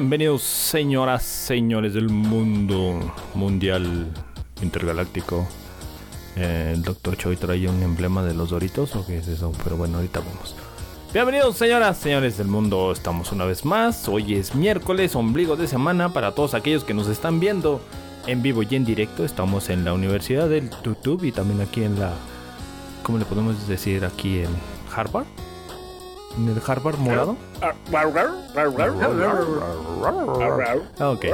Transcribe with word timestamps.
Bienvenidos, 0.00 0.40
señoras, 0.40 1.22
señores 1.22 1.92
del 1.92 2.08
mundo 2.08 2.98
mundial 3.34 4.10
intergaláctico. 4.62 5.46
Eh, 6.36 6.72
el 6.74 6.82
doctor 6.82 7.18
Choi 7.18 7.36
trae 7.36 7.68
un 7.68 7.82
emblema 7.82 8.22
de 8.22 8.32
los 8.32 8.48
Doritos, 8.48 8.96
¿o 8.96 9.04
qué 9.04 9.18
es 9.18 9.28
eso? 9.28 9.52
Pero 9.62 9.76
bueno, 9.76 9.98
ahorita 9.98 10.20
vamos. 10.20 10.56
Bienvenidos, 11.12 11.54
señoras, 11.58 11.98
señores 11.98 12.38
del 12.38 12.46
mundo. 12.46 12.92
Estamos 12.92 13.30
una 13.30 13.44
vez 13.44 13.66
más. 13.66 14.08
Hoy 14.08 14.36
es 14.36 14.54
miércoles, 14.54 15.14
ombligo 15.14 15.56
de 15.56 15.66
semana. 15.66 16.14
Para 16.14 16.34
todos 16.34 16.54
aquellos 16.54 16.82
que 16.82 16.94
nos 16.94 17.06
están 17.06 17.38
viendo 17.38 17.82
en 18.26 18.40
vivo 18.40 18.62
y 18.62 18.74
en 18.74 18.86
directo, 18.86 19.26
estamos 19.26 19.68
en 19.68 19.84
la 19.84 19.92
Universidad 19.92 20.48
del 20.48 20.70
YouTube 20.82 21.24
y 21.24 21.30
también 21.30 21.60
aquí 21.60 21.84
en 21.84 22.00
la. 22.00 22.14
¿Cómo 23.02 23.18
le 23.18 23.26
podemos 23.26 23.68
decir? 23.68 24.06
Aquí 24.06 24.38
en 24.38 24.48
Harvard. 24.96 25.26
¿En 26.38 26.48
el 26.48 26.62
Harvard 26.66 26.96
morado? 26.96 27.36
Ok. 31.00 31.26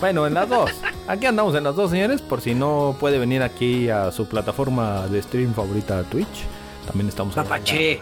Bueno, 0.00 0.26
en 0.26 0.34
las 0.34 0.48
dos. 0.48 0.70
Aquí 1.08 1.26
andamos 1.26 1.54
en 1.54 1.64
las 1.64 1.74
dos, 1.76 1.90
señores. 1.90 2.20
Por 2.22 2.40
si 2.40 2.54
no 2.54 2.96
puede 2.98 3.18
venir 3.18 3.42
aquí 3.42 3.88
a 3.88 4.10
su 4.12 4.26
plataforma 4.28 5.06
de 5.08 5.22
stream 5.22 5.54
favorita, 5.54 6.02
Twitch. 6.04 6.44
También 6.86 7.08
estamos 7.08 7.36
en- 7.36 7.42
Papache. 7.44 8.00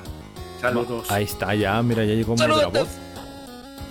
Saludos. 0.61 1.11
Ahí 1.11 1.24
está, 1.24 1.55
ya, 1.55 1.80
mira, 1.83 2.05
ya 2.05 2.14
llegó 2.14 2.36
Saludos. 2.36 2.72
Voz. 2.72 2.89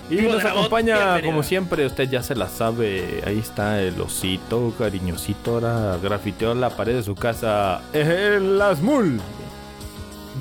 Y 0.10 0.16
nos 0.22 0.44
acompaña, 0.46 1.22
como 1.22 1.44
siempre, 1.44 1.86
usted 1.86 2.10
ya 2.10 2.24
se 2.24 2.34
la 2.36 2.48
sabe. 2.48 3.22
Ahí 3.26 3.40
está 3.40 3.82
el 3.82 4.00
osito, 4.00 4.74
cariñosito. 4.78 5.56
Ahora 5.56 5.98
grafiteó 6.02 6.54
la 6.56 6.70
pared 6.70 6.96
de 6.96 7.04
su 7.04 7.14
casa. 7.14 7.82
El 7.94 8.62
Asmul. 8.62 9.20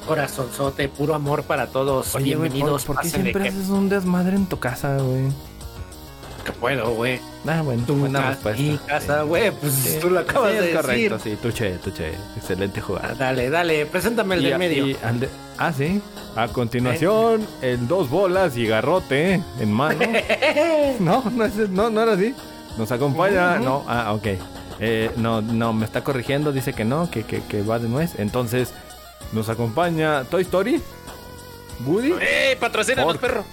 Corazonzote, 0.06 0.88
puro 0.88 1.14
amor 1.14 1.42
para 1.44 1.66
todos. 1.68 2.14
Oye, 2.14 2.24
Bienvenidos. 2.24 2.84
¿por, 2.84 2.96
por 2.96 3.02
qué 3.04 3.08
pásenle 3.10 3.30
siempre 3.32 3.48
haces 3.48 3.68
un 3.68 3.88
desmadre 3.88 4.36
en 4.36 4.46
tu 4.46 4.58
casa, 4.58 4.96
güey? 4.98 5.26
que 6.44 6.52
puedo, 6.52 6.90
güey. 6.94 7.20
Ah, 7.48 7.60
bueno, 7.62 7.82
Tu 7.86 7.94
buena 7.96 8.28
respuesta. 8.30 8.62
mi 8.62 8.78
casa, 8.78 9.22
güey. 9.22 9.50
Pues 9.50 9.72
Sí, 9.72 9.98
tú 10.00 10.10
lo 10.10 10.20
acabas 10.20 10.52
sí, 10.52 10.58
de 10.58 10.58
es 10.58 10.64
decir. 10.66 10.80
correcto, 10.80 11.18
sí, 11.18 11.36
tuche, 11.42 11.70
tuche. 11.78 12.12
Excelente 12.36 12.78
Ah, 12.78 12.84
jugada. 12.86 13.14
dale, 13.14 13.50
dale. 13.50 13.84
Preséntame 13.86 14.36
el 14.36 14.42
Y 14.42 14.50
del 14.50 14.58
medio. 14.60 14.86
y 14.86 14.92
de- 14.92 15.28
ah, 15.58 15.72
sí. 15.72 16.00
A 16.36 16.46
continuación, 16.46 17.44
el 17.62 17.88
dos 17.88 18.08
bolas 18.10 18.56
y 18.56 18.64
garrote 18.64 19.42
en 19.58 19.72
mano. 19.72 19.98
no, 21.00 21.24
no, 21.34 21.44
es- 21.46 21.68
no, 21.70 21.90
no 21.90 22.00
era 22.02 22.12
así. 22.12 22.32
Nos 22.78 22.92
acompaña. 22.92 23.58
No, 23.58 23.84
ah, 23.88 24.12
ok. 24.12 24.26
Eh, 24.78 25.10
no, 25.16 25.42
no, 25.42 25.72
me 25.72 25.84
está 25.84 26.04
corrigiendo. 26.04 26.52
Dice 26.52 26.74
que 26.74 26.84
no, 26.84 27.10
que, 27.10 27.24
que, 27.24 27.42
que 27.42 27.62
va 27.62 27.80
de 27.80 27.88
nuez. 27.88 28.12
Entonces, 28.18 28.72
nos 29.32 29.48
acompaña 29.48 30.24
Toy 30.24 30.42
Story. 30.42 30.80
Woody. 31.84 32.14
¡Eh, 32.20 32.56
patrocínanos, 32.58 33.18
perro! 33.18 33.44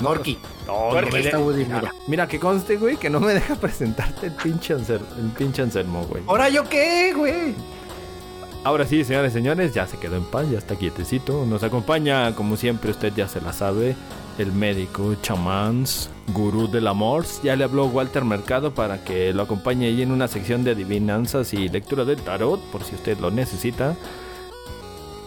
Norki. 0.00 0.38
No, 0.66 1.00
no 1.00 1.08
me 1.08 1.20
está 1.20 1.38
Woody, 1.38 1.64
mira, 1.64 1.94
mira. 2.06 2.28
que 2.28 2.38
conste, 2.38 2.76
güey, 2.76 2.96
que 2.96 3.10
no 3.10 3.20
me 3.20 3.34
deja 3.34 3.54
presentarte 3.56 4.26
el 4.26 4.32
pinche 4.32 4.74
Anselmo, 4.74 5.06
el 5.18 5.30
pinche 5.30 5.62
Anselmo, 5.62 6.04
güey. 6.06 6.22
¿Ahora 6.26 6.48
yo 6.48 6.68
qué, 6.68 7.12
güey? 7.14 7.54
Ahora 8.62 8.86
sí, 8.86 9.04
señores, 9.04 9.32
señores, 9.32 9.72
ya 9.72 9.86
se 9.86 9.96
quedó 9.96 10.16
en 10.16 10.24
paz, 10.24 10.50
ya 10.50 10.58
está 10.58 10.76
quietecito. 10.76 11.46
Nos 11.46 11.62
acompaña, 11.62 12.34
como 12.34 12.56
siempre, 12.56 12.90
usted 12.90 13.12
ya 13.14 13.26
se 13.26 13.40
la 13.40 13.54
sabe, 13.54 13.96
el 14.38 14.52
médico, 14.52 15.16
chamans, 15.22 16.10
gurú 16.34 16.68
del 16.68 16.86
amor. 16.86 17.24
Ya 17.42 17.56
le 17.56 17.64
habló 17.64 17.86
Walter 17.86 18.24
Mercado 18.24 18.74
para 18.74 19.02
que 19.02 19.32
lo 19.32 19.42
acompañe 19.42 19.86
ahí 19.86 20.02
en 20.02 20.12
una 20.12 20.28
sección 20.28 20.62
de 20.62 20.72
adivinanzas 20.72 21.54
y 21.54 21.68
lectura 21.68 22.04
del 22.04 22.20
tarot, 22.20 22.60
por 22.70 22.84
si 22.84 22.94
usted 22.94 23.18
lo 23.18 23.30
necesita. 23.30 23.96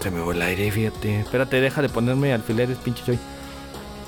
Se 0.04 0.12
me 0.12 0.20
va 0.20 0.34
el 0.34 0.42
aire, 0.42 0.70
fíjate. 0.70 1.22
Espérate, 1.22 1.62
deja 1.62 1.82
de 1.82 1.88
ponerme 1.88 2.34
alfileres, 2.34 2.78
pinche 2.80 3.06
choy. 3.06 3.18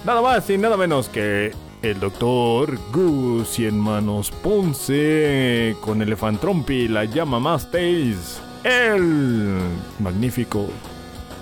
Nada 0.04 0.22
más 0.22 0.50
y 0.50 0.58
nada 0.58 0.76
menos 0.76 1.08
que 1.08 1.54
el 1.82 2.02
doctor 2.02 2.78
Gus 2.92 3.48
Cien 3.48 3.80
Manos 3.80 4.30
Ponce 4.30 5.74
con 5.80 6.02
Elefantrompi, 6.02 6.90
la 6.90 7.06
llama 7.06 7.40
más 7.40 7.72
Taze, 7.72 8.42
el 8.66 9.58
magnífico 10.00 10.68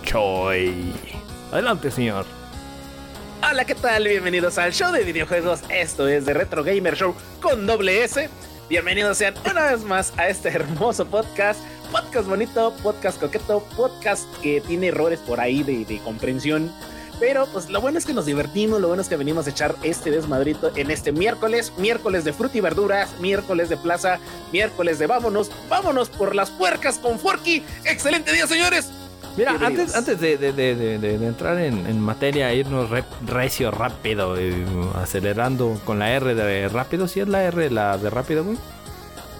Choi. 0.04 0.94
Adelante, 1.52 1.90
señor. 1.90 2.28
Hola, 3.50 3.66
¿qué 3.66 3.74
tal? 3.74 4.08
Bienvenidos 4.08 4.60
al 4.60 4.72
show 4.72 4.92
de 4.92 5.04
videojuegos. 5.04 5.62
Esto 5.70 6.08
es 6.08 6.26
The 6.26 6.34
Retro 6.36 6.64
Gamer 6.64 6.96
Show 6.96 7.16
con 7.42 7.66
doble 7.66 8.04
S. 8.04 8.30
Bienvenidos 8.70 9.18
sean 9.18 9.34
una 9.50 9.72
vez 9.72 9.84
más 9.84 10.14
a 10.16 10.28
este 10.28 10.50
hermoso 10.50 11.08
podcast. 11.08 11.60
Podcast 11.94 12.28
bonito, 12.28 12.74
podcast 12.82 13.20
coqueto, 13.20 13.60
podcast 13.78 14.26
que 14.42 14.60
tiene 14.62 14.88
errores 14.88 15.20
por 15.20 15.40
ahí 15.40 15.62
de, 15.64 15.86
de 15.86 16.00
comprensión. 16.00 16.72
Pero 17.20 17.46
pues 17.54 17.70
lo 17.70 17.80
bueno 17.82 18.00
es 18.00 18.06
que 18.06 18.14
nos 18.14 18.26
divertimos, 18.26 18.82
lo 18.82 18.88
bueno 18.88 19.04
es 19.04 19.08
que 19.08 19.16
venimos 19.16 19.46
a 19.46 19.52
echar 19.52 19.76
este 19.84 20.10
desmadrito 20.10 20.72
en 20.76 20.90
este 20.90 21.12
miércoles, 21.12 21.72
miércoles 21.78 22.24
de 22.24 22.34
fruta 22.34 22.58
y 22.58 22.62
verduras, 22.62 23.12
miércoles 23.22 23.70
de 23.70 23.78
plaza, 23.78 24.18
miércoles 24.52 24.98
de 24.98 25.06
vámonos, 25.06 25.52
vámonos 25.70 26.10
por 26.10 26.34
las 26.36 26.50
puercas 26.50 26.98
con 26.98 27.20
Forky. 27.20 27.64
Excelente 27.86 28.34
día, 28.34 28.48
señores. 28.48 28.90
Mira, 29.38 29.56
antes, 29.62 29.96
antes 29.96 30.20
de, 30.20 30.38
de- 30.38 30.52
de- 30.54 31.14
entrar 31.28 31.60
en, 31.60 31.86
en 31.88 32.00
materia, 32.00 32.52
irnos 32.54 32.90
re- 32.90 33.04
recio, 33.26 33.70
rápido, 33.72 34.36
eh, 34.38 34.66
acelerando 34.96 35.80
con 35.86 36.00
la 36.00 36.12
R 36.12 36.34
de 36.36 36.68
rápido, 36.70 37.08
si 37.08 37.20
es 37.20 37.28
la 37.28 37.44
R 37.44 37.70
la 37.70 37.98
de 38.00 38.10
rápido, 38.10 38.44
güey. 38.44 38.58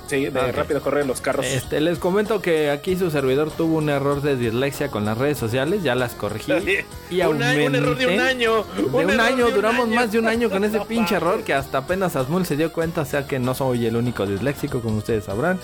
Sí, 0.08 0.26
de 0.26 0.52
rápido 0.52 0.82
corren 0.82 1.08
los 1.08 1.22
carros. 1.22 1.46
Este, 1.46 1.80
les 1.80 1.98
comento 1.98 2.42
que 2.42 2.70
aquí 2.70 2.98
su 2.98 3.10
servidor 3.10 3.52
tuvo 3.52 3.78
un 3.78 3.90
error 3.90 4.22
de 4.22 4.36
dislexia 4.36 4.90
con 4.90 5.06
las 5.06 5.18
redes 5.18 5.38
sociales, 5.38 5.82
ya 5.82 5.96
las 5.96 6.14
corregí. 6.14 6.52
Y 7.10 7.22
un, 7.22 7.42
año, 7.42 7.68
un 7.68 7.76
error 7.76 7.98
de 7.98 8.06
un 8.06 8.12
aumenté. 8.14 8.30
año. 8.30 8.64
De 8.64 9.06
un 9.06 9.20
año, 9.20 9.46
de 9.48 9.52
duramos 9.54 9.86
año. 9.86 9.96
más 9.96 10.12
de 10.12 10.20
un 10.20 10.28
año 10.28 10.50
con 10.50 10.64
ese 10.64 10.80
pinche 10.88 11.16
error 11.16 11.44
que 11.44 11.54
hasta 11.54 11.80
apenas 11.80 12.16
Asmul 12.16 12.46
se 12.46 12.58
dio 12.58 12.72
cuenta, 12.74 13.02
o 13.02 13.06
sea 13.06 13.28
que 13.28 13.40
no 13.40 13.54
soy 13.56 13.86
el 13.86 13.96
único 13.96 14.26
disléxico, 14.26 14.82
como 14.82 14.98
ustedes 14.98 15.26
sabrán. 15.26 15.60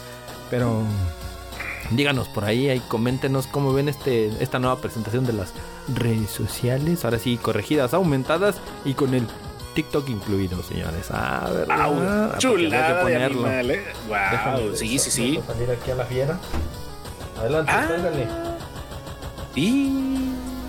Pero 0.49 0.83
díganos 1.91 2.27
por 2.27 2.45
ahí, 2.45 2.69
ahí 2.69 2.81
coméntenos 2.87 3.47
cómo 3.47 3.73
ven 3.73 3.89
este 3.89 4.31
esta 4.39 4.59
nueva 4.59 4.79
presentación 4.79 5.25
de 5.25 5.33
las 5.33 5.53
redes 5.95 6.29
sociales. 6.29 7.03
Ahora 7.03 7.19
sí, 7.19 7.37
corregidas, 7.37 7.93
aumentadas 7.93 8.57
y 8.85 8.93
con 8.93 9.13
el 9.13 9.23
TikTok 9.79 10.09
incluido, 10.09 10.61
señores. 10.61 11.07
Ah, 11.09 11.49
¿verdad? 11.53 11.75
Ah, 11.79 12.27
porque 12.31 12.37
chulada 12.39 12.87
que 12.87 12.93
de 12.93 13.01
ponerlo. 13.01 13.45
animal, 13.45 13.71
eh. 13.71 13.83
Déjame 14.31 14.59
Wow, 14.63 14.75
sí, 14.75 14.99
sí, 14.99 15.09
sí. 15.11 15.39
salir 15.47 15.71
aquí 15.71 15.91
a 15.91 15.95
la 15.95 16.05
fiera. 16.05 16.37
Adelante, 17.39 17.71
Ah. 17.73 17.87
póngale. 17.95 18.27
Y 19.55 19.93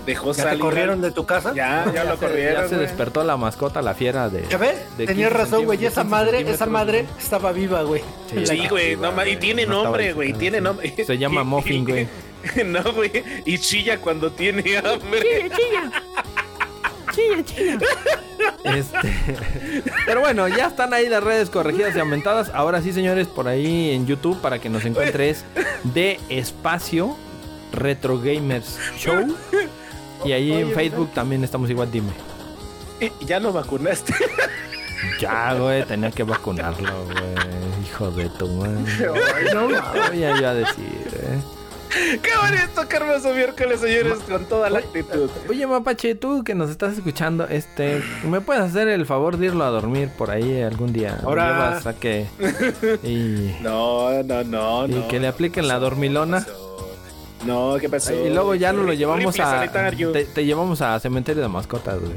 dejó 0.05 0.31
¿Ya 0.31 0.35
te 0.37 0.41
salir. 0.43 0.59
corrieron 0.61 1.01
de 1.01 1.11
tu 1.11 1.25
casa? 1.25 1.53
Ya, 1.53 1.91
ya 1.93 2.05
lo 2.05 2.13
se- 2.13 2.25
corrieron. 2.25 2.63
Ya 2.63 2.69
se 2.69 2.75
güey. 2.75 2.87
despertó 2.87 3.23
la 3.25 3.35
mascota, 3.35 3.81
la 3.81 3.93
fiera 3.93 4.29
de. 4.29 4.47
¿Ya 4.49 4.57
ves? 4.57 4.75
de 4.97 5.05
Tenías 5.07 5.29
15 5.29 5.43
razón, 5.43 5.65
güey. 5.65 5.81
Y 5.83 5.85
esa 5.87 6.03
madre, 6.05 6.37
15 6.37 6.53
esa 6.53 6.65
madre 6.67 7.05
estaba 7.19 7.51
viva, 7.51 7.83
güey. 7.83 8.01
Sí, 8.45 8.67
güey, 8.69 8.95
no, 8.95 9.11
ma- 9.11 9.27
y 9.27 9.35
tiene 9.35 9.65
No 9.65 9.83
nombre, 9.83 10.13
güey, 10.13 10.31
tiene 10.33 10.59
sí. 10.59 10.63
nombre. 10.63 11.05
Se 11.05 11.17
llama 11.17 11.43
Muffin, 11.51 11.83
güey. 11.85 12.07
No, 12.65 12.81
güey, 12.93 13.11
y 13.45 13.59
chilla 13.59 13.99
cuando 13.99 14.31
tiene 14.31 14.77
hambre. 14.83 15.51
Este, 18.63 19.43
pero 20.05 20.21
bueno, 20.21 20.47
ya 20.47 20.67
están 20.67 20.93
ahí 20.93 21.09
las 21.09 21.23
redes 21.23 21.49
corregidas 21.49 21.95
y 21.95 21.99
aumentadas. 21.99 22.49
Ahora 22.53 22.81
sí, 22.81 22.93
señores, 22.93 23.27
por 23.27 23.47
ahí 23.47 23.91
en 23.91 24.05
YouTube 24.07 24.39
para 24.39 24.59
que 24.59 24.69
nos 24.69 24.85
encuentres 24.85 25.45
de 25.83 26.19
espacio 26.29 27.15
Retro 27.73 28.19
Gamers 28.19 28.77
Show. 28.97 29.35
Y 30.25 30.31
ahí 30.33 30.51
en 30.51 30.71
Facebook 30.71 31.11
también 31.13 31.43
estamos 31.43 31.69
igual, 31.69 31.91
dime. 31.91 32.11
Ya 33.25 33.39
lo 33.39 33.51
vacunaste. 33.51 34.13
Ya, 35.19 35.55
güey, 35.55 35.83
tenía 35.85 36.11
que 36.11 36.23
vacunarlo, 36.23 37.05
güey. 37.05 37.17
Hijo 37.83 38.11
de 38.11 38.29
tu 38.29 38.47
madre. 38.47 38.81
No, 39.53 39.69
ya 40.13 40.37
iba 40.37 40.49
a 40.51 40.53
decir, 40.53 41.07
eh. 41.13 41.41
Qué 42.21 42.31
bonito, 42.41 42.87
qué 42.87 42.95
hermoso 42.95 43.33
miércoles, 43.33 43.81
señores, 43.81 44.19
con 44.27 44.45
toda 44.45 44.69
la 44.69 44.79
actitud. 44.79 45.29
Oye, 45.49 45.67
Mapache, 45.67 46.15
tú 46.15 46.43
que 46.43 46.55
nos 46.55 46.69
estás 46.69 46.93
escuchando, 46.97 47.47
este, 47.47 48.01
¿me 48.23 48.39
puedes 48.39 48.63
hacer 48.63 48.87
el 48.87 49.05
favor 49.05 49.37
de 49.37 49.47
irlo 49.47 49.63
a 49.65 49.69
dormir 49.69 50.09
por 50.17 50.31
ahí 50.31 50.61
algún 50.61 50.93
día? 50.93 51.19
Ahora. 51.23 51.77
a 51.85 51.93
que 51.93 52.27
y, 53.03 53.55
No, 53.61 54.23
no, 54.23 54.43
no, 54.43 54.87
y 54.87 54.91
no. 54.91 55.07
que 55.09 55.19
le 55.19 55.27
apliquen 55.27 55.67
la 55.67 55.79
dormilona. 55.79 56.45
No, 57.45 57.75
¿qué 57.79 57.89
pasó? 57.89 58.13
Y 58.13 58.29
luego 58.29 58.55
ya 58.55 58.71
nos 58.71 58.85
lo 58.85 58.91
Rifle 58.91 58.97
llevamos 58.97 59.39
a 59.39 59.67
te, 60.13 60.25
te 60.25 60.45
llevamos 60.45 60.81
a 60.81 60.99
cementerio 60.99 61.41
de 61.41 61.49
mascotas, 61.49 61.99
güey. 61.99 62.13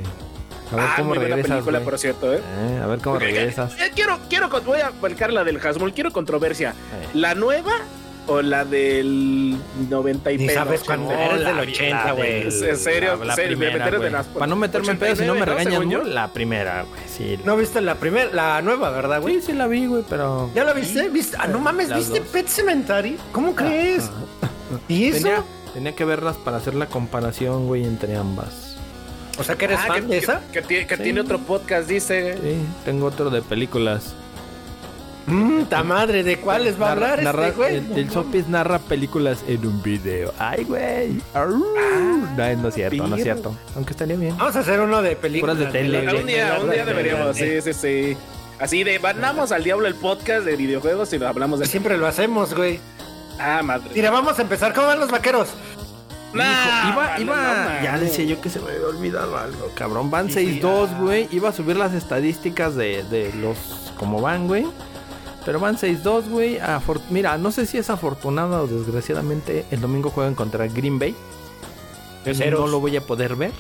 A 0.73 0.77
ver 0.77 0.85
Ah, 0.87 0.95
cómo 0.97 1.09
muy 1.11 1.19
buena 1.19 1.37
regresas, 1.37 1.51
película, 1.53 1.81
por 1.81 1.99
cierto, 1.99 2.33
¿eh? 2.35 2.41
Eh, 2.41 2.81
a 2.83 2.87
ver 2.87 2.99
cómo 3.01 3.19
regresas. 3.19 3.73
Eh, 3.81 3.91
quiero, 3.95 4.19
quiero, 4.29 4.49
voy 4.65 4.81
a 4.81 4.93
marcar 5.01 5.33
la 5.33 5.43
del 5.45 5.59
Hasmul, 5.59 5.93
quiero 5.95 6.13
controversia. 6.13 6.71
Eh. 6.71 7.09
¿La 7.15 7.35
nueva 7.35 7.73
o 8.27 8.41
la 8.43 8.65
del 8.65 9.57
90 9.91 10.33
y 10.33 10.39
pedo? 10.47 10.55
sabes 10.55 10.83
cuándo 10.83 11.13
No, 11.13 11.19
eres 11.21 11.41
la- 11.43 11.49
del 11.53 11.69
80, 11.69 12.05
la 12.05 12.13
güey. 12.13 12.43
en 12.43 12.77
serio, 12.79 13.17
la, 13.17 13.25
la 13.25 13.35
serio, 13.35 13.59
me 13.59 13.67
primera, 13.71 13.91
de 13.99 14.11
las- 14.11 14.27
Para 14.27 14.47
no 14.47 14.57
meterme 14.57 14.93
en 14.93 14.99
pedo, 14.99 15.17
si 15.17 15.25
no 15.25 15.35
me 15.35 15.43
89, 15.43 15.85
¿no? 15.87 15.91
regañan, 15.99 16.15
la 16.15 16.33
primera, 16.33 16.83
güey. 16.89 17.01
Sí, 17.07 17.39
¿No 17.45 17.57
viste 17.57 17.81
la 17.81 17.95
primera, 17.97 18.31
la 18.33 18.63
nueva, 18.63 18.91
verdad, 18.91 19.21
güey? 19.21 19.37
sí, 19.41 19.47
sí 19.47 19.53
la 19.53 19.67
vi, 19.67 19.87
güey, 19.87 20.03
pero 20.09 20.51
¿Ya 20.55 20.65
la 20.65 20.73
viste? 20.73 21.09
¿Viste? 21.09 21.37
Ah, 21.41 21.47
no 21.47 21.59
mames, 21.59 21.89
Las 21.89 21.99
¿viste 22.01 22.21
dos. 22.21 22.29
Pet 22.29 22.49
Cemetery? 22.49 23.17
¿Cómo 23.33 23.55
crees? 23.55 24.11
¿Y 24.89 25.07
eso? 25.09 25.19
tenía, 25.19 25.43
tenía 25.73 25.95
que 25.95 26.05
verlas 26.05 26.37
para 26.37 26.57
hacer 26.57 26.75
la 26.75 26.87
comparación, 26.87 27.67
güey, 27.67 27.85
entre 27.85 28.17
ambas. 28.17 28.77
O 29.39 29.43
sea, 29.45 29.57
que 29.57 29.65
eres 29.65 29.81
Ah, 29.83 29.87
fan 29.89 30.03
que, 30.03 30.07
de 30.13 30.19
esa. 30.19 30.41
Que, 30.53 30.61
que 30.61 30.63
tiene, 30.63 30.87
que 30.87 30.97
Sí. 30.97 31.03
tiene 31.03 31.21
otro 31.21 31.39
podcast, 31.41 31.89
dice. 31.89 32.35
Sí, 32.41 32.57
tengo 32.85 33.07
otro 33.07 33.31
de 33.31 33.43
películas. 33.43 34.15
Mmm, 35.27 35.63
ta 35.65 35.83
madre, 35.83 36.23
¿de 36.23 36.39
cuáles 36.39 36.81
va 36.81 36.93
a 36.93 36.95
Narra- 36.95 37.13
hablar 37.13 37.23
narra- 37.25 37.45
este 37.49 37.57
güey? 37.57 37.77
El, 37.77 37.93
el 37.99 38.11
Sopis 38.11 38.47
narra 38.49 38.79
películas 38.79 39.43
en 39.49 39.67
un 39.67 39.83
video. 39.83 40.35
Ay, 40.39 40.65
güey. 40.65 41.21
Arr. 41.33 41.49
no, 41.51 42.57
no 42.57 42.69
es 42.69 42.75
cierto, 42.75 43.07
no 43.07 43.17
es 43.17 43.23
cierto. 43.23 43.57
Aunque 43.75 43.93
estaría 43.93 44.17
bien. 44.17 44.37
Vamos 44.37 44.55
a 44.57 44.61
hacer 44.61 44.81
uno 44.81 45.01
de 45.01 45.17
películas. 45.17 45.57
Puras 45.57 45.73
de 45.73 45.79
tele. 45.79 46.01
Un 46.21 46.27
día, 46.27 46.59
un 46.63 46.71
día 46.71 46.85
de- 46.85 46.93
deberíamos, 46.93 47.37
de- 47.37 47.63
sí, 47.63 47.73
sí, 47.73 47.81
sí. 48.13 48.17
Así 48.61 48.85
de, 48.85 48.99
mandamos 48.99 49.51
al 49.51 49.65
diablo 49.65 49.87
el 49.89 49.95
podcast 49.95 50.45
de 50.45 50.57
videojuegos 50.57 51.13
y 51.13 51.19
nos 51.19 51.29
hablamos 51.29 51.59
de... 51.59 51.67
Siempre 51.67 51.97
lo 51.97 52.07
hacemos, 52.07 52.55
güey. 52.55 52.79
Ah, 53.41 53.63
madre. 53.65 53.91
Mira, 53.95 54.11
vamos 54.11 54.39
a 54.39 54.43
empezar. 54.43 54.73
¿Cómo 54.75 54.87
van 54.89 55.01
los 55.01 55.11
vaqueros? 55.11 55.49
Nah, 56.35 56.43
Hijo, 56.91 56.93
iba, 56.93 57.21
iba, 57.21 57.37
no, 57.37 57.85
ya 57.85 57.99
decía 57.99 58.25
yo 58.25 58.41
que 58.41 58.51
se 58.51 58.59
me 58.61 58.71
había 58.73 58.87
olvidado 58.89 59.37
algo, 59.39 59.71
cabrón. 59.77 60.11
Van 60.11 60.29
Sí, 60.29 60.35
sí, 60.35 60.61
6-2, 60.61 60.89
ah. 60.91 60.97
güey. 61.01 61.29
Iba 61.31 61.49
a 61.49 61.53
subir 61.53 61.77
las 61.77 61.95
estadísticas 61.95 62.75
de, 62.75 63.05
de 63.05 63.33
los 63.41 63.57
como 63.97 64.21
van, 64.21 64.47
güey. 64.49 64.67
Pero 65.45 65.61
van 65.61 65.77
6-2, 65.77 66.29
güey. 66.29 66.59
Mira, 67.11 67.37
no 67.39 67.51
sé 67.51 67.67
si 67.67 67.77
es 67.79 67.91
afortunada 67.91 68.63
o 68.63 68.67
desgraciadamente. 68.67 69.65
El 69.71 69.81
domingo 69.81 70.11
juegan 70.11 70.35
contra 70.35 70.67
Green 70.69 70.99
Bay. 70.99 71.15
Ceros. 72.25 72.61
No 72.61 72.67
lo 72.69 72.81
voy 72.81 72.97
a 72.97 73.03
poder 73.03 73.37
ver 73.37 73.53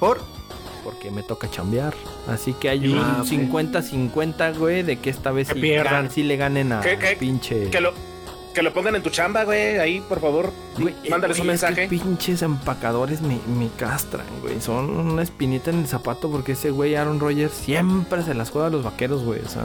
¿Por? 0.00 0.20
porque 0.82 1.10
me 1.12 1.22
toca 1.22 1.48
chambear. 1.48 1.94
Así 2.26 2.52
que 2.54 2.68
hay 2.70 2.92
Ah, 2.96 3.18
un 3.18 3.20
ok. 3.20 3.26
50-50, 3.26 4.58
güey, 4.58 4.82
de 4.82 4.98
que 4.98 5.10
esta 5.10 5.30
vez 5.30 5.48
Que 5.48 5.54
sí, 5.54 5.60
gan- 5.60 6.10
sí 6.10 6.22
le 6.24 6.36
ganen 6.36 6.72
a 6.72 6.80
¿Qué, 6.80 6.98
qué? 6.98 7.16
pinche. 7.16 7.68
Que 7.70 7.80
lo, 7.80 7.92
que 8.54 8.62
lo 8.62 8.72
pongan 8.72 8.96
en 8.96 9.02
tu 9.02 9.10
chamba, 9.10 9.44
güey, 9.44 9.78
ahí, 9.78 10.00
por 10.00 10.20
favor. 10.20 10.50
Güey, 10.78 10.94
Mándales 11.10 11.38
un 11.38 11.44
güey, 11.46 11.54
es 11.54 11.60
que 11.62 11.66
mensaje. 11.68 11.88
pinches 11.88 12.42
empacadores 12.42 13.20
me, 13.20 13.38
me 13.56 13.68
castran, 13.76 14.26
güey. 14.42 14.60
Son 14.60 14.90
una 14.90 15.22
espinita 15.22 15.70
en 15.70 15.80
el 15.80 15.86
zapato 15.86 16.28
porque 16.30 16.52
ese 16.52 16.70
güey 16.72 16.96
Aaron 16.96 17.20
Rodgers 17.20 17.52
siempre 17.52 18.22
se 18.24 18.34
las 18.34 18.50
juega 18.50 18.66
a 18.66 18.70
los 18.70 18.82
vaqueros, 18.82 19.22
güey. 19.22 19.40
O 19.44 19.48
sea. 19.48 19.62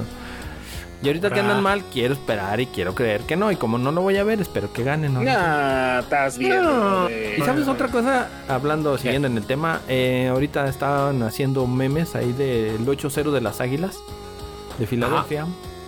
Y 1.04 1.08
ahorita 1.08 1.30
que 1.30 1.40
Ah. 1.40 1.44
andan 1.44 1.62
mal, 1.62 1.84
quiero 1.92 2.14
esperar 2.14 2.60
y 2.60 2.68
quiero 2.68 2.96
creer 2.96 3.22
que 3.22 3.36
no. 3.36 3.52
Y 3.52 3.56
como 3.58 3.78
no 3.78 3.92
lo 3.92 4.02
voy 4.02 4.18
a 4.18 4.24
ver, 4.24 4.42
espero 4.42 4.72
que 4.74 4.84
ganen. 4.84 5.14
¿no? 5.14 5.22
Nah, 5.22 6.00
estás 6.00 6.38
bien. 6.38 6.62
No. 6.64 7.10
Y 7.10 7.42
sabes 7.44 7.68
otra 7.68 7.88
cosa, 7.90 8.30
hablando, 8.48 8.98
siguiendo 8.98 9.28
en 9.28 9.38
el 9.38 9.46
tema, 9.46 9.82
eh, 9.88 10.30
ahorita 10.32 10.68
estaban 10.68 11.22
haciendo 11.24 11.68
memes 11.68 12.16
ahí 12.16 12.32
del 12.34 12.88
8-0 12.88 13.32
de 13.32 13.42
las 13.42 13.62
Águilas 13.62 13.98
de 14.80 14.88
Filadelfia. 14.88 15.46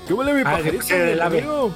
¿Qué 0.08 0.14
huele 0.14 0.34
mi 0.34 0.42
Ah, 0.42 0.58
pajarito? 0.58 0.86
que 0.88 0.94
del 0.96 1.22
ave. 1.22 1.38
amigo? 1.40 1.72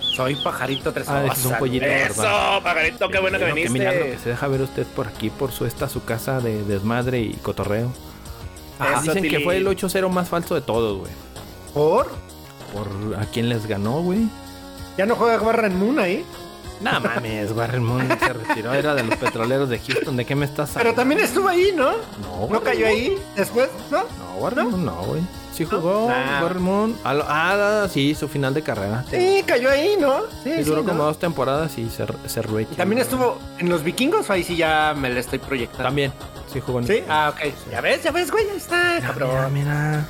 Soy 0.00 0.34
pajarito 0.36 0.92
tres 0.92 1.08
Ah, 1.08 1.24
es 1.26 1.44
un 1.44 1.54
pollito. 1.58 1.86
Eso, 1.86 2.22
pajarito, 2.64 3.08
qué 3.08 3.18
bueno 3.20 3.38
que 3.38 3.44
viniste. 3.46 3.70
milagro 3.70 4.04
que 4.06 4.18
se 4.18 4.30
deja 4.30 4.48
ver 4.48 4.60
usted 4.62 4.86
por 4.88 5.06
aquí, 5.06 5.30
por 5.30 5.52
su 5.52 5.66
esta 5.66 5.88
su 5.88 6.04
casa 6.04 6.40
de 6.40 6.64
desmadre 6.64 7.20
y 7.20 7.34
cotorreo. 7.34 7.92
Ah, 8.80 9.00
Eso, 9.02 9.12
Dicen 9.14 9.30
que 9.30 9.40
fue 9.40 9.58
el 9.58 9.66
8-0 9.68 10.08
más 10.08 10.28
falso 10.28 10.54
de 10.54 10.62
todos, 10.62 10.98
güey. 10.98 11.12
¿Por? 11.74 12.10
Por 12.72 12.88
a 13.20 13.24
quién 13.26 13.48
les 13.48 13.66
ganó, 13.66 14.00
güey. 14.02 14.28
¿Ya 14.96 15.06
no 15.06 15.14
juega 15.16 15.40
Warren 15.42 15.78
Moon 15.78 15.98
ahí? 15.98 16.24
No 16.80 16.98
mames, 17.00 17.52
Warren 17.52 17.84
Moon 17.84 18.08
se 18.18 18.32
retiró, 18.32 18.72
era 18.72 18.94
de 18.94 19.02
los 19.04 19.16
petroleros 19.16 19.68
de 19.68 19.78
Houston. 19.78 20.16
¿De 20.16 20.24
qué 20.24 20.34
me 20.34 20.46
estás 20.46 20.70
Pero 20.74 20.94
también 20.94 21.20
estuvo 21.20 21.46
ahí, 21.48 21.72
¿no? 21.76 21.90
No, 22.22 22.48
¿No 22.50 22.60
cayó 22.62 22.86
ahí 22.86 23.18
después? 23.36 23.68
¿No? 23.90 23.98
No, 23.98 24.38
Warren 24.38 24.70
Moon 24.70 24.84
no, 24.86 24.94
güey. 25.02 25.20
Sí 25.52 25.66
jugó 25.66 26.08
Nah. 26.08 26.42
Warren 26.42 26.62
Moon. 26.62 26.96
a 27.04 27.12
lo- 27.12 27.26
Ah, 27.28 27.86
sí, 27.90 28.14
su 28.14 28.28
final 28.28 28.54
de 28.54 28.62
carrera. 28.62 29.04
Sí, 29.10 29.42
cayó 29.46 29.68
ahí, 29.70 29.96
¿no? 30.00 30.20
Sí, 30.42 30.50
Y 30.50 30.58
sí, 30.58 30.62
duró 30.62 30.82
¿no? 30.82 30.88
como 30.88 31.02
dos 31.04 31.18
temporadas 31.18 31.76
y 31.76 31.90
se, 31.90 32.06
se 32.26 32.40
retiró. 32.40 32.60
¿Y 32.72 32.76
también 32.76 33.02
estuvo 33.02 33.38
en 33.58 33.68
los 33.68 33.82
vikingos 33.84 34.30
ahí 34.30 34.42
sí 34.42 34.56
ya 34.56 34.94
me 34.96 35.10
la 35.10 35.20
estoy 35.20 35.38
proyectando? 35.38 35.84
También, 35.84 36.12
sí 36.50 36.60
jugó 36.60 36.78
en 36.78 36.86
¿Sí? 36.86 37.02
Ah, 37.10 37.30
ok. 37.34 37.52
Ya 37.70 37.80
ves, 37.82 38.02
ya 38.02 38.10
ves, 38.10 38.30
güey, 38.30 38.48
ahí 38.48 38.56
está, 38.56 38.94
Mira, 38.94 39.06
cabrón. 39.08 39.52
mira. 39.52 40.06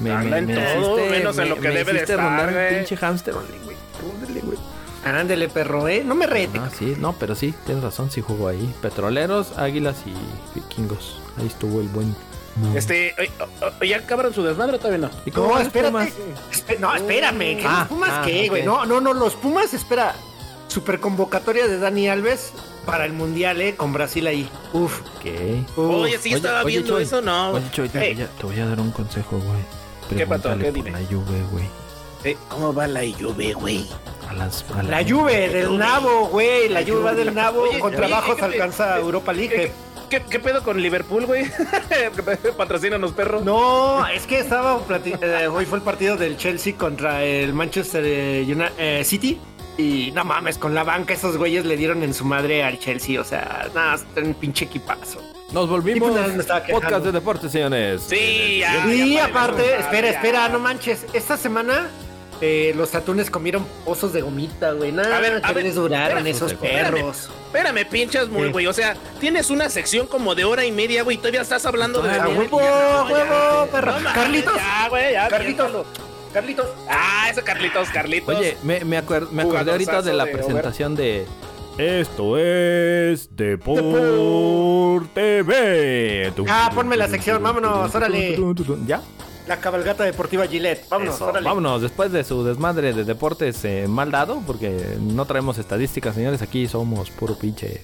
Me, 0.00 0.10
Anda 0.10 0.38
en 0.38 0.46
todo, 0.54 0.96
menos 1.06 1.38
en 1.38 1.48
lo 1.50 1.56
que 1.56 1.68
debe 1.68 1.92
de 1.92 1.98
hiciste 1.98 2.12
estar, 2.14 2.52
güey. 2.52 2.76
pinche 2.76 2.96
hamster, 2.96 3.34
güey. 3.34 4.58
Ándele, 5.04 5.48
perro, 5.48 5.86
¿eh? 5.86 6.02
No 6.04 6.14
me 6.14 6.26
rete. 6.26 6.58
No, 6.58 6.70
sí, 6.70 6.94
no, 6.98 7.12
pero 7.18 7.34
sí, 7.34 7.54
tienes 7.66 7.84
razón, 7.84 8.10
sí 8.10 8.22
jugó 8.22 8.48
ahí. 8.48 8.74
Petroleros, 8.80 9.52
águilas 9.58 9.96
y 10.06 10.14
vikingos. 10.58 11.20
Ahí 11.38 11.46
estuvo 11.46 11.80
el 11.80 11.88
buen. 11.88 12.14
Este, 12.74 13.14
oye, 13.18 13.30
o- 13.40 13.66
o- 13.66 13.84
¿ya 13.84 13.98
acabaron 13.98 14.32
su 14.32 14.42
desmadre 14.42 14.76
o 14.76 14.78
todavía 14.78 15.08
no? 15.08 15.10
¿Y 15.26 15.30
cómo 15.30 15.48
No, 15.54 15.60
espérate. 15.60 16.12
Espe- 16.52 16.78
no, 16.78 16.94
espérame. 16.94 17.58
¿que 17.58 17.64
Ah, 17.66 17.80
¿Los 17.80 17.88
Pumas 17.88 18.10
ah, 18.12 18.22
qué, 18.24 18.44
ok. 18.44 18.48
güey? 18.50 18.62
No, 18.64 18.86
no, 18.86 19.00
no, 19.00 19.12
los 19.12 19.34
Pumas, 19.34 19.74
espera. 19.74 20.14
Super 20.68 20.98
convocatoria 21.00 21.66
de 21.66 21.78
Dani 21.78 22.08
Alves 22.08 22.52
para 22.86 23.04
el 23.04 23.12
Mundial, 23.12 23.60
¿eh? 23.60 23.74
Con 23.76 23.92
Brasil 23.92 24.26
ahí. 24.26 24.48
Uf. 24.72 25.00
¿Qué? 25.22 25.62
uf. 25.76 25.78
Oye, 25.78 26.18
sí 26.18 26.30
Oye, 26.30 26.36
estaba 26.36 26.62
oye, 26.62 26.78
viendo 26.78 26.94
Choy, 26.94 27.02
eso, 27.02 27.20
¿no? 27.20 27.50
Oye, 27.50 27.64
Choy, 27.72 27.88
te, 27.90 27.98
Ey, 28.08 28.14
voy 28.14 28.22
a, 28.24 28.26
te 28.28 28.46
voy 28.46 28.60
a 28.60 28.66
dar 28.66 28.80
un 28.80 28.90
consejo, 28.90 29.36
güey. 29.38 29.83
¿Qué 30.08 30.26
pasó? 30.26 30.56
¿Qué? 30.58 30.70
Dime. 30.72 30.90
la 30.90 30.98
Juve, 30.98 31.42
güey. 31.50 31.64
eh, 32.24 32.36
¿Cómo 32.48 32.72
va 32.74 32.86
la 32.86 33.00
Juve, 33.18 33.52
güey? 33.54 33.86
A 34.28 34.34
las, 34.34 34.64
a 34.74 34.82
La 34.82 35.04
Juve 35.06 35.48
del 35.50 35.76
Nabo, 35.78 36.28
güey. 36.28 36.68
La 36.68 36.82
Juve 36.82 37.00
va 37.02 37.14
del 37.14 37.34
Nabo. 37.34 37.62
Oye, 37.62 37.78
Con 37.78 37.88
oye, 37.90 37.96
trabajos 37.98 38.34
¿qué 38.36 38.40
te- 38.40 38.46
alcanza 38.46 38.94
qué- 38.94 39.00
Europa 39.00 39.32
¿Qué, 39.32 39.38
League. 39.38 39.72
qué, 40.10 40.22
qué 40.22 40.38
pedo 40.38 40.62
con 40.62 40.80
Liverpool, 40.80 41.26
güey? 41.26 41.44
Patrocínanos, 42.56 43.12
perro. 43.12 43.40
No, 43.42 44.06
es 44.06 44.26
que 44.26 44.38
estaba 44.38 44.80
eh, 45.04 45.46
hoy 45.48 45.66
fue 45.66 45.78
el 45.78 45.84
partido 45.84 46.16
del 46.16 46.36
Chelsea 46.36 46.74
contra 46.76 47.22
el 47.24 47.52
Manchester 47.52 48.02
eh, 48.06 48.68
eh, 48.78 49.02
City 49.04 49.38
y 49.76 50.12
no 50.12 50.24
mames, 50.24 50.56
con 50.58 50.74
la 50.74 50.84
banca 50.84 51.14
esos 51.14 51.36
güeyes 51.36 51.64
le 51.64 51.76
dieron 51.76 52.02
en 52.02 52.14
su 52.14 52.24
madre 52.24 52.62
al 52.62 52.78
Chelsea, 52.78 53.20
o 53.20 53.24
sea, 53.24 53.68
nada, 53.74 53.96
está 53.96 54.20
un 54.20 54.34
pinche 54.34 54.66
equipazo. 54.66 55.20
Nos 55.52 55.68
volvimos 55.68 56.10
pues, 56.10 56.46
podcast 56.70 57.04
de 57.04 57.12
deportes, 57.12 57.52
señores. 57.52 58.02
Sí, 58.08 58.58
ya. 58.60 58.86
y 58.92 59.14
ya, 59.14 59.26
aparte, 59.26 59.62
ya, 59.64 59.78
espera, 59.78 60.10
ya. 60.10 60.16
espera, 60.16 60.48
no 60.48 60.58
manches, 60.58 61.06
esta 61.12 61.36
semana 61.36 61.88
eh, 62.40 62.72
los 62.74 62.94
atunes 62.96 63.30
comieron 63.30 63.64
pozos 63.84 64.12
de 64.12 64.20
gomita, 64.22 64.72
güey, 64.72 64.90
nada, 64.90 65.16
A 65.16 65.20
ver, 65.20 65.40
a 65.44 65.52
ver, 65.52 65.64
les 65.64 65.76
duraron 65.76 66.18
espérame, 66.18 66.26
esos 66.36 66.52
espérame. 66.52 66.94
perros. 66.94 67.30
Espérame, 67.46 67.86
pinchas 67.88 68.28
muy, 68.28 68.50
güey. 68.50 68.66
O 68.66 68.72
sea, 68.72 68.96
tienes 69.20 69.50
una 69.50 69.70
sección 69.70 70.08
como 70.08 70.34
de 70.34 70.44
hora 70.44 70.64
y 70.64 70.72
media, 70.72 71.04
güey. 71.04 71.18
Todavía 71.18 71.42
estás 71.42 71.64
hablando 71.66 72.02
de. 72.02 72.10
A 72.10 72.24
de- 72.26 72.34
huevo, 72.34 72.56
huevo, 72.56 73.66
perro. 73.70 74.00
no 74.00 74.12
Carlitos. 74.12 74.56
Ya, 74.56 74.88
güey, 74.88 75.12
ya. 75.12 75.28
Carlitos, 75.28 75.66
piénsalo. 75.70 75.86
Carlitos. 76.32 76.66
Ah, 76.90 77.28
ese 77.30 77.42
Carlitos, 77.44 77.88
Carlitos. 77.90 78.36
Oye, 78.36 78.56
me, 78.64 78.84
me, 78.84 78.98
acuer- 79.00 79.28
me 79.30 79.42
acordé 79.42 79.70
ahorita 79.70 80.02
de 80.02 80.12
la 80.14 80.24
de 80.24 80.32
presentación 80.32 80.96
de... 80.96 81.26
Esto 81.78 82.38
es 82.38 83.34
Deporte 83.34 83.90
TV. 85.12 86.32
Ah, 86.48 86.70
ponme 86.72 86.96
la 86.96 87.08
sección, 87.08 87.42
vámonos, 87.42 87.92
órale. 87.94 88.38
¿Ya? 88.86 89.02
La 89.48 89.58
cabalgata 89.58 90.04
deportiva 90.04 90.46
Gillette, 90.46 90.88
vámonos, 90.88 91.16
Eso, 91.16 91.26
órale. 91.26 91.44
vámonos, 91.44 91.82
después 91.82 92.12
de 92.12 92.22
su 92.24 92.44
desmadre 92.44 92.92
de 92.94 93.04
deportes 93.04 93.62
eh, 93.64 93.86
mal 93.88 94.10
dado, 94.10 94.40
porque 94.46 94.96
no 95.00 95.26
traemos 95.26 95.58
estadísticas, 95.58 96.14
señores, 96.14 96.40
aquí 96.42 96.66
somos 96.68 97.10
puro 97.10 97.36
pinche 97.36 97.82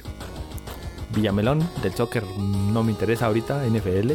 Villamelón, 1.15 1.69
del 1.83 1.93
soccer 1.95 2.23
no 2.39 2.83
me 2.85 2.93
interesa 2.93 3.27
ahorita, 3.27 3.65
NFL. 3.67 4.13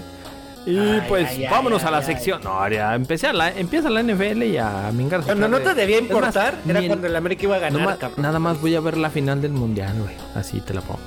Y 0.66 0.80
Ay, 0.80 1.04
pues 1.08 1.30
ay, 1.30 1.44
ay, 1.46 1.52
vámonos 1.52 1.84
a 1.84 1.92
la 1.92 2.02
sección. 2.02 2.42
No, 2.44 2.68
ya 2.70 2.96
empecé 2.96 3.28
a 3.28 3.34
la, 3.34 3.52
empieza 3.52 3.90
la 3.90 4.02
NFL 4.02 4.44
y 4.44 4.58
a 4.58 4.90
mingarse. 4.92 5.28
Cuando 5.28 5.48
no 5.48 5.60
te 5.60 5.74
debía 5.76 5.98
Es 5.98 6.02
más, 6.04 6.10
importar, 6.12 6.56
era 6.68 6.88
cuando 6.88 7.08
el 7.08 7.16
América 7.16 7.44
iba 7.44 7.56
a 7.58 7.60
ganar, 7.60 7.82
Nomás- 8.00 8.18
nada 8.18 8.40
más 8.40 8.60
voy 8.60 8.76
a 8.76 8.80
ver 8.80 8.98
la 8.98 9.10
final 9.12 9.42
del 9.42 9.52
mundial, 9.52 9.94
güey. 10.02 10.16
Así 10.34 10.62
te 10.62 10.74
la 10.74 10.82
pongo. 10.82 11.00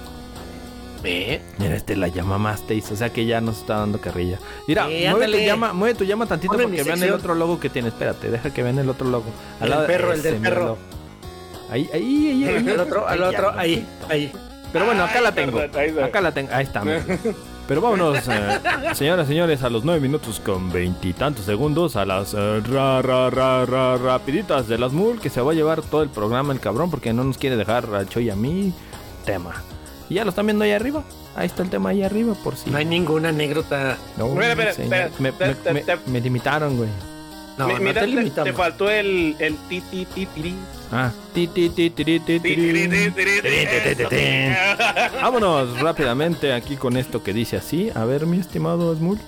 Ve. 1.02 1.40
Mira, 1.58 1.76
este 1.76 1.96
la 1.96 2.08
llama 2.08 2.38
más 2.38 2.66
te 2.66 2.74
hizo, 2.74 2.94
o 2.94 2.96
sea 2.96 3.10
que 3.10 3.24
ya 3.26 3.40
nos 3.40 3.58
está 3.58 3.78
dando 3.78 4.00
carrilla. 4.00 4.38
Mira, 4.66 4.86
mueve 4.86 5.28
tu 5.28 5.38
llama, 5.38 5.72
mueve 5.72 5.94
tu 5.94 6.04
llama 6.04 6.26
tantito 6.26 6.52
Ponle 6.52 6.66
porque 6.66 6.82
vean 6.82 7.02
el 7.02 7.12
otro 7.12 7.34
logo 7.34 7.60
que 7.60 7.68
tiene. 7.68 7.88
Espérate, 7.88 8.30
deja 8.30 8.50
que 8.50 8.62
vean 8.62 8.78
el 8.78 8.88
otro 8.88 9.08
logo. 9.08 9.26
El 9.60 9.70
perro, 9.86 10.12
el 10.12 10.22
del 10.22 10.36
perro. 10.36 10.78
Ahí, 11.70 11.88
ahí, 11.92 12.28
ahí, 12.30 12.44
ahí. 12.48 12.68
Al 12.70 12.80
otro, 12.80 13.06
al 13.06 13.22
Ahí, 13.22 13.28
otro, 13.34 13.52
ahí, 13.58 13.86
ahí. 14.08 14.32
Pero 14.72 14.86
bueno, 14.86 15.04
acá 15.04 15.20
la 15.20 15.32
tengo. 15.32 15.60
Acá 15.60 16.20
la 16.20 16.32
tengo. 16.32 16.48
Ahí 16.52 16.64
está. 16.64 16.82
Pero 17.68 17.82
vámonos, 17.82 18.16
eh, 18.28 18.60
señoras 18.94 19.26
y 19.26 19.28
señores, 19.28 19.62
a 19.62 19.68
los 19.68 19.84
nueve 19.84 20.00
minutos 20.00 20.40
con 20.44 20.72
veintitantos 20.72 21.44
segundos, 21.44 21.96
a 21.96 22.06
las 22.06 22.32
eh, 22.32 22.60
ra, 22.60 23.02
ra, 23.02 23.28
ra, 23.28 23.66
ra, 23.66 23.96
rapiditas 23.98 24.66
de 24.68 24.78
las 24.78 24.92
mul, 24.92 25.20
que 25.20 25.28
se 25.28 25.42
va 25.42 25.52
a 25.52 25.54
llevar 25.54 25.82
todo 25.82 26.02
el 26.02 26.08
programa 26.08 26.54
el 26.54 26.60
cabrón, 26.60 26.90
porque 26.90 27.12
no 27.12 27.25
nos 27.25 27.37
quiere 27.37 27.56
dejar 27.56 27.94
a 27.94 28.06
Choy 28.06 28.25
y 28.28 28.30
a 28.30 28.37
mí 28.37 28.72
tema. 29.26 29.52
Y 30.08 30.14
ya 30.14 30.25
lo 30.25 30.30
están 30.30 30.46
viendo 30.46 30.64
ahí 30.64 30.72
arriba. 30.72 31.04
Ahí 31.37 31.46
está 31.46 31.62
el 31.62 31.68
tema 31.68 31.90
ahí 31.90 32.02
arriba, 32.02 32.32
por 32.42 32.56
si. 32.56 32.70
No 32.70 32.78
hay 32.78 32.87
ninguna 32.87 33.28
anécdota. 33.28 33.98
No, 34.16 34.28
Espera, 34.40 34.70
espera, 34.70 35.06
espera. 35.06 35.72
Me, 35.72 35.82
me- 35.84 35.84
me 36.06 36.20
limitaron, 36.22 36.76
güey. 36.78 36.88
No, 37.58 37.66
Mi- 37.66 37.74
no 37.74 37.80
mira, 37.80 38.00
te 38.02 38.30
te, 38.30 38.42
te 38.44 38.52
faltó 38.52 38.88
el, 38.88 39.34
el 39.38 39.56
ti, 39.68 39.80
ti, 39.90 40.06
ti, 40.06 40.26
tiri. 40.26 40.54
Ah, 40.92 41.10
ti, 41.34 41.48
ti, 41.48 41.68
ti, 41.70 41.90
tiri, 41.90 42.20
ti, 42.20 42.38
Ti, 42.38 42.40
tiri. 42.40 42.72
tiri, 42.88 43.10
tiri, 43.10 43.40
tiri, 43.40 43.56
eso. 43.98 44.08
Vámonos 45.22 45.80
rápidamente 45.80 46.52
aquí 46.52 46.76
con 46.76 46.96
esto 46.96 47.22
que 47.22 47.32
dice 47.32 47.56
así. 47.56 47.90
A 47.94 48.04
ver, 48.04 48.26
mi 48.26 48.38
estimado 48.38 48.94
Smul. 48.94 49.18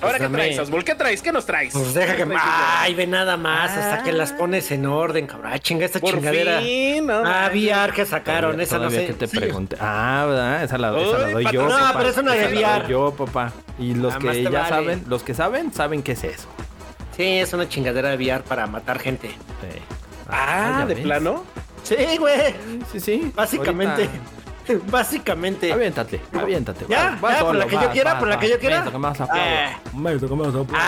Ahora, 0.00 0.16
¿qué 0.18 0.22
Dame. 0.24 0.38
traes, 0.38 0.58
Osmul? 0.60 0.84
¿Qué 0.84 0.94
traes? 0.94 1.22
¿Qué 1.22 1.32
nos 1.32 1.44
traes? 1.44 1.72
Pues 1.72 1.92
deja 1.92 2.12
que. 2.12 2.18
¿Qué 2.22 2.26
traes, 2.28 2.40
Ay, 2.44 2.94
ve 2.94 3.06
nada 3.08 3.36
más 3.36 3.72
hasta 3.72 4.04
que 4.04 4.12
las 4.12 4.32
pones 4.32 4.70
en 4.70 4.86
orden, 4.86 5.26
cabrón. 5.26 5.50
Ah, 5.52 5.58
chinga 5.58 5.86
esta 5.86 5.98
Por 5.98 6.14
chingadera. 6.14 6.60
fin, 6.60 7.04
no 7.06 7.22
Ah. 7.24 7.50
VR 7.52 7.92
que 7.92 8.06
sacaron. 8.06 8.52
Todavía- 8.52 8.62
Esa 8.64 8.76
no 8.76 8.82
todavía 8.84 9.00
sé. 9.00 9.06
que 9.08 9.12
te 9.14 9.26
Sí. 9.26 9.36
pregunté. 9.38 9.76
Ah, 9.80 10.24
¿verdad? 10.28 10.62
Esa 10.62 10.78
la, 10.78 10.88
esa 11.00 11.18
la 11.18 11.26
Uy, 11.26 11.32
doy 11.32 11.44
patrón. 11.44 11.68
yo. 11.68 11.68
No, 11.68 11.78
papá. 11.84 11.98
pero 11.98 12.10
es 12.10 12.16
una 12.16 12.32
de 12.34 12.46
VR. 12.46 12.88
yo, 12.88 13.10
papá. 13.16 13.52
Y 13.80 13.94
los 13.94 14.12
Nada 14.12 14.20
más 14.24 14.36
que 14.36 14.42
ya 14.44 14.50
vale. 14.50 14.68
saben, 14.68 15.04
los 15.08 15.22
que 15.24 15.34
saben, 15.34 15.72
saben 15.72 16.02
qué 16.04 16.12
es 16.12 16.22
eso. 16.22 16.48
Sí, 17.18 17.24
es 17.24 17.52
una 17.52 17.68
chingadera 17.68 18.08
de 18.10 18.16
VR 18.16 18.42
para 18.44 18.66
matar 18.66 18.98
gente. 18.98 19.28
Sí. 19.28 19.78
Ah, 20.28 20.76
ya 20.78 20.84
¿eh? 20.84 20.86
¿de 20.86 20.94
ves. 20.94 21.02
plano? 21.04 21.44
Sí, 21.82 21.96
güey. 22.18 22.54
Sí, 22.92 23.00
sí. 23.00 23.32
Básicamente. 23.34 24.04
Ahorita- 24.04 24.38
Básicamente. 24.90 25.72
Aviéntate, 25.72 26.20
aviéntate. 26.32 26.84
Ya, 26.88 27.16
por 27.20 27.54
la 27.54 27.66
que 27.66 27.76
yo 27.76 27.90
quiera, 27.90 28.12
vas, 28.12 28.20
por 28.20 28.28
la 28.28 28.38
que 28.38 28.48
yo 28.50 28.58
quiera. 28.58 28.84
Ah. 29.30 29.70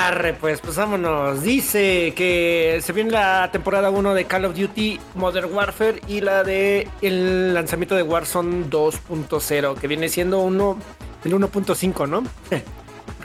Arre, 0.09 0.35
pues, 0.35 0.61
pues 0.61 0.77
vámonos. 0.77 1.43
Dice 1.43 2.13
que 2.15 2.81
se 2.83 2.93
viene 2.93 3.11
la 3.11 3.49
temporada 3.51 3.91
1 3.91 4.15
de 4.15 4.25
Call 4.27 4.45
of 4.45 4.55
Duty 4.57 5.01
Modern 5.15 5.53
Warfare 5.53 6.01
y 6.07 6.21
la 6.21 6.45
de 6.45 6.89
el 7.01 7.55
lanzamiento 7.55 7.95
de 7.97 8.03
Warzone 8.03 8.67
2.0, 8.69 9.75
que 9.77 9.89
viene 9.89 10.09
siendo 10.09 10.41
uno 10.41 10.77
el 11.25 11.33
1.5, 11.35 12.09
¿no? 12.09 12.23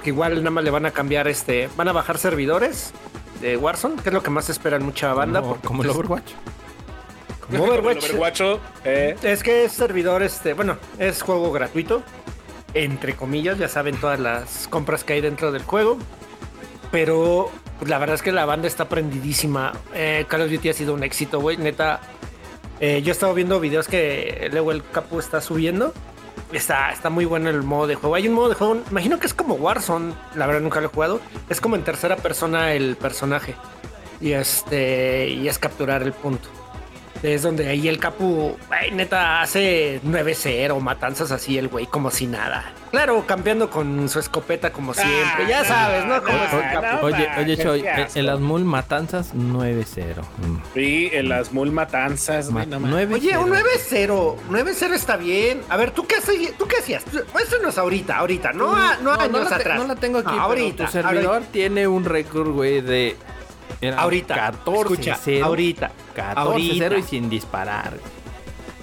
Porque 0.05 0.13
igual 0.13 0.35
nada 0.35 0.51
más 0.51 0.63
le 0.63 0.69
van 0.69 0.85
a 0.85 0.91
cambiar 0.91 1.27
este, 1.27 1.67
van 1.75 1.87
a 1.87 1.91
bajar 1.91 2.19
servidores 2.19 2.93
de 3.41 3.57
Warzone, 3.57 3.95
que 4.03 4.09
es 4.09 4.13
lo 4.13 4.21
que 4.21 4.29
más 4.29 4.51
esperan 4.51 4.83
mucha 4.83 5.11
banda. 5.15 5.41
Como, 5.41 5.53
porque, 5.53 5.67
como 5.67 5.81
el 5.81 5.87
pues, 5.87 5.97
Overwatch. 5.97 6.31
como 7.49 7.63
Overwatch. 7.63 8.39
El 8.41 8.59
eh. 8.83 9.15
Es 9.23 9.41
que 9.41 9.65
es 9.65 9.71
servidor, 9.71 10.21
este, 10.21 10.53
bueno, 10.53 10.77
es 10.99 11.23
juego 11.23 11.51
gratuito, 11.51 12.03
entre 12.75 13.15
comillas, 13.15 13.57
ya 13.57 13.67
saben 13.67 13.95
todas 13.99 14.19
las 14.19 14.67
compras 14.67 15.03
que 15.03 15.13
hay 15.13 15.21
dentro 15.21 15.51
del 15.51 15.63
juego. 15.63 15.97
Pero 16.91 17.49
pues, 17.79 17.89
la 17.89 17.97
verdad 17.97 18.13
es 18.13 18.21
que 18.21 18.31
la 18.31 18.45
banda 18.45 18.67
está 18.67 18.87
prendidísima. 18.87 19.73
Eh, 19.95 20.25
Call 20.27 20.41
of 20.41 20.51
Duty 20.51 20.69
ha 20.69 20.73
sido 20.73 20.93
un 20.93 21.03
éxito, 21.03 21.39
güey. 21.39 21.57
Neta, 21.57 21.99
eh, 22.79 23.01
yo 23.01 23.09
he 23.09 23.11
estado 23.11 23.33
viendo 23.33 23.59
videos 23.59 23.87
que 23.87 24.49
luego 24.51 24.71
el 24.71 24.83
Capu 24.87 25.17
está 25.17 25.41
subiendo. 25.41 25.95
Está, 26.51 26.91
está 26.91 27.09
muy 27.09 27.25
bueno 27.25 27.49
el 27.49 27.63
modo 27.63 27.87
de 27.87 27.95
juego. 27.95 28.15
Hay 28.15 28.27
un 28.27 28.33
modo 28.33 28.49
de 28.49 28.55
juego, 28.55 28.81
imagino 28.89 29.19
que 29.19 29.27
es 29.27 29.33
como 29.33 29.55
Warzone. 29.55 30.13
La 30.35 30.47
verdad 30.47 30.61
nunca 30.61 30.79
lo 30.79 30.87
he 30.87 30.89
jugado. 30.89 31.19
Es 31.49 31.59
como 31.59 31.75
en 31.75 31.83
tercera 31.83 32.15
persona 32.17 32.73
el 32.73 32.95
personaje. 32.95 33.55
Y 34.21 34.31
este, 34.31 35.29
y 35.29 35.47
es 35.47 35.59
capturar 35.59 36.03
el 36.03 36.13
punto. 36.13 36.49
Es 37.23 37.41
donde 37.41 37.67
ahí 37.67 37.87
el 37.87 37.97
Capu, 37.97 38.55
ay, 38.69 38.91
neta, 38.91 39.41
hace 39.41 39.99
9-0, 40.05 40.79
matanzas 40.79 41.31
así 41.31 41.57
el 41.57 41.69
güey, 41.69 41.87
como 41.87 42.11
si 42.11 42.27
nada. 42.27 42.71
Claro, 42.91 43.25
cambiando 43.25 43.69
con 43.69 44.07
su 44.09 44.19
escopeta 44.19 44.71
como 44.71 44.93
siempre. 44.93 45.47
ya 45.49 45.63
no, 45.63 45.65
sabes, 45.67 46.05
¿no? 46.05 46.21
Como 46.23 46.37
no, 46.37 46.61
el 46.61 46.81
no. 46.81 47.01
Oye, 47.01 47.29
oye, 47.39 47.57
Choy, 47.57 47.83
el 48.15 48.29
Asmul 48.29 48.63
Matanzas 48.63 49.33
9-0. 49.33 50.21
Mm. 50.37 50.57
Sí, 50.75 51.09
en 51.11 51.29
las 51.29 51.51
mul 51.51 51.71
matanzas, 51.71 52.51
Ma- 52.51 52.65
no 52.65 52.79
mames. 52.79 53.09
9-0. 53.09 53.13
Oye, 53.15 53.37
un 53.37 53.49
9-0. 53.49 54.35
9-0 54.49 54.93
está 54.93 55.17
bien. 55.17 55.61
A 55.69 55.77
ver, 55.77 55.91
¿tú 55.91 56.05
qué, 56.05 56.15
hacías? 56.17 56.53
¿tú 56.57 56.67
qué 56.67 56.77
hacías? 56.77 57.03
Eso 57.07 57.57
no 57.61 57.69
es 57.69 57.77
ahorita, 57.77 58.17
ahorita. 58.17 58.53
No, 58.53 58.75
a- 58.75 58.97
no, 58.97 59.11
años 59.13 59.49
la 59.49 59.55
atrás. 59.55 59.77
no 59.79 59.87
la 59.87 59.95
tengo 59.95 60.19
aquí, 60.19 60.27
No, 60.27 60.47
pero 60.49 60.61
ahorita. 60.61 60.85
tu 60.85 60.91
servidor 60.91 61.33
ahorita. 61.33 61.51
tiene 61.51 61.87
un 61.87 62.05
récord, 62.05 62.49
güey, 62.51 62.81
de... 62.81 63.15
eran 63.81 63.99
Ahorita. 63.99 64.35
14 64.35 64.81
Escucha, 64.93 65.17
0. 65.23 65.45
ahorita. 65.45 65.91
14 66.15 66.39
ahorita. 66.39 66.75
0 66.77 66.97
y 66.99 67.03
sin 67.03 67.29
disparar. 67.29 67.93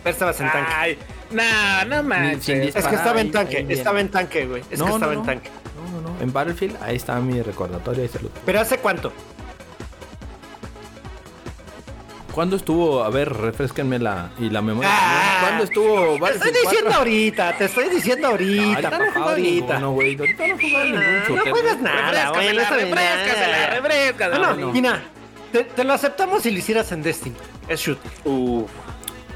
Estabas 0.04 0.40
en 0.40 0.50
tanque. 0.50 0.72
Ay, 0.74 0.98
no, 1.30 1.84
no 1.86 1.98
sin 2.00 2.08
manches. 2.08 2.38
es 2.40 2.44
que 2.46 2.60
disparar, 2.60 2.94
estaba 2.94 3.20
en 3.20 3.30
tanque. 3.30 3.56
ahí. 3.58 3.66
Estaba 3.68 4.00
en 4.00 4.08
tanque, 4.10 4.46
güey. 4.46 4.62
Es 4.70 4.78
No, 4.78 4.86
que 4.86 4.92
estaba 4.92 5.12
no. 5.14 5.20
en 5.20 5.26
tanque. 5.26 5.50
No, 5.76 6.00
no, 6.00 6.08
no. 6.14 6.20
En 6.20 6.32
Battlefield, 6.32 6.76
ahí 6.82 6.96
está 6.96 7.18
mi 7.20 7.40
recordatorio. 7.42 8.02
Ahí 8.02 8.08
se 8.08 8.20
lo- 8.20 8.28
¿Pero 8.44 8.60
hace 8.60 8.78
cuánto? 8.78 9.12
¿Cuándo 12.32 12.56
estuvo? 12.56 13.02
A 13.04 13.10
ver, 13.10 13.30
refresquenme 13.32 13.98
la, 13.98 14.30
y 14.38 14.48
la 14.48 14.62
memoria. 14.62 14.88
Ah, 14.92 15.38
¿Cuándo 15.42 15.64
estuvo 15.64 16.18
Te 16.26 16.32
estoy 16.32 16.50
diciendo 16.52 16.80
4? 16.90 16.94
ahorita, 16.98 17.58
te 17.58 17.64
estoy 17.66 17.88
diciendo 17.90 18.28
ahorita, 18.28 18.64
Ahorita 18.64 18.90
no 18.90 18.96
papá, 19.04 19.12
jugado 19.12 19.30
ahorita. 19.30 19.66
ninguno, 19.74 19.90
güey. 19.92 20.16
Ahorita 20.18 20.46
no 20.48 20.54
he 20.54 20.58
jugado 20.70 20.84
ningún 20.86 21.00
No 21.18 21.26
shooter. 21.28 21.52
juegas 21.52 21.80
nada, 21.80 22.30
güey. 22.30 22.46
no 22.54 22.60
Refrescasela, 22.62 23.66
refrescasela. 23.70 24.38
No, 24.38 24.54
no, 24.54 24.66
no. 24.66 24.72
Mira, 24.72 25.02
te, 25.52 25.64
te 25.64 25.84
lo 25.84 25.92
aceptamos 25.92 26.42
si 26.42 26.50
lo 26.50 26.58
hicieras 26.58 26.90
en 26.92 27.02
Destiny. 27.02 27.36
Es 27.68 27.80
shoot. 27.80 27.98
Uf. 28.24 28.70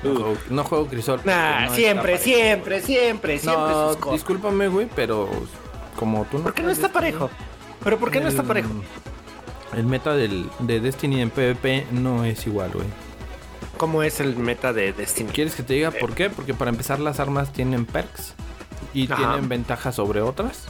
No 0.03 0.15
juego, 0.15 0.37
no 0.51 0.65
juego 0.65 0.87
Crisol. 0.87 1.21
Nah, 1.25 1.67
no 1.67 1.75
siempre, 1.75 2.19
siempre, 2.19 2.81
siempre, 2.81 3.39
siempre 3.39 3.73
sus 3.73 4.01
No, 4.07 4.13
discúlpame, 4.13 4.69
güey, 4.69 4.89
pero 4.95 5.29
como 5.97 6.25
tú 6.31 6.39
no. 6.39 6.45
¿Por 6.45 6.55
qué 6.55 6.63
no 6.63 6.69
juegas 6.69 6.79
está 6.79 6.89
parejo? 6.93 7.29
¿Pero 7.83 7.99
por 7.99 8.11
qué 8.11 8.21
no 8.21 8.29
está 8.29 8.43
el- 8.43 8.49
parejo? 8.49 8.69
El 9.75 9.85
meta 9.87 10.15
del, 10.15 10.49
de 10.61 10.81
Destiny 10.81 11.21
en 11.21 11.31
PvP 11.31 11.87
no 11.93 12.25
es 12.25 12.47
igual, 12.47 12.71
güey. 12.73 12.87
¿Cómo 13.77 14.03
es 14.03 14.21
el 14.21 14.37
meta 14.37 14.73
de 14.73 14.93
Destiny? 14.93 15.31
¿Quieres 15.31 15.55
que 15.55 15.63
te 15.63 15.75
diga 15.75 15.91
por 15.91 16.15
qué? 16.15 16.31
Porque 16.31 16.55
para 16.55 16.71
empezar 16.71 16.99
las 16.99 17.21
armas 17.21 17.53
tienen 17.53 17.85
perks 17.85 18.35
y 18.95 19.05
Ajá. 19.11 19.17
tienen 19.17 19.49
ventajas 19.51 19.95
sobre 19.97 20.23
otras, 20.23 20.65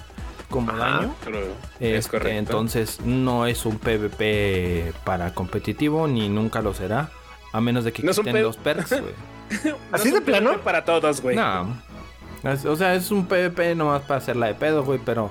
como 0.50 0.73
Ajá. 0.73 0.79
daño. 0.99 1.15
Creo, 1.25 1.53
Este, 1.75 1.97
es 1.97 2.09
correcto. 2.09 2.31
Entonces 2.38 3.00
no 3.05 3.47
es 3.47 3.65
un 3.65 3.79
PvP 3.79 4.93
para 5.05 5.33
competitivo 5.35 6.09
ni 6.09 6.29
nunca 6.29 6.62
lo 6.62 6.75
será. 6.75 7.11
A 7.53 7.61
menos 7.61 7.85
de 7.85 7.93
que 7.93 8.03
No 8.03 8.12
quiten 8.12 8.43
los 8.43 8.57
perks, 8.57 8.91
güey. 8.91 9.15
No 9.65 9.76
¿Así 9.93 10.11
de 10.11 10.21
plano? 10.21 10.50
PvP 10.50 10.65
Para 10.65 10.85
todos, 10.85 11.21
güey. 11.21 11.37
No. 11.37 11.76
Es- 12.43 12.65
O 12.65 12.75
sea, 12.75 12.95
es 12.97 13.12
un 13.12 13.26
PvP 13.26 13.76
nomás 13.76 14.03
para 14.03 14.19
hacerla 14.19 14.47
de 14.49 14.55
pedo, 14.55 14.83
güey, 14.85 14.99
pero 15.05 15.31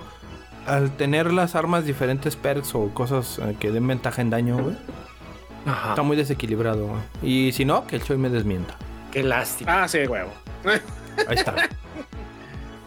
al 0.66 0.92
tener 0.98 1.32
las 1.34 1.56
armas 1.56 1.86
diferentes 1.86 2.36
perks 2.36 2.74
o 2.76 2.90
cosas 2.94 3.40
eh, 3.40 3.56
que 3.60 3.72
den 3.72 3.88
ventaja 3.88 4.22
en 4.22 4.30
daño, 4.30 4.58
güey, 4.58 4.76
Ajá. 5.66 5.90
está 5.90 6.02
muy 6.04 6.18
desequilibrado, 6.18 6.88
güey. 6.88 7.02
Y 7.22 7.52
si 7.52 7.66
no, 7.66 7.86
que 7.88 7.96
el 7.98 8.04
Choi 8.04 8.18
me 8.18 8.30
desmienta. 8.30 8.76
Qué 9.12 9.24
lástima. 9.24 9.84
Ah, 9.84 9.88
sí, 9.88 10.00
huevo. 10.08 10.32
Ahí 11.28 11.36
está. 11.38 11.54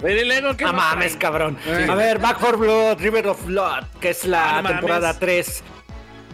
Pero 0.00 0.20
y 0.20 0.24
luego, 0.26 0.56
¿qué 0.56 0.64
No 0.64 0.72
mames, 0.74 1.16
cabrón. 1.16 1.56
Sí. 1.64 1.90
A 1.90 1.94
ver, 1.94 2.18
Back 2.18 2.38
for 2.38 2.56
Blood, 2.56 2.98
River 3.00 3.26
of 3.28 3.44
Blood, 3.46 3.84
que 4.00 4.10
es 4.10 4.24
la 4.24 4.58
Ah, 4.58 4.62
no 4.62 4.68
temporada 4.68 5.08
mames. 5.08 5.18
3. 5.20 5.64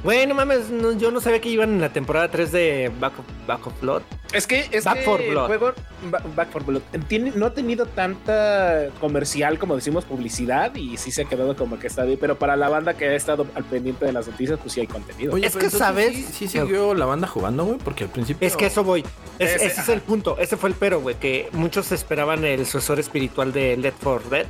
Güey, 0.04 0.26
no 0.26 0.34
mames, 0.34 0.68
no- 0.70 0.92
yo 0.92 1.10
no 1.10 1.20
sabía 1.20 1.40
que 1.40 1.48
iban 1.48 1.70
en 1.70 1.80
la 1.80 1.88
temporada 1.92 2.30
3 2.30 2.52
de 2.52 2.92
Back 3.00 3.18
of, 3.18 3.24
Back 3.46 3.66
of 3.66 3.80
Blood. 3.80 4.02
Es 4.34 4.46
que, 4.46 4.66
es 4.70 4.84
Back 4.84 4.98
que 4.98 5.02
for 5.04 5.20
el 5.20 5.30
Blood. 5.30 5.46
juego 5.46 5.72
Ba- 6.10 6.22
Back 6.36 6.50
for 6.50 6.64
Blood 6.64 6.82
tiene, 7.08 7.32
no 7.34 7.46
ha 7.46 7.54
tenido 7.54 7.86
tanta 7.86 8.88
comercial 9.00 9.58
como 9.58 9.76
decimos 9.76 10.04
publicidad 10.04 10.74
y 10.74 10.96
sí 10.98 11.10
se 11.10 11.22
ha 11.22 11.24
quedado 11.24 11.56
como 11.56 11.78
que 11.78 11.86
está 11.86 12.04
bien, 12.04 12.18
pero 12.20 12.38
para 12.38 12.54
la 12.56 12.68
banda 12.68 12.94
que 12.94 13.06
ha 13.06 13.14
estado 13.14 13.46
al 13.54 13.64
pendiente 13.64 14.04
de 14.04 14.12
las 14.12 14.26
noticias, 14.28 14.58
pues 14.60 14.72
sí 14.74 14.80
hay 14.80 14.86
contenido. 14.86 15.32
Oye, 15.34 15.46
Es 15.46 15.56
que 15.56 15.70
sabes- 15.70 16.14
Sí, 16.14 16.26
sí 16.30 16.48
siguió 16.48 16.92
la 16.94 17.06
banda 17.06 17.26
jugando, 17.26 17.64
güey, 17.64 17.78
porque 17.78 18.04
al 18.04 18.10
principio. 18.10 18.46
Es 18.46 18.56
que 18.56 18.66
eso 18.66 18.84
voy. 18.84 19.04
Es- 19.38 19.54
Ese, 19.56 19.66
ese 19.66 19.80
es 19.80 19.88
el 19.88 20.00
punto. 20.02 20.36
Ese 20.38 20.56
fue 20.58 20.68
el 20.68 20.74
pero, 20.74 21.00
güey, 21.00 21.14
que 21.16 21.48
muchos 21.52 21.92
esperaban 21.92 22.44
el 22.44 22.66
sucesor 22.66 22.98
espiritual 23.00 23.52
de 23.54 23.76
Left 23.78 24.02
4 24.02 24.28
Dead. 24.28 24.46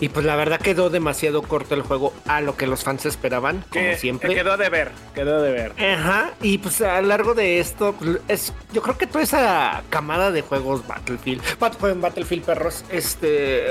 Y 0.00 0.08
pues 0.10 0.24
la 0.24 0.36
verdad 0.36 0.60
quedó 0.60 0.90
demasiado 0.90 1.42
corto 1.42 1.74
el 1.74 1.82
juego 1.82 2.14
a 2.26 2.40
lo 2.40 2.56
que 2.56 2.66
los 2.68 2.84
fans 2.84 3.04
esperaban, 3.04 3.64
como 3.68 3.92
siempre. 3.98 4.28
que 4.30 4.36
quedó 4.36 4.56
de 4.56 4.68
ver, 4.70 4.85
quedó 5.14 5.42
de 5.42 5.52
ver. 5.52 5.72
Ajá, 5.82 6.32
y 6.42 6.58
pues 6.58 6.80
a 6.80 7.00
lo 7.00 7.08
largo 7.08 7.34
de 7.34 7.60
esto, 7.60 7.94
pues, 7.98 8.18
es, 8.28 8.52
yo 8.72 8.82
creo 8.82 8.96
que 8.98 9.06
toda 9.06 9.24
esa 9.24 9.82
camada 9.90 10.30
de 10.30 10.42
juegos 10.42 10.86
Battlefield, 10.86 11.42
Battlefield 11.58 12.44
perros, 12.44 12.84
este, 12.90 13.66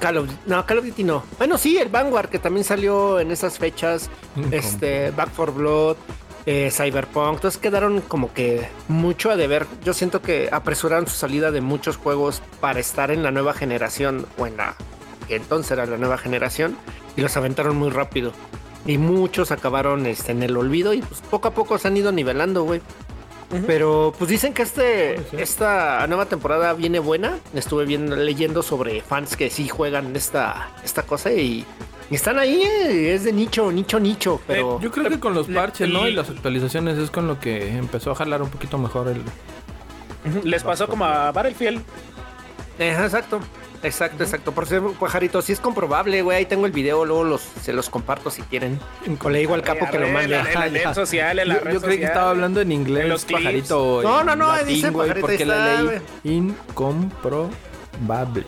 Call 0.00 0.18
of 0.18 0.28
No, 0.46 0.66
Call 0.66 0.78
of 0.78 0.86
Duty 0.86 1.04
no. 1.04 1.24
Bueno, 1.38 1.58
sí, 1.58 1.78
el 1.78 1.88
Vanguard, 1.88 2.28
que 2.28 2.38
también 2.38 2.64
salió 2.64 3.20
en 3.20 3.30
esas 3.30 3.58
fechas. 3.58 4.10
Este, 4.50 5.10
Back 5.12 5.30
for 5.30 5.52
Blood, 5.54 5.96
eh, 6.46 6.70
Cyberpunk. 6.70 7.36
Entonces 7.36 7.60
quedaron 7.60 8.00
como 8.02 8.32
que 8.32 8.68
mucho 8.88 9.30
a 9.30 9.36
deber. 9.36 9.66
Yo 9.82 9.94
siento 9.94 10.20
que 10.20 10.48
apresuraron 10.52 11.06
su 11.06 11.16
salida 11.16 11.50
de 11.50 11.60
muchos 11.60 11.96
juegos 11.96 12.42
para 12.60 12.80
estar 12.80 13.10
en 13.10 13.22
la 13.22 13.30
nueva 13.30 13.54
generación 13.54 14.26
o 14.36 14.46
en 14.46 14.56
la 14.56 14.76
que 15.26 15.36
entonces 15.36 15.72
era 15.72 15.86
la 15.86 15.96
nueva 15.96 16.18
generación 16.18 16.76
y 17.16 17.22
los 17.22 17.36
aventaron 17.36 17.76
muy 17.76 17.90
rápido. 17.90 18.32
Y 18.86 18.98
muchos 18.98 19.50
acabaron 19.50 20.04
este, 20.06 20.32
en 20.32 20.42
el 20.42 20.56
olvido 20.56 20.92
y 20.92 21.00
pues 21.00 21.20
poco 21.22 21.48
a 21.48 21.50
poco 21.54 21.78
se 21.78 21.88
han 21.88 21.96
ido 21.96 22.12
nivelando, 22.12 22.64
güey. 22.64 22.80
Pero 23.66 24.12
pues 24.18 24.28
dicen 24.30 24.52
que 24.52 24.62
este, 24.62 25.14
esta 25.40 26.04
nueva 26.08 26.26
temporada 26.26 26.72
viene 26.72 26.98
buena. 26.98 27.38
Estuve 27.54 27.84
viendo, 27.84 28.16
leyendo 28.16 28.62
sobre 28.62 29.00
fans 29.00 29.36
que 29.36 29.48
sí 29.48 29.68
juegan 29.68 30.16
esta, 30.16 30.70
esta 30.84 31.02
cosa 31.04 31.30
y, 31.32 31.64
y 32.10 32.14
están 32.16 32.38
ahí. 32.38 32.62
eh, 32.62 33.14
Es 33.14 33.22
de 33.24 33.32
nicho, 33.32 33.70
nicho, 33.70 34.00
nicho. 34.00 34.40
Pero 34.48 34.80
Yo 34.80 34.90
creo 34.90 35.08
que 35.08 35.20
con 35.20 35.34
los 35.34 35.46
parches, 35.46 35.88
¿no? 35.88 36.08
Y 36.08 36.12
las 36.12 36.30
actualizaciones 36.30 36.98
es 36.98 37.10
con 37.12 37.28
lo 37.28 37.38
que 37.38 37.76
empezó 37.76 38.10
a 38.10 38.14
jalar 38.16 38.42
un 38.42 38.48
poquito 38.50 38.76
mejor 38.76 39.08
el... 39.08 39.22
Les 40.42 40.62
pasó 40.64 40.88
como 40.88 41.04
a 41.04 41.30
Battlefield. 41.30 41.80
Eh, 42.80 42.90
exacto, 43.00 43.38
exacto, 43.84 44.24
exacto. 44.24 44.52
Por 44.52 44.66
cierto, 44.66 44.92
pajarito, 44.92 45.42
sí 45.42 45.52
es 45.52 45.60
comprobable, 45.60 46.22
güey. 46.22 46.38
Ahí 46.38 46.46
tengo 46.46 46.66
el 46.66 46.72
video, 46.72 47.04
luego 47.04 47.24
los, 47.24 47.42
se 47.62 47.72
los 47.72 47.90
comparto 47.90 48.30
si 48.30 48.42
quieren. 48.42 48.78
Le 49.28 49.38
digo 49.38 49.54
al 49.54 49.62
capo 49.62 49.88
que 49.90 49.98
lo 49.98 50.08
mande. 50.08 50.36
En 50.36 50.54
la 50.54 50.68
red 50.68 50.94
social, 50.94 51.38
en 51.38 51.48
la 51.48 51.54
Yo, 51.54 51.60
red 51.60 51.74
yo 51.74 51.80
creí 51.80 51.98
que 51.98 52.04
estaba 52.04 52.30
hablando 52.30 52.60
en 52.60 52.72
inglés, 52.72 53.04
En 53.04 53.08
los 53.10 53.24
pajarito. 53.24 54.02
No, 54.02 54.24
no, 54.24 54.36
no, 54.36 54.48
latín, 54.48 54.68
dice 54.68 54.90
güey, 54.90 55.08
pajarito, 55.08 55.26
porque 55.26 55.44
la 55.44 55.82
güey. 55.82 56.00
incomprobable. 56.24 58.46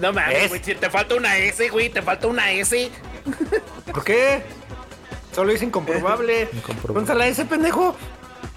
No 0.00 0.12
mames, 0.12 0.48
güey, 0.48 0.62
si 0.62 0.74
te 0.74 0.90
falta 0.90 1.14
una 1.14 1.38
S, 1.38 1.68
güey, 1.70 1.88
te 1.88 2.02
falta 2.02 2.26
una 2.26 2.50
S. 2.52 2.90
¿Por 3.92 4.04
qué? 4.04 4.42
Solo 5.34 5.52
es 5.52 5.62
incomprobable. 5.62 6.48
Incomprobable. 6.52 6.94
Pónsela 6.94 7.26
ese 7.26 7.44
pendejo. 7.44 7.94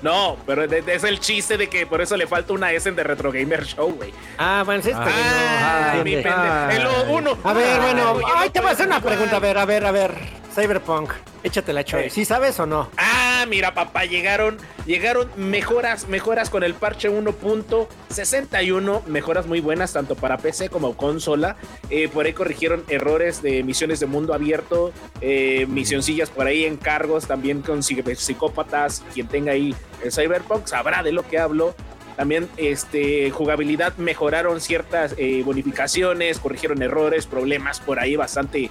No, 0.04 0.38
pero 0.46 0.68
de- 0.68 0.82
de- 0.84 0.94
es 0.96 1.04
el 1.06 1.20
chiste 1.20 1.58
de 1.58 1.68
que 1.70 1.88
por 1.88 2.02
eso 2.02 2.16
le 2.18 2.28
falta 2.28 2.54
una 2.54 2.72
S 2.74 2.88
en 2.88 2.96
The 2.96 3.04
Retro 3.04 3.32
Gamer 3.32 3.66
Show, 3.66 3.94
güey. 3.96 4.14
Ah, 4.38 4.62
bueno, 4.66 4.84
es. 4.86 4.94
Ah, 4.94 5.94
no, 5.98 6.04
mi 6.04 6.16
pendejo. 6.18 7.12
Uno. 7.12 7.38
A 7.44 7.54
ver, 7.54 7.80
bueno, 7.82 8.14
no 8.20 8.28
ay, 8.36 8.50
te 8.50 8.60
voy 8.60 8.70
a 8.70 8.74
hacer 8.74 8.86
una 8.88 9.02
pregunta. 9.02 9.38
A 9.38 9.40
ver, 9.40 9.58
a 9.58 9.66
ver, 9.66 9.86
a 9.86 9.92
ver. 9.92 10.44
Cyberpunk, 10.54 11.10
échatela, 11.42 11.84
Choy. 11.84 12.04
Sí. 12.04 12.10
¿Sí 12.12 12.26
sabes 12.26 12.60
o 12.60 12.68
no? 12.68 12.88
Ah, 12.98 13.44
mira, 13.50 13.74
papá, 13.74 14.06
llegaron, 14.06 14.58
llegaron 14.86 15.28
mejoras, 15.36 16.08
mejoras 16.08 16.52
con 16.52 16.64
el 16.64 16.76
parche 16.76 17.10
1.61, 17.10 19.02
mejoras 19.08 19.48
muy 19.48 19.62
buenas 19.62 19.94
tanto 19.94 20.14
para 20.16 20.38
PC 20.38 20.70
como 20.70 20.96
consola. 20.96 21.56
Eh, 21.90 22.08
por 22.08 22.28
ahí 22.28 22.34
corrigieron 22.34 22.84
errores 22.88 23.42
de 23.42 23.64
misiones 23.64 24.00
de 24.00 24.06
mundo 24.06 24.34
abierto, 24.36 24.94
eh, 25.22 25.66
misioncillas 25.68 26.30
por 26.30 26.46
ahí, 26.46 26.66
encargos 26.66 27.26
también 27.26 27.62
con 27.64 27.80
psi- 27.82 28.04
psicópatas. 28.16 29.04
Quien 29.14 29.28
tenga 29.28 29.54
ahí 29.54 29.74
el 30.04 30.12
Cyberpunk 30.12 30.68
sabrá 30.68 31.04
de 31.04 31.12
lo 31.12 31.28
que 31.28 31.40
hablo. 31.40 31.74
También 32.16 32.48
este, 32.58 33.32
jugabilidad 33.32 33.96
mejoraron 33.98 34.62
ciertas 34.62 35.16
eh, 35.18 35.42
bonificaciones, 35.44 36.38
corrigieron 36.38 36.84
errores, 36.84 37.26
problemas 37.26 37.80
por 37.80 38.00
ahí 38.00 38.16
bastante, 38.16 38.70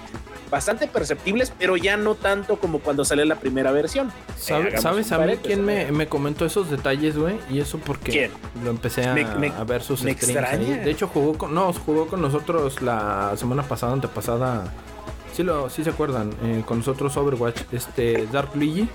bastante 0.49 0.87
perceptibles, 0.87 1.51
pero 1.59 1.75
ya 1.75 1.97
no 1.97 2.15
tanto 2.15 2.55
como 2.57 2.79
cuando 2.79 3.03
salió 3.03 3.25
la 3.25 3.35
primera 3.35 3.73
versión. 3.73 4.13
¿Sabe- 4.37 4.69
Eh, 4.69 4.77
¿Sabes 4.77 5.11
a 5.11 5.17
mí 5.19 5.33
quién 5.43 5.65
me, 5.65 6.07
comentó 6.07 6.45
esos 6.45 6.69
detalles, 6.71 7.17
güey? 7.17 7.35
Y 7.49 7.59
eso 7.59 7.79
porque 7.79 8.11
¿Quién? 8.11 8.31
lo 8.63 8.69
empecé 8.69 9.05
a, 9.07 9.13
Me- 9.13 9.25
me- 9.35 9.49
a 9.51 9.65
ver 9.65 9.81
sus 9.81 10.03
me 10.03 10.13
streams 10.13 10.37
extraña. 10.37 10.77
De 10.77 10.89
hecho, 10.91 11.07
jugó 11.09 11.37
con, 11.37 11.53
no, 11.53 11.73
jugó 11.73 12.07
con 12.07 12.21
nosotros 12.21 12.81
la 12.81 13.33
semana 13.35 13.63
pasada, 13.63 13.91
antepasada. 13.91 14.71
Sí, 15.33 15.43
lo, 15.43 15.69
sí 15.69 15.83
se 15.83 15.89
acuerdan, 15.89 16.29
eh, 16.45 16.63
con 16.65 16.77
nosotros 16.77 17.17
Overwatch, 17.17 17.63
este 17.73 18.25
Dark 18.31 18.51
Luigi. 18.55 18.87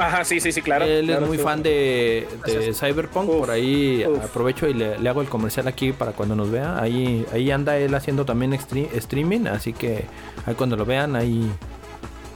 Ajá, 0.00 0.24
sí, 0.24 0.40
sí, 0.40 0.50
sí, 0.50 0.62
claro. 0.62 0.84
Él 0.84 1.06
claro, 1.06 1.22
es 1.22 1.28
muy 1.28 1.36
sí. 1.36 1.44
fan 1.44 1.62
de, 1.62 2.26
de 2.46 2.72
Cyberpunk, 2.74 3.28
Uf, 3.28 3.38
por 3.40 3.50
ahí 3.50 4.04
uf. 4.08 4.24
aprovecho 4.24 4.66
y 4.66 4.72
le, 4.74 4.98
le 4.98 5.08
hago 5.08 5.20
el 5.20 5.28
comercial 5.28 5.68
aquí 5.68 5.92
para 5.92 6.12
cuando 6.12 6.34
nos 6.34 6.50
vea. 6.50 6.80
Ahí, 6.80 7.26
ahí 7.32 7.50
anda 7.50 7.76
él 7.76 7.94
haciendo 7.94 8.24
también 8.24 8.52
extre- 8.52 8.88
streaming, 8.94 9.46
así 9.46 9.72
que 9.74 10.06
ahí 10.46 10.54
cuando 10.54 10.76
lo 10.76 10.84
vean, 10.86 11.16
ahí, 11.16 11.50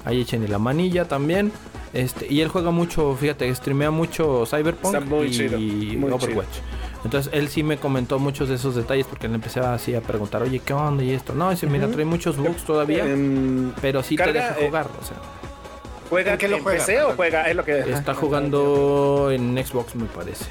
ahí 0.04 0.20
echen 0.20 0.48
la 0.50 0.58
manilla 0.58 1.06
también. 1.08 1.52
Este, 1.94 2.26
y 2.30 2.40
él 2.40 2.48
juega 2.48 2.70
mucho, 2.70 3.16
fíjate, 3.18 3.54
streamea 3.54 3.90
mucho 3.90 4.44
Cyberpunk 4.46 4.96
y 5.26 5.30
chido, 5.30 5.58
muy 5.58 6.10
Overwatch. 6.10 6.58
Entonces 7.04 7.32
él 7.34 7.48
sí 7.48 7.62
me 7.62 7.76
comentó 7.76 8.18
muchos 8.18 8.48
de 8.48 8.56
esos 8.56 8.74
detalles 8.74 9.06
porque 9.06 9.28
le 9.28 9.34
empecé 9.36 9.60
así 9.60 9.94
a 9.94 10.00
preguntar, 10.00 10.42
oye, 10.42 10.58
¿qué 10.58 10.72
onda 10.72 11.04
y 11.04 11.10
esto? 11.12 11.34
No, 11.34 11.50
dice, 11.50 11.66
mira, 11.66 11.86
trae 11.88 12.04
muchos 12.04 12.36
bugs 12.36 12.64
todavía, 12.64 13.04
Em, 13.06 13.72
pero 13.80 14.02
sí 14.02 14.16
carga, 14.16 14.32
te 14.32 14.38
deja 14.38 14.60
eh, 14.60 14.66
jugar, 14.66 14.88
o 15.00 15.04
sea. 15.04 15.16
¿Juega 16.14 16.32
¿En 16.32 16.38
qué 16.38 16.48
lo 16.48 16.56
en 16.58 16.62
juega? 16.62 16.78
PC 16.78 17.02
o 17.02 17.12
juega? 17.14 17.42
Es 17.50 17.56
lo 17.56 17.64
que. 17.64 17.78
Está 17.80 18.12
Ajá. 18.12 18.14
jugando 18.14 19.30
en 19.32 19.56
Xbox, 19.66 19.94
me 19.96 20.06
parece. 20.06 20.44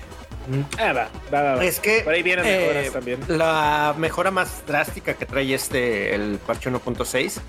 Ah, 0.78 0.92
va, 0.92 1.10
va, 1.34 1.56
va. 1.56 1.64
Es 1.64 1.80
que 1.80 2.02
Por 2.02 2.14
ahí 2.14 2.22
vienen 2.22 2.44
eh, 2.46 2.90
también. 2.92 3.20
la 3.30 3.96
mejora 3.98 4.30
más 4.30 4.66
drástica 4.68 5.14
que 5.14 5.26
trae 5.26 5.54
este, 5.54 6.14
el 6.14 6.38
parche 6.46 6.70
1.6, 6.70 7.40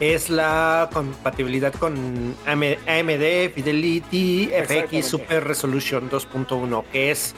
es 0.00 0.30
la 0.30 0.88
compatibilidad 0.94 1.74
con 1.74 2.34
AM- 2.46 2.78
AMD 2.86 3.52
Fidelity. 3.54 4.50
FX 4.66 5.06
Super 5.06 5.44
Resolution 5.44 6.08
2.1, 6.08 6.84
que 6.90 7.10
es 7.10 7.34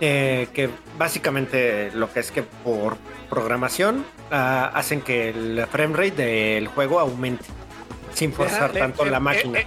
eh, 0.00 0.46
que 0.54 0.70
básicamente 0.96 1.90
lo 1.94 2.12
que 2.12 2.20
es 2.20 2.30
que 2.30 2.44
por 2.44 2.96
programación 3.28 4.04
ah, 4.30 4.70
hacen 4.72 5.00
que 5.00 5.30
el 5.30 5.66
frame 5.68 5.96
rate 5.96 6.22
del 6.24 6.68
juego 6.68 7.00
aumente 7.00 7.44
sin 8.18 8.32
forzar 8.32 8.72
tanto 8.72 9.06
eh, 9.06 9.10
la 9.10 9.16
eh, 9.18 9.20
máquina. 9.20 9.58
eh, 9.60 9.66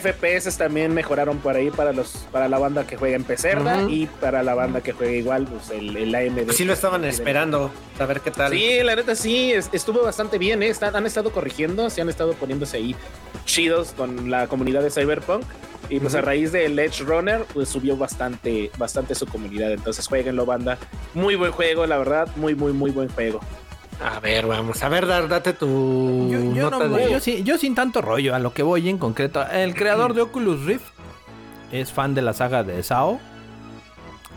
FPS 0.00 0.56
también 0.58 0.92
mejoraron 0.92 1.38
por 1.38 1.54
ahí 1.54 1.70
para 1.70 1.92
los 1.92 2.26
para 2.32 2.48
la 2.48 2.58
banda 2.58 2.84
que 2.88 2.96
juega 2.96 3.14
en 3.14 3.22
PC 3.22 3.54
¿verdad? 3.54 3.84
Ujú. 3.84 3.90
y 3.94 4.06
para 4.06 4.42
la 4.42 4.54
banda 4.56 4.80
que 4.80 4.90
juega 4.92 5.12
igual 5.12 5.46
pues 5.46 5.70
el, 5.70 5.96
el 5.96 6.12
AMD. 6.12 6.44
Pues 6.44 6.56
sí 6.56 6.64
lo 6.64 6.72
estaban 6.72 7.04
esperando, 7.04 7.70
a 8.00 8.04
ver 8.06 8.20
qué 8.20 8.32
tal. 8.32 8.50
Sí, 8.50 8.80
la 8.82 8.96
neta 8.96 9.14
sí, 9.14 9.52
es- 9.52 9.70
estuvo 9.72 10.02
bastante 10.02 10.38
bien, 10.38 10.60
¿eh? 10.64 10.68
Están- 10.70 10.96
han 10.96 11.06
estado 11.06 11.30
corrigiendo, 11.30 11.88
se 11.88 12.00
han 12.00 12.08
estado 12.08 12.32
poniéndose 12.32 12.78
ahí 12.78 12.96
chidos 13.44 13.92
con 13.96 14.28
la 14.28 14.48
comunidad 14.48 14.82
de 14.82 14.90
Cyberpunk. 14.90 15.44
Y 15.88 16.00
pues 16.00 16.16
a 16.16 16.18
Ujú. 16.18 16.26
raíz 16.26 16.50
del 16.50 16.76
Edge 16.80 17.04
Runner, 17.04 17.44
pues 17.54 17.68
subió 17.68 17.96
bastante, 17.96 18.72
bastante 18.76 19.14
su 19.14 19.24
comunidad. 19.24 19.70
Entonces 19.70 20.08
jueguenlo, 20.08 20.44
banda. 20.44 20.78
Muy 21.14 21.36
buen 21.36 21.52
juego, 21.52 21.86
la 21.86 21.96
verdad. 21.96 22.26
Muy, 22.34 22.56
muy, 22.56 22.72
muy 22.72 22.90
buen 22.90 23.08
juego. 23.08 23.38
A 24.04 24.20
ver, 24.20 24.46
vamos. 24.46 24.82
A 24.82 24.88
ver, 24.88 25.06
Dar, 25.06 25.28
date 25.28 25.52
tu 25.52 26.28
Yo, 26.30 26.38
yo 26.54 26.70
nota 26.70 26.86
no- 26.86 26.96
de- 26.96 27.10
yo 27.10 27.20
sí- 27.20 27.42
yo 27.44 27.56
sin 27.58 27.74
tanto 27.74 28.02
rollo, 28.02 28.34
a 28.34 28.38
lo 28.38 28.52
que 28.52 28.62
voy 28.62 28.88
en 28.88 28.98
concreto. 28.98 29.44
El 29.50 29.74
creador 29.74 30.14
de 30.14 30.20
Oculus 30.22 30.64
Rift 30.64 30.84
es 31.72 31.92
fan 31.92 32.14
de 32.14 32.22
la 32.22 32.32
saga 32.32 32.62
de 32.62 32.82
Sao. 32.82 33.18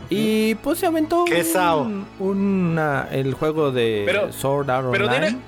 Y 0.08 0.54
pues 0.56 0.78
se 0.78 0.86
aventó 0.86 1.24
¿Qué 1.24 1.44
Sao? 1.44 1.82
un- 1.82 2.06
una- 2.18 3.06
el 3.12 3.34
juego 3.34 3.70
de 3.70 4.02
Pero- 4.06 4.32
Sword 4.32 4.70
Art 4.70 4.88
pero 4.90 5.06
Online. 5.06 5.26
dile- 5.28 5.38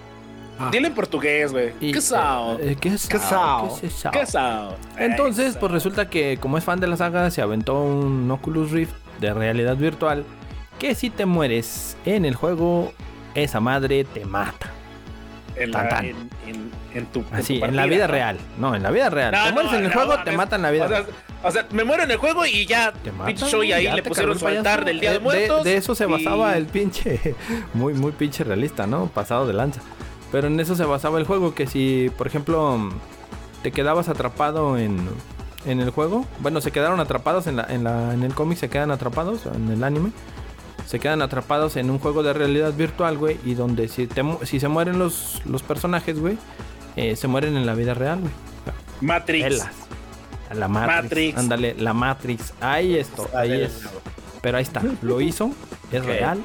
Ah. 0.58 0.68
Dile 0.70 0.88
en 0.88 0.94
portugués, 0.94 1.50
güey. 1.50 1.72
Y- 1.80 1.92
¿Qué 1.92 2.00
sao? 2.00 2.58
eh, 2.60 2.76
¿Qué 2.78 2.90
es 2.90 3.08
¿Qué 3.08 3.18
Sao? 3.18 3.70
Sao? 3.70 3.80
¿Qué 3.80 3.86
es 3.86 3.92
Sao? 3.94 4.12
¿Qué 4.12 4.26
sao? 4.26 4.76
Entonces, 4.98 5.56
pues 5.56 5.72
resulta 5.72 6.08
que 6.10 6.36
como 6.38 6.58
es 6.58 6.62
fan 6.64 6.78
de 6.78 6.86
la 6.86 6.96
saga, 6.96 7.30
se 7.30 7.40
aventó 7.42 7.82
un 7.82 8.30
Oculus 8.30 8.70
Rift 8.70 8.92
de 9.20 9.32
realidad 9.34 9.76
virtual. 9.76 10.24
Que 10.78 10.94
si 10.94 11.10
te 11.10 11.26
mueres 11.26 11.96
en 12.04 12.24
el 12.26 12.34
juego, 12.36 12.92
esa 13.34 13.60
madre 13.60 14.04
te 14.04 14.24
mata. 14.24 14.70
en, 15.56 15.70
la- 15.70 15.80
tan, 15.80 15.88
tan. 15.88 16.04
en, 16.06 16.16
en- 16.46 16.72
en 16.94 17.06
tu. 17.06 17.24
Así, 17.32 17.58
tu 17.58 17.64
en 17.64 17.74
la 17.76 17.86
vida 17.86 18.06
¿no? 18.06 18.12
real. 18.12 18.38
No, 18.58 18.74
en 18.74 18.82
la 18.82 18.90
vida 18.90 19.08
real. 19.10 19.32
No, 19.32 19.44
te 19.44 19.52
mueres 19.52 19.72
no, 19.72 19.78
en 19.78 19.84
el 19.84 19.92
juego, 19.92 20.14
te 20.24 20.32
matan 20.32 20.58
en 20.60 20.62
la 20.62 20.70
vida 20.70 20.84
O 20.84 20.88
sea, 20.88 20.98
real. 21.00 21.10
o 21.42 21.50
sea, 21.50 21.66
me 21.72 21.84
muero 21.84 22.02
en 22.02 22.10
el 22.10 22.16
juego 22.18 22.44
y 22.46 22.66
ya. 22.66 22.92
Te 22.92 23.10
matan, 23.12 23.26
Pinche 23.26 23.46
show 23.46 23.62
y 23.62 23.68
güey, 23.68 23.86
ahí 23.86 23.96
le 23.96 24.02
pusieron 24.02 24.38
su 24.38 24.46
altar 24.46 24.84
del 24.84 25.00
Día 25.00 25.10
de, 25.10 25.16
Eh, 25.16 25.20
Muertos. 25.20 25.64
De, 25.64 25.76
eso 25.76 25.94
se 25.94 26.04
y- 26.04 26.06
basaba 26.10 26.56
el 26.56 26.66
pinche. 26.66 27.34
Muy, 27.74 27.94
muy 27.94 28.12
pinche 28.12 28.44
realista, 28.44 28.86
¿no? 28.86 29.06
Pasado 29.06 29.46
de 29.46 29.52
lanza. 29.54 29.80
Pero 30.30 30.46
en 30.48 30.58
eso 30.60 30.74
se 30.76 30.84
basaba 30.84 31.18
el 31.18 31.24
juego. 31.24 31.54
Que 31.54 31.66
si, 31.66 32.10
por 32.18 32.26
ejemplo, 32.26 32.90
te 33.62 33.72
quedabas 33.72 34.08
atrapado 34.08 34.76
en, 34.78 34.98
en 35.66 35.80
el 35.80 35.90
juego. 35.90 36.26
Bueno, 36.40 36.60
se 36.60 36.72
quedaron 36.72 37.00
atrapados 37.00 37.46
en, 37.46 37.56
la, 37.56 37.64
en, 37.70 37.84
la, 37.84 38.12
en 38.14 38.22
el 38.22 38.34
cómic, 38.34 38.58
se 38.58 38.68
quedan 38.70 38.90
atrapados 38.90 39.46
en 39.46 39.70
el 39.70 39.82
anime. 39.84 40.10
Se 40.86 40.98
quedan 41.00 41.22
atrapados 41.22 41.76
en 41.76 41.90
un 41.90 41.98
juego 41.98 42.22
de 42.22 42.32
realidad 42.32 42.72
virtual, 42.74 43.16
güey. 43.18 43.38
Y 43.44 43.54
donde 43.54 43.88
si, 43.88 44.06
te 44.06 44.22
mu- 44.22 44.38
si 44.44 44.60
se 44.60 44.68
mueren 44.68 44.98
los, 44.98 45.40
los 45.46 45.62
personajes, 45.62 46.18
güey, 46.20 46.36
eh, 46.96 47.16
se 47.16 47.28
mueren 47.28 47.56
en 47.56 47.64
la 47.66 47.74
vida 47.74 47.94
real, 47.94 48.20
güey. 48.20 48.32
Matrix. 49.00 49.44
Pelas. 49.44 49.68
La 50.54 50.68
Matrix. 50.68 51.02
Matrix. 51.04 51.38
Ándale, 51.38 51.74
la 51.78 51.94
Matrix. 51.94 52.52
Ahí 52.60 52.96
esto, 52.96 53.28
ahí 53.34 53.62
es. 53.62 53.80
Pero 54.42 54.58
ahí 54.58 54.62
está, 54.64 54.82
lo 55.00 55.20
hizo, 55.20 55.50
es 55.90 56.04
real. 56.04 56.42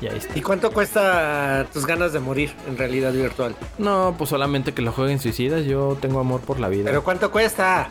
Y 0.00 0.06
ahí 0.06 0.16
está. 0.16 0.38
¿Y 0.38 0.40
cuánto 0.40 0.72
cuesta 0.72 1.66
tus 1.72 1.84
ganas 1.86 2.12
de 2.12 2.20
morir 2.20 2.52
en 2.68 2.78
realidad 2.78 3.12
virtual? 3.12 3.54
No, 3.78 4.14
pues 4.16 4.30
solamente 4.30 4.72
que 4.72 4.80
lo 4.82 4.92
jueguen 4.92 5.18
suicidas. 5.20 5.64
Yo 5.66 5.98
tengo 6.00 6.20
amor 6.20 6.40
por 6.40 6.58
la 6.58 6.68
vida. 6.68 6.84
¿Pero 6.86 7.04
cuánto 7.04 7.30
cuesta? 7.30 7.88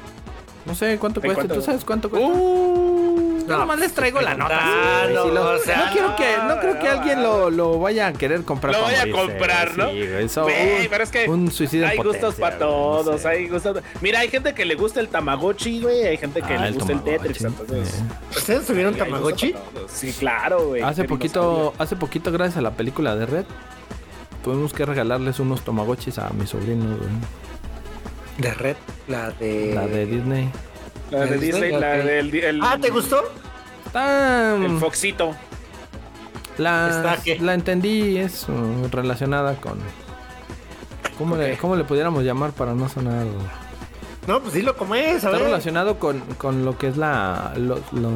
no 0.65 0.73
sé 0.75 0.97
cuánto 0.97 1.19
¿De 1.19 1.27
cuesta. 1.27 1.41
cuánto? 1.43 1.55
¿Tú 1.55 1.61
sabes 1.61 1.83
cuánto 1.85 2.09
cuesta? 2.09 2.29
Uh, 2.29 3.22
Yo 3.47 3.57
nomás 3.57 3.79
les 3.79 3.93
traigo 3.93 4.21
la 4.21 4.33
nota. 4.35 4.57
Ah, 4.61 5.03
sí, 5.07 5.13
no, 5.13 5.23
sí, 5.25 5.31
lo- 5.31 5.49
o 5.51 5.57
sea, 5.59 5.85
no 5.85 5.91
quiero 5.91 6.15
que, 6.15 6.37
no 6.47 6.59
creo 6.59 6.79
que 6.79 6.87
alguien 6.89 7.23
lo, 7.23 7.49
lo 7.49 7.79
vaya 7.79 8.07
a 8.07 8.13
querer 8.13 8.43
comprar. 8.43 8.73
Lo 8.73 8.81
vaya 8.81 9.03
a 9.03 9.11
comprar, 9.11 9.77
¿no? 9.77 9.89
Sí, 9.89 10.01
eso, 10.01 10.43
Güey, 10.43 10.81
un- 10.83 10.87
pero 10.89 11.03
es 11.03 11.09
que 11.11 11.29
un 11.29 11.51
suicidio 11.51 11.85
en 11.85 11.91
hay 11.91 11.97
gustos 11.97 12.35
para 12.35 12.55
no 12.55 12.59
todos, 12.65 13.21
sé. 13.21 13.27
hay 13.27 13.47
gustos. 13.47 13.79
Mira, 14.01 14.19
hay 14.19 14.29
gente 14.29 14.53
que 14.53 14.65
le 14.65 14.75
gusta 14.75 14.99
el 14.99 15.07
Tamagotchi, 15.09 15.81
güey, 15.81 16.03
hay 16.03 16.17
gente 16.17 16.41
que 16.41 16.53
Ah, 16.53 16.61
le 16.61 16.67
el 16.69 16.73
gusta 16.75 16.93
el 16.93 16.99
Tamagotchi, 16.99 17.27
Tetris, 17.27 17.43
entonces. 17.45 17.99
eh. 17.99 18.03
¿Ustedes 18.37 18.65
tuvieron 18.67 18.95
Tamagotchi? 18.95 19.55
Sí, 19.87 20.13
claro, 20.13 20.67
güey. 20.67 20.81
Hace 20.81 21.03
poquito, 21.03 21.73
hace 21.77 21.95
poquito, 21.95 22.31
gracias 22.31 22.57
a 22.57 22.61
la 22.61 22.71
película 22.71 23.15
de 23.15 23.25
Red, 23.25 23.45
tuvimos 24.43 24.73
que 24.73 24.85
regalarles 24.85 25.39
unos 25.39 25.61
tamagotchis 25.63 26.17
a 26.19 26.29
mis 26.31 26.49
sobrinos, 26.49 26.97
güey. 26.97 27.09
De 28.37 28.51
Red, 28.53 28.75
la 29.07 29.29
de. 29.31 29.71
La 29.75 29.85
de 29.87 30.05
Disney. 30.05 30.49
La 31.11 31.25
de 31.25 31.33
¿El 31.35 31.39
Disney, 31.41 31.71
la 31.71 31.87
del 31.97 32.33
el, 32.35 32.61
Ah, 32.63 32.77
¿te 32.81 32.89
gustó? 32.89 33.23
El 33.93 34.77
Foxito. 34.79 35.35
la, 36.57 37.17
la 37.39 37.53
entendí, 37.53 38.17
es 38.17 38.47
uh, 38.49 38.87
relacionada 38.91 39.55
con... 39.55 39.77
¿Cómo, 41.17 41.35
le. 41.35 41.57
¿Cómo 41.57 41.75
le 41.75 41.83
pudiéramos 41.83 42.23
llamar 42.23 42.51
para 42.51 42.73
no 42.73 42.89
sonar...? 42.89 43.25
No, 44.25 44.39
pues 44.41 44.53
dilo 44.53 44.75
como 44.75 44.95
es, 44.95 45.13
a 45.13 45.27
Está 45.27 45.29
ver. 45.31 45.41
relacionado 45.43 45.99
con, 45.99 46.21
con 46.37 46.65
lo 46.65 46.77
que 46.77 46.87
es 46.87 46.97
la... 46.97 47.53
Lo, 47.57 47.75
lo- 47.91 48.11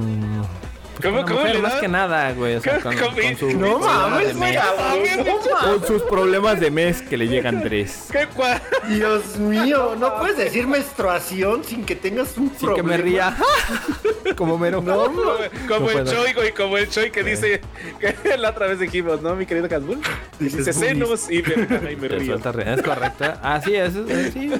¿Cómo- 1.01 1.17
con 1.17 1.21
la 1.21 1.25
cómo 1.27 1.39
mujer, 1.39 1.55
le 1.55 1.61
más 1.61 1.73
que 1.75 1.87
nada, 1.87 2.31
güey. 2.33 2.55
O 2.55 2.61
sea, 2.61 2.79
con, 2.79 2.95
¿Cómo- 2.97 3.15
con 3.15 3.37
sus 3.37 3.53
No 3.55 3.79
problemas 3.79 4.09
mames, 4.09 4.27
de 4.27 4.33
mes. 4.33 4.57
cabrón. 4.57 5.79
Con 5.79 5.87
sus 5.87 6.01
problemas 6.03 6.59
de 6.59 6.71
mes 6.71 7.01
que 7.01 7.17
le 7.17 7.27
llegan 7.27 7.61
tres. 7.63 8.05
¿Qué 8.11 8.27
cua- 8.29 8.61
Dios 8.89 9.37
mío, 9.37 9.95
no 9.99 10.17
puedes 10.19 10.37
decir 10.37 10.67
menstruación 10.67 11.63
sin 11.63 11.85
que 11.85 11.95
tengas 11.95 12.37
un 12.37 12.49
Sin 12.49 12.59
que 12.59 12.65
problema. 12.65 12.89
me 12.89 12.97
ría. 12.97 13.37
Como 14.35 14.57
mero. 14.57 14.81
No, 14.81 15.05
Como, 15.05 15.21
como 15.23 15.79
No 15.85 15.89
el 15.89 16.03
puedo. 16.03 16.13
Choi, 16.13 16.33
güey, 16.33 16.53
como 16.53 16.77
el 16.77 16.89
Choi 16.89 17.11
que 17.11 17.23
dice 17.23 17.61
que 17.99 18.15
la 18.37 18.49
otra 18.49 18.67
vez 18.67 18.79
dijimos, 18.79 19.21
¿no, 19.21 19.35
mi 19.35 19.45
querido 19.45 19.67
Casbun? 19.69 20.01
Dices 20.39 20.65
Dice 20.65 20.73
senos 20.73 21.31
y 21.31 21.41
me, 21.41 21.91
y 21.93 21.95
me 21.95 22.07
río. 22.09 22.35
Es 22.35 22.81
correcto. 22.83 23.25
Así 23.41 23.75
es. 23.75 23.95
es- 23.95 24.33
Sí, 24.33 24.51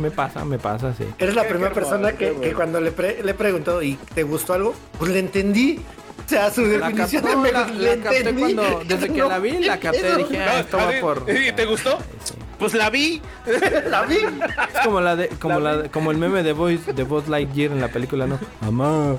me 0.00 0.10
pasa, 0.10 0.44
me 0.44 0.58
pasa, 0.58 0.92
sí. 0.94 1.04
Eres 1.18 1.34
la 1.34 1.42
Qué- 1.42 1.48
primera 1.50 1.70
qué 1.70 1.74
persona 1.74 2.12
que, 2.12 2.34
que 2.40 2.52
cuando 2.52 2.80
le, 2.80 2.90
pre- 2.90 3.22
le 3.22 3.34
preguntó 3.34 3.80
y 3.82 3.94
te 4.14 4.22
gustó 4.24 4.54
algo, 4.54 4.74
pues 4.98 5.10
le 5.12 5.20
entendí. 5.20 5.73
O 5.78 6.28
sea, 6.28 6.50
su 6.50 6.62
La 6.62 6.88
definición 6.88 7.22
captó, 7.22 7.36
de 7.42 7.42
me 7.42 7.52
la, 7.52 7.66
la 7.68 7.96
capté 8.02 8.34
cuando, 8.34 8.82
desde 8.86 9.06
que 9.12 9.18
No, 9.20 9.28
la 9.28 9.38
vi, 9.38 9.50
la 9.64 9.78
¿qué 9.78 9.88
capté 9.88 10.16
dije, 10.16 10.42
ah, 10.42 10.60
esto 10.60 10.76
va 10.78 10.90
por... 11.00 11.24
¿Y 11.30 11.52
te 11.52 11.66
gustó? 11.66 11.98
Sí. 12.24 12.34
Pues 12.58 12.72
la 12.74 12.88
vi. 12.88 13.20
La 13.90 14.02
vi. 14.02 14.16
Es 14.16 14.80
como 14.84 15.00
la 15.00 15.16
de, 15.16 15.28
como 15.28 15.60
La 15.60 15.72
la, 15.76 15.82
de- 15.82 15.90
como 15.90 16.10
el 16.12 16.16
meme 16.16 16.42
de 16.42 16.52
Voice, 16.52 16.92
de 16.94 17.02
Buzz 17.02 17.28
Lightyear 17.28 17.72
en 17.72 17.80
la 17.80 17.88
película, 17.88 18.26
¿no? 18.26 18.38
Mamá, 18.62 19.18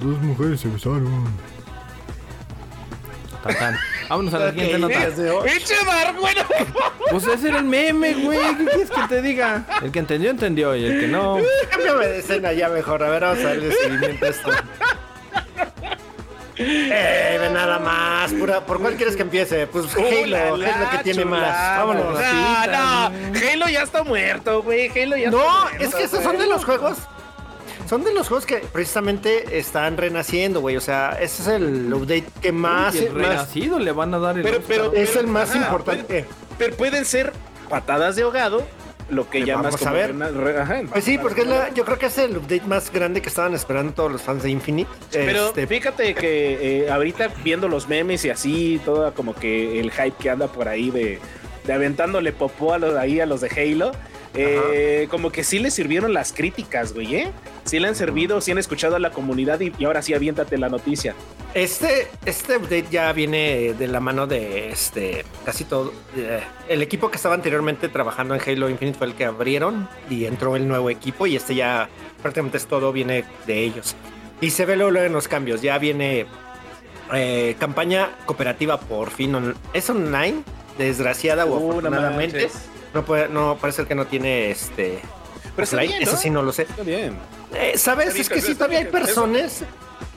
dos 0.00 0.18
mujeres 0.20 0.60
se 0.60 0.68
besaron. 0.68 1.24
Tan, 3.42 3.54
tan. 3.56 3.76
Vámonos 4.08 4.34
a 4.34 4.38
la 4.38 4.50
siguiente 4.50 4.78
nota. 4.78 5.08
desde 5.08 5.30
hoy. 5.30 5.48
¡Pinche 5.50 5.74
Mar, 5.86 6.14
bueno! 6.20 6.42
Pues 7.10 7.26
ese 7.26 7.48
era 7.48 7.58
el 7.58 7.64
meme, 7.64 8.14
güey. 8.14 8.38
¿Qué 8.58 8.64
quieres 8.66 8.90
que 8.90 9.00
te 9.08 9.22
diga? 9.22 9.64
El 9.82 9.90
que 9.90 9.98
entendió, 9.98 10.30
entendió. 10.30 10.76
Y 10.76 10.84
el 10.84 11.00
que 11.00 11.08
no. 11.08 11.38
Cámbiame 11.70 12.06
de 12.06 12.18
escena 12.18 12.52
ya 12.52 12.68
mejor. 12.68 13.02
A 13.02 13.08
ver, 13.10 13.22
vamos 13.22 13.38
a 13.44 13.48
darle 13.48 13.72
seguimiento 13.72 14.24
a 14.26 14.28
esto. 14.28 14.50
Eh, 16.58 17.38
ve 17.40 17.50
nada 17.50 17.78
más. 17.78 18.32
Pura, 18.32 18.60
¿Por 18.64 18.80
cuál 18.80 18.96
quieres 18.96 19.14
que 19.16 19.22
empiece? 19.22 19.66
Pues 19.68 19.86
Halo, 19.94 20.54
¡Uh, 20.54 20.56
la, 20.56 20.70
es 20.70 20.80
lo 20.80 20.90
que 20.90 20.98
tiene 21.04 21.24
más. 21.24 21.78
Vámonos. 21.78 22.04
No, 22.14 22.66
no, 22.66 23.06
Halo 23.52 23.68
ya 23.68 23.82
está 23.82 24.02
muerto, 24.04 24.62
güey. 24.62 24.88
Halo 24.88 25.16
ya 25.16 25.30
No, 25.30 25.38
está 25.38 25.60
muerto, 25.70 25.84
es 25.84 25.94
que 25.94 26.02
esos 26.04 26.22
son 26.22 26.38
de 26.38 26.46
los 26.46 26.64
juegos. 26.64 26.98
Son 27.88 28.04
de 28.04 28.12
los 28.12 28.28
juegos 28.28 28.44
que 28.44 28.56
precisamente 28.58 29.58
están 29.58 29.96
renaciendo, 29.96 30.60
güey. 30.60 30.76
O 30.76 30.80
sea, 30.80 31.16
ese 31.20 31.42
es 31.42 31.48
el 31.48 31.92
update 31.94 32.26
que 32.42 32.52
más, 32.52 32.94
Y 32.94 33.06
el 33.06 33.12
más- 33.14 33.28
renacido 33.28 33.78
le 33.78 33.92
van 33.92 34.12
a 34.12 34.18
dar 34.18 34.36
el 34.36 34.42
Pero, 34.42 34.60
pero, 34.66 34.92
es 34.92 35.16
el 35.16 35.26
más 35.26 35.50
ajá, 35.50 35.58
importante. 35.60 36.26
Pero 36.58 36.76
pueden 36.76 37.04
ser 37.06 37.32
patadas 37.70 38.16
de 38.16 38.24
ahogado, 38.24 38.66
lo 39.10 39.28
que 39.30 39.38
Eh, 39.38 39.44
llamas 39.44 39.74
a 39.74 39.78
como 39.78 39.92
ver. 39.92 40.08
rena- 40.12 40.28
re- 40.30 40.58
ajá, 40.60 40.80
Pues 40.92 41.04
sí, 41.04 41.18
porque 41.18 41.42
es 41.42 41.46
la- 41.46 41.72
yo 41.72 41.84
creo 41.84 41.98
que 41.98 42.06
es 42.06 42.18
el 42.18 42.36
update 42.36 42.62
más 42.66 42.92
grande 42.92 43.22
que 43.22 43.28
estaban 43.28 43.54
esperando 43.54 43.92
todos 43.92 44.12
los 44.12 44.22
fans 44.22 44.42
de 44.42 44.50
Infinite. 44.50 44.90
Pero 45.10 45.46
Este, 45.48 45.66
fíjate 45.66 46.14
que 46.14 46.84
eh, 46.84 46.90
ahorita 46.90 47.28
viendo 47.42 47.68
los 47.68 47.88
memes 47.88 48.24
y 48.24 48.30
así, 48.30 48.80
todo 48.84 49.12
como 49.14 49.34
que 49.34 49.80
el 49.80 49.90
hype 49.90 50.12
que 50.18 50.30
anda 50.30 50.46
por 50.48 50.68
ahí 50.68 50.90
de, 50.90 51.18
de 51.64 51.72
aventándole 51.72 52.32
popó 52.32 52.74
a 52.74 52.78
los, 52.78 52.96
ahí 52.96 53.20
a 53.20 53.26
los 53.26 53.40
de 53.40 53.48
Halo, 53.48 53.92
eh, 54.34 55.08
como 55.10 55.30
que 55.32 55.42
sí 55.44 55.58
le 55.58 55.70
sirvieron 55.70 56.12
las 56.14 56.32
críticas, 56.32 56.92
güey, 56.92 57.14
¿eh? 57.16 57.30
Sí 57.64 57.78
le 57.80 57.88
han 57.88 57.94
servido, 57.94 58.40
sí 58.40 58.50
han 58.52 58.58
escuchado 58.58 58.96
a 58.96 58.98
la 58.98 59.10
comunidad 59.10 59.60
y, 59.60 59.72
y 59.78 59.84
ahora 59.84 60.00
sí 60.02 60.14
aviéntate 60.14 60.56
la 60.58 60.68
noticia. 60.68 61.14
Este, 61.54 62.08
este 62.26 62.56
update 62.58 62.86
ya 62.90 63.12
viene 63.12 63.74
de 63.78 63.88
la 63.88 64.00
mano 64.00 64.26
de 64.26 64.70
este 64.70 65.24
casi 65.44 65.64
todo. 65.64 65.92
eh, 66.16 66.40
el 66.68 66.82
equipo 66.82 67.10
que 67.10 67.16
estaba 67.16 67.34
anteriormente 67.34 67.88
trabajando 67.88 68.34
en 68.34 68.40
Halo 68.40 68.68
Infinite 68.68 68.98
fue 68.98 69.06
el 69.08 69.14
que 69.14 69.24
abrieron 69.24 69.88
y 70.10 70.26
entró 70.26 70.56
el 70.56 70.68
nuevo 70.68 70.90
equipo 70.90 71.26
y 71.26 71.36
este 71.36 71.54
ya 71.54 71.88
prácticamente 72.22 72.58
es 72.58 72.66
todo 72.66 72.92
viene 72.92 73.24
de 73.46 73.64
ellos. 73.64 73.96
Y 74.40 74.50
se 74.50 74.66
ve 74.66 74.76
luego, 74.76 74.96
en 74.98 75.12
los 75.12 75.26
cambios. 75.26 75.62
Ya 75.62 75.78
viene 75.78 76.26
eh, 77.12 77.56
campaña 77.58 78.10
cooperativa 78.26 78.78
por 78.78 79.10
fin. 79.10 79.34
on- 79.34 79.56
es 79.72 79.88
online, 79.90 80.42
desgraciada 80.76 81.44
o 81.46 81.56
Uh, 81.58 81.70
afortunadamente. 81.70 82.42
manches. 82.42 82.62
No, 82.94 83.04
puede, 83.04 83.28
no 83.28 83.56
parece 83.60 83.84
que 83.86 83.94
no 83.94 84.06
tiene 84.06 84.50
este. 84.50 85.00
Pero 85.54 85.64
está 85.64 85.82
Eso 85.82 86.12
¿no? 86.12 86.18
sí 86.18 86.30
no 86.30 86.42
lo 86.42 86.52
sé. 86.52 86.62
Está 86.62 86.82
bien. 86.82 87.16
Eh, 87.54 87.72
¿Sabes? 87.76 88.08
Está 88.08 88.20
Es 88.22 88.28
bien, 88.28 88.40
que 88.40 88.46
sí, 88.46 88.54
todavía 88.54 88.78
hay 88.78 88.84
personas. 88.86 89.64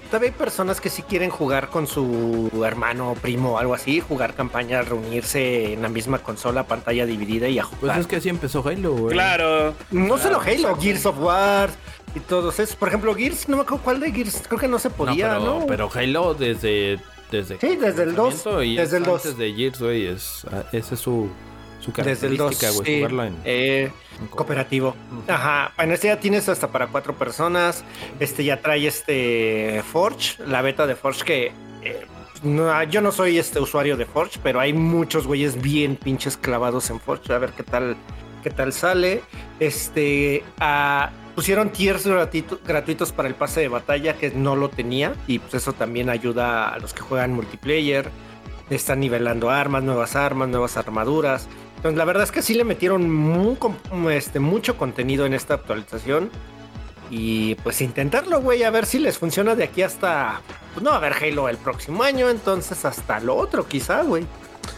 Todavía 0.10 0.30
hay 0.32 0.36
personas 0.36 0.82
que 0.82 0.90
sí 0.90 1.04
quieren 1.04 1.30
jugar 1.30 1.70
con 1.70 1.88
su 1.88 2.52
hermano, 2.66 3.16
primo 3.22 3.54
o 3.54 3.58
algo 3.58 3.74
así, 3.74 4.02
jugar 4.02 4.34
campaña, 4.34 4.82
reunirse 4.82 5.72
en 5.72 5.82
la 5.82 5.88
misma 5.88 6.20
consola, 6.20 6.64
pantalla 6.68 7.06
dividida 7.06 7.48
y 7.48 7.60
a 7.60 7.64
Pues 7.64 7.80
jugar. 7.80 8.00
es 8.02 8.08
que 8.08 8.18
así 8.18 8.28
empezó 8.28 8.62
Halo, 8.68 8.92
güey. 8.92 9.14
Claro. 9.14 9.74
no 9.92 10.18
solo 10.18 10.42
Halo. 10.42 10.76
Gears 10.76 11.06
of 11.06 11.18
War 11.18 11.70
y 12.14 12.20
todos 12.20 12.60
esos. 12.60 12.76
Por 12.76 12.90
ejemplo, 12.90 13.16
Gears, 13.16 13.48
no 13.48 13.56
me 13.56 13.62
acuerdo 13.64 13.84
cuál 13.86 14.00
de 14.02 14.12
Gears, 14.12 14.44
creo 14.50 14.60
que 14.60 14.68
no 14.68 14.80
se 14.80 14.90
No, 14.90 14.96
podía, 14.96 15.30
pero, 15.30 15.40
¿no? 15.60 15.66
pero 15.66 15.90
Halo 15.94 16.34
desde. 16.34 17.00
desde 17.32 17.58
Sí, 17.62 17.78
desde 17.78 18.04
el 18.04 18.14
2, 18.14 18.34
lanzamiento 18.34 18.64
y 18.64 18.76
desde 18.76 18.98
el 18.98 19.04
es 19.04 19.10
2. 19.10 19.26
Antes 19.26 19.38
de 19.38 19.54
Gears, 19.54 19.80
güey. 19.82 20.08
Es, 20.08 20.46
ah, 20.52 20.64
esa 20.74 20.96
es 20.96 21.00
su, 21.00 21.30
su 21.82 21.92
Desde 21.92 22.28
el 22.28 22.38
2, 22.38 22.58
característica, 22.58 22.72
güey. 22.72 22.86
sí, 22.86 22.96
Jugarlo 22.98 23.24
en. 23.26 23.38
eh, 23.44 23.92
en 24.20 24.28
cooperativo. 24.28 24.96
Ajá, 25.28 25.74
bueno, 25.76 25.94
este 25.94 26.08
ya 26.08 26.20
tienes 26.20 26.48
hasta 26.48 26.68
para 26.70 26.88
cuatro 26.88 27.14
personas. 27.16 27.84
Este 28.20 28.44
ya 28.44 28.62
trae 28.62 28.88
este 28.88 29.82
Forge, 29.92 30.42
la 30.46 30.62
beta 30.62 30.86
de 30.88 30.96
Forge 30.96 31.24
que 31.26 31.52
eh, 31.84 32.06
no, 32.44 32.84
yo 32.84 33.02
no 33.02 33.12
soy 33.12 33.38
este 33.38 33.60
usuario 33.60 33.98
de 33.98 34.06
Forge, 34.06 34.40
pero 34.42 34.60
hay 34.60 34.74
muchos 34.74 35.28
güeyes 35.28 35.62
bien 35.62 35.96
pinches 35.96 36.38
clavados 36.38 36.90
en 36.90 37.00
Forge. 37.00 37.34
A 37.34 37.38
ver 37.40 37.52
qué 37.52 37.64
tal, 37.64 37.96
qué 38.44 38.50
tal 38.52 38.74
sale. 38.74 39.22
Este 39.60 40.44
ah, 40.60 41.10
pusieron 41.36 41.70
tiers 41.72 42.06
gratuito- 42.06 42.60
gratuitos 42.66 43.12
para 43.12 43.28
el 43.28 43.36
pase 43.36 43.62
de 43.62 43.68
batalla 43.70 44.14
que 44.18 44.32
no 44.32 44.56
lo 44.56 44.70
tenía 44.70 45.14
y 45.28 45.40
pues 45.40 45.54
eso 45.56 45.74
también 45.74 46.10
ayuda 46.10 46.70
a 46.74 46.78
los 46.80 46.94
que 46.94 47.02
juegan 47.02 47.34
multiplayer. 47.34 48.10
Están 48.70 49.00
nivelando 49.02 49.50
armas, 49.50 49.84
nuevas 49.84 50.16
armas, 50.16 50.48
nuevas 50.50 50.78
armaduras. 50.78 51.48
Entonces, 51.82 51.98
la 51.98 52.06
verdad 52.06 52.24
es 52.26 52.32
que 52.32 52.44
sí 52.44 52.54
le 52.54 52.64
metieron 52.64 53.58
este, 54.12 54.40
mucho 54.40 54.78
contenido 54.78 55.26
en 55.26 55.34
esta 55.34 55.56
actualización. 55.56 56.30
Y 57.10 57.56
pues 57.56 57.82
intentarlo, 57.82 58.40
güey, 58.40 58.64
a 58.64 58.70
ver 58.70 58.86
si 58.86 59.00
les 59.00 59.18
funciona 59.18 59.56
de 59.56 59.64
aquí 59.66 59.82
hasta. 59.82 60.42
Pues 60.74 60.84
no 60.84 60.92
a 60.92 60.98
haber 60.98 61.14
Halo 61.14 61.50
el 61.50 61.58
próximo 61.58 62.04
año, 62.04 62.30
entonces 62.30 62.86
hasta 62.86 63.20
lo 63.20 63.36
otro, 63.36 63.68
quizá, 63.68 64.04
güey. 64.04 64.26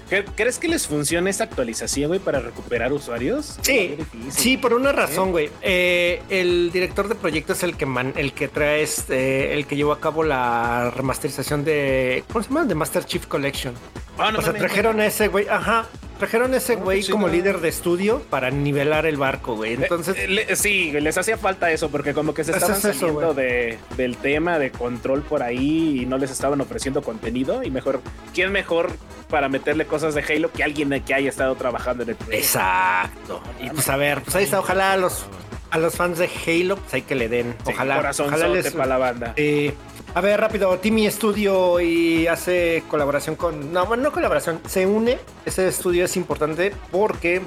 ¿Cre- 0.10 0.26
¿Crees 0.36 0.58
que 0.58 0.68
les 0.68 0.88
funcione 0.88 1.30
esta 1.30 1.44
actualización, 1.44 2.08
güey, 2.08 2.20
para 2.20 2.40
recuperar 2.40 2.92
usuarios? 2.92 3.58
Sí, 3.62 3.98
sí, 4.32 4.58
por 4.58 4.74
una 4.74 4.92
razón, 4.92 5.32
güey. 5.32 5.52
Eh, 5.62 6.24
el 6.30 6.72
director 6.72 7.08
de 7.08 7.16
proyecto 7.16 7.54
es 7.54 7.62
el 7.64 7.76
que 7.78 7.86
man- 7.86 8.14
el 8.16 8.34
que 8.34 8.48
trae 8.48 8.82
este, 8.82 9.54
el 9.54 9.68
que 9.68 9.76
llevó 9.76 9.92
a 9.92 10.00
cabo 10.00 10.24
la 10.24 10.90
remasterización 10.90 11.64
de. 11.64 12.24
¿Cómo 12.32 12.42
se 12.44 12.50
llama? 12.50 12.66
De 12.66 12.74
Master 12.76 13.06
Chief 13.06 13.28
Collection. 13.28 13.74
Ah, 14.18 14.32
no 14.32 14.40
o 14.40 14.42
sea, 14.42 14.54
trajeron 14.54 15.00
ese 15.02 15.28
güey, 15.28 15.48
ajá. 15.50 15.86
Trajeron 16.24 16.54
ese 16.54 16.74
Ah, 16.74 16.78
güey 16.78 17.06
como 17.06 17.28
líder 17.28 17.60
de 17.60 17.68
estudio 17.68 18.22
para 18.30 18.50
nivelar 18.50 19.06
el 19.06 19.18
barco, 19.18 19.56
güey. 19.58 19.74
Entonces, 19.74 20.16
Eh, 20.18 20.28
le- 20.30 20.56
sí, 20.56 20.92
les 20.94 21.18
hacía 21.18 21.38
falta 21.38 21.70
eso 21.70 21.90
porque 21.92 22.14
como 22.14 22.34
que 22.34 22.46
se 22.46 22.52
estaban 22.54 22.78
es 22.78 22.86
eso, 22.86 22.94
saliendo 23.00 23.34
de, 23.34 23.78
del 23.98 24.16
tema 24.16 24.58
de 24.58 24.72
control 24.72 25.22
por 25.22 25.44
ahí 25.44 26.00
y 26.02 26.06
no 26.06 26.18
les 26.18 26.32
estaban 26.32 26.62
ofreciendo 26.62 27.02
contenido 27.02 27.62
y 27.62 27.70
mejor, 27.72 28.02
¿quién 28.34 28.54
mejor 28.54 28.90
para 29.30 29.50
meterle 29.50 29.86
cosas 29.86 30.16
de 30.16 30.22
Halo 30.24 30.50
que 30.52 30.64
alguien 30.64 30.90
que 31.06 31.14
haya 31.14 31.28
estado 31.28 31.56
trabajando 31.56 32.04
en 32.04 32.10
el 32.12 32.16
proyecto? 32.16 32.38
Exacto. 32.46 33.42
Y 33.62 33.70
pues 33.70 33.90
a 33.90 33.98
ver, 33.98 34.22
pues 34.22 34.34
ahí 34.38 34.46
está. 34.46 34.60
Ojalá 34.62 34.94
a 34.94 34.98
los, 34.98 35.26
a 35.72 35.78
los 35.78 35.94
fans 35.96 36.20
de 36.20 36.30
Halo, 36.48 36.78
pues 36.78 36.94
hay 36.94 37.02
que 37.02 37.16
le 37.16 37.28
den. 37.28 37.54
Sí, 37.66 37.74
Ojalá. 37.74 37.98
corazón 37.98 38.28
ojalá 38.28 38.48
les. 38.48 38.72
para 38.72 38.86
la 38.86 38.98
banda. 38.98 39.34
Eh, 39.36 39.74
a 40.16 40.22
ver, 40.22 40.40
rápido, 40.40 40.78
Timmy 40.80 41.10
Studio 41.10 41.80
y 41.80 42.28
hace 42.28 42.84
colaboración 42.90 43.36
con. 43.36 43.74
No, 43.74 43.86
bueno, 43.86 44.04
no 44.04 44.12
colaboración, 44.12 44.60
se 44.68 44.86
une. 44.86 45.18
Ese 45.46 45.68
estudio 45.68 46.06
es 46.06 46.16
importante 46.18 46.74
porque 46.92 47.42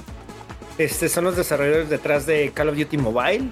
este, 0.79 1.09
son 1.09 1.24
los 1.24 1.37
desarrolladores 1.37 1.88
detrás 1.88 2.26
de 2.26 2.50
Call 2.52 2.68
of 2.70 2.76
Duty 2.76 2.98
Mobile. 2.98 3.50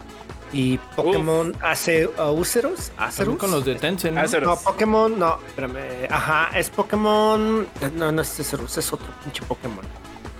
y 0.52 0.78
Pokémon 0.94 1.52
Ace- 1.62 2.08
Acerus. 2.16 2.90
También 2.90 3.08
Acerus. 3.08 3.36
con 3.38 3.50
los 3.50 3.64
de 3.64 3.74
Tencent, 3.74 4.16
¿no? 4.16 4.56
Pokémon, 4.56 5.18
no, 5.18 5.38
espérame. 5.48 6.06
Ajá, 6.10 6.50
es 6.56 6.70
Pokémon. 6.70 7.66
No, 7.96 8.12
no 8.12 8.22
es 8.22 8.38
Acerus, 8.40 8.78
es 8.78 8.92
otro 8.92 9.08
pinche 9.24 9.42
Pokémon. 9.42 9.84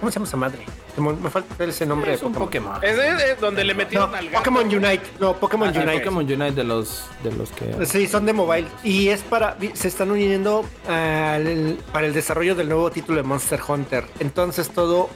¿Cómo 0.01 0.11
se 0.11 0.17
llama 0.17 0.27
esa 0.27 0.37
madre? 0.37 0.59
Me, 0.97 1.31
falta 1.31 1.55
ver 1.57 1.71
ese 1.71 1.87
nombre 1.87 2.15
Es 2.15 2.21
de 2.21 2.27
un 2.27 2.33
Pokémon. 2.35 2.75
Pokémon. 2.75 2.95
Es 3.21 3.41
donde 3.41 3.65
le 3.65 3.73
No, 3.75 3.79
metieron 3.79 4.15
al 4.15 4.27
gato. 4.29 4.39
Pokémon 4.45 4.67
Unite. 4.67 5.03
No, 5.19 5.35
Pokémon 5.37 5.69
Ah, 5.69 5.73
Unite. 5.81 5.99
Pokémon 5.99 6.25
Unite 6.25 6.53
de 6.53 6.65
los, 6.65 7.07
de 7.23 7.33
los 7.33 7.51
que... 7.51 7.87
Sí, 7.87 8.07
son 8.07 8.27
de 8.27 8.33
mobile. 8.33 8.69
Y 8.85 9.09
es 9.09 9.23
para. 9.23 9.57
Se 9.73 9.89
están 9.89 10.11
uniendo 10.11 10.65
al- 10.89 11.79
para 11.93 12.07
el 12.07 12.13
desarrollo 12.13 12.55
del 12.55 12.69
nuevo 12.69 12.91
título 12.91 13.17
de 13.19 13.25
Monster 13.27 13.61
Hunter. 13.67 14.05
Entonces 14.21 14.71
todo 14.71 15.09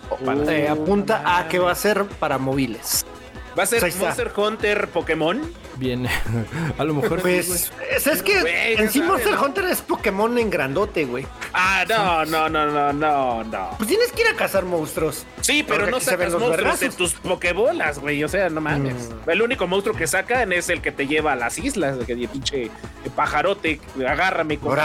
eh, 0.49 0.69
apunta 0.69 1.39
a 1.39 1.49
que 1.49 1.59
va 1.59 1.71
a 1.73 1.75
ser 1.77 2.05
para 2.07 2.39
móviles. 2.39 3.05
Va 3.59 3.65
a 3.65 3.67
ser 3.67 3.85
está. 3.85 4.05
Monster 4.05 4.33
Hunter 4.37 4.89
Pokémon. 4.89 5.53
Viene... 5.77 6.09
a 6.79 6.85
lo 6.85 6.95
mejor... 6.95 7.21
Pues 7.21 7.73
es, 7.91 8.07
es 8.07 8.23
que 8.23 8.41
Güey, 8.41 8.75
en 8.75 8.89
sí 8.89 9.01
sabe, 9.01 9.11
Monster 9.11 9.35
¿no? 9.35 9.45
Hunter 9.45 9.65
es 9.65 9.81
Pokémon 9.81 10.39
en 10.39 10.49
grandote, 10.49 11.05
güey. 11.05 11.27
Ah, 11.53 11.85
no, 11.89 12.25
no, 12.25 12.49
no, 12.49 12.67
no, 12.67 12.93
no, 12.93 13.45
no. 13.45 13.71
Pues 13.77 13.89
tienes 13.89 14.13
que 14.13 14.23
ir 14.23 14.29
a 14.29 14.35
cazar 14.35 14.65
monstruos. 14.65 15.27
Sí, 15.41 15.65
pero 15.67 15.87
no 15.87 15.99
que 15.99 16.05
se 16.05 16.11
ven 16.17 16.31
sacas 16.31 16.33
los 16.33 16.43
monstruos 16.43 16.79
de 16.81 16.87
vergazos. 16.87 16.97
tus 16.97 17.15
pokebolas, 17.15 17.99
güey. 17.99 18.23
O 18.23 18.29
sea, 18.29 18.49
no 18.49 18.61
mames. 18.61 19.11
Mm. 19.27 19.31
El 19.31 19.43
único 19.43 19.67
monstruo 19.67 19.97
que 19.97 20.07
sacan 20.07 20.53
es 20.53 20.69
el 20.69 20.81
que 20.81 20.93
te 20.93 21.09
lleva 21.09 21.33
a 21.33 21.37
las 21.37 21.59
islas. 21.59 21.99
Que 22.07 22.15
pinche 22.29 22.71
pajarote, 23.17 23.81
agárrame 24.07 24.59
con 24.59 24.79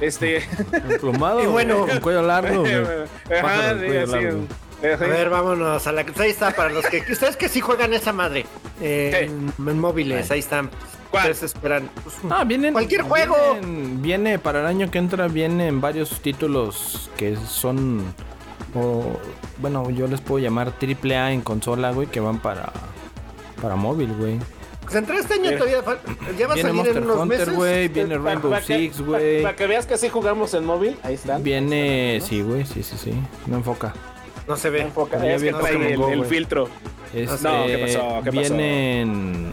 Este. 0.00 0.38
Emplumado. 0.72 1.44
Y 1.44 1.46
bueno. 1.46 1.86
Con 1.86 2.00
cuello 2.00 2.22
largo. 2.22 2.64
Ajá, 3.42 3.78
sí, 3.78 3.96
así. 3.96 4.48
A 4.82 4.96
ver, 4.96 5.28
vámonos 5.28 5.86
a 5.86 5.92
la. 5.92 6.04
ahí 6.18 6.30
está, 6.30 6.50
para 6.52 6.70
los 6.70 6.86
que. 6.86 7.02
Ustedes 7.10 7.36
que 7.36 7.48
sí 7.48 7.60
juegan 7.60 7.92
esa 7.92 8.12
madre. 8.12 8.46
eh, 8.80 9.28
en, 9.28 9.52
en 9.68 9.78
móviles, 9.80 10.30
ahí 10.30 10.38
están. 10.40 10.70
¿Cuál? 11.10 11.22
Ustedes 11.30 11.42
esperan. 11.54 11.90
pues, 12.04 12.16
Ah, 12.30 12.44
vienen. 12.44 12.72
Cualquier 12.74 13.02
juego. 13.02 13.34
vienen- 13.60 14.02
viene 14.02 14.38
para 14.38 14.60
el 14.60 14.66
año 14.66 14.90
que 14.90 14.98
entra, 14.98 15.26
vienen 15.26 15.80
varios 15.80 16.20
títulos 16.20 17.10
que 17.16 17.36
son. 17.36 18.04
o, 18.74 19.18
bueno, 19.58 19.88
yo 19.90 20.06
les 20.06 20.20
puedo 20.20 20.38
llamar 20.44 20.70
triple 20.72 21.16
A 21.16 21.32
en 21.32 21.40
consola, 21.40 21.90
güey, 21.92 22.06
que 22.08 22.20
van 22.20 22.38
para. 22.40 22.72
Para 23.60 23.74
móvil, 23.74 24.12
güey. 24.14 24.38
Pues 24.82 24.94
entre 24.94 25.18
este 25.18 25.34
año 25.34 25.50
todavía 25.58 25.82
ya 26.38 26.46
va 26.46 26.54
a 26.54 26.56
salir 26.56 26.72
Monster 26.74 26.96
en 26.98 27.02
unos 27.04 27.16
Hunter, 27.18 27.38
meses. 27.40 27.54
güey. 27.54 27.88
Viene 27.88 28.16
Pa- 28.18 28.24
Rainbow 28.24 28.50
pa' 28.52 28.60
Six, 28.62 29.00
güey. 29.00 29.42
Para 29.42 29.56
que 29.56 29.66
veas 29.66 29.84
que 29.86 29.94
así 29.94 30.08
jugamos 30.08 30.54
en 30.54 30.64
móvil, 30.64 30.96
ahí 31.02 31.14
están. 31.14 31.42
Viene. 31.42 32.20
Sí, 32.22 32.40
güey, 32.42 32.64
sí, 32.64 32.82
sí, 32.82 32.96
sí. 32.96 33.12
No 33.46 33.56
enfoca. 33.56 33.92
No 34.48 34.56
se 34.56 34.70
ve. 34.70 34.80
Enfoca, 34.82 35.18
Ya 35.22 35.34
es 35.34 35.42
que 35.42 35.48
el, 35.50 35.96
Go, 35.96 36.08
el 36.10 36.18
güey. 36.18 36.30
filtro. 36.30 36.68
Este, 37.14 37.42
No, 37.48 37.66
¿qué 37.66 37.78
pasó? 37.78 38.20
¿Qué 38.24 38.32
pasó? 38.32 38.54
Vienen. 38.54 39.52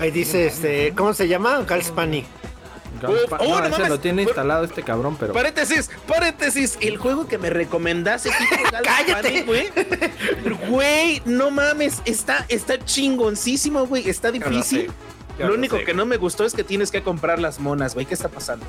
Ahí 0.00 0.10
dice, 0.10 0.46
este, 0.46 0.92
¿cómo 0.94 1.14
se 1.14 1.26
llama? 1.28 1.62
Galspani. 1.66 2.24
Galspa- 3.00 3.36
Oh, 3.40 3.44
no, 3.48 3.58
no 3.60 3.66
ese 3.66 3.70
mames. 3.72 3.88
lo 3.90 4.00
tiene 4.00 4.22
instalado 4.22 4.64
este 4.64 4.82
cabrón, 4.82 5.16
pero. 5.20 5.32
Paréntesis, 5.32 5.90
paréntesis. 6.08 6.78
El 6.80 6.96
juego 6.96 7.28
que 7.28 7.38
me 7.38 7.50
recomendaste, 7.50 8.30
¡Cállate! 8.84 9.42
güey. 9.42 9.68
Güey, 10.68 11.22
no 11.26 11.50
mames. 11.50 12.00
Está, 12.04 12.46
está 12.48 12.78
chingoncísimo, 12.78 13.86
güey. 13.86 14.08
Está 14.08 14.30
difícil. 14.32 14.90
Lo 15.38 15.48
lo 15.48 15.54
único 15.54 15.76
sé. 15.76 15.84
que 15.84 15.92
no 15.92 16.06
me 16.06 16.16
gustó 16.16 16.46
es 16.46 16.54
que 16.54 16.64
tienes 16.64 16.90
que 16.90 17.02
comprar 17.02 17.38
las 17.38 17.60
monas, 17.60 17.92
güey. 17.94 18.06
¿Qué 18.06 18.14
está 18.14 18.28
pasando? 18.30 18.64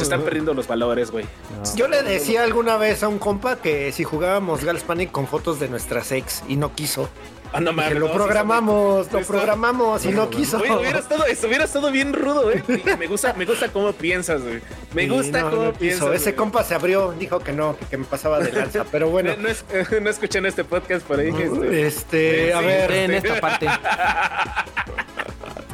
Se 0.00 0.04
están 0.04 0.22
perdiendo 0.22 0.54
los 0.54 0.66
valores, 0.66 1.10
güey. 1.10 1.24
No. 1.24 1.76
Yo 1.76 1.88
le 1.88 2.02
decía 2.02 2.42
alguna 2.44 2.76
vez 2.76 3.02
a 3.02 3.08
un 3.08 3.18
compa 3.18 3.56
que 3.56 3.92
si 3.92 4.04
jugábamos 4.04 4.64
Galspani 4.64 5.06
con 5.06 5.26
fotos 5.26 5.60
de 5.60 5.68
nuestras 5.68 6.10
ex 6.12 6.42
y 6.48 6.56
no 6.56 6.74
quiso. 6.74 7.08
Ah, 7.52 7.60
no 7.60 7.70
Que 7.70 7.76
mames. 7.78 7.98
lo 7.98 8.06
no, 8.06 8.12
programamos, 8.14 9.10
lo 9.12 9.18
está- 9.18 9.32
programamos 9.32 10.04
y 10.04 10.10
no 10.12 10.30
quiso. 10.30 10.58
Güey, 10.60 10.70
hubiera 10.70 11.00
estado, 11.00 11.24
hubiera 11.48 11.64
estado 11.64 11.90
bien 11.90 12.12
rudo, 12.12 12.44
güey. 12.44 12.62
Me 12.96 13.08
gusta, 13.08 13.32
me 13.32 13.44
gusta 13.44 13.66
cómo 13.72 13.92
piensas, 13.92 14.40
güey. 14.42 14.60
Me 14.94 15.02
Sí, 15.02 15.08
gusta 15.08 15.40
no, 15.40 15.50
cómo 15.50 15.62
no 15.64 15.70
quiso. 15.72 15.80
piensas. 15.80 16.12
Ese 16.14 16.36
compa 16.36 16.62
se 16.62 16.76
abrió, 16.76 17.10
dijo 17.18 17.40
que 17.40 17.52
no, 17.52 17.76
que, 17.76 17.86
que 17.86 17.96
me 17.96 18.04
pasaba 18.04 18.38
de 18.38 18.52
lanza. 18.52 18.84
Pero 18.92 19.10
bueno, 19.10 19.34
No, 19.36 19.42
no, 19.42 19.48
es- 19.48 19.64
no 20.00 20.08
escuchan 20.10 20.46
este 20.46 20.62
podcast 20.62 21.04
por 21.04 21.18
ahí. 21.18 21.30
Este. 21.36 21.86
este, 21.88 22.54
a 22.54 22.60
Sí, 22.60 22.66
ver, 22.66 22.92
En 22.92 23.10
esta 23.14 23.40
parte. 23.40 23.66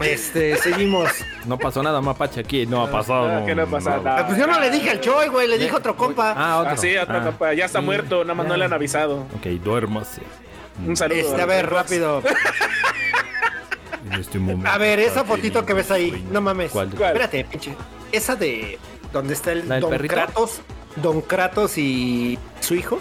Este, 0.01 0.57
seguimos. 0.57 1.11
No 1.47 1.59
pasó 1.59 1.83
nada, 1.83 2.01
mapache, 2.01 2.41
aquí. 2.41 2.67
No 2.67 2.83
ha 2.83 2.91
pasado. 2.91 3.29
Ah, 3.43 3.47
que 3.47 3.55
no 3.55 3.67
pasa 3.67 3.99
nada. 3.99 4.19
Ah, 4.21 4.27
Pues 4.27 4.39
yo 4.39 4.47
no 4.47 4.59
le 4.61 4.71
dije 4.71 4.91
al 4.91 5.01
Choy, 5.01 5.29
güey, 5.29 5.49
le 5.49 5.59
dije 5.59 5.71
a 5.73 5.77
otro 5.79 5.97
compa. 5.97 6.35
Ah, 6.37 6.59
otro. 6.59 6.73
Ah, 6.73 6.77
sí, 6.77 6.97
otro 6.97 7.19
Ah, 7.19 7.25
compa. 7.25 7.55
Ya 7.55 7.65
está 7.67 7.81
sí. 7.81 7.85
muerto, 7.85 8.23
nada 8.25 8.35
más 8.35 8.47
no 8.47 8.57
le 8.57 8.65
han 8.65 8.73
avisado. 8.73 9.21
Ok, 9.37 9.47
duérmase. 9.63 10.23
Un 10.87 10.97
saludo. 10.97 11.19
Este, 11.21 11.41
a 11.41 11.47
ver, 11.47 11.71
rápido. 11.71 12.23
En 14.07 14.21
este 14.21 14.39
momento. 14.39 14.71
A 14.71 14.79
ver, 14.79 15.01
esa 15.01 15.25
fotito 15.25 15.67
que 15.67 15.73
ves 15.75 15.91
ahí, 15.91 16.25
no 16.31 16.41
mames. 16.41 16.71
¿Cuál? 16.71 16.91
¿Cuál? 16.91 17.09
Espérate, 17.09 17.45
pinche. 17.45 17.75
Esa 18.13 18.37
de 18.37 18.79
donde 19.13 19.35
está 19.35 19.51
el 19.53 19.69
¿La 19.69 19.75
del 19.75 19.83
Don 19.83 19.91
perrito? 19.91 20.15
Kratos, 20.15 20.61
Don 20.95 21.21
Kratos 21.23 21.77
y 21.77 22.39
su 22.61 22.77
hijo. 22.77 23.01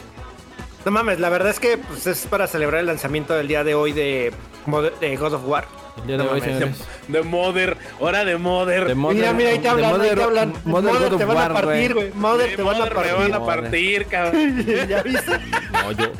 No 0.83 0.91
mames, 0.91 1.19
la 1.19 1.29
verdad 1.29 1.51
es 1.51 1.59
que 1.59 1.77
pues, 1.77 2.07
es 2.07 2.25
para 2.25 2.47
celebrar 2.47 2.79
el 2.81 2.87
lanzamiento 2.87 3.35
del 3.35 3.47
día 3.47 3.63
de 3.63 3.75
hoy 3.75 3.91
de 3.91 4.33
God 4.65 5.33
of 5.33 5.47
War. 5.47 5.65
El 6.01 6.07
día 6.07 6.17
de 6.17 6.23
No 6.23 6.31
hoy, 6.31 6.41
señores. 6.41 6.83
De 7.07 7.21
Mother, 7.23 7.77
hora 7.99 8.25
de 8.25 8.37
Mother. 8.37 8.85
De 8.87 8.95
Mother- 8.95 9.15
mira, 9.15 9.33
mira, 9.33 9.49
ahí 9.51 9.59
te 9.59 9.69
hablan, 9.69 9.91
ahí 9.91 9.97
Mother- 9.97 10.15
te 10.17 10.23
hablan. 10.23 10.53
Mother 10.65 10.93
Mother, 10.93 11.17
te 11.17 11.25
van 11.25 11.37
a 11.37 11.53
partir, 11.53 11.93
güey. 11.93 12.11
Mother 12.13 12.55
te 12.55 12.61
van 12.63 12.75
a 12.75 12.79
Mother 12.79 12.93
me 12.93 12.95
partir. 13.01 13.17
van 13.31 13.33
a 13.41 13.45
partir, 13.45 14.05
cabrón. 14.07 14.65
¿Ya 14.89 15.03
viste? 15.03 15.31
No, 15.71 15.91
yo. 15.93 16.11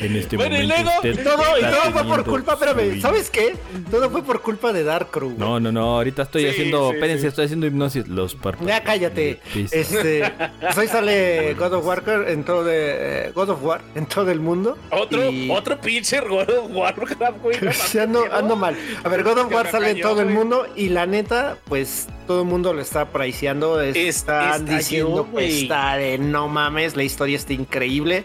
En 0.00 0.16
este 0.16 0.36
Bueno, 0.36 0.56
y 0.58 0.62
momento. 0.66 0.82
luego, 0.82 0.96
usted 0.96 1.20
Y 1.20 1.24
todo, 1.24 1.58
y 1.58 1.62
está 1.62 1.70
todo 1.82 1.92
fue 1.92 2.04
por 2.04 2.24
culpa, 2.24 2.52
espérame. 2.54 3.00
¿sabes 3.00 3.30
qué? 3.30 3.54
Todo 3.90 4.10
fue 4.10 4.22
por 4.22 4.40
culpa 4.40 4.72
de 4.72 4.82
Dark 4.84 5.10
Crew. 5.10 5.34
No, 5.36 5.60
no, 5.60 5.70
no. 5.70 5.96
Ahorita 5.96 6.22
estoy 6.22 6.42
Sí, 6.44 6.48
haciendo. 6.48 6.88
sí, 6.88 6.94
espérense, 6.94 7.20
sí. 7.22 7.26
estoy 7.28 7.44
haciendo 7.44 7.66
hipnosis. 7.66 8.08
Los 8.08 8.34
párpados. 8.34 8.68
Ya 8.68 8.82
cállate. 8.82 9.20
de 9.20 9.40
pista. 9.52 9.76
Este, 9.76 10.32
pues 10.60 10.78
hoy 10.78 10.88
sale 10.88 11.54
God 11.54 11.74
of 11.74 11.86
War 11.86 12.02
en 12.28 12.44
todo 12.44 12.64
de, 12.64 13.26
eh, 13.26 13.32
God 13.34 13.50
of 13.50 13.62
War 13.62 13.82
en 13.94 14.06
todo 14.06 14.30
el 14.30 14.40
mundo. 14.40 14.78
Otro, 14.90 15.30
Y- 15.30 15.50
otro 15.50 15.78
pinche 15.80 16.20
God 16.20 16.48
of 16.48 16.70
Warcraft, 16.74 17.42
güey. 17.42 17.58
no 17.60 17.72
Sí, 17.72 17.98
ando, 17.98 18.24
ando 18.32 18.56
mal. 18.56 18.76
A 19.04 19.08
ver, 19.08 19.22
God 19.22 19.38
of 19.38 19.52
War 19.52 19.70
sale 19.70 19.90
en 19.90 20.00
todo 20.00 20.22
el 20.22 20.28
mundo 20.30 20.66
y 20.76 20.88
la 20.88 21.06
neta, 21.06 21.56
pues 21.66 22.06
todo 22.26 22.42
el 22.42 22.48
mundo 22.48 22.72
lo 22.72 22.80
está 22.80 23.02
apreciando. 23.02 23.80
es- 23.80 23.96
Es- 23.96 24.16
Están 24.20 24.62
estalló, 24.62 24.76
diciendo 24.78 25.24
que 25.26 25.30
güey. 25.30 25.62
está 25.62 25.96
de 25.96 26.16
no 26.18 26.48
mames, 26.48 26.96
la 26.96 27.02
historia 27.02 27.36
está 27.36 27.52
increíble. 27.52 28.24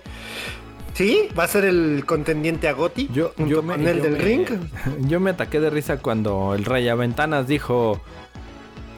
Sí, 0.96 1.28
va 1.38 1.44
a 1.44 1.48
ser 1.48 1.66
el 1.66 2.04
contendiente 2.08 2.68
a 2.68 2.74
Gotti. 2.74 3.10
Yo, 3.14 3.34
junto 3.36 3.52
yo 3.52 3.62
me, 3.62 3.74
con 3.76 3.86
el 3.88 3.98
yo 3.98 4.04
del 4.04 4.14
me- 4.14 4.20
ring. 4.20 4.46
Yo 5.08 5.20
me 5.20 5.32
ataqué 5.32 5.60
de 5.60 5.70
risa 5.70 5.98
cuando 5.98 6.56
el 6.56 6.66
Rey 6.66 6.88
Aventanas 6.90 7.48
dijo. 7.48 8.02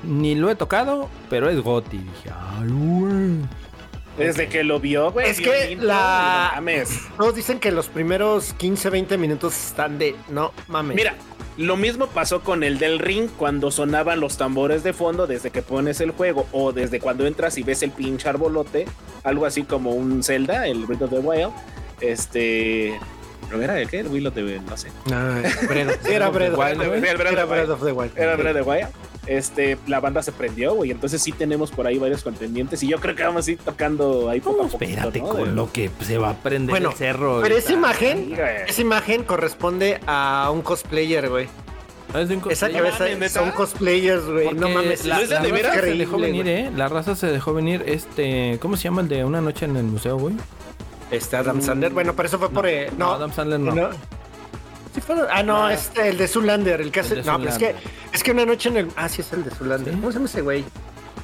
Ni 0.04 0.36
lo 0.36 0.50
he 0.52 0.56
tocado, 0.56 1.10
pero 1.30 1.50
es 1.50 1.60
Goti. 1.60 1.98
Dije, 1.98 2.30
ay, 2.32 2.68
güey. 2.70 3.40
Desde 4.18 4.48
que 4.48 4.64
lo 4.64 4.80
vio, 4.80 5.12
güey. 5.12 5.28
Es 5.30 5.40
vio 5.40 5.52
que 5.52 5.76
la- 5.76 6.52
no 6.56 6.56
mames. 6.62 7.00
Todos 7.18 7.34
dicen 7.36 7.60
que 7.60 7.72
los 7.72 7.88
primeros 7.90 8.54
15, 8.54 8.90
20 8.92 9.18
minutos 9.18 9.56
están 9.58 9.98
de 9.98 10.16
no 10.30 10.54
mames. 10.68 10.96
Mira, 10.96 11.16
lo 11.58 11.78
mismo 11.78 12.06
pasó 12.08 12.42
con 12.42 12.64
el 12.64 12.78
del 12.78 13.00
ring 13.00 13.28
cuando 13.38 13.72
sonaban 13.72 14.20
los 14.20 14.38
tambores 14.38 14.84
de 14.84 14.94
fondo 14.94 15.26
desde 15.26 15.50
que 15.50 15.64
pones 15.64 16.00
el 16.00 16.12
juego 16.12 16.46
o 16.52 16.72
desde 16.74 17.00
cuando 17.00 17.26
entras 17.26 17.58
y 17.58 17.64
ves 17.64 17.82
el 17.82 17.90
pinche 17.92 18.30
arbolote, 18.30 18.86
algo 19.24 19.48
así 19.48 19.64
como 19.64 19.92
un 19.92 20.22
Zelda, 20.24 20.68
el 20.68 20.86
Breath 20.86 21.02
of 21.02 21.10
the 21.10 21.20
Wild. 21.20 21.52
Este. 22.02 23.00
¿No 23.52 23.62
era 23.62 23.80
el 23.80 23.88
qué? 23.90 24.00
El 24.00 24.08
Will 24.08 24.28
of 24.28 24.34
the 24.34 24.42
no 24.60 24.76
sé. 24.78 24.90
Sí, 26.04 26.12
era 26.12 26.30
Breath 26.30 26.54
of 26.54 26.60
the 26.60 27.92
Wild. 27.94 28.18
Era 28.18 28.36
Breath 28.36 28.58
of 28.58 28.66
the 28.66 28.70
Wild. 28.70 28.88
Este, 29.26 29.78
la 29.88 30.00
banda 30.00 30.24
se 30.24 30.32
prendió, 30.32 30.74
güey. 30.74 30.92
Entonces 30.92 31.22
sí 31.22 31.32
tenemos 31.34 31.70
por 31.72 31.86
ahí 31.86 31.98
varios 31.98 32.24
contendientes 32.24 32.82
y 32.84 32.88
yo 32.88 32.98
creo 33.00 33.14
que 33.16 33.24
vamos 33.24 33.46
a 33.48 33.52
ir 33.52 33.58
tocando 33.58 34.30
ahí 34.30 34.40
poco 34.40 34.58
No, 34.64 34.64
a 34.68 34.72
poco. 34.72 34.84
espérate 34.84 35.20
¿no? 35.20 35.28
con 35.28 35.44
De- 35.46 35.52
lo 35.52 35.72
que 35.72 35.90
se 36.02 36.18
va 36.18 36.30
a 36.32 36.34
prender 36.36 36.70
Bueno, 36.72 36.92
el 36.92 36.96
cerro. 36.96 37.42
Pero 37.42 37.58
esa 37.58 37.74
imagen, 37.74 38.38
esa 38.68 38.82
imagen 38.82 39.24
corresponde 39.24 40.00
a 40.08 40.50
un 40.54 40.62
cosplayer, 40.62 41.30
güey. 41.30 41.48
Ah, 42.14 42.22
es 42.22 42.30
de 42.30 42.38
un 42.38 42.44
Esa 42.52 42.70
cabeza 42.70 43.06
son 43.30 43.52
cosplayers, 43.52 44.26
güey. 44.26 44.54
No 44.54 44.70
mames. 44.70 45.04
la, 45.04 45.18
¿No 45.18 45.22
es 45.24 45.30
de 45.30 45.36
la 45.36 45.42
de 45.42 45.62
raza 45.62 45.82
se 45.82 45.94
dejó 45.96 46.18
venir. 46.18 46.48
¿eh? 46.48 46.72
La 46.74 46.88
raza 46.88 47.16
se 47.18 47.28
dejó 47.28 47.54
venir, 47.54 47.84
este... 47.86 48.58
¿Cómo 48.62 48.78
se 48.78 48.84
llama 48.84 49.02
el 49.02 49.10
de 49.10 49.26
Una 49.26 49.42
Noche 49.42 49.66
en 49.66 49.76
el 49.76 49.84
Museo, 49.84 50.18
güey? 50.18 50.36
Este 51.12 51.38
Adam 51.38 51.62
Sandler. 51.62 51.92
Bueno, 51.92 52.14
pero 52.16 52.28
eso 52.28 52.38
fue 52.40 52.50
por. 52.50 52.68
eh, 52.68 52.90
No, 52.98 53.06
no, 53.08 53.12
Adam 53.14 53.34
Sandler 53.34 53.60
no. 53.60 53.74
no. 53.74 53.90
Sí 54.94 55.02
fue- 55.02 55.16
ah, 55.32 55.44
no, 55.44 55.70
este, 55.70 56.10
el 56.10 56.18
de 56.18 56.28
Zoolander, 56.28 56.82
el 56.82 56.92
que 56.92 57.02
hace. 57.02 57.22
no, 57.24 57.38
pero 57.38 57.50
es 57.52 57.58
que, 57.58 57.76
es 58.14 58.24
que 58.24 58.32
una 58.32 58.46
noche 58.46 58.70
en 58.70 58.78
el. 58.78 58.88
Ah, 58.96 59.08
sí, 59.08 59.22
es 59.22 59.32
el 59.34 59.44
de 59.44 59.52
Zoolander. 59.52 59.94
¿Sí? 59.94 60.00
¿Cómo 60.00 60.12
se 60.12 60.16
llama 60.18 60.26
ese 60.30 60.42
güey? 60.42 60.64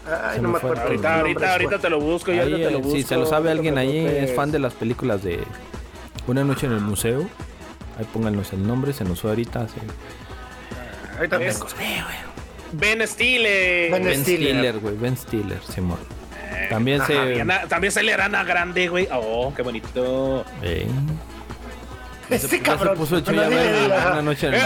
Ay, 0.06 0.36
Se 0.36 0.41
no 0.41 0.50
me 0.50 0.58
acuerdo. 0.58 0.82
Ahorita, 0.84 1.19
ahorita, 1.19 1.52
ahorita 1.54 1.80
te 1.80 1.89
lo 1.89 2.00
busco, 2.00 2.32
Ahí, 2.32 2.39
ahorita 2.39 2.58
te 2.58 2.72
lo 2.72 2.80
busco. 2.80 2.96
si 2.98 3.04
se 3.04 3.15
lo 3.15 3.26
sabe 3.26 3.46
no 3.46 3.52
alguien 3.52 3.78
ahí, 3.78 3.98
es 4.06 4.36
fan 4.36 4.52
de 4.52 4.60
las 4.60 4.74
películas 4.74 5.24
de 5.24 5.39
Una 6.28 6.43
Noche 6.43 6.67
en 6.67 6.74
el 6.74 6.82
Museo. 6.82 7.22
Ahí 7.98 8.06
pónganos 8.13 8.52
el 8.54 8.65
nombre, 8.67 8.93
se 8.93 9.04
nos 9.06 9.22
fue 9.22 9.32
ahorita. 9.32 9.67
sí. 9.67 9.76
Ahorita 11.17 11.41
Es-. 11.41 11.60
Ben 12.74 13.08
Stiller. 13.08 13.91
Ben. 13.91 14.22
Stiller, 14.24 14.80
güey, 14.80 14.96
Ben 14.98 15.15
Stiller, 15.17 15.62
Simón. 15.63 16.00
También 16.70 17.02
Ajá, 17.02 17.08
se... 17.08 17.42
Ana- 17.42 17.68
también 17.68 17.92
sale 17.92 18.12
Grande, 18.44 18.88
güey. 18.88 19.08
Oh, 19.12 19.54
qué 19.56 19.62
bonito. 19.62 20.46
Ese 22.36 22.48
Ya 22.48 22.50
se 22.50 22.62
cabrón. 22.62 22.98
puso 22.98 23.17
hecho 23.17 23.32
ya 23.32 23.48
una 23.48 24.22
noche 24.22 24.48
en 24.48 24.54
el... 24.56 24.62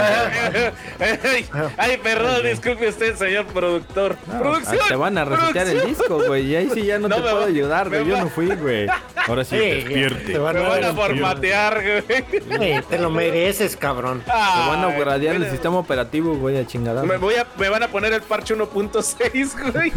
ay, 1.76 1.96
perdón, 2.02 2.42
disculpe 2.44 2.88
usted, 2.88 3.16
señor 3.16 3.46
productor. 3.46 4.16
No, 4.26 4.38
¡Producción! 4.40 4.78
Te 4.88 4.96
van 4.96 5.18
a 5.18 5.24
resetear 5.24 5.66
el 5.68 5.86
disco, 5.86 6.22
güey. 6.26 6.46
Y 6.46 6.56
ahí 6.56 6.70
sí 6.72 6.84
ya 6.84 6.98
no, 6.98 7.08
No, 7.08 7.16
te 7.16 7.22
puedo 7.22 7.40
va- 7.40 7.46
ayudar, 7.46 7.88
güey. 7.88 8.02
me 8.04 8.08
Yo 8.10 8.14
va- 8.16 8.20
no 8.22 8.28
fui, 8.30 8.46
güey. 8.54 8.86
Ahora 9.26 9.44
sí, 9.44 9.56
despierte. 9.56 10.32
Te 10.32 10.38
van 10.38 10.56
Me 10.56 10.64
a, 10.64 10.68
van 10.68 10.84
a 10.84 10.92
formatear, 10.94 11.82
güey. 11.82 12.82
Te 12.88 12.98
lo 12.98 13.10
mereces, 13.10 13.76
cabrón. 13.76 14.22
Te 14.24 14.30
van 14.30 14.84
a 14.84 14.90
gradear 14.98 15.36
el 15.36 15.50
sistema 15.50 15.78
operativo, 15.78 16.34
güey, 16.36 16.56
a 16.58 16.66
chingada. 16.66 17.02
Me, 17.02 17.16
voy 17.16 17.34
a, 17.34 17.46
me 17.58 17.68
van 17.68 17.82
a 17.82 17.88
poner 17.88 18.12
el 18.12 18.22
parche 18.22 18.54
1.6, 18.56 19.72
güey. 19.72 19.92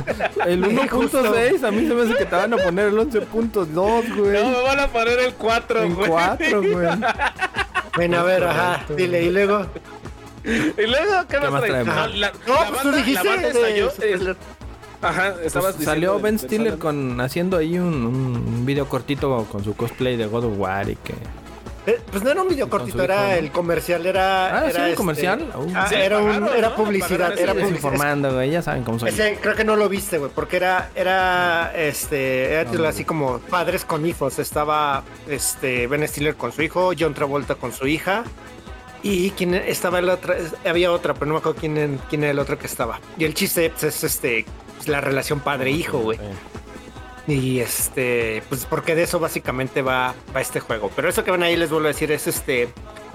El 0.46 0.64
1.6, 0.64 1.64
a 1.68 1.72
mí 1.72 1.88
se 1.88 1.94
me 1.94 2.02
hace 2.04 2.16
que 2.16 2.26
te 2.26 2.36
van 2.36 2.54
a 2.54 2.58
poner 2.58 2.88
el 2.88 2.98
11.2, 2.98 4.16
güey. 4.16 4.34
No, 4.44 4.50
me 4.50 4.62
van 4.64 4.80
a 4.80 4.88
poner 4.88 5.20
el 5.20 5.34
4, 5.34 5.84
en 5.84 5.96
güey. 5.96 6.10
4, 6.10 6.62
güey. 6.62 6.88
Bueno, 7.96 8.20
a 8.20 8.24
ver, 8.24 8.44
ajá. 8.44 8.86
Dile, 8.96 9.24
y 9.24 9.30
luego. 9.32 9.66
Y 10.44 10.88
luego, 10.88 11.28
¿qué, 11.30 11.40
más 11.40 11.52
más 11.52 11.64
traemos? 11.64 11.96
No, 11.96 12.08
la, 12.08 12.32
No, 12.48 12.54
la 12.54 12.70
pues 12.70 12.82
tú 12.82 12.92
dijiste 12.92 13.24
la 13.24 13.30
banda 13.30 13.48
estalló, 13.50 13.92
eh, 14.02 14.36
Ajá, 15.02 15.28
estabas 15.44 15.76
Pues 15.76 15.80
diciendo 15.80 15.86
salió 15.86 16.20
Ben 16.20 16.38
Stiller 16.38 16.78
con 16.78 17.20
haciendo 17.22 17.58
ahí 17.58 17.78
un, 17.78 18.06
un 18.06 18.66
video 18.66 18.88
cortito 18.88 19.48
con 19.52 19.64
su 19.64 19.76
cosplay 19.76 20.16
de 20.16 20.28
God 20.28 20.46
of 20.46 20.60
War 20.60 20.90
y 20.90 20.96
que 20.96 21.16
pues 22.12 22.24
no 22.24 22.32
era 22.32 22.42
un 22.42 22.48
video 22.50 22.70
cortito, 22.70 22.98
hijo, 22.98 23.04
era 23.06 23.28
¿no? 23.28 23.32
el 23.34 23.52
comercial, 23.52 24.06
era. 24.06 24.46
Ah, 24.48 24.62
¿sí 24.64 24.70
era 24.70 24.70
era 24.80 24.86
este- 24.86 24.96
comercial? 24.98 25.52
Uh. 25.56 25.72
Ah, 25.76 25.88
Sí, 25.90 25.96
era, 25.96 26.20
un- 26.20 26.26
pagaron, 26.28 26.58
era 26.58 26.70
¿no? 26.70 26.76
publicidad, 26.76 27.12
era 27.40 27.54
publicidad. 27.54 27.56
desinformando, 27.56 28.34
güey, 28.34 28.52
ya 28.52 28.62
saben 28.62 28.84
cómo 28.84 29.00
soy. 29.00 29.10
Ese, 29.10 29.38
creo 29.42 29.56
que 29.56 29.64
no 29.64 29.76
lo 29.76 29.90
viste, 29.90 30.18
güey, 30.18 30.32
porque 30.34 30.58
era, 30.58 30.90
era, 30.96 31.72
este, 31.76 32.54
era 32.54 32.66
título 32.66 32.88
así 32.88 33.04
como 33.06 33.40
padres 33.40 33.86
con 33.86 34.06
hijos. 34.06 34.40
Estaba, 34.40 35.04
este, 35.28 35.88
Ben 35.88 36.08
Stiller 36.08 36.36
con 36.36 36.52
su 36.52 36.62
hijo, 36.62 36.92
John 36.98 37.14
Travolta 37.14 37.56
con 37.56 37.72
su 37.74 37.88
hija. 37.88 38.24
Y 39.04 39.32
quién 39.32 39.56
estaba 39.56 39.98
el 40.00 40.10
otro, 40.10 40.36
había 40.64 40.92
otra, 40.92 41.16
pero 41.16 41.26
no 41.26 41.34
me 41.34 41.40
acuerdo 41.40 41.60
quién, 41.60 42.00
quién 42.10 42.22
era 42.24 42.32
el 42.32 42.40
otro 42.40 42.60
que 42.60 42.68
estaba. 42.68 43.00
Y 43.18 43.26
el 43.26 43.34
chiste 43.34 43.72
pues, 43.72 43.84
es 43.84 44.04
este, 44.04 44.46
pues, 44.76 44.88
la 44.88 45.02
relación 45.02 45.40
padre-hijo, 45.40 45.98
güey. 46.00 46.20
Y 47.32 47.60
este, 47.60 48.44
pues 48.50 48.66
porque 48.66 48.94
de 48.96 49.04
eso 49.04 49.20
básicamente 49.20 49.82
va, 49.82 50.14
va 50.36 50.42
este 50.42 50.60
juego. 50.60 50.92
Pero 50.96 51.08
eso 51.08 51.24
que 51.24 51.32
ven 51.32 51.44
ahí 51.44 51.56
les 51.56 51.70
vuelvo 51.70 51.86
a 51.86 51.90
decir 51.90 52.12
es 52.12 52.28
este, 52.28 52.68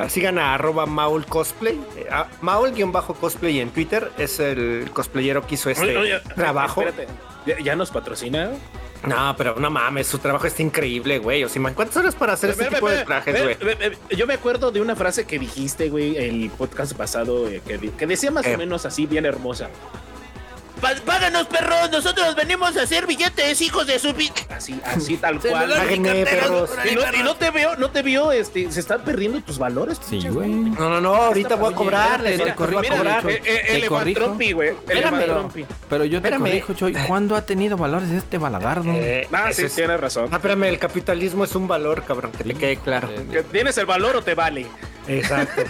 sigan 0.09 0.39
a 0.39 0.55
arroba 0.55 0.87
Maul 0.87 1.27
Cosplay, 1.27 1.79
eh, 1.97 2.07
a- 2.11 2.29
Maul-cosplay 2.41 3.61
en 3.61 3.71
Twitter, 3.71 4.11
es 4.17 4.41
el 4.41 4.91
cosplayero 4.93 5.47
que 5.47 5.57
hizo 5.57 5.69
este 5.69 6.21
trabajo. 6.35 6.83
Espérate, 6.83 7.13
¿ya, 7.47 7.59
ya 7.61 7.77
nos 7.77 7.91
patrocina? 7.91 8.53
No, 9.05 9.35
pero 9.37 9.57
no 9.57 9.71
mames, 9.71 10.07
su 10.07 10.19
trabajo 10.19 10.47
está 10.47 10.63
increíble, 10.63 11.19
güey. 11.19 11.45
O 11.45 11.49
sea, 11.49 11.63
¿cuántas 11.75 11.97
horas 11.97 12.15
para 12.15 12.33
hacer 12.33 12.51
este 12.51 12.67
tipo 12.67 12.89
de 12.89 13.05
trajes, 13.05 13.43
güey? 13.43 13.57
Yo 14.17 14.27
me 14.27 14.35
acuerdo 14.35 14.71
de 14.71 14.81
una 14.81 14.97
frase 14.97 15.27
que 15.27 15.39
dijiste, 15.39 15.91
güey, 15.91 16.17
el 16.17 16.51
podcast 16.51 16.95
pasado, 16.95 17.49
eh, 17.49 17.61
que, 17.67 18.07
decía 18.07 18.31
más 18.31 18.47
o 18.47 18.57
menos 18.57 18.87
así, 18.87 19.07
bien 19.07 19.27
hermosa. 19.27 19.69
Páganos, 21.05 21.47
perros. 21.47 21.91
Nosotros 21.91 22.35
venimos 22.37 22.77
a 22.77 22.83
hacer 22.83 23.07
billetes, 23.07 23.61
hijos 23.61 23.87
de 23.87 23.99
su. 23.99 24.15
Así, 24.51 24.81
así 24.85 25.17
tal 25.17 25.41
cual. 25.41 25.71
Páguenme, 25.77 26.25
perros. 26.25 26.71
Y 26.91 26.95
no, 26.95 27.03
y 27.19 27.23
no 27.23 27.35
te 27.37 27.51
veo, 27.51 27.77
no 27.77 27.91
te 27.91 28.03
veo, 28.03 28.33
este, 28.33 28.71
se 28.71 28.81
están 28.81 29.03
perdiendo 29.03 29.41
tus 29.41 29.59
valores. 29.59 29.99
Sí, 30.03 30.11
pinche 30.17 30.31
güey. 30.31 30.49
No, 30.49 30.89
no, 30.91 31.01
no, 31.01 31.15
ahorita 31.15 31.57
voy 31.57 31.73
a 31.73 31.77
ahorita 31.77 32.19
te 32.27 32.37
voy 32.43 32.51
a 32.51 32.55
corrijo, 32.55 32.97
cobrar. 32.97 33.31
Eh, 33.31 33.43
eh, 33.45 33.63
Te 33.67 33.77
el 33.77 33.87
corrijo. 33.87 34.21
Evantropi, 34.21 34.53
güey. 34.53 34.69
El. 34.89 35.67
Pero 35.89 36.05
yo 36.05 36.11
te 36.21 36.29
Espérame. 36.29 36.41
corrijo, 36.41 36.75
Choy. 36.75 36.93
¿Cuándo 37.07 37.37
ha 37.37 37.43
tenido 37.47 37.77
valores 37.77 38.11
este 38.11 38.39
balagardo? 38.39 38.91
Eh, 38.93 39.29
Ah, 39.33 39.51
eso 39.51 39.61
sí, 39.61 39.67
es- 39.67 39.75
tienes 39.75 40.01
razón. 40.01 40.29
Ah, 40.33 40.37
espérame, 40.37 40.65
el 40.65 40.79
capitalismo 40.79 41.45
es 41.45 41.55
un 41.55 41.67
valor, 41.69 42.05
cabrón, 42.05 42.33
que 42.33 42.45
te 42.45 42.55
quede 42.55 42.77
claro. 42.77 43.09
¿Que 43.31 43.43
¿Tienes 43.43 43.77
el 43.79 43.87
valor 43.87 44.17
o 44.17 44.23
te 44.23 44.35
vale? 44.35 44.67
Exacto. 45.09 45.63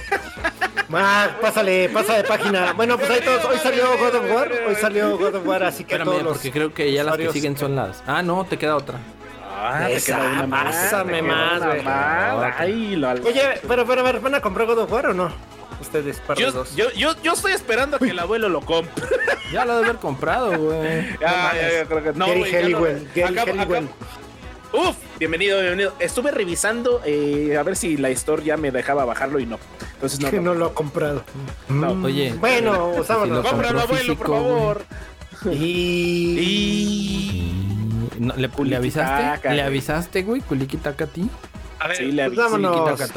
Ah, 0.92 1.28
pásale, 1.40 1.88
pasa 1.88 2.14
de 2.16 2.24
página. 2.24 2.72
Bueno, 2.72 2.96
pues 2.96 3.10
ahí 3.10 3.20
todos. 3.20 3.44
Hoy 3.46 3.58
salió 3.62 3.86
God 3.98 4.14
of 4.14 4.30
War. 4.30 4.52
Hoy 4.68 4.74
salió 4.76 5.18
God 5.18 5.34
of 5.34 5.46
War, 5.46 5.64
así 5.64 5.84
que 5.84 5.94
Espérame, 5.94 6.06
todos 6.06 6.22
los. 6.22 6.32
porque 6.34 6.52
creo 6.52 6.72
que 6.72 6.92
ya 6.92 7.02
las 7.04 7.16
que 7.16 7.32
siguen 7.32 7.56
son 7.56 7.74
las. 7.76 8.02
Ah, 8.06 8.22
no, 8.22 8.44
te 8.44 8.56
queda 8.56 8.76
otra. 8.76 8.98
Ah, 9.58 9.90
Esa, 9.90 10.46
pásame 10.50 11.14
te 11.14 11.20
queda 11.22 11.34
más, 11.34 11.64
güey. 11.66 11.82
más. 11.82 12.54
Ay, 12.58 12.96
lo 12.96 13.08
Oye, 13.10 13.42
pero, 13.66 13.84
pero, 13.86 14.00
a 14.02 14.04
ver, 14.04 14.20
¿van 14.20 14.34
a 14.34 14.40
comprar 14.40 14.66
God 14.66 14.78
of 14.80 14.92
War 14.92 15.06
o 15.08 15.14
no? 15.14 15.32
Ustedes, 15.80 16.20
para 16.20 16.40
los 16.40 16.52
Yo, 16.54 16.58
dos. 16.58 16.76
yo, 16.76 16.90
yo, 16.92 17.14
yo 17.22 17.32
estoy 17.32 17.52
esperando 17.52 17.96
a 17.96 17.98
que 18.00 18.10
el 18.10 18.18
abuelo 18.18 18.48
lo 18.48 18.60
compre. 18.60 19.04
Ya 19.52 19.64
lo 19.64 19.72
ha 19.72 19.76
de 19.78 19.84
haber 19.84 19.96
comprado, 19.96 20.56
güey. 20.58 21.06
Ah, 21.26 21.52
ya, 21.54 21.72
ya, 21.72 21.84
creo 21.86 22.02
que- 22.02 22.12
no, 22.18 22.26
Gary 22.26 22.72
güey, 22.72 22.94
no. 22.94 23.26
Acabo- 23.26 23.60
acabo- 23.60 23.88
Uf, 24.72 24.96
bienvenido, 25.18 25.58
bienvenido. 25.60 25.94
Estuve 25.98 26.30
revisando 26.30 27.00
eh, 27.04 27.56
a 27.58 27.62
ver 27.62 27.76
si 27.76 27.96
la 27.96 28.10
store 28.10 28.44
ya 28.44 28.56
me 28.56 28.70
dejaba 28.70 29.04
bajarlo 29.04 29.38
y 29.38 29.46
no. 29.46 29.58
Entonces 29.94 30.20
no. 30.20 30.30
que 30.30 30.36
no. 30.40 30.52
no 30.52 30.54
lo 30.54 30.66
ha 30.66 30.74
comprado. 30.74 31.24
No. 31.68 31.94
Mm, 31.94 32.04
Oye, 32.04 32.34
Bueno, 32.38 32.92
si 32.98 33.04
sábanos. 33.04 33.44
lo 33.44 33.50
Cómpralo, 33.50 33.80
abuelo, 33.80 34.16
por 34.16 34.26
favor. 34.28 34.82
Y. 35.52 37.52
No, 38.18 38.34
¿le, 38.36 38.48
¿Le 38.64 38.76
avisaste? 38.76 39.50
¿Le 39.54 39.62
avisaste, 39.62 40.22
güey? 40.22 40.40
Culiquitaca 40.40 41.04
a 41.04 41.08
ti. 41.08 41.28
A 41.78 41.88
ver, 41.88 41.96
Sí, 41.98 42.12
le 42.12 42.30
pues 42.30 42.52
avisé. 42.52 43.12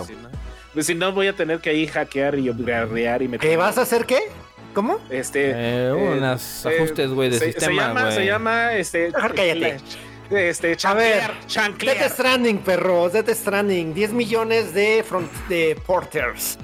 Pues 0.73 0.85
si 0.85 0.95
no, 0.95 1.11
voy 1.13 1.27
a 1.27 1.33
tener 1.33 1.59
que 1.59 1.71
ahí 1.71 1.87
hackear 1.87 2.37
y 2.37 2.49
obrear 2.49 3.21
y 3.21 3.27
meter. 3.27 3.49
¿Qué 3.49 3.57
vas 3.57 3.77
a 3.77 3.81
hacer 3.81 4.05
qué? 4.05 4.19
¿Cómo? 4.73 4.99
Este. 5.09 5.51
Eh, 5.55 5.91
unos 5.91 6.65
ajustes, 6.65 7.09
güey, 7.09 7.29
de 7.31 7.39
se, 7.39 7.45
sistema, 7.45 7.71
Se 7.71 7.75
llama, 7.87 8.01
güey. 8.03 8.13
se 8.15 8.25
llama, 8.25 8.73
este. 8.73 9.11
Mejor 9.11 9.33
cállate. 9.33 9.77
Este, 10.29 10.77
A 10.83 10.93
ver, 10.93 11.21
chanclear, 11.23 11.31
Death 11.31 11.47
chanclear. 11.47 12.09
Stranding, 12.11 12.57
perros. 12.59 13.13
Death 13.13 13.29
Stranding. 13.29 13.93
10 13.93 14.13
millones 14.13 14.73
de, 14.73 15.03
front, 15.07 15.31
de 15.47 15.75
porters. 15.85 16.57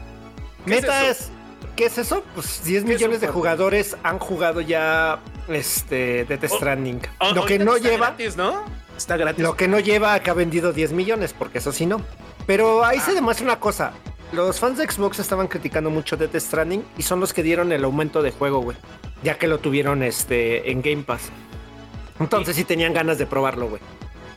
¿Qué 0.65 0.75
es 0.75 0.81
Meta 0.81 1.09
es. 1.09 1.29
¿Qué 1.75 1.85
es 1.85 1.97
eso? 1.97 2.23
Pues 2.35 2.63
10 2.63 2.83
¿Qué 2.83 2.91
es 2.91 2.97
millones 2.99 3.21
de 3.21 3.27
jugadores 3.27 3.97
han 4.03 4.19
jugado 4.19 4.61
ya 4.61 5.19
este 5.49 6.25
Death 6.25 6.45
Oh, 6.51 6.55
Stranding. 6.57 7.01
Oh, 7.19 7.33
lo 7.33 7.45
que 7.45 7.59
no 7.59 7.75
está 7.75 7.89
lleva, 7.89 8.07
Gratis, 8.07 8.37
¿no? 8.37 8.63
Está 8.95 9.17
gratis. 9.17 9.43
lo 9.43 9.57
que 9.57 9.67
no 9.67 9.79
lleva 9.79 10.17
que 10.21 10.29
ha 10.29 10.33
vendido 10.33 10.71
10 10.71 10.93
millones, 10.93 11.33
porque 11.33 11.57
eso 11.57 11.73
sí 11.73 11.85
no. 11.85 12.01
Pero 12.47 12.85
ahí 12.85 12.99
Ah. 13.01 13.05
se 13.05 13.13
demuestra 13.13 13.45
una 13.45 13.59
cosa. 13.59 13.91
Los 14.31 14.59
fans 14.59 14.77
de 14.77 14.89
Xbox 14.89 15.19
estaban 15.19 15.47
criticando 15.47 15.89
mucho 15.89 16.15
Death 16.17 16.35
Stranding 16.37 16.83
y 16.97 17.01
son 17.03 17.19
los 17.19 17.33
que 17.33 17.43
dieron 17.43 17.71
el 17.73 17.83
aumento 17.83 18.21
de 18.21 18.31
juego, 18.31 18.59
güey. 18.61 18.77
Ya 19.23 19.37
que 19.37 19.47
lo 19.47 19.57
tuvieron 19.59 20.01
este 20.03 20.71
en 20.71 20.81
Game 20.81 21.03
Pass. 21.03 21.29
Entonces 22.19 22.55
sí 22.55 22.63
tenían 22.63 22.93
ganas 22.93 23.17
de 23.17 23.25
probarlo, 23.25 23.67
güey. 23.69 23.81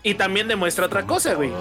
Y 0.03 0.15
también 0.15 0.49
demuestra 0.49 0.87
otra 0.87 1.05
cosa, 1.07 1.35
güey. 1.35 1.53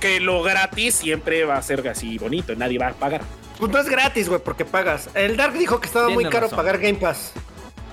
Que 0.00 0.20
lo 0.20 0.42
gratis 0.42 0.94
siempre 0.94 1.44
va 1.44 1.56
a 1.56 1.62
ser 1.62 1.86
así 1.88 2.18
bonito. 2.18 2.54
Nadie 2.54 2.78
va 2.78 2.88
a 2.88 2.92
pagar. 2.92 3.22
Pues 3.58 3.70
no 3.70 3.78
es 3.78 3.88
gratis, 3.88 4.28
güey, 4.28 4.40
porque 4.42 4.64
pagas. 4.64 5.10
El 5.14 5.36
Dark 5.36 5.54
dijo 5.54 5.80
que 5.80 5.86
estaba 5.86 6.08
muy 6.08 6.24
caro 6.24 6.42
razón. 6.46 6.56
pagar 6.56 6.78
Game 6.78 6.94
Pass. 6.98 7.32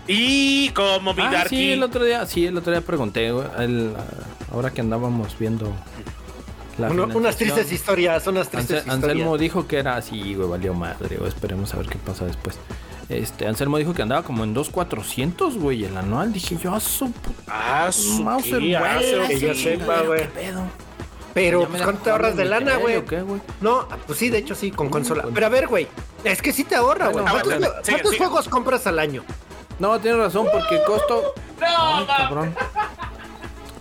Y 0.07 0.69
como 0.69 1.13
mi 1.13 1.21
Ah, 1.21 1.31
Darky. 1.31 1.55
sí, 1.55 1.71
el 1.73 1.83
otro 1.83 2.03
día, 2.03 2.25
sí, 2.25 2.45
el 2.45 2.57
otro 2.57 2.71
día 2.71 2.81
pregunté, 2.81 3.31
güey, 3.31 3.47
el, 3.59 3.93
ah, 3.97 4.03
ahora 4.51 4.71
que 4.71 4.81
andábamos 4.81 5.37
viendo 5.37 5.71
la 6.79 6.89
Uno- 6.89 7.07
unas 7.13 7.37
tristes 7.37 7.71
historias, 7.71 8.25
unas 8.25 8.49
tristes 8.49 8.83
Anse- 8.85 8.91
Anselmo 8.91 9.13
historias. 9.35 9.39
dijo 9.39 9.67
que 9.67 9.77
era 9.77 9.95
así, 9.97 10.33
güey, 10.33 10.49
valió 10.49 10.73
madre, 10.73 11.17
güey, 11.17 11.29
esperemos 11.29 11.73
a 11.73 11.77
ver 11.77 11.87
qué 11.87 11.97
pasa 11.99 12.25
después. 12.25 12.57
Este, 13.11 13.45
Anselmo 13.47 13.77
dijo 13.77 13.93
que 13.93 14.01
andaba 14.01 14.23
como 14.23 14.43
en 14.43 14.55
2.400, 14.55 15.57
güey, 15.59 15.83
el 15.83 15.97
anual. 15.97 16.31
Dije 16.31 16.57
yo, 16.61 16.73
a 16.73 16.79
su 16.79 17.11
puta 17.11 17.43
Ah, 17.47 17.91
su 17.91 18.23
Mauser, 18.23 18.59
qué, 18.59 18.77
ah, 18.77 18.95
güey, 18.97 19.11
su 19.21 19.27
que 19.27 19.39
yo 19.39 19.53
sepa, 19.53 20.01
güey. 20.03 20.21
¿Qué 20.21 20.27
pedo? 20.27 20.61
Pero, 21.33 21.61
¿Ya 21.61 21.65
me 21.67 21.71
pues, 21.71 21.83
¿cuánto 21.83 22.03
te 22.03 22.09
ahorras 22.09 22.35
de 22.35 22.45
lana, 22.45 22.75
güey? 22.77 22.99
güey? 23.01 23.41
No, 23.61 23.87
pues 24.07 24.19
sí, 24.19 24.29
de 24.29 24.37
hecho 24.39 24.55
sí, 24.55 24.71
con 24.71 24.89
consola. 24.89 25.23
pues- 25.23 25.33
Pero 25.33 25.45
a 25.45 25.49
ver, 25.49 25.67
güey, 25.67 25.87
es 26.23 26.41
que 26.41 26.51
sí 26.53 26.63
te 26.63 26.75
ahorra, 26.75 27.07
güey. 27.07 27.23
Bueno, 27.23 27.31
¿Cuántos, 27.31 27.53
bueno, 27.53 27.67
ju- 27.67 27.71
sigue, 27.83 27.91
cuántos 27.91 28.11
sigue. 28.11 28.25
juegos 28.25 28.49
compras 28.49 28.87
al 28.87 28.99
año? 28.99 29.23
No, 29.79 29.99
tienes 29.99 30.19
razón, 30.19 30.47
porque 30.51 30.81
costo. 30.85 31.33
No, 31.61 32.07
cabrón. 32.07 32.55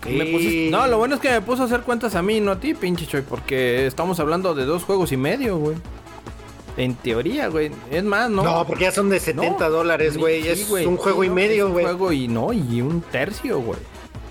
Me 0.07 0.25
puse- 0.27 0.71
No, 0.71 0.87
lo 0.87 0.99
bueno 0.99 1.15
es 1.17 1.21
que 1.21 1.31
me 1.31 1.41
puso 1.41 1.63
a 1.63 1.67
hacer 1.67 1.81
cuentas 1.83 2.15
a 2.15 2.23
mí, 2.23 2.41
no 2.41 2.53
a 2.53 2.61
ti, 2.61 2.75
pinche 2.75 3.07
Choy, 3.07 3.23
porque 3.23 3.87
estamos 3.87 4.19
hablando 4.21 4.55
de 4.55 4.65
dos 4.65 4.85
juegos 4.85 5.13
y 5.13 5.17
medio, 5.17 5.57
güey. 5.59 5.77
En 6.81 6.95
teoría, 6.95 7.49
güey. 7.49 7.71
Es 7.91 8.03
más, 8.05 8.31
¿no? 8.31 8.43
No, 8.43 8.67
porque 8.67 8.85
ya 8.85 8.93
son 8.93 9.11
de 9.11 9.21
70 9.21 9.69
dólares, 9.69 10.17
güey. 10.17 10.43
Sí, 10.43 10.49
es 10.49 10.71
un 10.87 10.97
juego 10.97 11.21
Sí, 11.23 11.27
y 11.27 11.29
no, 11.29 11.35
medio, 11.35 11.71
güey. 11.71 11.85
Un 11.85 11.91
juego 11.91 12.13
y 12.13 12.29
no, 12.29 12.53
y 12.53 12.81
un 12.81 13.03
tercio, 13.03 13.59
güey. 13.61 13.79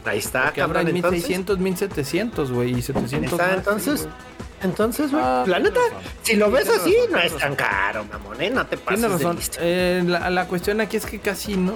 Ahí 0.06 0.18
está, 0.20 0.52
Que 0.52 0.62
habrá 0.62 0.80
cabrón. 0.80 0.96
Entonces, 0.96 1.28
1600, 1.30 1.60
1700, 1.60 2.52
güey, 2.52 2.72
y 2.78 2.82
700. 2.82 3.32
está, 3.34 3.48
más, 3.48 3.58
entonces, 3.58 4.08
entonces, 4.64 5.12
güey, 5.12 5.24
Ah, 5.24 5.44
la 5.46 5.58
tienes 5.58 5.74
neta, 5.74 5.80
razón. 5.86 6.12
si 6.24 6.36
lo 6.38 6.46
Sí, 6.48 6.52
ves 6.54 6.70
así, 6.70 6.96
razón, 6.96 7.12
no 7.12 7.20
es 7.20 7.38
tan 7.38 7.56
caro, 7.56 8.06
mamón, 8.06 8.42
¿eh? 8.42 8.50
No 8.50 8.66
te 8.66 8.78
pases 8.78 9.00
Tienes 9.02 9.20
de 9.20 9.24
razón. 9.26 9.36
listo. 9.38 9.58
Eh, 9.62 10.04
la, 10.08 10.30
la 10.32 10.48
cuestión 10.48 10.82
aquí 10.82 10.98
es 10.98 11.06
que 11.06 11.20
casi 11.20 11.56
no. 11.56 11.74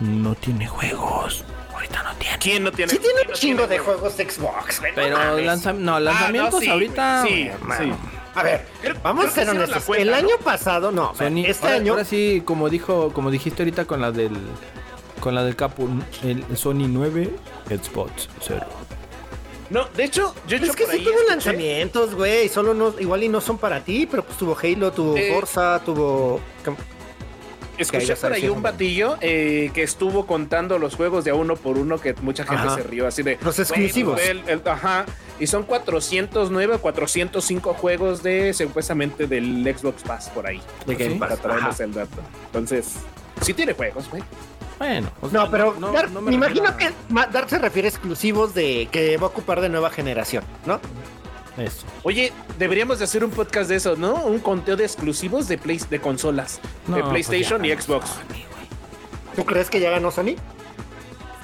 No 0.00 0.34
tiene 0.34 0.66
juegos. 0.66 1.44
Ahorita 1.72 2.02
no 2.02 2.14
tiene. 2.16 2.38
¿Quién 2.38 2.64
no 2.64 2.72
tiene? 2.72 2.92
Sí 2.92 2.98
tiene 2.98 3.22
un 3.22 3.28
no 3.28 3.34
chingo 3.34 3.66
de 3.66 3.78
juegos 3.78 4.16
de 4.16 4.28
Xbox, 4.30 4.80
güey. 4.80 4.92
no 4.92 4.96
Pero 4.96 5.16
mames. 5.16 5.46
lanzam- 5.46 5.78
no, 5.78 5.98
lanzamientos 6.00 6.54
Ah, 6.56 6.60
sí, 6.62 6.68
ahorita. 6.68 7.24
Sí, 7.26 7.50
sí. 7.78 7.92
A 8.34 8.42
ver, 8.42 8.66
Creo- 8.82 8.96
vamos 9.02 9.26
a 9.26 9.30
ser 9.30 9.48
honestos. 9.48 9.84
cuenta, 9.84 10.02
el 10.02 10.10
¿no? 10.10 10.16
año 10.16 10.38
pasado, 10.42 10.90
no, 10.92 11.14
Sony, 11.14 11.44
este 11.46 11.66
ahora, 11.66 11.76
año, 11.78 11.92
ahora 11.92 12.04
sí, 12.04 12.42
como 12.44 12.68
dijo, 12.68 13.12
como 13.12 13.30
dijiste 13.30 13.62
ahorita 13.62 13.84
con 13.84 14.00
la 14.00 14.10
del 14.12 14.32
con 15.20 15.34
la 15.34 15.42
del 15.44 15.56
Capu, 15.56 15.88
el 16.22 16.44
Sony 16.56 16.86
9, 16.88 17.30
Xbox 17.68 18.28
0. 18.42 18.66
No, 19.70 19.86
de 19.96 20.04
hecho, 20.04 20.34
yo 20.46 20.58
Es 20.58 20.76
que 20.76 20.86
sí 20.86 21.02
tuvo 21.02 21.16
lanzamientos, 21.28 22.14
güey. 22.14 22.48
Solo 22.50 22.74
no, 22.74 22.94
igual 23.00 23.22
y 23.22 23.28
no 23.30 23.40
son 23.40 23.56
para 23.56 23.80
ti, 23.82 24.06
pero 24.10 24.22
pues 24.22 24.36
tuvo 24.36 24.56
Halo, 24.62 24.92
tuvo 24.92 25.16
Eh, 25.16 25.32
Forza, 25.32 25.80
tuvo. 25.84 26.40
Escuché 27.78 28.16
por 28.16 28.32
ahí 28.32 28.48
un 28.48 28.62
batillo 28.62 29.16
eh, 29.20 29.70
que 29.74 29.82
estuvo 29.82 30.26
contando 30.26 30.78
los 30.78 30.94
juegos 30.96 31.24
de 31.24 31.30
a 31.30 31.34
uno 31.34 31.56
por 31.56 31.76
uno 31.78 31.98
que 32.00 32.14
mucha 32.22 32.44
gente 32.44 32.62
Ajá. 32.66 32.76
se 32.76 32.82
rió 32.84 33.06
así 33.06 33.22
de 33.22 33.38
Los 33.42 33.56
"Güey, 33.56 33.62
exclusivos. 33.68 34.14
pues, 34.14 34.28
el- 34.30 34.42
el- 34.48 34.62
ajá. 34.68 35.04
Y 35.40 35.46
son 35.48 35.64
409 35.64 36.76
o 36.76 36.80
405 36.80 37.74
juegos 37.74 38.22
de 38.22 38.52
supuestamente 38.54 39.26
del 39.26 39.64
Xbox 39.76 40.02
Pass 40.02 40.28
por 40.30 40.46
ahí. 40.46 40.60
De 40.86 40.94
Game. 40.94 41.16
Pass. 41.16 41.38
Para 41.40 41.70
el 41.78 41.92
dato. 41.92 42.16
Entonces, 42.46 42.92
sí 43.40 43.52
tiene 43.54 43.72
juegos, 43.74 44.08
güey. 44.08 44.22
Bueno, 44.78 45.08
o 45.20 45.28
sea, 45.28 45.44
No, 45.44 45.50
pero 45.50 45.74
no- 45.78 46.20
me, 46.20 46.34
imagino 46.34 46.76
que 46.76 46.90
Dark 47.32 47.48
se 47.48 47.58
refiere 47.58 47.86
a 47.88 47.90
exclusivos 47.90 48.54
de 48.54 48.88
que 48.90 49.16
va 49.16 49.26
a 49.26 49.30
ocupar 49.30 49.60
de 49.60 49.68
nueva 49.68 49.90
generación, 49.90 50.44
¿no? 50.66 50.80
Eso. 51.56 51.86
Oye, 52.02 52.32
deberíamos 52.58 52.98
de 52.98 53.04
hacer 53.04 53.24
un 53.24 53.30
podcast 53.30 53.68
de 53.70 53.76
eso, 53.76 53.94
¿no? 53.96 54.14
Un 54.14 54.40
conteo 54.40 54.76
de 54.76 54.84
exclusivos 54.84 55.46
de, 55.48 55.56
Play, 55.58 55.80
de 55.88 56.00
consolas. 56.00 56.60
No, 56.88 56.96
de 56.96 57.02
pues 57.02 57.10
PlayStation 57.28 57.62
ya 57.62 57.74
y 57.74 57.80
Xbox. 57.80 58.08
Sony. 58.08 59.34
¿Tú 59.36 59.44
crees 59.44 59.70
que 59.70 59.78
ya 59.80 59.90
ganó 59.90 60.10
Sony? 60.10 60.34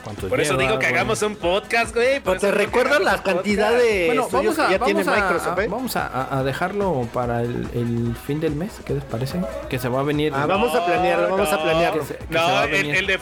¿Cuántos 0.03 0.31
Por 0.31 0.41
eso 0.41 0.53
lleva, 0.53 0.63
digo 0.63 0.79
que 0.79 0.87
güey? 0.87 0.95
hagamos 0.95 1.21
un 1.23 1.37
podcast, 1.37 1.95
güey. 1.95 2.17
eso 2.17 2.37
te 2.37 2.51
recuerdo 2.51 2.99
la 3.01 3.23
cantidad 3.23 3.71
de 3.73 4.07
Bueno, 4.07 4.23
estudios 4.23 4.57
vamos 4.57 4.59
a, 4.59 4.67
que 4.67 4.73
ya 4.73 4.79
vamos 4.79 4.95
tiene 5.05 5.11
a- 5.11 5.23
Microsoft, 5.23 5.59
¿eh? 5.59 5.69
vamos 5.69 5.97
a, 5.97 6.43
dejarlo 6.43 7.09
para 7.13 7.43
el, 7.43 7.69
el 7.75 8.17
fin 8.27 8.41
del 8.41 8.57
mes, 8.57 8.73
¿qué 8.87 8.95
les 8.95 9.05
parece? 9.05 9.41
Que 9.69 9.79
se 9.79 9.89
va 9.89 10.01
a 10.01 10.03
venir. 10.03 10.33
Ah, 10.35 10.47
vamos 10.47 10.75
a 10.75 10.87
planearlo, 10.87 11.31
vamos 11.37 11.53
a 11.53 11.63
planearlo. 11.63 12.01
Que 12.01 12.07
se- 12.07 12.17
que 12.17 12.27
se 12.27 12.33
No, 12.35 12.41
va 12.41 12.61
a 12.63 12.65
el, 12.65 12.71
venir. 12.71 12.95
el 12.97 13.07
de, 13.09 13.21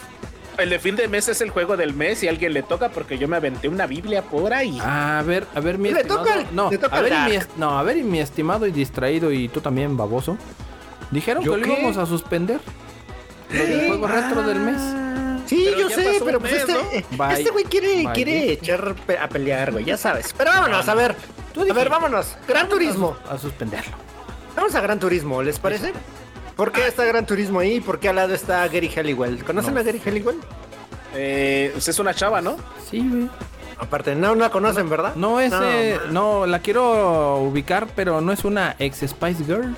el 0.59 0.71
de 0.71 0.79
fin 0.79 0.97
de 0.97 1.09
mes 1.09 1.29
es 1.29 1.41
el 1.41 1.51
juego 1.51 1.77
del 1.77 1.95
mes 1.95 2.23
y 2.23 2.27
a 2.27 2.31
alguien 2.31 2.53
le 2.53 2.63
toca 2.63 2.89
porque 2.91 3.17
yo 3.19 3.29
me 3.29 3.37
aventé 3.37 3.69
una 3.69 3.87
Biblia 3.87 4.23
por 4.23 4.53
ahí. 4.53 4.79
A 4.83 5.23
ver, 5.27 5.47
a 5.55 5.61
ver, 5.61 5.79
mi 5.79 5.91
Le 5.91 6.01
estimado. 6.01 6.25
toca 6.25 6.35
el- 6.41 6.47
no, 6.55 6.71
le 6.71 6.79
toca 6.79 6.97
a 6.97 7.01
ver, 7.01 7.13
el 7.13 7.31
mi, 7.31 7.39
no, 7.57 7.79
a 7.79 7.83
ver, 7.83 7.97
y 7.99 8.03
mi 8.03 8.21
estimado 8.21 8.67
y 8.67 8.71
distraído 8.73 9.31
y 9.33 9.49
tú 9.49 9.61
también, 9.61 9.97
baboso. 9.97 10.37
Dijeron 11.11 11.43
¿Yo 11.43 11.55
que 11.55 11.61
lo 11.63 11.67
íbamos 11.69 11.97
a 11.97 12.07
suspender. 12.07 12.61
Del 13.51 13.87
juego 13.89 14.07
retro 14.09 14.43
del 14.43 14.61
mes. 14.61 14.81
Sí, 15.47 15.65
Pero 15.71 15.81
yo 15.81 15.89
sé, 15.89 16.21
pero 16.23 16.39
pues 16.41 16.53
mes, 16.53 16.61
este, 16.63 16.73
¿no? 16.75 16.81
eh, 17.25 17.33
este 17.39 17.51
güey 17.51 17.65
quiere, 17.65 18.03
Bye. 18.05 18.13
quiere 18.13 18.53
echar 18.53 18.95
pe- 19.07 19.17
a 19.17 19.27
pelear, 19.31 19.73
güey, 19.73 19.85
ya 19.87 19.97
sabes. 19.97 20.35
Pero 20.37 20.51
vámonos, 20.51 20.87
a 20.87 20.95
ver. 20.95 21.17
Tú 21.55 21.63
A 21.63 21.73
ver, 21.73 21.89
vámonos. 21.89 22.37
Gran 22.47 22.69
Turismo. 22.69 23.17
A 23.31 23.39
suspenderlo. 23.39 23.97
Vamos 24.55 24.75
a 24.75 24.81
Gran 24.83 24.99
Turismo, 24.99 25.43
¿les 25.43 25.59
parece? 25.59 25.95
¿Por 26.59 26.73
qué 26.73 26.89
está 26.89 27.05
Gran 27.05 27.25
Turismo 27.25 27.61
ahí? 27.61 27.79
¿Por 27.81 28.01
qué 28.01 28.09
al 28.09 28.17
lado 28.17 28.35
está 28.35 28.67
Gary 28.67 28.89
Halliwell? 28.89 29.45
¿Conocen 29.45 29.75
No. 29.75 29.81
a 29.81 29.83
Gary 29.85 30.01
Halliwell? 30.05 30.41
Eh, 31.15 31.71
pues 31.73 31.87
es 31.87 31.99
una 32.01 32.13
chava, 32.13 32.41
¿no? 32.41 32.57
Sí, 32.91 32.99
güey. 33.09 33.31
Aparte, 33.79 34.17
no 34.17 34.35
la 34.35 34.51
conocen, 34.51 34.91
¿verdad? 34.91 35.15
No 35.15 35.39
es, 35.39 35.53
eh, 35.55 35.99
man. 36.07 36.13
no, 36.15 36.47
la 36.47 36.59
quiero 36.59 37.37
ubicar, 37.37 37.87
pero 37.95 38.21
no 38.21 38.33
es 38.33 38.45
una 38.45 38.75
ex 38.81 38.99
Spice 39.09 39.45
Girl. 39.45 39.77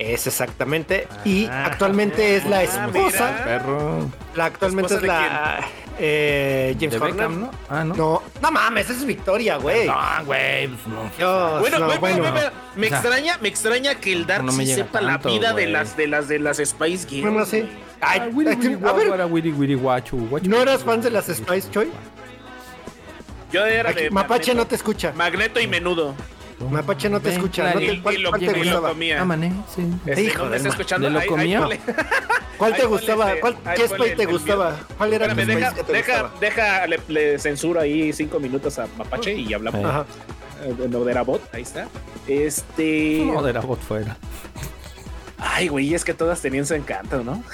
Es 0.00 0.26
exactamente. 0.26 1.06
Y 1.24 1.46
Ah. 1.46 1.66
actualmente 1.66 2.34
es 2.36 2.44
la 2.46 2.58
Ah, 2.58 2.62
esposa. 2.64 3.30
mira. 3.32 3.44
Perro. 3.44 4.10
La 4.34 4.46
actualmente 4.46 4.94
es 4.94 5.00
¿Esposa 5.02 5.20
de 5.22 5.28
la. 5.28 5.60
Eh, 5.98 6.76
James 6.78 6.92
De 6.92 6.98
Horner. 6.98 7.14
Beckham, 7.16 7.40
¿no? 7.40 7.50
Ah, 7.68 7.84
no. 7.84 7.94
No, 7.94 8.22
no 8.40 8.50
mames, 8.52 8.88
es 8.90 9.04
Victoria, 9.04 9.56
güey. 9.56 9.86
No, 9.86 9.96
güey, 10.26 10.68
pues 10.68 10.86
no. 10.86 11.58
Bueno, 11.60 11.78
no, 11.80 11.86
güey, 11.86 11.98
bueno. 11.98 12.50
me 12.76 12.86
extraña, 12.86 13.36
me 13.40 13.48
extraña 13.48 13.94
que 13.96 14.12
el 14.12 14.26
Dark 14.26 14.44
no 14.44 14.52
me 14.52 14.64
sí 14.64 14.74
sepa 14.74 15.00
tanto, 15.00 15.28
la 15.28 15.34
vida 15.34 15.48
de 15.48 15.62
güey. 15.64 15.72
las 15.72 15.96
de 15.96 16.06
las 16.06 16.28
de 16.28 16.38
las 16.38 16.58
Spice 16.58 17.08
Girls. 17.08 17.22
Bueno, 17.32 17.44
sí. 17.44 17.60
güey. 17.62 17.72
Ay, 18.00 18.20
Ah, 18.22 18.28
wiri, 18.32 18.50
ay, 18.50 18.56
wiri, 18.56 18.78
a 18.86 18.92
ver, 18.92 19.24
wiri, 19.26 19.50
wiri, 19.52 19.74
guachu, 19.74 20.16
guachu. 20.28 20.48
¿no 20.48 20.62
eras 20.62 20.84
fan 20.84 21.00
de 21.00 21.10
las 21.10 21.26
Spice 21.26 21.68
Choy? 21.70 21.90
Yo 23.50 23.64
era 23.66 23.90
Aquí, 23.90 24.02
de 24.04 24.10
Mapache 24.10 24.52
no 24.52 24.58
Magneto. 24.58 24.68
te 24.68 24.74
escucha. 24.76 25.12
Magneto 25.16 25.58
y 25.58 25.66
Menudo. 25.66 26.14
Mapache 26.70 27.08
no 27.08 27.20
te 27.20 27.30
escucha. 27.30 27.72
¿no 27.74 27.80
te- 27.80 28.02
¿Cuál, 28.02 28.14
y 28.16 28.18
lo- 28.18 28.30
cuál 28.30 28.42
y 28.42 28.46
te 28.46 28.52
gustaba? 28.58 28.88
comía. 28.90 29.20
Amanece. 29.22 29.82
Este, 30.06 30.22
Hijo 30.22 30.44
¿no 30.44 30.50
me 30.50 30.56
está 30.56 30.68
escuchando? 30.70 31.06
¿de 31.06 31.12
lo 31.12 31.18
Ahí- 31.20 31.24
ahí 31.24 31.28
comía? 31.28 31.60
¿Cuál 32.58 32.74
te 32.76 32.86
gustaba? 32.86 33.24
ponle 33.26 33.40
¿Cuál, 33.40 33.52
ese- 33.54 33.68
ahí 33.70 33.76
¿Qué 33.76 33.82
el- 34.10 34.16
te 34.16 34.26
gustaba? 34.26 34.76
¿Cuál 34.98 35.14
era 35.14 35.26
tu 35.26 35.30
Espérame, 35.40 35.58
deja, 35.60 35.74
que 35.74 35.82
te 35.84 35.92
deja, 35.92 36.22
gustaba? 36.22 36.40
deja, 36.40 36.86
le, 36.88 37.00
le 37.08 37.38
censuro 37.38 37.80
ahí 37.80 38.12
cinco 38.12 38.40
minutos 38.40 38.78
a 38.80 38.86
Mapache 38.98 39.34
y 39.34 39.54
hablamos. 39.54 39.84
Ajá. 39.84 40.04
Eh, 40.64 40.74
de 40.88 41.20
Bot, 41.22 41.54
ahí 41.54 41.62
está. 41.62 41.86
Este. 42.26 43.22
No, 43.24 43.40
de 43.42 43.52
bot 43.52 43.80
fuera. 43.80 44.16
Ay, 45.38 45.68
güey, 45.68 45.94
es 45.94 46.04
que 46.04 46.14
todas 46.14 46.40
tenían 46.42 46.66
su 46.66 46.74
encanto, 46.74 47.22
¿no? 47.22 47.44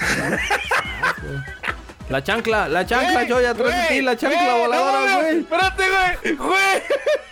La 2.09 2.23
chancla, 2.23 2.67
la 2.69 2.85
chancla, 2.85 3.23
yo 3.23 3.41
ya 3.41 3.49
atrás 3.51 3.89
de 3.89 3.95
ti, 3.95 4.01
la 4.03 4.15
chancla 4.15 4.39
Güey, 4.43 4.59
voladora, 4.61 5.05
no, 5.11 5.19
güey. 5.21 5.39
Espérate, 5.39 5.83
güey. 6.23 6.35
Güey. 6.35 6.81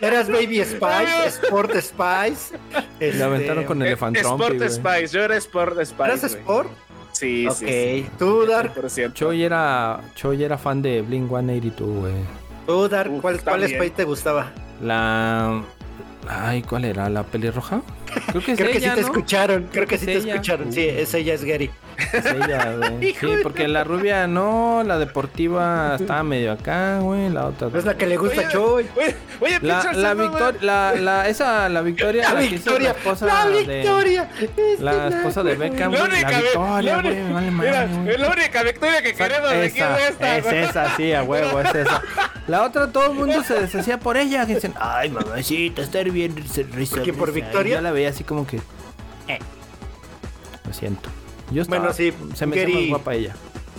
Eras 0.01 0.27
Baby 0.27 0.63
Spice, 0.63 1.27
Sport 1.27 1.71
Spice. 1.75 2.57
Le 2.99 3.09
este, 3.09 3.23
aventaron 3.23 3.63
con 3.65 3.81
Eh, 3.83 3.87
Elefant 3.87 4.17
Sport 4.17 4.61
Spice, 4.69 5.07
yo 5.09 5.23
era 5.23 5.35
Sport 5.37 5.77
Spice. 5.85 6.03
¿Eras 6.03 6.21
güey. 6.21 6.33
Sport? 6.33 6.69
Sí, 7.11 7.47
Ok. 7.47 7.55
sí, 7.55 7.65
sí. 7.67 8.09
Tú, 8.17 8.45
Dark. 8.47 8.73
100%. 8.75 9.13
Choy 9.13 9.43
era, 9.43 10.01
Choy 10.15 10.43
era 10.43 10.57
fan 10.57 10.81
de 10.81 11.03
Blink 11.03 11.29
182, 11.29 11.99
güey. 11.99 12.13
Tú, 12.65 12.89
Dark. 12.89 13.11
Uf, 13.13 13.21
¿Cuál, 13.21 13.41
cuál. 13.43 13.63
Spice 13.67 13.89
te 13.91 14.03
gustaba? 14.05 14.51
La. 14.81 15.61
Ay, 16.27 16.63
¿cuál 16.63 16.85
era? 16.85 17.07
¿La 17.09 17.21
pelirroja? 17.23 17.81
Creo 18.31 18.43
que 18.43 18.51
es 18.53 18.57
Creo 18.57 18.71
que 18.71 18.79
sí 18.79 18.89
te 18.89 18.95
¿no? 19.01 19.07
escucharon. 19.07 19.63
Creo, 19.63 19.71
Creo 19.71 19.87
que 19.87 19.97
que 19.97 20.05
sí 20.05 20.11
es 20.11 20.17
te 20.17 20.23
ella. 20.23 20.33
escucharon. 20.35 20.73
Sí, 20.73 20.87
Uh. 20.87 20.99
es 20.99 21.13
ella, 21.13 21.33
es 21.33 21.43
Gary. 21.43 21.71
Es 22.11 22.25
ella, 22.25 22.75
güey. 22.77 23.13
Sí, 23.19 23.25
de 23.27 23.37
porque 23.43 23.67
la 23.67 23.83
rubia 23.83 24.25
no, 24.27 24.83
la 24.85 24.97
deportiva 24.97 25.95
estaba 25.99 26.23
medio 26.23 26.51
acá, 26.51 26.99
güey. 26.99 27.29
La 27.29 27.45
otra. 27.47 27.69
Es 27.77 27.85
la 27.85 27.95
que 27.95 28.07
le 28.07 28.17
gusta 28.17 28.41
a 28.41 28.43
Oye, 28.45 28.51
Choy. 28.51 28.85
Oye, 28.97 29.15
oye, 29.39 29.59
La, 29.61 29.93
la 29.93 30.13
Victoria, 30.13 30.59
la, 30.61 30.93
la, 30.95 31.27
esa, 31.29 31.69
la 31.69 31.81
Victoria, 31.81 32.23
La 32.29 32.33
la, 32.33 32.39
Victoria. 32.41 32.89
la 32.93 32.97
esposa 32.97 33.25
La 33.25 33.45
de, 33.47 33.63
Victoria. 33.63 34.29
Es 34.57 34.79
la 34.79 35.07
esposa 35.09 35.43
de 35.43 35.55
Beckham, 35.55 35.91
La 35.93 35.99
güey, 35.99 36.11
única, 36.11 36.31
la 36.31 36.37
vi- 36.37 36.43
Victoria, 36.43 37.01
güey, 37.01 37.49
vale 37.51 38.13
es 38.13 38.19
la 38.19 38.29
única 38.31 38.63
victoria 38.63 39.01
que 39.01 39.13
queremos 39.13 39.49
de 39.51 39.65
aquí 39.65 39.77
Esa, 39.77 39.95
de 39.97 40.07
esta. 40.07 40.37
es 40.37 40.45
esa, 40.69 40.95
sí, 40.97 41.13
a 41.13 41.23
huevo, 41.23 41.59
es 41.61 41.75
esa. 41.75 42.01
La 42.47 42.63
otra, 42.63 42.87
todo 42.91 43.11
el 43.11 43.13
mundo 43.17 43.41
se 43.43 43.53
deshacía 43.61 43.99
por 43.99 44.17
ella. 44.17 44.45
Que 44.45 44.55
dicen, 44.55 44.73
ay, 44.79 45.09
mamacita, 45.09 45.81
estar 45.81 46.09
bien 46.09 46.35
risa. 46.35 46.63
¿Por 46.95 47.03
qué, 47.03 47.13
por 47.13 47.31
risa". 47.33 47.45
Victoria? 47.45 47.81
La 47.81 47.91
veía 48.03 48.09
así 48.09 48.23
como 48.23 48.45
que, 48.45 48.57
eh. 49.27 49.39
Lo 50.67 50.73
siento. 50.73 51.09
Yo 51.51 51.61
estaba, 51.61 51.79
Bueno, 51.79 51.93
sí, 51.93 52.13
se 52.35 52.45
me 52.45 52.55
Gary- 52.55 52.73
más 52.73 52.89
guapa 52.89 53.15
ella. 53.15 53.35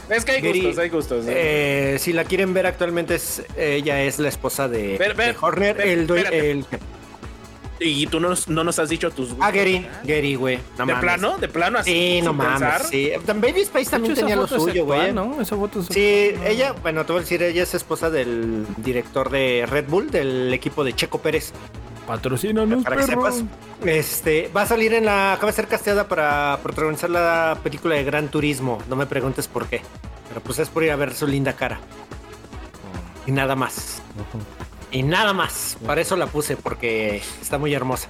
Es 0.08 0.24
que 0.24 0.32
hay 0.32 0.42
Gary, 0.42 0.60
gustos, 0.60 0.78
hay 0.78 0.88
gustos. 0.90 1.24
Eh, 1.28 1.96
si 1.98 2.12
la 2.12 2.24
quieren 2.24 2.52
ver 2.52 2.66
actualmente, 2.66 3.14
es, 3.14 3.42
ella 3.56 4.02
es 4.02 4.18
la 4.18 4.28
esposa 4.28 4.68
de, 4.68 4.98
Ver, 4.98 5.14
ver, 5.14 5.34
de 5.34 5.38
Horner. 5.40 5.76
ver, 5.76 5.86
el, 5.86 6.10
el- 6.32 6.66
Y 7.80 8.06
tú 8.06 8.20
no, 8.20 8.28
nos- 8.28 8.48
no 8.48 8.62
nos 8.64 8.78
has 8.78 8.88
dicho 8.90 9.10
tus 9.10 9.30
gustos. 9.30 9.44
Ah, 9.46 9.50
Gary. 9.50 9.86
Gary, 10.04 10.34
güey. 10.36 10.58
No 10.78 10.86
¿De 10.86 10.92
mames. 10.92 11.00
plano? 11.00 11.38
¿De 11.38 11.48
plano 11.48 11.78
así? 11.78 11.90
Sí, 11.90 12.22
no 12.22 12.32
mames. 12.32 12.60
pensar? 12.60 12.84
Sí. 12.84 13.10
Baby 13.26 13.64
Spice 13.64 13.90
también 13.90 14.14
tenía 14.14 14.36
lo 14.36 14.46
suyo, 14.46 14.84
güey. 14.84 15.12
¿no? 15.12 15.40
Esa 15.40 15.56
foto 15.56 15.80
es 15.80 15.86
Sí, 15.86 16.28
actual, 16.28 16.44
¿no? 16.44 16.50
ella, 16.50 16.72
bueno, 16.82 17.04
te 17.06 17.12
voy 17.12 17.18
a 17.20 17.22
decir, 17.22 17.42
ella 17.42 17.62
es 17.62 17.74
esposa 17.74 18.10
del 18.10 18.66
director 18.76 19.28
de 19.30 19.66
Red 19.68 19.86
Bull, 19.88 20.10
del 20.10 20.52
equipo 20.54 20.84
de 20.84 20.92
Checo 20.94 21.20
Pérez. 21.20 21.52
Patrocínanos, 22.06 22.84
Para 22.84 22.96
que 22.96 23.06
perro. 23.06 23.32
sepas. 23.32 23.44
Este, 23.84 24.50
va 24.54 24.62
a 24.62 24.66
salir 24.66 24.92
en 24.94 25.06
la. 25.06 25.32
Acaba 25.32 25.50
de 25.52 25.56
ser 25.56 25.68
casteada 25.68 26.06
para 26.06 26.58
protagonizar 26.62 27.08
la 27.10 27.58
película 27.62 27.94
de 27.94 28.04
Gran 28.04 28.28
Turismo. 28.28 28.78
No 28.88 28.96
me 28.96 29.06
preguntes 29.06 29.48
por 29.48 29.66
qué. 29.66 29.80
Pero 30.28 30.40
pues 30.40 30.58
es 30.58 30.68
por 30.68 30.82
ir 30.84 30.90
a 30.90 30.96
ver 30.96 31.14
su 31.14 31.26
linda 31.26 31.54
cara. 31.54 31.80
Y 33.26 33.32
nada 33.32 33.54
más. 33.56 34.02
Y 34.90 35.02
nada 35.02 35.32
más. 35.32 35.76
Para 35.86 36.00
eso 36.02 36.16
la 36.16 36.26
puse, 36.26 36.56
porque 36.56 37.22
está 37.40 37.56
muy 37.58 37.72
hermosa. 37.72 38.08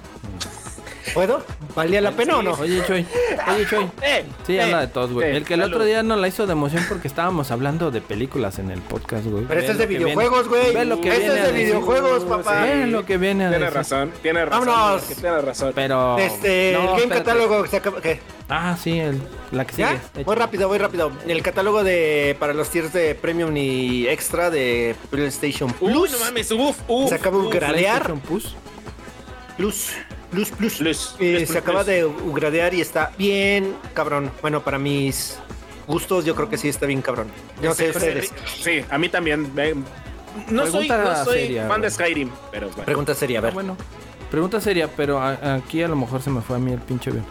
¿Puedo? 1.13 1.43
¿Valía 1.75 1.99
la 1.99 2.11
pena 2.11 2.37
o 2.37 2.41
no? 2.41 2.53
Oye, 2.53 2.81
Choy. 2.87 3.05
Oye, 3.53 3.65
Choy. 3.69 3.89
Eh, 4.01 4.23
Sí, 4.47 4.55
eh, 4.55 4.61
anda 4.61 4.79
de 4.81 4.87
todos, 4.87 5.11
güey. 5.11 5.29
eh, 5.31 5.37
el 5.37 5.43
que 5.43 5.55
el 5.55 5.59
salud. 5.59 5.73
otro 5.75 5.85
día 5.85 6.03
nos 6.03 6.17
la 6.19 6.27
hizo 6.27 6.45
de 6.47 6.53
emoción 6.53 6.85
porque 6.87 7.07
estábamos 7.07 7.51
hablando 7.51 7.91
de 7.91 7.99
películas 8.01 8.59
en 8.59 8.71
el 8.71 8.79
podcast, 8.81 9.25
güey. 9.25 9.43
Pero 9.45 9.59
este 9.59 9.73
es 9.73 9.77
de 9.79 9.87
que 9.87 9.97
videojuegos, 9.97 10.47
güey. 10.47 10.73
Ve 10.73 10.85
lo 10.85 11.01
que 11.01 11.09
Este 11.09 11.19
viene 11.21 11.35
es 11.35 11.41
de 11.43 11.51
decir. 11.51 11.65
videojuegos, 11.67 12.23
papá. 12.23 12.61
Ve 12.61 12.87
lo 12.87 13.05
que 13.05 13.17
viene 13.17 13.45
a 13.45 13.49
Tiene 13.49 13.65
decir. 13.65 13.77
razón, 13.77 14.11
tiene 14.21 14.45
razón. 14.45 14.65
Vámonos. 14.67 15.01
que 15.03 15.15
Tiene 15.15 15.41
razón. 15.41 15.71
Pero. 15.75 16.17
Este, 16.17 16.71
No, 16.73 16.79
el 16.79 16.85
Game 16.87 17.01
espérate. 17.01 17.25
Catálogo 17.25 17.67
se 17.67 17.77
acaba. 17.77 18.01
¿Qué? 18.01 18.19
Ah, 18.47 18.77
sí, 18.81 18.99
el, 18.99 19.19
la 19.51 19.65
que 19.65 19.73
sigue. 19.75 19.99
Voy 20.23 20.35
rápido, 20.35 20.67
voy 20.69 20.77
rápido. 20.77 21.11
El 21.27 21.41
catálogo 21.41 21.83
de 21.83 22.37
para 22.39 22.53
los 22.53 22.69
tiers 22.69 22.93
de 22.93 23.15
Premium 23.15 23.57
y 23.57 24.07
Extra 24.07 24.49
de 24.49 24.95
PlayStation 25.09 25.71
Plus. 25.73 26.11
no 26.11 26.19
mames, 26.19 26.51
uf, 26.51 26.77
uf. 26.87 27.09
Se 27.09 27.15
acaba 27.15 27.37
de 27.43 27.49
gradear. 27.49 28.03
PlayStation 28.03 28.19
Plus. 28.21 28.55
Plus. 29.57 29.91
Plus, 30.35 30.49
plus. 30.51 30.75
Plus, 30.77 31.15
Eh, 31.19 31.37
plus, 31.37 31.39
se 31.39 31.45
plus, 31.47 31.55
acaba 31.55 31.83
plus. 31.83 31.87
de 31.87 32.11
gradear 32.33 32.73
y 32.73 32.81
está 32.81 33.11
bien 33.17 33.75
cabrón. 33.93 34.29
Bueno, 34.41 34.61
para 34.61 34.77
mis 34.77 35.37
gustos, 35.87 36.25
yo 36.25 36.35
creo 36.35 36.49
que 36.49 36.57
sí 36.57 36.67
está 36.69 36.85
bien 36.85 37.01
cabrón. 37.01 37.27
Yo 37.61 37.69
no 37.69 37.75
sé 37.75 37.89
ustedes. 37.89 38.33
Sí, 38.61 38.83
a 38.89 38.97
mí 38.97 39.09
también. 39.09 39.51
No 40.49 40.67
soy, 40.67 40.89
no 40.89 41.23
soy 41.23 41.39
seria, 41.39 41.67
fan 41.67 41.81
de. 41.81 41.89
Skyrim, 41.89 42.29
pero 42.51 42.67
bueno. 42.67 42.83
Pregunta 42.85 43.13
seria, 43.15 43.39
a 43.39 43.41
ver. 43.41 43.53
bueno. 43.53 43.77
Pregunta 44.29 44.59
seria, 44.59 44.89
pero 44.89 45.19
a- 45.21 45.55
aquí 45.55 45.81
a 45.81 45.87
lo 45.87 45.95
mejor 45.95 46.21
se 46.21 46.29
me 46.29 46.41
fue 46.41 46.57
a 46.57 46.59
mí 46.59 46.73
el 46.73 46.79
pinche 46.79 47.09
avión. 47.09 47.25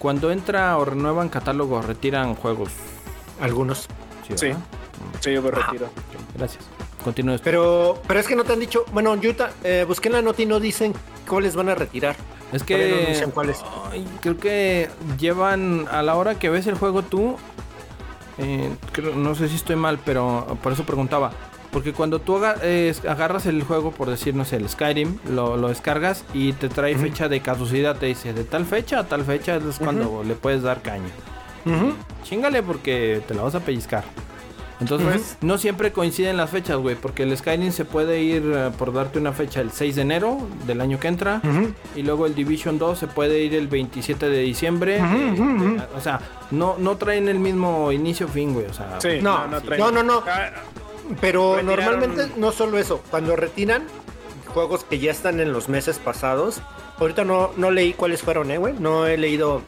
Cuando 0.00 0.32
entra 0.32 0.76
o 0.78 0.84
renuevan 0.84 1.28
catálogo, 1.28 1.80
retiran 1.82 2.34
juegos. 2.34 2.70
Algunos. 3.40 3.86
Sí, 4.26 4.46
¿verdad? 4.46 4.60
sí, 5.20 5.32
yo 5.32 5.42
me 5.42 5.50
retiro. 5.52 5.88
Gracias. 6.36 6.64
Continúes. 7.04 7.40
Pero, 7.42 8.02
pero 8.08 8.18
es 8.18 8.26
que 8.26 8.34
no 8.34 8.42
te 8.44 8.52
han 8.52 8.60
dicho. 8.60 8.84
Bueno, 8.92 9.16
ta- 9.36 9.52
eh, 9.62 9.84
busqué 9.86 10.08
en 10.08 10.14
la 10.14 10.22
nota 10.22 10.42
y 10.42 10.46
no 10.46 10.58
dicen 10.58 10.92
cuáles 11.28 11.54
van 11.54 11.68
a 11.68 11.74
retirar. 11.76 12.16
Es 12.52 12.62
no 12.62 12.66
que 12.66 13.26
cuáles. 13.34 13.62
creo 14.20 14.36
que 14.38 14.88
llevan 15.18 15.86
a 15.90 16.02
la 16.02 16.14
hora 16.14 16.36
que 16.38 16.48
ves 16.50 16.66
el 16.66 16.74
juego 16.76 17.02
tú. 17.02 17.36
eh, 18.40 18.70
creo- 18.92 19.16
no 19.16 19.34
sé 19.34 19.48
si 19.48 19.56
estoy 19.56 19.74
mal, 19.74 19.98
pero 20.04 20.56
por 20.62 20.72
eso 20.72 20.84
preguntaba. 20.84 21.32
Porque 21.72 21.92
cuando 21.92 22.20
tú 22.20 22.36
aga- 22.36 22.56
eh, 22.62 22.94
agarras 23.08 23.46
el 23.46 23.62
juego, 23.64 23.90
por 23.90 24.08
decir, 24.08 24.34
no 24.34 24.44
sé, 24.44 24.56
el 24.56 24.68
Skyrim, 24.68 25.18
lo, 25.28 25.56
lo 25.56 25.68
descargas 25.68 26.24
y 26.32 26.52
te 26.52 26.68
trae 26.68 26.94
fecha 26.96 27.28
de 27.28 27.40
caducidad, 27.40 27.96
te 27.96 28.06
dice 28.06 28.32
de 28.32 28.44
tal 28.44 28.64
fecha 28.64 29.00
a 29.00 29.04
tal 29.08 29.24
fecha 29.24 29.56
es 29.56 29.78
cuando 29.78 30.22
le 30.24 30.34
puedes 30.34 30.62
dar 30.62 30.80
caña. 30.82 31.10
Chingale 32.22 32.62
porque 32.62 33.20
te 33.26 33.34
la 33.34 33.42
vas 33.42 33.54
a 33.56 33.60
pellizcar. 33.60 34.04
Entonces, 34.80 35.36
no 35.40 35.58
siempre 35.58 35.92
coinciden 35.92 36.36
las 36.36 36.50
fechas, 36.50 36.76
güey, 36.76 36.94
porque 36.94 37.24
el 37.24 37.36
Skyrim 37.36 37.72
se 37.72 37.84
puede 37.84 38.22
ir, 38.22 38.42
eh, 38.54 38.70
por 38.78 38.92
darte 38.92 39.18
una 39.18 39.32
fecha, 39.32 39.60
el 39.60 39.72
6 39.72 39.96
de 39.96 40.02
enero 40.02 40.38
del 40.66 40.80
año 40.80 41.00
que 41.00 41.08
entra, 41.08 41.40
y 41.96 42.02
luego 42.02 42.26
el 42.26 42.34
Division 42.34 42.78
2 42.78 42.98
se 42.98 43.06
puede 43.08 43.40
ir 43.40 43.54
el 43.54 43.66
27 43.68 44.28
de 44.28 44.38
diciembre. 44.40 44.98
Eh, 44.98 45.34
eh, 45.38 45.80
O 45.96 46.00
sea, 46.00 46.20
no, 46.52 46.76
no 46.78 46.96
traen 46.96 47.28
el 47.28 47.38
mismo 47.40 47.90
inicio-fin, 47.92 48.54
güey, 48.54 48.66
o 48.66 48.72
sea... 48.72 49.00
Sí, 49.00 49.18
No, 49.20 49.46
traen- 49.62 49.78
no, 49.80 49.90
no, 49.90 50.02
no. 50.02 50.22
Ah, 50.26 50.50
Pero 51.20 51.56
Retiraron- 51.56 51.64
normalmente 51.64 52.28
no 52.36 52.52
solo 52.52 52.78
eso. 52.78 53.02
Cuando 53.10 53.34
retiran 53.34 53.82
juegos 54.46 54.84
que 54.84 54.98
ya 54.98 55.10
están 55.10 55.40
en 55.40 55.52
los 55.52 55.68
meses 55.68 55.98
pasados. 55.98 56.60
Ahorita 56.98 57.24
no, 57.24 57.50
no 57.56 57.70
leí 57.70 57.92
cuáles 57.94 58.22
fueron, 58.22 58.50
eh, 58.50 58.58
güey. 58.58 58.74
No 58.78 59.06
he 59.06 59.16
leído. 59.16 59.62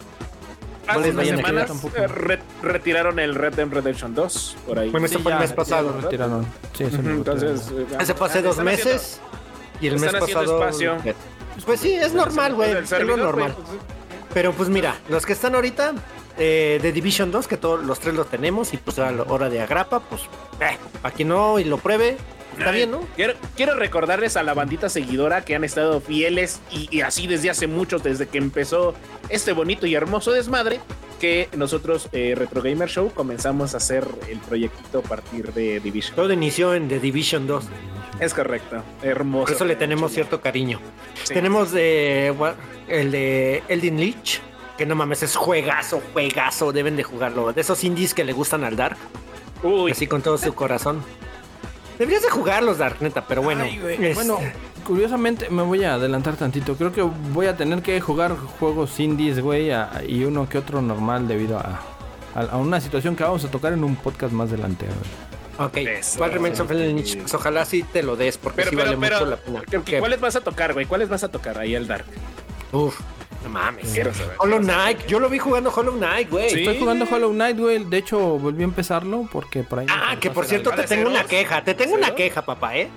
Hace 0.92 1.00
les 1.00 1.14
unas 1.14 1.16
vayan 1.16 1.34
a 1.34 1.36
semanas 1.46 1.66
tampoco. 1.68 1.96
eh, 1.96 2.06
re- 2.06 2.42
retiraron 2.62 3.18
el 3.18 3.34
Red 3.34 3.54
Dead 3.54 3.68
Redemption 3.68 4.14
2 4.14 4.56
por 4.66 4.78
ahí. 4.78 4.90
Bueno, 4.90 5.08
fue 5.08 5.32
el 5.32 5.38
mes 5.38 5.52
pasado, 5.52 5.98
retiraron. 6.00 6.46
Sí, 6.76 6.84
eso 6.84 6.96
Ujú, 6.98 7.08
lo 7.08 7.14
Entonces, 7.14 7.50
retiraron. 7.70 7.80
eh, 7.80 7.94
están 8.00 8.16
dos 8.18 8.30
haciendo- 8.30 8.64
meses. 8.64 9.20
Y 9.80 9.86
el 9.88 9.98
mes 9.98 10.12
pasado. 10.12 10.58
espacio. 10.62 10.96
Pues 11.64 11.80
sí, 11.80 11.94
es 11.94 12.12
normal, 12.12 12.54
güey. 12.54 12.72
Es 12.72 12.90
lo 12.90 13.16
normal. 13.16 13.54
pues, 13.54 13.68
Pero 14.34 14.52
pues 14.52 14.68
mira, 14.68 14.94
los 15.08 15.26
que 15.26 15.32
están 15.32 15.54
ahorita 15.54 15.94
eh, 16.38 16.78
de 16.80 16.92
Division 16.92 17.30
2, 17.32 17.46
que 17.48 17.56
todos 17.56 17.84
los 17.84 17.98
tres 18.00 18.14
lo 18.14 18.24
tenemos, 18.24 18.72
y 18.72 18.76
pues 18.78 18.98
a 18.98 19.10
la 19.10 19.24
hora 19.24 19.48
de 19.50 19.60
agrapa, 19.60 20.00
pues 20.00 20.22
eh, 20.60 20.76
para 21.02 21.14
quien 21.14 21.28
no 21.28 21.58
y 21.58 21.64
lo 21.64 21.76
pruebe, 21.78 22.16
está 22.60 22.70
bien, 22.70 22.90
¿no? 22.90 23.00
Quiero, 23.16 23.34
quiero 23.56 23.74
recordarles 23.74 24.36
a 24.36 24.42
la 24.42 24.54
bandita 24.54 24.88
seguidora 24.88 25.44
que 25.44 25.54
han 25.54 25.64
estado 25.64 26.00
fieles 26.00 26.60
y, 26.70 26.88
y 26.96 27.00
así 27.02 27.26
desde 27.26 27.50
hace 27.50 27.66
mucho, 27.66 27.98
desde 27.98 28.28
que 28.28 28.38
empezó 28.38 28.94
este 29.28 29.52
bonito 29.52 29.86
y 29.86 29.94
hermoso 29.94 30.32
desmadre, 30.32 30.80
que 31.20 31.48
nosotros, 31.56 32.08
eh, 32.12 32.34
Retro 32.36 32.62
Gamer 32.62 32.88
Show, 32.88 33.12
comenzamos 33.12 33.74
a 33.74 33.76
hacer 33.76 34.06
el 34.28 34.38
proyectito 34.38 35.00
a 35.00 35.02
partir 35.02 35.52
de 35.52 35.78
Division. 35.80 36.16
Todo 36.16 36.32
inició 36.32 36.74
en 36.74 36.88
The 36.88 36.98
Division 36.98 37.46
2. 37.46 37.64
Es 38.20 38.34
correcto, 38.34 38.82
hermoso. 39.02 39.46
Por 39.46 39.54
eso 39.54 39.64
le 39.64 39.76
tenemos 39.76 40.12
cierto 40.12 40.40
cariño. 40.40 40.80
Sí. 41.24 41.34
Tenemos 41.34 41.72
el 41.72 43.10
de 43.10 43.62
Eldin 43.68 44.00
Leech, 44.00 44.40
que 44.76 44.86
no 44.86 44.94
mames, 44.94 45.22
es 45.22 45.36
juegazo, 45.36 46.02
juegazo, 46.12 46.72
deben 46.72 46.96
de 46.96 47.02
jugarlo. 47.02 47.52
De 47.52 47.60
esos 47.60 47.84
indies 47.84 48.14
que 48.14 48.24
le 48.24 48.32
gustan 48.32 48.64
al 48.64 48.76
Dark, 48.76 48.96
Uy, 49.62 49.92
así 49.92 50.06
con 50.06 50.22
todo 50.22 50.38
su 50.38 50.54
corazón. 50.54 51.02
Deberías 52.00 52.22
de 52.22 52.30
jugarlos, 52.30 52.78
Dark, 52.78 52.96
neta, 53.00 53.26
pero 53.26 53.42
bueno. 53.42 53.62
Ay, 53.64 53.78
este, 53.90 54.14
Bueno, 54.14 54.38
curiosamente 54.86 55.50
me 55.50 55.62
voy 55.62 55.84
a 55.84 55.94
adelantar 55.94 56.34
tantito. 56.34 56.74
Creo 56.74 56.92
que 56.92 57.02
voy 57.02 57.46
a 57.46 57.56
tener 57.56 57.82
que 57.82 58.00
jugar 58.00 58.34
juegos 58.58 58.98
indies, 58.98 59.38
güey, 59.40 59.70
a- 59.70 60.02
y 60.08 60.24
uno 60.24 60.48
que 60.48 60.56
otro 60.56 60.80
normal 60.80 61.28
debido 61.28 61.58
a, 61.58 61.78
a, 62.34 62.40
a 62.40 62.56
una 62.56 62.80
situación 62.80 63.16
que 63.16 63.22
vamos 63.22 63.44
a 63.44 63.50
tocar 63.50 63.74
en 63.74 63.84
un 63.84 63.96
podcast 63.96 64.32
más 64.32 64.48
adelante. 64.48 64.86
güey. 64.86 65.68
ok, 65.68 65.76
Eso, 65.98 66.16
¿cuál 66.18 66.32
Remains 66.32 66.58
of. 66.60 66.68
Pues 66.68 67.34
ojalá 67.34 67.66
sí 67.66 67.82
te 67.82 68.02
lo 68.02 68.16
des, 68.16 68.38
porque 68.38 68.56
pero, 68.56 68.70
sí 68.70 68.76
pero, 68.76 68.88
vale 68.92 68.98
pero, 68.98 69.16
mucho 69.18 69.30
la 69.30 69.36
pena. 69.36 69.62
¿qué- 69.70 69.82
¿Qué? 69.84 69.98
¿cuáles 69.98 70.20
vas 70.22 70.36
a 70.36 70.40
tocar, 70.40 70.72
güey? 70.72 70.86
¿Cuáles 70.86 71.10
vas 71.10 71.22
a 71.22 71.28
tocar 71.28 71.58
ahí 71.58 71.76
al 71.76 71.86
Dark? 71.86 72.06
Uf, 72.72 72.98
no 73.42 73.48
mames. 73.50 73.90
Quiero 73.92 74.12
saber. 74.14 74.36
Hollow 74.38 74.58
Knight, 74.60 75.06
yo 75.06 75.18
lo 75.20 75.28
vi 75.28 75.38
jugando 75.38 75.70
Hollow 75.74 75.92
Knight, 75.96 76.30
güey. 76.30 76.50
Sí. 76.50 76.58
Estoy 76.60 76.78
jugando 76.78 77.06
Hollow 77.10 77.30
Knight, 77.32 77.58
güey. 77.58 77.84
De 77.84 77.98
hecho, 77.98 78.18
volví 78.38 78.62
a 78.62 78.64
empezarlo 78.64 79.28
porque 79.32 79.62
por 79.62 79.78
ahí. 79.80 79.86
me 79.86 79.92
Ah, 79.92 80.16
que 80.20 80.30
por 80.30 80.46
cierto 80.46 80.70
te 80.72 80.84
tengo 80.84 81.08
una 81.08 81.24
queja, 81.24 81.62
te 81.64 81.74
tengo 81.74 81.94
una 81.94 82.14
queja, 82.14 82.42
papá, 82.44 82.76
¿eh? 82.76 82.88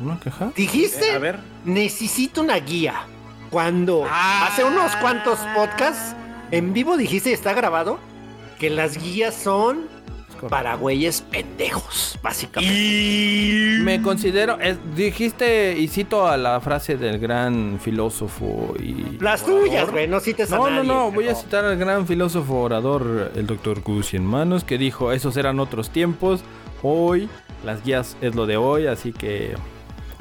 ¿Una 0.00 0.18
queja? 0.20 0.50
Dijiste, 0.54 1.08
Eh, 1.10 1.14
a 1.14 1.18
ver. 1.18 1.38
necesito 1.64 2.42
una 2.42 2.56
guía. 2.56 3.06
Cuando 3.50 4.04
Ah. 4.10 4.46
hace 4.48 4.64
unos 4.64 4.94
cuantos 4.96 5.38
podcasts 5.54 6.14
en 6.50 6.72
vivo 6.72 6.96
dijiste, 6.96 7.30
y 7.30 7.32
está 7.32 7.52
grabado, 7.54 7.98
que 8.58 8.70
las 8.70 8.96
guías 8.98 9.34
son. 9.34 9.88
Para 10.48 10.74
güeyes 10.76 11.22
pendejos, 11.22 12.18
básicamente. 12.22 12.74
Y... 12.74 13.78
Me 13.82 14.02
considero. 14.02 14.58
eh, 14.60 14.76
dijiste, 14.94 15.78
y 15.78 15.88
cito 15.88 16.26
a 16.26 16.36
la 16.36 16.60
frase 16.60 16.96
del 16.96 17.18
gran 17.18 17.78
filósofo 17.80 18.74
y. 18.78 19.18
Las 19.20 19.44
tuyas, 19.44 19.90
güey, 19.90 20.08
no 20.08 20.20
cites 20.20 20.52
a 20.52 20.56
No, 20.56 20.64
no, 20.64 20.76
nadie, 20.76 20.88
no, 20.88 21.10
voy 21.10 21.28
a 21.28 21.34
citar 21.34 21.64
al 21.64 21.76
gran 21.76 22.06
filósofo 22.06 22.60
orador, 22.60 23.32
el 23.34 23.46
doctor 23.46 23.80
Gus 23.82 24.14
Manos, 24.14 24.64
que 24.64 24.78
dijo, 24.78 25.12
esos 25.12 25.36
eran 25.36 25.60
otros 25.60 25.90
tiempos, 25.90 26.42
hoy 26.82 27.28
las 27.64 27.84
guías 27.84 28.16
es 28.20 28.34
lo 28.34 28.46
de 28.46 28.56
hoy, 28.56 28.86
así 28.86 29.12
que... 29.12 29.54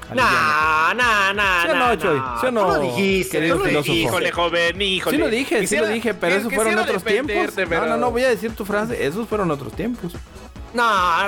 aliviánate". 0.09 0.95
No, 0.95 1.33
no, 1.33 1.33
no, 1.33 1.61
¿Sí 1.61 1.67
o 1.69 1.75
no, 1.75 1.95
Choy? 1.95 2.21
¿Sí 2.41 2.45
o 2.47 2.51
no, 2.51 2.61
Tú 2.61 2.67
lo 2.73 2.79
dijiste, 2.79 3.31
querido 3.37 3.55
tú 3.57 3.61
lo 3.63 3.67
dijiste. 3.69 3.91
Híjole, 3.93 4.31
joven, 4.31 4.81
híjole. 4.81 5.15
Sí 5.17 5.21
lo 5.23 5.29
dije, 5.29 5.67
sí 5.67 5.77
lo 5.77 5.87
dije, 5.87 6.13
pero 6.13 6.35
esos 6.35 6.53
fueron 6.53 6.77
otros 6.79 7.03
tiempos. 7.03 7.55
No, 7.69 7.85
no, 7.85 7.97
no, 7.97 8.11
voy 8.11 8.23
a 8.23 8.29
decir 8.29 8.51
tu 8.55 8.65
frase, 8.65 9.05
esos 9.05 9.27
fueron 9.27 9.51
otros 9.51 9.73
tiempos. 9.73 10.13
No, 10.73 10.83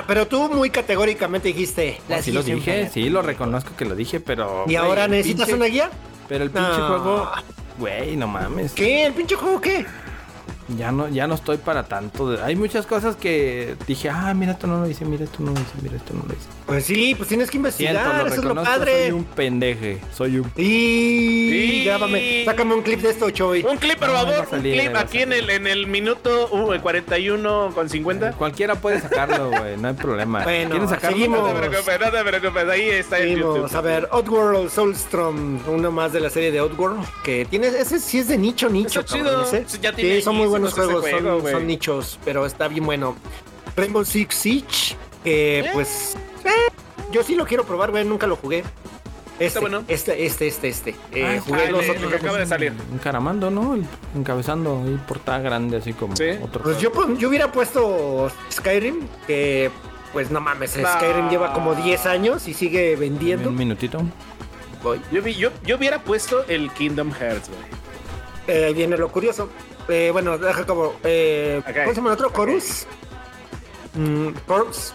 pero 0.06 0.26
tú 0.28 0.48
muy 0.50 0.68
categóricamente 0.68 1.48
dijiste. 1.48 2.00
las 2.08 2.22
sí 2.24 2.32
lo 2.32 2.42
dije, 2.42 2.90
sí 2.92 3.08
lo 3.08 3.22
reconozco 3.22 3.70
que 3.76 3.86
lo 3.86 3.94
dije, 3.94 4.20
pero... 4.20 4.64
¿Y 4.68 4.74
ahora 4.76 5.08
necesitas 5.08 5.48
pinche- 5.48 5.54
una 5.54 5.64
guía? 5.66 5.90
Pero 6.28 6.44
el 6.44 6.50
pinche 6.50 6.68
No. 6.78 6.86
juego... 6.88 7.30
Güey, 7.78 8.16
no 8.16 8.26
mames. 8.26 8.72
¿Qué? 8.72 9.06
¿El 9.06 9.14
pinche 9.14 9.36
juego 9.36 9.60
qué? 9.60 9.86
Ya 10.76 10.92
no, 10.92 11.08
ya 11.08 11.26
no 11.26 11.34
estoy 11.34 11.56
para 11.56 11.84
tanto. 11.84 12.30
de- 12.30 12.42
Hay 12.42 12.54
muchas 12.54 12.84
cosas 12.84 13.16
que 13.16 13.74
dije, 13.86 14.10
ah, 14.10 14.34
mira, 14.34 14.52
esto 14.52 14.66
no 14.66 14.80
lo 14.80 14.88
hice, 14.88 15.04
mira, 15.06 15.24
esto 15.24 15.38
no 15.42 15.52
lo 15.52 15.60
hice, 15.60 15.72
mira, 15.80 15.96
esto 15.96 16.12
no 16.12 16.20
lo 16.26 16.34
hice. 16.34 16.46
Pues 16.66 16.84
sí, 16.84 17.14
pues 17.14 17.28
tienes 17.28 17.50
que 17.50 17.56
investigar, 17.56 17.94
Siento, 17.94 18.12
lo 18.18 18.26
eso 18.26 18.34
es 18.40 18.44
lo 18.44 18.54
padre. 18.62 19.02
soy 19.04 19.12
un 19.12 19.24
pendeje, 19.24 19.98
soy 20.14 20.38
un... 20.38 20.52
Y 20.56 21.48
Sí. 21.48 21.84
grábame, 21.86 22.42
sácame 22.44 22.74
un 22.74 22.82
clip 22.82 23.00
de 23.00 23.10
esto, 23.10 23.30
Choy. 23.30 23.62
Un 23.64 23.78
clip, 23.78 23.98
por 23.98 24.08
No, 24.08 24.14
favor, 24.14 24.34
a 24.34 24.56
un 24.56 24.60
clip 24.62 24.94
aquí 24.96 25.18
en 25.22 25.32
el, 25.32 25.48
en 25.48 25.66
el 25.66 25.86
minuto 25.86 26.48
uh, 26.52 26.72
el 26.72 26.80
41 26.82 27.70
con 27.74 27.88
50. 27.88 28.32
Cualquiera 28.32 28.74
puede 28.74 29.00
sacarlo, 29.00 29.48
güey, 29.50 29.76
no 29.78 29.88
hay 29.88 29.94
problema. 29.94 30.42
Bueno, 30.44 30.70
¿Quieren 30.70 30.88
sacarlo? 30.88 31.16
seguimos. 31.16 31.40
No 31.40 31.46
te 31.54 31.66
preocupes, 31.66 32.00
no 32.00 32.10
te 32.10 32.24
preocupes, 32.24 32.68
ahí 32.68 32.82
está 32.90 33.16
Seguimos, 33.16 33.56
YouTube. 33.60 33.74
a 33.76 33.80
ver, 33.80 34.08
Oddworld 34.12 34.70
Soulstrom, 34.70 35.60
uno 35.68 35.90
más 35.90 36.12
de 36.12 36.20
la 36.20 36.28
serie 36.30 36.52
de 36.52 36.60
Oddworld, 36.60 37.06
que 37.24 37.46
tiene, 37.46 37.68
ese 37.68 37.98
sí 38.00 38.18
es 38.18 38.28
de 38.28 38.36
nicho, 38.36 38.68
nicho, 38.68 39.00
Está 39.00 39.16
cabrón, 39.16 39.44
chido, 39.46 39.58
ese. 39.60 39.64
sí, 39.68 39.78
ya 39.80 39.92
tiene 39.94 40.16
Sí, 40.16 40.22
son 40.22 40.36
muy 40.36 40.46
buenos 40.46 40.57
juegos, 40.62 41.04
son- 41.04 41.20
juego, 41.20 41.40
son, 41.40 41.52
güey. 41.52 41.64
nichos, 41.64 42.18
pero 42.24 42.46
está 42.46 42.68
bien 42.68 42.84
bueno. 42.84 43.16
Rainbow 43.76 44.04
Six 44.04 44.34
Siege, 44.34 44.96
que 45.24 45.60
¿Eh? 45.60 45.70
pues, 45.72 46.16
eh, 46.44 46.50
yo 47.12 47.22
sí 47.22 47.34
lo 47.34 47.46
quiero 47.46 47.64
probar, 47.64 47.90
güey, 47.90 48.04
nunca 48.04 48.26
lo 48.26 48.36
jugué. 48.36 48.64
Este, 49.38 49.60
bueno. 49.60 49.84
este, 49.86 50.26
este, 50.26 50.48
este, 50.48 50.68
este. 50.68 50.96
Eh, 51.12 51.40
jugué 51.46 51.70
los 51.70 51.88
otros. 51.88 52.10
que 52.10 52.16
acaba 52.16 52.38
de 52.38 52.46
salir. 52.46 52.72
Encaramando, 52.92 53.50
¿no? 53.50 53.74
El- 53.76 53.84
encabezando 54.16 54.82
y 54.88 54.96
portada 55.06 55.38
grande, 55.38 55.76
así 55.76 55.92
como 55.92 56.16
Sí. 56.16 56.24
otro. 56.42 56.64
Pues 56.64 56.80
yo, 56.80 56.90
pon- 56.90 57.16
yo 57.18 57.28
hubiera 57.28 57.52
puesto 57.52 58.32
Skyrim, 58.50 59.06
que 59.28 59.70
pues 60.12 60.32
no 60.32 60.40
mames, 60.40 60.76
No. 60.76 60.88
Skyrim 60.88 61.28
lleva 61.30 61.52
como 61.52 61.74
10 61.76 62.04
años 62.06 62.48
y 62.48 62.54
sigue 62.54 62.96
vendiendo. 62.96 63.50
Un 63.50 63.54
minutito. 63.56 64.00
Voy. 64.82 65.00
Yo, 65.12 65.22
vi- 65.22 65.34
yo, 65.34 65.50
yo 65.64 65.76
hubiera 65.76 66.02
puesto 66.02 66.44
el 66.48 66.72
Kingdom 66.72 67.12
Hearts, 67.12 67.48
güey. 67.48 67.60
Eh, 68.48 68.72
viene 68.74 68.96
lo 68.96 69.08
curioso. 69.12 69.50
Eh, 69.88 70.10
bueno, 70.12 70.38
deja 70.38 70.64
como. 70.66 70.94
Eh, 71.04 71.60
Ok. 71.66 71.74
¿Cómo 71.74 71.90
se 71.90 71.94
llama 71.96 72.08
el 72.10 72.14
otro? 72.14 72.30
Chorus. 72.34 72.86
Mm, 73.94 74.28
Corps. 74.46 74.94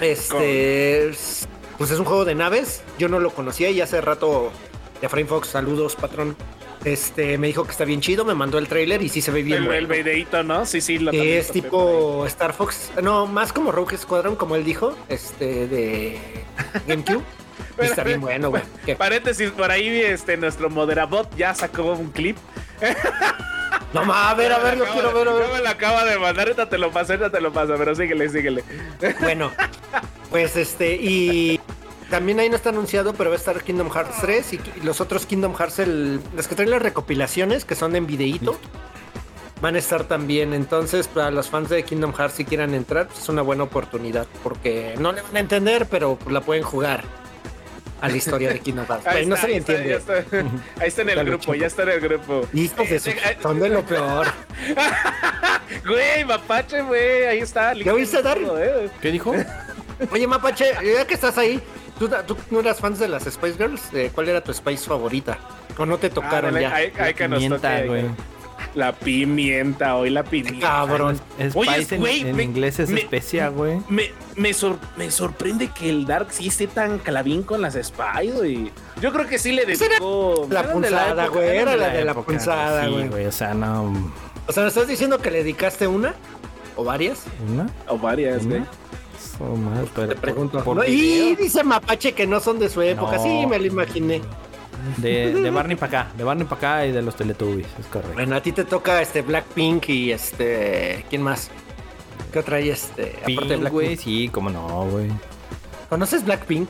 Este. 0.00 1.08
es- 1.08 1.48
Pues 1.78 1.90
es 1.90 1.98
un 1.98 2.04
juego 2.04 2.24
de 2.24 2.34
naves. 2.34 2.82
Yo 2.98 3.08
no 3.08 3.18
lo 3.18 3.30
conocía 3.30 3.70
y 3.70 3.80
hace 3.80 4.00
rato. 4.00 4.52
De 5.00 5.08
Frame 5.08 5.26
Fox, 5.26 5.48
saludos, 5.48 5.96
patrón. 5.96 6.36
Este 6.84 7.36
me 7.38 7.46
dijo 7.46 7.64
que 7.64 7.70
está 7.72 7.84
bien 7.84 8.00
chido, 8.02 8.24
me 8.26 8.34
mandó 8.34 8.58
el 8.58 8.68
trailer 8.68 9.00
y 9.02 9.08
sí 9.08 9.20
se 9.22 9.30
ve 9.30 9.42
bien. 9.42 9.64
El, 9.64 10.46
¿no? 10.46 10.66
Sí, 10.66 10.80
sí, 10.82 10.98
lo 10.98 11.10
es 11.12 11.50
tipo 11.50 12.24
Star 12.26 12.52
Fox, 12.52 12.90
no, 13.02 13.26
más 13.26 13.52
como 13.54 13.72
Rogue 13.72 13.96
Squadron, 13.96 14.36
como 14.36 14.54
él 14.54 14.64
dijo, 14.64 14.94
este 15.08 15.66
de 15.66 16.18
GameCube. 16.86 17.22
Y 17.80 17.84
está 17.86 18.04
bien 18.04 18.20
bueno, 18.20 18.50
güey. 18.50 18.62
Paréntesis, 18.98 19.50
por 19.50 19.70
ahí 19.70 19.88
este, 20.00 20.36
nuestro 20.36 20.68
moderabot 20.70 21.34
ya 21.36 21.54
sacó 21.54 21.92
un 21.94 22.10
clip. 22.10 22.36
No 23.92 24.04
mames, 24.04 24.30
a 24.30 24.34
ver, 24.34 24.52
a 24.52 24.58
ver, 24.58 24.76
lo 24.76 24.86
quiero 24.86 25.12
ver, 25.12 25.28
a 25.28 25.32
me 25.32 25.60
lo 25.60 25.68
acaba 25.68 26.04
de 26.04 26.18
mandar, 26.18 26.48
ahorita 26.48 26.68
te 26.68 26.78
lo 26.78 26.90
paso, 26.90 27.12
ahorita 27.12 27.30
te 27.30 27.40
lo 27.40 27.52
paso, 27.52 27.74
pero 27.78 27.94
síguele, 27.94 28.28
síguele. 28.28 28.64
Bueno, 29.20 29.52
pues 30.30 30.56
este, 30.56 30.96
y 31.00 31.60
también 32.10 32.40
ahí 32.40 32.48
no 32.48 32.56
está 32.56 32.70
anunciado, 32.70 33.14
pero 33.14 33.30
va 33.30 33.36
a 33.36 33.38
estar 33.38 33.62
Kingdom 33.62 33.90
Hearts 33.90 34.16
3 34.20 34.52
y, 34.52 34.60
y 34.76 34.80
los 34.84 35.00
otros 35.00 35.26
Kingdom 35.26 35.54
Hearts, 35.54 35.78
el, 35.78 36.20
los 36.36 36.48
que 36.48 36.54
traen 36.56 36.70
las 36.70 36.82
recopilaciones, 36.82 37.64
que 37.64 37.76
son 37.76 37.94
en 37.94 38.06
videíto. 38.06 38.58
van 39.60 39.76
a 39.76 39.78
estar 39.78 40.04
también. 40.04 40.52
Entonces, 40.54 41.08
para 41.08 41.30
los 41.30 41.48
fans 41.48 41.68
de 41.70 41.82
Kingdom 41.84 42.12
Hearts, 42.12 42.34
si 42.34 42.44
quieran 42.44 42.74
entrar, 42.74 43.06
pues, 43.06 43.20
es 43.20 43.28
una 43.28 43.42
buena 43.42 43.62
oportunidad. 43.64 44.26
Porque 44.42 44.94
no 44.98 45.12
le 45.12 45.22
van 45.22 45.36
a 45.36 45.40
entender, 45.40 45.86
pero 45.86 46.16
pues, 46.16 46.32
la 46.32 46.40
pueden 46.40 46.62
jugar 46.64 47.04
a 48.04 48.08
la 48.08 48.16
historia 48.16 48.48
de 48.50 48.60
Kingdom 48.60 48.86
Hearts. 48.86 49.06
Ahí 49.06 49.26
no 49.26 49.34
está, 49.34 49.46
se 49.46 49.52
le 49.52 49.54
ahí 49.54 49.60
está, 49.60 49.72
entiende. 49.72 49.96
está. 49.96 50.46
Ahí 50.82 50.88
está 50.88 51.02
en 51.02 51.08
el 51.10 51.24
grupo, 51.24 51.38
chico. 51.42 51.54
ya 51.54 51.66
está 51.66 51.82
en 51.84 51.88
el 51.90 52.00
grupo. 52.00 52.48
Hijos 52.52 52.88
de 52.90 53.00
su- 53.00 53.10
Eh, 53.10 53.16
eh, 53.24 53.38
son 53.42 53.60
de 53.60 53.68
lo 53.68 53.82
peor. 53.84 54.26
Güey, 55.86 56.24
mapache, 56.24 56.82
güey, 56.82 57.24
ahí 57.26 57.38
está. 57.40 57.72
¿Ya 57.74 57.92
viste, 57.94 58.22
Darry? 58.22 58.46
Eh. 58.58 58.88
¿Qué 59.00 59.10
dijo? 59.10 59.34
Oye, 60.10 60.26
Mapache, 60.26 60.72
ya 60.82 61.06
que 61.06 61.14
estás 61.14 61.38
ahí, 61.38 61.60
¿tú, 61.98 62.08
tú 62.26 62.36
no 62.50 62.60
eras 62.60 62.80
fans 62.80 62.98
de 62.98 63.08
las 63.08 63.24
Spice 63.24 63.56
Girls? 63.56 63.82
Eh, 63.92 64.10
¿Cuál 64.14 64.28
era 64.28 64.40
tu 64.42 64.52
Spice 64.52 64.86
favorita? 64.86 65.38
¿O 65.76 65.86
no 65.86 65.98
te 65.98 66.10
tocaron 66.10 66.58
ya? 66.58 66.74
Hay, 66.74 66.92
hay 66.98 67.14
que 67.14 67.28
nos 67.28 67.42
toque. 67.48 68.06
La 68.74 68.92
pimienta, 68.92 69.94
hoy 69.96 70.10
la 70.10 70.24
pimienta. 70.24 70.66
Cabrón. 70.66 71.20
Es 71.38 71.54
Oye, 71.54 71.70
Spice 71.74 71.94
en, 71.94 72.00
güey, 72.00 72.20
en 72.22 72.36
me- 72.36 72.42
inglés 72.42 72.80
es 72.80 72.90
me- 72.90 73.00
especia, 73.02 73.48
güey. 73.48 73.78
Me, 73.88 74.10
me, 74.36 74.52
sor- 74.52 74.78
me 74.96 75.10
sorprende 75.12 75.68
que 75.68 75.88
el 75.90 76.06
Dark 76.06 76.28
sí 76.30 76.48
esté 76.48 76.66
tan 76.66 76.98
clavín 76.98 77.44
con 77.44 77.62
las 77.62 77.74
Spy, 77.74 78.30
güey. 78.34 78.72
Yo 79.00 79.12
creo 79.12 79.28
que 79.28 79.38
sí 79.38 79.52
le 79.52 79.64
dedicó. 79.64 80.48
La 80.50 80.72
punzada, 80.72 81.28
güey, 81.28 81.56
era 81.58 81.76
la 81.76 81.88
de 81.90 82.04
la 82.04 82.14
punzada, 82.14 82.84
Sí, 82.88 83.06
güey. 83.08 83.26
o 83.26 83.32
sea, 83.32 83.54
no... 83.54 83.92
O 84.46 84.52
sea, 84.52 84.64
¿me 84.64 84.68
estás 84.68 84.88
diciendo 84.88 85.18
que 85.18 85.30
le 85.30 85.38
dedicaste 85.38 85.86
una? 85.86 86.14
¿O 86.76 86.82
varias? 86.84 87.22
¿Una? 87.48 87.70
O 87.88 87.96
varias, 87.96 88.44
güey. 88.44 88.58
¿Una? 88.58 88.68
Eso, 89.16 89.56
mal, 89.56 89.88
pero 89.94 90.08
Te 90.08 90.16
pregunto. 90.16 90.64
por- 90.64 90.76
¿no? 90.76 90.82
por 90.82 90.88
Y 90.90 91.36
dice 91.36 91.62
Mapache 91.62 92.12
que 92.12 92.26
no 92.26 92.40
son 92.40 92.58
de 92.58 92.68
su 92.68 92.82
época. 92.82 93.16
No. 93.16 93.22
Sí, 93.22 93.46
me 93.46 93.58
lo 93.58 93.66
imaginé. 93.66 94.20
De, 94.98 95.32
de 95.34 95.50
Barney 95.50 95.76
para 95.76 96.02
acá, 96.02 96.12
de 96.16 96.24
Barney 96.24 96.44
para 96.46 96.56
acá 96.56 96.86
y 96.86 96.92
de 96.92 97.02
los 97.02 97.16
Teletubbies, 97.16 97.66
es 97.78 97.86
correcto. 97.86 98.14
Bueno, 98.14 98.36
a 98.36 98.40
ti 98.42 98.52
te 98.52 98.64
toca 98.64 99.00
este 99.02 99.22
Blackpink 99.22 99.88
y 99.88 100.12
este. 100.12 101.04
¿Quién 101.10 101.22
más? 101.22 101.50
¿Qué 102.32 102.38
otra 102.40 102.56
hay 102.56 102.70
este? 102.70 103.16
Pink, 103.24 103.38
aparte 103.38 103.56
de 103.58 103.70
güey, 103.70 103.86
Blackpink. 103.88 104.00
sí, 104.00 104.28
cómo 104.32 104.50
no, 104.50 104.86
güey. 104.86 105.08
¿Conoces 105.88 106.24
Blackpink? 106.24 106.68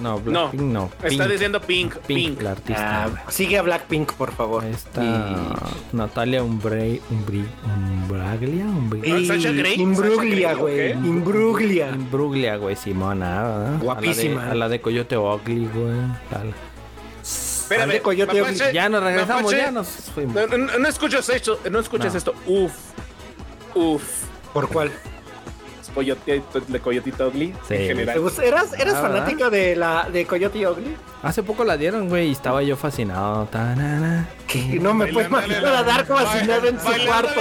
No, 0.00 0.12
No, 0.14 0.20
Blackpink 0.20 0.62
no. 0.62 0.84
está 1.02 1.08
Pink, 1.08 1.22
diciendo 1.32 1.60
Pink, 1.60 1.96
Pink, 2.06 2.06
Pink. 2.28 2.42
la 2.42 2.52
artista. 2.52 3.04
Ah, 3.06 3.30
sigue 3.30 3.58
a 3.58 3.62
Blackpink, 3.62 4.12
por 4.12 4.30
favor. 4.32 4.64
Esta 4.64 5.02
Y- 5.02 5.96
Natalia 5.96 6.44
Umbre, 6.44 7.00
Umbri, 7.10 7.44
Umbraglia, 7.64 8.64
Umbri, 8.64 9.00
Y 9.10 9.26
Sasha 9.26 9.50
Grey, 9.50 9.80
Imbruglia, 9.80 10.54
güey. 10.54 10.74
¿o 10.74 10.76
qué? 10.76 10.90
Imbruglia. 11.04 11.88
Imbruglia, 11.90 12.56
güey, 12.58 12.76
Simona, 12.76 13.42
¿verdad? 13.42 13.78
Guapísima. 13.80 14.42
A 14.42 14.44
la 14.44 14.46
de, 14.46 14.50
a 14.52 14.54
la 14.54 14.68
de 14.68 14.80
Coyote 14.80 15.16
Ugly, 15.16 15.66
güey. 15.74 15.96
tal. 16.30 16.54
Espérame, 17.72 17.82
Al 17.82 17.90
de 17.96 18.02
Coyote 18.02 18.40
Mapache, 18.42 18.72
Ya 18.72 18.88
nos 18.88 19.02
regresamos, 19.02 19.42
Mapache, 19.44 19.56
ya 19.62 19.70
nos 19.70 19.88
fuimos. 19.88 20.34
No, 20.34 20.58
no, 20.58 20.78
no 20.78 20.88
escuchas 20.88 21.28
esto, 21.28 21.58
no 21.70 21.78
escuchas 21.80 22.12
No. 22.12 22.18
esto. 22.18 22.34
Uf, 22.46 22.72
uf. 23.74 24.02
¿Por 24.52 24.68
cuál? 24.68 24.90
Es 25.80 25.88
Coyotito, 25.94 26.60
de 26.60 26.80
Coyotito 26.80 27.28
Ugly 27.28 27.46
Sí. 27.66 27.74
en 27.74 27.78
¿Te 27.80 27.86
general. 27.86 28.18
¿Eras, 28.44 28.72
eras 28.78 28.94
Ah, 28.96 29.02
fanática 29.02 29.50
de 29.50 29.76
la 29.76 30.08
de 30.12 30.26
Coyote 30.26 30.66
Ugly? 30.66 30.96
Hace 31.22 31.42
poco 31.42 31.64
la 31.64 31.76
dieron, 31.76 32.08
güey, 32.08 32.28
y 32.28 32.32
estaba 32.32 32.62
yo 32.62 32.76
fascinado. 32.76 33.46
Tanana. 33.46 34.28
Que 34.46 34.78
no 34.80 34.92
me 34.94 35.06
puedo 35.06 35.28
Bailándole 35.30 35.54
imaginar 35.58 35.76
a 35.76 35.82
Dark 35.84 36.06
fascinado 36.06 36.66
en 36.68 36.78
su 36.78 37.06
cuarto. 37.06 37.40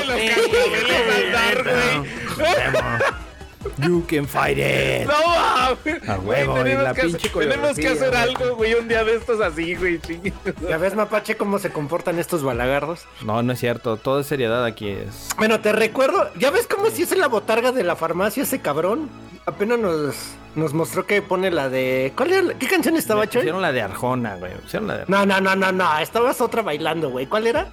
You 3.77 4.03
can 4.07 4.27
fight 4.27 4.57
it. 4.57 5.07
No 5.07 5.13
mames. 5.27 6.09
A 6.09 6.17
huevo, 6.19 6.51
Güey, 6.53 6.63
tenemos 6.63 6.83
la 6.83 6.93
que 6.93 7.01
pinche 7.03 7.27
hacer- 7.27 7.49
Tenemos 7.49 7.75
que 7.77 7.87
hacer 7.87 8.09
güey. 8.09 8.21
algo, 8.21 8.55
güey, 8.55 8.73
un 8.73 8.87
día 8.87 9.03
de 9.03 9.15
estos 9.15 9.39
así, 9.41 9.75
güey. 9.75 9.99
chingue. 9.99 10.33
¿Ya 10.67 10.77
ves, 10.77 10.95
Mapache, 10.95 11.35
cómo 11.37 11.59
se 11.59 11.69
comportan 11.71 12.19
estos 12.19 12.43
balagardos? 12.43 13.05
No, 13.23 13.41
no 13.43 13.53
es 13.53 13.59
cierto. 13.59 13.97
Todo 13.97 14.21
es 14.21 14.27
seriedad 14.27 14.65
aquí. 14.65 14.89
Es. 14.89 15.29
Bueno, 15.37 15.59
te 15.61 15.71
recuerdo, 15.71 16.29
¿ya 16.39 16.49
ves 16.51 16.67
cómo 16.67 16.89
si 16.89 17.03
es 17.03 17.11
en 17.11 17.19
la 17.19 17.27
botarga 17.27 17.71
de 17.71 17.83
la 17.83 17.95
farmacia 17.95 18.43
ese 18.43 18.59
cabrón? 18.59 19.09
Apenas 19.45 19.79
nos, 19.79 20.15
nos 20.55 20.73
mostró 20.73 21.05
que 21.07 21.21
pone 21.21 21.49
la 21.51 21.67
de... 21.69 22.13
¿Cuál 22.15 22.31
era? 22.33 22.41
la- 22.43 22.53
¿Qué 22.53 22.67
canción 22.67 22.95
estaba, 22.95 23.27
Choy? 23.27 23.41
Hicieron 23.41 23.61
la 23.61 23.71
de 23.71 23.81
Arjona, 23.81 24.35
güey. 24.35 24.51
Hicieron 24.65 24.87
la 24.87 24.95
de 24.97 25.01
Arjona. 25.03 25.25
No, 25.25 25.41
no, 25.41 25.55
no, 25.55 25.55
no, 25.55 25.71
no, 25.71 25.99
estabas 25.99 26.41
otra 26.41 26.61
bailando, 26.61 27.09
güey. 27.09 27.25
¿Cuál 27.25 27.47
era? 27.47 27.71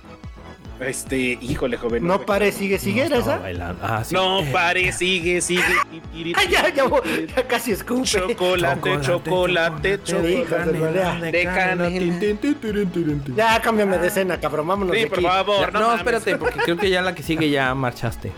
Este, 0.80 1.16
híjole, 1.40 1.76
joven. 1.76 2.06
No 2.06 2.20
pare, 2.24 2.52
sigue, 2.52 2.78
sigue, 2.78 3.04
¿era 3.06 3.18
esa? 3.18 3.38
bailando. 3.38 3.84
Ah, 3.84 4.04
sí. 4.04 4.14
No 4.14 4.42
pare, 4.52 4.92
sigue, 4.92 5.40
sigue. 5.40 5.62
Ay, 6.36 6.48
ya, 6.48 6.72
ya, 6.72 6.84
ya 7.36 7.46
casi 7.48 7.72
escupe. 7.72 8.06
Chocolate, 8.06 9.00
chocolate, 9.00 10.00
chocolate. 10.04 10.44
Canela. 10.48 11.18
Ya, 13.36 13.60
cámbiame 13.60 13.98
de 13.98 14.06
escena, 14.08 14.38
cabrón, 14.38 14.68
vámonos 14.68 14.94
Sí, 14.94 15.02
de 15.02 15.08
por 15.08 15.22
favor, 15.22 15.72
no, 15.72 15.94
espérate, 15.94 16.36
porque 16.36 16.58
creo 16.60 16.76
que 16.76 16.90
ya 16.90 17.02
la 17.02 17.14
que 17.14 17.22
sigue 17.22 17.50
ya 17.50 17.74
marchaste. 17.74 18.32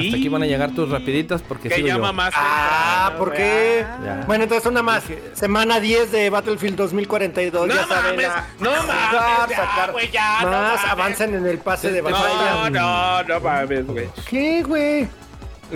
Hasta 0.00 0.16
aquí 0.16 0.28
van 0.28 0.42
a 0.42 0.46
llegar 0.46 0.70
tus 0.72 0.88
rapiditas 0.90 1.42
porque 1.42 1.68
Que 1.68 1.76
sigo 1.76 1.88
llama 1.88 2.08
yo. 2.08 2.12
más. 2.12 2.34
Ah, 2.36 3.06
temprano, 3.10 3.18
¿por 3.18 3.32
qué? 3.34 3.86
Ya. 4.04 4.24
Bueno, 4.26 4.44
entonces 4.44 4.70
una 4.70 4.82
más. 4.82 5.04
Semana 5.34 5.80
10 5.80 6.10
de 6.12 6.30
Battlefield 6.30 6.76
2042. 6.76 7.66
No 7.68 7.74
ya 7.74 7.86
saben. 7.86 8.10
mames, 8.16 8.26
a- 8.28 8.46
no 8.60 8.70
mames, 8.70 8.86
ya, 9.50 9.56
sacar 9.56 9.92
güey, 9.92 10.10
ya, 10.10 10.40
no 10.42 10.50
Más, 10.50 10.74
mames. 10.76 10.90
avancen 10.90 11.34
en 11.34 11.46
el 11.46 11.58
pase 11.58 11.90
de 11.92 12.02
No, 12.02 12.10
batalla. 12.10 12.70
no, 12.70 13.22
no 13.22 13.40
mames, 13.40 13.86
güey. 13.86 14.08
¿Qué, 14.28 14.62
güey? 14.62 15.08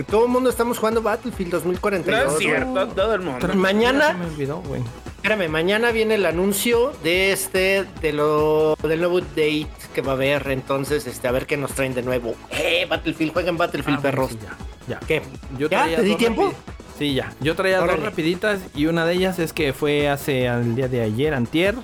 Todo 0.09 0.25
el 0.25 0.31
mundo 0.31 0.49
estamos 0.49 0.77
jugando 0.77 1.01
Battlefield 1.01 1.51
No 1.53 1.59
2042. 1.59 2.19
es 2.21 2.33
güey. 2.33 2.39
cierto, 2.45 2.87
todo 2.89 3.13
el 3.15 3.21
mundo. 3.21 3.47
Mañana- 3.55 4.07
Se 4.09 4.13
me 4.13 4.25
olvidó, 4.25 4.57
güey. 4.61 4.81
Espérame, 5.21 5.49
mañana 5.49 5.91
viene 5.91 6.15
el 6.15 6.25
anuncio 6.25 6.93
de 7.03 7.33
este, 7.33 7.83
de 8.01 8.13
lo, 8.13 8.75
del 8.81 8.99
nuevo 8.99 9.17
update 9.17 9.67
que 9.93 10.01
va 10.01 10.13
a 10.13 10.15
haber. 10.15 10.47
Entonces, 10.49 11.05
este, 11.07 11.27
a 11.27 11.31
ver 11.33 11.45
qué 11.45 11.57
nos 11.57 11.73
traen 11.73 11.93
de 11.93 12.03
nuevo. 12.03 12.35
Eh, 12.51 12.85
Battlefield, 12.89 13.33
jueguen 13.33 13.57
Battlefield, 13.57 13.99
Ah, 13.99 14.01
perros. 14.01 14.31
sí, 14.31 14.39
ya, 14.41 14.55
ya. 14.87 14.99
¿Qué? 15.05 15.21
Yo 15.57 15.67
¿Ya? 15.69 15.85
¿Te 15.93 16.03
di 16.03 16.15
tiempo? 16.15 16.53
Sí, 16.97 17.13
ya. 17.15 17.33
Yo 17.41 17.53
traía 17.55 17.81
Órale. 17.83 17.97
dos 17.99 18.05
rapiditas 18.09 18.61
y 18.73 18.85
una 18.85 19.05
de 19.05 19.13
ellas 19.15 19.39
es 19.39 19.51
que 19.51 19.73
fue 19.73 20.07
hace 20.07 20.45
el 20.45 20.75
día 20.75 20.87
de 20.87 21.01
ayer, 21.01 21.33
antier. 21.33 21.75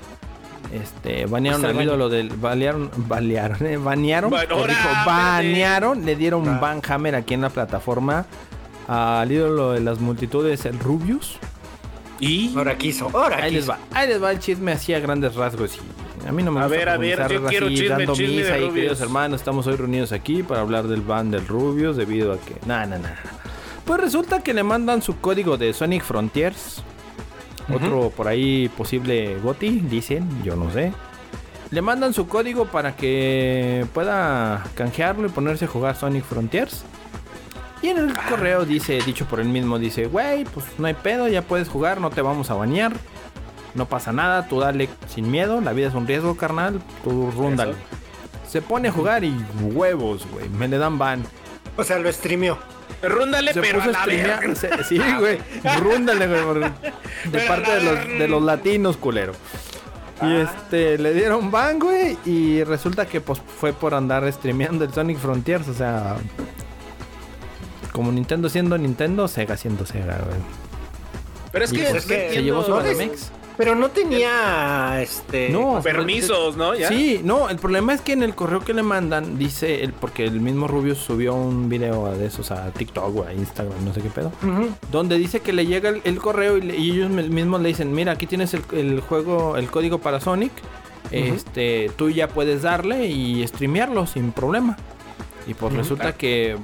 Este, 0.74 1.26
banearon 1.26 1.60
Fuiste 1.62 1.66
al 1.68 1.72
al 1.72 1.76
baño. 1.76 1.84
ídolo 1.90 2.10
del. 2.10 2.30
Balearon, 2.30 2.90
balearon, 2.96 3.66
eh, 3.66 3.76
banearon. 3.78 4.34
O 4.34 4.38
dijo, 4.38 4.90
banearon, 5.06 6.06
le 6.06 6.16
dieron 6.16 6.48
un 6.48 6.62
ban 6.62 6.82
hammer 6.88 7.16
aquí 7.16 7.34
en 7.34 7.42
la 7.42 7.50
plataforma 7.50 8.26
al 8.88 9.30
ídolo 9.30 9.74
de 9.74 9.82
las 9.82 10.00
multitudes, 10.00 10.66
el 10.66 10.80
Rubius. 10.80 11.38
Y. 12.20 12.56
Ahora 12.58 12.78
quiso, 12.78 13.10
ahora 13.14 13.38
Ahí 13.38 13.52
les 13.52 13.62
quiso. 13.64 13.74
va, 13.74 13.80
ahí 13.92 14.08
les 14.08 14.22
va 14.24 14.32
el 14.32 14.40
chisme 14.40 14.72
así 14.72 14.94
a 14.94 15.00
grandes 15.00 15.36
rasgos. 15.36 15.78
Y 16.24 16.28
a 16.28 16.32
mí 16.32 16.44
no 16.44 16.52
me 16.52 16.60
A 16.62 16.64
gusta 16.64 16.78
ver, 16.78 16.90
a 16.90 16.98
ver, 16.98 17.18
comenzar 17.18 17.32
yo 17.32 17.46
quiero 17.48 17.66
así 17.68 17.76
chisme, 17.76 17.90
dando 17.90 18.14
chisme 18.14 18.32
de 18.36 18.42
misa 18.42 18.60
y 18.60 18.70
queridos 18.72 19.02
hermanos, 19.02 19.42
estamos 19.42 19.68
hoy 19.68 19.76
reunidos 19.76 20.12
aquí 20.12 20.44
para 20.44 20.62
hablar 20.62 20.88
del 20.88 21.02
ban 21.02 21.30
del 21.32 21.46
Rubius 21.46 21.98
debido 21.98 22.34
a 22.34 22.38
que... 22.40 22.56
No, 22.66 22.86
no, 22.86 22.98
no. 22.98 23.10
Pues 23.86 24.00
resulta 24.02 24.42
que 24.42 24.54
le 24.54 24.64
mandan 24.64 25.02
su 25.02 25.20
código 25.20 25.58
de 25.58 25.74
Sonic 25.74 26.04
Frontiers. 26.04 26.82
Otro 27.74 28.12
por 28.12 28.28
ahí 28.28 28.70
posible 28.70 29.38
Goti, 29.40 29.82
dicen, 29.82 30.28
yo 30.44 30.56
no 30.56 30.72
sé. 30.72 30.94
Le 31.72 31.82
mandan 31.82 32.14
su 32.14 32.28
código 32.28 32.66
para 32.66 32.96
que 32.96 33.86
pueda 33.94 34.64
canjearlo 34.76 35.28
y 35.28 35.30
ponerse 35.30 35.66
a 35.66 35.68
jugar 35.68 35.96
Sonic 35.96 36.24
Frontiers. 36.24 36.86
Y 37.86 37.90
en 37.90 37.98
el 38.00 38.14
correo 38.18 38.66
dice, 38.66 39.00
dicho 39.06 39.26
por 39.26 39.40
él 39.40 39.48
mismo, 39.48 39.78
dice, 39.78 40.08
güey, 40.08 40.44
pues 40.46 40.66
no 40.80 40.88
hay 40.88 40.96
pedo, 40.96 41.28
ya 41.28 41.44
puedes 41.44 41.70
jugar, 41.70 42.02
no 42.02 42.10
te 42.10 42.22
vamos 42.24 42.50
a 42.50 42.56
bañar. 42.56 42.94
No 43.76 43.86
pasa 43.88 44.12
nada, 44.12 44.48
tú 44.48 44.60
dale 44.60 44.90
sin 45.14 45.30
miedo, 45.30 45.62
la 45.62 45.72
vida 45.74 45.90
es 45.90 45.94
un 45.94 46.08
riesgo, 46.08 46.36
carnal, 46.36 46.82
tú 47.04 47.30
rúndale. 47.30 47.76
Se 48.48 48.62
pone 48.64 48.88
a 48.88 48.92
jugar 48.92 49.24
y 49.24 49.36
huevos, 49.62 50.26
güey, 50.32 50.50
me 50.50 50.68
le 50.68 50.78
dan 50.80 50.98
ban. 50.98 51.24
O 51.78 51.84
sea, 51.84 52.00
lo 52.00 52.12
streameó. 52.12 52.58
Rúndale, 53.04 53.54
Se 53.54 53.62
pero 53.62 53.82
a 53.82 53.84
puso 53.86 53.90
a 53.90 53.94
la 53.94 54.00
streamear, 54.02 54.40
verga. 54.40 54.56
se- 54.56 54.84
sí, 54.86 55.00
güey, 55.20 55.38
rúndale, 55.82 56.26
güey, 56.28 56.62
de 56.62 56.72
Pero 57.32 57.48
parte 57.48 57.72
de 57.76 57.82
los, 57.84 58.08
de 58.20 58.28
los 58.28 58.42
latinos, 58.42 58.98
culero. 58.98 59.34
Y 60.24 60.34
este, 60.38 60.98
le 60.98 61.14
dieron 61.14 61.52
ban, 61.52 61.78
güey, 61.78 62.18
y 62.26 62.64
resulta 62.64 63.06
que 63.06 63.22
pues 63.22 63.40
fue 63.60 63.74
por 63.74 63.94
andar 63.94 64.32
streameando 64.34 64.86
el 64.86 64.92
Sonic 64.94 65.20
Frontiers, 65.20 65.68
o 65.68 65.74
sea... 65.76 66.16
Como 67.96 68.12
Nintendo 68.12 68.50
siendo 68.50 68.78
Nintendo, 68.78 69.28
Sega 69.28 69.56
siendo 69.58 69.86
Sega, 69.86 70.18
güey. 70.26 70.38
Pero 71.52 71.66
es 71.66 71.72
que, 71.72 71.84
pues, 71.86 72.06
que 72.06 72.30
se 72.34 72.44
llevó 72.44 72.64
su 72.64 72.72
no 72.72 72.76
Banamex. 72.78 73.32
Pero 73.58 73.74
no 73.74 73.88
tenía 73.88 75.02
este. 75.02 75.48
No, 75.50 75.80
permisos, 75.82 76.58
¿no? 76.58 76.76
¿Ya? 76.76 76.90
Sí, 76.90 77.22
no, 77.24 77.50
el 77.50 77.56
problema 77.56 77.94
es 77.94 78.02
que 78.02 78.12
en 78.12 78.22
el 78.22 78.36
correo 78.36 78.60
que 78.60 78.74
le 78.74 78.84
mandan 78.84 79.38
dice, 79.38 79.82
el, 79.82 79.94
porque 79.94 80.26
el 80.26 80.42
mismo 80.42 80.68
Rubio 80.68 80.94
subió 80.94 81.34
un 81.36 81.70
video 81.70 82.14
de 82.18 82.26
esos 82.26 82.52
a 82.52 82.70
TikTok 82.72 83.16
o 83.16 83.24
a 83.26 83.34
Instagram, 83.34 83.86
no 83.86 83.94
sé 83.94 84.02
qué 84.02 84.10
pedo, 84.10 84.34
donde 84.92 85.18
dice 85.18 85.40
que 85.40 85.54
le 85.54 85.66
llega 85.66 85.88
el, 85.88 86.02
el 86.04 86.20
correo 86.20 86.58
y, 86.58 86.62
le- 86.64 86.76
y 86.78 86.92
ellos 86.92 87.10
mismos 87.10 87.62
le 87.62 87.70
dicen, 87.70 87.94
mira, 87.94 88.12
aquí 88.12 88.28
tienes 88.28 88.54
el, 88.54 88.62
el 88.74 89.00
juego, 89.00 89.56
el 89.56 89.72
código 89.72 90.00
para 90.00 90.20
Sonic, 90.20 90.52
este, 91.12 91.90
tú 91.96 92.10
ya 92.10 92.28
puedes 92.28 92.64
darle 92.64 93.08
y 93.08 93.48
streamearlo 93.48 94.06
sin 94.06 94.34
problema. 94.34 94.76
Y 95.48 95.54
pues 95.54 95.74
resulta 95.74 96.14
que 96.14 96.58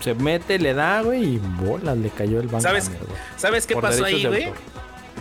se 0.00 0.14
mete, 0.14 0.58
le 0.58 0.74
da, 0.74 1.00
güey, 1.02 1.24
y 1.36 1.38
bola, 1.38 1.94
le 1.94 2.10
cayó 2.10 2.40
el 2.40 2.46
banco. 2.48 2.60
¿Sabes- 2.60 2.90
¿Sabes 3.36 3.66
qué 3.66 3.76
pasó 3.76 4.04
ahí, 4.04 4.24
güey? 4.26 4.52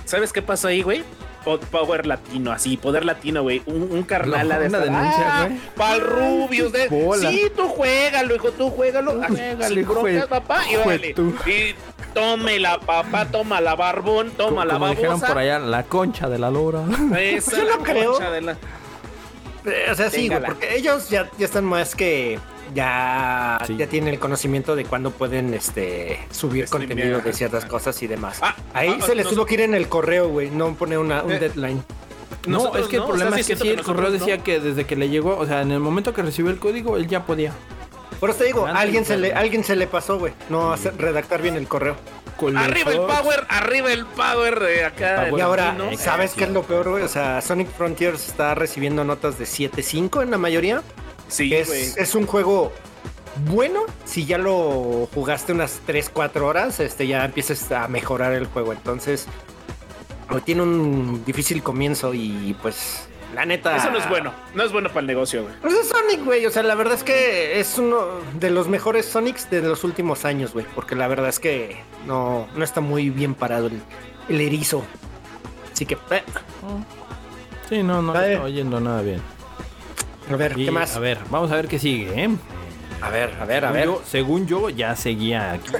¿Sabes 0.06 0.34
qué 0.34 0.42
pasó 0.42 0.68
ahí, 0.68 0.82
güey? 0.82 1.04
po- 1.46 1.60
power 1.60 2.08
latino, 2.08 2.52
así, 2.52 2.76
poder 2.76 3.06
latino, 3.06 3.44
güey. 3.44 3.62
Un, 3.68 3.84
un 3.92 4.02
carnal 4.02 4.52
ha 4.52 4.58
de 4.58 4.68
una 4.68 4.80
estar, 4.80 4.94
denuncia, 4.96 5.26
"Ah, 5.28 5.46
güey. 5.46 5.60
Pa'l 5.76 6.02
Rubius, 6.02 6.72
de. 6.72 6.88
Bola. 6.88 7.30
Sí, 7.30 7.52
tú 7.56 7.68
juégalo, 7.68 8.36
hijo, 8.36 8.52
tú 8.52 8.72
juégalo. 8.72 9.22
Así, 9.22 9.36
juégalo, 9.36 9.76
sin 9.76 9.86
broncas, 9.88 10.26
papá. 10.28 10.64
Y 11.08 11.14
tú. 11.14 11.36
Y 11.46 11.76
tómela, 12.16 12.80
papá, 12.80 13.26
toma 13.28 13.62
la 13.62 13.76
barbón, 13.76 14.32
toma 14.32 14.50
Como, 14.50 14.66
la 14.66 14.74
como 14.74 14.90
dijeron 14.90 15.22
por 15.22 15.38
allá, 15.38 15.60
la 15.60 15.84
concha 15.84 16.28
de 16.30 16.40
la 16.40 16.50
lora. 16.50 16.82
Esa 17.16 17.52
Yo 17.58 17.64
la 17.64 17.78
no 17.78 17.84
creo. 17.84 18.12
concha 18.14 18.32
de 18.32 18.42
la- 18.42 18.58
Eh, 19.66 19.88
O 19.92 19.96
sea, 19.96 20.10
sí, 20.10 20.18
güey, 20.18 20.30
Téngala. 20.30 20.48
porque 20.48 20.76
ellos 20.76 21.10
ya, 21.12 21.30
ya 21.38 21.46
están 21.46 21.66
más 21.66 21.94
que 21.96 22.40
ya, 22.74 23.60
Sí. 23.66 23.76
ya 23.78 23.88
tienen 23.88 24.14
el 24.14 24.20
conocimiento 24.20 24.76
de 24.76 24.86
cuándo 24.86 25.12
pueden 25.12 25.54
este 25.54 26.20
subir 26.32 26.68
contenido 26.70 27.22
de 27.22 27.34
ciertas 27.34 27.66
cosas 27.66 28.02
y 28.04 28.08
demás. 28.08 28.40
Ah, 28.42 28.56
Ahí 28.74 28.98
ah, 29.00 29.06
se 29.06 29.16
les 29.16 29.28
tuvo 29.28 29.46
que 29.46 29.56
ir 29.56 29.62
en 29.62 29.74
el 29.76 29.88
correo, 29.88 30.30
güey, 30.30 30.50
no 30.50 30.74
poner 30.76 30.98
una, 31.00 31.24
un 31.24 31.34
Eh, 31.34 31.40
deadline. 31.40 31.84
No, 32.48 32.76
es 32.76 32.88
que 32.88 32.98
el 32.98 33.02
no, 33.02 33.08
problema 33.08 33.30
o 33.32 33.34
sea, 33.34 33.42
es 33.42 33.48
que 33.48 33.56
sí, 33.56 33.70
el 33.70 33.82
correo 33.82 34.12
decía 34.12 34.38
no. 34.38 34.44
que 34.44 34.60
desde 34.60 34.86
que 34.86 34.96
le 34.96 35.10
llegó, 35.10 35.38
o 35.38 35.46
sea, 35.48 35.62
en 35.62 35.72
el 35.72 35.80
momento 35.80 36.14
que 36.14 36.22
recibió 36.22 36.52
el 36.52 36.60
código, 36.60 36.96
él 36.98 37.08
ya 37.08 37.26
podía. 37.26 37.52
Por 38.20 38.30
eso 38.30 38.40
te 38.40 38.46
digo, 38.46 38.66
Antes 38.66 38.82
alguien 38.82 39.06
se 39.06 39.18
le, 39.18 39.34
alguien 39.34 39.64
se 39.64 39.76
le 39.76 39.88
pasó, 39.88 40.20
güey, 40.20 40.34
no 40.50 40.72
hacer, 40.72 40.96
redactar 40.98 41.42
bien 41.42 41.56
el 41.56 41.68
correo. 41.68 41.96
Arriba 42.58 42.92
el 42.92 42.98
power, 42.98 43.46
arriba 43.48 43.94
el 43.94 44.06
power 44.06 44.60
de 44.60 44.84
acá. 44.86 45.28
Power 45.30 45.40
y 45.40 45.42
ahora. 45.42 45.78
¿sabes 45.98 46.34
qué 46.34 46.44
es 46.44 46.50
lo 46.50 46.64
peor, 46.64 46.90
güey? 46.90 47.04
O 47.04 47.08
sea, 47.08 47.42
Sonic 47.42 47.70
Frontiers 47.70 48.28
está 48.28 48.54
recibiendo 48.56 49.04
notas 49.06 49.40
de 49.40 49.46
7.5 49.46 50.22
en 50.22 50.32
la 50.32 50.38
mayoría. 50.38 50.82
Sí, 51.28 51.54
es, 51.54 51.98
es 51.98 52.16
un 52.16 52.26
juego 52.26 52.72
bueno. 53.46 53.82
Si 54.06 54.26
ya 54.26 54.38
lo 54.38 55.08
jugaste 55.14 55.52
unas 55.54 55.82
3, 55.86 56.10
4 56.10 56.48
horas, 56.48 56.80
este 56.80 57.08
ya 57.08 57.26
empiezas 57.26 57.72
a 57.72 57.88
mejorar 57.88 58.34
el 58.34 58.46
juego. 58.48 58.74
Entonces, 58.74 59.28
tiene 60.44 60.62
un 60.62 61.24
difícil 61.26 61.64
comienzo 61.64 62.14
y 62.14 62.56
pues, 62.62 63.08
la 63.34 63.46
neta. 63.46 63.76
Eso 63.76 63.92
no 63.92 63.98
es 63.98 64.08
bueno. 64.10 64.34
No 64.54 64.64
es 64.64 64.72
bueno 64.72 64.90
para 64.90 65.02
el 65.02 65.08
negocio, 65.08 65.44
güey. 65.44 65.56
Pues 65.62 65.74
es 65.74 65.90
Sonic, 65.90 66.24
güey. 66.24 66.46
O 66.46 66.52
sea, 66.52 66.64
la 66.64 66.76
verdad 66.76 66.96
es 66.96 67.04
que 67.04 67.60
es 67.60 67.78
uno 67.78 68.06
de 68.40 68.50
los 68.50 68.68
mejores 68.68 69.06
Sonics 69.06 69.50
de 69.50 69.62
los 69.62 69.84
últimos 69.84 70.26
años, 70.26 70.54
güey. 70.54 70.66
Porque 70.74 70.96
la 70.96 71.08
verdad 71.08 71.30
es 71.30 71.40
que 71.40 71.78
no, 72.06 72.48
no 72.56 72.64
está 72.64 72.82
muy 72.82 73.10
bien 73.10 73.36
parado 73.36 73.68
el, 73.68 73.82
el 74.30 74.42
erizo. 74.42 74.84
Así 75.74 75.86
que, 75.86 75.96
eh, 76.12 76.24
Sí, 77.68 77.84
no, 77.84 78.02
no 78.02 78.14
está 78.18 78.44
oyendo 78.44 78.80
nada 78.80 79.02
bien. 79.02 79.22
A 80.32 80.36
ver, 80.36 80.58
Y, 80.58 80.66
¿qué 80.66 80.72
más? 80.72 80.96
A 80.96 81.00
ver, 81.00 81.20
vamos 81.30 81.52
a 81.52 81.56
ver 81.56 81.68
qué 81.68 81.80
sigue, 81.80 82.24
¿eh? 82.24 82.30
a 83.02 83.10
ver, 83.10 83.32
a 83.40 83.46
ver, 83.46 83.66
a 83.66 83.72
Según 83.72 83.74
ver. 83.74 83.86
yo- 83.86 84.02
según 84.10 84.48
yo, 84.48 84.70
ya 84.70 84.96
seguía 84.96 85.52
aquí, 85.54 85.72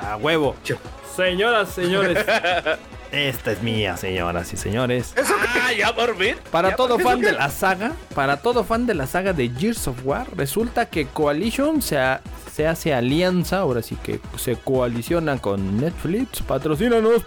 a 0.00 0.16
huevo. 0.16 0.56
Señoras, 1.16 1.70
señores. 1.70 2.24
Esta 3.12 3.52
es 3.52 3.62
mía, 3.62 3.96
señoras 3.96 4.52
y 4.52 4.56
señores. 4.56 5.14
Ah, 5.16 5.72
ya 5.72 5.94
por 5.94 6.16
fin. 6.16 6.34
Para 6.50 6.70
Ya 6.70 6.76
todo 6.76 6.96
por 6.96 7.04
fan 7.04 7.20
de 7.20 7.30
la 7.30 7.48
saga, 7.48 7.92
para 8.12 8.38
todo 8.38 8.64
fan 8.64 8.86
de 8.86 8.94
la 8.94 9.06
saga 9.06 9.32
de 9.32 9.48
Gears 9.56 9.86
of 9.86 9.98
War, 10.04 10.26
resulta 10.36 10.86
que 10.86 11.06
Coalition 11.06 11.80
se, 11.80 11.96
ha- 11.96 12.20
se 12.52 12.66
hace 12.66 12.92
alianza, 12.92 13.58
ahora 13.58 13.82
sí 13.82 13.96
que 14.02 14.18
se 14.36 14.56
coaliciona 14.56 15.38
con 15.40 15.80
Netflix. 15.80 16.42
Patrocínanos, 16.42 17.22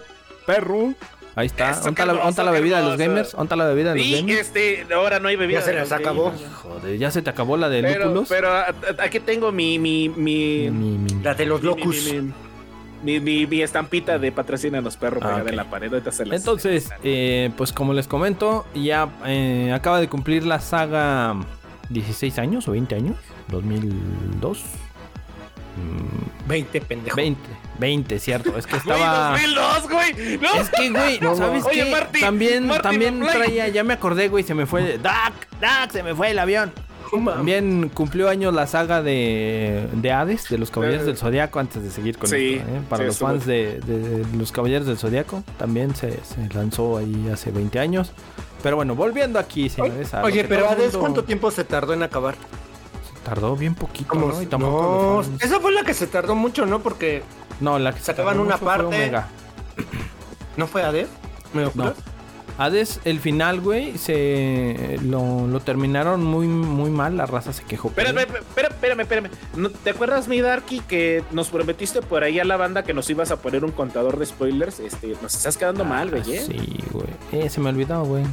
perro. 0.46 0.92
Ahí 1.38 1.46
está. 1.46 1.70
Eso, 1.70 1.82
¿Dónde 1.82 1.94
qué 2.02 2.02
está 2.28 2.42
la, 2.42 2.50
bebida 2.50 2.78
de 2.78 2.84
los 2.88 2.96
gamers? 2.98 3.30
¿Dónde 3.32 3.44
está 3.44 3.56
la 3.56 3.66
bebida 3.66 3.92
de 3.92 3.98
los 4.00 4.06
Y 4.06 4.12
gamers? 4.16 4.38
este, 4.40 4.86
ahora 4.92 5.20
no 5.20 5.28
hay 5.28 5.36
bebida. 5.36 5.60
Ya 5.60 5.64
se 5.64 5.72
los 5.74 5.92
acabó. 5.92 6.32
Joder, 6.62 6.98
ya 6.98 7.10
se 7.12 7.22
te 7.22 7.30
acabó 7.30 7.56
la 7.56 7.68
de 7.68 7.80
Pero, 7.82 8.06
lúpulos. 8.06 8.28
pero 8.28 8.50
aquí 8.98 9.20
tengo 9.20 9.52
mi, 9.52 9.78
mi, 9.78 10.08
mi, 10.08 10.68
Mi- 10.70 10.98
mi- 10.98 11.22
La 11.22 11.34
de 11.34 11.46
los 11.46 11.60
mi- 11.62 11.66
locus. 11.68 12.12
mi- 12.12 12.32
mi, 13.04 13.20
mi- 13.20 13.46
mi 13.46 13.62
estampita 13.62 14.18
de 14.18 14.32
patrocina 14.32 14.78
a 14.78 14.80
los 14.80 14.96
perros 14.96 15.22
Ah, 15.24 15.28
pegada 15.28 15.50
en 15.50 15.54
la 15.56 15.70
pared. 15.70 15.92
Ahorita 15.92 16.10
se 16.10 16.26
las- 16.26 16.40
Entonces, 16.40 16.90
eh, 17.04 17.50
pues 17.56 17.72
como 17.72 17.92
les 17.94 18.08
comento, 18.08 18.66
ya 18.74 19.08
eh, 19.24 19.70
acaba 19.72 20.00
de 20.00 20.08
cumplir 20.08 20.44
la 20.44 20.58
saga 20.58 21.36
16 21.90 22.36
años 22.40 22.66
o 22.66 22.72
20 22.72 22.96
años, 22.96 23.14
2002, 23.46 24.64
20 26.46 26.80
pendejos. 26.80 27.16
20, 27.16 27.40
20, 27.78 28.18
cierto, 28.18 28.56
es 28.58 28.66
que 28.66 28.78
Güey, 28.78 28.96
estaba... 28.96 29.30
2002, 29.32 29.90
güey. 29.90 30.38
No. 30.38 30.54
Es 30.54 30.70
que, 30.70 30.90
güey, 30.90 31.20
No, 31.20 31.36
¿sabes 31.36 31.64
Oye, 31.64 31.84
qué? 31.84 31.90
Marty, 31.90 32.20
también 32.20 32.66
Marty 32.66 32.82
también 32.82 33.20
traía, 33.20 33.68
ya 33.68 33.84
me 33.84 33.94
acordé, 33.94 34.28
güey, 34.28 34.44
se 34.44 34.54
me 34.54 34.66
fue... 34.66 34.98
¡Dac! 34.98 35.32
¡Dac! 35.60 35.90
Se 35.90 36.02
me 36.02 36.14
fue 36.14 36.30
el 36.30 36.38
avión. 36.38 36.72
También 37.24 37.88
cumplió 37.94 38.28
años 38.28 38.52
la 38.52 38.66
saga 38.66 39.02
de, 39.02 39.88
de 39.94 40.12
Hades, 40.12 40.48
de 40.50 40.58
los 40.58 40.70
Caballeros 40.70 41.06
del 41.06 41.16
Zodiaco, 41.16 41.58
antes 41.58 41.82
de 41.82 41.90
seguir 41.90 42.18
con 42.18 42.28
Sí, 42.28 42.56
esto, 42.56 42.68
¿eh? 42.68 42.80
Para 42.86 43.02
sí, 43.02 43.06
los 43.06 43.18
fans 43.18 43.46
de, 43.46 43.80
de 43.80 44.26
los 44.36 44.52
Caballeros 44.52 44.86
del 44.86 44.98
Zodiaco, 44.98 45.42
también 45.56 45.96
se, 45.96 46.10
se 46.22 46.52
lanzó 46.52 46.98
ahí 46.98 47.30
hace 47.32 47.50
20 47.50 47.78
años. 47.78 48.12
Pero 48.62 48.76
bueno, 48.76 48.94
volviendo 48.94 49.38
aquí, 49.38 49.70
señores. 49.70 50.12
Oye, 50.22 50.44
pero 50.44 50.66
el 50.66 50.72
Hades, 50.72 50.82
mundo- 50.92 51.00
¿cuánto 51.00 51.24
tiempo 51.24 51.50
se 51.50 51.64
tardó 51.64 51.94
en 51.94 52.02
acabar? 52.02 52.34
Tardó 53.28 53.56
bien 53.56 53.74
poquito, 53.74 54.08
Como- 54.08 54.28
¿no? 54.28 54.42
Y 54.42 54.46
tampoco 54.46 55.22
no, 55.28 55.36
esa 55.44 55.60
fue 55.60 55.72
la 55.72 55.84
que 55.84 55.92
se 55.94 56.06
tardó 56.06 56.34
mucho, 56.34 56.64
¿no? 56.66 56.80
Porque 56.80 57.22
No, 57.60 57.78
la 57.78 57.92
que 57.92 57.98
se 58.00 58.06
sacaban 58.06 58.34
tardó 58.34 58.46
una 58.46 58.56
fue 58.58 58.66
parte. 58.66 58.84
Omega. 58.86 59.28
no 60.56 60.66
fue 60.66 60.82
Hades. 60.82 61.08
¿Me 61.52 61.62
lo 61.62 61.72
No. 61.74 61.92
Hades, 62.60 62.98
el 63.04 63.20
final, 63.20 63.60
güey, 63.60 63.96
se 63.98 64.98
lo, 65.04 65.46
lo 65.46 65.60
terminaron 65.60 66.24
muy, 66.24 66.48
muy 66.48 66.90
mal. 66.90 67.16
La 67.16 67.24
raza 67.24 67.52
se 67.52 67.62
quejó. 67.62 67.86
Espérame, 67.88 68.18
espérame, 68.22 68.72
espérame, 68.72 69.00
espérame. 69.02 69.30
¿No- 69.54 69.70
¿Te 69.70 69.90
acuerdas, 69.90 70.26
mi 70.26 70.40
Darky, 70.40 70.80
que 70.80 71.22
nos 71.30 71.50
prometiste 71.50 72.02
por 72.02 72.24
ahí 72.24 72.40
a 72.40 72.44
la 72.44 72.56
banda 72.56 72.82
que 72.82 72.94
nos 72.94 73.08
ibas 73.10 73.30
a 73.30 73.36
poner 73.36 73.64
un 73.64 73.70
contador 73.70 74.18
de 74.18 74.26
spoilers? 74.26 74.80
Este, 74.80 75.14
nos 75.22 75.36
estás 75.36 75.56
quedando 75.56 75.84
mal, 75.84 76.10
güey. 76.10 76.22
¿eh? 76.34 76.40
Ah, 76.42 76.46
Sí, 76.48 76.78
güey. 76.90 77.06
Eh, 77.30 77.48
se 77.48 77.60
me 77.60 77.68
olvidó, 77.68 78.02
güey. 78.04 78.24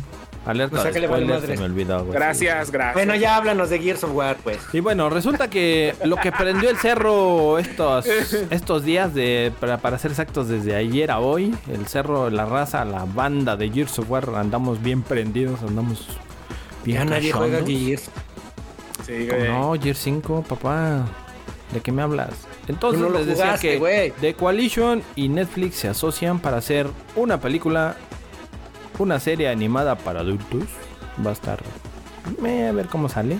Alerta 0.46 0.78
O 0.78 0.82
sea 0.82 0.90
de 0.92 0.94
que 0.94 1.00
le 1.00 1.08
vale 1.08 1.24
spoiler, 1.26 1.42
madre. 1.42 1.56
se 1.56 1.60
me 1.60 1.66
olvidó, 1.66 2.00
güey. 2.06 2.14
Gracias, 2.14 2.72
gracias. 2.72 2.94
Bueno, 2.94 3.16
ya 3.16 3.36
háblanos 3.38 3.70
de 3.70 3.80
Gears 3.80 4.04
of 4.04 4.14
War, 4.14 4.38
pues. 4.44 4.60
Y 4.74 4.80
bueno, 4.80 5.10
resulta 5.10 5.50
que 5.50 5.96
lo 6.04 6.18
que 6.18 6.32
prendió 6.32 6.70
el 6.70 6.78
cerro 6.78 7.58
estos, 7.58 8.06
estos 8.50 8.84
días, 8.84 9.14
de, 9.14 9.52
para, 9.60 9.78
para 9.80 9.98
ser 9.98 10.12
exactos, 10.12 10.48
desde 10.48 10.76
ayer 10.76 11.10
a 11.12 11.20
hoy, 11.20 11.56
el 11.72 11.88
cerro, 11.88 12.30
la 12.30 12.46
raza, 12.46 12.86
la 12.86 13.06
banda 13.06 13.56
de 13.58 13.70
Gears 13.70 13.98
of 14.00 14.10
War, 14.10 14.30
andamos 14.36 14.82
bien 14.84 15.02
prendidos, 15.02 15.62
andamos 15.64 16.06
bien 16.84 17.00
Ya 17.00 17.06
nadie 17.06 17.32
juega. 17.32 17.64
Gears. 17.66 18.10
Sí, 19.06 19.28
¿Cómo 19.30 19.40
güey. 19.40 19.52
No, 19.52 19.74
Gears 19.82 20.00
5, 20.00 20.44
papá. 20.48 21.06
¿De 21.74 21.80
qué 21.82 21.92
me 21.92 22.02
hablas? 22.04 22.30
Entonces 22.68 23.02
no 23.02 23.10
lo 23.10 23.18
les 23.20 23.28
decía 23.28 23.46
jugaste, 23.46 23.70
que 23.72 23.78
güey. 23.80 24.12
The 24.22 24.34
Coalition 24.36 25.04
y 25.16 25.28
Netflix 25.30 25.76
se 25.78 25.88
asocian 25.88 26.40
para 26.40 26.58
hacer 26.58 26.88
una 27.16 27.40
película, 27.40 27.96
una 29.00 29.20
serie 29.20 29.50
animada 29.50 29.96
para 29.96 30.22
adultos. 30.22 30.64
Va 31.26 31.30
a 31.32 31.34
estar. 31.34 31.60
eh, 32.46 32.68
a 32.68 32.72
ver 32.72 32.88
cómo 32.88 33.10
sale. 33.10 33.38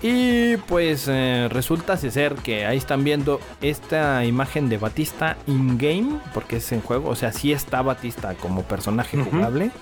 Y 0.00 0.56
pues 0.58 1.06
eh, 1.08 1.48
resulta 1.50 1.96
ser 2.12 2.34
que 2.36 2.66
ahí 2.66 2.76
están 2.76 3.02
viendo 3.02 3.40
esta 3.60 4.24
imagen 4.24 4.68
de 4.68 4.78
Batista 4.78 5.36
in-game, 5.48 6.20
porque 6.32 6.58
es 6.58 6.70
en 6.70 6.82
juego, 6.82 7.10
o 7.10 7.16
sea, 7.16 7.32
sí 7.32 7.52
está 7.52 7.82
Batista 7.82 8.34
como 8.34 8.62
personaje 8.62 9.18
jugable. 9.18 9.72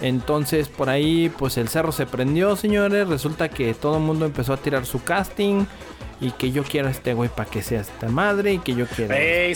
Entonces 0.00 0.68
por 0.68 0.88
ahí 0.88 1.30
pues 1.38 1.58
el 1.58 1.68
cerro 1.68 1.92
se 1.92 2.06
prendió, 2.06 2.54
señores. 2.56 3.08
Resulta 3.08 3.48
que 3.48 3.74
todo 3.74 3.96
el 3.96 4.02
mundo 4.02 4.26
empezó 4.26 4.52
a 4.52 4.56
tirar 4.56 4.86
su 4.86 5.02
casting. 5.02 5.66
Y 6.22 6.32
que 6.32 6.52
yo 6.52 6.64
quiero 6.64 6.88
a 6.88 6.90
este 6.90 7.14
güey 7.14 7.30
para 7.30 7.50
que 7.50 7.62
sea 7.62 7.80
esta 7.80 8.08
madre. 8.08 8.52
Y 8.52 8.58
que 8.58 8.74
yo 8.74 8.86
quiero... 8.86 9.14
Hey. 9.16 9.54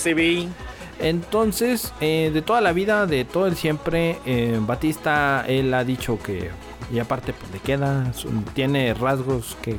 Entonces, 1.01 1.93
eh, 2.01 2.31
de 2.33 2.43
toda 2.43 2.61
la 2.61 2.73
vida, 2.73 3.07
de 3.07 3.25
todo 3.25 3.47
el 3.47 3.57
siempre, 3.57 4.19
eh, 4.27 4.59
Batista, 4.61 5.45
él 5.47 5.73
ha 5.75 5.85
dicho 5.85 6.19
que, 6.23 6.51
y 6.93 6.99
aparte 6.99 7.33
pues 7.33 7.51
le 7.53 7.59
queda, 7.59 8.11
tiene 8.55 8.95
rasgos 8.95 9.57
que 9.63 9.77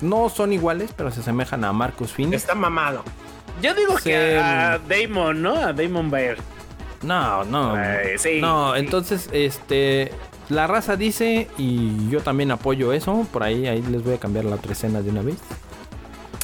no 0.00 0.28
son 0.28 0.52
iguales, 0.52 0.90
pero 0.96 1.10
se 1.10 1.20
asemejan 1.20 1.64
a 1.64 1.72
Marcus 1.72 2.12
Phoenix. 2.12 2.42
Está 2.42 2.54
mamado. 2.54 3.02
Yo 3.62 3.74
digo 3.74 3.98
Se- 3.98 4.10
que 4.10 4.38
a 4.38 4.78
Damon, 4.78 5.40
¿no? 5.42 5.56
A 5.56 5.72
Damon 5.72 6.10
Bayer. 6.10 6.38
No, 7.02 7.44
no. 7.44 7.74
Ay, 7.74 8.18
sí. 8.18 8.38
no, 8.40 8.74
sí. 8.74 8.80
entonces, 8.80 9.28
este, 9.32 10.12
la 10.48 10.66
raza 10.66 10.96
dice, 10.96 11.48
y 11.58 12.08
yo 12.10 12.20
también 12.20 12.50
apoyo 12.50 12.92
eso, 12.92 13.26
por 13.32 13.42
ahí, 13.42 13.66
ahí 13.66 13.82
les 13.82 14.02
voy 14.04 14.14
a 14.14 14.18
cambiar 14.18 14.44
la 14.46 14.56
otra 14.56 14.72
escena 14.72 15.00
de 15.02 15.10
una 15.10 15.22
vez. 15.22 15.36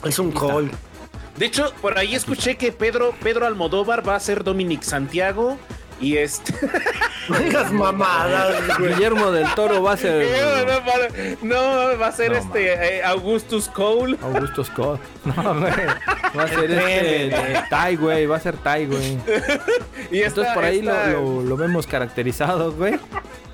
Es 0.05 0.19
un 0.19 0.33
call. 0.33 0.71
De 1.37 1.47
hecho, 1.47 1.73
por 1.81 1.99
ahí 1.99 2.15
escuché 2.15 2.57
que 2.57 2.73
Pedro, 2.73 3.15
Pedro 3.23 3.47
Almodóvar 3.47 4.07
va 4.07 4.15
a 4.17 4.21
ser 4.21 4.45
Dominic 4.45 4.83
Santiago. 4.83 5.59
Y 6.01 6.17
este. 6.17 6.53
No 7.29 7.39
digas 7.39 7.71
mamadas, 7.73 8.77
güey. 8.79 8.93
Guillermo 8.93 9.31
del 9.31 9.47
Toro 9.55 9.81
va 9.85 9.93
a 9.93 9.97
ser 9.97 10.27
no, 10.67 10.73
no, 10.73 10.85
para- 10.85 11.09
no, 11.43 11.99
va 11.99 12.09
a 12.09 12.13
ser 12.13 12.33
No, 12.33 12.39
este 12.39 12.97
eh, 12.99 13.05
Augustus 13.05 13.69
Cole. 13.69 14.19
Augusto 14.21 14.65
Scott. 14.65 15.01
No, 15.25 15.61
güey. 15.61 15.73
Va 16.37 16.43
a 16.43 16.49
ser 16.49 16.71
este, 16.73 17.63
Tai, 17.71 17.95
güey, 17.97 18.27
va 18.27 18.37
a 18.37 18.41
ser 18.41 18.57
Tai, 18.57 18.87
güey. 18.87 19.13
Y 20.11 20.23
Entonces 20.23 20.27
esta- 20.27 20.55
por 20.55 20.65
ahí 20.65 20.81
esta- 20.81 21.07
lo, 21.11 21.21
lo- 21.23 21.43
lo 21.43 21.57
vemos 21.57 21.87
caracterizado, 21.87 22.73
güey. 22.73 22.95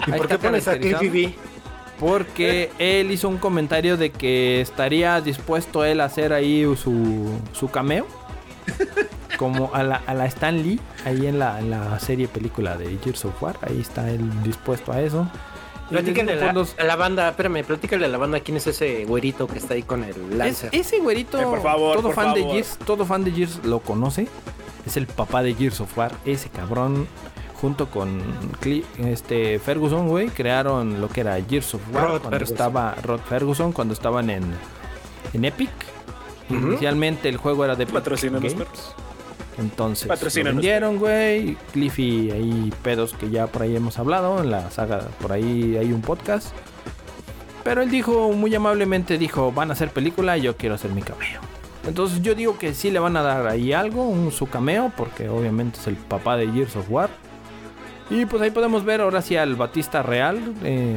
¿Y 0.06 0.10
Ahí 0.12 0.18
por 0.18 0.28
qué 0.28 0.38
pones 0.38 0.66
a 0.66 0.70
caracterizado. 0.70 1.02
Porque 2.00 2.70
él 2.78 3.10
hizo 3.10 3.28
un 3.28 3.38
comentario 3.38 3.96
de 3.96 4.10
que 4.10 4.60
estaría 4.60 5.20
dispuesto 5.20 5.84
él 5.84 6.00
a 6.00 6.04
hacer 6.04 6.32
ahí 6.32 6.62
su, 6.76 7.38
su 7.52 7.68
cameo. 7.70 8.06
como 9.38 9.70
a 9.72 9.82
la, 9.82 10.02
a 10.06 10.14
la 10.14 10.26
Stan 10.26 10.62
Lee, 10.62 10.80
ahí 11.04 11.26
en 11.26 11.38
la, 11.38 11.60
en 11.60 11.70
la 11.70 11.98
serie 12.00 12.26
película 12.28 12.76
de 12.76 12.98
Gears 13.02 13.24
of 13.24 13.40
War, 13.42 13.56
ahí 13.62 13.80
está 13.80 14.10
él 14.10 14.20
dispuesto 14.42 14.92
a 14.92 15.00
eso. 15.00 15.28
Platícale 15.90 16.32
a 16.32 16.36
la, 16.36 16.52
los- 16.52 16.74
a 16.78 16.84
la 16.84 16.96
banda, 16.96 17.28
espérame, 17.30 17.64
platícale 17.64 18.04
a 18.04 18.08
la 18.08 18.18
banda 18.18 18.40
quién 18.40 18.56
es 18.58 18.66
ese 18.66 19.04
güerito 19.06 19.46
que 19.46 19.58
está 19.58 19.74
ahí 19.74 19.82
con 19.84 20.02
el 20.04 20.10
Es- 20.10 20.36
Lancer. 20.36 20.70
ese 20.72 20.98
güerito, 20.98 21.40
Eh, 21.40 21.44
por 21.44 21.62
favor, 21.62 21.94
todo 21.96 22.08
por 22.08 22.14
fan 22.14 22.34
de. 22.34 22.44
Gears, 22.44 22.78
todo 22.84 23.06
fan 23.06 23.24
de 23.24 23.30
Gears 23.32 23.60
lo 23.64 23.78
conoce. 23.80 24.26
Es 24.86 24.96
el 24.96 25.06
papá 25.06 25.42
de 25.42 25.54
Gears 25.54 25.80
of 25.80 25.96
War. 25.96 26.12
Ese 26.24 26.48
cabrón, 26.50 27.06
junto 27.60 27.86
con 27.90 28.20
Cle- 28.60 28.84
este 28.98 29.58
Ferguson, 29.58 30.08
güey, 30.08 30.28
crearon 30.28 31.00
lo 31.00 31.08
que 31.08 31.20
era 31.22 31.36
Gears 31.42 31.74
of 31.74 31.82
War 31.92 32.02
Rod 32.04 32.10
cuando 32.20 32.30
Ferguson. 32.30 32.54
estaba 32.54 32.94
Rod 33.02 33.20
Ferguson, 33.20 33.72
cuando 33.72 33.94
estaban 33.94 34.30
en, 34.30 34.44
en 35.32 35.44
Epic. 35.44 35.70
Inicialmente 36.50 37.28
el 37.28 37.36
juego 37.36 37.64
era 37.64 37.74
de 37.76 37.84
Games. 37.84 38.54
perros. 38.54 38.94
Entonces 39.58 40.06
lo 40.06 40.44
vendieron, 40.54 40.98
güey. 40.98 41.56
Cliffy, 41.72 42.30
ahí 42.30 42.72
pedos 42.82 43.12
que 43.12 43.28
ya 43.28 43.48
por 43.48 43.62
ahí 43.62 43.74
hemos 43.76 43.98
hablado. 43.98 44.42
En 44.42 44.50
la 44.50 44.70
saga, 44.70 45.08
por 45.20 45.32
ahí 45.32 45.76
hay 45.76 45.92
un 45.92 46.00
podcast. 46.00 46.54
Pero 47.64 47.82
él 47.82 47.90
dijo, 47.90 48.32
muy 48.32 48.54
amablemente, 48.54 49.18
dijo, 49.18 49.52
van 49.52 49.70
a 49.70 49.72
hacer 49.74 49.90
película 49.90 50.38
y 50.38 50.42
yo 50.42 50.56
quiero 50.56 50.76
hacer 50.76 50.92
mi 50.92 51.02
cameo. 51.02 51.40
Entonces 51.86 52.22
yo 52.22 52.34
digo 52.34 52.56
que 52.56 52.72
sí 52.72 52.90
le 52.90 52.98
van 52.98 53.16
a 53.16 53.22
dar 53.22 53.46
ahí 53.46 53.72
algo, 53.72 54.04
un, 54.08 54.30
su 54.32 54.48
cameo, 54.48 54.92
porque 54.96 55.28
obviamente 55.28 55.78
es 55.80 55.86
el 55.86 55.96
papá 55.96 56.36
de 56.36 56.50
Gears 56.50 56.76
of 56.76 56.86
War. 56.90 57.10
Y 58.10 58.26
pues 58.26 58.42
ahí 58.42 58.50
podemos 58.50 58.84
ver 58.84 59.00
ahora 59.00 59.20
sí 59.20 59.36
al 59.36 59.54
Batista 59.56 60.02
real, 60.02 60.54
eh, 60.64 60.96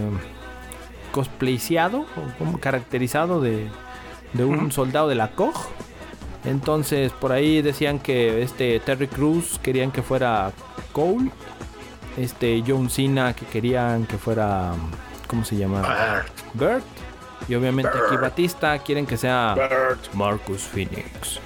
o 1.13 2.37
como 2.39 2.59
caracterizado 2.59 3.41
de, 3.41 3.67
de 4.33 4.45
un 4.45 4.71
soldado 4.71 5.09
de 5.09 5.15
la 5.15 5.31
COG. 5.31 5.55
Entonces 6.45 7.11
por 7.11 7.31
ahí 7.31 7.61
decían 7.61 7.99
que 7.99 8.41
este 8.41 8.79
Terry 8.79 9.07
Cruz 9.07 9.59
querían 9.61 9.91
que 9.91 10.01
fuera 10.01 10.51
Cole. 10.93 11.31
Este 12.17 12.63
John 12.65 12.89
Cena 12.89 13.33
que 13.33 13.45
querían 13.45 14.05
que 14.05 14.17
fuera... 14.17 14.73
¿Cómo 15.27 15.45
se 15.45 15.55
llama? 15.55 16.23
Bert. 16.53 16.83
Y 17.47 17.55
obviamente 17.55 17.89
aquí 17.89 18.17
Batista 18.17 18.77
quieren 18.79 19.05
que 19.05 19.17
sea 19.17 19.55
Marcus 20.13 20.61
Phoenix. 20.61 21.39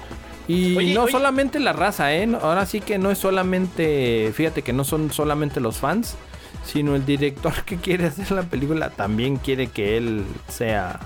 Y 0.48 0.76
Oye, 0.76 0.94
no 0.94 1.02
oye. 1.04 1.12
solamente 1.12 1.58
la 1.58 1.72
raza, 1.72 2.14
¿eh? 2.14 2.28
Ahora 2.40 2.66
sí 2.66 2.80
que 2.80 2.98
no 2.98 3.10
es 3.10 3.18
solamente, 3.18 4.32
fíjate 4.34 4.62
que 4.62 4.72
no 4.72 4.84
son 4.84 5.10
solamente 5.12 5.60
los 5.60 5.78
fans, 5.78 6.16
sino 6.64 6.94
el 6.94 7.04
director 7.04 7.52
que 7.64 7.76
quiere 7.76 8.06
hacer 8.06 8.30
la 8.30 8.42
película 8.42 8.90
también 8.90 9.36
quiere 9.36 9.66
que 9.68 9.96
él 9.96 10.24
sea 10.48 11.00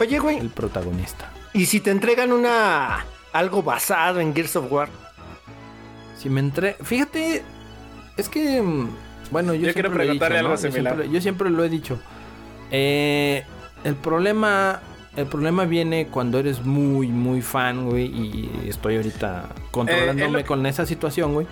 Oye, 0.00 0.18
güey, 0.18 0.38
el 0.38 0.48
protagonista. 0.50 1.30
¿y 1.54 1.66
si 1.66 1.80
te 1.80 1.90
entregan 1.90 2.32
una 2.32 3.04
algo 3.32 3.62
basado 3.62 4.20
en 4.20 4.34
Gears 4.34 4.56
of 4.56 4.72
War? 4.72 4.88
Si 6.18 6.30
me 6.30 6.40
entre... 6.40 6.74
Fíjate, 6.82 7.42
es 8.16 8.28
que... 8.28 8.62
mm, 8.62 8.88
Bueno, 9.30 9.52
yo, 9.54 9.66
Yo 9.66 9.72
quiero 9.74 9.88
he 9.88 9.92
dicho, 9.92 9.98
preguntarle 10.02 10.38
algo 10.38 10.50
¿no? 10.50 10.56
Yo 10.56 10.70
similar. 10.70 10.94
siempre- 10.94 11.14
yo 11.14 11.20
siempre 11.20 11.50
lo 11.50 11.62
he 11.64 11.68
dicho. 11.68 11.98
Eh, 12.70 13.44
el 13.84 13.96
problema... 13.96 14.80
El 15.16 15.26
problema 15.26 15.64
viene 15.66 16.06
cuando 16.06 16.38
eres 16.38 16.64
muy, 16.64 17.08
muy 17.08 17.42
fan, 17.42 17.84
güey, 17.88 18.06
y 18.06 18.50
estoy 18.68 18.96
ahorita 18.96 19.46
controlándome 19.70 20.40
Eh, 20.40 20.44
con 20.44 20.64
esa 20.64 20.86
situación, 20.86 21.34
güey. 21.34 21.46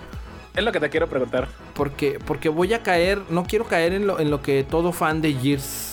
Es 0.55 0.63
lo 0.63 0.71
que 0.71 0.79
te 0.79 0.89
quiero 0.89 1.07
preguntar. 1.07 1.47
Porque, 1.75 2.19
porque 2.25 2.49
voy 2.49 2.73
a 2.73 2.81
caer, 2.83 3.21
no 3.29 3.43
quiero 3.43 3.65
caer 3.65 3.93
en 3.93 4.07
lo, 4.07 4.19
en 4.19 4.31
lo 4.31 4.41
que 4.41 4.63
todo 4.63 4.91
fan 4.91 5.21
de 5.21 5.33
Gears... 5.33 5.89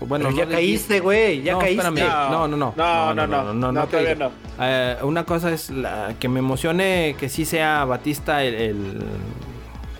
Bueno, 0.00 0.24
Pero 0.24 0.30
no 0.32 0.36
ya 0.36 0.46
de 0.46 0.54
caíste, 0.56 1.00
güey, 1.00 1.42
ya 1.42 1.52
no, 1.52 1.60
caíste. 1.60 1.86
espérame. 1.86 2.30
No, 2.30 2.48
no, 2.48 2.56
no. 2.56 2.74
No, 2.76 3.14
no, 3.14 3.26
no. 3.26 3.54
no, 3.54 3.72
No, 3.72 3.86
todavía 3.86 4.16
caigo. 4.16 4.32
Eh, 4.60 4.96
una 5.02 5.24
cosa 5.24 5.52
es 5.52 5.70
la, 5.70 6.14
que 6.18 6.28
me 6.28 6.40
emocione 6.40 7.14
que 7.18 7.28
sí 7.28 7.44
sea 7.44 7.84
Batista 7.84 8.42
el, 8.44 8.54
el, 8.54 8.98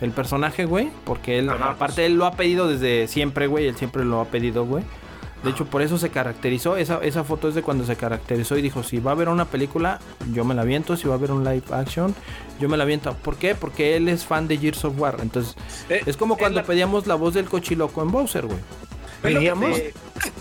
el 0.00 0.10
personaje, 0.10 0.64
güey. 0.66 0.90
Porque 1.04 1.38
él, 1.38 1.48
Ajá, 1.48 1.70
aparte, 1.70 2.04
él 2.04 2.16
lo 2.16 2.26
ha 2.26 2.32
pedido 2.32 2.68
desde 2.68 3.06
siempre, 3.08 3.46
güey. 3.46 3.66
Él 3.68 3.76
siempre 3.76 4.04
lo 4.04 4.20
ha 4.20 4.24
pedido, 4.26 4.66
güey. 4.66 4.82
De 5.44 5.50
hecho, 5.50 5.66
por 5.66 5.82
eso 5.82 5.98
se 5.98 6.08
caracterizó. 6.10 6.76
Esa, 6.76 6.98
esa 7.04 7.22
foto 7.22 7.48
es 7.48 7.54
de 7.54 7.62
cuando 7.62 7.84
se 7.84 7.96
caracterizó 7.96 8.56
y 8.56 8.62
dijo: 8.62 8.82
Si 8.82 8.98
va 8.98 9.10
a 9.10 9.14
haber 9.14 9.28
una 9.28 9.44
película, 9.44 10.00
yo 10.32 10.44
me 10.44 10.54
la 10.54 10.62
aviento. 10.62 10.96
Si 10.96 11.06
va 11.06 11.14
a 11.14 11.18
haber 11.18 11.30
un 11.32 11.44
live 11.44 11.62
action, 11.72 12.14
yo 12.60 12.68
me 12.68 12.76
la 12.76 12.84
aviento. 12.84 13.14
¿Por 13.22 13.36
qué? 13.36 13.54
Porque 13.54 13.96
él 13.96 14.08
es 14.08 14.24
fan 14.24 14.48
de 14.48 14.56
Gears 14.56 14.84
of 14.84 14.98
War. 14.98 15.18
Entonces, 15.20 15.54
Eh, 15.90 16.00
es 16.06 16.16
como 16.16 16.36
cuando 16.38 16.60
la- 16.60 16.66
pedíamos 16.66 17.06
la 17.06 17.14
voz 17.14 17.34
del 17.34 17.44
cochiloco 17.44 18.02
en 18.02 18.10
Bowser, 18.10 18.46
güey. 18.46 18.58
¿Pedíamos? 19.22 19.78
te- 19.78 19.94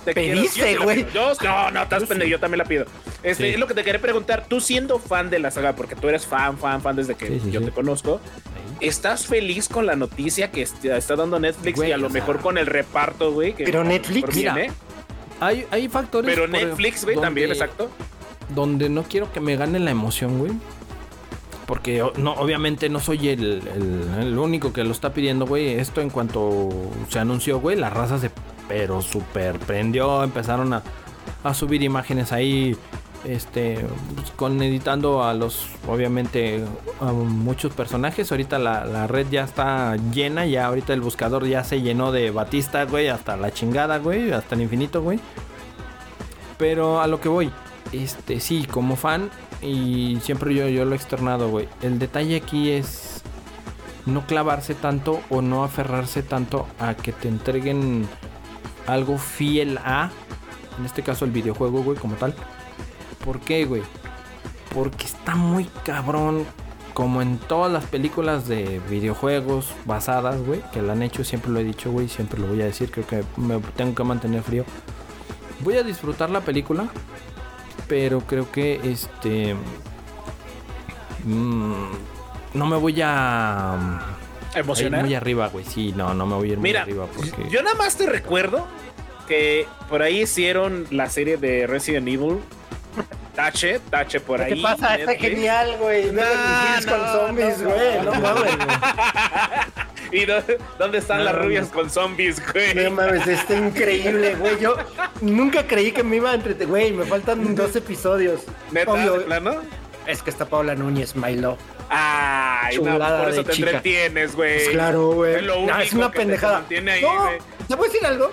te 0.05 0.13
¿Pediste, 0.13 0.77
güey? 0.77 1.05
no, 1.13 1.71
no, 1.71 1.83
estás 1.83 2.03
pendejo, 2.03 2.29
yo 2.31 2.39
también 2.39 2.57
la 2.59 2.65
pido. 2.65 2.85
Este, 3.23 3.43
Sí. 3.45 3.49
Es 3.53 3.59
lo 3.59 3.67
que 3.67 3.73
te 3.73 3.83
quería 3.83 4.01
preguntar. 4.01 4.45
Tú 4.47 4.59
siendo 4.59 4.99
fan 4.99 5.29
de 5.29 5.39
la 5.39 5.51
saga, 5.51 5.73
porque 5.73 5.95
tú 5.95 6.09
eres 6.09 6.25
fan, 6.25 6.57
fan, 6.57 6.81
fan 6.81 6.95
desde 6.97 7.15
que 7.15 7.27
Sí, 7.27 7.39
sí, 7.45 7.51
yo 7.51 7.61
sí. 7.61 7.67
te 7.67 7.71
conozco, 7.71 8.19
¿estás 8.81 9.25
feliz 9.25 9.69
con 9.69 9.85
la 9.85 9.95
noticia 9.95 10.51
que 10.51 10.63
est- 10.63 10.83
está 10.83 11.15
dando 11.15 11.39
Netflix 11.39 11.77
Güey, 11.77 11.89
y 11.89 11.91
a 11.93 11.97
lo 11.97 12.09
sea- 12.09 12.13
mejor 12.21 12.41
con 12.41 12.57
el 12.57 12.65
reparto, 12.65 13.31
güey? 13.31 13.53
que 13.53 13.63
Pero 13.63 13.85
Netflix, 13.85 14.35
mira, 14.35 14.53
viene? 14.53 14.73
Hay, 15.45 15.65
hay 15.71 15.87
factores. 15.89 16.33
Pero 16.33 16.47
Netflix, 16.47 17.03
güey, 17.03 17.15
también, 17.19 17.51
exacto. 17.51 17.89
donde 18.49 18.89
no 18.89 19.03
quiero 19.03 19.31
que 19.31 19.39
me 19.39 19.55
gane 19.55 19.79
la 19.79 19.91
emoción, 19.91 20.37
güey. 20.39 20.51
Porque 21.65 22.03
no, 22.17 22.33
obviamente 22.33 22.89
no 22.89 22.99
soy 22.99 23.29
el, 23.29 23.61
el- 23.73 24.07
el 24.27 24.37
único 24.37 24.73
que 24.73 24.83
lo 24.83 24.91
está 24.91 25.13
pidiendo, 25.13 25.45
güey. 25.45 25.69
Esto 25.79 26.01
en 26.01 26.09
cuanto 26.09 26.69
se 27.09 27.19
anunció, 27.19 27.59
güey, 27.59 27.77
la 27.77 27.89
raza 27.89 28.19
se 28.19 28.31
pero 28.67 29.01
super 29.01 29.59
prendió. 29.59 30.23
Empezaron 30.23 30.73
a, 30.73 30.83
a 31.43 31.53
subir 31.53 31.81
imágenes 31.83 32.31
ahí. 32.33 32.75
Este, 33.25 33.85
con 34.35 34.61
editando 34.61 35.23
a 35.23 35.33
los, 35.33 35.67
obviamente, 35.87 36.63
a 36.99 37.11
muchos 37.13 37.73
personajes. 37.73 38.31
Ahorita 38.31 38.59
la, 38.59 38.85
la 38.85 39.07
red 39.07 39.27
ya 39.31 39.43
está 39.43 39.95
llena. 40.13 40.45
Ya 40.45 40.65
ahorita 40.65 40.93
el 40.93 41.01
buscador 41.01 41.45
ya 41.45 41.63
se 41.63 41.81
llenó 41.81 42.11
de 42.11 42.31
Batista, 42.31 42.83
güey. 42.85 43.07
Hasta 43.07 43.37
la 43.37 43.51
chingada, 43.51 43.97
güey. 43.99 44.31
Hasta 44.31 44.55
el 44.55 44.61
infinito, 44.61 45.01
güey. 45.01 45.19
Pero 46.57 47.01
a 47.01 47.07
lo 47.07 47.19
que 47.19 47.29
voy, 47.29 47.51
este 47.91 48.39
sí, 48.39 48.65
como 48.69 48.95
fan, 48.95 49.29
y 49.61 50.17
siempre 50.21 50.53
yo, 50.53 50.67
yo 50.67 50.85
lo 50.85 50.93
he 50.93 50.95
externado, 50.95 51.49
güey. 51.49 51.67
El 51.81 51.99
detalle 51.99 52.35
aquí 52.35 52.71
es 52.71 53.21
no 54.05 54.25
clavarse 54.27 54.75
tanto 54.75 55.21
o 55.29 55.41
no 55.41 55.63
aferrarse 55.63 56.23
tanto 56.23 56.67
a 56.79 56.93
que 56.95 57.11
te 57.11 57.27
entreguen 57.27 58.07
algo 58.87 59.17
fiel 59.17 59.77
a, 59.79 60.11
en 60.77 60.85
este 60.85 61.03
caso 61.03 61.25
el 61.25 61.31
videojuego, 61.31 61.83
güey, 61.83 61.97
como 61.97 62.15
tal. 62.15 62.33
¿Por 63.23 63.39
qué, 63.39 63.65
güey? 63.65 63.83
Porque 64.73 65.05
está 65.05 65.35
muy 65.35 65.65
cabrón. 65.83 66.45
Como 66.93 67.23
en 67.23 67.39
todas 67.39 67.71
las 67.71 67.85
películas 67.85 68.47
de 68.47 68.79
videojuegos 68.87 69.73
basadas, 69.85 70.39
güey, 70.45 70.61
que 70.71 70.83
la 70.83 70.93
han 70.93 71.01
hecho, 71.01 71.23
siempre 71.23 71.49
lo 71.49 71.59
he 71.59 71.63
dicho, 71.63 71.91
güey, 71.91 72.07
siempre 72.07 72.39
lo 72.39 72.45
voy 72.45 72.61
a 72.61 72.65
decir, 72.65 72.91
creo 72.91 73.07
que 73.07 73.23
me 73.35 73.57
tengo 73.75 73.95
que 73.95 74.03
mantener 74.03 74.43
frío. 74.43 74.63
Voy 75.61 75.75
a 75.77 75.81
disfrutar 75.81 76.29
la 76.29 76.41
película, 76.41 76.87
pero 77.87 78.21
creo 78.21 78.51
que 78.51 78.79
este 78.83 79.55
mm, 81.23 81.73
no 82.53 82.65
me 82.67 82.77
voy 82.77 83.01
a, 83.01 83.75
ir 84.53 84.59
Emocionar. 84.59 85.03
muy 85.03 85.15
arriba, 85.15 85.47
güey. 85.47 85.65
Sí, 85.65 85.93
no, 85.95 86.13
no 86.13 86.25
me 86.25 86.35
voy 86.35 86.49
a 86.49 86.53
ir 86.53 86.57
muy 86.59 86.69
Mira, 86.69 86.81
arriba 86.83 87.07
porque 87.07 87.49
yo 87.49 87.63
nada 87.63 87.75
más 87.75 87.97
te 87.97 88.05
recuerdo 88.05 88.67
que 89.27 89.67
por 89.89 90.01
ahí 90.01 90.21
hicieron 90.21 90.85
la 90.91 91.09
serie 91.09 91.37
de 91.37 91.67
Resident 91.67 92.07
Evil. 92.07 92.39
Tache, 93.35 93.79
tache 93.89 94.19
por 94.19 94.41
ahí. 94.41 94.53
¿Qué 94.55 94.61
pasa? 94.61 94.95
Está 94.95 95.15
genial, 95.15 95.75
güey. 95.79 96.11
No, 96.11 96.21
No, 96.21 96.91
con 96.91 97.01
no, 97.01 97.11
zombies, 97.13 97.57
no, 97.59 97.69
güey. 97.69 97.97
no. 97.97 98.03
No, 98.03 98.21
mames, 98.21 98.43
güey. 98.55 98.67
¿Y 100.21 100.25
dó- 100.27 100.43
dónde 100.77 100.99
están 100.99 101.17
No, 101.19 101.23
las 101.23 101.33
no. 101.33 101.41
rubias 101.41 101.67
con 101.69 101.89
zombies, 101.89 102.41
güey? 102.53 102.75
No 102.75 102.91
mames, 102.91 103.25
está 103.25 103.55
increíble, 103.55 104.35
güey. 104.35 104.59
Yo 104.59 104.75
nunca 105.21 105.65
creí 105.65 105.91
que 105.91 106.03
me 106.03 106.17
iba 106.17 106.29
a 106.31 106.35
entretener. 106.35 106.67
Güey, 106.67 106.91
me 106.91 107.05
faltan 107.05 107.55
dos 107.55 107.75
episodios. 107.75 108.41
¿Neta? 108.71 108.91
Obvio, 108.91 109.13
¿De 109.13 109.25
plano? 109.25 109.55
es 110.05 110.21
que 110.21 110.29
está 110.29 110.45
Paula 110.45 110.75
Núñez, 110.75 111.15
my 111.15 111.35
love. 111.35 111.57
Ay, 111.89 112.77
no, 112.77 112.91
Chulada 112.93 113.23
por 113.23 113.31
eso 113.33 113.43
te 113.43 113.53
chica. 113.53 113.69
entretienes, 113.71 114.35
güey. 114.35 114.55
Pues 114.57 114.69
claro, 114.69 115.11
güey. 115.13 115.35
Es 115.35 115.43
lo 115.43 115.65
No, 115.65 115.79
es 115.79 115.93
una 115.93 116.07
que 116.11 116.13
te 116.13 116.19
pendejada. 116.19 116.53
mantiene 116.59 116.91
ahí, 116.91 117.01
no, 117.01 117.23
güey. 117.23 117.37
¿te 117.67 117.75
puedo 117.77 117.91
decir 117.91 118.05
algo? 118.05 118.31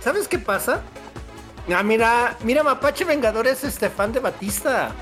¿Sabes 0.00 0.26
qué 0.28 0.38
pasa? 0.38 0.80
Ah, 1.74 1.82
mira, 1.82 2.36
mira, 2.42 2.62
Mapache 2.62 3.04
Vengador 3.04 3.46
es 3.46 3.62
este 3.64 3.88
fan 3.90 4.12
de 4.12 4.20
Batista. 4.20 4.92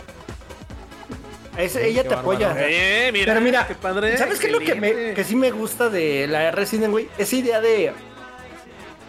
Es- 1.56 1.76
ella 1.76 2.02
te 2.02 2.08
bárbaro. 2.10 2.30
apoya. 2.46 2.54
Eh, 2.58 3.10
mira, 3.12 3.26
Pero 3.32 3.40
mira, 3.40 3.66
qué 3.66 3.74
padre. 3.74 4.16
¿sabes 4.16 4.38
qué 4.38 4.46
es 4.46 4.52
lo 4.52 4.60
que, 4.60 4.74
me, 4.74 4.88
excelente. 4.88 5.14
que 5.14 5.24
sí 5.24 5.34
me 5.36 5.50
gusta 5.50 5.88
de 5.88 6.26
la 6.28 6.50
Resident, 6.50 6.90
güey? 6.90 7.08
Esa 7.18 7.36
idea 7.36 7.60
de. 7.60 7.92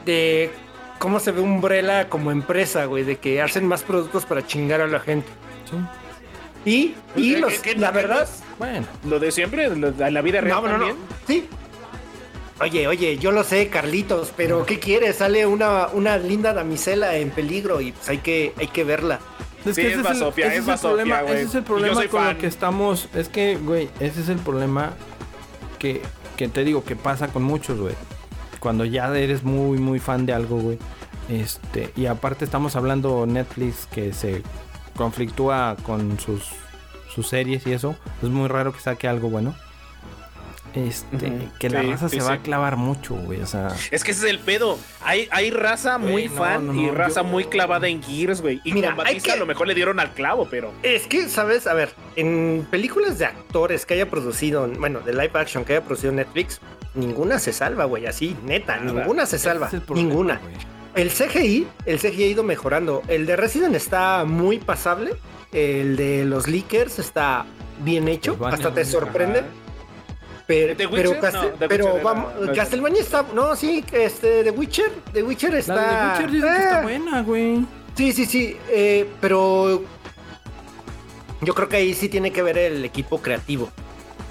de 0.06 0.52
cómo 0.98 1.20
se 1.20 1.32
ve 1.32 1.42
Umbrella 1.42 2.10
como 2.10 2.32
empresa, 2.32 2.86
güey, 2.86 3.04
de 3.04 3.18
que 3.18 3.42
hacen 3.42 3.66
más 3.68 3.84
productos 3.84 4.26
para 4.26 4.46
chingar 4.46 4.82
a 4.82 4.88
la 4.88 5.00
gente. 5.00 5.28
sí. 5.70 5.78
Y, 6.66 6.96
y 7.16 7.36
¿Qué- 7.36 7.40
los, 7.40 7.54
qué- 7.60 7.76
la 7.76 7.90
qué- 7.92 7.96
verdad. 7.96 8.28
Bueno, 8.58 8.86
Lo 9.06 9.18
de 9.20 9.32
siempre, 9.32 9.74
lo 9.74 9.92
la 9.98 10.22
vida 10.22 10.42
real 10.42 10.62
No, 10.62 10.68
no, 10.68 10.78
no. 10.78 10.86
también. 10.88 10.98
Sí. 11.26 11.48
Oye, 12.62 12.88
oye, 12.88 13.18
yo 13.18 13.32
lo 13.32 13.44
sé, 13.44 13.70
Carlitos, 13.70 14.34
pero 14.36 14.66
¿qué 14.66 14.80
quieres? 14.80 15.18
Sale 15.18 15.46
una, 15.46 15.88
una 15.94 16.18
linda 16.18 16.54
damisela 16.54 17.16
en 17.16 17.30
peligro 17.32 17.80
y 17.80 17.94
pues 17.94 18.10
hay 18.10 18.18
que, 18.18 18.54
hay 18.58 18.68
que 18.68 18.84
verla. 18.84 19.20
Es 19.66 19.76
Sí, 19.76 19.82
que 19.82 19.88
es 19.88 19.94
ese 19.94 20.02
basofia, 20.04 20.46
ese 20.48 20.56
es 20.56 20.60
el 20.62 20.66
basofia, 20.66 21.04
problema, 21.06 21.22
ese 21.32 21.42
es 21.44 21.56
el 21.56 21.64
problema 21.64 21.96
con 22.08 22.22
fan. 22.22 22.34
lo 22.36 22.42
que 22.42 22.48
estamos. 22.48 23.08
Es 23.14 23.30
que, 23.30 23.56
güey, 23.58 23.90
ese 24.02 24.22
es 24.22 24.30
el 24.30 24.40
problema 24.40 24.94
que, 25.80 26.02
que 26.36 26.50
te 26.50 26.64
digo 26.66 26.84
que 26.84 26.96
pasa 26.98 27.30
con 27.30 27.44
muchos, 27.44 27.80
güey. 27.80 27.96
Cuando 28.60 28.84
ya 28.84 29.08
eres 29.18 29.44
muy, 29.44 29.78
muy 29.78 30.00
fan 30.00 30.26
de 30.26 30.34
algo, 30.34 30.58
güey. 30.60 30.78
Este, 31.30 31.92
y 31.96 32.08
aparte 32.08 32.44
estamos 32.44 32.76
hablando 32.76 33.26
Netflix 33.26 33.88
que 33.92 34.12
se 34.14 34.44
conflictúa 34.98 35.78
con 35.84 36.20
sus, 36.20 36.44
sus 37.14 37.28
series 37.30 37.66
y 37.68 37.72
eso. 37.74 37.96
Es 38.22 38.30
muy 38.30 38.50
raro 38.50 38.74
que 38.74 38.80
saque 38.82 39.08
algo 39.08 39.30
bueno. 39.30 39.56
Este, 40.76 41.50
que 41.60 41.70
la 41.70 41.82
Sí, 41.82 41.88
raza 41.92 42.10
sí, 42.10 42.20
se 42.20 42.26
va 42.26 42.34
a 42.34 42.38
clavar 42.42 42.76
mucho, 42.78 43.16
güey. 43.16 43.42
O 43.42 43.48
sea, 43.48 43.76
Es 43.92 44.04
que 44.04 44.12
ese 44.12 44.26
es 44.26 44.30
el 44.32 44.40
pedo. 44.40 44.78
Hay, 45.04 45.28
hay 45.32 45.50
raza 45.52 45.98
muy 45.98 46.28
no, 46.28 46.36
fan 46.36 46.68
no, 46.68 46.74
y 46.76 46.86
no, 46.88 46.94
raza 46.94 47.22
yo- 47.22 47.28
muy 47.28 47.46
clavada 47.46 47.88
en 47.88 48.04
Gears, 48.04 48.42
güey. 48.42 48.62
Y 48.64 48.74
Mira, 48.74 48.90
con 48.90 48.98
Batista 48.98 49.26
que- 49.30 49.32
a 49.32 49.36
lo 49.38 49.46
mejor 49.46 49.68
le 49.68 49.74
dieron 49.76 50.00
al 50.00 50.12
clavo, 50.14 50.48
pero. 50.50 50.72
Es 50.84 51.08
que, 51.08 51.28
¿sabes? 51.28 51.66
A 51.68 51.74
ver, 51.74 51.94
en 52.16 52.68
películas 52.70 53.18
de 53.18 53.26
actores 53.26 53.86
que 53.86 53.96
haya 53.96 54.10
producido, 54.10 54.68
bueno, 54.68 55.00
de 55.00 55.14
live 55.14 55.32
action 55.34 55.66
que 55.66 55.74
haya 55.74 55.84
producido 55.86 56.12
Netflix, 56.14 56.60
ninguna 56.94 57.40
se 57.40 57.52
salva, 57.54 57.86
güey, 57.86 58.06
así, 58.06 58.36
neta, 58.44 58.78
Nada. 58.78 59.00
ninguna 59.02 59.26
se 59.26 59.40
salva, 59.40 59.68
ese 59.68 59.78
es 59.78 59.82
el 59.82 59.86
problema, 59.88 60.08
ninguna. 60.10 60.38
güey. 60.44 60.56
El 60.96 61.12
CGI, 61.12 61.68
el 61.86 62.00
CGI 62.00 62.24
ha 62.24 62.28
ido 62.28 62.44
mejorando. 62.44 63.04
El 63.08 63.26
de 63.26 63.36
Resident 63.36 63.76
está 63.76 64.26
muy 64.26 64.58
pasable. 64.58 65.14
El 65.52 65.96
de 65.96 66.26
los 66.26 66.48
leakers 66.48 67.00
está 67.00 67.46
bien 67.82 68.08
hecho, 68.08 68.32
Pues 68.36 68.52
van 68.52 68.54
hasta 68.56 68.74
te 68.74 68.84
sorprende. 68.86 69.44
Pero, 70.50 70.76
¿The 70.76 70.88
pero, 70.90 71.12
Witcher? 71.12 71.20
Castel- 71.22 71.52
No, 71.52 71.58
The 71.60 71.68
pero 71.68 71.86
Witcher 71.86 72.04
vamos, 72.04 72.34
no, 72.42 72.54
Castlevania 72.54 73.02
está, 73.04 73.24
no, 73.36 73.56
sí, 73.56 73.86
este, 73.92 74.44
The 74.44 74.50
Witcher, 74.50 74.92
The 75.14 75.22
Witcher 75.22 75.54
está, 75.54 75.76
La 75.76 75.84
de 75.84 76.10
Witcher 76.10 76.32
dicen 76.32 76.50
que 76.52 76.58
está 76.64 76.80
eh, 76.80 76.84
buena, 76.84 77.22
güey. 77.22 77.66
Sí, 77.94 78.12
sí, 78.14 78.26
sí, 78.26 78.58
eh, 78.72 79.08
pero 79.22 79.84
yo 81.42 81.54
creo 81.54 81.70
que 81.70 81.78
ahí 81.78 81.94
sí 81.94 82.10
tiene 82.10 82.32
que 82.32 82.42
ver 82.42 82.58
el 82.58 82.84
equipo 82.84 83.22
creativo. 83.22 83.70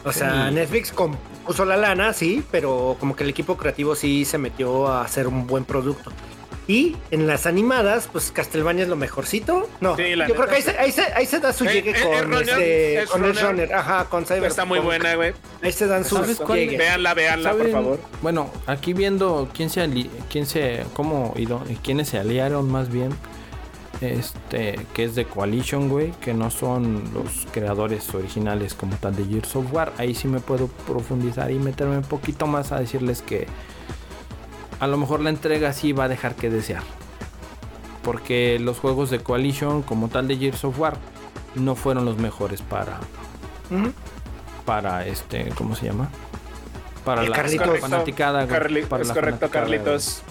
O 0.04 0.12
sea, 0.12 0.48
Sí. 0.48 0.54
Netflix 0.56 0.90
com- 0.90 1.14
puso 1.46 1.64
la 1.64 1.76
lana, 1.76 2.12
sí, 2.12 2.42
pero 2.50 2.96
como 2.98 3.14
que 3.14 3.22
el 3.22 3.30
equipo 3.30 3.56
creativo 3.56 3.94
sí 3.94 4.24
se 4.24 4.38
metió 4.38 4.88
a 4.88 5.02
hacer 5.02 5.28
un 5.28 5.46
buen 5.46 5.64
producto. 5.64 6.10
Y 6.68 6.96
en 7.10 7.26
las 7.26 7.46
animadas, 7.46 8.08
pues 8.12 8.30
Castlevania 8.30 8.82
es 8.82 8.90
lo 8.90 8.94
mejorcito. 8.96 9.66
No, 9.80 9.96
Sí, 9.96 10.14
la 10.14 10.28
yo 10.28 10.34
creo 10.34 10.46
que 10.48 10.56
ahí 10.56 10.62
se, 10.62 10.78
ahí 10.78 10.92
se, 10.92 11.00
ahí 11.14 11.24
se 11.26 11.40
da 11.40 11.50
su 11.52 11.64
Eh, 11.64 11.72
llegue 11.72 11.90
eh, 11.92 11.94
con, 12.04 12.24
runner, 12.30 12.42
este, 12.50 13.02
es 13.02 13.10
con 13.10 13.24
el 13.24 13.34
runner. 13.36 13.74
ajá, 13.74 14.04
con 14.04 14.26
Cyber. 14.26 14.44
Está 14.44 14.66
muy 14.66 14.78
buena, 14.78 15.14
güey. 15.16 15.32
Ahí 15.62 15.72
se 15.72 15.86
dan 15.86 16.04
sus 16.04 16.18
¿Sabes 16.18 16.36
cuál? 16.36 16.58
llegues. 16.58 16.78
Véanla, 16.78 17.14
véanla, 17.14 17.52
por 17.54 17.70
favor. 17.70 18.00
Bueno, 18.20 18.50
aquí 18.66 18.92
viendo 18.92 19.48
quién 19.54 19.70
se 19.70 19.80
ali- 19.80 20.10
quién 20.30 20.44
se 20.44 20.84
cómo 20.92 21.34
y 21.36 21.46
quiénes 21.76 22.08
se 22.10 22.18
aliaron 22.18 22.70
más 22.70 22.90
bien 22.90 23.12
este 24.00 24.78
que 24.94 25.04
es 25.04 25.14
de 25.14 25.24
Coalition, 25.24 25.88
güey, 25.88 26.12
que 26.20 26.32
no 26.34 26.50
son 26.50 27.02
los 27.14 27.46
creadores 27.52 28.14
originales 28.14 28.74
como 28.74 28.94
tal 28.96 29.16
de 29.16 29.24
Gears 29.24 29.56
of 29.56 29.72
War. 29.72 29.92
Ahí 29.98 30.14
sí 30.14 30.28
me 30.28 30.40
puedo 30.40 30.68
profundizar 30.86 31.50
y 31.50 31.54
meterme 31.58 31.96
un 31.96 32.04
poquito 32.04 32.46
más 32.46 32.72
a 32.72 32.78
decirles 32.78 33.22
que 33.22 33.46
a 34.80 34.86
lo 34.86 34.96
mejor 34.96 35.20
la 35.20 35.30
entrega 35.30 35.72
sí 35.72 35.92
va 35.92 36.04
a 36.04 36.08
dejar 36.08 36.34
que 36.34 36.50
desear. 36.50 36.82
Porque 38.02 38.58
los 38.60 38.78
juegos 38.78 39.10
de 39.10 39.18
Coalition 39.20 39.82
como 39.82 40.08
tal 40.08 40.28
de 40.28 40.36
Gears 40.38 40.64
of 40.64 40.78
War 40.78 40.96
no 41.54 41.74
fueron 41.74 42.04
los 42.04 42.16
mejores 42.18 42.62
para 42.62 42.98
para 44.64 45.06
este, 45.06 45.48
¿cómo 45.56 45.74
se 45.74 45.86
llama? 45.86 46.08
Para 47.04 47.22
Eh, 47.24 47.28
la 47.28 47.36
Carlitos. 47.36 47.80
fanaticada, 47.80 48.46
Carli- 48.46 48.86
para 48.86 49.02
es 49.02 49.08
la 49.08 49.14
correcto, 49.14 49.48
fanaticada, 49.48 49.50
Carlitos. 49.50 50.22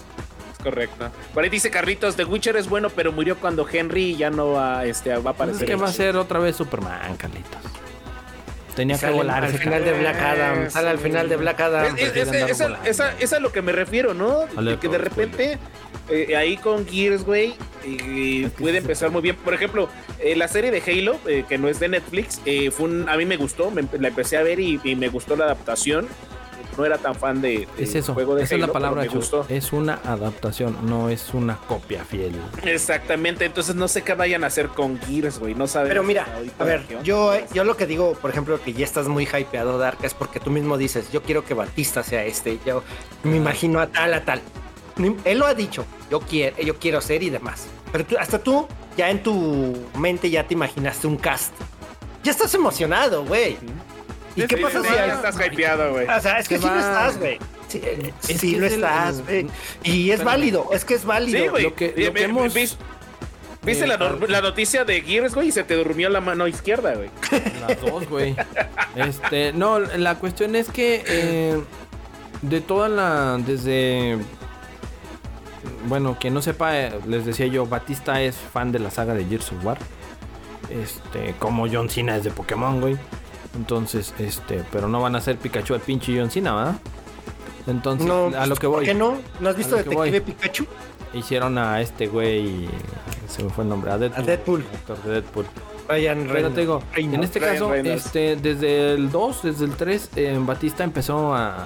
Es 0.56 0.62
correcto. 0.64 1.08
Por 1.34 1.42
ahí 1.44 1.50
dice 1.50 1.70
Carlitos, 1.70 2.16
The 2.16 2.24
Witcher 2.24 2.56
es 2.56 2.68
bueno, 2.68 2.88
pero 2.90 3.12
murió 3.12 3.36
cuando 3.36 3.66
Henry 3.68 4.16
ya 4.16 4.30
no 4.30 4.52
va, 4.52 4.84
este, 4.84 5.10
va 5.10 5.16
a 5.16 5.20
Pues 5.22 5.34
aparecer. 5.34 5.62
es 5.62 5.68
que 5.68 5.76
va 5.76 5.88
a 5.88 5.92
ser 5.92 6.16
otra 6.16 6.38
vez 6.38 6.56
Superman, 6.56 7.16
Carlitos. 7.16 7.58
Tenía 8.78 8.96
que 8.98 9.16
volar 9.18 9.44
al 9.44 9.50
final 9.58 9.84
de. 9.84 9.90
Black 10.00 10.16
Adam, 10.22 10.70
sale 10.70 10.88
al 10.90 10.98
final 10.98 11.28
de 11.28 11.36
Black 11.36 11.60
Adam. 11.60 11.84
Es, 12.84 13.00
a- 13.32 13.40
lo 13.40 13.52
que 13.52 13.62
me 13.62 13.72
refiero, 13.72 14.14
¿no? 14.14 14.46
Que 14.80 14.88
de 14.88 14.98
repente 14.98 15.58
eh, 16.08 16.36
ahí 16.36 16.56
con 16.56 16.86
Gears, 16.86 17.24
güey, 17.24 17.54
puede 18.58 18.78
empezar 18.78 19.10
muy 19.10 19.22
bien. 19.22 19.36
Por 19.36 19.54
ejemplo, 19.54 19.88
eh, 20.20 20.34
la 20.36 20.48
serie 20.48 20.70
de 20.70 20.82
Halo, 20.86 21.18
eh, 21.26 21.44
que 21.48 21.58
no 21.58 21.68
es 21.68 21.80
de 21.80 21.88
Netflix, 21.88 22.40
eh, 22.46 22.70
fue 22.70 22.88
un- 22.88 23.08
a 23.08 23.16
mí 23.16 23.24
me 23.26 23.36
gustó, 23.36 23.70
la 23.98 24.08
empecé 24.08 24.36
a 24.36 24.42
ver 24.42 24.60
y, 24.60 24.80
y 24.84 24.94
me 24.96 25.08
gustó 25.08 25.36
la 25.36 25.44
adaptación. 25.44 26.06
No 26.78 26.84
era 26.86 26.96
tan 26.96 27.14
fan 27.16 27.40
de, 27.42 27.66
de 27.76 27.82
Es 27.82 27.94
eso, 27.96 28.14
juego 28.14 28.36
de 28.36 28.44
esa 28.44 28.54
Halo, 28.54 28.64
es 28.64 28.68
la 28.68 28.72
palabra, 28.72 29.02
me 29.02 29.08
gustó. 29.08 29.44
Es 29.48 29.72
una 29.72 29.94
adaptación, 30.04 30.76
no 30.84 31.08
es 31.10 31.34
una 31.34 31.56
copia 31.56 32.04
fiel. 32.04 32.32
Exactamente, 32.62 33.44
entonces 33.44 33.74
no 33.74 33.88
sé 33.88 34.02
qué 34.02 34.14
vayan 34.14 34.44
a 34.44 34.46
hacer 34.46 34.68
con 34.68 34.98
Gears, 35.00 35.40
güey, 35.40 35.54
no 35.56 35.66
sabemos. 35.66 35.88
Pero 35.90 36.02
mira, 36.04 36.26
a 36.58 36.64
ver, 36.64 36.86
yo, 37.02 37.32
yo 37.52 37.64
lo 37.64 37.76
que 37.76 37.86
digo, 37.86 38.12
por 38.14 38.30
ejemplo, 38.30 38.60
que 38.62 38.72
ya 38.72 38.84
estás 38.84 39.08
muy 39.08 39.24
hypeado, 39.24 39.76
Dark, 39.78 39.98
es 40.02 40.14
porque 40.14 40.38
tú 40.38 40.50
mismo 40.50 40.78
dices, 40.78 41.10
yo 41.10 41.22
quiero 41.22 41.44
que 41.44 41.54
Batista 41.54 42.02
sea 42.04 42.24
este, 42.24 42.58
yo 42.64 42.82
me 43.24 43.36
imagino 43.36 43.80
a 43.80 43.88
tal, 43.88 44.14
a 44.14 44.24
tal. 44.24 44.40
Él 45.24 45.38
lo 45.38 45.46
ha 45.46 45.54
dicho, 45.54 45.84
yo 46.10 46.20
quiero, 46.20 46.56
yo 46.62 46.76
quiero 46.78 47.00
ser 47.00 47.22
y 47.24 47.30
demás. 47.30 47.66
Pero 47.90 48.04
tú- 48.06 48.16
hasta 48.18 48.38
tú, 48.38 48.68
ya 48.96 49.10
en 49.10 49.22
tu 49.22 49.76
mente 49.98 50.30
ya 50.30 50.46
te 50.46 50.54
imaginaste 50.54 51.06
un 51.06 51.16
cast. 51.16 51.52
Ya 52.22 52.30
estás 52.32 52.52
emocionado, 52.54 53.24
güey. 53.24 53.56
¿Y 54.36 54.42
qué 54.46 54.56
Sí, 54.56 54.62
pasa 54.62 54.82
si 54.82 54.88
estás 54.88 55.36
hypeado, 55.46 55.92
güey. 55.92 56.06
O 56.08 56.20
sea, 56.20 56.38
es 56.38 56.48
que 56.48 56.56
Que 56.56 56.60
sí 56.62 56.66
lo 56.68 56.72
va- 56.74 56.80
estás, 56.80 57.18
güey. 57.18 57.38
Sí, 57.68 57.80
eh, 57.84 58.12
Es 58.28 58.40
sí 58.40 58.52
que 58.52 58.60
lo 58.60 58.66
es 58.66 58.72
estás, 58.74 59.18
el- 59.18 59.24
güey. 59.24 59.46
Y 59.82 60.10
es 60.10 60.22
válido, 60.24 60.68
es 60.72 60.84
que 60.84 60.94
es 60.94 61.04
válido. 61.04 61.42
Sí, 61.42 61.48
güey. 61.48 61.62
lo 61.64 61.74
que- 61.74 61.94
lo 61.96 62.12
que 62.14 62.22
hemos- 62.24 62.54
vis- 62.54 62.76
¿Viste 63.62 63.84
Eh, 63.84 63.88
la, 63.88 63.98
nor- 63.98 64.28
la 64.28 64.40
noticia 64.40 64.84
de 64.84 65.02
Gears, 65.02 65.34
güey? 65.34 65.48
Y 65.48 65.52
se 65.52 65.64
te 65.64 65.74
durmió 65.74 66.08
la 66.08 66.20
mano 66.20 66.46
izquierda, 66.46 66.94
güey. 66.94 67.10
Las 67.66 67.80
dos, 67.80 68.08
güey. 68.08 68.36
Este, 68.94 69.52
no, 69.52 69.80
la 69.80 70.14
cuestión 70.14 70.54
es 70.54 70.70
que 70.70 71.02
eh, 71.06 71.60
de 72.42 72.60
toda 72.60 72.88
la. 72.88 73.36
Desde. 73.44 74.16
Bueno, 75.86 76.16
quien 76.20 76.34
no 76.34 76.40
sepa, 76.42 76.78
eh, 76.78 76.92
les 77.06 77.26
decía 77.26 77.46
yo, 77.46 77.66
Batista 77.66 78.22
es 78.22 78.36
fan 78.36 78.72
de 78.72 78.78
la 78.78 78.90
saga 78.90 79.14
de 79.14 79.24
Gears 79.24 79.52
of 79.52 79.64
War. 79.64 79.78
Este, 80.70 81.34
como 81.38 81.66
John 81.70 81.90
Cena 81.90 82.16
es 82.16 82.24
de 82.24 82.30
Pokémon, 82.30 82.80
güey. 82.80 82.96
Entonces, 83.58 84.14
este, 84.18 84.62
pero 84.72 84.88
no 84.88 85.00
van 85.02 85.16
a 85.16 85.20
ser 85.20 85.36
Pikachu 85.36 85.74
al 85.74 85.80
pinche 85.80 86.16
John 86.18 86.30
Cena, 86.30 86.54
¿verdad? 86.54 86.76
Entonces, 87.66 88.06
No, 88.06 88.30
a 88.38 88.46
lo 88.46 88.54
que 88.56 88.66
¿por 88.66 88.76
voy. 88.76 88.86
qué 88.86 88.94
no? 88.94 89.18
¿No 89.40 89.48
has 89.50 89.56
visto 89.56 89.76
que. 89.76 89.82
Detective 89.90 90.20
Pikachu? 90.22 90.66
Hicieron 91.12 91.58
a 91.58 91.80
este 91.80 92.06
güey. 92.06 92.68
Se 93.28 93.42
me 93.42 93.50
fue 93.50 93.64
el 93.64 93.70
nombre. 93.70 93.90
A 93.90 93.98
Deadpool. 93.98 94.22
A 94.22 94.26
Deadpool. 94.26 94.64
actor 94.74 95.02
de 95.02 95.10
Deadpool. 95.12 95.46
Ryan 95.88 96.28
Reynolds. 96.28 96.54
te 96.54 96.60
digo, 96.60 96.82
en 96.96 97.24
este 97.24 97.38
Ryan 97.40 97.52
caso, 97.54 97.70
Reynolds. 97.70 98.06
este, 98.06 98.36
desde 98.36 98.92
el 98.92 99.10
2, 99.10 99.42
desde 99.42 99.64
el 99.64 99.72
3, 99.74 100.10
eh, 100.16 100.38
Batista 100.40 100.84
empezó 100.84 101.34
a, 101.34 101.56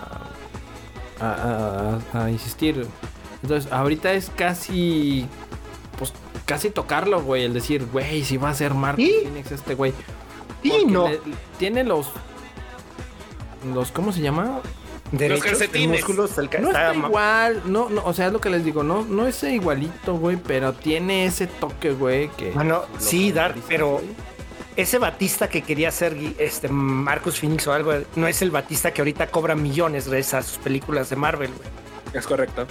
a, 1.21 1.99
a- 2.15 2.23
a 2.25 2.31
insistir. 2.31 2.87
Entonces, 3.43 3.71
ahorita 3.73 4.13
es 4.13 4.31
casi, 4.37 5.27
pues, 5.99 6.13
casi 6.47 6.71
tocarlo, 6.71 7.21
güey, 7.23 7.43
el 7.45 7.53
decir, 7.53 7.87
güey, 7.93 8.23
si 8.25 8.37
va 8.37 8.51
a 8.51 8.55
ser 8.55 8.75
Mark 8.75 8.97
¿Sí? 8.97 9.13
Phoenix 9.25 9.51
este 9.51 9.75
güey. 9.75 9.93
Porque 10.71 10.93
no. 10.93 11.09
le- 11.09 11.21
tiene 11.59 11.85
los, 11.85 12.09
los, 13.73 13.91
¿cómo 13.93 14.13
se 14.13 14.21
llama? 14.21 14.61
Derechos, 15.13 15.45
calcetines. 15.45 16.01
el 16.01 16.07
músculos, 16.07 16.37
No 16.39 16.69
está 16.69 16.95
igual, 16.95 17.63
no, 17.67 17.91
no, 17.91 18.03
o 18.05 18.15
sea, 18.15 18.29
es 18.29 18.33
lo 18.33 18.41
que 18.41 18.49
les 18.49 18.65
digo, 18.65 18.83
no, 18.83 19.05
no 19.05 19.27
es 19.27 19.43
igualito, 19.43 20.15
güey, 20.15 20.39
pero 20.39 20.73
tiene 20.73 21.27
ese 21.27 21.47
toque, 21.47 21.91
güey, 21.93 22.29
que... 22.31 22.51
Bueno, 22.53 22.85
sí, 22.99 23.31
Dark, 23.31 23.57
pero 23.69 23.91
güey. 23.99 24.07
ese 24.77 24.97
Batista 24.99 25.51
que 25.51 25.61
quería 25.61 25.91
ser 25.91 26.17
este 26.39 26.69
Marcus 26.69 27.39
Phoenix 27.39 27.67
o 27.67 27.75
algo, 27.75 27.93
no 28.17 28.27
es 28.27 28.41
el 28.41 28.51
Batista 28.51 28.91
que 28.95 29.03
ahorita 29.03 29.27
cobra 29.31 29.55
millones 29.55 30.09
gracias 30.09 30.33
a 30.35 30.43
sus 30.49 30.57
películas 30.59 31.11
de 31.11 31.17
Marvel, 31.17 31.51
güey. 31.55 31.69
Es 32.15 32.27
correcto. 32.27 32.67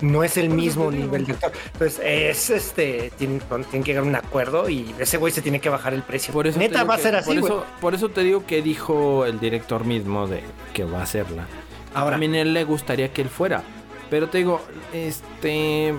No 0.00 0.24
es 0.24 0.36
el 0.36 0.48
mismo 0.50 0.90
nivel 0.90 1.26
de 1.26 1.32
actor. 1.34 1.52
Entonces, 1.72 2.00
es 2.04 2.50
este, 2.50 3.12
tienen, 3.18 3.40
tienen 3.40 3.82
que 3.84 3.90
llegar 3.92 4.04
a 4.04 4.06
un 4.06 4.14
acuerdo 4.16 4.68
y 4.70 4.94
ese 4.98 5.18
güey 5.18 5.32
se 5.32 5.42
tiene 5.42 5.60
que 5.60 5.68
bajar 5.68 5.92
el 5.94 6.02
precio. 6.02 6.32
Por 6.32 6.46
eso 6.46 6.58
te 6.58 6.68
Neta 6.68 6.84
va 6.84 6.94
a 6.94 6.96
que- 6.96 7.02
ser 7.02 7.16
así, 7.16 7.30
por 7.32 7.40
güey. 7.40 7.52
eso, 7.52 7.66
por 7.80 7.94
eso 7.94 8.08
te 8.08 8.22
digo 8.22 8.46
que 8.46 8.62
dijo 8.62 9.24
el 9.26 9.38
director 9.40 9.84
mismo 9.84 10.26
de 10.26 10.42
que 10.72 10.84
va 10.84 11.00
a 11.00 11.02
hacerla. 11.02 11.46
Ahora, 11.94 12.12
También 12.12 12.34
a 12.34 12.40
él 12.40 12.54
le 12.54 12.64
gustaría 12.64 13.12
que 13.12 13.22
él 13.22 13.28
fuera. 13.28 13.62
Pero 14.10 14.28
te 14.28 14.38
digo, 14.38 14.60
este. 14.92 15.94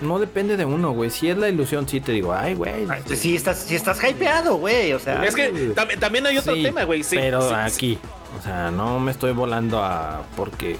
No 0.00 0.20
depende 0.20 0.56
de 0.56 0.64
uno, 0.64 0.92
güey. 0.92 1.10
Si 1.10 1.28
es 1.28 1.36
la 1.36 1.48
ilusión, 1.48 1.88
sí 1.88 2.00
te 2.00 2.12
digo, 2.12 2.32
ay, 2.32 2.54
güey. 2.54 2.86
si 3.16 3.34
estás, 3.34 3.58
si 3.58 3.74
estás 3.74 3.98
hypeado, 4.04 4.54
güey, 4.56 4.92
o 4.92 4.98
sea. 5.00 5.24
es 5.24 5.34
que 5.34 5.52
tam- 5.74 5.98
también 5.98 6.24
hay 6.26 6.38
otro 6.38 6.54
Sí, 6.54 6.62
tema, 6.62 6.84
güey. 6.84 7.02
Sí, 7.02 7.16
pero 7.16 7.42
sí, 7.42 7.48
sí. 7.48 7.54
aquí, 7.54 7.98
o 8.38 8.42
sea, 8.42 8.70
no 8.70 9.00
me 9.00 9.10
estoy 9.10 9.32
volando 9.32 9.82
a. 9.82 10.22
Porque 10.36 10.76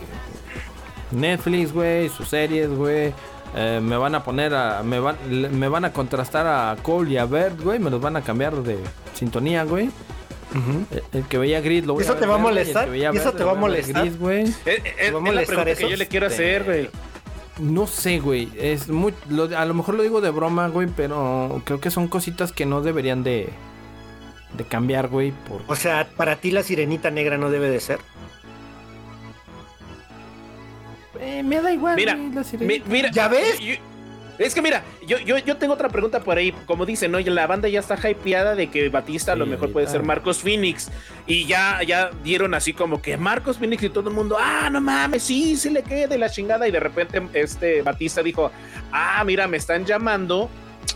Netflix, 1.10 1.72
güey, 1.72 2.08
sus 2.08 2.28
series, 2.28 2.68
güey. 2.70 3.12
eh, 3.54 3.80
me 3.82 3.96
van 3.96 4.14
a 4.14 4.22
poner 4.24 4.54
a. 4.54 4.82
Me 4.82 4.98
van, 5.00 5.16
me 5.58 5.68
van 5.68 5.84
a 5.84 5.92
contrastar 5.92 6.46
a 6.46 6.76
Cole 6.82 7.10
y 7.12 7.16
a 7.16 7.24
Bert, 7.24 7.60
güey. 7.62 7.78
Me 7.78 7.90
los 7.90 8.00
van 8.00 8.16
a 8.16 8.22
cambiar 8.22 8.54
de 8.62 8.78
sintonía, 9.14 9.64
güey. 9.64 9.86
Ujú. 10.50 10.86
El, 10.90 11.02
el 11.20 11.24
que 11.24 11.36
veía 11.38 11.60
Gris 11.60 11.84
lo 11.84 11.92
voy 11.94 12.02
¿Eso 12.04 12.12
ver 12.14 12.20
te 12.22 12.26
va 12.26 12.36
a 12.36 12.38
molestar? 12.38 12.86
que 12.86 12.90
veía 12.92 13.10
¿Y 13.12 13.16
eso 13.18 13.32
te 13.32 13.44
va 13.44 13.52
a 13.52 13.54
molestar? 13.54 14.02
Gris, 14.02 14.18
güey. 14.18 14.42
Es, 14.44 14.56
es- 14.66 14.82
¿Te 14.82 14.90
va 14.90 14.94
a 15.02 15.04
es 15.06 15.12
la 15.12 15.20
molestar 15.20 15.46
pregunta 15.46 15.70
eso? 15.72 15.80
que 15.86 15.90
yo 15.90 15.96
le 15.96 16.06
quiero 16.08 16.26
hacer, 16.26 16.64
güey. 16.64 16.90
No 17.58 17.86
sé, 17.86 18.18
güey. 18.20 18.48
Es 18.58 18.88
muy, 18.88 19.12
lo- 19.28 19.56
a 19.56 19.64
lo 19.64 19.74
mejor 19.74 19.94
lo 19.96 20.02
digo 20.02 20.20
de 20.20 20.30
broma, 20.30 20.68
güey, 20.68 20.88
pero 20.94 21.60
creo 21.64 21.80
que 21.80 21.90
son 21.90 22.08
cositas 22.08 22.52
que 22.52 22.64
no 22.66 22.80
deberían 22.82 23.24
de, 23.24 23.48
de 24.56 24.64
cambiar, 24.64 25.08
güey. 25.08 25.32
Por... 25.32 25.62
O 25.66 25.76
sea, 25.76 26.08
para 26.16 26.36
ti 26.36 26.50
la 26.50 26.62
sirenita 26.62 27.10
negra 27.10 27.36
no 27.36 27.50
debe 27.50 27.68
de 27.68 27.80
ser. 27.80 27.98
Eh, 31.20 31.42
me 31.42 31.60
da 31.60 31.72
igual, 31.72 31.96
Mira, 31.96 32.14
Mi- 32.14 32.82
mira, 32.86 33.10
¿Ya 33.10 33.28
ves? 33.28 33.58
yo- 33.58 33.74
es 34.38 34.54
que 34.54 34.62
mira, 34.62 34.84
yo, 35.04 35.18
yo, 35.18 35.36
yo 35.38 35.56
tengo 35.56 35.74
otra 35.74 35.88
pregunta 35.88 36.20
por 36.20 36.38
ahí. 36.38 36.54
Como 36.66 36.86
dicen, 36.86 37.10
¿no? 37.10 37.18
La 37.18 37.48
banda 37.48 37.68
ya 37.68 37.80
está 37.80 37.96
hypeada 38.08 38.54
de 38.54 38.68
que 38.68 38.88
Batista 38.88 39.32
a 39.32 39.34
lo 39.36 39.44
Sí, 39.46 39.50
mejor 39.50 39.72
puede 39.72 39.88
ser 39.88 40.04
Marcos 40.04 40.38
Phoenix. 40.42 40.90
Y 41.26 41.46
ya, 41.46 41.80
ya 41.84 42.10
dieron 42.22 42.54
así 42.54 42.72
como 42.72 43.02
que 43.02 43.16
Marcos 43.16 43.58
Phoenix 43.58 43.82
y 43.82 43.88
todo 43.90 44.10
el 44.10 44.14
mundo, 44.14 44.36
ah, 44.38 44.68
no 44.70 44.80
mames, 44.80 45.24
sí, 45.24 45.56
se 45.56 45.72
le 45.72 45.82
quede 45.82 46.06
de 46.06 46.18
la 46.18 46.30
chingada. 46.30 46.68
Y 46.68 46.70
de 46.70 46.78
repente 46.78 47.20
este 47.34 47.82
Batista 47.82 48.22
dijo, 48.22 48.52
ah, 48.92 49.24
mira, 49.26 49.48
me 49.48 49.56
están 49.56 49.84
llamando. 49.84 50.48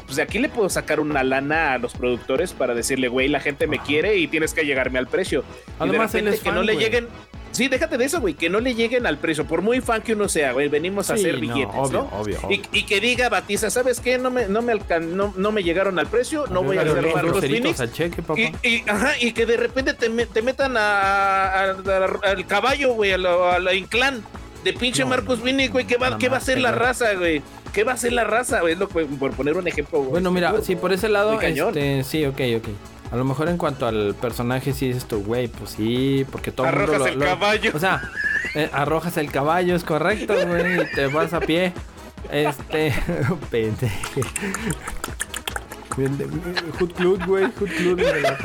Pues 0.07 0.17
de 0.17 0.23
aquí 0.23 0.39
le 0.39 0.49
puedo 0.49 0.69
sacar 0.69 1.01
una 1.01 1.25
lana 1.25 1.73
a 1.75 1.79
los 1.79 1.95
productores 1.95 2.53
para 2.53 2.75
decirle, 2.75 3.09
güey, 3.09 3.27
la 3.29 3.41
gente 3.41 3.67
me 3.67 3.79
quiere 3.81 4.17
y 4.19 4.29
tienes 4.29 4.55
que 4.55 4.63
llegarme 4.65 4.99
al 5.01 5.09
precio. 5.09 5.41
y 5.41 5.63
de 5.67 5.73
Además, 5.91 6.15
él 6.15 6.21
repente 6.27 6.37
es 6.37 6.43
que 6.45 6.53
no 6.53 6.63
le 6.63 6.77
lleguen. 6.77 7.09
Sí, 7.53 7.69
déjate 7.69 7.99
de 7.99 8.07
eso, 8.07 8.21
güey, 8.21 8.35
que 8.35 8.49
no 8.49 8.61
le 8.61 8.75
lleguen 8.75 9.07
al 9.07 9.19
precio, 9.19 9.45
por 9.47 9.61
muy 9.63 9.81
fan 9.81 10.01
que 10.03 10.15
uno 10.15 10.29
sea, 10.29 10.53
güey, 10.53 10.69
venimos 10.69 11.11
a 11.11 11.17
Sí, 11.17 11.21
hacer 11.23 11.35
no, 11.35 11.41
billetes, 11.41 11.75
obvio, 11.77 11.93
¿no? 12.11 12.19
obvio, 12.19 12.39
Y, 12.43 12.45
obvio. 12.47 12.61
y 12.73 12.83
que 12.85 13.01
diga 13.01 13.29
Batista, 13.29 13.69
¿sabes 13.71 14.01
qué? 14.01 14.17
No 14.19 14.31
me, 14.31 14.47
no 14.49 14.63
me, 14.63 14.73
alcan- 14.73 15.09
no, 15.11 15.35
no 15.37 15.53
me 15.53 15.63
llegaron 15.63 15.99
al 15.99 16.07
precio, 16.07 16.47
no 16.49 16.63
voy 16.63 16.79
a 16.79 16.81
hacer 16.81 17.03
los 17.03 17.41
Phoenix. 17.41 17.81
al 17.81 17.93
cheque, 17.93 18.23
papá. 18.23 18.41
Y, 18.41 18.55
y- 18.67 18.85
ajá, 18.89 19.13
y 19.21 19.33
que 19.33 19.45
de 19.47 19.57
repente 19.59 19.93
te, 19.95 20.09
me- 20.09 20.27
te 20.27 20.41
metan 20.43 20.77
a, 20.77 20.81
a- 20.81 21.71
a- 21.73 22.31
al 22.31 22.47
caballo, 22.47 22.95
güey, 22.95 23.13
a 23.13 23.19
la, 23.19 23.55
a 23.57 23.59
la 23.59 23.75
inclán 23.75 24.23
de 24.65 24.73
pinche 24.73 25.03
No, 25.03 25.09
Marcos 25.11 25.39
no. 25.39 25.45
Phoenix, 25.45 25.73
güey. 25.73 25.87
¿Qué 25.87 25.97
va, 25.99 26.17
¿Qué 26.19 26.29
va 26.29 26.37
a 26.37 26.39
hacer 26.39 26.59
la 26.61 26.73
raza, 26.73 27.13
güey? 27.15 27.43
¿Qué 27.75 27.85
va 27.85 27.93
a 27.93 27.95
hacer 27.97 28.13
la 28.13 28.25
raza, 28.25 28.61
güey? 28.61 28.77
Por 28.77 29.33
poner 29.33 29.57
un 29.57 29.67
ejemplo, 29.69 29.99
güey. 29.99 30.11
Bueno, 30.13 30.31
mira, 30.31 30.55
sí, 30.63 30.77
por 30.77 30.93
ese 30.93 31.09
lado, 31.09 31.41
este, 31.41 32.05
sí, 32.05 32.25
ok, 32.25 32.41
ok. 32.59 32.69
A 33.13 33.17
lo 33.17 33.25
mejor 33.25 33.49
en 33.51 33.59
cuanto 33.59 33.87
al 33.87 34.15
personaje, 34.21 34.73
sí 34.73 34.87
dices 34.89 35.05
tú, 35.05 35.23
güey, 35.23 35.47
pues 35.49 35.71
sí, 35.71 36.25
porque 36.33 36.51
todo 36.51 36.67
mundo 36.67 36.83
Arrojas 36.83 36.99
lo- 37.01 37.07
el 37.09 37.19
lo- 37.19 37.27
caballo. 37.27 37.71
O 37.75 37.79
sea, 37.79 38.01
eh, 38.55 38.71
arrojas 38.73 39.17
el 39.19 39.31
caballo, 39.31 39.77
es 39.77 39.85
correcto, 39.85 40.35
güey, 40.47 40.81
y 40.83 40.95
te 40.95 41.07
vas 41.09 41.33
a 41.35 41.41
pie. 41.41 41.73
Este, 42.31 42.95
pendejo. 43.51 43.95
Hood 46.79 46.93
Club, 46.95 47.23
güey, 47.27 47.45
Hood 47.59 47.69
Club 47.69 48.01
la. 48.01 48.39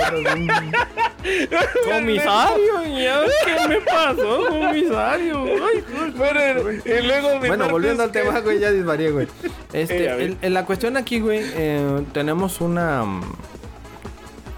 Comisario, 1.86 2.84
¿ya 2.97 3.22
qué 3.45 3.68
me 3.70 3.78
pasó, 3.82 4.47
comisario? 4.49 5.43
Ay, 5.45 5.84
Bueno, 6.18 6.41
y 6.86 7.07
luego 7.07 7.39
bueno, 7.39 7.70
volviendo 7.70 8.03
al 8.03 8.11
tema, 8.11 8.39
güey, 8.41 8.59
ya 8.59 8.72
disvarié, 8.72 9.11
güey. 9.11 9.28
Este, 9.74 10.05
Eh, 10.05 10.24
el- 10.26 10.38
en 10.41 10.53
la 10.53 10.65
cuestión 10.65 10.97
aquí, 10.97 11.20
güey, 11.22 11.39
eh, 11.43 12.03
tenemos 12.13 12.59
una... 12.61 13.05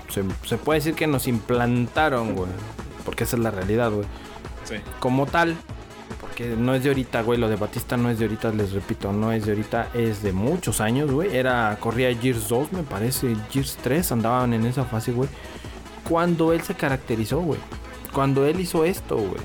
Se, 0.10 0.24
se 0.45 0.57
puede 0.57 0.80
decir 0.80 0.95
que 0.95 1.07
nos 1.07 1.28
implantaron, 1.28 2.36
güey. 2.36 2.49
Porque 3.05 3.24
esa 3.24 3.36
es 3.38 3.41
la 3.43 3.51
realidad, 3.51 3.91
güey. 3.91 4.05
Sí. 4.66 4.76
Como 4.99 5.26
tal, 5.26 5.55
porque 6.22 6.55
no 6.57 6.74
es 6.76 6.84
de 6.84 6.89
ahorita, 6.89 7.22
güey. 7.22 7.39
Lo 7.39 7.47
de 7.49 7.55
Batista 7.55 7.97
no 7.97 8.10
es 8.10 8.20
de 8.20 8.26
ahorita, 8.26 8.51
les 8.51 8.72
repito, 8.74 9.12
no 9.14 9.32
es 9.32 9.45
de 9.45 9.51
ahorita, 9.53 9.89
es 9.93 10.22
de 10.22 10.32
muchos 10.32 10.82
años, 10.82 11.12
güey. 11.12 11.36
Era, 11.36 11.78
corría 11.80 12.14
Gears 12.16 12.47
2, 12.47 12.74
me 12.74 12.84
parece, 12.84 13.36
Gears 13.51 13.78
3, 13.82 14.12
andaban 14.12 14.53
en 14.53 14.66
esa 14.66 14.84
fase, 14.86 15.12
güey. 15.12 15.30
Cuando 16.07 16.53
él 16.53 16.62
se 16.62 16.74
caracterizó, 16.76 17.39
güey. 17.39 17.60
Cuando 18.14 18.45
él 18.45 18.60
hizo 18.60 18.84
esto, 18.86 19.16
güey. 19.18 19.41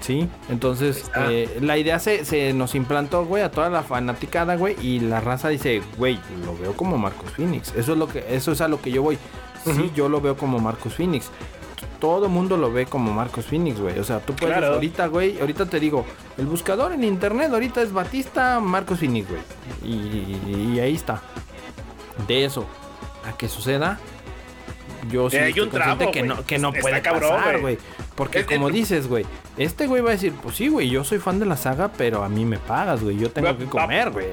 Sí, 0.00 0.28
entonces 0.48 1.10
Ah. 1.14 1.26
eh, 1.30 1.58
la 1.60 1.76
idea 1.76 1.98
se, 1.98 2.24
se 2.24 2.52
nos 2.54 2.74
implantó, 2.74 3.26
güey, 3.26 3.42
a 3.42 3.50
toda 3.50 3.68
la 3.68 3.82
fanaticada, 3.82 4.56
güey, 4.56 4.74
y 4.80 5.00
la 5.00 5.20
raza 5.20 5.48
dice, 5.48 5.82
güey, 5.98 6.18
lo 6.46 6.56
veo 6.56 6.72
como 6.74 6.96
Marcus 6.96 7.30
Phoenix. 7.32 7.74
Eso 7.76 7.92
es 7.92 7.98
lo 7.98 8.08
que, 8.08 8.24
eso 8.30 8.52
es 8.52 8.60
a 8.62 8.68
lo 8.68 8.80
que 8.80 8.90
yo 8.90 9.02
voy. 9.02 9.18
Sí, 9.74 9.90
yo 9.94 10.08
lo 10.08 10.20
veo 10.20 10.36
como 10.36 10.58
Marcus 10.58 10.94
Phoenix. 10.94 11.30
Todo 12.00 12.28
mundo 12.28 12.56
lo 12.56 12.72
ve 12.72 12.86
como 12.86 13.12
Marcus 13.12 13.46
Phoenix, 13.46 13.80
güey. 13.80 13.98
O 13.98 14.04
sea, 14.04 14.20
tú 14.20 14.32
puedes 14.34 14.56
Claro. 14.56 14.74
ahorita, 14.74 15.06
güey, 15.08 15.40
ahorita 15.40 15.66
te 15.66 15.80
digo, 15.80 16.04
el 16.36 16.46
buscador 16.46 16.92
en 16.92 17.02
internet 17.04 17.50
ahorita 17.52 17.82
es 17.82 17.92
Batista 17.92 18.60
Marcus 18.60 19.00
Phoenix, 19.00 19.28
güey. 19.28 19.40
Y, 19.84 20.74
y 20.76 20.80
ahí 20.80 20.94
está. 20.94 21.20
De 22.26 22.44
eso 22.44 22.66
a 23.28 23.36
que 23.36 23.48
suceda, 23.48 23.98
yo 25.10 25.28
sí 25.30 25.36
Eh, 25.36 25.40
hay 25.40 25.48
estoy 25.50 25.68
tramo, 25.68 26.10
que 26.10 26.22
no, 26.22 26.44
que 26.44 26.58
no 26.58 26.68
Está 26.68 26.80
puede 26.80 27.02
cabrón, 27.02 27.30
pasar, 27.30 27.60
güey. 27.60 27.78
Porque 28.14 28.40
Es- 28.40 28.46
como 28.46 28.68
es- 28.68 28.74
dices, 28.74 29.08
güey, 29.08 29.24
este 29.56 29.86
güey 29.86 30.02
va 30.02 30.10
a 30.10 30.12
decir, 30.12 30.32
pues 30.42 30.56
sí, 30.56 30.68
güey, 30.68 30.88
yo 30.88 31.04
soy 31.04 31.18
fan 31.18 31.38
de 31.38 31.46
la 31.46 31.56
saga, 31.56 31.88
pero 31.96 32.22
a 32.24 32.28
mí 32.28 32.44
me 32.44 32.58
pagas, 32.58 33.02
güey. 33.02 33.16
Yo 33.18 33.30
tengo 33.30 33.48
Va- 33.48 33.56
que 33.56 33.64
comer, 33.66 34.10
güey. 34.10 34.26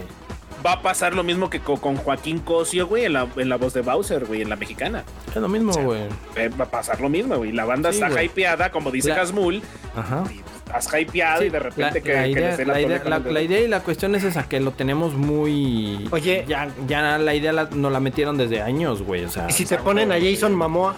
Va 0.65 0.73
a 0.73 0.81
pasar 0.81 1.13
lo 1.13 1.23
mismo 1.23 1.49
que 1.49 1.59
co- 1.59 1.79
con 1.79 1.95
Joaquín 1.97 2.39
Cosio, 2.39 2.87
güey, 2.87 3.05
en 3.05 3.13
la, 3.13 3.27
en 3.35 3.49
la 3.49 3.57
voz 3.57 3.73
de 3.73 3.81
Bowser, 3.81 4.25
güey, 4.25 4.41
en 4.41 4.49
la 4.49 4.55
mexicana. 4.55 5.03
Es 5.29 5.35
lo 5.35 5.47
mismo, 5.47 5.71
güey. 5.73 6.01
Eh, 6.35 6.49
va 6.59 6.65
a 6.65 6.69
pasar 6.69 6.99
lo 7.01 7.09
mismo, 7.09 7.35
güey. 7.37 7.51
La 7.51 7.65
banda 7.65 7.91
Sí, 7.91 7.97
está 7.99 8.09
güey. 8.09 8.25
hypeada, 8.25 8.71
como 8.71 8.89
dice 8.89 9.09
La- 9.09 9.21
Hasmul. 9.21 9.61
Ajá. 9.95 10.23
Estás 10.65 10.89
hypeado 10.99 11.41
Sí, 11.41 11.47
y 11.47 11.49
de 11.51 11.59
repente 11.59 11.81
la, 11.99 12.01
que, 12.03 12.13
la 12.13 12.23
que 12.23 12.29
idea, 12.31 12.57
dé 12.57 12.65
la, 12.65 12.81
idea, 12.81 13.03
la- 13.05 13.41
idea 13.41 13.59
y 13.61 13.67
la 13.67 13.81
cuestión 13.81 14.15
es 14.15 14.23
esa, 14.23 14.49
que 14.49 14.59
lo 14.59 14.71
tenemos 14.71 15.13
muy... 15.13 16.07
Oye. 16.11 16.43
Ya, 16.47 16.69
ya 16.87 17.17
la 17.19 17.35
idea 17.35 17.53
la, 17.53 17.65
nos 17.65 17.91
la 17.91 17.99
metieron 17.99 18.35
desde 18.37 18.61
años, 18.63 19.03
güey. 19.03 19.23
O 19.25 19.29
sea, 19.29 19.45
Y 19.47 19.53
si 19.53 19.65
te 19.65 19.77
ponen 19.77 20.11
a 20.11 20.15
Jason 20.19 20.55
Momoa, 20.55 20.95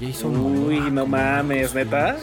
Jason 0.00 0.36
Uy, 0.36 0.76
Momoa, 0.76 0.90
no 0.90 1.06
mames, 1.06 1.74
neta. 1.74 2.16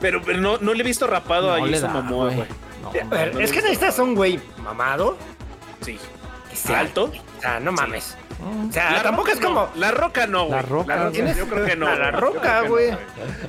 Pero, 0.00 0.20
pero 0.22 0.38
no, 0.38 0.58
no 0.58 0.74
le 0.74 0.82
he 0.82 0.86
visto 0.86 1.06
rapado 1.06 1.52
a 1.52 1.58
No 1.58 1.66
Jason 1.66 1.92
da, 1.94 2.02
Momoa, 2.02 2.34
güey. 2.34 2.46
No, 2.82 2.90
a 2.90 3.10
ver, 3.18 3.34
no 3.34 3.40
es 3.40 3.50
que 3.50 3.60
necesitas 3.60 3.98
un 3.98 4.14
güey 4.14 4.38
mamado. 4.62 5.16
Sí. 5.82 5.98
que 6.50 6.56
sea 6.56 6.80
¿Alto? 6.80 7.12
O 7.38 7.40
sea, 7.40 7.60
no 7.60 7.72
mames. 7.72 8.16
O 8.68 8.72
sea, 8.72 8.92
La 8.92 9.02
tampoco 9.02 9.28
Roca 9.28 9.38
es 9.40 9.44
como. 9.44 9.60
no, 9.62 9.70
La 9.76 9.90
roca 9.90 10.26
no, 10.26 10.44
güey. 10.46 10.56
La 10.56 10.62
Roca, 10.62 11.08
güey. 11.08 11.34
yo 11.34 11.46
creo 11.48 11.64
que 11.66 11.76
no. 11.76 11.86
A 11.88 11.96
la. 11.96 12.10
Roca, 12.12 12.32
Yo 12.32 12.40
creo 12.40 12.62
que 12.62 12.62
no, 12.62 12.68
güey. 12.68 12.90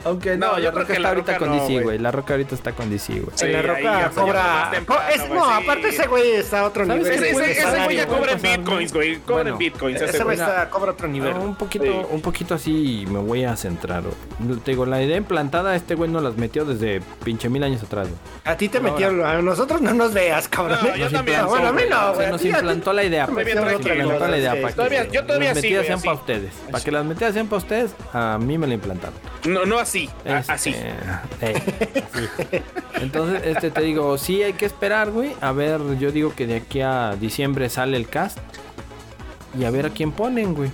Aunque 0.05 0.37
No, 0.37 0.47
no, 0.53 0.59
yo 0.59 0.63
la 0.65 0.71
creo 0.71 0.71
Roca 0.71 0.85
que 0.87 0.93
está 0.93 1.01
la 1.01 1.09
ahorita 1.09 1.31
Roca 1.33 1.39
con 1.45 1.57
no, 1.57 1.63
DC, 1.67 1.83
güey. 1.83 1.97
La 1.99 2.11
Roca 2.11 2.33
ahorita 2.33 2.55
está 2.55 2.71
con 2.71 2.89
DC, 2.89 3.13
güey. 3.19 3.25
Sí, 3.35 3.47
la 3.47 3.61
roca 3.61 4.11
se 4.13 4.19
cobra. 4.19 4.69
temprano, 4.71 5.01
es, 5.13 5.29
no, 5.29 5.45
sí. 5.45 5.51
aparte 5.63 5.89
ese 5.89 6.07
güey 6.07 6.31
está 6.31 6.59
a 6.61 6.65
otro 6.65 6.85
¿Sabes 6.85 7.03
nivel. 7.03 7.23
Ese, 7.23 7.33
güey, 7.33 7.45
ese, 7.51 7.53
de 7.53 7.59
ese 7.59 7.61
güey 7.69 7.75
salario, 7.77 7.97
ya 7.97 8.07
cobra 8.07 8.31
en 8.31 8.41
bitcoins, 8.41 8.93
güey. 8.93 9.15
Cobra 9.19 9.33
Bueno, 9.35 9.49
en 9.51 9.57
bitcoins. 9.57 10.01
Ese 10.01 10.23
güey 10.23 10.37
está 10.39 10.69
cobra 10.69 10.91
otro 10.91 11.07
nivel. 11.07 11.33
Ah, 11.35 11.39
un 11.39 11.55
poquito, 11.55 11.85
Sí. 11.85 11.91
un 12.09 12.21
poquito 12.21 12.55
así 12.55 13.05
me 13.09 13.19
voy 13.19 13.43
a 13.43 13.55
centrar. 13.55 14.03
Te 14.63 14.71
digo, 14.71 14.85
la 14.85 15.01
idea 15.03 15.17
implantada, 15.17 15.75
este 15.75 15.95
güey 15.95 16.09
nos 16.09 16.23
las 16.23 16.35
metió 16.37 16.65
desde 16.65 17.01
pinche 17.23 17.47
mil 17.49 17.63
años 17.63 17.83
atrás, 17.83 18.07
güey. 18.07 18.19
A 18.45 18.55
ti 18.57 18.69
te 18.69 18.79
metió, 18.79 19.07
a 19.25 19.41
nosotros 19.41 19.81
no 19.81 19.93
nos 19.93 20.13
veas, 20.13 20.47
cabrón. 20.47 20.79
No, 20.81 20.95
yo 20.95 21.03
Nos 21.05 21.13
también, 21.13 21.45
Bueno, 21.45 21.67
a 21.67 21.71
mí 21.73 21.83
no, 21.89 22.09
Se 22.11 22.15
güey. 22.15 22.27
nos 22.31 22.39
a 22.39 22.43
ti- 22.43 22.49
implantó 22.49 22.93
la 22.93 23.03
idea. 23.03 23.27
me 23.27 23.33
pues. 23.33 23.45
metieron 23.45 23.63
Se 23.69 23.75
tranquilo, 23.75 24.03
implantó 24.03 24.27
la 24.27 24.37
idea 24.37 24.51
sí. 24.69 24.75
que 24.75 24.75
Todavía- 24.77 25.07
yo 25.11 25.25
todavía 25.25 25.49
las 25.49 25.57
sí, 25.57 25.61
metidas 25.67 25.81
güey, 25.85 25.87
sean 25.87 26.01
para 26.01 26.13
ustedes. 26.17 26.53
Para 26.71 26.83
que 26.83 26.91
las 26.91 27.05
metidas 27.05 27.33
sean 27.33 27.47
para 27.47 27.57
ustedes, 27.57 27.91
a 28.13 28.37
mí 28.39 28.57
me 28.57 28.67
la 28.67 28.73
implantaron. 28.75 29.15
No, 29.45 29.65
no 29.65 29.79
así. 29.79 30.09
Este, 30.25 30.51
Así. 30.51 30.69
eh, 30.75 30.93
así. 31.41 32.61
Entonces, 33.01 33.41
este 33.45 33.71
te 33.71 33.81
digo, 33.81 34.17
sí 34.17 34.43
hay 34.43 34.53
que 34.53 34.65
esperar, 34.65 35.11
güey. 35.11 35.31
A 35.41 35.51
ver, 35.51 35.79
yo 35.99 36.11
digo 36.11 36.33
que 36.35 36.47
de 36.47 36.55
aquí 36.57 36.81
a 36.81 37.15
diciembre 37.19 37.69
sale 37.69 37.97
el 37.97 38.07
cast. 38.07 38.37
Y 39.57 39.63
a 39.65 39.71
ver 39.71 39.85
a 39.87 39.89
quién 39.89 40.11
ponen, 40.11 40.53
güey. 40.53 40.71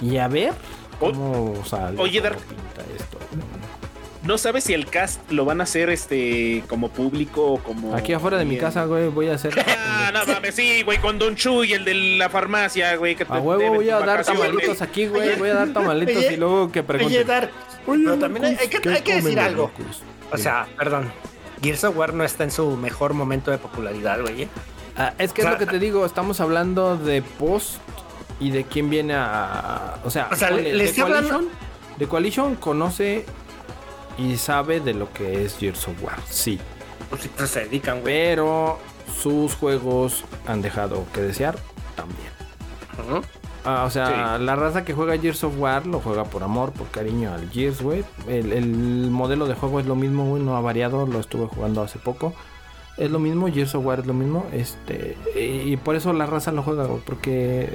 Y 0.00 0.18
a 0.18 0.28
ver 0.28 0.52
cómo 0.98 1.54
sale. 1.66 1.98
oye, 2.00 2.20
Dark- 2.20 2.38
pinta 2.38 2.82
esto. 2.96 3.18
No 4.30 4.38
sabes 4.38 4.62
si 4.62 4.74
el 4.74 4.86
cast 4.86 5.28
lo 5.32 5.44
van 5.44 5.60
a 5.60 5.64
hacer 5.64 5.90
este 5.90 6.62
como 6.68 6.88
público 6.90 7.44
o 7.54 7.58
como. 7.60 7.96
Aquí 7.96 8.12
afuera 8.12 8.38
de 8.38 8.44
mi 8.44 8.56
casa, 8.58 8.84
güey, 8.84 9.08
voy 9.08 9.28
a 9.28 9.34
hacer. 9.34 9.52
Ah, 9.66 10.12
no 10.12 10.24
mames, 10.32 10.54
sí, 10.54 10.82
güey, 10.84 10.98
con 10.98 11.18
Don 11.18 11.34
Chu 11.34 11.64
y 11.64 11.72
el 11.72 11.84
de 11.84 11.94
la 11.94 12.28
farmacia, 12.28 12.94
güey. 12.96 13.16
Que 13.16 13.24
te 13.24 13.32
A 13.32 13.38
huevo 13.38 13.74
voy 13.74 13.90
a 13.90 13.98
dar 13.98 14.24
tamalitos 14.24 14.80
aquí, 14.82 15.08
güey. 15.08 15.36
Voy 15.36 15.48
a 15.50 15.54
dar 15.54 15.72
tamalitos 15.72 16.22
y 16.30 16.36
luego 16.36 16.70
que 16.70 16.78
Oye, 16.78 16.86
pregunten. 16.86 17.26
Oye, 17.88 18.04
pero 18.04 18.18
también 18.20 18.44
hay, 18.44 18.56
que, 18.68 18.80
¿qué 18.80 18.88
hay 18.88 19.02
que 19.02 19.12
comen 19.14 19.24
decir 19.24 19.40
algo. 19.40 19.62
locos? 19.76 20.02
O 20.30 20.36
sea, 20.38 20.68
perdón. 20.78 21.10
Gears 21.60 21.82
of 21.82 21.96
War 21.96 22.14
no 22.14 22.22
está 22.22 22.44
en 22.44 22.52
su 22.52 22.76
mejor 22.76 23.14
momento 23.14 23.50
de 23.50 23.58
popularidad, 23.58 24.20
güey. 24.20 24.42
¿eh? 24.44 24.48
Ah, 24.96 25.12
es 25.18 25.32
que 25.32 25.42
O 25.42 25.46
es 25.46 25.50
lo 25.50 25.58
que 25.58 25.66
te 25.66 25.80
digo, 25.80 26.06
estamos 26.06 26.40
hablando 26.40 26.96
de 26.96 27.22
post 27.22 27.78
y 28.38 28.52
de 28.52 28.62
quién 28.62 28.90
viene 28.90 29.14
a. 29.16 29.96
O 30.04 30.10
sea, 30.10 30.28
O 30.30 30.36
sea, 30.36 30.50
le- 30.52 30.72
le 30.72 30.84
estoy 30.84 31.02
hablando- 31.02 31.42
de 31.98 32.06
Coalition 32.06 32.54
conoce 32.54 33.26
y 34.20 34.36
sabe 34.36 34.80
de 34.80 34.94
lo 34.94 35.12
que 35.12 35.44
es 35.44 35.56
Gears 35.56 35.88
of 35.88 36.02
War, 36.02 36.18
sí. 36.28 36.60
Pues 37.08 37.22
sí, 37.22 37.30
pues 37.36 37.50
se 37.50 37.60
dedican, 37.60 38.00
güey. 38.00 38.12
Pero 38.14 38.78
sus 39.20 39.54
juegos 39.54 40.24
han 40.46 40.62
dejado 40.62 41.04
que 41.12 41.22
desear 41.22 41.56
también. 41.96 42.30
Ah, 43.64 43.84
o 43.86 43.90
sea, 43.90 44.38
la 44.38 44.56
raza 44.56 44.84
que 44.84 44.94
juega 44.94 45.18
Gears 45.18 45.44
of 45.44 45.58
War 45.58 45.86
lo 45.86 46.00
juega 46.00 46.24
por 46.24 46.42
amor, 46.42 46.72
por 46.72 46.88
cariño 46.88 47.32
al 47.32 47.50
Gears, 47.50 47.82
güey. 47.82 48.04
El, 48.28 48.52
el 48.52 49.10
modelo 49.10 49.46
de 49.46 49.54
juego 49.54 49.80
es 49.80 49.86
lo 49.86 49.96
mismo, 49.96 50.26
güey, 50.26 50.42
no 50.42 50.56
ha 50.56 50.60
variado, 50.60 51.06
lo 51.06 51.20
estuve 51.20 51.46
jugando 51.46 51.82
hace 51.82 51.98
poco. 51.98 52.34
Es 52.96 53.10
lo 53.10 53.18
mismo, 53.18 53.50
Gears 53.50 53.74
of 53.74 53.84
War 53.84 54.00
es 54.00 54.06
lo 54.06 54.12
mismo, 54.12 54.46
este, 54.52 55.16
y, 55.34 55.72
y 55.72 55.76
por 55.78 55.96
eso 55.96 56.12
la 56.12 56.26
raza 56.26 56.52
lo 56.52 56.62
juega, 56.62 56.84
güey, 56.84 57.00
porque... 57.00 57.72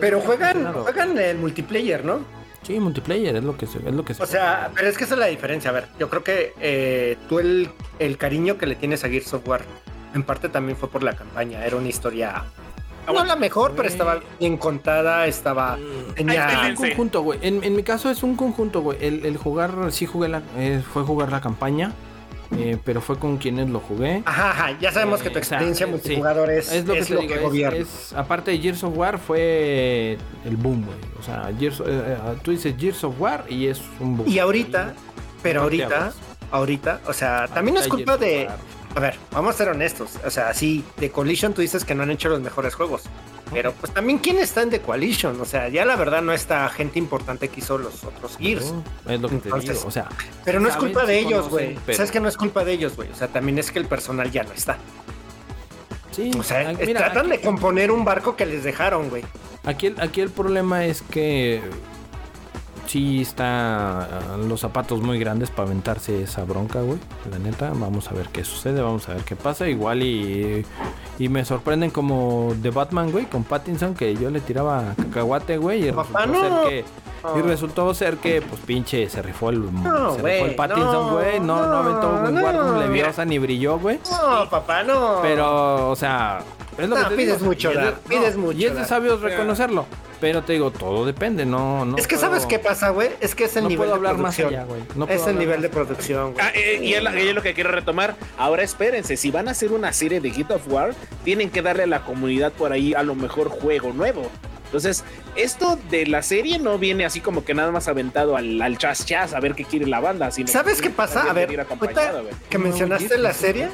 Pero 0.00 0.20
juegan, 0.20 0.72
juegan 0.72 1.18
el 1.18 1.38
multiplayer, 1.38 2.04
¿no? 2.04 2.20
Sí, 2.66 2.80
multiplayer 2.80 3.36
es 3.36 3.44
lo 3.44 3.56
que 3.56 3.66
se, 3.66 3.78
es 3.78 3.94
lo 3.94 4.04
que 4.04 4.14
se 4.14 4.22
O 4.22 4.26
sea, 4.26 4.70
pero 4.74 4.88
es 4.88 4.96
que 4.96 5.04
esa 5.04 5.14
es 5.14 5.20
la 5.20 5.26
diferencia. 5.26 5.70
A 5.70 5.74
ver, 5.74 5.88
yo 5.98 6.08
creo 6.08 6.24
que 6.24 6.54
eh, 6.60 7.16
tú 7.28 7.38
el, 7.38 7.68
el 7.98 8.16
cariño 8.16 8.56
que 8.56 8.66
le 8.66 8.74
tienes 8.74 9.04
a 9.04 9.08
Gears 9.08 9.34
of 9.34 9.46
War, 9.46 9.62
en 10.14 10.22
parte 10.22 10.48
también 10.48 10.76
fue 10.78 10.88
por 10.88 11.02
la 11.02 11.14
campaña. 11.14 11.64
Era 11.64 11.76
una 11.76 11.88
historia. 11.88 12.44
No 13.06 13.22
la 13.22 13.36
mejor, 13.36 13.74
pero 13.76 13.86
estaba 13.86 14.20
bien 14.40 14.56
contada, 14.56 15.26
estaba. 15.26 15.78
Tenía. 16.14 16.62
Ahí 16.62 16.70
un 16.70 16.76
conjunto, 16.76 17.20
güey. 17.20 17.38
En, 17.42 17.62
en 17.62 17.76
mi 17.76 17.82
caso 17.82 18.08
es 18.10 18.22
un 18.22 18.34
conjunto, 18.34 18.80
güey. 18.80 18.96
El, 19.04 19.26
el 19.26 19.36
jugar, 19.36 19.92
sí 19.92 20.06
jugué 20.06 20.28
la, 20.28 20.42
eh, 20.56 20.82
fue 20.92 21.02
jugar 21.02 21.30
la 21.30 21.42
campaña, 21.42 21.92
eh, 22.56 22.76
pero 22.84 23.00
fue 23.00 23.18
con 23.18 23.36
quienes 23.38 23.68
lo 23.70 23.80
jugué. 23.80 24.22
Ajá, 24.24 24.50
ajá, 24.50 24.78
ya 24.80 24.92
sabemos 24.92 25.22
que 25.22 25.30
tu 25.30 25.36
Eh, 25.36 25.40
experiencia 25.40 25.86
eh, 25.86 25.90
multijugador 25.90 26.50
es, 26.50 26.70
Es 26.72 26.84
lo 26.86 26.92
que 26.94 26.98
es 27.00 27.06
te 27.08 27.14
lo 27.14 27.20
digo, 27.20 27.32
que 27.32 27.38
es- 27.38 27.42
gobierna. 27.42 27.84
aparte 28.16 28.50
de 28.52 28.58
Gears 28.58 28.84
of 28.84 28.96
War 28.96 29.18
fue 29.18 30.18
el 30.44 30.56
boom, 30.56 30.84
güey. 30.84 30.98
O 31.18 31.22
sea, 31.22 31.50
Gears, 31.58 31.80
eh, 31.80 31.84
eh, 31.88 32.16
tú 32.42 32.50
dices 32.50 32.74
Gears 32.78 33.02
of 33.04 33.20
War 33.20 33.44
y 33.48 33.66
es 33.66 33.80
un 34.00 34.16
boom. 34.18 34.28
Y 34.28 34.38
ahorita, 34.38 34.94
pero 35.42 35.62
ahorita, 35.62 36.12
ahorita, 36.50 37.00
o 37.06 37.12
sea, 37.12 37.48
también 37.48 37.74
no 37.74 37.80
es 37.80 37.88
culpa 37.88 38.16
de. 38.16 38.48
A 38.96 39.00
ver, 39.00 39.16
vamos 39.32 39.54
a 39.54 39.58
ser 39.58 39.68
honestos. 39.70 40.10
O 40.24 40.30
sea, 40.30 40.54
sí, 40.54 40.84
de 40.98 41.10
Coalition 41.10 41.52
tú 41.52 41.60
dices 41.62 41.84
que 41.84 41.94
no 41.96 42.04
han 42.04 42.12
hecho 42.12 42.28
los 42.28 42.40
mejores 42.40 42.74
juegos. 42.76 43.02
Pero 43.52 43.72
pues 43.72 43.92
también, 43.92 44.18
¿quién 44.18 44.38
está 44.38 44.62
en 44.62 44.70
The 44.70 44.80
Coalition? 44.80 45.40
O 45.40 45.44
sea, 45.44 45.68
ya 45.68 45.84
la 45.84 45.96
verdad 45.96 46.22
no 46.22 46.32
está 46.32 46.68
gente 46.70 46.98
importante 46.98 47.48
que 47.48 47.60
hizo 47.60 47.78
los 47.78 48.02
otros 48.02 48.36
Gears. 48.38 48.72
Es 49.06 49.20
lo 49.20 49.28
que 49.28 49.36
te 49.36 49.48
Entonces, 49.48 49.76
digo, 49.76 49.88
o 49.88 49.90
sea. 49.90 50.08
Pero 50.44 50.60
no 50.60 50.68
es 50.68 50.76
culpa 50.76 51.04
de 51.04 51.18
ellos, 51.18 51.48
güey. 51.48 51.78
pero- 51.86 51.96
Sabes 51.96 52.10
que 52.10 52.20
no 52.20 52.28
es 52.28 52.36
culpa 52.36 52.64
de 52.64 52.72
ellos, 52.72 52.96
güey. 52.96 53.10
O 53.10 53.14
sea, 53.14 53.28
también 53.28 53.58
es 53.58 53.70
que 53.70 53.78
el 53.78 53.86
personal 53.86 54.30
ya 54.30 54.42
no 54.42 54.52
está. 54.52 54.78
Sí, 56.10 56.30
O 56.38 56.42
sea, 56.42 56.72
mira, 56.86 57.00
tratan 57.00 57.26
aquí, 57.26 57.36
de 57.36 57.40
componer 57.42 57.90
un 57.90 58.04
barco 58.04 58.36
que 58.36 58.46
les 58.46 58.62
dejaron, 58.64 59.08
güey. 59.10 59.24
aquí, 59.64 59.86
el- 59.88 60.00
aquí 60.00 60.20
el 60.20 60.30
problema 60.30 60.84
es 60.86 61.02
que 61.02 61.60
sí 62.86 63.22
está 63.22 64.02
ah, 64.04 64.36
los 64.36 64.60
zapatos 64.60 65.00
muy 65.00 65.18
grandes 65.18 65.50
para 65.50 65.68
aventarse 65.68 66.22
esa 66.22 66.44
bronca, 66.44 66.80
güey. 66.80 66.98
La 67.30 67.38
neta, 67.38 67.72
vamos 67.74 68.10
a 68.10 68.14
ver 68.14 68.28
qué 68.28 68.44
sucede, 68.44 68.80
vamos 68.82 69.08
a 69.08 69.14
ver 69.14 69.22
qué 69.22 69.36
pasa. 69.36 69.68
Igual 69.68 70.02
y, 70.02 70.64
y 71.18 71.28
me 71.28 71.44
sorprenden 71.44 71.90
como 71.90 72.54
de 72.56 72.70
Batman, 72.70 73.10
güey, 73.10 73.26
con 73.26 73.44
Pattinson, 73.44 73.94
que 73.94 74.14
yo 74.14 74.30
le 74.30 74.40
tiraba 74.40 74.94
cacahuate, 74.96 75.58
güey, 75.58 75.88
y 75.88 75.90
resultó 75.90 76.26
no. 76.26 76.40
ser 76.40 76.68
que... 76.68 76.84
Y 77.38 77.40
resultó 77.40 77.94
ser 77.94 78.18
que, 78.18 78.42
pues 78.42 78.60
pinche, 78.66 79.08
se 79.08 79.22
rifó 79.22 79.48
el, 79.48 79.72
No, 79.82 80.14
se 80.14 80.20
rifó 80.20 80.44
el 80.44 80.54
Pattinson, 80.54 81.14
güey. 81.14 81.40
No, 81.40 81.56
no, 81.56 81.66
no, 81.68 81.76
aventó 81.76 82.28
un 82.28 82.34
no. 82.34 82.40
guardo 82.42 82.78
leviosa 82.78 83.24
ni 83.24 83.38
brilló, 83.38 83.78
güey. 83.78 83.98
No, 84.10 84.50
papá, 84.50 84.82
no. 84.82 85.20
Pero, 85.22 85.90
o 85.90 85.96
sea, 85.96 86.42
es 86.78 86.88
lo 86.88 86.96
No, 86.96 87.02
que 87.04 87.10
te 87.10 87.16
pides 87.16 87.34
digo. 87.38 87.46
mucho, 87.46 87.68
Y 87.68 87.72
es 87.72 87.78
de- 87.78 87.84
Dar, 87.84 87.94
pides 88.00 88.36
mucho, 88.36 88.58
Y 88.58 88.64
es 88.64 88.70
de 88.72 88.78
Dar. 88.78 88.88
sabios 88.88 89.20
reconocerlo. 89.20 89.86
Pero 90.20 90.42
te 90.42 90.54
digo, 90.54 90.70
todo 90.70 91.04
depende, 91.04 91.44
no, 91.44 91.84
no. 91.84 91.96
es 91.98 92.06
que 92.06 92.16
puedo- 92.16 92.28
sabes 92.28 92.46
qué 92.46 92.58
pasa, 92.58 92.88
güey. 92.90 93.10
Es 93.20 93.34
que 93.34 93.44
es 93.44 93.56
el 93.56 93.64
No 93.64 93.68
nivel 93.68 93.88
puedo 93.88 93.90
de 93.90 93.96
hablar 93.96 94.16
más 94.18 94.36
producción. 94.36 94.48
allá, 94.60 94.64
güey. 94.64 94.80
No 94.94 95.06
puedo 95.06 95.10
es 95.10 95.22
el 95.22 95.28
hablar 95.28 95.34
nivel 95.40 95.56
más 95.56 95.62
de 95.62 95.68
producción, 95.68 96.32
güey. 96.32 96.46
Ah, 96.46 96.50
eh, 96.54 96.80
y, 96.82 96.94
es 96.94 97.02
la- 97.02 97.20
y 97.20 97.28
es 97.28 97.34
lo 97.34 97.42
que 97.42 97.52
quiero 97.52 97.70
retomar. 97.72 98.14
Ahora 98.38 98.62
espérense, 98.62 99.16
si 99.16 99.30
van 99.30 99.48
a 99.48 99.50
hacer 99.50 99.72
una 99.72 99.92
serie 99.92 100.20
de 100.20 100.30
Guild 100.30 100.52
of 100.52 100.62
War, 100.68 100.94
tienen 101.24 101.50
que 101.50 101.60
darle 101.62 101.82
a 101.82 101.86
la 101.86 102.04
comunidad 102.04 102.52
por 102.52 102.72
ahí 102.72 102.94
a 102.94 103.02
lo 103.02 103.14
mejor 103.14 103.48
juego 103.50 103.92
nuevo. 103.92 104.30
Entonces, 104.66 105.04
esto 105.36 105.78
de 105.90 106.06
la 106.06 106.22
serie 106.22 106.58
no 106.58 106.78
viene 106.78 107.04
así 107.04 107.20
como 107.20 107.44
que 107.44 107.54
nada 107.54 107.70
más 107.70 107.86
aventado 107.86 108.36
al, 108.36 108.60
al 108.62 108.76
chas 108.78 109.04
chas 109.06 109.32
a 109.34 109.40
ver 109.40 109.54
qué 109.54 109.64
quiere 109.64 109.86
la 109.86 110.00
banda, 110.00 110.30
sino 110.32 110.48
¿Sabes 110.48 110.80
que 110.80 110.88
qué 110.88 110.94
pasa? 110.94 111.30
A 111.30 111.32
ver, 111.32 111.48
que 112.48 112.58
mencionaste 112.58 113.18
la 113.18 113.32
sí. 113.32 113.40
serie. 113.40 113.68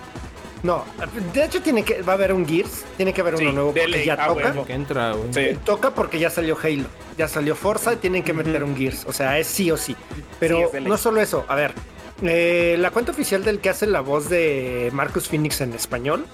No, 0.62 0.84
de 1.32 1.44
hecho 1.44 1.62
tiene 1.62 1.82
que 1.84 2.02
va 2.02 2.12
a 2.12 2.16
haber 2.16 2.32
un 2.34 2.46
Gears, 2.46 2.84
tiene 2.96 3.12
que 3.14 3.20
haber 3.22 3.38
Sí, 3.38 3.44
uno 3.44 3.52
nuevo 3.52 3.68
porque 3.72 3.88
ley, 3.88 4.04
ya 4.04 4.14
ah, 4.20 4.26
toca. 4.28 4.48
huevo. 4.48 4.64
Que 4.66 4.74
entra. 4.74 5.14
Sí. 5.30 5.48
Toca 5.64 5.90
porque 5.94 6.18
ya 6.18 6.28
salió 6.28 6.56
Halo, 6.62 6.84
ya 7.16 7.28
salió 7.28 7.54
Forza 7.54 7.94
y 7.94 7.96
tienen 7.96 8.22
que 8.22 8.32
meter 8.34 8.62
un 8.62 8.76
Gears, 8.76 9.04
o 9.06 9.12
sea, 9.12 9.38
es 9.38 9.46
sí 9.46 9.70
o 9.70 9.76
sí. 9.76 9.96
Pero 10.38 10.70
Sí, 10.72 10.78
no 10.82 10.96
solo 10.98 11.20
eso, 11.22 11.44
a 11.48 11.54
ver, 11.54 11.72
eh, 12.22 12.76
la 12.78 12.90
cuenta 12.90 13.12
oficial 13.12 13.42
del 13.42 13.60
que 13.60 13.70
hace 13.70 13.86
la 13.86 14.00
voz 14.02 14.28
de 14.28 14.90
Marcus 14.92 15.28
Phoenix 15.28 15.62
en 15.62 15.72
español, 15.72 16.26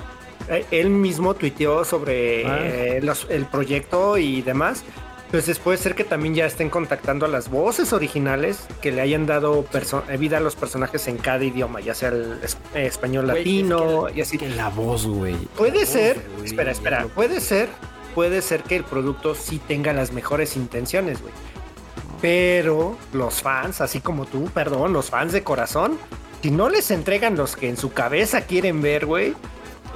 eh, 0.48 0.64
él 0.72 0.90
mismo 0.90 1.34
tuiteó 1.34 1.84
sobre 1.84 2.46
Ah. 2.46 2.58
eh, 2.62 3.00
los- 3.02 3.26
el 3.30 3.46
proyecto 3.46 4.18
y 4.18 4.42
demás. 4.42 4.82
Entonces 5.26 5.58
puede 5.58 5.76
ser 5.78 5.94
que 5.94 6.04
también 6.04 6.34
ya 6.34 6.46
estén 6.46 6.70
contactando 6.70 7.26
a 7.26 7.28
las 7.28 7.50
voces 7.50 7.92
originales 7.92 8.60
que 8.80 8.92
le 8.92 9.00
hayan 9.00 9.26
dado 9.26 9.66
eh, 10.08 10.16
vida 10.16 10.36
a 10.38 10.40
los 10.40 10.54
personajes 10.54 11.08
en 11.08 11.18
cada 11.18 11.44
idioma, 11.44 11.80
ya 11.80 11.94
sea 11.94 12.10
el 12.10 12.38
es- 12.42 12.56
eh, 12.74 12.86
español 12.86 13.26
latino 13.26 14.06
es 14.06 14.12
que- 14.12 14.18
y 14.18 14.22
así. 14.22 14.38
Que 14.38 14.48
la 14.50 14.68
voz, 14.68 15.04
güey. 15.06 15.34
Puede 15.56 15.84
ser, 15.84 16.22
espera, 16.44 16.70
es 16.70 16.78
espera, 16.78 17.06
puede 17.14 17.40
ser, 17.40 17.68
puede 18.14 18.40
ser 18.40 18.62
que 18.62 18.76
el 18.76 18.84
producto 18.84 19.34
sí 19.34 19.58
tenga 19.66 19.92
las 19.92 20.12
mejores 20.12 20.56
intenciones, 20.56 21.20
güey. 21.20 21.34
Pero 22.22 22.96
los 23.12 23.42
fans, 23.42 23.80
así 23.80 24.00
como 24.00 24.24
tú, 24.26 24.44
perdón, 24.54 24.92
los 24.92 25.10
fans 25.10 25.32
de 25.32 25.42
corazón, 25.42 25.98
si 26.42 26.50
no 26.50 26.68
les 26.68 26.90
entregan 26.90 27.36
los 27.36 27.56
que 27.56 27.68
en 27.68 27.76
su 27.76 27.92
cabeza 27.92 28.42
quieren 28.42 28.80
ver, 28.80 29.04
güey, 29.06 29.34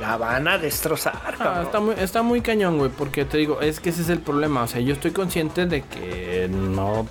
la 0.01 0.17
van 0.17 0.49
a 0.49 0.59
destrozar, 0.59 1.35
Ah, 1.41 1.61
está, 1.65 1.81
muy, 1.81 1.95
está 1.99 2.23
muy 2.23 2.41
cañón, 2.41 2.79
güey, 2.79 2.91
porque 2.91 3.25
te 3.25 3.39
digo, 3.39 3.61
es 3.61 3.81
que 3.81 3.91
ese 3.91 4.03
es 4.03 4.09
el 4.09 4.21
problema. 4.21 4.63
O 4.63 4.67
sea, 4.67 4.81
yo 4.81 4.93
estoy 4.95 5.11
consciente 5.11 5.67
de 5.67 5.83
que 5.83 6.49
no 6.51 7.07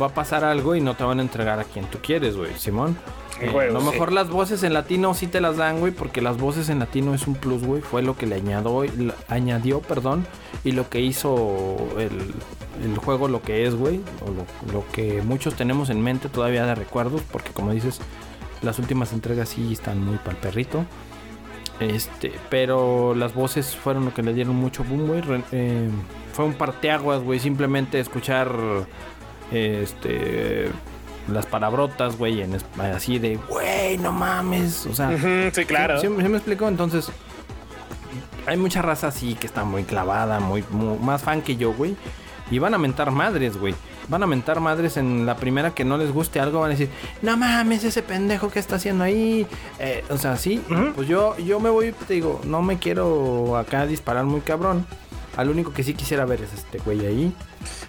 va 0.00 0.06
a 0.06 0.10
pasar 0.10 0.44
algo 0.44 0.74
y 0.76 0.80
no 0.80 0.94
te 0.94 1.02
van 1.04 1.18
a 1.18 1.22
entregar 1.22 1.58
a 1.58 1.64
quien 1.64 1.84
tú 1.86 1.98
quieres, 2.02 2.36
güey, 2.36 2.54
Simón. 2.56 2.96
Eh, 3.40 3.50
Güey, 3.52 3.68
a 3.68 3.72
lo 3.72 3.80
sí. 3.80 3.86
mejor 3.90 4.10
las 4.12 4.28
voces 4.30 4.64
en 4.64 4.74
latino 4.74 5.14
sí 5.14 5.28
te 5.28 5.40
las 5.40 5.56
dan, 5.56 5.78
güey, 5.78 5.92
porque 5.92 6.20
las 6.20 6.38
voces 6.38 6.68
en 6.70 6.80
latino 6.80 7.14
es 7.14 7.28
un 7.28 7.36
plus, 7.36 7.62
güey. 7.64 7.82
Fue 7.82 8.02
lo 8.02 8.16
que 8.16 8.26
le 8.26 8.34
añadió, 8.36 8.82
le 8.82 9.12
añadió, 9.28 9.80
perdón, 9.80 10.26
y 10.64 10.72
lo 10.72 10.88
que 10.88 11.00
hizo 11.00 11.76
el, 11.98 12.34
el 12.84 12.98
juego 12.98 13.28
lo 13.28 13.40
que 13.40 13.64
es, 13.66 13.76
güey, 13.76 14.00
o 14.26 14.30
lo, 14.30 14.72
lo 14.72 14.84
que 14.92 15.22
muchos 15.22 15.54
tenemos 15.54 15.88
en 15.88 16.00
mente 16.02 16.28
todavía 16.28 16.66
de 16.66 16.74
recuerdos, 16.74 17.22
porque 17.30 17.50
como 17.52 17.72
dices, 17.72 18.00
las 18.60 18.80
últimas 18.80 19.12
entregas 19.12 19.50
sí 19.50 19.72
están 19.72 20.04
muy 20.04 20.16
pal 20.16 20.36
perrito. 20.36 20.84
Este, 21.80 22.32
pero 22.50 23.14
las 23.14 23.34
voces 23.34 23.76
fueron 23.76 24.04
lo 24.06 24.12
que 24.14 24.22
le 24.22 24.34
dieron 24.34 24.56
mucho 24.56 24.82
boom, 24.84 25.06
güey. 25.06 25.22
Eh, 25.52 25.88
fue 26.32 26.44
un 26.44 26.54
parteaguas, 26.54 27.22
güey. 27.22 27.38
Simplemente 27.38 28.00
escuchar 28.00 28.50
este 29.52 30.70
las 31.28 31.44
palabrotas, 31.44 32.16
güey, 32.16 32.40
en 32.40 32.56
así 32.80 33.18
de, 33.18 33.36
güey, 33.36 33.98
no 33.98 34.12
mames. 34.12 34.86
O 34.86 34.94
sea, 34.94 35.10
sí, 35.52 35.64
claro. 35.66 36.00
¿Sí, 36.00 36.06
sí- 36.06 36.12
sí 36.22 36.28
me 36.28 36.38
explico? 36.38 36.66
Entonces, 36.68 37.10
hay 38.46 38.56
mucha 38.56 38.80
raza 38.80 39.08
así 39.08 39.34
que 39.34 39.46
está 39.46 39.62
muy 39.62 39.84
clavada, 39.84 40.40
muy, 40.40 40.64
mu- 40.70 40.96
más 40.98 41.22
fan 41.22 41.42
que 41.42 41.56
yo, 41.56 41.74
güey. 41.74 41.96
Y 42.50 42.58
van 42.58 42.74
a 42.74 42.78
mentar 42.78 43.10
madres, 43.10 43.56
güey. 43.56 43.74
Van 44.08 44.22
a 44.22 44.26
mentar 44.26 44.60
madres 44.60 44.96
en 44.96 45.26
la 45.26 45.36
primera 45.36 45.74
que 45.74 45.84
no 45.84 45.98
les 45.98 46.12
guste 46.12 46.40
algo. 46.40 46.60
Van 46.60 46.70
a 46.70 46.74
decir, 46.74 46.88
no 47.20 47.36
mames, 47.36 47.84
ese 47.84 48.02
pendejo 48.02 48.50
que 48.50 48.58
está 48.58 48.76
haciendo 48.76 49.04
ahí. 49.04 49.46
Eh, 49.78 50.04
o 50.08 50.16
sea, 50.16 50.36
sí, 50.36 50.62
pues 50.94 51.08
yo, 51.08 51.36
yo 51.38 51.60
me 51.60 51.68
voy, 51.68 51.92
te 52.06 52.14
digo, 52.14 52.40
no 52.44 52.62
me 52.62 52.78
quiero 52.78 53.56
acá 53.56 53.86
disparar 53.86 54.24
muy 54.24 54.40
cabrón. 54.40 54.86
Al 55.36 55.50
único 55.50 55.72
que 55.72 55.84
sí 55.84 55.94
quisiera 55.94 56.24
ver 56.24 56.42
es 56.42 56.52
este 56.52 56.78
güey 56.78 57.06
ahí. 57.06 57.32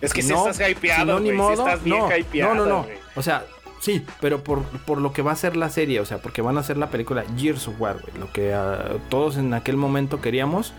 Es 0.01 0.13
que 0.13 0.21
si 0.21 0.33
estás 0.33 0.59
hypeado, 0.59 1.01
si 1.01 1.07
no, 1.07 1.19
ni 1.19 1.29
güey, 1.29 1.31
si 1.31 1.37
modo, 1.37 1.67
estás 1.67 1.83
bien 1.83 1.97
no, 1.97 2.15
hypeado, 2.15 2.53
no, 2.53 2.65
no, 2.65 2.69
no. 2.69 2.85
O 3.15 3.23
sea, 3.23 3.45
sí, 3.79 4.05
pero 4.21 4.43
por, 4.43 4.61
por 4.61 4.99
lo 4.99 5.13
que 5.13 5.23
va 5.23 5.31
a 5.31 5.35
ser 5.35 5.57
la 5.57 5.69
serie, 5.69 5.99
o 5.99 6.05
sea, 6.05 6.19
porque 6.19 6.43
van 6.43 6.57
a 6.57 6.59
hacer 6.59 6.77
la 6.77 6.89
película 6.91 7.23
Gears 7.37 7.67
of 7.67 7.79
War, 7.81 7.99
güey. 8.01 8.19
Lo 8.19 8.31
que 8.31 8.53
ah, 8.53 8.97
todos 9.09 9.37
en 9.37 9.53
aquel 9.55 9.77
momento 9.77 10.21
queríamos, 10.21 10.73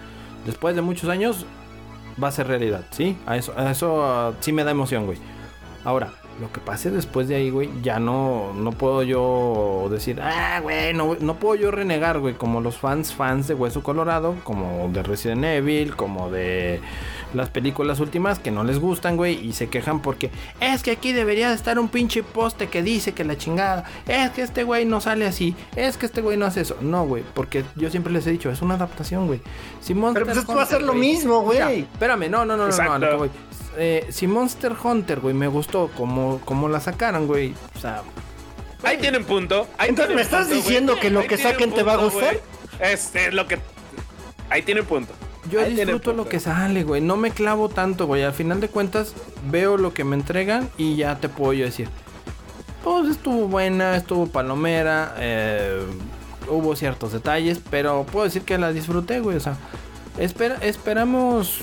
después 0.46 0.76
de 0.76 0.82
muchos 0.82 1.08
años, 1.10 1.44
va 2.22 2.28
a 2.28 2.32
ser 2.32 2.46
realidad, 2.46 2.84
¿sí? 2.90 3.16
A 3.26 3.36
eso, 3.36 3.52
a 3.56 3.70
eso 3.70 4.34
sí 4.40 4.52
me 4.52 4.64
da 4.64 4.70
emoción, 4.70 5.06
güey. 5.06 5.18
Ahora, 5.84 6.12
lo 6.40 6.50
que 6.52 6.60
pase 6.60 6.90
después 6.90 7.28
de 7.28 7.36
ahí, 7.36 7.50
güey, 7.50 7.68
ya 7.82 7.98
no, 7.98 8.52
no 8.54 8.72
puedo 8.72 9.02
yo 9.02 9.88
decir, 9.90 10.20
ah, 10.22 10.60
güey, 10.62 10.94
no, 10.94 11.16
no 11.20 11.34
puedo 11.34 11.54
yo 11.54 11.70
renegar, 11.70 12.18
güey, 12.18 12.34
como 12.34 12.60
los 12.60 12.78
fans, 12.78 13.12
fans 13.12 13.46
de 13.46 13.54
Hueso 13.54 13.82
Colorado, 13.82 14.34
como 14.44 14.88
de 14.92 15.02
Resident 15.02 15.44
Evil, 15.44 15.96
como 15.96 16.30
de 16.30 16.80
las 17.34 17.50
películas 17.50 18.00
últimas 18.00 18.38
que 18.38 18.50
no 18.50 18.64
les 18.64 18.78
gustan, 18.78 19.16
güey, 19.16 19.34
y 19.46 19.52
se 19.52 19.68
quejan 19.68 20.00
porque 20.02 20.30
es 20.60 20.82
que 20.82 20.90
aquí 20.92 21.12
debería 21.12 21.48
de 21.48 21.54
estar 21.54 21.78
un 21.78 21.88
pinche 21.88 22.22
poste 22.22 22.68
que 22.68 22.82
dice 22.82 23.12
que 23.12 23.24
la 23.24 23.36
chingada, 23.38 23.84
es 24.06 24.30
que 24.30 24.42
este 24.42 24.64
güey 24.64 24.84
no 24.84 25.00
sale 25.00 25.26
así, 25.26 25.54
es 25.76 25.96
que 25.96 26.06
este 26.06 26.20
güey 26.20 26.36
no 26.36 26.46
hace 26.46 26.62
eso. 26.62 26.76
No, 26.80 27.04
güey, 27.06 27.22
porque 27.34 27.64
yo 27.76 27.90
siempre 27.90 28.12
les 28.12 28.26
he 28.26 28.30
dicho, 28.32 28.50
es 28.50 28.62
una 28.62 28.74
adaptación, 28.74 29.26
güey. 29.26 29.40
Si 29.80 29.94
Monster 29.94 30.24
Pero 30.24 30.34
pues 30.34 30.38
esto 30.38 30.54
va 30.54 30.62
a 30.62 30.64
Hunter, 30.64 30.78
ser 30.78 30.86
lo 30.86 30.94
mismo, 30.94 31.40
güey. 31.42 31.80
espérame, 31.80 32.28
no, 32.30 32.44
no, 32.44 32.56
no, 32.56 32.56
no, 32.56 32.66
no, 32.66 32.68
Exacto. 32.68 33.18
voy. 33.18 33.30
Eh, 33.76 34.06
si 34.10 34.26
Monster 34.26 34.74
Hunter, 34.82 35.20
güey, 35.20 35.34
me 35.34 35.46
gustó 35.46 35.90
como, 35.96 36.40
como 36.44 36.68
la 36.68 36.80
sacaron, 36.80 37.26
güey. 37.26 37.54
O 37.76 37.78
sea, 37.78 38.02
Ahí 38.82 38.96
tienen 38.96 39.24
punto. 39.24 39.68
ahí 39.78 39.90
Entonces, 39.90 40.08
tienen 40.08 40.16
¿me 40.16 40.22
estás 40.22 40.40
punto, 40.46 40.54
güey. 40.54 40.62
diciendo 40.62 40.96
que 40.98 41.10
lo 41.10 41.20
Ahí 41.20 41.28
que 41.28 41.36
saquen 41.36 41.72
te 41.72 41.82
va 41.82 41.92
a 41.94 41.98
punto, 41.98 42.14
gustar? 42.14 42.38
güey. 42.78 42.92
Es, 42.92 43.14
es 43.14 43.34
lo 43.34 43.46
que. 43.46 43.58
Ahí 44.48 44.62
tienen 44.62 44.84
punto. 44.86 45.12
Yo 45.50 45.60
Ahí 45.60 45.74
disfruto 45.74 46.12
lo 46.12 46.28
que 46.28 46.40
sale, 46.40 46.84
güey. 46.84 47.00
No 47.00 47.16
me 47.16 47.30
clavo 47.30 47.68
tanto, 47.68 48.06
güey. 48.06 48.22
Al 48.22 48.32
final 48.32 48.60
de 48.60 48.68
cuentas, 48.68 49.14
veo 49.50 49.76
lo 49.76 49.92
que 49.92 50.04
me 50.04 50.16
entregan 50.16 50.68
y 50.78 50.96
ya 50.96 51.18
te 51.18 51.28
puedo 51.28 51.52
yo 51.52 51.64
decir. 51.64 51.88
Pues 52.84 53.10
estuvo 53.10 53.46
buena, 53.48 53.96
estuvo 53.96 54.26
palomera, 54.26 55.14
eh, 55.18 55.84
hubo 56.48 56.74
ciertos 56.76 57.12
detalles, 57.12 57.60
pero 57.70 58.06
puedo 58.10 58.24
decir 58.24 58.42
que 58.42 58.56
la 58.56 58.72
disfruté, 58.72 59.20
güey. 59.20 59.36
O 59.36 59.40
sea, 59.40 59.56
espera, 60.18 60.56
esperamos 60.62 61.60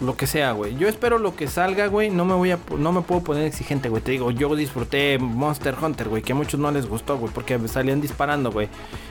lo 0.00 0.16
que 0.16 0.26
sea, 0.26 0.52
güey. 0.52 0.76
Yo 0.76 0.88
espero 0.88 1.18
lo 1.18 1.34
que 1.34 1.48
salga, 1.48 1.86
güey. 1.88 2.10
No 2.10 2.24
me 2.24 2.34
voy 2.34 2.50
a, 2.52 2.58
no 2.76 2.92
me 2.92 3.02
puedo 3.02 3.22
poner 3.22 3.44
exigente, 3.44 3.88
güey. 3.88 4.02
Te 4.02 4.12
digo, 4.12 4.30
yo 4.30 4.54
disfruté 4.54 5.18
Monster 5.18 5.74
Hunter, 5.80 6.08
güey, 6.08 6.22
que 6.22 6.32
a 6.32 6.36
muchos 6.36 6.60
no 6.60 6.70
les 6.70 6.86
gustó, 6.88 7.18
güey, 7.18 7.32
porque 7.32 7.58
salían 7.68 8.00
disparando, 8.00 8.52
güey. 8.52 8.68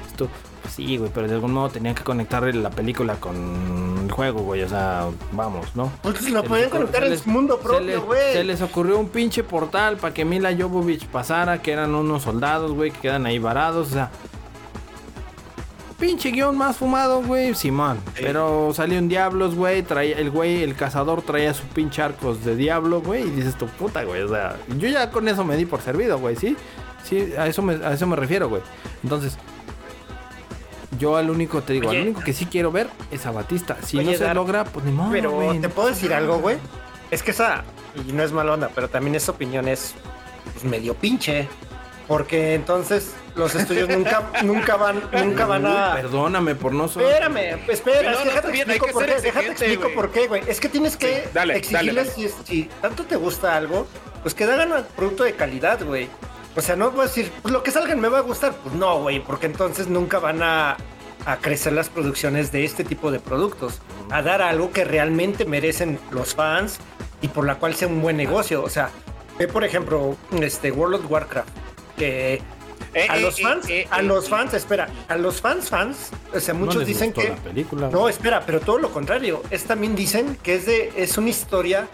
Esto, 0.08 0.30
pues 0.62 0.74
sí, 0.74 0.98
güey, 0.98 1.12
pero 1.14 1.28
de 1.28 1.36
algún 1.36 1.54
modo 1.54 1.70
tenían 1.70 1.94
que 1.94 2.04
conectar 2.04 2.44
la 2.56 2.70
película 2.70 3.16
con 3.16 3.36
el 4.06 4.12
juego, 4.12 4.42
güey. 4.42 4.64
O 4.64 4.70
sea, 4.70 5.08
vamos, 5.34 5.76
¿no? 5.76 5.92
Pues 6.02 6.30
lo 6.30 6.40
ocurrió- 6.40 6.70
conectar 6.70 7.04
en 7.04 7.18
su 7.20 7.30
mundo 7.30 7.60
propio, 7.60 8.04
güey. 8.04 8.34
Se 8.34 8.44
les 8.44 8.62
ocurrió 8.62 8.98
un 8.98 9.10
pinche 9.10 9.44
portal 9.44 9.98
para 9.98 10.14
que 10.14 10.26
Mila 10.26 10.56
Jovovich 10.58 11.06
pasara, 11.08 11.62
que 11.62 11.72
eran 11.74 11.94
unos 11.94 12.24
soldados, 12.24 12.72
güey, 12.72 12.92
que 12.92 13.00
quedan 13.00 13.26
ahí 13.26 13.40
varados, 13.40 13.90
o 13.90 13.92
sea. 13.92 14.10
Pinche 16.00 16.30
guion 16.30 16.56
más 16.56 16.78
fumado, 16.78 17.24
güey, 17.24 17.56
Simón. 17.56 18.00
Pero 18.16 18.72
salió 18.74 19.00
un 19.00 19.10
Diablos, 19.10 19.56
güey, 19.56 19.82
traía 19.82 20.18
el 20.18 20.30
güey, 20.30 20.62
el 20.62 20.76
cazador 20.76 21.24
traía 21.24 21.54
su 21.56 21.64
pinche 21.64 22.04
arcos 22.04 22.46
de 22.46 22.56
Diablo, 22.56 23.02
güey, 23.02 23.24
y 23.24 23.32
dices 23.32 23.58
tu 23.58 23.66
puta, 23.66 24.04
güey, 24.04 24.22
o 24.22 24.30
sea, 24.30 24.58
yo 24.78 24.88
ya 24.90 25.10
con 25.10 25.28
eso 25.28 25.44
me 25.44 25.58
di 25.58 25.66
por 25.66 25.82
servido, 25.82 26.20
güey, 26.20 26.36
¿sí? 26.36 26.56
Sí, 27.04 27.34
a 27.38 27.48
eso 27.48 27.64
me, 27.64 27.84
a 27.84 27.94
eso 27.94 28.06
me 28.06 28.16
refiero, 28.16 28.48
güey. 28.48 28.62
Entonces, 29.02 29.38
yo 31.00 31.18
al 31.18 31.30
único, 31.30 31.62
te 31.62 31.74
digo, 31.74 31.90
al 31.90 32.02
único 32.02 32.22
que 32.22 32.34
sí 32.34 32.46
quiero 32.46 32.72
ver 32.72 32.90
es 33.12 33.26
a 33.26 33.32
Batista. 33.32 33.78
Si 33.82 33.98
Oye, 33.98 34.12
no 34.12 34.18
se 34.18 34.24
Dar, 34.24 34.36
logra, 34.36 34.66
pues 34.66 34.86
ni 34.86 34.92
modo, 34.92 35.12
Pero 35.12 35.56
te 35.60 35.70
puedo 35.70 35.88
decir 35.88 36.14
algo, 36.14 36.40
güey. 36.40 36.58
Es 37.10 37.24
que 37.24 37.32
esa, 37.32 37.64
y 38.08 38.12
no 38.12 38.22
es 38.24 38.32
mala 38.32 38.54
onda, 38.54 38.70
pero 38.76 38.90
también 38.90 39.16
esa 39.16 39.32
opinión 39.32 39.68
es 39.68 39.96
pues, 40.54 40.64
medio 40.64 40.94
pinche. 40.94 41.48
Porque 42.08 42.54
entonces 42.56 43.14
los 43.38 43.56
estudios 43.56 43.88
nunca, 43.90 44.24
nunca 44.44 44.76
van, 44.76 45.02
nunca 45.12 45.46
van 45.46 45.66
a. 45.66 45.94
Perdóname 45.96 46.56
por 46.56 46.74
no 46.74 46.88
ser. 46.88 47.04
Espérame, 47.04 47.60
espera, 47.70 48.12
No, 48.12 48.20
no, 48.20 48.26
déjate 48.26 48.52
bien, 48.52 48.70
explico 48.70 48.94
por 48.94 49.06
qué, 49.06 49.22
déjate 49.22 49.48
explico 49.48 49.82
güey. 49.84 49.96
por 49.96 50.12
qué, 50.12 50.28
güey. 50.28 50.44
Es 50.48 50.60
que 50.60 50.70
tienes 50.70 50.98
que 50.98 51.16
Sí, 51.16 51.30
dale, 51.34 51.56
exigirles 51.56 52.16
dale, 52.16 52.30
Si, 52.30 52.46
si 52.46 52.64
tanto 52.82 53.04
te 53.06 53.16
gusta 53.16 53.56
algo, 53.56 53.88
pues 54.22 54.34
que 54.34 54.44
hagan 54.44 54.72
un 54.72 54.84
producto 54.96 55.24
de 55.24 55.34
calidad, 55.34 55.84
güey. 55.86 56.10
O 56.56 56.62
sea, 56.62 56.76
no 56.76 56.90
voy 56.92 57.02
a 57.02 57.04
decir, 57.04 57.32
pues 57.42 57.52
lo 57.54 57.62
que 57.62 57.70
salgan 57.72 58.00
me 58.00 58.10
va 58.10 58.18
a 58.18 58.22
gustar. 58.22 58.54
Pues 58.64 58.74
no, 58.76 59.02
güey, 59.02 59.20
porque 59.20 59.46
entonces 59.46 59.88
nunca 59.88 60.18
van 60.20 60.42
a, 60.42 60.76
a 61.26 61.38
crecer 61.38 61.74
las 61.74 61.90
producciones 61.90 62.52
de 62.52 62.66
este 62.66 62.84
tipo 62.84 63.12
de 63.12 63.20
productos. 63.20 63.80
A 64.10 64.22
dar 64.24 64.42
algo 64.42 64.72
que 64.72 64.84
realmente 64.84 65.46
merecen 65.46 66.00
los 66.12 66.34
fans 66.34 66.80
y 67.22 67.28
por 67.28 67.46
la 67.46 67.56
cual 67.56 67.76
sea 67.76 67.88
un 67.88 68.02
buen 68.02 68.18
negocio. 68.18 68.64
O 68.64 68.70
sea, 68.70 68.90
ve 69.38 69.48
por 69.48 69.64
ejemplo, 69.64 70.16
este 70.42 70.72
World 70.72 70.96
of 70.96 71.12
Warcraft, 71.12 71.50
que 71.96 72.42
Eh, 72.98 73.08
a 73.10 73.18
eh, 73.18 73.22
los 73.22 73.40
eh, 73.40 73.44
fans, 73.44 73.70
eh, 73.70 73.88
a 73.92 74.00
eh, 74.00 74.04
los 74.04 74.26
eh. 74.26 74.30
fans, 74.30 74.54
espera, 74.54 74.90
a 75.08 75.18
los 75.18 75.40
fans 75.40 75.70
fans, 75.70 76.10
o 76.34 76.40
sea, 76.40 76.54
No 76.54 76.62
muchos 76.62 76.78
les 76.78 76.88
dicen 76.88 77.08
gustó 77.10 77.22
que 77.22 77.30
la 77.30 77.36
película. 77.36 77.90
no, 77.90 78.10
espera, 78.10 78.44
pero 78.46 78.60
todo 78.60 78.80
lo 78.80 78.92
contrario. 78.92 79.44
Es 79.52 79.66
también 79.66 79.96
dicen 79.96 80.38
que 80.42 80.56
es 80.56 80.66
de 80.66 80.92
es 80.96 81.18
una 81.18 81.30
historia 81.30 81.88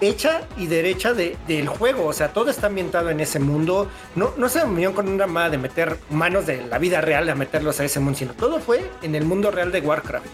hecha 0.00 0.42
y 0.56 0.66
derecha 0.66 1.12
de, 1.12 1.36
del 1.46 1.68
juego. 1.68 2.06
O 2.06 2.12
sea, 2.12 2.32
todo 2.32 2.50
está 2.50 2.68
ambientado 2.68 3.10
en 3.10 3.20
ese 3.20 3.38
mundo. 3.38 3.88
No, 4.14 4.32
no 4.36 4.48
se 4.48 4.62
unió 4.62 4.94
con 4.94 5.08
una 5.08 5.26
mala 5.26 5.50
de 5.50 5.58
meter 5.58 5.98
manos 6.10 6.46
de 6.46 6.64
la 6.66 6.78
vida 6.78 7.00
real 7.00 7.28
a 7.28 7.34
meterlos 7.34 7.80
a 7.80 7.84
ese 7.84 8.00
mundo, 8.00 8.18
sino 8.18 8.32
todo 8.34 8.60
fue 8.60 8.88
en 9.02 9.14
el 9.14 9.24
mundo 9.24 9.50
real 9.50 9.72
de 9.72 9.80
Warcraft. 9.80 10.26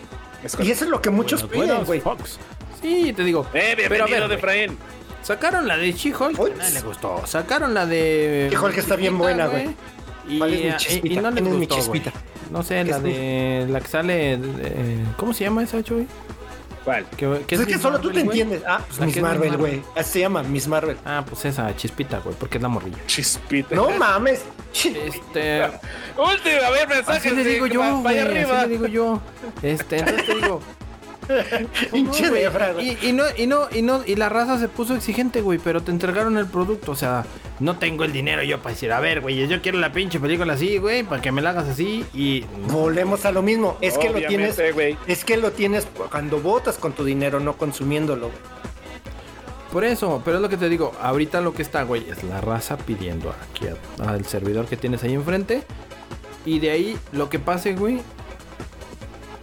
Es 0.44 0.56
Y 0.62 0.70
eso 0.70 0.84
es 0.84 0.90
lo 0.90 1.00
que 1.00 1.10
muchos 1.10 1.48
Buenas, 1.48 1.80
piden, 1.80 1.84
güey. 1.84 2.02
Sí, 2.80 3.12
te 3.12 3.24
digo. 3.24 3.46
Eh, 3.54 3.74
pero 3.76 4.04
a 4.04 4.06
bienvenido 4.06 4.20
ver, 4.20 4.28
de 4.28 4.34
Efraín. 4.36 4.78
Sacaron 5.26 5.66
la 5.66 5.76
de 5.76 5.92
She-Hulk, 5.92 6.38
a 6.38 6.56
nadie 6.56 6.74
le 6.74 6.80
gustó. 6.82 7.26
Sacaron 7.26 7.74
la 7.74 7.84
de. 7.84 8.48
She-Hulk 8.50 8.78
está 8.78 8.94
bien 8.94 9.18
buena, 9.18 9.48
güey. 9.48 9.70
Y, 10.28 10.38
¿Cuál 10.38 10.54
es 10.54 10.60
mi 10.60 10.68
y- 10.68 10.76
chispita? 10.76 11.14
y 11.14 11.16
no 11.16 11.30
les 11.30 11.42
¿Quién 11.42 11.46
es 11.46 11.52
mi 11.52 11.66
gustó, 11.66 11.74
güey. 11.88 12.00
chispita? 12.02 12.12
No 12.50 12.62
sé, 12.62 12.76
¿Qué 12.76 12.90
la 12.90 12.96
es 12.98 13.02
mi- 13.02 13.12
de. 13.12 13.66
La 13.70 13.80
que 13.80 13.88
sale. 13.88 14.34
eh, 14.34 15.04
¿Cómo 15.16 15.32
se 15.32 15.42
llama 15.44 15.62
esa, 15.64 15.82
Chuy? 15.82 16.06
¿Cuál? 16.84 17.04
Que, 17.10 17.16
que 17.16 17.26
Pues 17.26 17.60
es 17.60 17.66
que 17.66 17.72
Miss 17.74 17.82
solo 17.82 17.98
tú 17.98 18.06
Marvel, 18.08 18.22
te 18.22 18.26
güey. 18.28 18.40
entiendes. 18.42 18.68
Ah, 18.68 18.80
pues 18.86 19.00
Miss 19.00 19.12
que 19.14 19.18
es 19.18 19.22
Marvel, 19.24 19.50
Marvel. 19.50 19.58
güey. 19.80 19.82
Así 19.96 20.12
se 20.12 20.20
llama 20.20 20.42
Miss 20.44 20.68
Marvel. 20.68 20.96
Ah, 21.04 21.24
pues 21.28 21.44
esa, 21.44 21.74
chispita, 21.74 22.20
güey, 22.20 22.36
porque 22.38 22.58
es 22.58 22.62
la 22.62 22.68
morrilla. 22.68 22.98
Chispita. 23.08 23.74
No 23.74 23.90
mames. 23.90 24.44
Este. 24.72 25.62
Última, 26.16 26.66
a 26.66 26.70
ver, 26.70 26.88
mensajes. 26.88 27.26
Así 27.26 27.30
le 27.34 27.42
de- 27.42 27.50
digo 27.50 27.66
yo, 27.66 27.80
güey. 27.80 28.18
allá 28.18 28.28
Así 28.28 28.38
arriba. 28.38 28.62
le 28.62 28.68
digo 28.68 28.86
yo. 28.86 29.20
Este, 29.62 29.98
entonces 29.98 30.26
te 30.26 30.34
digo. 30.36 30.60
Pinche 31.92 32.30
No, 32.30 32.80
y, 32.80 32.98
y 33.02 33.12
no, 33.12 33.24
y 33.36 33.46
no, 33.46 33.68
y 33.72 33.82
no, 33.82 34.02
y 34.04 34.16
la 34.16 34.28
raza 34.28 34.58
se 34.58 34.68
puso 34.68 34.94
exigente, 34.94 35.40
güey, 35.40 35.58
pero 35.58 35.82
te 35.82 35.90
entregaron 35.90 36.36
el 36.38 36.46
producto, 36.46 36.92
o 36.92 36.96
sea, 36.96 37.24
no 37.60 37.78
tengo 37.78 38.04
el 38.04 38.12
dinero 38.12 38.42
yo 38.42 38.58
para 38.58 38.74
decir, 38.74 38.92
a 38.92 39.00
ver, 39.00 39.20
güey, 39.20 39.46
yo 39.46 39.62
quiero 39.62 39.78
la 39.78 39.92
pinche 39.92 40.20
película 40.20 40.54
así, 40.54 40.78
güey, 40.78 41.02
para 41.02 41.20
que 41.20 41.32
me 41.32 41.42
la 41.42 41.50
hagas 41.50 41.68
así 41.68 42.04
y 42.14 42.44
Volvemos 42.70 43.24
a 43.24 43.32
lo 43.32 43.42
mismo. 43.42 43.76
Es 43.80 43.96
que 43.98 44.10
lo 44.10 44.20
tienes. 44.26 44.60
Güey. 44.74 44.96
Es 45.06 45.24
que 45.24 45.36
lo 45.36 45.52
tienes 45.52 45.86
cuando 46.10 46.40
votas 46.40 46.78
con 46.78 46.92
tu 46.92 47.04
dinero, 47.04 47.40
no 47.40 47.56
consumiéndolo. 47.56 48.28
güey. 48.28 48.38
por 49.72 49.84
eso, 49.84 50.22
pero 50.24 50.36
es 50.36 50.42
lo 50.42 50.48
que 50.48 50.56
te 50.56 50.68
digo, 50.68 50.92
ahorita 51.00 51.40
lo 51.40 51.54
que 51.54 51.62
está, 51.62 51.82
güey, 51.82 52.08
es 52.08 52.22
la 52.24 52.40
raza 52.40 52.76
pidiendo 52.76 53.30
aquí 53.30 53.66
al 54.02 54.24
servidor 54.24 54.66
que 54.66 54.76
tienes 54.76 55.02
ahí 55.04 55.14
enfrente 55.14 55.64
y 56.44 56.60
de 56.60 56.70
ahí 56.70 56.98
lo 57.12 57.28
que 57.28 57.38
pase, 57.38 57.74
güey, 57.74 58.00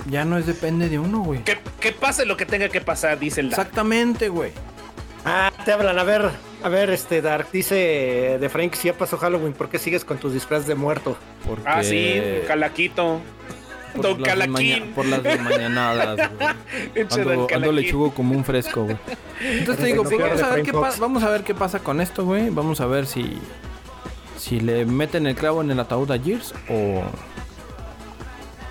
ya 0.10 0.26
no 0.26 0.38
es 0.38 0.46
depende 0.46 0.90
de 0.90 1.00
uno, 1.00 1.20
güey. 1.24 1.44
Que, 1.44 1.58
que 1.80 1.92
pase 1.92 2.26
lo 2.26 2.38
que 2.38 2.46
tenga 2.46 2.70
que 2.70 2.82
pasar, 2.82 3.20
dice 3.20 3.42
el 3.42 3.50
Dark. 3.50 3.62
Exactamente, 3.62 4.30
güey. 4.30 4.52
Ah, 5.26 5.52
te 5.64 5.72
hablan. 5.72 5.98
A 6.00 6.04
ver, 6.04 6.30
a 6.64 6.70
ver, 6.70 6.90
este 6.90 7.22
Dark. 7.22 7.48
Dice 7.52 8.38
de 8.40 8.50
Frank, 8.50 8.74
si 8.76 8.88
ya 8.90 8.94
pasó 8.98 9.18
Halloween, 9.18 9.54
¿por 9.54 9.70
qué 9.70 9.80
sigues 9.80 10.04
con 10.04 10.18
tus 10.18 10.34
disfraz 10.34 10.68
de 10.68 10.76
muerto? 10.76 11.16
Porque 11.48 11.64
Ah, 11.66 11.82
sí, 11.84 12.22
Calaquito. 12.48 13.22
por 13.96 14.02
Don 14.02 14.22
las 14.22 14.30
Calaquín. 14.30 14.92
por 14.94 15.06
las 15.06 15.24
mañanadas, 15.42 16.30
güey. 16.38 17.06
Ando, 17.12 17.48
ando 17.56 17.72
lechugo 17.72 18.14
como 18.14 18.36
un 18.36 18.44
fresco, 18.44 18.84
güey. 18.86 18.98
Entonces 19.42 19.78
te 19.84 19.86
digo, 19.92 20.04
pues 20.04 20.18
vamos 20.20 20.38
de 20.40 20.44
a, 20.44 20.50
ver 20.50 20.64
qué 20.64 20.72
Fox. 20.72 20.96
pa- 20.96 21.00
vamos 21.02 21.24
a 21.24 21.30
ver 21.30 21.44
qué 21.44 21.54
pasa 21.54 21.80
con 21.80 22.02
esto, 22.02 22.26
güey. 22.26 22.50
Vamos 22.50 22.82
a 22.82 22.86
ver 22.88 23.06
si 23.06 23.38
si 24.38 24.60
le 24.60 24.86
meten 24.86 25.26
el 25.28 25.36
clavo 25.36 25.62
en 25.62 25.72
el 25.72 25.80
ataúd 25.80 26.12
a 26.12 26.20
Gears 26.20 26.54
o 26.70 27.02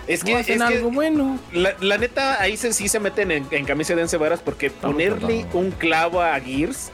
Es 0.06 0.24
que, 0.24 0.32
es 0.32 0.40
hacen 0.40 0.58
que 0.58 0.64
algo 0.64 0.90
bueno. 0.90 1.38
la, 1.52 1.74
la 1.80 1.96
neta, 1.98 2.40
ahí 2.40 2.56
se, 2.56 2.72
sí 2.72 2.88
se 2.88 2.98
meten 3.00 3.30
en, 3.30 3.46
en 3.50 3.64
camisa 3.64 3.94
de 3.94 4.02
once 4.02 4.16
varas 4.16 4.40
porque 4.40 4.70
ponerle 4.70 5.44
perdón. 5.44 5.64
un 5.66 5.70
clavo 5.70 6.20
a 6.20 6.38
Gears, 6.40 6.90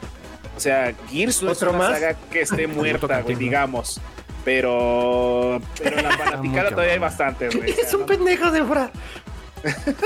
o 0.55 0.59
sea, 0.59 0.93
Gears 1.09 1.41
no 1.41 1.51
es 1.51 1.57
¿Otro 1.57 1.71
una 1.71 1.79
más? 1.79 1.91
saga 1.99 2.13
que 2.31 2.41
esté 2.41 2.67
muerta, 2.67 3.21
güey, 3.21 3.35
digamos. 3.35 3.99
Pero, 4.45 5.59
pero 5.81 5.97
en 5.97 6.03
la 6.05 6.11
fanaticada 6.17 6.69
todavía 6.69 6.93
hay 6.93 6.99
cabrón. 6.99 7.01
bastantes, 7.01 7.55
güey. 7.55 7.71
o 7.71 7.73
sea, 7.73 7.81
Eres 7.83 7.93
un 7.93 7.99
no- 8.01 8.05
pendejo, 8.05 8.51
Débora. 8.51 8.91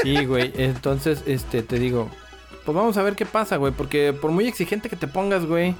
Sí, 0.01 0.25
güey. 0.25 0.51
Entonces, 0.57 1.23
este, 1.27 1.61
te 1.61 1.77
digo, 1.79 2.09
pues 2.65 2.75
vamos 2.75 2.97
a 2.97 3.03
ver 3.03 3.15
qué 3.15 3.25
pasa, 3.25 3.57
güey. 3.57 3.71
Porque 3.73 4.11
por 4.13 4.31
muy 4.31 4.47
exigente 4.47 4.89
que 4.89 4.95
te 4.95 5.07
pongas, 5.07 5.45
güey, 5.45 5.75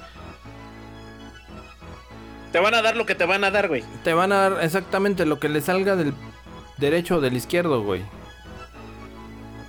Te 2.52 2.60
van 2.60 2.74
a 2.74 2.82
dar 2.82 2.96
lo 2.96 3.04
que 3.06 3.14
te 3.16 3.24
van 3.24 3.42
a 3.44 3.50
dar, 3.50 3.66
güey. 3.68 3.82
te 4.04 4.14
van 4.14 4.30
a 4.32 4.48
dar 4.48 4.62
exactamente 4.64 5.26
lo 5.26 5.40
que 5.40 5.48
le 5.48 5.60
salga 5.60 5.96
del 5.96 6.14
derecho 6.78 7.16
o 7.16 7.20
del 7.20 7.36
izquierdo, 7.36 7.82
güey. 7.82 8.02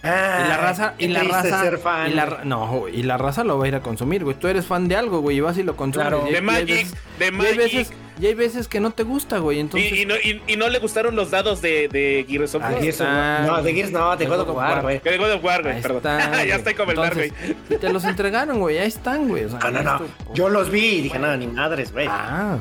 Ah, 0.07 0.43
Y 0.45 0.49
la 0.49 0.57
raza, 0.57 0.93
y 0.99 1.07
la 1.07 1.23
raza, 1.23 1.61
ser 1.63 1.79
fan, 1.79 2.11
y 2.11 2.13
la, 2.13 2.41
no, 2.43 2.87
y 2.87 3.01
la 3.01 3.17
raza 3.17 3.43
lo 3.43 3.57
va 3.57 3.65
a 3.65 3.67
ir 3.67 3.73
a 3.75 3.79
consumir, 3.79 4.23
güey. 4.23 4.37
Tú 4.37 4.47
eres 4.47 4.67
fan 4.67 4.87
de 4.87 4.95
algo, 4.95 5.19
güey, 5.21 5.37
y 5.37 5.39
vas 5.41 5.57
y 5.57 5.63
lo 5.63 5.75
consumes. 5.75 6.07
Claro. 6.09 6.25
Y 6.25 6.27
hay- 6.27 6.33
De 6.33 6.37
y 6.37 6.41
Magic, 6.43 6.67
veces- 6.67 6.91
de 7.17 7.25
y 7.25 7.27
hay 7.27 7.31
Magic. 7.31 7.57
veces, 7.57 7.93
y 8.21 8.25
hay 8.27 8.33
veces 8.35 8.67
que 8.67 8.79
no 8.79 8.91
te 8.91 9.01
gusta, 9.01 9.39
güey. 9.39 9.59
Entonces, 9.59 9.91
Y, 9.91 10.01
y 10.03 10.05
no, 10.05 10.13
y- 10.15 10.43
y 10.45 10.57
no 10.57 10.69
le 10.69 10.77
gustaron 10.77 11.15
los 11.15 11.31
dados 11.31 11.59
de, 11.63 11.87
de 11.87 12.23
Gears 12.29 12.53
of 12.53 12.61
Ah, 12.63 12.69
War. 12.71 12.81
Gears 12.81 13.01
of 13.01 13.07
Ah, 13.09 13.37
War. 13.39 13.47
No, 13.57 13.63
de 13.63 13.73
Gears 13.73 13.91
no, 13.91 14.15
de 14.15 14.25
God 14.27 14.39
of 14.41 14.49
War, 14.55 14.81
güey. 14.83 14.99
Que 14.99 15.09
de 15.09 15.17
God 15.17 15.31
of 15.31 15.43
War, 15.43 15.63
güey, 15.63 15.75
ahí 15.77 15.81
perdón. 15.81 15.97
están, 15.97 16.31
ya 16.47 16.55
estoy 16.55 16.73
como 16.75 16.91
el 16.91 16.97
güey. 17.15 17.31
Te 17.79 17.89
los 17.91 18.03
entregaron, 18.05 18.59
güey, 18.59 18.77
ahí 18.77 18.87
están, 18.87 19.27
güey. 19.27 19.45
o 19.45 19.49
sea, 19.49 19.57
No, 19.59 19.71
no, 19.71 19.81
no. 19.81 19.95
esto- 20.05 20.33
Yo 20.35 20.49
los 20.49 20.69
vi 20.69 20.85
y 20.85 21.01
dije, 21.01 21.17
nada, 21.17 21.35
ni 21.35 21.47
madres, 21.47 21.91
güey. 21.91 22.05
Ah, 22.07 22.59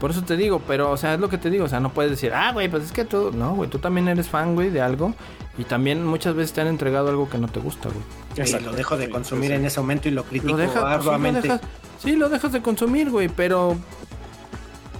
por 0.00 0.10
eso 0.10 0.22
te 0.22 0.36
digo, 0.36 0.60
pero, 0.66 0.90
o 0.90 0.96
sea, 0.96 1.14
es 1.14 1.20
lo 1.20 1.28
que 1.28 1.38
te 1.38 1.48
digo, 1.50 1.64
o 1.64 1.68
sea, 1.68 1.80
no 1.80 1.90
puedes 1.90 2.10
decir, 2.10 2.32
ah, 2.34 2.52
güey, 2.52 2.68
pues 2.68 2.84
es 2.84 2.92
que 2.92 3.04
tú, 3.04 3.30
no, 3.32 3.54
güey, 3.54 3.70
tú 3.70 3.78
también 3.78 4.08
eres 4.08 4.28
fan, 4.28 4.54
güey, 4.54 4.70
de 4.70 4.80
algo, 4.82 5.14
y 5.58 5.64
también 5.64 6.04
muchas 6.04 6.34
veces 6.34 6.52
te 6.52 6.60
han 6.60 6.66
entregado 6.66 7.08
algo 7.08 7.28
que 7.30 7.38
no 7.38 7.48
te 7.48 7.60
gusta, 7.60 7.88
güey. 7.88 8.02
Y 8.36 8.40
Exacto. 8.40 8.70
lo 8.70 8.76
dejo 8.76 8.96
de 8.96 9.06
Sí, 9.06 9.10
consumir 9.12 9.44
sí, 9.50 9.54
sí. 9.56 9.60
en 9.60 9.64
ese 9.66 9.80
momento 9.80 10.08
y 10.08 10.10
lo 10.12 10.24
critico 10.24 10.52
Lo 10.52 10.56
dejas, 10.58 10.74
pues, 10.74 10.82
sí, 10.84 10.88
lo 10.90 10.94
arduamente. 10.96 11.40
dejas, 11.42 11.60
sí, 12.02 12.16
lo 12.16 12.28
dejas 12.28 12.52
de 12.52 12.60
consumir, 12.62 13.10
güey, 13.10 13.28
pero 13.28 13.76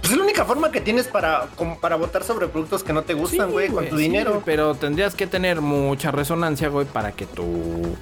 Pues 0.01 0.11
es 0.13 0.17
la 0.17 0.23
única 0.23 0.45
forma 0.45 0.71
que 0.71 0.79
tienes 0.81 1.07
para, 1.07 1.47
como 1.55 1.79
para 1.79 1.95
votar 1.97 2.23
sobre 2.23 2.47
productos 2.47 2.83
que 2.83 2.93
no 2.93 3.03
te 3.03 3.13
gustan, 3.13 3.47
Sí, 3.47 3.51
güey, 3.53 3.69
con 3.69 3.87
tu 3.89 3.97
sí, 3.97 4.03
dinero. 4.03 4.41
pero 4.45 4.73
tendrías 4.75 5.13
que 5.15 5.27
tener 5.27 5.59
mucha 5.61 6.11
resonancia, 6.11 6.69
güey, 6.69 6.85
para 6.87 7.11
que 7.11 7.25
tú 7.25 7.95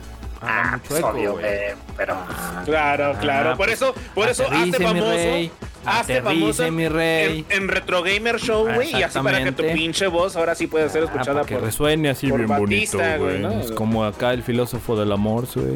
haga 0.47 0.61
Ah, 0.63 0.71
mucho 0.77 0.83
pues, 0.87 0.99
eco, 0.99 1.09
obvio, 1.09 1.31
güey. 1.33 1.43
güey, 1.43 1.75
pero 1.97 2.13
Ah, 2.15 2.61
Claro, 2.65 3.13
ah, 3.15 3.19
claro. 3.19 3.49
Por 3.57 3.67
pues, 3.67 3.73
eso, 3.81 3.93
por 4.13 4.29
eso 4.29 4.43
hazte 4.51 4.79
famoso. 4.83 5.09
rey, 5.11 5.51
Hazte 5.85 6.21
famoso 6.21 6.63
en, 6.63 6.75
mi 6.75 6.87
rey. 6.87 7.45
en- 7.49 7.63
en 7.63 7.67
Retro 7.67 8.01
Gamer 8.01 8.39
Show, 8.39 8.67
güey. 8.73 8.89
Y 8.95 9.03
así 9.03 9.19
para 9.19 9.43
que 9.43 9.51
tu 9.51 9.63
pinche 9.73 10.07
voz 10.07 10.35
ahora 10.35 10.55
sí 10.55 10.65
pueda 10.67 10.89
ser 10.89 11.03
escuchada 11.03 11.31
Ah, 11.31 11.33
para 11.43 11.45
que 11.45 11.55
por. 11.55 11.63
resuene 11.63 12.09
así 12.09 12.27
por 12.27 12.39
bien 12.39 12.49
Batista, 12.49 12.97
bonito, 12.97 13.23
güey, 13.23 13.41
güey. 13.41 13.55
¿no? 13.55 13.61
Es 13.61 13.71
como 13.71 14.03
acá 14.03 14.33
el 14.33 14.41
filósofo 14.41 14.95
del 14.97 15.11
amor, 15.11 15.45
güey. 15.53 15.75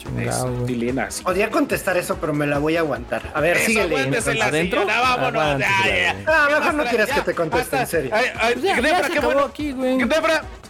Chingado, 0.00 0.64
Eso, 0.64 0.66
sí. 0.66 1.22
Podría 1.22 1.50
contestar 1.50 1.96
eso, 1.98 2.16
pero 2.18 2.32
me 2.32 2.46
la 2.46 2.58
voy 2.58 2.76
a 2.76 2.80
aguantar. 2.80 3.22
A 3.34 3.40
ver, 3.40 3.58
Eso, 3.58 3.66
síguele. 3.66 3.96
¿Adentro? 4.00 4.80
señora, 4.80 5.00
vámonos. 5.00 5.58
Ya. 5.58 5.68
güey. 5.82 6.24
Ah, 6.26 6.46
mejor 6.48 6.62
no 6.72 6.76
Basta, 6.78 6.90
quieras 6.90 7.08
ya, 7.08 7.14
que 7.16 7.20
te 7.20 7.34
conteste 7.34 7.76
en 7.76 7.86
serio. 7.86 8.10
Ay, 8.14 8.24
ay, 8.40 8.52
Pues 8.54 8.64
ya, 8.64 8.74
ya 8.76 8.80
Gnebra, 8.80 9.06
se 9.06 9.12
qué 9.12 9.20
bueno. 9.20 9.40
aquí, 9.44 9.72
güey. 9.72 9.98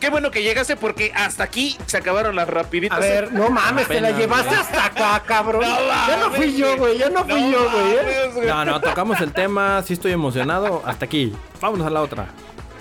Qué 0.00 0.08
bueno 0.10 0.30
que 0.30 0.42
llegaste 0.42 0.76
porque 0.76 1.12
hasta 1.14 1.44
aquí 1.44 1.76
se 1.86 1.96
acabaron 1.98 2.34
las 2.34 2.48
rapiditas. 2.48 2.96
A 2.98 3.00
ver, 3.00 3.32
no 3.32 3.50
mames, 3.50 3.86
te 3.86 4.00
la 4.00 4.10
llevaste 4.12 4.48
güey. 4.48 4.60
hasta 4.60 4.86
acá, 4.86 5.22
cabrón. 5.26 5.62
No 5.62 5.68
ya 6.08 6.16
no 6.20 6.30
fui 6.32 6.56
yo, 6.56 6.76
güey. 6.76 6.98
Ya 6.98 7.08
no 7.10 7.24
fui 7.24 7.40
No 7.40 7.50
yo, 7.50 7.70
güey. 7.70 7.92
¿eh? 7.92 8.30
güey. 8.34 8.46
No, 8.48 8.64
no, 8.64 8.80
tocamos 8.80 9.20
el 9.20 9.32
tema, 9.32 9.82
sí 9.86 9.92
estoy 9.92 10.12
emocionado. 10.12 10.82
Hasta 10.84 11.04
aquí. 11.04 11.32
Vámonos 11.60 11.86
a 11.86 11.90
la 11.90 12.00
otra. 12.02 12.26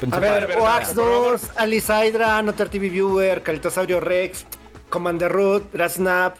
Pensé- 0.01 0.15
A 0.15 0.19
ver, 0.19 0.55
Oax 0.57 0.87
por 0.93 0.95
favor. 1.05 1.31
2, 1.41 1.41
Alice 1.57 1.93
Hydra, 2.07 2.41
Notar 2.41 2.69
TV 2.69 2.87
Viewer, 2.89 3.43
Calitosaurio 3.43 3.99
Rex, 3.99 4.45
Commander 4.89 5.31
Root, 5.31 5.73
Rasnap, 5.73 6.35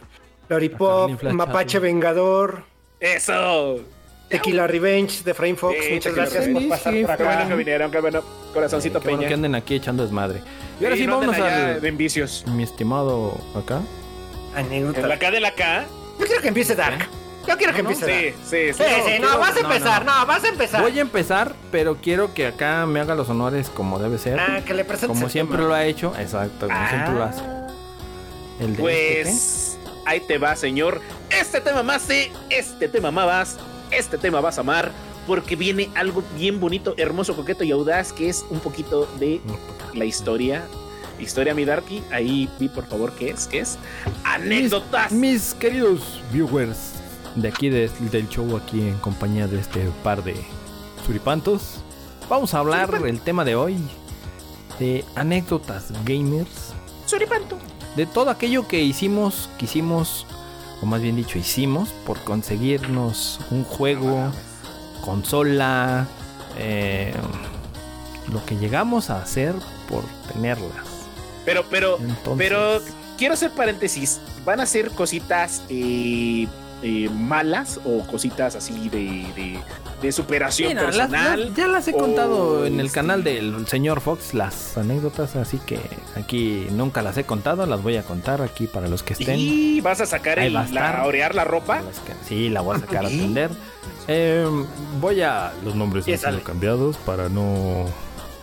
Lollipop, 0.48 1.00
Carlin 1.02 1.18
Flash 1.18 1.32
Mapache 1.32 1.78
Vengador, 1.78 2.64
Eso. 2.98 3.80
Tequila 4.28 4.66
Revenge 4.68 5.24
de 5.24 5.34
Frame 5.34 5.56
Fox. 5.56 5.76
Sí, 5.82 5.94
Muchas 5.94 6.14
gracias 6.14 6.48
por 6.48 6.68
pasar 6.68 6.92
sí, 6.92 7.04
por 7.04 7.16
Qué 7.16 7.22
bueno 7.24 7.38
acá. 7.40 7.48
que 7.48 7.54
vinieron, 7.56 7.90
qué 7.90 8.00
bueno. 8.00 8.22
Corazoncito 8.54 9.00
Qué 9.00 9.04
bueno 9.08 9.18
Peña. 9.18 9.28
que 9.28 9.34
anden 9.34 9.54
aquí 9.56 9.74
echando 9.74 10.02
desmadre. 10.04 10.40
Y 10.80 10.84
ahora 10.84 10.96
sí, 10.96 11.06
no 11.06 11.18
vámonos 11.18 11.38
al... 11.40 11.80
de 11.80 11.90
vicios. 11.90 12.44
Mi 12.46 12.62
estimado 12.62 13.36
acá. 13.56 13.80
Anécdota. 14.54 15.00
En 15.00 15.08
la 15.08 15.18
K 15.18 15.30
de 15.32 15.40
la 15.40 15.54
K. 15.54 15.84
Yo 16.18 16.26
quiero 16.26 16.42
que 16.42 16.48
empiece 16.48 16.76
Dark. 16.76 17.08
Yo 17.48 17.56
quiero 17.56 17.72
que 17.72 17.80
empiece 17.80 18.04
Sí, 18.06 18.12
Dark. 18.12 18.34
sí, 18.44 18.72
sí. 18.72 18.84
Sí, 18.84 19.00
sí, 19.14 19.18
no, 19.20 19.38
vas 19.38 19.56
a 19.56 19.62
no, 19.62 19.68
no, 19.68 19.74
empezar, 19.74 20.04
no. 20.04 20.20
no, 20.20 20.26
vas 20.26 20.44
a 20.44 20.48
empezar. 20.48 20.82
Voy 20.82 20.96
a 20.98 21.02
empezar, 21.02 21.54
pero 21.72 21.96
quiero 21.96 22.32
que 22.34 22.46
acá 22.46 22.86
me 22.86 23.00
haga 23.00 23.14
los 23.16 23.28
honores 23.30 23.68
como 23.70 23.98
debe 23.98 24.18
ser. 24.18 24.38
Ah, 24.38 24.60
que 24.64 24.74
le 24.74 24.84
presentes 24.84 25.08
como 25.16 25.26
el 25.26 25.32
siempre 25.32 25.56
tema. 25.56 25.68
lo 25.68 25.74
ha 25.74 25.84
hecho. 25.86 26.12
Exacto, 26.18 26.68
como 26.68 26.88
siempre 26.88 27.14
lo 27.14 27.24
hace. 27.24 27.42
El 28.60 28.76
de 28.76 28.82
este, 29.20 29.22
Pues 29.22 29.78
ahí 30.06 30.20
te 30.20 30.38
va, 30.38 30.54
señor. 30.56 31.00
Este 31.30 31.60
tema 31.60 31.82
más 31.82 32.06
este 32.50 32.88
tema 32.88 33.10
más, 33.10 33.56
este 33.90 34.18
tema 34.18 34.40
vas 34.40 34.58
a 34.58 34.60
amar, 34.60 34.92
porque 35.26 35.56
viene 35.56 35.90
algo 35.94 36.22
bien 36.36 36.60
bonito, 36.60 36.94
hermoso, 36.96 37.34
coqueto 37.34 37.64
y 37.64 37.70
audaz, 37.72 38.12
que 38.12 38.28
es 38.28 38.44
un 38.50 38.60
poquito 38.60 39.06
de 39.18 39.40
la 39.94 40.04
historia. 40.04 40.64
Historia, 41.18 41.54
mi 41.54 41.64
Darky. 41.66 42.02
Ahí 42.10 42.48
vi, 42.58 42.68
por 42.68 42.86
favor, 42.86 43.12
qué 43.12 43.30
es, 43.30 43.46
qué 43.46 43.60
es. 43.60 43.76
Anécdotas. 44.24 45.12
Mis, 45.12 45.20
mis 45.32 45.54
queridos 45.54 46.22
viewers 46.32 46.92
de 47.34 47.48
aquí 47.48 47.68
de- 47.68 47.90
del 48.10 48.28
show, 48.28 48.56
aquí 48.56 48.80
en 48.80 48.96
compañía 48.98 49.46
de 49.46 49.60
este 49.60 49.80
par 50.02 50.24
de 50.24 50.34
suripantos, 51.06 51.76
vamos 52.28 52.54
a 52.54 52.58
hablar 52.58 53.02
el 53.06 53.20
tema 53.20 53.44
de 53.44 53.54
hoy 53.54 53.76
de 54.78 55.04
anécdotas 55.14 55.92
gamers, 56.04 56.72
Suripanto. 57.06 57.58
De 57.96 58.06
todo 58.06 58.30
aquello 58.30 58.68
que 58.68 58.80
hicimos, 58.80 59.48
quisimos, 59.58 60.26
o 60.82 60.86
más 60.86 61.00
bien 61.00 61.16
dicho, 61.16 61.38
hicimos 61.38 61.90
por 62.06 62.18
conseguirnos 62.20 63.40
un 63.50 63.64
juego, 63.64 64.32
consola, 65.04 66.06
eh, 66.56 67.12
lo 68.32 68.44
que 68.44 68.56
llegamos 68.56 69.10
a 69.10 69.20
hacer 69.22 69.54
por 69.88 70.04
tenerlas. 70.32 70.86
Pero, 71.44 71.64
pero, 71.70 71.98
Entonces, 71.98 72.34
pero 72.36 72.80
quiero 73.18 73.34
hacer 73.34 73.50
paréntesis. 73.50 74.20
¿Van 74.44 74.60
a 74.60 74.66
ser 74.66 74.90
cositas 74.90 75.62
eh, 75.68 76.46
eh, 76.82 77.08
malas 77.12 77.80
o 77.84 78.06
cositas 78.06 78.56
así 78.56 78.88
de, 78.88 78.98
de, 79.34 79.58
de 80.02 80.12
superación 80.12 80.74
personal? 80.74 81.48
las- 81.48 81.54
ya 81.56 81.66
las 81.68 81.88
he 81.88 81.92
o, 81.94 81.98
contado 81.98 82.66
en 82.66 82.80
el 82.80 82.90
canal 82.90 83.22
del 83.24 83.66
señor 83.66 84.00
Fox, 84.00 84.34
las 84.34 84.76
anécdotas, 84.78 85.36
así 85.36 85.58
que 85.58 85.78
aquí 86.16 86.66
nunca 86.72 87.02
las 87.02 87.16
he 87.18 87.24
contado, 87.24 87.66
las 87.66 87.82
voy 87.82 87.96
a 87.96 88.02
contar 88.02 88.40
aquí 88.42 88.66
para 88.66 88.88
los 88.88 89.02
que 89.02 89.12
estén. 89.14 89.36
Y 89.38 89.80
vas 89.80 90.00
a 90.00 90.06
sacar 90.06 90.38
el, 90.38 90.54
va 90.56 90.62
a 90.62 90.64
estar. 90.64 90.98
la, 90.98 91.06
orear 91.06 91.34
la 91.34 91.44
ropa. 91.44 91.82
Que- 92.06 92.14
sí, 92.28 92.48
la 92.48 92.60
voy 92.62 92.76
a 92.76 92.80
sacar 92.80 93.04
a 93.04 93.08
atender. 93.08 93.50
Eh, 94.08 94.46
voy 95.00 95.20
a... 95.22 95.52
Los 95.64 95.74
nombres 95.74 96.06
han 96.08 96.18
sido 96.18 96.42
cambiados 96.42 96.96
para 96.98 97.28
no 97.28 97.86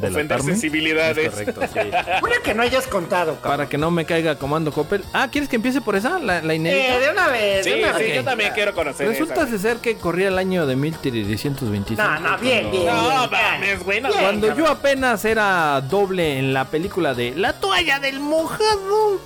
Ofender 0.01 0.41
sensibilidades. 0.43 1.17
Es 1.17 1.31
correcto, 1.53 1.61
sí. 1.73 1.79
Una 2.23 2.35
que 2.43 2.53
no 2.53 2.61
hayas 2.63 2.85
contado, 2.87 3.35
cabrón. 3.35 3.57
para 3.57 3.69
que 3.69 3.77
no 3.77 3.89
me 3.91 4.05
caiga 4.05 4.35
comando 4.37 4.71
Coppel. 4.71 5.03
Ah, 5.13 5.27
¿quieres 5.31 5.49
que 5.49 5.55
empiece 5.55 5.81
por 5.81 5.95
esa? 5.95 6.19
La, 6.19 6.41
la 6.41 6.53
inédita. 6.53 6.95
Eh, 6.95 6.99
de 6.99 7.09
una 7.09 7.27
vez, 7.29 7.63
Sí, 7.65 7.71
de 7.71 7.79
una 7.83 7.97
sí, 7.97 8.03
vez. 8.03 8.15
yo 8.15 8.23
también 8.23 8.51
quiero 8.53 8.73
conocer 8.75 9.07
Resulta 9.07 9.43
esa. 9.47 9.57
ser 9.57 9.77
que 9.77 9.97
corría 9.97 10.27
el 10.27 10.37
año 10.37 10.65
de 10.67 10.75
1325. 10.75 12.01
No, 12.01 12.19
no, 12.19 12.37
bien, 12.37 12.69
bien. 12.71 12.85
No, 12.85 13.27
mames, 13.29 13.83
güey. 13.83 14.01
no, 14.01 14.09
Cuando 14.11 14.55
yo 14.55 14.67
apenas 14.67 15.25
era 15.25 15.81
doble 15.81 16.37
en 16.37 16.53
la 16.53 16.65
película 16.65 17.13
de 17.13 17.33
La 17.35 17.53
toalla 17.53 17.99
del 17.99 18.19
mojado. 18.19 19.19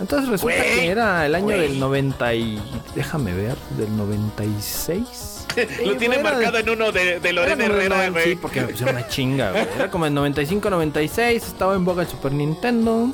Entonces 0.00 0.28
resulta 0.30 0.56
Güey, 0.56 0.74
que 0.80 0.88
era 0.88 1.24
el 1.26 1.34
año 1.34 1.44
güey. 1.44 1.60
del 1.60 1.78
90 1.78 2.34
y... 2.34 2.62
Déjame 2.94 3.34
ver, 3.34 3.56
del 3.78 3.94
96. 3.96 5.31
Lo 5.86 5.96
tiene 5.96 6.18
marcado 6.22 6.58
en 6.58 6.68
uno 6.70 6.92
de, 6.92 7.20
de 7.20 7.32
Lorena 7.32 7.64
Herrera, 7.64 8.10
güey. 8.10 8.24
Sí, 8.24 8.36
porque 8.36 8.60
me 8.62 8.68
pusieron 8.68 8.96
una 8.96 9.08
chinga, 9.08 9.50
güey. 9.52 9.66
Era 9.76 9.90
como 9.90 10.06
el 10.06 10.14
95-96, 10.14 11.18
estaba 11.34 11.74
en 11.74 11.84
boga 11.84 12.02
el 12.02 12.08
Super 12.08 12.32
Nintendo. 12.32 13.10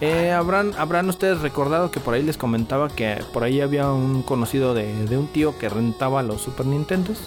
Eh, 0.00 0.30
habrán, 0.30 0.72
habrán 0.76 1.08
ustedes 1.08 1.40
recordado 1.40 1.90
que 1.90 2.00
por 2.00 2.12
ahí 2.14 2.22
les 2.22 2.36
comentaba 2.36 2.88
que 2.90 3.22
por 3.32 3.44
ahí 3.44 3.62
había 3.62 3.90
un 3.90 4.22
conocido 4.22 4.74
de, 4.74 5.06
de 5.06 5.16
un 5.16 5.26
tío 5.28 5.58
que 5.58 5.68
rentaba 5.70 6.22
los 6.22 6.42
Super 6.42 6.66
Nintendos. 6.66 7.18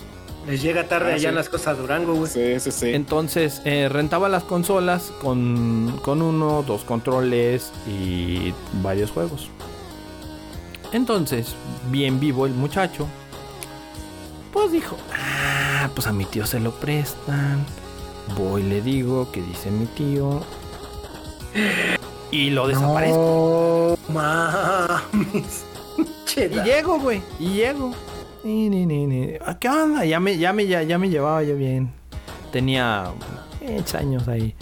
Les 0.48 0.62
llega 0.62 0.88
tarde 0.88 1.12
Ah, 1.12 1.16
allá 1.16 1.20
sí. 1.20 1.26
en 1.28 1.36
las 1.36 1.50
cosas 1.50 1.68
a 1.68 1.74
Durango, 1.74 2.14
güey. 2.14 2.30
Sí, 2.32 2.60
sí, 2.60 2.72
sí. 2.72 2.92
Entonces 2.94 3.62
eh, 3.66 3.90
rentaba 3.90 4.30
las 4.30 4.44
consolas 4.44 5.12
con, 5.22 6.00
con 6.04 6.22
uno, 6.22 6.64
dos 6.66 6.84
controles 6.84 7.72
y 7.88 8.54
varios 8.84 9.12
juegos. 9.12 9.50
Entonces, 10.92 11.56
bien 11.92 12.20
vivo 12.20 12.46
el 12.46 12.54
muchacho, 12.54 13.08
pues 14.52 14.72
dijo, 14.72 14.98
ah, 15.14 15.90
pues 15.94 16.08
a 16.08 16.14
mi 16.14 16.26
tío 16.26 16.46
se 16.46 16.60
lo 16.60 16.72
prestan. 16.72 17.66
Voy, 18.38 18.64
le 18.64 18.82
digo 18.82 19.32
que 19.32 19.42
dice 19.42 19.72
mi 19.72 19.86
tío. 19.86 20.42
Y 22.32 22.52
lo 22.52 22.68
desaparezco. 22.68 23.98
No 24.08 24.14
mames. 24.14 25.66
Y 26.36 26.62
llego, 26.64 27.00
güey. 27.00 27.22
Y 27.40 27.54
llego. 27.54 27.92
Ni, 28.44 28.70
ni, 28.70 28.86
ni, 28.86 29.06
ni. 29.06 29.34
Ah, 29.46 29.58
¿Qué 29.60 29.68
onda? 29.68 30.06
Ya 30.06 30.20
me, 30.20 30.38
ya 30.38 30.54
me, 30.54 30.68
ya, 30.68 30.84
ya 30.84 30.98
me 30.98 31.10
llevaba 31.10 31.44
yo 31.44 31.58
bien. 31.58 31.92
Tenía 32.52 33.12
eh, 33.62 33.84
años 33.98 34.28
ahí. 34.28 34.56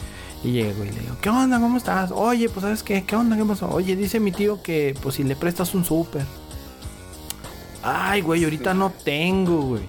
Y 0.43 0.51
llego 0.51 0.83
y 0.83 0.89
le 0.89 0.99
digo, 0.99 1.15
¿qué 1.21 1.29
onda? 1.29 1.59
¿Cómo 1.59 1.77
estás? 1.77 2.11
Oye, 2.11 2.49
pues 2.49 2.61
¿sabes 2.61 2.83
qué? 2.83 3.03
¿Qué 3.03 3.15
onda? 3.15 3.35
¿Qué 3.35 3.43
pasó? 3.43 3.69
Oye, 3.69 3.95
dice 3.95 4.19
mi 4.19 4.31
tío 4.31 4.61
que 4.61 4.95
pues 5.01 5.15
si 5.15 5.23
le 5.23 5.35
prestas 5.35 5.73
un 5.75 5.83
súper. 5.83 6.23
Ay, 7.83 8.21
güey, 8.21 8.43
ahorita 8.43 8.73
no 8.73 8.91
tengo, 9.03 9.61
güey. 9.61 9.83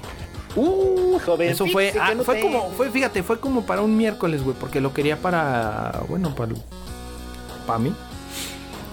Uh, 0.57 1.19
joven. 1.25 1.51
Eso 1.51 1.67
fue, 1.67 1.93
ah, 2.01 2.15
no 2.15 2.25
fue 2.25 2.37
tengo. 2.37 2.61
como, 2.61 2.71
fue, 2.73 2.91
fíjate, 2.91 3.23
fue 3.23 3.39
como 3.39 3.63
para 3.63 3.83
un 3.83 3.97
miércoles, 3.97 4.43
güey, 4.43 4.57
porque 4.59 4.81
lo 4.81 4.93
quería 4.93 5.17
para, 5.21 6.03
bueno, 6.09 6.35
para, 6.35 6.55
para 7.67 7.79
mí. 7.79 7.95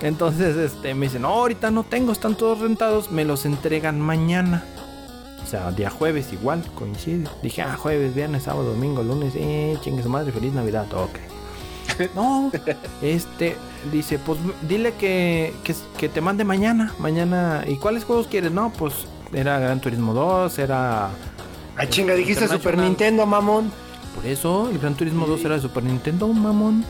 Entonces, 0.01 0.55
este, 0.57 0.93
me 0.93 1.07
dicen, 1.07 1.23
no, 1.23 1.29
ahorita 1.29 1.71
no 1.71 1.83
tengo, 1.83 2.11
están 2.11 2.35
todos 2.35 2.59
rentados, 2.59 3.11
me 3.11 3.25
los 3.25 3.45
entregan 3.45 3.99
mañana. 3.99 4.63
O 5.43 5.47
sea, 5.47 5.71
día 5.71 5.89
jueves 5.89 6.33
igual, 6.33 6.63
coincide. 6.75 7.27
Dije, 7.41 7.61
ah, 7.61 7.77
jueves, 7.77 8.13
viernes, 8.13 8.43
sábado, 8.43 8.71
domingo, 8.71 9.03
lunes, 9.03 9.33
eh, 9.35 9.77
chingue 9.81 10.03
su 10.03 10.09
madre, 10.09 10.31
feliz 10.31 10.53
Navidad, 10.53 10.87
ok. 10.93 11.19
No, 12.15 12.51
este, 13.01 13.55
dice, 13.91 14.19
pues 14.19 14.39
dile 14.61 14.93
que, 14.93 15.53
que, 15.63 15.75
que 15.97 16.09
te 16.09 16.21
mande 16.21 16.43
mañana, 16.43 16.93
mañana. 16.99 17.63
¿Y 17.67 17.77
cuáles 17.77 18.03
juegos 18.05 18.27
quieres? 18.27 18.51
No, 18.51 18.71
pues 18.73 18.93
era 19.33 19.59
Gran 19.59 19.79
Turismo 19.81 20.13
2, 20.13 20.57
era 20.59 21.09
Ah, 21.77 21.87
chinga, 21.89 22.13
dijiste 22.13 22.47
Super. 22.47 22.77
Nintendo, 22.77 23.25
mamón. 23.25 23.71
Por 24.15 24.25
eso, 24.25 24.69
el 24.71 24.79
Gran 24.79 24.95
Turismo 24.95 25.25
2 25.27 25.43
era 25.43 25.55
de 25.55 25.61
Super 25.61 25.83
Nintendo, 25.83 26.27
mamón. 26.27 26.85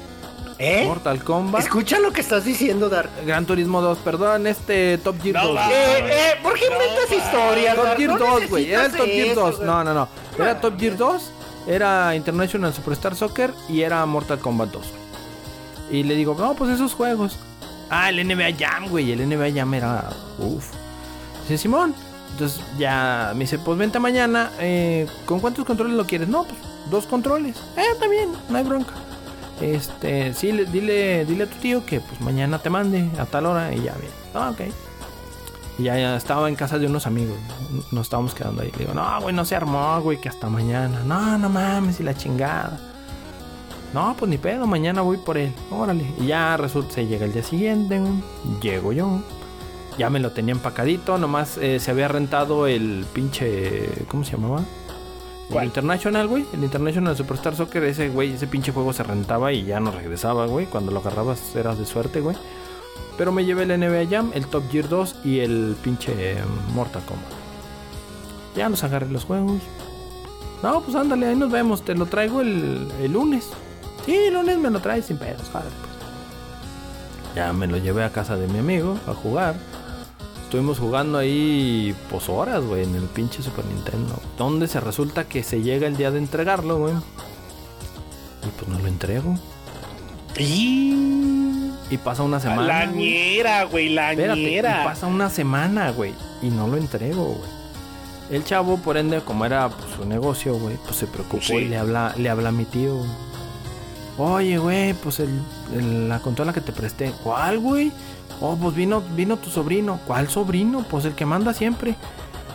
¿Eh? 0.58 0.86
Mortal 0.86 1.22
Kombat. 1.24 1.64
Escucha 1.64 2.00
lo 2.00 2.14
que 2.14 2.22
estás 2.22 2.46
diciendo, 2.46 2.88
Dark. 2.88 3.10
Gran 3.26 3.46
Turismo 3.46 3.82
2, 3.82 3.98
perdón, 3.98 4.48
este 4.48 4.98
Top 5.00 5.22
Gear 5.22 5.36
No, 5.44 5.48
2. 5.50 5.58
va. 5.58 5.70
Eh, 5.70 5.74
eh, 6.00 6.34
¿por 6.42 6.54
qué 6.54 6.66
inventas 6.66 7.12
historias, 7.12 7.76
Top? 7.76 7.98
Gear 7.98 8.10
No 8.12 8.18
2, 8.40 8.50
güey. 8.50 8.72
Era 8.72 8.86
el 8.86 8.92
Top 8.92 9.06
Gear 9.06 9.10
necesitas 9.28 9.36
2. 9.36 9.54
eso, 9.56 9.66
No, 9.66 9.84
no, 9.84 9.94
no. 9.94 10.08
Era 10.38 10.62
Top 10.62 10.80
Gear 10.80 10.96
2, 10.96 11.32
era 11.68 12.16
International 12.16 12.74
Superstar 12.74 13.16
Soccer 13.16 13.52
y 13.68 13.82
era 13.82 14.06
Mortal 14.06 14.40
Kombat 14.40 14.70
2. 14.72 14.86
Y 15.92 16.04
le 16.04 16.16
digo, 16.16 16.36
no, 16.38 16.54
pues 16.56 16.72
esos 16.72 16.94
juegos. 16.94 17.38
Ah, 17.90 18.10
el 18.10 18.26
NBA 18.28 18.56
Jam, 18.58 18.88
güey. 18.90 19.12
El 19.12 19.28
NBA 19.30 19.54
Jam 19.54 19.74
era. 19.74 20.10
Uf. 20.40 20.66
Dice 21.44 21.58
Simón. 21.58 21.94
Entonces 22.32 22.62
ya 22.78 23.32
me 23.34 23.42
dice, 23.42 23.60
pues 23.60 23.78
vente 23.78 24.00
mañana. 24.00 24.52
eh, 24.60 25.08
¿Con 25.26 25.40
cuántos 25.40 25.64
controles 25.66 25.96
lo 25.96 26.06
quieres? 26.06 26.28
No, 26.28 26.44
pues 26.44 26.60
dos 26.90 27.06
controles. 27.06 27.56
Eh, 27.78 27.84
está 27.94 28.08
bien, 28.08 28.30
no 28.50 28.58
hay 28.58 28.64
bronca. 28.64 28.94
Este, 29.62 30.34
sí, 30.34 30.52
le- 30.52 30.66
dile, 30.66 31.24
dile 31.26 31.46
a 31.46 31.48
tu 31.48 31.56
tío 31.60 31.86
que 31.86 32.02
pues 32.02 32.20
mañana 32.20 32.60
te 32.60 32.70
mande 32.70 33.10
a 33.18 33.26
tal 33.26 33.46
hora 33.46 33.74
y 33.74 33.78
ya 33.84 33.94
bien. 33.94 34.12
Ah, 34.34 34.50
ok. 34.50 34.62
Y 35.78 35.84
ya, 35.84 35.98
ya 35.98 36.16
estaba 36.18 36.50
en 36.50 36.56
casa 36.56 36.78
de 36.78 36.88
unos 36.88 37.06
amigos. 37.08 37.38
Nos 37.92 38.08
estábamos 38.08 38.34
quedando 38.34 38.64
ahí. 38.64 38.72
Le 38.74 38.80
digo, 38.80 38.94
no, 38.94 39.22
güey, 39.22 39.34
no 39.34 39.46
se 39.46 39.56
armó, 39.56 40.02
güey, 40.02 40.20
que 40.20 40.28
hasta 40.28 40.50
mañana. 40.50 41.02
No, 41.06 41.38
no 41.38 41.50
mames, 41.50 42.00
y 42.00 42.04
la 42.04 42.16
chingada. 42.16 42.80
No, 43.96 44.14
pues 44.20 44.30
ni 44.30 44.38
pedo, 44.38 44.68
mañana 44.68 45.04
voy 45.04 45.16
por 45.16 45.38
él. 45.38 45.54
Órale. 45.72 46.04
Y 46.20 46.26
ya 46.26 46.58
resulta, 46.58 46.96
se 46.96 47.08
llega 47.08 47.26
el 47.26 47.32
día 47.32 47.44
siguiente. 47.44 48.02
Llego 48.62 48.92
yo. 48.92 49.22
Ya 49.98 50.10
me 50.10 50.20
lo 50.20 50.34
tenía 50.34 50.52
empacadito, 50.52 51.18
nomás 51.18 51.58
eh, 51.58 51.80
se 51.80 51.92
había 51.92 52.10
rentado 52.10 52.68
el 52.68 53.06
pinche. 53.14 53.88
¿Cómo 54.10 54.26
se 54.26 54.34
llamaba? 54.34 54.66
El. 55.50 55.64
International, 55.64 56.28
güey. 56.28 56.46
El 56.52 56.66
International 56.66 57.16
Superstar 57.16 57.56
Soccer, 57.56 57.86
ese 57.86 58.10
güey, 58.10 58.34
ese 58.34 58.48
pinche 58.48 58.74
juego 58.74 58.92
se 58.92 59.04
rentaba 59.04 59.54
y 59.54 59.64
ya 59.64 59.80
no 59.80 59.92
regresaba, 59.92 60.46
güey. 60.46 60.66
Cuando 60.66 60.92
lo 60.92 61.00
agarrabas 61.00 61.56
eras 61.56 61.80
de 61.80 61.86
suerte, 61.86 62.20
güey. 62.20 62.36
Pero 63.18 63.32
me 63.32 63.46
llevé 63.46 63.64
el 63.64 63.80
NBA 63.80 64.10
Jam, 64.10 64.32
el 64.34 64.46
Top 64.48 64.70
Gear 64.70 64.90
2 64.90 65.22
y 65.24 65.40
el 65.40 65.78
pinche 65.82 66.12
eh, 66.18 66.44
Mortal 66.74 67.02
Kombat. 67.06 67.32
Ya 68.58 68.68
nos 68.68 68.84
agarré 68.84 69.08
los 69.10 69.24
juegos. 69.24 69.62
No, 70.62 70.82
pues 70.82 70.98
ándale, 70.98 71.28
ahí 71.28 71.36
nos 71.38 71.50
vemos. 71.50 71.82
Te 71.82 71.96
lo 71.96 72.08
traigo 72.08 72.42
el, 72.42 72.92
el 73.02 73.14
lunes. 73.14 73.52
Sí, 74.06 74.16
el 74.16 74.34
lunes 74.34 74.58
me 74.58 74.70
lo 74.70 74.80
traes 74.80 75.06
sin 75.06 75.18
pedos, 75.18 75.44
joder, 75.52 75.68
pues. 75.68 75.96
Ya 77.36 77.52
me 77.54 77.68
lo 77.68 77.78
llevé 77.78 78.04
a 78.04 78.12
casa 78.12 78.38
de 78.38 78.48
mi 78.48 78.60
amigo 78.60 78.98
a 79.08 79.14
jugar. 79.14 79.56
Estuvimos 80.44 80.80
jugando 80.80 81.18
ahí, 81.18 81.94
pues 82.10 82.30
horas, 82.30 82.64
güey, 82.64 82.84
en 82.84 82.96
el 82.96 83.04
pinche 83.04 83.42
Super 83.42 83.66
Nintendo. 83.66 84.20
Donde 84.38 84.68
se 84.68 84.80
resulta 84.80 85.26
que 85.26 85.44
se 85.44 85.62
llega 85.62 85.88
el 85.88 85.98
día 85.98 86.12
de 86.12 86.20
entregarlo, 86.20 86.78
güey. 86.78 86.94
Y 86.94 88.48
pues 88.58 88.68
no 88.70 88.80
lo 88.80 88.88
entrego. 88.88 89.38
Y... 90.38 91.72
Y 91.90 91.98
pasa 91.98 92.24
una 92.24 92.40
semana. 92.40 92.62
La 92.64 92.86
ñera, 92.86 93.64
güey, 93.66 93.90
la 93.90 94.12
Espérate, 94.12 94.40
y 94.42 94.62
pasa 94.86 95.06
una 95.08 95.30
semana, 95.30 95.92
güey. 95.92 96.14
Y 96.42 96.50
no 96.50 96.68
lo 96.68 96.78
entrego, 96.78 97.26
güey. 97.26 97.50
El 98.32 98.44
chavo, 98.44 98.78
por 98.78 98.98
ende, 98.98 99.22
como 99.22 99.46
era 99.46 99.70
pues, 99.70 99.96
su 99.96 100.06
negocio, 100.06 100.56
güey, 100.56 100.78
pues 100.84 100.96
se 100.96 101.06
preocupó 101.06 101.44
Sí. 101.44 101.54
y 101.56 101.66
le 101.66 101.78
habla, 101.78 102.14
le 102.18 102.30
habla 102.30 102.50
a 102.50 102.52
mi 102.52 102.66
tío. 102.66 102.98
Oye, 104.18 104.58
güey, 104.58 104.94
pues 104.94 105.20
el, 105.20 105.42
el- 105.74 106.08
la 106.10 106.20
consola 106.20 106.54
que 106.54 106.62
te 106.62 106.72
presté. 106.72 107.12
¿Cuál, 107.24 107.60
güey? 107.60 107.92
Oh, 108.42 108.56
pues 108.56 108.76
vino, 108.76 109.02
vino 109.16 109.38
tu 109.38 109.50
sobrino. 109.50 110.00
¿Cuál 110.08 110.30
sobrino? 110.30 110.86
Pues 110.90 111.06
el 111.06 111.14
que 111.16 111.26
manda 111.26 111.54
siempre. 111.54 111.96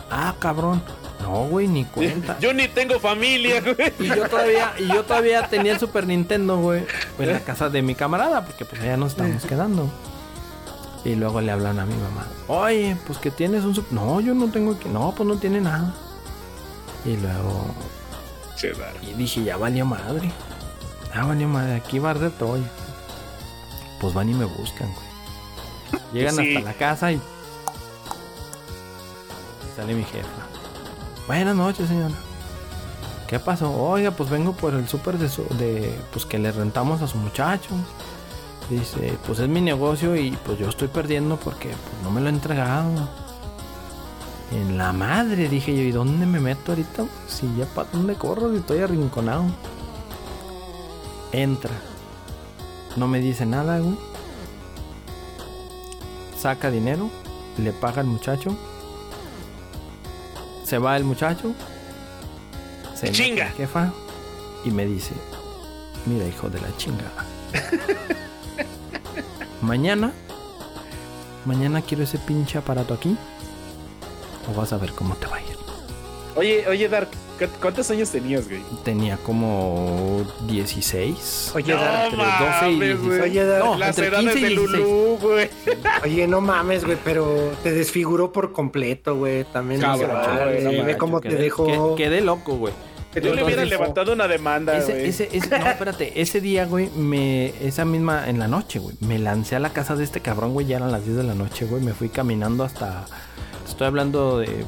Ah, 0.09 0.33
cabrón. 0.39 0.81
No, 1.21 1.45
güey, 1.45 1.67
ni 1.67 1.85
cuenta. 1.85 2.37
Yo 2.39 2.51
ni 2.53 2.67
tengo 2.67 2.99
familia, 2.99 3.61
güey. 3.61 3.93
Y 3.99 4.07
yo 4.07 4.27
todavía, 4.27 4.73
y 4.79 4.87
yo 4.87 5.03
todavía 5.03 5.47
tenía 5.47 5.73
el 5.73 5.79
Super 5.79 6.07
Nintendo, 6.07 6.57
güey. 6.57 6.83
En 7.19 7.31
la 7.31 7.39
casa 7.41 7.69
de 7.69 7.81
mi 7.83 7.93
camarada, 7.93 8.43
porque 8.45 8.65
pues 8.65 8.81
allá 8.81 8.97
nos 8.97 9.11
estamos 9.11 9.45
quedando. 9.45 9.87
Y 11.05 11.15
luego 11.15 11.41
le 11.41 11.51
hablan 11.51 11.79
a 11.79 11.85
mi 11.85 11.93
mamá. 11.95 12.25
Oye, 12.47 12.97
pues 13.07 13.17
que 13.19 13.29
tienes 13.31 13.63
un 13.63 13.73
Super. 13.75 13.93
No, 13.93 14.19
yo 14.19 14.33
no 14.33 14.47
tengo 14.49 14.77
que. 14.79 14.89
No, 14.89 15.13
pues 15.15 15.27
no 15.27 15.37
tiene 15.37 15.61
nada. 15.61 15.93
Y 17.05 17.17
luego. 17.17 17.65
Chedar. 18.55 18.93
Y 19.01 19.13
dije, 19.13 19.43
ya 19.43 19.57
valió 19.57 19.85
madre. 19.85 20.31
Ya 21.13 21.25
valió 21.25 21.47
madre. 21.47 21.75
Aquí 21.75 21.99
va 21.99 22.11
arder 22.11 22.31
Troya. 22.31 22.69
Pues 23.99 24.13
van 24.13 24.29
y 24.29 24.33
me 24.33 24.45
buscan, 24.45 24.89
güey. 24.93 26.01
Llegan 26.13 26.35
Sí. 26.35 26.55
hasta 26.55 26.69
la 26.69 26.73
casa 26.73 27.11
y. 27.11 27.21
Sale 29.75 29.93
mi 29.93 30.03
jefa. 30.03 30.27
Buenas 31.27 31.55
noches, 31.55 31.87
señora. 31.87 32.13
¿Qué 33.27 33.39
pasó? 33.39 33.71
Oiga, 33.71 34.11
pues 34.11 34.29
vengo 34.29 34.51
por 34.53 34.73
el 34.73 34.87
súper 34.89 35.17
de, 35.17 35.29
su- 35.29 35.45
de. 35.57 35.97
Pues 36.11 36.25
que 36.25 36.37
le 36.39 36.51
rentamos 36.51 37.01
a 37.01 37.07
su 37.07 37.17
muchacho. 37.17 37.69
Dice, 38.69 39.17
pues 39.27 39.39
es 39.39 39.49
mi 39.49 39.59
negocio 39.61 40.15
y 40.15 40.31
pues 40.31 40.57
yo 40.57 40.69
estoy 40.69 40.87
perdiendo 40.87 41.35
porque 41.37 41.69
pues, 41.69 42.03
no 42.03 42.11
me 42.11 42.21
lo 42.21 42.27
he 42.27 42.29
entregado. 42.29 42.89
En 44.51 44.77
la 44.77 44.91
madre, 44.91 45.47
dije 45.47 45.73
yo, 45.75 45.81
¿y 45.81 45.91
dónde 45.91 46.25
me 46.25 46.39
meto 46.39 46.71
ahorita? 46.73 47.03
Si 47.27 47.49
ya 47.57 47.65
para 47.65 47.89
dónde 47.91 48.15
corro, 48.15 48.51
si 48.51 48.57
estoy 48.57 48.79
arrinconado. 48.79 49.43
Entra. 51.31 51.71
No 52.95 53.07
me 53.07 53.19
dice 53.19 53.45
nada, 53.45 53.79
güey. 53.79 53.97
Saca 56.37 56.71
dinero, 56.71 57.09
le 57.57 57.71
paga 57.71 58.01
al 58.01 58.07
muchacho. 58.07 58.55
Se 60.65 60.77
va 60.77 60.97
el 60.97 61.03
muchacho. 61.03 61.53
Se 62.95 63.07
mete 63.07 63.17
Chinga. 63.17 63.45
la 63.45 63.51
jefa 63.51 63.93
y 64.65 64.71
me 64.71 64.85
dice, 64.85 65.13
mira 66.05 66.25
hijo 66.27 66.49
de 66.49 66.59
la 66.61 66.75
chingada. 66.77 67.25
mañana, 69.61 70.11
mañana 71.45 71.81
quiero 71.81 72.03
ese 72.03 72.17
pinche 72.19 72.57
aparato 72.57 72.93
aquí. 72.93 73.17
O 74.51 74.55
vas 74.59 74.73
a 74.73 74.77
ver 74.77 74.91
cómo 74.93 75.15
te 75.15 75.27
va 75.27 75.37
a 75.37 75.41
ir. 75.41 75.57
Oye, 76.35 76.67
oye, 76.67 76.89
Dark, 76.89 77.09
¿cu- 77.09 77.15
¿cuántos 77.47 77.89
años 77.91 78.09
tenías, 78.09 78.47
güey? 78.47 78.61
Tenía 78.83 79.17
como 79.17 80.23
16. 80.47 81.51
Oye, 81.55 81.73
No 81.73 81.81
entre 81.81 82.17
12 82.17 82.71
y 82.71 82.75
mames, 82.75 83.01
güey. 83.03 83.19
16. 83.19 83.21
Oye, 83.21 83.59
No, 83.59 83.77
Las 83.77 83.89
entre 83.89 84.07
edades 84.07 84.33
15 84.33 84.39
y 84.39 84.41
de 84.43 84.49
16. 84.49 84.79
Lulú, 84.79 85.17
güey. 85.21 85.49
oye, 86.03 86.27
no 86.27 86.41
mames, 86.41 86.85
güey, 86.85 86.97
pero 87.03 87.51
te 87.63 87.71
desfiguró 87.71 88.31
por 88.31 88.51
completo, 88.53 89.15
güey. 89.15 89.43
También 89.45 89.81
no 89.81 89.97
se 89.97 90.05
Cabrón, 90.05 90.37
vale, 90.37 90.61
güey, 90.63 90.77
no 90.77 90.83
ve 90.85 90.97
cómo 90.97 91.21
te 91.21 91.29
Quedé- 91.29 91.37
dejó. 91.43 91.95
que- 91.95 92.03
Quedé 92.03 92.21
loco, 92.21 92.55
güey. 92.55 92.73
Yo 93.13 93.21
le 93.21 93.43
hubiera 93.43 93.63
Entonces, 93.63 93.69
levantado 93.69 94.13
una 94.13 94.27
demanda, 94.29 94.77
Ese, 94.77 94.93
güey. 94.93 95.05
ese, 95.09 95.27
ese- 95.33 95.59
no, 95.59 95.67
espérate, 95.67 96.21
ese 96.21 96.39
día, 96.39 96.65
güey, 96.65 96.89
me, 96.95 97.47
esa 97.61 97.83
misma, 97.83 98.29
en 98.29 98.39
la 98.39 98.47
noche, 98.47 98.79
güey, 98.79 98.95
me 99.01 99.19
lancé 99.19 99.57
a 99.57 99.59
la 99.59 99.73
casa 99.73 99.97
de 99.97 100.05
este 100.05 100.21
cabrón, 100.21 100.53
güey, 100.53 100.65
ya 100.65 100.77
eran 100.77 100.93
las 100.93 101.03
10 101.03 101.17
de 101.17 101.23
la 101.23 101.33
noche, 101.33 101.65
güey, 101.65 101.83
me 101.83 101.93
fui 101.93 102.07
caminando 102.07 102.63
hasta, 102.63 103.05
estoy 103.67 103.87
hablando 103.87 104.39
de, 104.39 104.63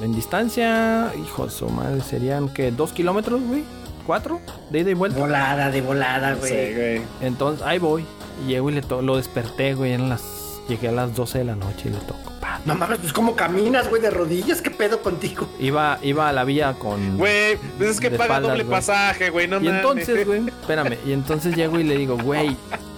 en 0.00 0.14
distancia, 0.14 1.12
hijo 1.22 1.46
de 1.46 1.50
su 1.50 1.68
madre, 1.68 2.00
serían, 2.00 2.48
que 2.48 2.70
¿Dos 2.70 2.92
kilómetros, 2.92 3.40
güey? 3.42 3.64
¿Cuatro? 4.06 4.40
De 4.70 4.80
ida 4.80 4.90
y 4.90 4.94
vuelta. 4.94 5.18
Volada, 5.18 5.70
de 5.70 5.80
volada, 5.82 6.34
Sí, 6.36 6.40
güey. 6.50 6.74
güey. 6.74 7.02
Entonces, 7.20 7.64
ahí 7.66 7.78
voy, 7.78 8.04
y 8.44 8.48
llego 8.48 8.70
y 8.70 8.74
le 8.74 8.82
to- 8.82 9.02
lo 9.02 9.16
desperté, 9.16 9.74
güey, 9.74 9.92
eran 9.92 10.08
las, 10.08 10.60
llegué 10.68 10.88
a 10.88 10.92
las 10.92 11.14
12 11.14 11.38
de 11.38 11.44
la 11.44 11.56
noche 11.56 11.88
y 11.88 11.90
le 11.90 11.98
toco, 11.98 12.32
pa. 12.40 12.60
No 12.64 12.74
mames, 12.74 12.98
pues 13.00 13.12
cómo 13.12 13.34
caminas, 13.36 13.88
güey, 13.90 14.00
de 14.00 14.10
rodillas, 14.10 14.62
qué 14.62 14.70
pedo 14.70 15.02
contigo. 15.02 15.46
Iba, 15.58 15.98
iba 16.02 16.28
a 16.28 16.32
la 16.32 16.44
vía 16.44 16.74
con... 16.78 17.18
Güey, 17.18 17.56
pues 17.76 17.90
es 17.90 18.00
que 18.00 18.10
paga 18.10 18.24
espaldas, 18.24 18.50
doble 18.50 18.64
güey. 18.64 18.76
pasaje, 18.78 19.30
güey, 19.30 19.46
no 19.48 19.56
Y 19.58 19.64
mames. 19.64 19.74
entonces, 19.74 20.26
güey, 20.26 20.46
espérame, 20.48 20.96
y 21.04 21.12
entonces 21.12 21.54
llego 21.54 21.78
y 21.78 21.84
le 21.84 21.96
digo, 21.98 22.16
güey, 22.16 22.56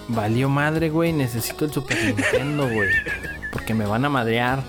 valió 0.08 0.48
madre, 0.48 0.90
güey, 0.90 1.12
necesito 1.12 1.64
el 1.64 1.72
Super 1.72 1.96
Nintendo, 2.04 2.64
güey, 2.68 2.88
porque 3.52 3.74
me 3.74 3.84
van 3.86 4.04
a 4.04 4.08
madrear. 4.08 4.62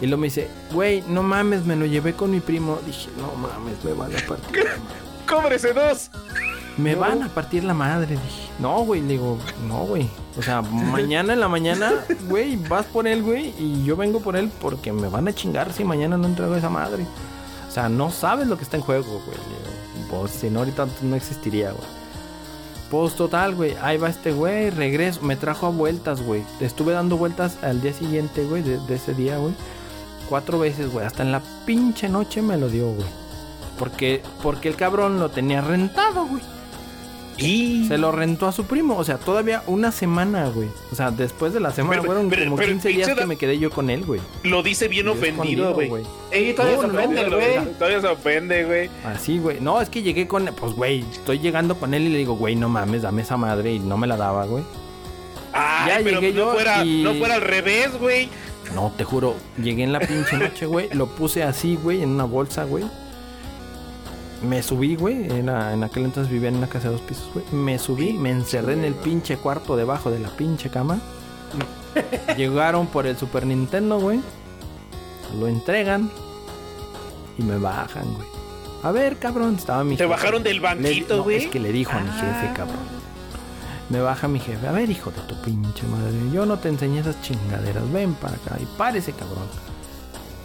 Y 0.00 0.06
luego 0.06 0.20
me 0.20 0.26
dice, 0.26 0.48
güey, 0.72 1.02
no 1.08 1.22
mames, 1.22 1.64
me 1.64 1.76
lo 1.76 1.86
llevé 1.86 2.12
con 2.12 2.30
mi 2.30 2.40
primo. 2.40 2.78
Dije, 2.86 3.08
no 3.18 3.34
mames, 3.34 3.82
me 3.84 3.92
van 3.92 4.14
a 4.14 4.26
partir. 4.26 4.64
la 4.64 4.70
madre". 4.78 4.96
¡Cóbrese 5.26 5.72
dos! 5.72 6.10
Me 6.76 6.94
van 6.94 7.22
a 7.22 7.28
partir 7.28 7.64
la 7.64 7.72
madre, 7.72 8.08
dije. 8.16 8.48
No, 8.58 8.84
güey, 8.84 9.00
le 9.00 9.14
digo, 9.14 9.38
no, 9.66 9.86
güey. 9.86 10.08
O 10.38 10.42
sea, 10.42 10.60
mañana 10.60 11.32
en 11.32 11.40
la 11.40 11.48
mañana, 11.48 12.04
güey, 12.28 12.56
vas 12.56 12.84
por 12.84 13.06
él, 13.08 13.22
güey, 13.22 13.54
y 13.58 13.82
yo 13.84 13.96
vengo 13.96 14.20
por 14.20 14.36
él 14.36 14.50
porque 14.60 14.92
me 14.92 15.08
van 15.08 15.26
a 15.26 15.32
chingar 15.32 15.72
si 15.72 15.84
mañana 15.84 16.18
no 16.18 16.26
entrego 16.26 16.54
esa 16.54 16.68
madre. 16.68 17.06
O 17.66 17.72
sea, 17.72 17.88
no 17.88 18.10
sabes 18.10 18.46
lo 18.46 18.58
que 18.58 18.64
está 18.64 18.76
en 18.76 18.82
juego, 18.82 19.22
güey. 19.24 19.38
Le 19.38 20.02
digo, 20.04 20.20
Pues 20.20 20.32
si 20.32 20.50
no, 20.50 20.58
ahorita 20.60 20.86
no 21.02 21.16
existiría, 21.16 21.70
güey. 21.70 21.88
Pues 22.90 23.14
total, 23.16 23.54
güey. 23.54 23.74
Ahí 23.82 23.96
va 23.96 24.08
este 24.10 24.32
güey, 24.32 24.70
regreso. 24.70 25.22
Me 25.22 25.36
trajo 25.36 25.66
a 25.66 25.70
vueltas, 25.70 26.22
güey. 26.22 26.44
Estuve 26.60 26.92
dando 26.92 27.16
vueltas 27.16 27.56
al 27.62 27.80
día 27.80 27.92
siguiente, 27.92 28.44
güey, 28.44 28.62
de, 28.62 28.78
de 28.78 28.94
ese 28.94 29.14
día, 29.14 29.38
güey. 29.38 29.54
Cuatro 30.28 30.58
veces, 30.58 30.90
güey. 30.90 31.06
Hasta 31.06 31.22
en 31.22 31.32
la 31.32 31.40
pinche 31.64 32.08
noche 32.08 32.42
me 32.42 32.56
lo 32.56 32.68
dio, 32.68 32.86
güey. 32.90 33.06
Porque, 33.78 34.22
porque 34.42 34.68
el 34.68 34.76
cabrón 34.76 35.18
lo 35.20 35.28
tenía 35.30 35.60
rentado, 35.60 36.26
güey. 36.26 36.42
Y... 37.38 37.84
Se 37.86 37.98
lo 37.98 38.12
rentó 38.12 38.48
a 38.48 38.52
su 38.52 38.64
primo. 38.64 38.96
O 38.96 39.04
sea, 39.04 39.18
todavía 39.18 39.62
una 39.66 39.92
semana, 39.92 40.48
güey. 40.48 40.68
O 40.90 40.94
sea, 40.94 41.10
después 41.10 41.52
de 41.52 41.60
la 41.60 41.70
semana, 41.70 42.00
Pero- 42.00 42.04
fueron 42.12 42.30
pero- 42.30 42.44
como 42.44 42.56
pero 42.56 42.68
15 42.72 42.88
días 42.88 43.10
que 43.14 43.26
me 43.26 43.36
quedé 43.36 43.58
yo 43.58 43.70
con 43.70 43.90
él, 43.90 44.06
güey. 44.06 44.22
Lo 44.42 44.62
dice 44.62 44.88
bien 44.88 45.06
ofendido, 45.08 45.74
güey. 45.74 46.02
Ey, 46.30 46.54
todavía 46.54 46.76
No, 46.78 46.82
se 46.82 46.88
ofende, 46.96 47.28
güey. 47.28 47.72
Todavía 47.78 48.00
se 48.00 48.06
ofende, 48.06 48.64
güey. 48.64 48.90
Así, 49.04 49.38
güey. 49.38 49.60
No, 49.60 49.82
es 49.82 49.90
que 49.90 50.02
llegué 50.02 50.26
con. 50.26 50.46
Pues, 50.46 50.72
güey, 50.72 51.00
estoy 51.12 51.38
llegando 51.38 51.74
con 51.76 51.92
él 51.92 52.04
y 52.04 52.08
le 52.08 52.18
digo, 52.18 52.36
güey, 52.36 52.56
no 52.56 52.70
mames, 52.70 53.02
dame 53.02 53.20
esa 53.20 53.36
madre. 53.36 53.74
Y 53.74 53.78
no 53.80 53.98
me 53.98 54.06
la 54.06 54.16
daba, 54.16 54.46
güey. 54.46 54.64
Ay, 55.52 55.88
Ya 55.88 55.98
pero 56.02 56.20
llegué 56.22 56.32
no 56.32 56.38
yo 56.46 56.52
fuera, 56.54 56.84
y- 56.86 57.02
no 57.02 57.14
fuera 57.16 57.34
al 57.34 57.42
revés, 57.42 57.98
güey. 58.00 58.30
No, 58.74 58.92
te 58.96 59.04
juro, 59.04 59.34
llegué 59.62 59.84
en 59.84 59.92
la 59.92 60.00
pinche 60.00 60.36
noche, 60.36 60.66
güey. 60.66 60.88
Lo 60.92 61.06
puse 61.06 61.42
así, 61.42 61.76
güey, 61.82 62.02
en 62.02 62.10
una 62.10 62.24
bolsa, 62.24 62.64
güey. 62.64 62.84
Me 64.42 64.62
subí, 64.62 64.96
güey. 64.96 65.30
Era, 65.32 65.72
en 65.72 65.82
aquel 65.84 66.04
entonces 66.04 66.30
vivía 66.32 66.48
en 66.50 66.56
una 66.56 66.66
casa 66.68 66.88
de 66.88 66.94
dos 66.94 67.00
pisos, 67.02 67.28
güey. 67.32 67.44
Me 67.52 67.78
subí, 67.78 68.12
me 68.12 68.30
encerré 68.30 68.74
en 68.74 68.84
el 68.84 68.94
pinche 68.94 69.36
cuarto 69.38 69.76
debajo 69.76 70.10
de 70.10 70.18
la 70.18 70.28
pinche 70.28 70.68
cama. 70.68 70.98
Llegaron 72.36 72.86
por 72.86 73.06
el 73.06 73.16
Super 73.16 73.46
Nintendo, 73.46 73.98
güey. 73.98 74.20
Lo 75.38 75.48
entregan 75.48 76.10
y 77.38 77.42
me 77.42 77.56
bajan, 77.58 78.12
güey. 78.14 78.26
A 78.82 78.92
ver, 78.92 79.16
cabrón, 79.16 79.56
estaba 79.56 79.82
mi 79.84 79.96
Te 79.96 80.04
jefe. 80.04 80.10
bajaron 80.10 80.42
del 80.42 80.60
banquito, 80.60 81.16
no, 81.16 81.22
güey. 81.24 81.36
es 81.38 81.46
que 81.48 81.58
le 81.58 81.72
dijo 81.72 81.92
a 81.92 82.00
mi 82.00 82.10
jefe, 82.10 82.48
Ah. 82.50 82.54
cabrón. 82.54 82.95
Me 83.88 84.00
baja 84.00 84.26
mi 84.26 84.40
jefe. 84.40 84.66
A 84.66 84.72
ver, 84.72 84.90
hijo 84.90 85.10
de 85.10 85.20
tu 85.22 85.40
pinche 85.42 85.86
madre. 85.86 86.12
Yo 86.32 86.44
no 86.44 86.58
te 86.58 86.68
enseñé 86.68 87.00
esas 87.00 87.20
chingaderas. 87.22 87.90
Ven 87.92 88.14
para 88.14 88.34
acá. 88.34 88.56
Y 88.60 88.66
párese, 88.76 89.12
cabrón. 89.12 89.46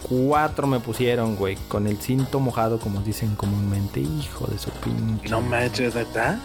Cuatro 0.08 0.66
me 0.66 0.78
pusieron, 0.78 1.36
güey. 1.36 1.56
Con 1.68 1.86
el 1.86 1.98
cinto 1.98 2.38
mojado, 2.38 2.78
como 2.78 3.00
dicen 3.00 3.34
comúnmente. 3.34 4.00
Hijo 4.00 4.46
de 4.46 4.58
su 4.58 4.70
pinche. 4.70 5.28
No 5.28 5.40
manches, 5.40 5.94
¿verdad? 5.94 6.38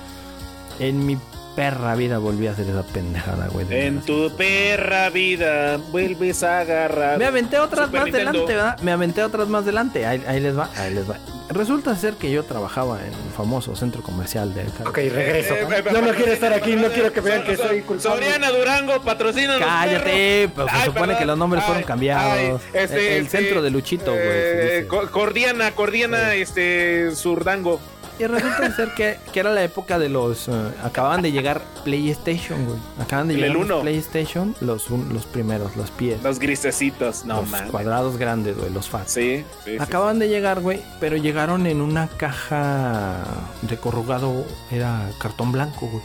En 0.79 1.05
mi 1.05 1.17
perra 1.57 1.95
vida 1.95 2.19
volví 2.19 2.45
a 2.45 2.51
hacer 2.51 2.69
esa 2.69 2.83
pendejada, 2.83 3.47
güey. 3.47 3.65
En 3.71 4.01
tu 4.01 4.31
perra 4.37 5.09
vida 5.09 5.77
vuelves 5.91 6.43
a 6.43 6.59
agarrar. 6.59 7.17
Me 7.17 7.25
aventé 7.25 7.57
otras 7.57 7.87
Super 7.87 8.01
más 8.01 8.05
Nintendo. 8.05 8.31
delante, 8.31 8.53
¿verdad? 8.55 8.79
Me 8.81 8.91
aventé 8.91 9.23
otras 9.23 9.47
más 9.47 9.65
delante. 9.65 10.05
Ahí, 10.05 10.23
ahí 10.27 10.39
les 10.39 10.55
va, 10.55 10.69
ahí 10.77 10.93
les 10.93 11.09
va. 11.09 11.17
Resulta 11.49 11.95
ser 11.95 12.13
que 12.13 12.29
yo 12.29 12.43
trabajaba 12.43 12.99
en 12.99 13.07
el 13.13 13.31
famoso 13.35 13.75
centro 13.75 14.03
comercial 14.03 14.53
de 14.53 14.61
acá. 14.63 14.83
Ok, 14.87 14.97
regreso. 14.97 15.55
Eh, 15.55 15.65
eh, 15.77 15.83
Yo 15.91 16.01
no 16.01 16.11
eh, 16.11 16.13
quiero 16.15 16.31
estar 16.33 16.53
aquí, 16.53 16.75
no 16.75 16.89
quiero 16.89 17.11
que 17.11 17.21
vean 17.21 17.43
que 17.43 17.55
So- 17.57 17.67
soy 17.67 17.79
so- 17.79 17.85
culpable. 17.87 18.25
Soriana 18.25 18.51
Durango, 18.51 19.01
patrocina. 19.01 19.57
Cállate, 19.57 20.49
pues 20.53 20.67
se 20.71 20.85
supone 20.85 21.17
que 21.17 21.25
los 21.25 21.37
nombres 21.39 21.63
fueron 21.63 21.81
cambiados. 21.83 22.61
El- 22.71 22.91
el 22.91 23.27
centro 23.29 23.63
de 23.63 23.71
Luchito, 23.71 24.11
güey, 24.11 24.61
dice. 24.61 24.87
Cordiana, 24.87 25.71
Cordiana, 25.71 26.35
este, 26.35 27.15
Surdango. 27.15 27.79
Y 28.19 28.25
resulta 28.25 28.71
ser 28.75 28.93
que, 28.95 29.17
que 29.31 29.39
era 29.39 29.51
la 29.53 29.63
época 29.63 29.99
de 29.99 30.09
los... 30.09 30.47
eh, 30.47 30.51
acababan 30.83 31.21
de 31.21 31.31
llegar 31.31 31.61
PlayStation, 31.83 32.65
güey. 32.65 32.77
Acaban 32.99 33.27
de 33.27 33.35
El 33.35 33.41
llegar 33.41 33.65
los. 33.67 33.81
PlayStation, 33.81 34.55
los, 34.61 34.89
un- 34.89 35.13
los 35.13 35.25
primeros, 35.25 35.75
los 35.75 35.91
pies. 35.91 36.21
Los 36.23 36.39
grisecitos, 36.39 37.25
no 37.25 37.41
los 37.43 37.61
cuadrados 37.71 38.17
grandes, 38.17 38.57
güey, 38.57 38.71
los 38.71 38.89
fats. 38.89 39.11
Sí, 39.11 39.43
sí, 39.63 39.71
sí. 39.71 39.77
Acaban 39.79 40.19
de 40.19 40.29
llegar, 40.29 40.61
güey, 40.61 40.81
pero 40.99 41.15
llegaron 41.17 41.67
en 41.67 41.81
una 41.81 42.07
caja 42.07 43.23
de 43.61 43.77
corrugado, 43.77 44.45
era 44.71 45.09
cartón 45.19 45.51
blanco, 45.51 45.87
güey. 45.87 46.03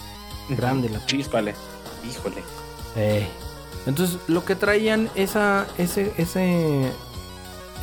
Grande 0.51 0.89
la 0.91 1.05
Chíspale. 1.07 1.55
Híjole. 2.09 2.43
Eh, 2.97 3.27
Entonces, 3.87 4.19
lo 4.29 4.45
que 4.45 4.55
traían 4.55 5.09
esa, 5.15 5.67
ese, 5.79 6.13
ese, 6.19 6.91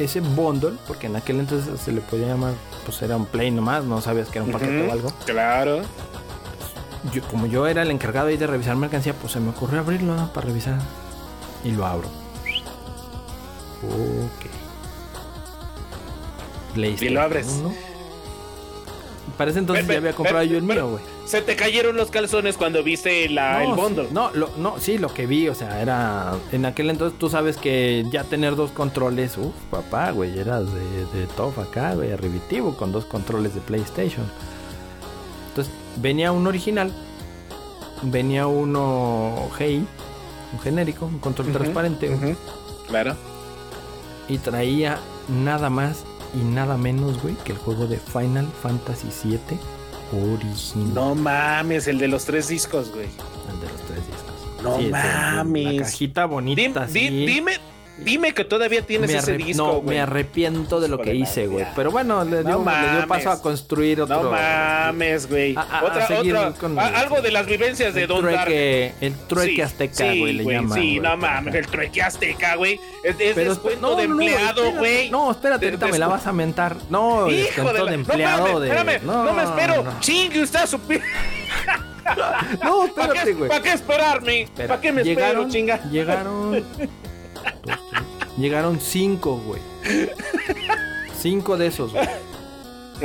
ese 0.05 0.21
bundle, 0.21 0.73
porque 0.87 1.07
en 1.07 1.15
aquel 1.15 1.39
entonces 1.39 1.79
se 1.79 1.91
le 1.91 2.01
podía 2.01 2.27
llamar, 2.27 2.53
pues 2.85 3.01
era 3.01 3.17
un 3.17 3.25
play 3.25 3.51
nomás, 3.51 3.83
no 3.83 4.01
sabías 4.01 4.29
que 4.29 4.39
era 4.39 4.45
un 4.45 4.51
paquete 4.51 4.87
o 4.87 4.91
algo. 4.91 5.11
Claro. 5.25 5.81
Yo, 7.13 7.21
como 7.23 7.45
yo 7.45 7.65
era 7.67 7.81
el 7.81 7.91
encargado 7.91 8.27
ahí 8.27 8.37
de 8.37 8.47
revisar 8.47 8.75
mercancía, 8.75 9.13
pues 9.13 9.33
se 9.33 9.39
me 9.39 9.49
ocurrió 9.49 9.79
abrirlo 9.79 10.15
¿no? 10.15 10.31
para 10.33 10.47
revisar. 10.47 10.79
Y 11.63 11.71
lo 11.71 11.85
abro. 11.85 12.07
Ok. 13.83 14.45
PlayStation 16.73 17.11
Y 17.11 17.15
lo 17.15 17.21
abres. 17.21 17.47
1. 17.47 17.88
Para 19.39 19.51
ese 19.51 19.59
entonces 19.61 19.87
Ve- 19.87 19.93
ya 19.93 19.99
había 19.99 20.13
comprado 20.13 20.43
yo 20.43 20.57
el 20.57 20.63
mío, 20.63 20.89
güey. 20.89 21.03
Se 21.25 21.41
te 21.41 21.55
cayeron 21.55 21.95
los 21.95 22.11
calzones 22.11 22.57
cuando 22.57 22.83
viste 22.83 23.27
la, 23.29 23.63
el 23.63 23.73
bundle. 23.73 24.03
sí, 24.07 24.09
no, 24.13 24.31
lo- 24.33 24.49
no, 24.57 24.75
sí, 24.79 24.97
lo 24.97 25.13
que 25.13 25.25
vi, 25.27 25.47
o 25.47 25.55
sea, 25.55 25.81
era. 25.81 26.33
En 26.51 26.65
aquel 26.65 26.89
entonces 26.89 27.17
tú 27.17 27.29
sabes 27.29 27.55
que 27.55 28.05
ya 28.11 28.25
tener 28.25 28.55
dos 28.57 28.71
controles, 28.71 29.37
uff, 29.37 29.53
papá, 29.71 30.11
güey, 30.11 30.37
eras 30.37 30.65
de, 30.73 31.05
de 31.17 31.25
top 31.37 31.57
acá, 31.59 31.93
güey, 31.95 32.11
arribitivo, 32.11 32.75
con 32.75 32.91
dos 32.91 33.05
controles 33.05 33.55
de 33.55 33.61
PlayStation. 33.61 34.29
Entonces, 35.49 35.73
venía 35.95 36.31
un 36.33 36.45
original, 36.45 36.91
venía 38.03 38.45
uno 38.47 39.49
Hey, 39.57 39.85
un 40.51 40.59
genérico, 40.59 41.05
un 41.05 41.19
control 41.19 41.51
transparente. 41.53 42.35
Claro. 42.89 43.15
y 44.27 44.37
traía 44.39 44.99
nada 45.29 45.69
más 45.69 46.03
y 46.33 46.43
nada 46.43 46.77
menos, 46.77 47.21
güey, 47.21 47.35
que 47.43 47.51
el 47.53 47.57
juego 47.57 47.87
de 47.87 47.97
Final 47.97 48.47
Fantasy 48.61 49.07
VII 49.23 49.59
original. 50.33 50.93
No 50.93 51.15
mames, 51.15 51.87
el 51.87 51.97
de 51.99 52.07
los 52.07 52.25
tres 52.25 52.47
discos, 52.47 52.91
güey. 52.91 53.05
El 53.05 53.59
de 53.61 53.67
los 53.71 53.81
tres 53.83 53.99
discos. 54.07 54.63
No 54.63 54.77
Sí, 54.77 54.87
mames. 54.89 55.73
La 55.75 55.83
cajita 55.83 56.25
bonita. 56.25 56.61
Dim- 56.61 56.91
di- 56.93 57.07
así. 57.07 57.25
dime, 57.25 57.53
dime 58.03 58.33
que 58.33 58.43
todavía 58.43 58.81
tienes 58.81 59.13
ese 59.13 59.37
disco, 59.37 59.63
no, 59.63 59.81
me 59.81 59.99
arrepiento 59.99 60.79
de 60.79 60.87
lo 60.87 60.99
que 60.99 61.13
hice, 61.15 61.47
güey. 61.47 61.65
Pero 61.75 61.91
bueno, 61.91 62.23
le 62.23 62.43
dio, 62.43 62.59
No 62.59 62.65
le 62.71 62.91
dio 62.97 63.07
paso 63.07 63.31
a 63.31 63.41
construir 63.41 64.01
otro. 64.01 64.23
No 64.23 64.31
mames, 64.31 65.27
güey. 65.29 65.55
A- 65.55 65.81
Otra, 65.83 66.07
otra. 66.19 66.51
con 66.59 66.79
a- 66.79 66.89
el- 66.89 66.95
algo 66.95 67.21
de 67.21 67.31
las 67.31 67.45
vivencias 67.45 67.93
de 67.93 68.07
Don 68.07 68.25
Dark. 68.25 68.51
el 68.51 69.13
trueque 69.27 69.55
Sí, 69.55 69.61
azteca, 69.61 70.11
sí, 70.11 70.19
güey, 70.19 70.33
le 70.33 70.43
llaman. 70.45 70.79
Sí, 70.79 70.97
güey, 70.97 71.09
no 71.09 71.17
mames, 71.17 71.55
el 71.55 71.67
trueque 71.67 72.01
azteca, 72.01 72.55
güey. 72.55 72.79
Es, 73.03 73.15
es 73.19 73.35
Pero 73.35 73.51
descuento 73.51 73.89
no, 73.89 73.95
de 73.95 74.03
empleado, 74.03 74.71
güey. 74.73 75.09
No, 75.09 75.31
espérate, 75.31 75.65
ahorita 75.65 75.87
me 75.87 75.99
la 75.99 76.07
vas 76.07 76.27
a 76.27 76.33
mentar. 76.33 76.75
No, 76.89 77.29
Hijo 77.29 77.73
de, 77.73 77.83
de, 77.85 77.93
empleado 77.93 78.59
no, 78.59 78.73
mames, 78.73 79.03
no, 79.03 79.33
me 79.33 79.43
espero. 79.43 79.85
Chingue 79.99 80.41
usted 80.43 80.59
a 80.59 80.67
su 80.67 80.77
No, 80.77 80.85
¿Para 82.95 83.07
espérate, 83.07 83.33
güey. 83.33 83.49
¿Para 83.49 83.63
qué 83.63 83.71
esperarme? 83.73 84.41
Espera, 84.41 84.67
¿Para 84.67 84.81
qué 84.81 84.91
me 84.91 85.01
espero, 85.01 85.47
chinga? 85.49 85.79
Llegaron. 85.89 86.63
llegaron 88.37 88.79
cinco, 88.79 89.37
güey. 89.45 89.61
Cinco 91.17 91.57
de 91.57 91.67
esos, 91.67 91.91
güey. 91.93 92.05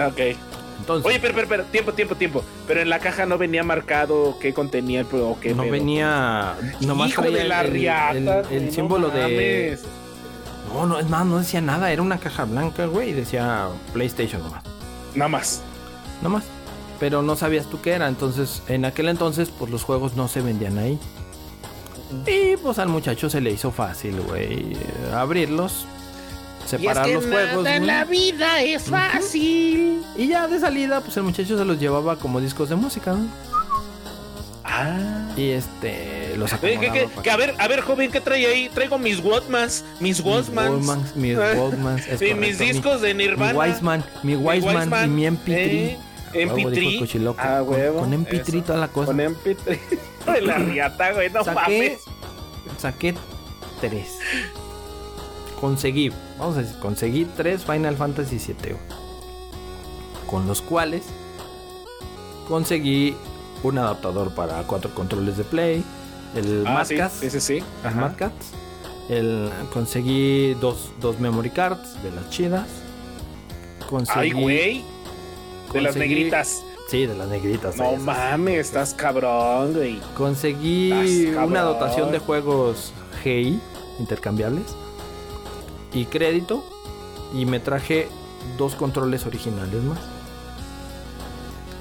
Ok. 0.06 0.38
Entonces, 0.80 1.06
Oye, 1.06 1.18
pero, 1.20 1.34
pero, 1.34 1.48
pero, 1.48 1.64
tiempo, 1.64 1.92
tiempo, 1.94 2.14
tiempo. 2.16 2.44
Pero 2.66 2.80
en 2.82 2.90
la 2.90 2.98
caja 2.98 3.26
no 3.26 3.38
venía 3.38 3.62
marcado 3.62 4.36
qué 4.40 4.52
contenía 4.52 5.00
el 5.00 5.06
o 5.12 5.38
qué 5.40 5.54
no 5.54 5.62
pedo. 5.62 5.72
venía. 5.72 6.54
Nomás 6.80 7.10
Hijo 7.10 7.22
de 7.22 7.44
la 7.44 7.60
el, 7.62 7.66
el- 7.68 7.72
riata, 7.72 8.12
el- 8.18 8.24
güey, 8.44 8.56
el 8.56 8.66
no 8.66 8.72
símbolo 8.72 9.08
de. 9.08 9.22
mames. 9.22 9.80
No, 10.72 10.86
no, 10.86 10.98
es 10.98 11.08
más, 11.08 11.24
no 11.24 11.38
decía 11.38 11.60
nada. 11.60 11.90
Era 11.92 12.02
una 12.02 12.18
caja 12.18 12.44
blanca, 12.44 12.86
güey. 12.86 13.10
Y 13.10 13.12
decía 13.12 13.68
PlayStation 13.92 14.42
nomás. 14.42 14.64
Nada 15.14 15.28
más. 15.28 15.62
Nomás. 16.22 16.44
Pero 17.00 17.22
no 17.22 17.36
sabías 17.36 17.66
tú 17.66 17.80
qué 17.80 17.92
era. 17.92 18.08
Entonces, 18.08 18.62
en 18.68 18.84
aquel 18.84 19.08
entonces, 19.08 19.50
pues 19.50 19.70
los 19.70 19.84
juegos 19.84 20.16
no 20.16 20.26
se 20.28 20.40
vendían 20.42 20.76
ahí. 20.78 20.98
Y 22.26 22.56
pues 22.56 22.78
al 22.78 22.88
muchacho 22.88 23.28
se 23.30 23.40
le 23.40 23.50
hizo 23.50 23.70
fácil, 23.70 24.20
güey. 24.20 24.76
Abrirlos. 25.14 25.86
Separar 26.66 27.06
los 27.08 27.26
juegos. 27.26 27.66
en 27.66 27.86
la 27.86 28.04
vida 28.04 28.62
es 28.62 28.84
fácil. 28.84 30.02
Y 30.16 30.28
ya 30.28 30.48
de 30.48 30.58
salida, 30.58 31.00
pues 31.02 31.16
el 31.18 31.22
muchacho 31.24 31.58
se 31.58 31.64
los 31.64 31.78
llevaba 31.78 32.16
como 32.16 32.40
discos 32.40 32.70
de 32.70 32.76
música, 32.76 33.12
¿no? 33.12 33.26
Ah. 34.64 35.28
Y 35.36 35.50
este, 35.50 36.34
los 36.38 36.50
que, 36.54 36.56
acomodaba. 36.74 36.92
que- 36.94 37.08
para 37.08 37.22
que 37.22 37.30
a 37.30 37.36
ver, 37.36 37.54
a 37.58 37.68
ver, 37.68 37.80
joven, 37.82 38.10
¿qué 38.10 38.20
trae 38.20 38.46
ahí? 38.46 38.70
Traigo 38.72 38.98
mis 38.98 39.20
Walkmans, 39.20 39.84
mis 40.00 40.18
mis 40.18 40.26
Walkmans. 40.26 41.14
Mis 41.16 41.36
Walkmans, 41.56 42.06
es 42.08 42.18
Sí, 42.18 42.26
mis 42.34 42.56
correcto, 42.56 42.64
mi- 42.64 42.72
discos 42.72 43.00
de 43.02 43.14
Mi 43.14 43.24
Nirvana. 43.24 43.58
Wiseman, 43.58 44.04
mi 44.22 44.36
Wiseman 44.36 45.04
y 45.04 45.08
mi 45.08 45.26
MP3. 45.26 45.48
eh, 45.48 45.58
Huevo, 45.58 45.98
dijo 45.98 45.98
el 45.98 46.13
MP3. 46.34 46.98
cochiloco. 46.98 47.40
Ah, 47.42 47.58
Con- 47.64 47.74
huevo. 47.74 48.00
Con, 48.00 48.12
MP3 48.12 48.48
Eso. 48.56 48.62
toda 48.66 48.78
la 48.78 48.88
cosa. 48.88 49.06
Con 49.06 49.18
MP3. 49.20 49.78
de 50.34 50.40
la 50.42 50.58
riata, 50.58 51.12
güey, 51.12 51.30
no 51.30 51.44
saqué, 51.44 51.60
mames. 51.60 52.00
saqué 52.78 53.14
tres. 53.80 54.18
Conseguí, 55.60 56.10
vamos 56.38 56.56
a 56.56 56.62
decir, 56.62 56.78
conseguí 56.78 57.24
tres 57.36 57.64
Final 57.64 57.96
Fantasy 57.96 58.36
VII. 58.38 58.76
Con 60.28 60.46
los 60.46 60.60
cuales 60.62 61.04
conseguí 62.48 63.16
un 63.62 63.78
adaptador 63.78 64.34
para 64.34 64.62
cuatro 64.64 64.94
controles 64.94 65.36
de 65.36 65.44
play. 65.44 65.84
El 66.34 66.66
Ah, 66.66 66.84
sí, 66.84 66.96
Madcast. 66.96 67.24
sí, 67.38 67.56
el 67.58 67.64
Ajá. 67.86 68.00
Madcast. 68.00 68.34
El, 69.08 69.50
conseguí 69.72 70.54
dos, 70.54 70.90
dos 71.00 71.20
memory 71.20 71.50
cards 71.50 72.02
de 72.02 72.10
las 72.10 72.28
chidas. 72.30 72.66
Conseguí, 73.88 74.20
Ay, 74.20 74.32
güey. 74.32 74.84
De 75.74 75.80
las 75.82 75.96
negritas. 75.96 76.62
Sí, 76.88 77.06
de 77.06 77.14
las 77.14 77.28
negritas. 77.28 77.76
No 77.76 77.96
mames, 77.96 78.58
estás 78.66 78.94
cabrón, 78.94 79.72
güey. 79.74 80.00
Conseguí 80.16 80.92
Estás 80.92 81.34
cabrón. 81.34 81.50
una 81.52 81.60
dotación 81.62 82.12
de 82.12 82.18
juegos 82.18 82.92
GI 83.22 83.60
intercambiables 83.98 84.64
y 85.92 86.04
crédito 86.06 86.64
y 87.34 87.46
me 87.46 87.60
traje 87.60 88.08
dos 88.58 88.74
controles 88.74 89.24
originales 89.26 89.82
más 89.82 89.98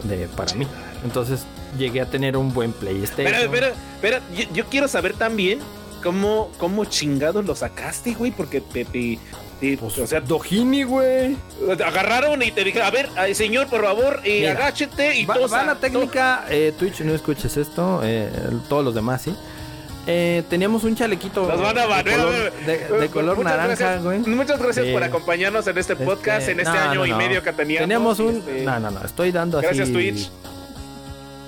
de 0.04 0.28
para 0.30 0.54
mí. 0.56 0.68
Entonces 1.04 1.46
llegué 1.78 2.02
a 2.02 2.06
tener 2.10 2.38
un 2.38 2.54
buen 2.54 2.72
PlayStation. 2.74 3.28
Espera, 3.34 3.42
espera, 3.42 3.68
espera. 3.96 4.22
Yo, 4.36 4.44
yo 4.54 4.66
quiero 4.66 4.88
saber 4.88 5.14
también 5.14 5.60
cómo, 6.04 6.50
cómo 6.58 6.86
chingados 6.86 7.46
lo 7.46 7.56
sacaste, 7.56 8.14
güey, 8.14 8.32
porque 8.32 8.62
te, 8.62 8.86
te- 8.86 9.20
Pues, 9.80 9.98
o 9.98 10.08
sea, 10.08 10.20
Dojini, 10.22 10.84
güey. 10.84 11.38
agarraron 11.86 12.42
y 12.44 12.52
te 12.52 12.64
dijeron, 12.64 12.88
a 12.88 12.92
ver, 12.92 13.10
ay, 13.16 13.34
señor, 13.34 13.68
por 13.68 13.84
favor, 13.84 14.20
eh, 14.24 14.50
agáchete 14.50 15.16
y 15.20 15.26
Va, 15.26 15.36
tosa, 15.36 15.58
va 15.58 15.64
la 15.64 15.76
técnica, 15.76 16.46
eh, 16.50 16.74
Twitch, 16.78 17.02
no 17.02 17.14
escuches 17.14 17.56
esto, 17.58 18.02
eh, 18.04 18.30
todos 18.70 18.84
los 18.86 18.94
demás, 18.94 19.22
sí. 19.22 19.36
Eh, 20.06 20.44
teníamos 20.50 20.84
un 20.84 20.96
chalequito 20.98 21.48
Nos 21.48 21.62
van 21.62 21.78
a 21.78 22.04
de 22.04 22.12
color, 22.12 22.52
de- 22.66 22.78
de 23.00 23.08
color 23.10 23.38
Muchas 23.38 23.52
naranja, 23.56 23.76
gracias- 23.76 24.04
güey. 24.04 24.20
Muchas 24.20 24.60
gracias 24.62 24.86
por 24.88 25.02
acompañarnos 25.02 25.66
en 25.66 25.78
este 25.78 25.96
podcast, 25.96 26.40
Este, 26.42 26.52
en 26.52 26.60
este 26.60 26.74
no, 26.74 26.80
año 26.80 26.96
no, 27.00 27.06
y 27.06 27.10
no. 27.12 27.18
medio 27.18 27.42
que 27.42 27.54
teníamos. 27.54 27.84
Teníamos 27.88 28.20
un. 28.20 28.36
este, 28.40 28.64
No, 28.66 28.80
no, 28.82 28.92
no, 28.92 29.00
estoy 29.06 29.32
dando 29.32 29.60
así. 29.60 29.68
Gracias, 29.68 29.92
Twitch. 29.94 30.30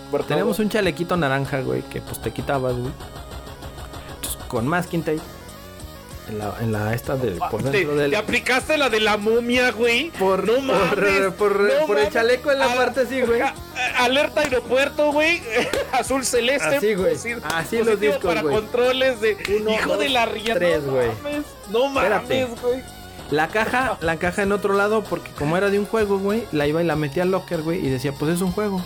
por 0.09 0.21
todo. 0.21 0.29
Tenemos 0.29 0.57
un 0.59 0.69
chalequito 0.69 1.17
naranja, 1.17 1.59
güey, 1.59 1.81
que 1.81 1.99
pues 1.99 2.21
te 2.21 2.31
quitabas, 2.31 2.75
güey. 2.75 2.91
Entonces, 4.15 4.39
con 4.47 4.65
masking 4.67 5.01
tape. 5.03 5.19
En 6.27 6.39
la, 6.39 6.55
en 6.59 6.71
la 6.71 6.93
esta 6.93 7.15
de. 7.15 7.33
Por 7.51 7.61
Te, 7.61 7.69
dentro 7.69 7.95
del. 7.95 8.11
te 8.11 8.17
aplicaste 8.17 8.77
la 8.77 8.89
de 8.89 8.99
la 8.99 9.17
momia, 9.17 9.71
güey. 9.71 10.09
Por, 10.11 10.45
no 10.47 10.53
por- 10.55 10.63
mames, 10.63 11.33
por, 11.37 11.59
no 11.59 11.85
por 11.85 11.99
el 11.99 12.09
chaleco 12.09 12.51
en 12.51 12.59
la 12.59 12.65
Ah, 12.71 12.75
parte 12.75 13.01
así, 13.01 13.21
güey. 13.21 13.41
a- 13.41 13.53
Alerta 13.99 14.41
aeropuerto, 14.41 15.11
güey. 15.11 15.41
Azul 15.91 16.25
celeste. 16.25 16.77
Así, 16.77 16.95
güey. 16.95 17.15
Así 17.43 17.83
los 17.83 17.99
discos, 17.99 18.23
para 18.25 18.41
güey. 18.41 18.55
controles 18.55 19.21
de. 19.21 19.37
Uno, 19.61 19.71
hijo 19.71 19.97
de 19.97 20.09
la 20.09 20.25
riata. 20.25 20.59
tres, 20.59 20.83
no 20.83 20.93
güey. 20.93 21.07
mames. 21.23 21.45
No 21.69 21.87
Espérate. 21.87 22.45
mames, 22.45 22.61
güey. 22.61 22.81
La 23.31 23.47
caja, 23.47 23.97
la 24.01 24.17
caja 24.17 24.43
en 24.43 24.51
otro 24.51 24.73
lado, 24.75 25.03
porque 25.03 25.31
como 25.31 25.57
era 25.57 25.69
de 25.69 25.79
un 25.79 25.85
juego, 25.85 26.19
güey, 26.19 26.43
la 26.51 26.67
iba 26.67 26.81
y 26.83 26.85
la 26.85 26.95
metía 26.95 27.23
al 27.23 27.31
locker, 27.31 27.61
güey, 27.63 27.83
y 27.85 27.89
decía, 27.89 28.11
pues 28.13 28.31
es 28.35 28.41
un 28.41 28.51
juego. 28.51 28.83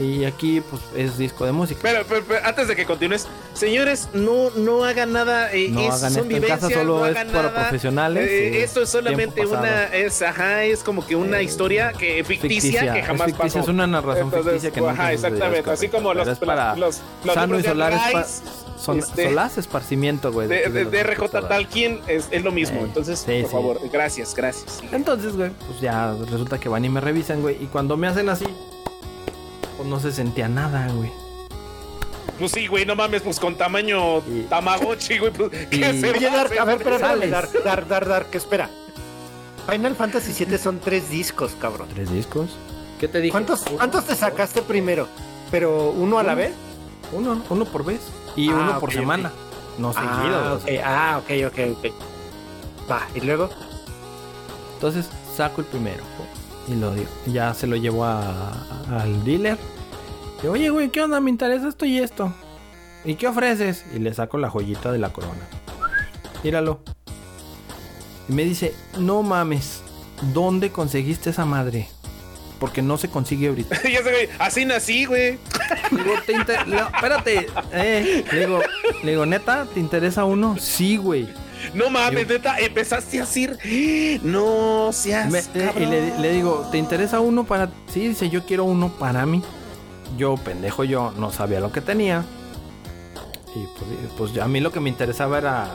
Y, 0.00 0.24
aquí, 0.24 0.60
pues, 0.60 0.80
es 0.94 1.18
disco 1.18 1.44
de 1.44 1.50
música. 1.52 1.80
Pero, 1.82 2.04
pero- 2.08 2.24
pero 2.26 2.46
antes 2.46 2.68
de 2.68 2.76
que 2.76 2.84
continúes, 2.86 3.26
señores, 3.52 4.08
no, 4.12 4.50
no 4.50 4.84
hagan 4.84 5.12
nada. 5.12 5.52
eh, 5.52 5.68
No 5.70 5.80
es- 5.80 5.88
hagan 5.94 6.12
son 6.12 6.30
esto 6.30 6.36
en 6.36 6.42
casa, 6.44 6.70
solo 6.70 7.00
no 7.00 7.06
es 7.06 7.14
para 7.14 7.24
nada. 7.32 7.52
profesionales, 7.62 8.28
Eh, 8.30 8.50
sí. 8.52 8.58
esto 8.58 8.82
es 8.82 8.88
solamente 8.90 9.44
una, 9.44 9.84
es, 9.86 10.22
ajá, 10.22 10.62
es 10.64 10.82
como 10.84 11.04
que 11.04 11.16
una 11.16 11.40
Eh, 11.40 11.44
historia 11.44 11.92
que 11.92 12.22
ficticia, 12.22 12.48
ficticia, 12.80 12.92
que 12.92 12.98
es 13.00 13.06
jamás 13.06 13.26
ficticia, 13.26 13.44
pasó. 13.46 13.58
es 13.60 13.68
una 13.68 13.86
narración 13.88 14.30
ficticia 14.30 14.70
que 14.70 14.80
Ajá, 14.80 15.12
exactamente. 15.12 15.60
es 15.60 15.66
Así 15.68 15.88
como 15.88 16.14
los, 16.14 16.28
es 16.28 16.38
para 16.38 16.76
los, 16.76 17.00
los 17.24 17.34
Sano 17.34 17.58
y 17.58 17.62
solar 17.64 17.92
son- 18.78 18.98
este, 19.00 19.24
solaz 19.30 19.58
esparcimiento, 19.58 20.30
güey. 20.32 20.46
de, 20.48 20.68
de, 20.68 20.84
de 20.84 21.02
RJ. 21.02 21.48
Talquien 21.48 22.00
es, 22.06 22.28
es 22.30 22.44
lo 22.44 22.52
mismo. 22.52 22.78
Sí, 22.80 22.84
Entonces, 22.84 23.18
sí, 23.18 23.40
por 23.42 23.50
sí. 23.50 23.52
favor, 23.52 23.80
gracias, 23.92 24.34
gracias. 24.34 24.80
Entonces, 24.92 25.34
güey, 25.36 25.50
pues 25.66 25.80
ya 25.80 26.14
resulta 26.30 26.58
que 26.60 26.68
van 26.68 26.84
y 26.84 26.88
me 26.88 27.00
revisan, 27.00 27.40
güey. 27.42 27.56
Y 27.60 27.66
cuando 27.66 27.96
me 27.96 28.06
hacen 28.06 28.28
así, 28.28 28.46
pues 29.76 29.88
no 29.88 30.00
se 30.00 30.12
sentía 30.12 30.48
nada, 30.48 30.88
güey. 30.92 31.10
Pues 32.38 32.52
sí, 32.52 32.66
güey, 32.66 32.84
no 32.84 32.94
mames, 32.94 33.22
pues 33.22 33.40
con 33.40 33.56
tamaño 33.56 34.18
Y- 34.18 34.42
Tamagotchi, 34.48 35.18
güey. 35.18 35.32
Pues, 35.32 35.50
¿qué 35.70 35.76
Y- 35.94 36.00
se 36.00 36.10
Oye, 36.10 36.28
a 36.28 36.32
Dark, 36.32 36.46
hacer? 36.46 36.60
a 36.60 36.64
ver, 36.64 36.76
espérame, 36.78 37.00
Sales. 37.00 37.30
Dark, 37.30 37.50
Dark, 37.64 37.88
Dark, 37.88 38.06
Dark, 38.08 38.28
espera. 38.32 38.70
Final 39.70 39.96
Fantasy 39.96 40.44
VII 40.44 40.58
son 40.58 40.78
tres 40.78 41.08
discos, 41.10 41.52
cabrón. 41.60 41.88
¿Tres 41.94 42.10
discos? 42.12 42.50
¿Qué 43.00 43.08
te 43.08 43.20
dije? 43.20 43.32
¿Cuántos, 43.32 43.62
¿Cuántos 43.62 44.04
te 44.04 44.14
sacaste 44.14 44.62
primero? 44.62 45.08
¿Pero 45.50 45.90
uno 45.90 46.18
a 46.18 46.22
la 46.22 46.34
vez? 46.34 46.52
Uno, 47.12 47.42
uno 47.48 47.64
por 47.64 47.84
vez. 47.84 48.00
Y 48.36 48.50
Ah, 48.50 48.54
uno 48.54 48.80
por 48.80 48.92
semana. 48.92 49.32
No 49.78 49.92
seguido. 49.92 50.12
Ah, 50.14 50.52
o 50.54 50.60
sea. 50.60 50.74
ok, 50.74 50.82
ah, 50.84 51.20
ok, 51.22 51.30
ok, 51.52 51.58
ok. 51.78 52.90
Va, 52.90 53.02
y 53.14 53.20
luego. 53.20 53.48
Entonces 54.74 55.06
saco 55.36 55.60
el 55.62 55.66
primero. 55.66 56.02
Y 56.68 56.74
lo 56.74 56.94
digo. 56.94 57.08
Ya 57.26 57.54
se 57.54 57.66
lo 57.66 57.76
llevo 57.76 58.04
a- 58.04 58.52
al 58.90 59.24
dealer. 59.24 59.58
Y, 60.42 60.46
Oye, 60.48 60.68
güey, 60.70 60.90
¿qué 60.90 61.00
onda? 61.02 61.20
Me 61.20 61.30
interesa 61.30 61.68
esto 61.68 61.84
y 61.86 61.98
esto. 61.98 62.32
¿Y 63.04 63.14
qué 63.14 63.28
ofreces? 63.28 63.84
Y 63.94 63.98
le 64.00 64.12
saco 64.14 64.36
la 64.38 64.50
joyita 64.50 64.90
de 64.92 64.98
la 64.98 65.10
corona. 65.10 65.46
Míralo. 66.42 66.80
Y 68.28 68.32
me 68.32 68.44
dice, 68.44 68.74
no 68.98 69.22
mames, 69.22 69.82
¿dónde 70.34 70.70
conseguiste 70.70 71.30
esa 71.30 71.44
madre? 71.44 71.88
Porque 72.58 72.82
no 72.82 72.96
se 72.98 73.08
consigue 73.08 73.48
ahorita. 73.48 73.76
Ya 73.88 74.02
sé, 74.02 74.10
güey, 74.10 74.28
así 74.40 74.64
nací, 74.64 75.04
güey. 75.04 75.38
Digo, 75.92 76.14
¿te 76.26 76.32
inter- 76.32 76.66
espérate, 76.94 77.46
eh, 77.72 78.24
le 78.32 78.40
digo, 78.40 78.60
le 79.04 79.10
digo, 79.12 79.26
neta, 79.26 79.66
¿te 79.72 79.78
interesa 79.78 80.24
uno? 80.24 80.56
Sí, 80.58 80.96
güey. 80.96 81.28
No 81.74 81.90
mames, 81.90 82.26
neta, 82.28 82.58
empezaste 82.58 83.18
a 83.18 83.20
decir, 83.22 83.58
no 84.22 84.90
seas. 84.92 85.30
Me- 85.30 85.40
eh, 85.54 85.72
y 85.76 85.86
le, 85.86 86.18
le 86.18 86.32
digo, 86.32 86.68
¿te 86.70 86.78
interesa 86.78 87.20
uno 87.20 87.44
para...? 87.44 87.70
Sí, 87.92 88.08
dice, 88.08 88.28
yo 88.30 88.44
quiero 88.44 88.64
uno 88.64 88.90
para 88.98 89.24
mí. 89.26 89.42
Yo, 90.16 90.36
pendejo, 90.36 90.84
yo 90.84 91.12
no 91.16 91.30
sabía 91.32 91.60
lo 91.60 91.72
que 91.72 91.80
tenía. 91.80 92.24
Y 93.54 93.66
pues, 94.16 94.30
pues, 94.32 94.38
a 94.42 94.48
mí 94.48 94.60
lo 94.60 94.70
que 94.72 94.80
me 94.80 94.88
interesaba 94.90 95.38
era... 95.38 95.68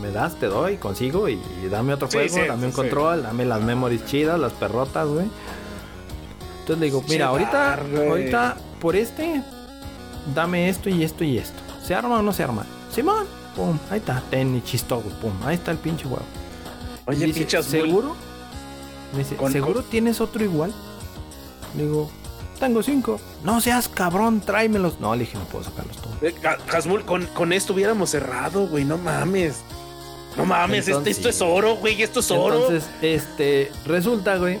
Me 0.00 0.10
das, 0.12 0.36
te 0.38 0.46
doy, 0.46 0.76
consigo 0.76 1.28
y, 1.28 1.40
dame 1.70 1.92
otro 1.94 2.08
Sí, 2.08 2.18
juego, 2.18 2.34
sí, 2.36 2.40
dame 2.46 2.66
un 2.66 2.72
control, 2.72 3.22
dame 3.24 3.44
las 3.44 3.60
memories 3.60 4.04
chidas, 4.06 4.38
las 4.38 4.52
perrotas, 4.52 5.08
güey. 5.08 5.26
Entonces 6.60 6.78
le 6.78 6.86
digo, 6.86 7.02
mira, 7.08 7.26
ahorita, 7.28 7.80
ahorita, 8.08 8.56
por 8.80 8.94
este, 8.94 9.42
dame 10.34 10.68
esto 10.68 10.88
y 10.88 11.02
esto 11.02 11.24
y 11.24 11.38
esto. 11.38 11.58
¿Se 11.82 11.94
arma 11.96 12.18
o 12.20 12.22
no 12.22 12.32
se 12.32 12.44
arma? 12.44 12.64
Simón, 12.94 13.26
pum, 13.58 13.76
ahí 13.90 13.98
está, 13.98 14.22
ten 14.30 14.54
y 14.56 14.62
chistoso, 14.62 15.08
pum, 15.20 15.32
ahí 15.44 15.56
está 15.56 15.72
el 15.72 15.78
pinche 15.78 16.04
huevo. 16.06 16.22
Oye, 17.06 17.26
dice, 17.26 17.40
pinche 17.40 17.56
azul. 17.56 17.70
¿seguro? 17.80 18.16
Me 19.12 19.18
dice, 19.18 19.34
Con- 19.36 19.52
¿seguro 19.52 19.82
tienes 19.82 20.20
otro 20.20 20.44
igual? 20.44 20.72
Digo, 21.74 22.08
tengo 22.60 22.82
cinco. 22.82 23.20
No 23.42 23.60
seas 23.60 23.88
cabrón, 23.88 24.40
tráemelos. 24.40 25.00
No, 25.00 25.14
le 25.14 25.20
dije, 25.20 25.36
no 25.38 25.44
puedo 25.44 25.64
sacarlos 25.64 25.96
todos. 25.96 26.16
Eh, 26.22 26.34
Hasmul, 26.72 27.04
con, 27.04 27.26
con 27.26 27.52
esto 27.52 27.72
hubiéramos 27.72 28.10
cerrado, 28.10 28.66
güey, 28.68 28.84
no 28.84 28.96
mames. 28.96 29.56
No 30.36 30.44
mames, 30.44 30.86
este- 30.86 31.10
esto 31.10 31.28
es 31.28 31.40
oro, 31.42 31.76
güey, 31.76 32.00
esto 32.02 32.20
es 32.20 32.30
oro. 32.30 32.56
Entonces, 32.68 32.88
este, 33.02 33.72
resulta, 33.86 34.36
güey, 34.36 34.60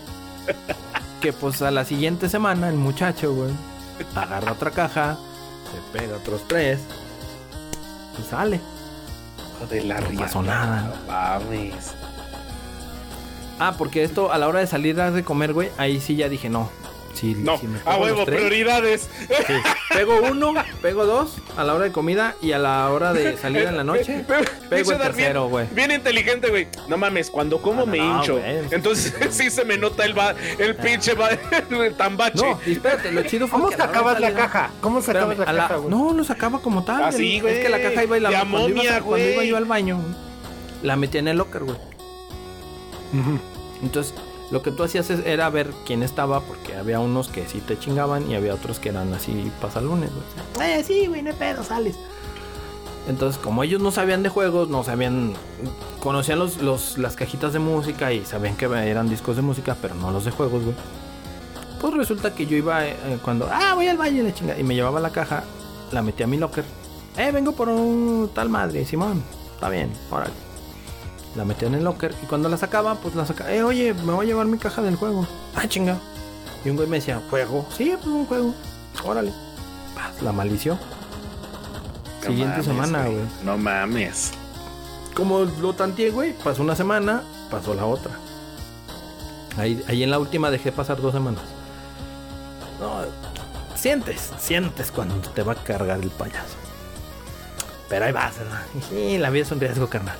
que 1.20 1.32
pues 1.32 1.62
a 1.62 1.70
la 1.70 1.84
siguiente 1.84 2.28
semana 2.28 2.68
el 2.68 2.74
muchacho, 2.76 3.32
güey, 3.34 3.50
agarra 4.16 4.52
otra 4.52 4.70
caja, 4.72 5.16
se 5.70 5.98
pega 5.98 6.16
otros 6.16 6.40
tres 6.48 6.80
y 8.20 8.28
sale. 8.28 8.60
De 9.66 9.82
la 9.84 10.00
no 10.00 10.20
pasó 10.20 10.42
nada. 10.42 10.82
No 10.82 11.12
mames. 11.12 11.94
Ah, 13.58 13.74
porque 13.76 14.04
esto 14.04 14.32
a 14.32 14.38
la 14.38 14.46
hora 14.46 14.60
de 14.60 14.66
salir 14.66 14.94
de 14.96 15.24
comer, 15.24 15.52
güey, 15.52 15.70
ahí 15.78 16.00
sí 16.00 16.14
ya 16.16 16.28
dije, 16.28 16.48
no. 16.48 16.70
Sí, 17.14 17.34
No, 17.36 17.58
me 17.58 17.80
a 17.84 17.96
huevo, 17.96 18.24
tres. 18.24 18.36
prioridades. 18.38 19.08
Sí. 19.28 19.52
Pego 19.92 20.20
uno, 20.30 20.54
pego 20.80 21.04
dos 21.04 21.38
a 21.56 21.64
la 21.64 21.74
hora 21.74 21.84
de 21.84 21.92
comida 21.92 22.36
y 22.40 22.52
a 22.52 22.58
la 22.58 22.88
hora 22.90 23.12
de 23.12 23.36
salir 23.36 23.64
en 23.64 23.76
la 23.76 23.82
noche. 23.82 24.24
Pego 24.70 24.92
el 24.92 24.98
tercero, 24.98 25.42
bien- 25.48 25.50
güey. 25.50 25.66
Bien 25.72 25.90
inteligente, 25.90 26.48
güey. 26.50 26.68
No 26.86 26.96
mames, 26.96 27.30
cuando 27.30 27.60
como 27.60 27.80
No, 27.80 27.86
me 27.86 27.98
no, 27.98 28.18
hincho. 28.20 28.34
güey. 28.38 28.58
Entonces 28.70 29.12
sí 29.34 29.50
se 29.50 29.64
me 29.64 29.76
nota 29.78 30.04
el, 30.04 30.14
ba- 30.14 30.34
el 30.58 30.76
pinche 30.76 31.14
ba- 31.14 31.30
el 31.70 31.94
tambache. 31.96 32.38
No, 32.44 32.60
espérate, 32.64 33.10
lo 33.10 33.22
chido 33.24 33.48
fue 33.48 33.58
¿Cómo 33.58 33.70
la 33.70 33.76
sacabas 33.78 34.20
la 34.20 34.28
salir- 34.28 34.36
caja? 34.36 34.70
¿Cómo 34.80 35.00
sacabas 35.02 35.30
Espérame, 35.32 35.46
la 35.46 35.52
la- 35.62 35.68
caja, 35.68 35.76
güey? 35.80 35.90
no, 35.90 36.12
lo 36.12 36.22
sacaba 36.24 36.60
como 36.60 36.84
tal. 36.84 37.02
Ah, 37.02 37.10
sí, 37.10 37.36
Es 37.36 37.42
güey. 37.42 37.62
que 37.62 37.68
la 37.68 37.80
caja 37.82 38.04
iba 38.04 38.16
y 38.16 38.20
la 38.20 38.30
De 38.30 38.36
cuando, 38.36 38.68
iba, 38.68 39.00
cuando 39.00 39.18
iba 39.26 39.34
güey. 39.34 39.48
yo 39.48 39.56
al 39.56 39.64
baño, 39.64 39.98
la 40.82 40.94
metía 40.96 41.18
en 41.18 41.28
el 41.28 41.38
locker, 41.38 41.64
güey. 41.64 41.76
Entonces, 43.82 44.14
lo 44.50 44.62
que 44.62 44.70
tú 44.70 44.82
hacías 44.82 45.10
era 45.10 45.50
ver 45.50 45.70
quién 45.84 46.02
estaba, 46.02 46.40
porque 46.40 46.74
había 46.74 47.00
unos 47.00 47.28
que 47.28 47.46
sí 47.46 47.60
te 47.60 47.78
chingaban 47.78 48.30
y 48.30 48.34
había 48.34 48.54
otros 48.54 48.78
que 48.78 48.88
eran 48.88 49.12
así 49.12 49.50
pasalunes, 49.60 50.10
güey. 50.56 50.70
Eh, 50.70 50.82
sí, 50.84 51.06
güey, 51.06 51.22
no 51.22 51.30
hay 51.30 51.36
pedo, 51.36 51.62
sales. 51.62 51.96
Entonces, 53.08 53.40
como 53.42 53.62
ellos 53.62 53.80
no 53.80 53.90
sabían 53.90 54.22
de 54.22 54.28
juegos, 54.28 54.68
no 54.68 54.84
sabían, 54.84 55.32
conocían 56.00 56.38
los, 56.38 56.60
los, 56.60 56.98
las 56.98 57.16
cajitas 57.16 57.54
de 57.54 57.58
música 57.58 58.12
y 58.12 58.24
sabían 58.24 58.54
que 58.56 58.66
eran 58.66 59.08
discos 59.08 59.36
de 59.36 59.42
música, 59.42 59.76
pero 59.80 59.94
no 59.94 60.10
los 60.10 60.26
de 60.26 60.30
juegos, 60.30 60.62
güey. 60.62 60.74
Pues 61.80 61.94
resulta 61.94 62.34
que 62.34 62.46
yo 62.46 62.56
iba 62.56 62.84
eh, 62.86 62.96
eh, 63.06 63.18
cuando, 63.24 63.48
ah, 63.50 63.72
voy 63.74 63.88
al 63.88 63.96
baño 63.96 64.22
y 64.22 64.26
la 64.26 64.34
chinga, 64.34 64.58
y 64.58 64.62
me 64.62 64.74
llevaba 64.74 65.00
la 65.00 65.10
caja, 65.10 65.44
la 65.90 66.02
metí 66.02 66.22
a 66.22 66.26
mi 66.26 66.36
locker. 66.36 66.64
Eh, 67.16 67.30
vengo 67.32 67.52
por 67.52 67.68
un 67.68 68.30
tal 68.34 68.50
madre, 68.50 68.84
Simón, 68.84 69.22
está 69.54 69.70
bien, 69.70 69.90
órale. 70.10 70.47
La 71.38 71.44
metía 71.44 71.68
en 71.68 71.76
el 71.76 71.84
locker 71.84 72.12
y 72.20 72.26
cuando 72.26 72.48
la 72.48 72.56
sacaba, 72.56 72.96
pues 72.96 73.14
la 73.14 73.24
sacaba. 73.24 73.52
Eh, 73.52 73.62
oye, 73.62 73.94
me 73.94 74.12
voy 74.12 74.26
a 74.26 74.28
llevar 74.28 74.46
mi 74.46 74.58
caja 74.58 74.82
del 74.82 74.96
juego. 74.96 75.24
Ah, 75.54 75.68
chinga. 75.68 75.96
Y 76.64 76.70
un 76.70 76.74
güey 76.74 76.88
me 76.88 76.96
decía, 76.96 77.22
¿juego? 77.30 77.64
Sí, 77.76 77.92
pues 77.94 78.06
un 78.06 78.26
juego. 78.26 78.52
Órale. 79.04 79.32
Paz, 79.94 80.20
La 80.20 80.32
malició. 80.32 80.74
No 80.74 82.26
Siguiente 82.26 82.50
mames, 82.56 82.66
semana, 82.66 83.04
güey. 83.04 83.22
No 83.44 83.56
mames. 83.56 84.32
Como 85.14 85.42
lo 85.44 85.74
tanteé, 85.74 86.10
güey, 86.10 86.32
pasó 86.32 86.60
una 86.60 86.74
semana, 86.74 87.22
pasó 87.52 87.72
la 87.72 87.86
otra. 87.86 88.10
Ahí, 89.56 89.80
ahí 89.86 90.02
en 90.02 90.10
la 90.10 90.18
última 90.18 90.50
dejé 90.50 90.72
pasar 90.72 91.00
dos 91.00 91.12
semanas. 91.12 91.44
No, 92.80 93.02
sientes, 93.76 94.32
sientes 94.40 94.90
cuando 94.90 95.14
te 95.30 95.44
va 95.44 95.52
a 95.52 95.62
cargar 95.62 96.00
el 96.00 96.10
payaso. 96.10 96.56
Pero 97.88 98.06
ahí 98.06 98.12
vas, 98.12 98.36
¿verdad? 98.38 98.62
Sí, 98.90 99.18
la 99.18 99.30
vida 99.30 99.44
es 99.44 99.52
un 99.52 99.60
riesgo, 99.60 99.86
carnal. 99.86 100.18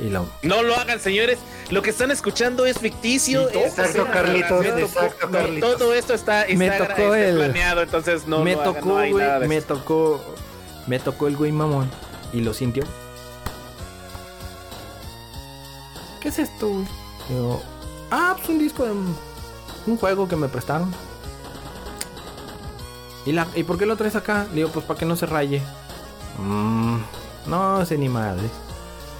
Y 0.00 0.10
lo, 0.10 0.26
No 0.42 0.62
lo 0.62 0.74
hagan, 0.76 0.98
señores. 1.00 1.38
Lo 1.70 1.80
que 1.82 1.90
están 1.90 2.10
escuchando 2.10 2.66
es 2.66 2.78
ficticio. 2.78 3.48
Sí, 3.50 3.58
es- 3.58 3.78
Exacto, 3.78 4.06
Carlitos, 4.12 4.66
exacto, 4.66 5.30
Carlitos. 5.30 5.78
Todo 5.78 5.94
esto 5.94 6.12
está, 6.14 6.42
está 6.42 6.58
Me 6.58 6.70
tocó 6.70 7.14
está 7.14 7.18
el- 7.28 7.36
planeado, 7.36 7.82
entonces 7.82 8.26
no 8.26 8.40
me 8.44 8.52
lo 8.54 8.60
hagan, 8.60 8.74
tocó, 8.74 8.88
no 8.88 8.98
hay 8.98 9.12
güey, 9.12 9.48
me 9.48 9.62
tocó, 9.62 10.24
me 10.86 10.98
tocó 10.98 11.26
el 11.28 11.36
güey 11.36 11.52
mamón 11.52 11.90
y 12.32 12.40
lo 12.40 12.52
sintió. 12.52 12.84
¿Qué 16.20 16.28
es 16.28 16.38
esto, 16.38 16.68
güey? 16.68 16.86
Digo, 17.28 17.62
ah, 18.10 18.34
pues 18.36 18.48
un 18.48 18.58
disco 18.58 18.84
de 18.84 18.92
un, 18.92 19.16
un 19.86 19.96
juego 19.96 20.28
que 20.28 20.36
me 20.36 20.48
prestaron. 20.48 20.92
¿Y, 23.26 23.32
la, 23.32 23.46
¿Y 23.54 23.62
por 23.62 23.78
qué 23.78 23.86
lo 23.86 23.96
traes 23.96 24.16
acá? 24.16 24.46
Le 24.50 24.56
digo, 24.56 24.68
pues 24.70 24.84
para 24.84 24.98
que 24.98 25.06
no 25.06 25.16
se 25.16 25.24
raye. 25.26 25.62
Mm, 26.38 26.96
no 27.46 27.84
sé 27.86 27.98
ni 27.98 28.08
madre. 28.08 28.42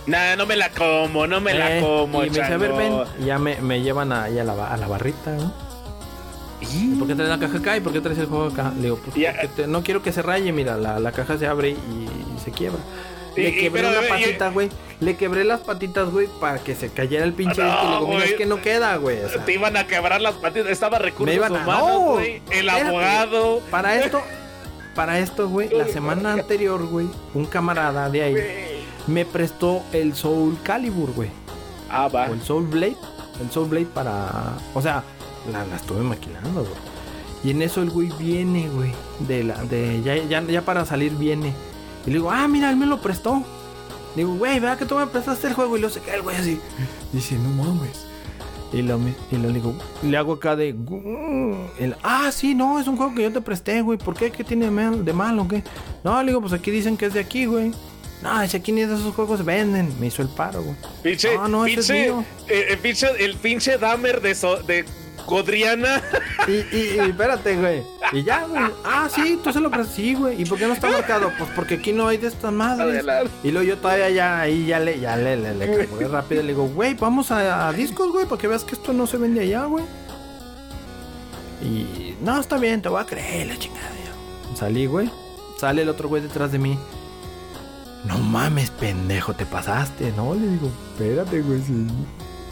Nah, 0.07 0.37
no 0.37 0.45
me 0.47 0.55
la 0.57 0.69
como, 0.71 1.27
no 1.27 1.41
me 1.41 1.55
la 1.55 1.79
Eh, 1.79 1.81
como, 1.81 2.23
y 2.25 2.31
me 2.31 2.39
dice, 2.39 2.53
a 2.53 2.57
ver, 2.59 2.73
ven. 2.75 2.93
Y 3.21 3.25
ya 3.27 3.39
me, 3.39 3.57
me 3.63 3.81
llevan 3.81 4.13
a 4.13 4.29
la, 4.29 4.53
a 4.73 4.77
la 4.77 4.87
barrita, 4.87 5.31
¿no? 5.33 5.53
¿Y 6.61 6.95
por 6.97 7.07
qué 7.09 7.15
traes 7.15 7.31
la 7.31 7.39
caja 7.39 7.59
acá? 7.59 7.77
¿Y 7.77 7.81
por 7.81 7.93
qué 7.93 8.01
traes 8.01 8.19
el 8.19 8.27
juego 8.27 8.47
acá? 8.47 8.73
Le 8.77 8.83
digo, 8.83 8.97
pues 8.97 9.15
porque 9.15 9.49
te- 9.57 9.67
no 9.67 9.83
quiero 9.83 10.03
que 10.03 10.13
se 10.13 10.23
raye, 10.23 10.51
mira, 10.53 10.77
la, 10.77 10.99
la 10.99 11.13
caja 11.13 11.37
se 11.39 11.47
abre 11.47 11.71
y, 11.71 11.75
y 11.75 12.39
se 12.43 12.51
quiebra. 12.53 12.81
Le 13.37 13.49
y- 13.51 13.53
quebré 13.57 13.83
pero, 13.83 13.99
una 13.99 14.07
y- 14.07 14.09
patita, 14.09 14.51
güey. 14.51 14.71
Le 15.01 15.17
quebré 15.17 15.45
las 15.45 15.61
patitas, 15.61 16.09
güey, 16.11 16.29
para 16.41 16.59
que 16.59 16.75
se 16.75 16.89
cayera 16.91 17.25
el 17.25 17.33
pinche 17.35 17.63
No, 17.63 17.99
disco. 18.07 18.19
Es 18.23 18.35
que 18.35 18.47
no 18.47 18.63
queda, 18.63 18.97
güey. 18.97 19.23
o 19.25 19.29
sea, 19.29 19.45
Te 19.45 19.53
iban 19.55 19.77
a 19.77 19.87
quebrar 19.87 20.21
las 20.21 20.35
patitas. 20.35 20.71
Estaba 20.71 20.99
recursos 20.99 21.27
Me 21.27 21.35
iban 21.35 21.55
a- 21.55 21.63
humanos, 21.63 21.89
No, 21.89 21.99
güey. 22.13 22.43
El 22.51 22.69
espérate. 22.69 22.89
abogado. 22.89 23.61
para 23.71 23.97
esto, 23.97 24.23
para 24.95 25.19
esto, 25.19 25.49
güey, 25.49 25.69
la 25.71 25.87
semana 25.89 26.33
anterior, 26.33 26.87
güey, 26.87 27.09
un 27.35 27.47
camarada 27.47 28.09
de 28.09 28.23
ahí 28.23 28.37
me 29.07 29.25
prestó 29.25 29.83
el 29.93 30.15
Soul 30.15 30.57
Calibur, 30.63 31.13
güey. 31.13 31.31
Ah, 31.91 32.09
va. 32.09 32.27
o 32.31 32.35
el 32.35 32.43
Soul 32.43 32.67
Blade. 32.67 32.97
El 33.41 33.51
Soul 33.51 33.69
Blade 33.69 33.87
para. 33.87 34.55
O 34.75 34.81
sea, 34.83 35.03
La, 35.53 35.65
la 35.67 35.77
estuve 35.77 36.01
maquinando, 36.01 36.61
güey. 36.61 36.95
Y 37.45 37.51
en 37.51 37.61
eso 37.61 37.83
el 37.83 37.91
güey 37.91 38.11
viene, 38.19 38.69
güey. 38.71 38.93
De 39.21 39.45
la, 39.45 39.63
de, 39.65 40.01
ya, 40.03 40.17
ya, 40.17 40.43
ya 40.43 40.63
para 40.63 40.85
salir 40.87 41.13
viene. 41.13 41.53
Y 42.07 42.11
le 42.11 42.15
digo, 42.17 42.31
ah, 42.31 42.49
mira, 42.49 42.71
él 42.71 42.77
me 42.77 42.87
lo 42.87 43.01
prestó. 43.01 43.43
Digo, 44.17 44.35
güey, 44.35 44.61
vea 44.61 44.79
que 44.79 44.87
tú 44.87 44.95
me 44.95 45.07
prestaste 45.07 45.49
el 45.49 45.55
juego. 45.55 45.77
Y 45.77 45.81
luego 45.81 45.95
se 45.95 46.01
cae 46.01 46.17
el 46.17 46.23
güey 46.23 46.37
así. 46.37 46.61
Dice, 47.13 47.37
no 47.37 47.51
mames. 47.51 48.07
Y 48.75 48.83
lo, 48.83 48.99
y 49.31 49.37
le 49.37 49.49
digo, 49.53 49.75
le 50.03 50.17
hago 50.17 50.33
acá 50.33 50.57
de. 50.57 50.75
el- 51.79 51.97
ah, 52.03 52.31
sí, 52.33 52.55
no, 52.55 52.81
es 52.81 52.87
un 52.89 52.97
juego 52.97 53.15
que 53.15 53.23
yo 53.23 53.33
te 53.33 53.41
presté, 53.41 53.81
güey. 53.83 53.99
¿Por 53.99 54.17
qué? 54.17 54.31
¿Qué 54.33 54.43
tiene 54.43 54.65
de 54.67 54.71
mal, 54.71 55.05
de 55.05 55.13
malo 55.13 55.47
qué? 55.47 55.63
No, 56.03 56.21
le 56.23 56.29
digo, 56.29 56.41
pues 56.41 56.53
aquí 56.53 56.71
dicen 56.71 56.97
que 56.97 57.07
es 57.07 57.15
de 57.15 57.21
aquí, 57.21 57.47
güey. 57.47 57.73
No, 58.23 58.41
dice 58.41 58.57
aquí 58.57 58.73
ni 58.73 58.81
de 58.85 58.95
esos 58.95 59.15
juegos 59.15 59.45
venden. 59.45 59.93
Me 60.01 60.07
hizo 60.07 60.23
el 60.23 60.29
paro, 60.29 60.63
güey. 60.63 60.77
Pinche, 61.03 61.37
No, 61.37 61.47
no, 61.49 61.67
ese 61.67 61.81
es 61.81 61.87
pinche, 61.87 62.03
mío. 62.05 62.25
eh, 62.49 62.67
eh, 62.71 62.77
pinche, 62.79 63.07
el 63.25 63.35
pinche 63.37 63.77
Dahmer 63.79 64.21
de, 64.23 64.35
so- 64.35 64.63
de 64.63 64.85
Godriana. 65.27 66.03
Y, 66.47 66.53
y, 66.77 66.95
y 66.97 66.99
espérate, 67.01 67.57
güey. 67.57 67.83
Y 68.13 68.23
ya, 68.23 68.45
güey. 68.45 68.63
Ah, 68.85 69.09
sí, 69.13 69.41
tú 69.43 69.53
se 69.53 69.61
lo 69.61 69.71
prestas. 69.71 69.95
Sí, 69.95 70.15
güey. 70.15 70.41
¿Y 70.41 70.45
por 70.45 70.59
qué 70.59 70.67
no 70.67 70.75
está 70.75 70.89
marcado? 70.89 71.33
Pues 71.39 71.51
porque 71.57 71.75
aquí 71.75 71.93
no 71.93 72.07
hay 72.09 72.19
de 72.19 72.29
estas 72.29 72.53
madres. 72.53 73.05
Y 73.43 73.51
luego 73.51 73.67
yo 73.67 73.79
todavía 73.79 74.11
ya 74.11 74.41
ahí 74.41 74.67
ya 74.67 74.79
le, 74.81 75.01
ya 75.01 75.17
le, 75.17 75.37
le, 75.37 75.55
le 75.55 75.77
calculé 75.77 76.09
rápido. 76.09 76.43
Le 76.43 76.49
digo, 76.49 76.67
güey, 76.69 76.95
vamos 76.95 77.31
a, 77.31 77.69
a 77.69 77.73
discos, 77.73 78.13
güey, 78.13 78.27
para 78.27 78.41
que 78.41 78.49
veas 78.49 78.65
que 78.65 78.75
esto 78.75 78.93
no 78.93 79.07
se 79.07 79.17
vende 79.17 79.41
allá, 79.41 79.65
güey. 79.65 79.85
Y 81.63 82.15
no, 82.21 82.41
está 82.41 82.59
bien, 82.59 82.83
te 82.83 82.89
voy 82.89 83.01
a 83.01 83.07
creer, 83.07 83.47
la 83.47 83.57
chingada. 83.59 83.89
Yo 84.05 84.57
Salí, 84.57 84.87
güey. 84.87 85.11
Sale 85.59 85.83
el 85.83 85.89
otro 85.89 86.09
güey 86.09 86.23
detrás 86.23 86.53
de 86.53 86.59
mí. 86.59 86.79
No 88.05 88.19
mames, 88.19 88.71
pendejo, 88.71 89.33
te 89.33 89.47
pasaste, 89.47 90.13
¿no? 90.15 90.35
Le 90.35 90.47
digo, 90.47 90.71
espérate, 90.93 91.41
güey, 91.41 91.63
si, 91.63 91.87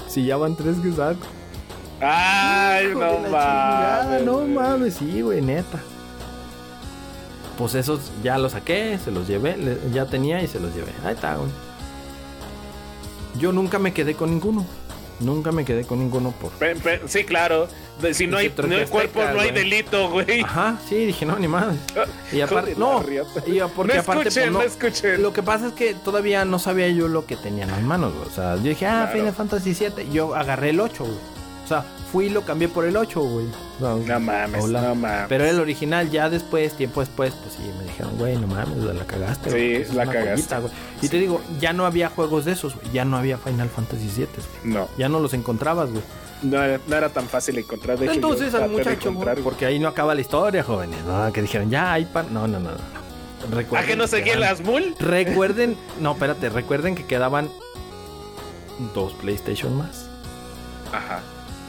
si 0.09 0.24
ya 0.24 0.39
van 0.39 0.57
tres 0.57 0.78
que 0.78 0.93
saco. 0.93 1.27
Ay, 2.03 2.89
Hijo 2.89 2.99
no 2.99 3.19
mames. 3.31 4.23
No 4.24 4.41
mames, 4.47 4.95
sí, 4.95 5.20
güey, 5.23 5.41
neta. 5.41 5.79
Pues 7.59 7.74
esos 7.74 8.01
ya 8.24 8.39
los 8.39 8.53
saqué, 8.53 8.99
se 9.03 9.11
los 9.11 9.29
llevé, 9.29 9.57
le- 9.57 9.79
ya 9.93 10.07
tenía 10.07 10.43
y 10.43 10.49
se 10.49 10.59
los 10.59 10.74
llevé. 10.74 10.91
Ahí 11.05 11.15
está, 11.15 11.37
güey. 11.37 11.51
Yo 13.39 13.53
nunca 13.53 13.79
me 13.79 13.93
quedé 13.93 14.15
con 14.15 14.31
ninguno. 14.31 14.65
Nunca 15.20 15.53
me 15.53 15.65
quedé 15.65 15.85
con 15.85 16.01
ninguno 16.01 16.33
por. 16.33 16.51
Pe- 16.53 16.74
pe- 16.74 17.03
sí, 17.07 17.23
claro. 17.24 17.69
De- 18.01 18.12
si 18.15 18.27
no 18.27 18.39
hay, 18.39 18.53
no 18.66 18.74
hay 18.74 18.83
azteca, 18.83 19.33
no 19.35 19.41
hay 19.41 19.53
delito, 19.53 20.11
güey. 20.11 20.41
Ajá, 20.41 20.79
sí, 20.89 20.97
dije, 21.07 21.24
no, 21.24 21.39
ni 21.39 21.47
más. 21.47 21.77
Y 22.33 22.41
aparte, 22.41 22.74
no. 22.77 23.01
Y 23.47 23.61
porque 23.77 23.95
no 23.95 24.01
aparte, 24.01 24.03
pues, 24.03 24.27
escuchen, 24.37 24.53
no- 24.53 24.59
no 24.59 24.65
escuchen. 24.65 25.23
Lo 25.23 25.33
que 25.33 25.43
pasa 25.45 25.69
es 25.69 25.73
que 25.74 25.95
todavía 25.95 26.45
no 26.45 26.59
sabía 26.59 26.89
yo 26.89 27.07
lo 27.07 27.27
que 27.27 27.37
tenía 27.37 27.65
en 27.65 27.70
las 27.70 27.83
manos, 27.83 28.12
güey. 28.15 28.27
O 28.27 28.31
sea, 28.33 28.57
yo 28.57 28.62
dije, 28.62 28.87
ah, 28.87 29.03
Claro. 29.05 29.12
Final 29.19 29.35
Fantasy 29.35 29.74
VII. 29.74 30.11
Yo 30.12 30.35
agarré 30.35 30.70
el 30.70 30.81
8, 30.81 31.05
güey. 31.05 31.16
O 31.73 31.81
sea, 31.81 31.85
fui 32.12 32.27
y 32.27 32.28
lo 32.31 32.43
cambié 32.43 32.69
por 32.69 32.85
el 32.85 32.97
8, 32.97 33.20
güey. 33.20 33.47
No 33.81 34.20
mames, 34.20 34.62
hola. 34.62 34.82
no 34.82 34.94
mames. 34.94 35.27
Pero 35.28 35.44
el 35.44 35.59
original, 35.59 36.11
ya 36.11 36.28
después, 36.28 36.74
tiempo 36.77 37.01
después, 37.01 37.32
pues 37.32 37.55
sí, 37.55 37.62
me 37.78 37.85
dijeron, 37.85 38.16
güey, 38.19 38.36
no 38.36 38.47
mames, 38.47 38.77
la 38.78 39.05
cagaste. 39.07 39.51
Sí, 39.51 39.82
es 39.82 39.94
la 39.94 40.05
cagaste. 40.07 40.55
joyita. 40.57 40.61
Y 41.01 41.09
te 41.09 41.19
digo, 41.19 41.40
ya 41.61 41.73
no 41.73 41.86
había 41.86 42.11
juegos 42.11 42.44
de 42.44 42.53
esos, 42.53 42.74
güey. 42.77 42.90
Ya 42.93 43.05
no 43.05 43.16
había 43.16 43.39
Final 43.39 43.69
Fantasy 43.70 44.11
VII. 44.16 44.27
No, 44.65 44.89
Ya 44.99 45.09
no 45.09 45.19
los 45.20 45.32
encontrabas, 45.35 45.90
güey. 45.90 46.03
no 46.43 46.62
era, 46.62 46.78
no 46.86 46.97
era 46.97 47.09
tan 47.09 47.27
fácil 47.27 47.57
encontrar. 47.59 47.99
De 47.99 48.05
hecho, 48.05 48.15
Entonces 48.15 48.53
al 48.55 48.69
muchacho, 48.69 49.15
porque 49.43 49.65
ahí 49.66 49.78
no 49.78 49.89
acaba 49.89 50.15
la 50.15 50.20
historia, 50.20 50.62
jóvenes. 50.62 51.03
No, 51.07 51.32
que 51.32 51.40
dijeron, 51.40 51.70
ya 51.70 51.93
hay 51.94 52.05
pan. 52.05 52.27
No, 52.32 52.47
no, 52.47 52.61
no, 52.61 52.70
no. 52.70 52.77
¿A 52.77 53.55
Recuerden 53.55 53.85
Ah, 53.85 53.86
que 53.90 53.97
no 53.97 54.07
seguían 54.07 54.39
quedan- 54.39 54.51
las 54.51 54.61
mul? 54.61 54.94
Recuerden, 55.01 55.77
no, 56.01 56.12
espérate, 56.12 56.49
recuerden 56.51 56.94
que 56.94 57.05
quedaban 57.07 57.49
dos 58.94 59.12
PlayStation 59.15 59.77
más. 59.77 60.07
Ajá. 60.93 61.20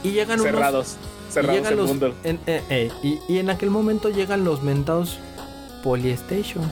Y 0.03 0.11
llegan 0.11 0.39
unos. 0.41 0.51
Cerrados. 0.51 0.95
y 1.29 1.33
Cerrados 1.33 1.55
llegan 1.57 1.71
el 1.73 1.77
los. 1.79 1.87
mundo. 1.87 2.13
en- 2.23 2.39
eh, 2.47 2.61
eh, 2.69 2.91
y, 3.01 3.19
y 3.27 3.39
en 3.39 3.49
aquel 3.49 3.69
momento 3.69 4.09
llegan 4.09 4.43
los 4.43 4.61
mentados 4.63 5.17
Polystation 5.83 6.69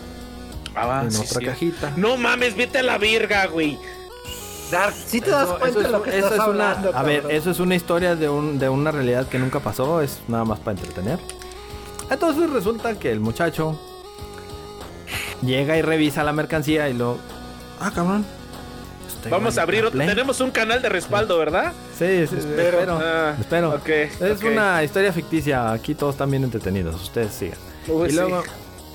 Ah, 0.75 1.01
en 1.03 1.11
sí, 1.11 1.17
otra 1.25 1.39
sí. 1.39 1.45
cajita. 1.45 1.93
No 1.97 2.15
mames, 2.17 2.55
vete 2.55 2.77
a 2.79 2.83
la 2.83 2.97
virga, 2.97 3.45
güey. 3.47 3.77
Dark, 4.71 4.93
sí 4.93 5.19
te 5.19 5.29
das 5.31 5.43
Eso- 5.49 5.59
cuenta 5.59 5.67
eso 5.69 5.79
de 5.79 5.85
es, 5.85 5.91
lo 5.91 6.01
que 6.03 6.09
eso 6.11 6.17
estás 6.19 6.31
es 6.31 6.37
una, 6.37 6.43
hablando, 6.71 6.95
a 6.97 7.03
ver, 7.03 7.21
cabrón? 7.23 7.37
eso 7.37 7.51
es 7.51 7.59
una 7.59 7.75
historia 7.75 8.15
de, 8.15 8.29
un, 8.29 8.57
de 8.57 8.69
una 8.69 8.89
realidad 8.91 9.27
que 9.27 9.37
nunca 9.37 9.59
pasó, 9.59 9.99
es 10.01 10.19
nada 10.29 10.45
más 10.45 10.59
para 10.59 10.77
entretener. 10.79 11.19
Entonces 12.09 12.49
resulta 12.49 12.97
que 12.97 13.11
el 13.11 13.19
muchacho 13.19 13.77
llega 15.41 15.77
y 15.77 15.81
revisa 15.81 16.23
la 16.23 16.31
mercancía 16.33 16.87
y 16.87 16.93
lo... 16.93 17.17
Ah, 17.81 17.91
cabrón. 17.93 18.25
Vamos 19.29 19.57
a 19.57 19.61
abrir 19.63 19.85
otro. 19.85 19.99
Tenemos 19.99 20.39
un 20.41 20.51
canal 20.51 20.81
de 20.81 20.89
respaldo, 20.89 21.37
¿verdad? 21.37 21.73
Sí, 21.97 22.27
sí, 22.27 22.35
espero. 22.37 22.99
Ah, 23.01 23.35
espero. 23.39 23.75
ok, 23.75 23.89
es 23.89 24.43
una 24.43 24.83
historia 24.83 25.13
ficticia, 25.13 25.71
aquí 25.71 25.95
todos 25.95 26.15
están 26.15 26.31
bien 26.31 26.43
entretenidos, 26.43 27.01
ustedes 27.01 27.33
sigan. 27.33 27.57
Uy, 27.87 28.07
y 28.07 28.11
sí. 28.11 28.15
luego 28.15 28.43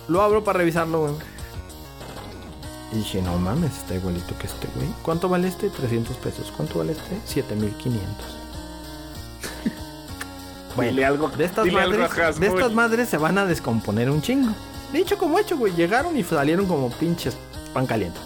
lo 0.09 0.23
abro 0.23 0.45
para 0.45 0.59
revisarlo, 0.59 1.01
güey. 1.03 1.15
Y 2.93 2.97
dije, 2.99 3.21
no 3.21 3.37
mames, 3.39 3.77
está 3.77 3.95
igualito 3.95 4.37
que 4.39 4.47
este, 4.47 4.69
güey. 4.75 4.87
¿Cuánto 5.03 5.29
vale 5.29 5.49
este? 5.49 5.69
300 5.71 6.17
pesos. 6.19 6.53
¿Cuánto 6.57 6.79
vale 6.79 6.93
este? 6.93 7.21
7500. 7.25 8.37
Dile 10.81 11.05
algo, 11.05 11.29
de 11.31 11.45
estas, 11.45 11.65
dile 11.65 11.81
algo 11.81 11.99
madres, 11.99 12.39
de 12.39 12.47
estas 12.47 12.73
madres 12.73 13.09
se 13.09 13.17
van 13.17 13.39
a 13.39 13.47
descomponer 13.47 14.11
un 14.11 14.21
chingo. 14.21 14.53
Dicho 14.93 15.19
como 15.19 15.39
hecho, 15.39 15.57
güey. 15.57 15.75
Llegaron 15.75 16.17
y 16.17 16.23
salieron 16.23 16.67
como 16.67 16.91
pinches 16.91 17.37
pan 17.73 17.87
caliente. 17.87 18.21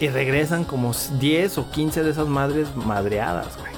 Y 0.00 0.08
regresan 0.08 0.64
como 0.64 0.92
10 0.92 1.58
o 1.58 1.70
15 1.70 2.02
de 2.04 2.10
esas 2.10 2.28
madres 2.28 2.74
madreadas, 2.76 3.56
güey. 3.58 3.72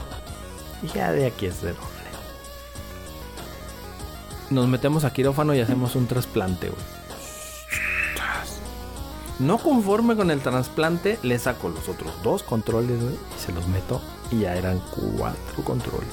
Y 0.83 0.89
ya 0.89 1.13
de 1.13 1.27
aquí 1.27 1.47
es 1.47 1.63
de 1.63 1.71
doble. 1.71 1.87
Nos 4.51 4.67
metemos 4.67 5.05
a 5.05 5.13
quirófano 5.13 5.55
y 5.55 5.61
hacemos 5.61 5.95
un 5.95 6.07
trasplante, 6.07 6.69
güey. 6.69 6.83
No 9.39 9.57
conforme 9.57 10.17
con 10.17 10.31
el 10.31 10.41
trasplante, 10.43 11.19
le 11.23 11.39
saco 11.39 11.71
los 11.71 11.89
otros 11.89 12.13
dos 12.23 12.43
controles, 12.43 13.01
güey, 13.01 13.15
y 13.15 13.41
se 13.41 13.53
los 13.53 13.67
meto. 13.69 14.03
Y 14.31 14.41
ya 14.41 14.55
eran 14.55 14.81
cuatro 14.91 15.65
controles. 15.65 16.11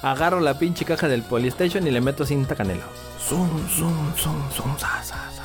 Agarro 0.00 0.38
la 0.40 0.58
pinche 0.58 0.84
caja 0.84 1.08
del 1.08 1.22
Polystation 1.22 1.86
y 1.86 1.90
le 1.90 2.00
meto 2.00 2.24
cinta 2.24 2.54
canela. 2.54 2.84
Zoom, 3.18 3.68
zoom, 3.68 4.14
sa, 4.16 4.78
sa, 4.78 5.02
sa, 5.02 5.30
sa. 5.32 5.39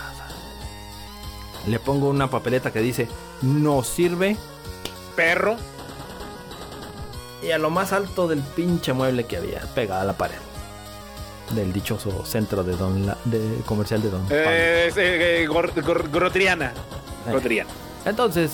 Le 1.67 1.79
pongo 1.79 2.09
una 2.09 2.29
papeleta 2.29 2.71
que 2.71 2.79
dice, 2.79 3.07
no 3.41 3.83
sirve. 3.83 4.37
Perro. 5.15 5.55
Y 7.41 7.51
a 7.51 7.57
lo 7.57 7.69
más 7.69 7.93
alto 7.93 8.27
del 8.27 8.39
pinche 8.41 8.93
mueble 8.93 9.25
que 9.25 9.37
había, 9.37 9.61
pegada 9.73 10.01
a 10.01 10.05
la 10.05 10.13
pared. 10.13 10.37
Del 11.51 11.71
dichoso 11.73 12.25
centro 12.25 12.63
de 12.63 12.75
Don 12.75 13.05
La- 13.05 13.17
de 13.25 13.61
comercial 13.65 14.01
de 14.01 14.09
Don. 14.09 14.21
Eh, 14.29 14.91
eh, 14.95 15.43
eh, 15.43 15.47
gor- 15.47 15.73
gor- 15.83 16.09
Grotriana. 16.11 16.73
Grotriana. 17.27 17.69
Entonces, 18.05 18.51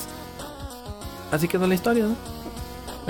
así 1.32 1.48
quedó 1.48 1.68
la 1.68 1.76
historia, 1.76 2.06
¿no? 2.06 2.16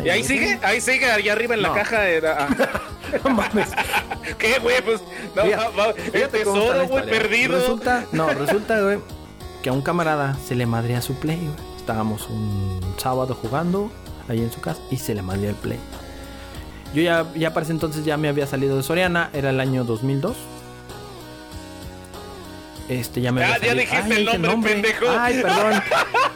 ¿Y 0.03 0.09
ahí 0.09 0.23
sigue? 0.23 0.59
Ahí 0.63 0.79
sigue, 0.81 1.11
allá 1.11 1.33
arriba 1.33 1.55
en 1.55 1.63
la 1.63 1.73
caja. 1.73 2.07
era- 2.07 2.47
ah. 2.49 2.81
No 3.23 3.29
mames. 3.31 3.69
¿Qué, 4.37 4.59
güey? 4.59 4.81
Pues, 4.81 5.01
no, 5.35 5.43
Fíjate- 5.43 6.11
el 6.13 6.21
la 6.21 6.27
tesoro, 6.29 6.87
güey, 6.87 7.05
perdido. 7.09 7.57
Resulta, 7.57 8.05
no, 8.11 8.29
resulta, 8.29 8.79
güey, 8.81 8.99
que 9.63 9.69
a 9.69 9.73
un 9.73 9.81
camarada 9.81 10.35
se 10.47 10.55
le 10.55 10.65
madrea 10.65 11.01
su 11.01 11.15
play, 11.15 11.37
güey. 11.37 11.71
Estábamos 11.77 12.27
un 12.29 12.79
sábado 12.97 13.37
jugando 13.39 13.91
ahí 14.29 14.39
en 14.39 14.51
su 14.51 14.61
casa 14.61 14.79
y 14.89 14.97
se 14.97 15.13
le 15.15 15.21
madrea 15.21 15.49
el 15.49 15.55
play. 15.55 15.79
Yo 16.93 17.01
ya, 17.01 17.25
ya 17.35 17.53
para 17.53 17.63
ese 17.63 17.73
entonces 17.73 18.03
ya 18.05 18.17
me 18.17 18.27
había 18.27 18.45
salido 18.47 18.75
de 18.77 18.83
Soriana, 18.83 19.29
era 19.33 19.49
el 19.49 19.59
año 19.59 19.83
2002. 19.83 20.35
Este, 22.89 23.21
ya 23.21 23.31
me 23.31 23.43
había 23.43 23.57
ya 23.57 23.67
salido- 23.67 23.75
dijiste 23.81 24.13
Ay, 24.13 24.27
el 24.35 24.41
nombre, 24.41 24.73
pendejo. 24.73 25.05
Ay, 25.17 25.41
perdón. 25.41 25.81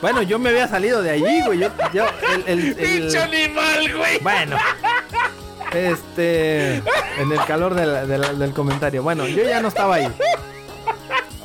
bueno, 0.01 0.21
yo 0.21 0.39
me 0.39 0.49
había 0.49 0.67
salido 0.67 1.01
de 1.01 1.09
allí, 1.11 1.41
güey. 1.45 1.59
Yo, 1.59 1.69
yo, 1.93 2.05
el, 2.33 2.43
el- 2.47 2.67
el- 2.67 2.75
¡Pinche 3.01 3.19
animal, 3.21 3.93
güey! 3.97 4.19
bueno. 4.21 4.55
Este. 5.73 6.75
En 6.75 7.31
el 7.31 7.43
calor 7.45 7.73
del- 7.75 8.39
del 8.39 8.53
comentario. 8.53 9.03
Bueno, 9.03 9.27
yo 9.27 9.43
ya 9.43 9.59
no 9.61 9.67
estaba 9.67 9.95
ahí. 9.95 10.07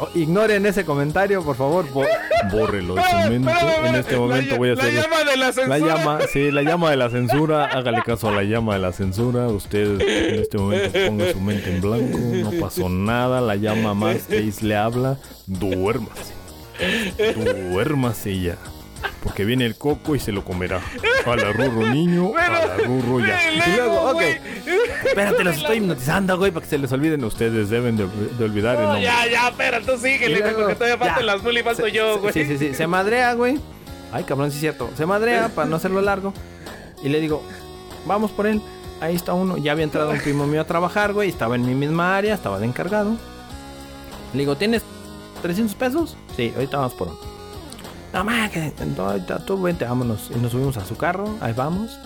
O- 0.01 0.09
Ignoren 0.15 0.65
ese 0.67 0.85
comentario, 0.85 1.43
por 1.45 1.57
favor. 1.57 1.87
Bo- 1.93 2.05
bórrelo 2.53 2.95
de 2.95 3.03
su 3.03 3.31
mente. 3.31 3.53
En 3.85 3.95
este 3.95 4.13
la 4.15 4.19
momento 4.19 4.57
voy 4.57 4.71
a 4.71 4.75
La 4.75 4.83
hacer. 4.83 4.95
llama 4.95 5.25
de 5.25 5.37
la 5.37 5.53
censura. 5.53 5.79
La 5.79 5.87
llama, 5.87 6.19
sí, 6.33 6.51
la 6.51 6.63
llama 6.63 6.91
de 6.91 6.97
la 6.97 7.11
censura. 7.11 7.67
Hágale 7.67 8.03
caso 8.05 8.29
a 8.29 8.33
la 8.33 8.43
llama 8.45 8.75
de 8.75 8.81
la 8.81 8.93
censura. 8.93 9.47
Usted 9.49 10.01
en 10.01 10.41
este 10.41 10.57
momento 10.59 10.99
ponga 11.07 11.33
su 11.33 11.41
mente 11.41 11.75
en 11.75 11.81
blanco. 11.81 12.19
No 12.19 12.51
pasó 12.61 12.89
nada. 12.89 13.41
La 13.41 13.57
llama 13.57 13.95
más 13.95 14.29
le 14.63 14.77
habla. 14.77 15.19
Duérmase. 15.47 16.33
Duérmase 17.71 18.41
ya. 18.41 18.57
Porque 19.23 19.45
viene 19.45 19.67
el 19.67 19.77
coco 19.77 20.15
y 20.15 20.19
se 20.19 20.33
lo 20.33 20.45
comerá. 20.45 20.81
A 21.27 21.37
la 21.37 21.53
rurro 21.53 21.87
niño, 21.91 22.33
a 22.37 22.49
la 22.49 22.77
rurro 22.79 23.21
ya. 23.21 23.49
el 23.49 23.57
Y 23.57 23.77
luego, 23.77 23.83
ego, 23.85 24.11
ok. 24.13 24.23
Espérate, 25.05 25.45
los 25.45 25.57
estoy 25.59 25.77
hipnotizando, 25.79 26.39
güey, 26.39 26.51
para 26.53 26.65
que 26.65 26.71
se 26.71 26.79
les 26.79 26.91
olviden. 26.93 27.23
Ustedes 27.25 27.69
deben 27.69 27.97
de, 27.99 28.07
de 28.07 28.45
olvidar 28.45 28.77
el 28.77 28.81
No, 28.81 28.87
nombre. 28.89 29.03
ya, 29.05 29.27
ya, 29.31 29.49
espera, 29.49 29.81
tú 29.83 29.99
síguele, 29.99 30.39
luego, 30.39 30.59
porque 30.61 30.75
todavía 30.75 30.97
faltan 30.97 31.19
ya. 31.19 31.25
las 31.27 31.43
mul 31.43 31.59
y 31.59 31.63
falto 31.63 31.87
yo, 31.89 32.19
güey. 32.21 32.33
Sí, 32.33 32.47
sí, 32.47 32.57
sí. 32.57 32.75
Se 32.75 32.87
madrea, 32.87 33.35
güey. 33.35 33.61
Ay, 34.13 34.25
cabrón, 34.25 34.51
sí 34.51 34.57
es 34.57 34.61
cierto. 34.61 34.91
Se 34.97 35.05
madrea 35.05 35.51
para 35.55 35.69
no 35.69 35.77
hacerlo 35.77 36.01
largo. 36.01 36.33
Y 37.03 37.11
le 37.11 37.21
digo, 37.21 37.43
vamos 38.07 38.31
por 38.31 38.47
él. 38.47 38.63
Ahí 39.03 39.15
está 39.15 39.35
uno. 39.35 39.59
Ya 39.59 39.73
había 39.73 39.85
entrado 39.85 40.11
un 40.11 40.19
primo 40.19 40.47
mío 40.47 40.63
a 40.63 40.67
trabajar, 40.67 41.13
güey. 41.13 41.29
Estaba 41.29 41.57
en 41.57 41.67
mi 41.67 41.75
misma 41.75 42.17
área, 42.17 42.35
estaba 42.35 42.59
de 42.59 42.67
encargado. 42.67 43.13
Le 44.33 44.41
digo, 44.41 44.57
¿tienes 44.57 44.83
300 45.43 45.75
pesos? 45.75 46.17
Sí, 46.37 46.53
ahorita 46.55 46.79
vamos 46.79 46.95
por 46.95 47.09
uno. 47.09 47.30
No, 48.13 48.25
más 48.25 48.51
que 48.51 48.73
tú 49.47 49.61
vente, 49.63 49.85
vámonos. 49.85 50.31
Y 50.35 50.39
nos 50.39 50.53
subimos 50.53 50.77
a 50.77 50.85
su 50.85 50.97
carro, 50.97 51.37
ahí 51.41 51.53
vamos. 51.53 51.99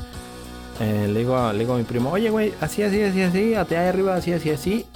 Eh, 0.81 1.09
le, 1.09 1.21
digo, 1.21 1.37
a- 1.37 1.53
mi 1.53 1.85
primo, 1.85 2.11
oye, 2.11 2.31
güey, 2.31 2.53
así, 2.61 2.83
así, 2.83 3.03
así, 3.03 3.23
así, 3.23 3.55
hasta 3.55 3.89
arriba, 3.89 4.15
así, 4.17 4.33
así, 4.33 4.51
así. 4.51 4.87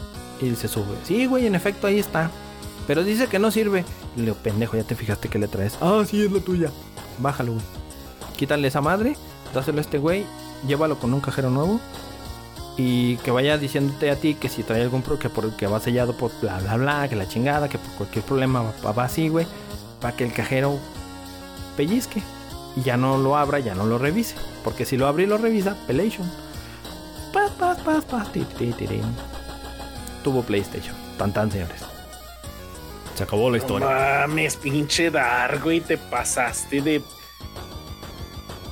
Y 0.40 0.55
se 0.55 0.68
sube. 0.68 0.94
Sí, 1.05 1.26
güey, 1.26 1.47
en 1.47 1.55
efecto, 1.55 1.86
ahí 1.86 1.98
está. 1.98 2.30
Pero 2.86 3.05
dice 3.05 3.26
que 3.26 3.39
no 3.39 3.51
sirve. 3.51 3.85
Y 4.16 4.20
le 4.20 4.24
digo, 4.26 4.36
pendejo, 4.43 4.76
ya 4.76 4.85
te 4.85 4.94
fijaste 4.94 5.28
que 5.28 5.39
le 5.39 5.48
traes. 5.48 5.78
Ah, 5.80 6.02
sí, 6.09 6.24
es 6.24 6.30
la 6.32 6.40
tuya. 6.40 6.70
Bájalo, 7.18 7.52
güey. 7.52 7.64
Quítale 8.36 8.68
esa 8.68 8.80
madre, 8.80 9.16
dáselo 9.55 9.78
a 9.78 9.80
este 9.80 9.98
güey, 9.98 10.24
llévalo 10.66 10.98
con 10.98 11.12
un 11.14 11.20
cajero 11.20 11.51
nuevo. 11.51 11.80
Y 12.76 13.16
que 13.18 13.32
vaya 13.32 13.59
diciéndote 13.59 14.10
a 14.10 14.16
ti 14.16 14.35
que 14.35 14.48
si 14.48 14.62
trae 14.62 14.82
algún 14.82 15.02
pro, 15.02 15.18
que 15.18 15.28
por 15.28 15.47
va 15.51 15.80
sellado 15.80 16.16
por 16.16 16.30
bla 16.40 16.59
bla 16.60 16.76
bla, 16.76 17.09
que 17.09 17.16
la 17.16 17.26
chingada, 17.26 17.68
que 17.68 17.76
por 17.78 17.90
cualquier 17.94 18.24
problema 18.24 18.62
va, 18.85 18.93
va 18.93 19.05
así, 19.05 19.28
güey. 19.28 19.47
Para 20.01 20.14
que 20.16 20.24
el 20.24 20.32
cajero 20.32 20.78
pellizque. 21.78 22.20
Y 22.76 22.82
ya 22.82 22.96
no 22.96 23.16
lo 23.16 23.36
abra, 23.36 23.60
ya 23.60 23.74
no 23.74 23.86
lo 23.86 23.96
revise. 23.98 24.34
Porque 24.64 24.84
si 24.84 24.96
lo 24.96 25.06
abre 25.06 25.22
y 25.22 25.26
lo 25.26 25.38
revisa, 25.38 25.76
pelation. 25.86 26.30
Paz, 27.32 27.50
paz, 27.59 28.05
paz. 28.05 28.32
ti, 28.32 28.40
ti, 28.59 28.72
tirín. 28.72 29.02
Tuvo 30.24 30.42
PlayStation. 30.42 30.94
Tan 31.16 31.32
tan, 31.32 31.50
señores. 31.50 31.80
Se 33.14 33.22
acabó 33.24 33.44
la 33.50 33.56
No 33.59 33.62
historia. 33.62 33.88
mames, 33.88 34.56
pinche 34.56 35.10
Dark, 35.10 35.62
güey, 35.62 35.80
te 35.80 35.96
pasaste 35.96 36.80
de. 36.82 37.02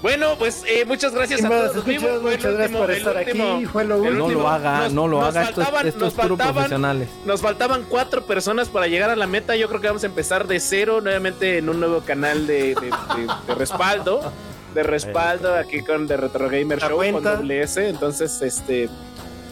Bueno, 0.03 0.35
pues 0.39 0.63
eh, 0.69 0.85
muchas 0.85 1.13
gracias 1.15 1.45
a 1.45 1.49
todos. 1.49 1.77
Escuchas, 1.77 2.23
muchas 2.23 2.55
gracias 2.55 2.79
por 2.81 2.91
estar 2.91 3.17
último- 3.17 3.55
aquí. 3.57 3.67
Fue 3.67 3.85
lo 3.85 3.99
último. 3.99 4.29
No 4.29 4.35
lo 4.35 4.49
haga, 4.49 4.79
Nos- 4.81 4.93
no 4.93 5.09
lo 5.09 5.23
haga. 5.25 5.43
Esto, 5.43 5.61
es- 5.63 5.67
faltaban- 5.67 5.87
esto 5.87 6.01
nos 6.01 6.09
es 6.09 6.15
puro 6.21 6.37
faltaban- 6.37 6.53
profesionales. 6.55 7.09
Nos 7.25 7.41
faltaban 7.41 7.85
cuatro 7.89 8.25
personas 8.27 8.69
para 8.69 8.87
llegar 8.87 9.11
a 9.11 9.17
la 9.17 9.27
meta. 9.27 9.57
Yo 9.57 9.69
creo 9.69 9.81
que 9.81 9.87
vamos 9.89 10.03
a 10.05 10.07
empezar 10.07 10.47
de 10.47 10.61
cero 10.61 11.01
nuevamente 11.01 11.59
en 11.59 11.69
un 11.69 11.81
nuevo 11.81 12.01
canal 12.03 12.47
de, 12.47 12.75
de- 12.75 12.75
de- 12.75 13.33
de 13.47 13.55
respaldo. 13.55 14.33
De 14.75 14.83
respaldo 14.83 15.55
aquí 15.55 15.81
con 15.83 16.07
The 16.07 16.19
Retro 16.19 16.51
Gamer 16.51 16.79
Show 16.79 16.89
con 16.91 16.97
cuenta. 16.99 17.37
doble 17.37 17.63
S. 17.63 17.89
Entonces, 17.89 18.43
este. 18.43 18.91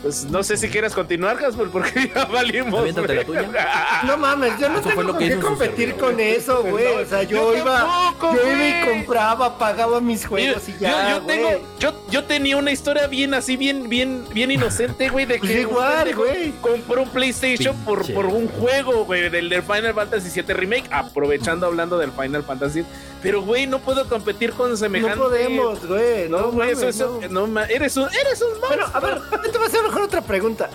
Pues 0.04 0.24
no 0.26 0.42
sé 0.42 0.58
si 0.58 0.68
quieres 0.68 0.92
continuar, 0.92 1.38
Casper, 1.38 1.68
porque 1.68 2.12
ya 2.14 2.26
valimos. 2.26 2.94
La. 2.94 4.02
No 4.06 4.18
mames, 4.18 4.52
yo 4.60 4.68
no 4.68 4.80
Eso 4.80 4.88
tengo 4.90 5.02
lo 5.02 5.12
con 5.14 5.18
que 5.26 5.38
competir 5.38 5.88
servidor. 5.88 5.98
con 6.10 6.20
eso, 6.20 6.62
güey. 6.62 6.86
O 6.88 7.06
sea, 7.06 7.22
yo, 7.22 7.54
Yo 7.54 7.58
iba, 7.58 7.78
tampoco, 8.12 8.34
yo 8.36 8.52
iba 8.52 8.68
y 8.68 8.84
compraba, 8.86 9.56
pagaba 9.56 10.00
mis 10.02 10.26
juegos 10.26 10.68
y 10.68 10.76
ya, 10.78 11.10
yo 11.16 11.22
tengo, 11.22 11.48
yo, 11.78 11.94
yo 12.10 12.24
tenía 12.24 12.58
una 12.58 12.70
historia 12.70 13.06
bien 13.06 13.32
así, 13.32 13.56
bien, 13.56 13.88
bien, 13.88 14.24
bien 14.34 14.50
inocente, 14.50 15.08
güey, 15.08 15.24
de 15.24 15.38
Pues 15.38 15.50
que 15.50 15.60
igual, 15.62 16.08
un 16.08 16.14
güey. 16.16 16.52
compró 16.60 17.02
un 17.02 17.08
PlayStation 17.08 17.74
por, 17.84 18.00
Pinche. 18.00 18.12
por 18.12 18.26
un 18.26 18.46
juego, 18.48 19.06
güey, 19.06 19.30
del, 19.30 19.48
del 19.48 19.62
Final 19.62 19.94
Fantasy 19.94 20.28
VII 20.42 20.52
Remake, 20.54 20.84
aprovechando 20.90 21.64
hablando 21.64 21.96
del 21.96 22.12
Final 22.12 22.44
Fantasy. 22.44 22.84
Pero, 23.22 23.40
güey, 23.40 23.66
no 23.66 23.78
puedo 23.78 24.06
competir 24.06 24.52
con 24.52 24.76
semejante. 24.76 25.16
No 25.16 25.22
podemos, 25.22 25.86
güey. 25.86 26.28
No, 26.28 26.50
güey, 26.50 26.72
eso, 26.72 26.80
mames, 26.82 26.96
eso, 26.96 27.20
no. 27.22 27.28
no, 27.28 27.46
ma- 27.46 27.64
eres 27.64 27.96
un, 27.96 28.06
eres 28.12 28.42
un 28.42 28.48
monstruo. 28.60 28.68
Bueno, 28.68 28.90
a 28.92 29.00
ver, 29.00 29.40
te 29.50 29.56
voy 29.56 29.64
a 29.64 29.68
hacer 29.68 29.80
mejor 29.94 30.02
otra 30.08 30.20
pregunta. 30.22 30.70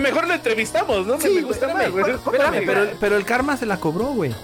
Mejor 0.00 0.26
lo 0.28 0.34
entrevistamos, 0.34 1.06
¿no? 1.06 1.18
Sí, 1.20 1.28
me 1.30 1.42
gusta 1.42 1.66
espérame, 1.66 1.82
más, 1.84 1.90
güey. 1.90 2.14
espérame, 2.14 2.62
pero, 2.66 2.86
pero 3.00 3.16
el 3.16 3.24
karma 3.24 3.56
se 3.56 3.64
la 3.66 3.78
cobró, 3.78 4.06
güey. 4.06 4.34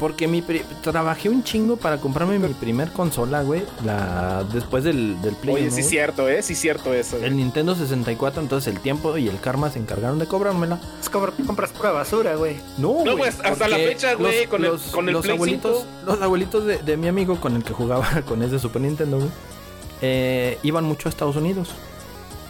Porque 0.00 0.28
mi 0.28 0.42
pri- 0.42 0.62
trabajé 0.82 1.28
un 1.28 1.42
chingo 1.42 1.76
para 1.76 1.98
comprarme 1.98 2.38
mi 2.38 2.48
primer 2.54 2.92
consola, 2.92 3.42
güey. 3.42 3.64
La 3.84 4.44
después 4.52 4.84
del, 4.84 5.20
del 5.22 5.34
Play. 5.36 5.54
Oye, 5.56 5.70
sí, 5.70 5.80
güey. 5.80 5.90
cierto, 5.90 6.28
¿eh? 6.28 6.40
Sí, 6.42 6.54
cierto 6.54 6.94
eso. 6.94 7.16
El 7.16 7.36
Nintendo 7.36 7.74
64, 7.74 8.40
entonces 8.40 8.72
el 8.72 8.80
tiempo 8.80 9.16
y 9.18 9.28
el 9.28 9.40
karma 9.40 9.70
se 9.70 9.78
encargaron 9.80 10.18
de 10.20 10.26
cobrármela. 10.26 10.78
Es 11.00 11.08
como 11.08 11.26
compras 11.46 11.70
pura 11.70 11.90
basura, 11.90 12.36
güey. 12.36 12.56
No, 12.76 13.04
No, 13.04 13.16
güey, 13.16 13.16
pues, 13.18 13.40
hasta 13.42 13.66
la 13.68 13.76
fecha, 13.76 14.14
güey, 14.14 14.46
con 14.46 14.64
el- 14.64 14.78
con 14.92 15.08
el 15.08 15.14
los 15.14 15.22
Play 15.22 15.34
abuelitos, 15.36 15.78
5. 16.04 16.12
los 16.12 16.22
abuelitos 16.22 16.64
de, 16.64 16.78
de 16.78 16.96
mi 16.96 17.08
amigo 17.08 17.40
con 17.40 17.56
el 17.56 17.64
que 17.64 17.72
jugaba 17.72 18.06
con 18.26 18.42
ese 18.44 18.58
Super 18.60 18.82
Nintendo, 18.82 19.16
güey, 19.18 19.30
eh, 20.00 20.58
iban 20.62 20.84
mucho 20.84 21.08
a 21.08 21.10
Estados 21.10 21.34
Unidos. 21.36 21.70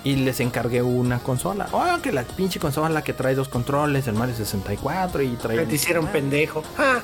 Y 0.04 0.16
les 0.16 0.40
encargué 0.40 0.80
una 0.82 1.18
consola. 1.18 1.68
Oh, 1.72 2.00
que 2.02 2.12
la 2.12 2.22
pinche 2.22 2.60
consola 2.60 3.02
que 3.02 3.12
trae 3.12 3.34
dos 3.34 3.48
controles, 3.48 4.06
el 4.06 4.14
Mario 4.14 4.34
64 4.36 5.22
y 5.22 5.36
trae... 5.36 5.66
Te 5.66 5.74
hicieron 5.74 6.06
pendejo. 6.06 6.62
Ah, 6.78 7.00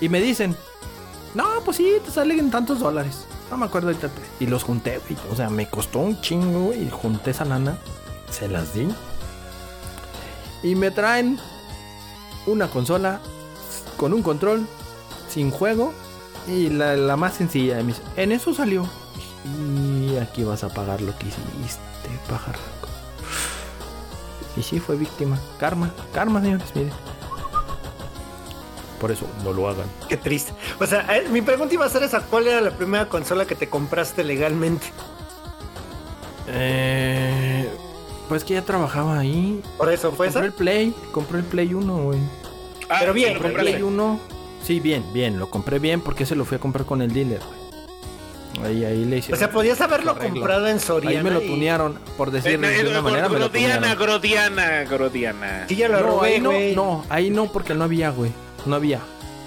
Y 0.00 0.08
me 0.08 0.20
dicen, 0.20 0.56
no, 1.34 1.44
pues 1.64 1.76
sí, 1.76 1.96
te 2.04 2.10
salen 2.10 2.50
tantos 2.50 2.78
dólares. 2.80 3.26
No 3.50 3.56
me 3.56 3.66
acuerdo 3.66 3.88
ahorita. 3.88 4.10
Y 4.38 4.46
los 4.46 4.62
junté, 4.62 4.98
güey. 4.98 5.16
O 5.32 5.36
sea, 5.36 5.50
me 5.50 5.68
costó 5.68 5.98
un 5.98 6.20
chingo. 6.20 6.72
Y 6.72 6.88
junté 6.88 7.32
esa 7.32 7.44
lana. 7.44 7.76
Se 8.30 8.48
las 8.48 8.74
di. 8.74 8.88
Y 10.62 10.74
me 10.76 10.90
traen 10.90 11.38
una 12.46 12.68
consola 12.68 13.20
con 13.96 14.12
un 14.14 14.22
control, 14.22 14.66
sin 15.28 15.50
juego. 15.50 15.92
Y 16.46 16.68
la, 16.70 16.96
la 16.96 17.16
más 17.16 17.34
sencilla 17.34 17.76
de 17.76 17.82
mis. 17.82 18.00
En 18.16 18.30
eso 18.32 18.54
salió. 18.54 18.88
Y 19.44 20.16
aquí 20.18 20.44
vas 20.44 20.64
a 20.64 20.68
pagar 20.68 21.00
lo 21.00 21.16
que 21.16 21.26
hiciste, 21.26 22.10
pajarraco. 22.28 22.88
Y 24.56 24.62
sí, 24.62 24.80
fue 24.80 24.96
víctima. 24.96 25.38
Karma, 25.58 25.92
karma, 26.12 26.40
señores, 26.42 26.74
miren. 26.74 26.92
Por 29.00 29.10
eso 29.10 29.26
no 29.42 29.52
lo 29.52 29.68
hagan. 29.68 29.86
qué 30.08 30.16
triste. 30.18 30.52
O 30.78 30.86
sea, 30.86 31.06
eh, 31.16 31.26
mi 31.30 31.40
pregunta 31.40 31.72
iba 31.72 31.86
a 31.86 31.88
ser 31.88 32.02
esa. 32.02 32.20
¿Cuál 32.20 32.48
era 32.48 32.60
la 32.60 32.70
primera 32.70 33.08
consola 33.08 33.46
que 33.46 33.54
te 33.54 33.68
compraste 33.68 34.24
legalmente? 34.24 34.86
Eh, 36.48 37.70
pues 38.28 38.44
que 38.44 38.54
ya 38.54 38.62
trabajaba 38.62 39.18
ahí. 39.18 39.62
Por 39.78 39.90
eso 39.90 40.12
fue 40.12 40.26
esa. 40.28 40.40
Compré 40.40 40.48
el 40.48 40.52
Play, 40.52 40.94
compré 41.12 41.38
el 41.38 41.44
Play 41.44 41.72
1, 41.72 42.02
güey. 42.02 42.18
Ah, 42.90 42.96
pero 43.00 43.14
bien, 43.14 43.38
Compré 43.38 43.48
el. 43.50 43.54
Play 43.54 43.82
1. 43.82 44.20
Sí, 44.62 44.80
bien, 44.80 45.04
bien, 45.14 45.38
lo 45.38 45.48
compré 45.48 45.78
bien 45.78 46.02
porque 46.02 46.26
se 46.26 46.36
lo 46.36 46.44
fui 46.44 46.56
a 46.56 46.60
comprar 46.60 46.84
con 46.84 47.00
el 47.00 47.12
dealer, 47.12 47.40
güey. 47.40 47.59
Ahí, 48.64 48.84
ahí 48.84 49.04
le 49.04 49.18
O 49.18 49.36
sea, 49.36 49.50
podías 49.50 49.80
haberlo 49.80 50.18
comprado 50.18 50.66
en 50.68 50.80
Soriana. 50.80 51.18
Ahí 51.18 51.24
me 51.24 51.30
lo 51.30 51.42
y- 51.42 51.46
tunearon, 51.46 51.98
por 52.16 52.28
Eh, 52.28 52.32
decirlo 52.32 52.66
eh, 52.68 52.82
de 52.82 52.90
una 52.90 53.00
manera, 53.00 53.28
me 53.28 53.38
lo 53.38 53.48
Grodiana, 53.48 53.76
tunearon. 53.94 54.02
Grodiana, 54.02 54.84
Grodiana. 54.84 55.64
Sí, 55.68 55.76
ya 55.76 55.88
lo 55.88 56.00
No, 56.00 56.06
robé, 56.06 56.28
ahí 56.34 56.40
no, 56.40 56.52
no, 56.74 57.04
ahí 57.08 57.30
no, 57.30 57.50
porque 57.52 57.74
no 57.74 57.84
había, 57.84 58.10
güey. 58.10 58.32
No 58.66 58.76
había. 58.76 59.00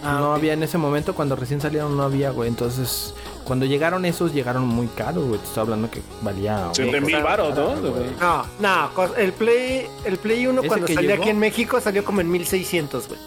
Ah, 0.03 0.17
no 0.19 0.33
había 0.33 0.53
en 0.53 0.63
ese 0.63 0.77
momento, 0.77 1.13
cuando 1.15 1.35
recién 1.35 1.61
salieron, 1.61 1.95
no 1.95 2.03
había, 2.03 2.31
güey. 2.31 2.49
Entonces, 2.49 3.13
cuando 3.45 3.65
llegaron 3.65 4.03
esos, 4.05 4.33
llegaron 4.33 4.67
muy 4.67 4.87
caros, 4.87 5.25
güey. 5.27 5.39
Te 5.39 5.45
estoy 5.47 5.61
hablando 5.61 5.89
que 5.91 6.01
valía. 6.21 6.69
Siete 6.73 6.99
güey, 6.99 7.13
mil 7.13 7.23
varos, 7.23 7.55
¿no? 7.55 7.75
No, 8.19 8.45
no, 8.59 9.13
el 9.15 9.31
Play, 9.33 9.87
el 10.05 10.17
Play 10.17 10.47
1 10.47 10.59
¿Ese 10.61 10.67
cuando 10.67 10.87
salió 10.87 11.01
llegó? 11.11 11.21
aquí 11.23 11.29
en 11.29 11.39
México 11.39 11.79
salió 11.79 12.03
como 12.03 12.19
en 12.21 12.31
1600, 12.31 13.07
güey. 13.07 13.19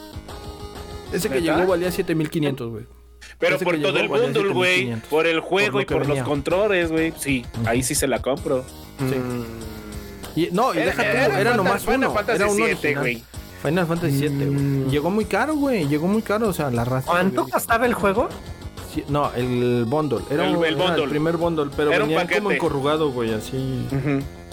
Ese 1.12 1.28
que 1.30 1.40
llegó 1.40 1.66
valía 1.66 1.90
7500, 1.92 2.70
güey. 2.70 2.86
Pero 3.38 3.58
por 3.58 3.76
todo 3.80 3.92
llegó 3.92 4.16
el 4.16 4.22
bundle, 4.22 4.52
güey. 4.52 4.76
7500. 4.86 5.08
Por 5.10 5.26
el 5.26 5.40
juego 5.40 5.72
Por 5.72 5.82
y 5.82 5.84
por 5.84 6.00
venía. 6.00 6.16
los 6.20 6.28
controles, 6.28 6.90
güey. 6.90 7.12
Sí, 7.18 7.44
ahí 7.66 7.82
sí 7.82 7.94
se 7.94 8.06
la 8.06 8.20
compro. 8.20 8.64
Sí. 8.98 9.04
Mm, 9.04 9.44
Y, 10.36 10.48
no, 10.52 10.72
y 10.74 10.78
deja 10.78 11.02
tú, 11.02 11.08
era, 11.08 11.24
Final- 11.38 11.56
nomás 11.56 11.82
Final 11.84 11.98
uno. 11.98 12.12
Fantasy 12.14 12.36
era 12.42 12.46
uno 12.50 12.64
VII, 12.64 12.72
original. 12.72 12.98
güey. 13.02 13.24
Final 13.62 13.86
Fantasy 13.86 14.18
7, 14.18 14.34
güey. 14.36 14.48
Mm. 14.50 14.90
Llegó 14.90 15.10
muy 15.10 15.24
caro, 15.24 15.54
güey. 15.56 15.88
Llegó 15.88 16.06
muy 16.08 16.22
caro, 16.22 16.48
o 16.48 16.52
sea, 16.52 16.70
la 16.70 16.84
raza. 16.84 17.10
¿Cuánto 17.10 17.46
costaba 17.48 17.86
el 17.86 17.94
juego? 17.94 18.28
Sí, 18.94 19.02
no, 19.08 19.32
el 19.34 19.84
bundle. 19.86 20.20
Era, 20.30 20.46
El- 20.46 20.56
un- 20.56 20.64
el 20.64 20.74
era 20.74 20.84
bundle. 20.86 21.08
primer 21.08 21.36
bundle, 21.36 21.70
pero 21.76 21.90
Era 21.92 22.04
un 22.04 22.10
venía 22.10 22.28
como 22.38 22.50
encorrugado, 22.52 23.10
güey, 23.10 23.32
así. 23.34 23.86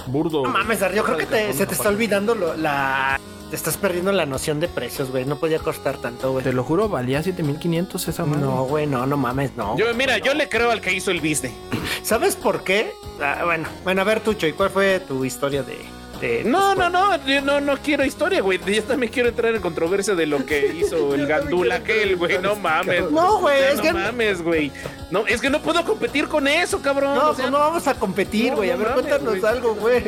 Burdo. 0.07 0.43
No 0.43 0.49
mames, 0.49 0.79
yo 0.93 1.03
creo 1.03 1.17
que 1.17 1.25
te- 1.25 1.53
se 1.53 1.65
te 1.65 1.73
está 1.75 1.87
olvidando 1.89 2.33
olvidando 2.33 2.35
lo- 2.35 2.61
la... 2.61 3.19
Te 3.53 3.57
estás 3.57 3.77
perdiendo 3.77 4.11
la 4.11 4.25
noción 4.25 4.59
de 4.59 4.67
precios, 4.67 5.11
güey. 5.11 5.25
No 5.25 5.37
podía 5.37 5.59
costar 5.59 5.97
tanto, 5.97 6.31
güey. 6.31 6.43
Te 6.43 6.51
lo 6.53 6.63
juro, 6.63 6.89
valía 6.89 7.21
7500 7.21 8.07
esa 8.07 8.25
madre. 8.25 8.41
No, 8.41 8.63
güey, 8.63 8.87
no, 8.87 9.05
no 9.05 9.15
mames, 9.15 9.55
no. 9.55 9.77
Yo, 9.77 9.93
mira, 9.93 10.17
yo 10.17 10.33
le 10.33 10.49
creo 10.49 10.71
al 10.71 10.81
que 10.81 10.91
hizo 10.91 11.11
el 11.11 11.19
business. 11.19 11.53
¿Sabes 12.01 12.35
por 12.35 12.63
qué? 12.63 12.91
Ah, 13.21 13.41
bueno, 13.45 13.67
bueno, 13.83 14.01
a 14.01 14.05
ver, 14.05 14.21
Tucho, 14.21 14.47
¿y 14.47 14.53
cuál 14.53 14.71
fue 14.71 14.99
tu 15.01 15.23
historia 15.23 15.61
de...? 15.61 15.77
de 16.19 16.43
No, 16.45 16.73
no, 16.73 16.89
no, 16.89 17.23
yo 17.27 17.41
no, 17.41 17.61
no 17.61 17.77
quiero 17.77 18.03
historia, 18.03 18.41
güey. 18.41 18.59
Yo 18.65 18.81
también 18.85 19.11
quiero 19.13 19.29
entrar 19.29 19.53
en 19.53 19.61
controversia 19.61 20.15
de 20.15 20.25
lo 20.25 20.43
que 20.47 20.73
hizo 20.79 21.13
el 21.13 21.27
gandula 21.27 21.75
aquel, 21.75 22.15
güey. 22.15 22.39
No 22.39 22.55
mames. 22.55 23.11
No, 23.11 23.37
güey, 23.39 23.65
es 23.65 23.75
no 23.75 23.81
que- 23.83 23.93
mames, 23.93 24.41
güey. 24.41 24.71
No, 25.11 25.27
es 25.27 25.39
que 25.39 25.51
no 25.51 25.61
puedo 25.61 25.85
competir 25.85 26.27
con 26.27 26.47
eso, 26.47 26.81
cabrón. 26.81 27.13
No, 27.13 27.29
o 27.29 27.35
sea, 27.35 27.43
pues 27.43 27.51
no 27.51 27.59
vamos 27.59 27.87
a 27.87 27.93
competir, 27.93 28.49
no, 28.49 28.55
güey. 28.57 28.71
a 28.71 28.77
no 28.77 28.79
ver, 28.79 28.89
mames, 28.95 29.05
cuéntanos 29.05 29.43
algo, 29.43 29.75
güey. 29.75 30.03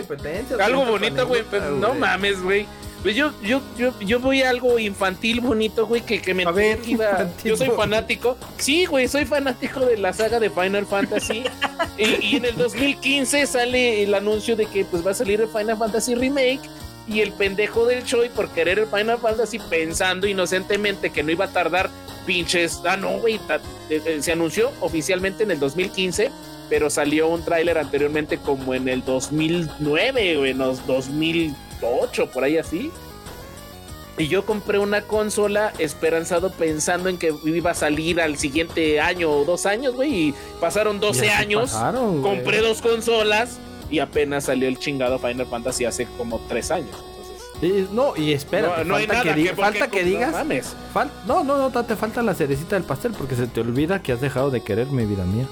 algo 0.59 0.85
bonito, 0.85 1.27
güey. 1.27 1.43
pues, 1.43 1.61
no 1.61 1.93
mames, 1.93 2.41
güey. 2.41 2.65
Pues 3.05 3.15
yo, 3.15 3.31
yo, 3.43 3.61
yo, 3.77 3.93
yo 3.99 4.19
voy 4.19 4.41
a 4.41 4.49
algo 4.49 4.79
infantil 4.79 5.39
bonito, 5.39 5.85
güey, 5.85 6.01
que, 6.01 6.19
que 6.19 6.33
me 6.33 6.43
A 6.43 6.49
ver, 6.49 6.79
iba- 6.87 7.29
Yo 7.43 7.55
soy 7.55 7.69
fanático. 7.69 8.35
Sí, 8.57 8.85
güey, 8.85 9.07
soy 9.07 9.25
fanático 9.25 9.81
de 9.81 9.95
la 9.95 10.11
saga 10.11 10.39
de 10.39 10.49
Final 10.49 10.87
Fantasy. 10.87 11.43
y, 11.99 12.25
y 12.25 12.35
en 12.37 12.45
el 12.45 12.55
2015 12.55 13.45
sale 13.45 14.01
el 14.01 14.15
anuncio 14.15 14.55
de 14.55 14.65
que 14.65 14.85
pues 14.85 15.05
va 15.05 15.11
a 15.11 15.13
salir 15.13 15.39
el 15.39 15.47
Final 15.47 15.77
Fantasy 15.77 16.15
Remake. 16.15 16.61
Y 17.07 17.19
el 17.19 17.31
pendejo 17.31 17.85
del 17.85 18.03
Choi 18.03 18.29
por 18.29 18.49
querer 18.49 18.79
el 18.79 18.87
Final 18.87 19.19
Fantasy 19.19 19.59
pensando 19.59 20.25
inocentemente 20.25 21.11
que 21.11 21.21
no 21.21 21.29
iba 21.31 21.45
a 21.45 21.49
tardar 21.49 21.91
pinches. 22.25 22.81
Ah, 22.87 22.97
no, 22.97 23.19
güey. 23.19 23.35
eh, 23.35 24.01
eh, 24.03 24.17
Se 24.21 24.31
anunció 24.31 24.71
oficialmente 24.81 25.43
en 25.43 25.51
el 25.51 25.59
2015 25.59 26.31
pero 26.67 26.89
salió 26.89 27.27
un 27.27 27.45
tráiler 27.45 27.77
anteriormente 27.77 28.39
como 28.39 28.73
en 28.73 28.87
el 28.87 29.05
2009 29.05 30.37
o 30.37 30.45
en 30.47 30.57
los 30.57 30.83
2008, 31.81 32.27
por 32.31 32.43
ahí 32.43 32.57
así. 32.57 32.91
Y 34.17 34.27
yo 34.29 34.45
compré 34.45 34.79
una 34.79 35.01
consola 35.01 35.73
esperanzado 35.77 36.49
pensando 36.51 37.09
en 37.09 37.17
que 37.17 37.33
iba 37.43 37.71
a 37.71 37.73
salir 37.73 38.21
al 38.21 38.37
siguiente 38.37 39.01
año 39.01 39.29
o 39.29 39.43
dos 39.43 39.65
años, 39.65 39.93
güey. 39.95 40.13
Y 40.29 40.35
pasaron 40.61 41.01
12 41.01 41.25
Y 41.25 41.29
así 41.29 41.43
años. 41.43 41.71
pasaron, 41.71 42.21
compré 42.21 42.59
dos 42.61 42.81
consolas 42.81 43.57
y 43.89 43.99
apenas 43.99 44.45
salió 44.45 44.69
el 44.69 44.79
chingado 44.79 45.19
Final 45.19 45.45
Fantasy 45.47 45.83
hace 45.83 46.07
como 46.17 46.39
tres 46.47 46.71
años. 46.71 46.95
Entonces, 47.55 47.89
Y- 47.89 47.93
no, 47.93 48.15
y 48.15 48.31
espera, 48.31 48.83
no, 48.85 48.95
falta, 48.95 49.21
que, 49.21 49.33
diga- 49.35 49.49
que, 49.49 49.55
falta 49.55 49.87
que 49.89 50.03
digas. 50.05 50.31
mames. 50.31 50.73
fal- 50.93 51.09
no, 51.27 51.43
no, 51.43 51.69
no, 51.69 51.83
te 51.83 51.95
falta 51.97 52.21
la 52.23 52.33
cerecita 52.35 52.75
del 52.77 52.83
pastel 52.85 53.11
porque 53.17 53.35
se 53.35 53.47
te 53.47 53.59
olvida 53.59 54.01
que 54.01 54.13
has 54.13 54.21
dejado 54.21 54.49
de 54.49 54.61
quererme, 54.63 55.05
vida 55.05 55.25
mía. 55.25 55.45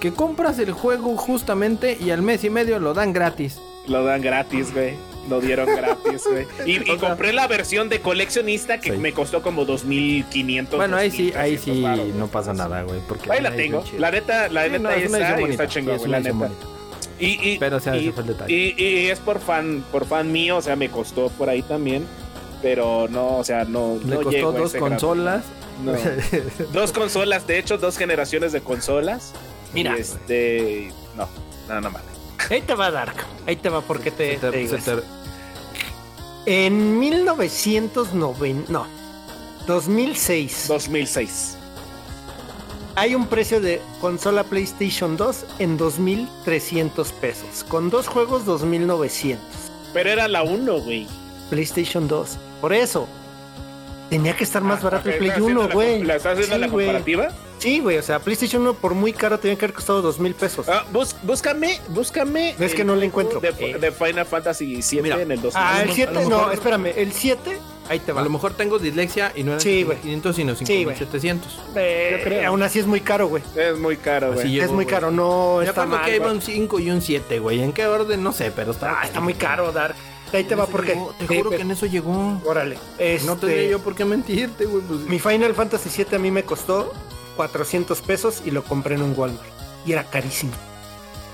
Que 0.00 0.12
compras 0.12 0.60
el 0.60 0.70
juego 0.70 1.16
justamente 1.16 1.98
y 2.00 2.10
al 2.10 2.22
mes 2.22 2.44
y 2.44 2.50
medio 2.50 2.78
lo 2.78 2.94
dan 2.94 3.12
gratis. 3.12 3.58
Lo 3.88 4.04
dan 4.04 4.20
gratis, 4.22 4.72
güey. 4.72 4.94
Lo 5.28 5.40
dieron 5.40 5.66
gratis, 5.66 6.22
güey. 6.30 6.46
Y, 6.66 6.92
y 6.92 6.96
compré 6.98 7.32
la 7.32 7.46
versión 7.48 7.88
de 7.88 8.00
coleccionista 8.00 8.80
que 8.80 8.92
Sí. 8.92 8.96
me 8.98 9.12
costó 9.12 9.42
como 9.42 9.64
2500. 9.64 10.76
Bueno, 10.76 10.96
ahí 10.96 11.10
sí, 11.10 11.32
ahí 11.36 11.56
2300 11.56 12.06
sí 12.06 12.12
no 12.18 12.26
pasa 12.28 12.52
nada, 12.52 12.82
güey. 12.82 13.00
Porque 13.08 13.30
Ahí 13.32 13.40
la 13.42 13.50
tengo. 13.54 13.82
La 13.98 14.10
neta, 14.10 14.48
la 14.48 14.64
Sí, 14.64 14.70
neta 14.70 14.82
no, 14.82 14.90
es 14.90 15.02
está 15.04 15.32
bonita, 15.34 15.50
está 15.64 15.66
chingón, 15.68 15.98
güey, 15.98 16.10
la 16.10 16.20
neta. 16.20 16.32
bonita. 16.34 16.66
Y, 17.18 17.50
y, 17.54 17.58
Pero, 17.58 17.76
o 17.78 17.80
sea, 17.80 17.96
y, 17.96 18.00
ese 18.04 18.12
fue 18.12 18.22
el 18.22 18.28
detalle. 18.28 18.54
y- 18.54 18.74
y 18.82 19.06
es 19.10 19.18
por 19.20 19.40
fan, 19.40 19.82
por 19.90 20.06
fan 20.06 20.30
mío, 20.30 20.58
o 20.58 20.62
sea, 20.62 20.76
me 20.76 20.90
costó 20.90 21.28
por 21.30 21.48
ahí 21.48 21.62
también. 21.62 22.06
Pero 22.62 23.06
no, 23.08 23.38
o 23.38 23.44
sea, 23.44 23.64
no. 23.64 23.98
Le 24.04 24.06
no 24.10 24.16
costó 24.16 24.30
llego 24.30 24.50
a 24.50 24.52
dos 24.58 24.74
consolas. 24.74 25.44
No. 25.84 25.92
dos 26.72 26.92
consolas, 26.92 27.46
de 27.46 27.58
hecho, 27.58 27.78
dos 27.78 27.96
generaciones 27.98 28.52
de 28.52 28.60
consolas. 28.60 29.32
Mira. 29.74 29.96
Y 29.96 30.00
este. 30.00 30.92
No, 31.16 31.28
no, 31.68 31.80
no. 31.80 31.90
Ahí 32.50 32.60
te 32.62 32.74
va 32.74 32.90
Dark. 32.90 33.16
Ahí 33.46 33.56
te 33.56 33.68
va 33.68 33.80
porque 33.82 34.10
te, 34.10 34.34
Se 34.34 34.38
te- 34.40 34.50
te 34.50 34.56
digo 34.58 34.70
se 34.70 34.76
eso. 34.76 34.96
te- 35.00 35.15
En 36.48 37.00
1990, 37.00 38.72
no, 38.72 38.86
2006, 39.66 40.66
2006. 40.68 41.56
hay 42.94 43.16
un 43.16 43.26
precio 43.26 43.60
de 43.60 43.82
consola 44.00 44.44
PlayStation 44.44 45.16
2 45.16 45.44
en 45.58 45.76
2.300 45.76 47.12
pesos. 47.14 47.64
Con 47.68 47.90
dos 47.90 48.06
juegos, 48.06 48.46
2.900. 48.46 49.38
Pero 49.92 50.10
era 50.10 50.28
la 50.28 50.44
1, 50.44 50.80
güey. 50.82 51.08
PlayStation 51.50 52.06
2. 52.06 52.38
Por 52.60 52.72
eso. 52.72 53.08
Tenía 54.10 54.36
que 54.36 54.44
estar 54.44 54.62
más 54.62 54.80
Ah, 54.80 54.84
barato 54.84 55.08
el 55.10 55.16
Play 55.18 55.30
¿estás 55.30 55.42
haciendo 55.42 55.60
1, 55.62 55.68
la 55.68 55.74
güey. 55.74 56.02
¿La 56.04 56.16
estás 56.16 56.32
haciendo 56.34 56.54
Sí, 56.54 56.60
la 56.60 56.66
güey. 56.68 56.86
comparativa? 56.86 57.28
Sí, 57.58 57.80
güey. 57.80 57.98
O 57.98 58.02
sea, 58.02 58.18
PlayStation 58.20 58.62
1 58.62 58.74
por 58.74 58.94
muy 58.94 59.12
caro 59.12 59.38
tenía 59.38 59.56
que 59.58 59.64
haber 59.64 59.74
costado 59.74 60.00
2.000 60.02 60.34
pesos. 60.34 60.68
Ah, 60.68 60.84
bus- 60.92 61.16
búscame, 61.22 61.80
búscame. 61.88 62.54
Es 62.60 62.74
que 62.74 62.84
no 62.84 62.94
juego 62.94 63.04
encuentro. 63.06 63.40
De, 63.40 63.48
Eh. 63.58 63.78
de 63.80 63.90
Final 63.92 64.26
Fantasy 64.26 64.82
7 64.82 65.02
Mira. 65.02 65.20
en 65.20 65.32
el 65.32 65.40
2000. 65.42 65.52
Ah, 65.56 65.82
el 65.82 65.90
a 65.90 65.92
7, 65.94 66.12
lo 66.14 66.20
no, 66.22 66.28
mejor- 66.38 66.52
espérame. 66.54 66.86
El 66.96 67.12
7, 67.12 67.58
ahí 67.88 67.98
te 67.98 68.12
va. 68.12 68.20
A 68.20 68.24
lo 68.24 68.30
mejor 68.30 68.52
tengo 68.52 68.78
dislexia 68.78 69.32
y 69.34 69.42
no 69.42 69.52
eran 69.52 69.60
Sí, 69.60 69.82
güey. 69.82 69.98
500 69.98 70.36
sino 70.36 70.54
Sí, 70.54 70.64
güey. 70.84 70.96
5700. 70.96 71.58
Eh, 71.74 72.16
yo 72.18 72.22
creo. 72.24 72.46
Aún 72.48 72.62
así 72.62 72.78
es 72.78 72.86
muy 72.86 73.00
caro, 73.00 73.26
güey. 73.26 73.42
Es 73.56 73.76
muy 73.78 73.96
caro, 73.96 74.34
güey. 74.34 74.60
es 74.60 74.66
muy 74.68 74.84
güey. 74.84 74.86
caro, 74.86 75.10
no 75.10 75.62
está 75.62 75.84
mal. 75.86 76.04
que 76.04 76.14
iba 76.16 76.26
güey. 76.26 76.36
un 76.36 76.42
5 76.42 76.78
y 76.78 76.90
un 76.90 77.00
7, 77.00 77.38
güey. 77.40 77.62
¿En 77.62 77.72
qué 77.72 77.86
orden? 77.86 78.22
No 78.22 78.32
sé, 78.32 78.52
pero 78.54 78.70
está. 78.72 79.00
Ah, 79.00 79.04
está 79.06 79.20
muy 79.20 79.34
caro, 79.34 79.72
Dark. 79.72 79.96
Ahí 80.32 80.44
te 80.44 80.54
va 80.54 80.66
porque. 80.66 80.94
llegó, 80.94 81.14
Te 81.18 81.26
juro 81.38 81.50
que 81.50 81.56
en 81.62 81.70
eso 81.70 81.86
llegó. 81.86 82.40
Órale. 82.44 82.78
Este, 82.98 83.26
No 83.26 83.36
tendría 83.36 83.68
yo 83.70 83.78
por 83.80 83.94
qué 83.94 84.04
mentirte, 84.04 84.66
güey. 84.66 84.82
Pues, 84.82 85.00
Mi 85.00 85.18
Final 85.18 85.54
Fantasy 85.54 85.88
7 85.90 86.16
a 86.16 86.18
mí 86.18 86.30
me 86.30 86.42
costó 86.44 86.92
400 87.36 88.00
pesos 88.02 88.42
y 88.44 88.50
lo 88.50 88.64
compré 88.64 88.96
en 88.96 89.02
un 89.02 89.14
Walmart. 89.16 89.44
Y 89.86 89.92
era 89.92 90.04
carísimo. 90.04 90.52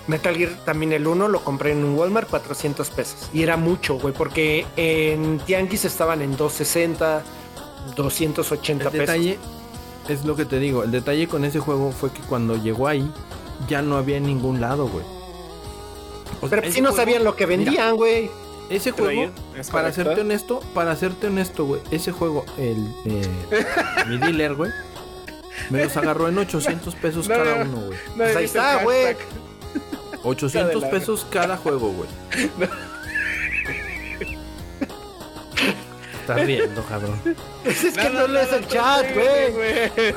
Metal 0.09 0.37
Gear 0.37 0.51
también 0.65 0.93
el 0.93 1.07
1 1.07 1.29
lo 1.29 1.45
compré 1.45 1.73
en 1.73 1.85
un 1.85 1.97
Walmart 1.97 2.29
400 2.29 2.91
pesos. 2.91 3.29
Y 3.33 3.43
era 3.45 3.57
mucho, 3.57 3.95
güey, 3.99 4.13
porque 4.13 4.67
en 4.77 5.39
Tianguis 5.41 5.85
estaban 5.85 6.21
en 6.23 6.37
260, 6.37 7.23
280 7.97 8.85
el 8.85 8.91
pesos. 8.91 9.07
detalle 9.07 9.39
es 10.09 10.25
lo 10.25 10.37
que 10.37 10.45
te 10.45 10.59
digo. 10.59 10.83
El 10.83 10.91
detalle 10.91 11.29
con 11.29 11.45
ese 11.45 11.61
juego 11.61 11.93
fue 11.93 12.11
que 12.11 12.21
cuando 12.23 12.57
llegó 12.57 12.89
ahí 12.89 13.09
ya 13.69 13.81
no 13.83 13.97
había 13.97 14.17
en 14.17 14.25
ningún 14.27 14.61
lado, 14.61 14.89
güey. 14.89 15.05
O 16.41 16.49
sea, 16.49 16.61
Pero 16.61 16.73
si 16.73 16.81
no 16.81 16.89
juego- 16.91 16.97
sabían 17.05 17.25
lo 17.25 17.37
que 17.37 17.47
vendían, 17.47 17.97
güey. 17.97 18.31
Ese 18.77 18.91
juego, 18.93 19.31
es 19.57 19.71
para 19.71 19.93
serte 19.93 20.21
honesto, 20.23 20.61
para 20.75 20.97
serte 20.97 21.27
honesto, 21.29 21.65
güey, 21.67 21.81
ese 21.91 22.11
juego, 22.13 22.45
el 22.59 22.87
eh, 23.05 23.27
mi 24.09 24.17
dealer, 24.19 24.55
güey, 24.55 24.71
me 25.71 25.85
los 25.85 25.97
agarró 25.97 26.29
en 26.29 26.39
800 26.39 26.95
pesos 26.97 27.29
No, 27.29 27.35
cada 27.35 27.65
no. 27.65 27.71
uno, 27.71 27.87
güey. 27.89 27.99
No, 28.09 28.15
Pues 28.17 28.37
ahí 28.37 28.45
está, 28.45 28.83
güey. 28.83 29.05
hashtag. 29.07 29.27
800 30.25 30.83
la- 30.83 30.91
pesos 30.91 31.27
cada 31.31 31.57
juego, 31.57 31.93
güey. 31.93 32.09
Estás 36.21 36.41
riendo, 36.47 36.83
cabrón. 36.85 37.21
Es 37.65 37.81
que 37.81 38.05
No, 38.05 38.11
no, 38.11 38.21
no, 38.21 38.27
lees 38.29 38.51
no, 38.51 38.57
el 38.57 38.63
no, 38.63 38.69
chat, 38.69 39.07
güey. 39.15 40.15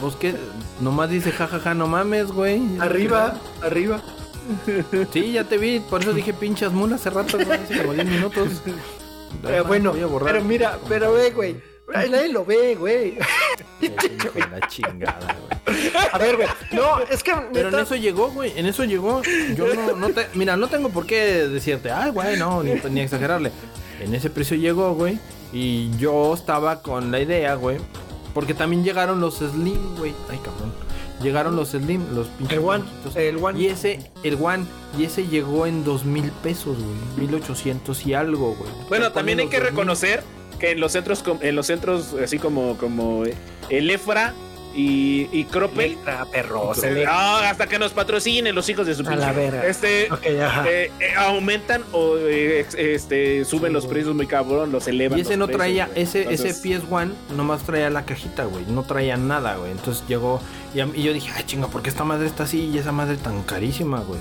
Pues 0.00 0.14
que 0.16 0.34
nomás 0.80 1.10
dice 1.10 1.32
jajaja, 1.32 1.74
no 1.74 1.86
mames, 1.88 2.28
güey. 2.28 2.62
Arriba, 2.80 3.34
arriba. 3.62 4.00
Sí, 5.12 5.32
ya 5.32 5.44
te 5.44 5.58
vi, 5.58 5.80
por 5.80 6.00
eso 6.02 6.12
dije 6.12 6.32
pinchas 6.34 6.72
mulas 6.72 7.00
hace 7.00 7.10
rato, 7.10 7.38
güey, 7.44 7.58
hace 7.60 7.78
como 7.78 7.92
10 7.94 8.06
minutos. 8.06 8.48
Pero 9.42 9.64
bueno, 9.64 9.92
Voy 9.92 10.00
a 10.02 10.06
borrar. 10.06 10.32
pero 10.32 10.44
mira, 10.44 10.78
pero 10.88 11.12
ve, 11.12 11.30
güey. 11.30 11.56
Nadie 11.92 12.28
lo 12.32 12.44
ve, 12.44 12.76
güey. 12.76 13.18
La 14.50 14.68
chingada, 14.68 15.36
güey. 15.66 15.90
A 16.12 16.18
ver, 16.18 16.36
güey. 16.36 16.48
No, 16.72 17.00
es 17.00 17.22
que. 17.22 17.32
Pero 17.52 17.68
en 17.68 17.78
eso 17.80 17.96
llegó, 17.96 18.30
güey, 18.30 18.52
en 18.56 18.66
eso 18.66 18.84
llegó. 18.84 19.22
Yo 19.56 19.74
no, 19.74 19.96
no 19.96 20.10
te, 20.10 20.26
mira, 20.34 20.56
no 20.56 20.68
tengo 20.68 20.90
por 20.90 21.06
qué 21.06 21.48
decirte, 21.48 21.90
ay, 21.90 22.10
güey, 22.12 22.36
no, 22.36 22.62
ni, 22.62 22.74
ni 22.90 23.00
exagerarle. 23.00 23.50
En 24.00 24.14
ese 24.14 24.30
precio 24.30 24.56
llegó, 24.56 24.94
güey, 24.94 25.18
y 25.52 25.90
yo 25.96 26.32
estaba 26.34 26.80
con 26.80 27.10
la 27.10 27.20
idea, 27.20 27.54
güey, 27.54 27.78
porque 28.34 28.54
también 28.54 28.84
llegaron 28.84 29.20
los 29.20 29.38
Slim, 29.38 29.96
güey. 29.96 30.14
Ay, 30.28 30.38
cabrón. 30.44 30.72
Llegaron 31.22 31.54
los 31.56 31.70
Slim, 31.70 32.14
los 32.14 32.28
pinches. 32.28 32.58
El 32.58 32.64
One, 32.64 32.84
el 33.14 33.36
One. 33.36 33.60
Y 33.60 33.66
ese, 33.66 33.98
el 34.22 34.34
One, 34.40 34.64
y 34.98 35.04
ese 35.04 35.26
llegó 35.26 35.66
en 35.66 35.84
dos 35.84 36.04
mil 36.04 36.30
pesos, 36.42 36.76
güey. 36.78 37.26
Mil 37.26 37.34
ochocientos 37.34 38.06
y 38.06 38.14
algo, 38.14 38.54
güey. 38.54 38.70
Bueno, 38.88 39.08
Te 39.08 39.14
también 39.14 39.38
hay 39.40 39.48
que 39.48 39.58
los 39.58 39.64
2000. 39.66 39.70
reconocer 39.78 40.22
que 40.58 40.70
en 40.72 40.80
los 40.80 40.92
centros, 40.92 41.22
com- 41.22 41.38
en 41.42 41.56
los 41.56 41.66
centros 41.66 42.14
así 42.22 42.38
como, 42.38 42.76
como 42.78 43.24
eh, 43.24 43.34
el 43.70 43.90
Efra 43.90 44.34
y, 44.74 45.28
y 45.32 45.44
perro. 46.32 46.72
ah, 47.08 47.48
hasta 47.50 47.66
que 47.66 47.78
nos 47.78 47.92
patrocinen 47.92 48.54
los 48.54 48.68
hijos 48.68 48.86
de 48.86 48.94
su 48.94 49.02
A 49.08 49.16
la 49.16 49.32
pinche- 49.32 49.36
verga. 49.36 49.66
Este, 49.66 50.04
eh, 50.06 50.10
eh, 50.66 50.90
aumentan 51.16 51.82
o 51.92 52.16
eh, 52.18 52.64
este, 52.78 53.44
suben 53.44 53.70
Sí, 53.70 53.74
los 53.74 53.86
precios 53.86 54.14
muy 54.14 54.26
cabrón, 54.26 54.72
los 54.72 54.86
elevan. 54.88 55.18
Y 55.18 55.22
ese 55.22 55.36
no 55.36 55.46
precios, 55.46 55.58
traía, 55.58 55.88
ese, 55.94 56.22
Entonces, 56.22 56.56
ese 56.64 56.68
PS1 56.68 57.12
nomás 57.36 57.62
traía 57.62 57.90
la 57.90 58.04
cajita, 58.04 58.44
güey. 58.44 58.64
No 58.66 58.82
traía 58.84 59.16
nada, 59.16 59.56
güey. 59.56 59.72
Entonces 59.72 60.04
llegó 60.08 60.40
y, 60.74 60.80
a- 60.80 60.88
y 60.94 61.02
yo 61.02 61.12
dije, 61.12 61.30
ay 61.34 61.44
chinga, 61.44 61.66
¿por 61.68 61.82
qué 61.82 61.90
esta 61.90 62.04
madre 62.04 62.26
está 62.26 62.44
así 62.44 62.70
y 62.72 62.78
esa 62.78 62.92
madre 62.92 63.16
tan 63.16 63.42
carísima, 63.42 64.00
güey? 64.00 64.20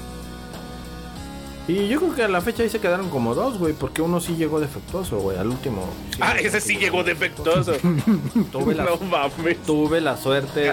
Y 1.69 1.87
yo 1.87 1.99
creo 1.99 2.15
que 2.15 2.23
a 2.23 2.27
la 2.27 2.41
fecha 2.41 2.63
ahí 2.63 2.69
se 2.69 2.79
quedaron 2.79 3.09
como 3.09 3.35
dos, 3.35 3.59
güey, 3.59 3.73
porque 3.73 4.01
uno 4.01 4.19
sí 4.19 4.35
llegó 4.35 4.59
defectuoso, 4.59 5.19
güey, 5.19 5.37
al 5.37 5.47
último. 5.47 5.83
sí, 6.09 6.17
Ah, 6.19 6.35
ese 6.39 6.59
sí 6.61 6.77
llegó 6.77 7.03
defectuoso. 7.03 7.73
Tuve 8.51 8.73
la, 8.73 8.85
no 8.85 8.97
mames. 8.97 9.61
tuve 9.63 10.01
la 10.01 10.17
suerte 10.17 10.61
de... 10.61 10.71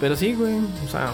Pero 0.00 0.16
sí, 0.16 0.32
güey, 0.34 0.54
o 0.56 0.90
sea, 0.90 1.10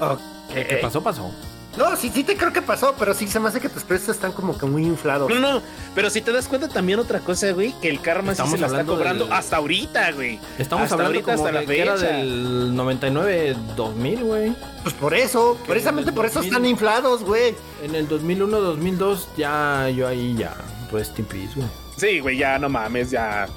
Ok. 0.00 0.18
¿qué 0.52 0.78
pasó? 0.82 1.00
Pasó. 1.00 1.30
No, 1.76 1.96
sí, 1.96 2.10
sí 2.14 2.22
te 2.22 2.36
creo 2.36 2.52
que 2.52 2.62
pasó, 2.62 2.94
pero 2.98 3.14
sí 3.14 3.26
se 3.26 3.40
me 3.40 3.48
hace 3.48 3.60
que 3.60 3.68
tus 3.68 3.82
precios 3.82 4.10
están 4.16 4.30
como 4.32 4.56
que 4.56 4.64
muy 4.64 4.84
inflados. 4.84 5.28
No, 5.28 5.40
no, 5.40 5.60
pero 5.94 6.08
si 6.08 6.20
te 6.20 6.30
das 6.32 6.46
cuenta 6.46 6.68
también 6.68 7.00
otra 7.00 7.18
cosa, 7.20 7.50
güey, 7.50 7.74
que 7.80 7.88
el 7.88 8.00
karma 8.00 8.32
sí 8.34 8.42
se 8.46 8.58
la 8.58 8.66
está 8.68 8.84
cobrando 8.84 9.24
del- 9.24 9.32
hasta 9.32 9.56
ahorita, 9.56 10.12
güey. 10.12 10.38
Estamos 10.58 10.84
Hasta 10.84 10.94
hablando 10.94 11.18
ahorita, 11.18 11.34
como 11.34 11.46
hasta 11.46 11.58
de 11.58 11.64
la 11.66 11.72
que 11.72 11.80
era 11.82 11.96
fecha. 11.96 12.12
del 12.12 12.76
99, 12.76 13.56
2000, 13.76 14.22
güey. 14.24 14.56
Pues 14.82 14.94
por 14.94 15.14
eso, 15.14 15.58
Que 15.62 15.68
precisamente 15.72 16.12
por 16.12 16.26
eso 16.26 16.34
2000. 16.40 16.52
están 16.52 16.66
inflados, 16.66 17.24
güey. 17.24 17.54
En 17.82 17.94
el 17.96 18.06
2001, 18.06 18.60
2002 18.60 19.28
ya 19.36 19.88
yo 19.88 20.06
ahí 20.06 20.36
ya 20.38 20.54
rest 20.92 21.18
in 21.18 21.24
peace, 21.24 21.50
güey. 21.56 21.66
Sí, 21.96 22.20
güey, 22.20 22.36
ya 22.38 22.58
no 22.58 22.68
mames, 22.68 23.10
ya. 23.10 23.48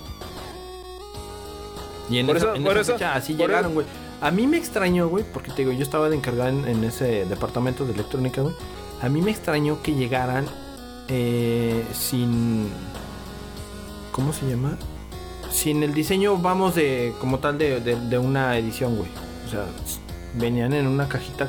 Y 2.10 2.20
en 2.20 2.26
Por 2.28 2.38
esa, 2.38 2.46
eso- 2.48 2.56
en 2.56 2.64
por 2.64 2.72
esa 2.74 2.82
eso- 2.82 2.94
fecha 2.94 3.14
así 3.16 3.34
por 3.34 3.48
llegaron, 3.48 3.74
güey. 3.74 3.86
A 4.22 4.32
mí 4.32 4.48
me 4.48 4.58
extrañó, 4.58 5.08
güey, 5.10 5.24
porque 5.32 5.52
te 5.52 5.58
digo, 5.58 5.72
yo 5.72 5.84
estaba 5.84 6.10
de 6.10 6.16
encargado 6.16 6.50
en, 6.50 6.68
en 6.68 6.84
ese 6.84 7.26
departamento 7.26 7.86
de 7.86 7.94
electrónica, 7.94 8.42
güey. 8.42 8.56
A 9.02 9.10
mí 9.10 9.22
me 9.22 9.30
extrañó 9.32 9.82
que 9.84 9.94
llegaran 9.94 10.46
eh, 11.08 11.84
sin... 11.94 12.70
¿Cómo 14.12 14.34
se 14.34 14.48
llama? 14.50 14.78
Sin 15.52 15.84
el 15.84 15.94
diseño, 15.94 16.38
vamos, 16.38 16.74
de 16.76 17.14
como 17.20 17.38
tal 17.40 17.58
de, 17.58 17.80
de- 17.80 18.00
de 18.00 18.18
una 18.18 18.58
edición, 18.58 18.96
güey. 18.98 19.10
O 19.46 19.50
sea, 19.50 19.66
venían 20.34 20.74
en 20.74 20.88
una 20.88 21.08
cajita, 21.08 21.48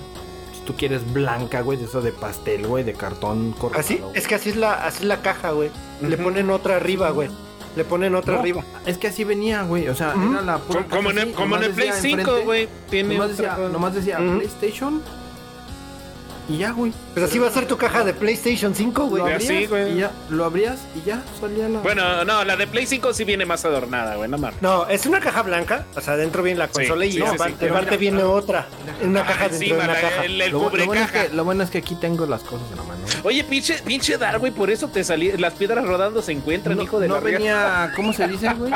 si 0.54 0.60
tú 0.66 0.74
quieres, 0.76 1.10
blanca, 1.12 1.62
güey, 1.62 1.78
de 1.78 1.86
eso 1.86 2.02
de 2.02 2.12
pastel, 2.12 2.66
güey, 2.66 2.84
de 2.84 2.92
cartón 2.92 3.52
cortado. 3.52 3.80
Así, 3.80 3.96
güey. 3.96 4.12
es 4.14 4.26
que 4.28 4.34
así 4.34 4.50
es 4.50 4.56
la, 4.56 4.74
así 4.86 4.98
es 4.98 5.04
la 5.06 5.22
caja, 5.22 5.52
güey. 5.52 5.70
Le 6.02 6.16
ponen 6.18 6.50
otra 6.50 6.76
arriba, 6.76 7.10
güey. 7.10 7.30
Le 7.78 7.84
ponen 7.84 8.14
otra 8.14 8.34
No, 8.34 8.40
arriba. 8.40 8.62
Es 8.84 8.98
que 8.98 9.06
así 9.06 9.24
venía, 9.24 9.62
güey. 9.62 9.88
O 9.88 9.94
sea, 9.94 10.12
Ujú. 10.14 10.32
era 10.32 10.42
la 10.42 10.58
pura 10.58 10.84
Como, 10.90 11.10
en, 11.10 11.18
el- 11.18 11.32
como 11.32 11.56
en 11.56 11.62
el 11.62 11.70
Play 11.72 11.88
decía 11.88 12.02
5, 12.02 12.18
enfrente, 12.20 12.44
güey. 12.44 12.68
Tiene 12.90 13.14
Nomás 13.14 13.30
decía, 13.30 13.56
nomás 13.72 13.94
decía. 13.94 14.16
PlayStation. 14.18 15.02
Y 16.48 16.56
ya, 16.56 16.70
güey. 16.72 16.94
Pues 17.12 17.26
así 17.26 17.38
va 17.38 17.48
a 17.48 17.50
ser 17.50 17.66
tu 17.66 17.76
caja 17.76 18.04
de 18.04 18.14
PlayStation 18.14 18.74
5, 18.74 19.06
güey. 19.08 19.18
Lo 19.22 19.28
abrías 19.28 19.44
sí, 19.44 19.66
güey. 19.66 19.92
y 19.92 19.98
ya, 19.98 20.10
lo 20.30 20.46
abrías 20.46 20.78
y 20.96 21.06
ya 21.06 21.22
salía 21.38 21.68
la. 21.68 21.80
Bueno, 21.80 22.24
no, 22.24 22.42
la 22.42 22.56
de 22.56 22.66
Play 22.66 22.86
5 22.86 23.12
sí 23.12 23.24
viene 23.24 23.44
más 23.44 23.66
adornada, 23.66 24.16
güey, 24.16 24.30
no 24.30 24.38
mames. 24.38 24.62
No, 24.62 24.86
es 24.88 25.04
una 25.04 25.20
caja 25.20 25.42
blanca, 25.42 25.84
o 25.94 26.00
sea, 26.00 26.16
dentro 26.16 26.42
viene 26.42 26.58
la 26.58 26.68
consola 26.68 27.04
y 27.04 27.12
sí, 27.12 27.18
sí, 27.18 27.22
aparte, 27.22 27.50
sí. 27.52 27.56
Pero 27.60 27.74
aparte 27.74 27.90
mira, 27.98 28.00
viene 28.00 28.22
otra. 28.22 28.66
Una 29.02 29.26
caja 29.26 29.44
Ah, 29.44 29.48
dentro 29.50 29.76
de 29.76 29.82
una 29.84 29.92
la- 29.92 30.00
caja. 30.00 30.24
el, 30.24 30.40
el 30.40 30.50
lo, 30.52 30.70
bu- 30.70 30.76
lo 30.76 30.86
bueno 30.86 31.02
es 31.04 31.10
que, 31.10 31.28
lo 31.34 31.44
bueno 31.44 31.62
es 31.64 31.70
que 31.70 31.78
aquí 31.78 31.94
tengo 31.96 32.24
las 32.24 32.40
cosas 32.42 32.66
en 32.70 32.76
la 32.78 32.82
mano. 32.84 33.00
Oye, 33.24 33.44
pinche, 33.44 33.74
pinche 33.84 34.16
Dar, 34.16 34.38
güey, 34.38 34.50
por 34.50 34.70
eso 34.70 34.88
te 34.88 35.04
salí. 35.04 35.32
Las 35.32 35.52
piedras 35.52 35.84
rodando 35.86 36.22
se 36.22 36.32
encuentran, 36.32 36.78
No, 36.78 36.82
hijo 36.82 36.98
de 36.98 37.08
no 37.08 37.14
la 37.16 37.20
venía, 37.20 37.92
¿cómo 37.94 38.14
se 38.14 38.26
dice, 38.26 38.54
güey? 38.54 38.72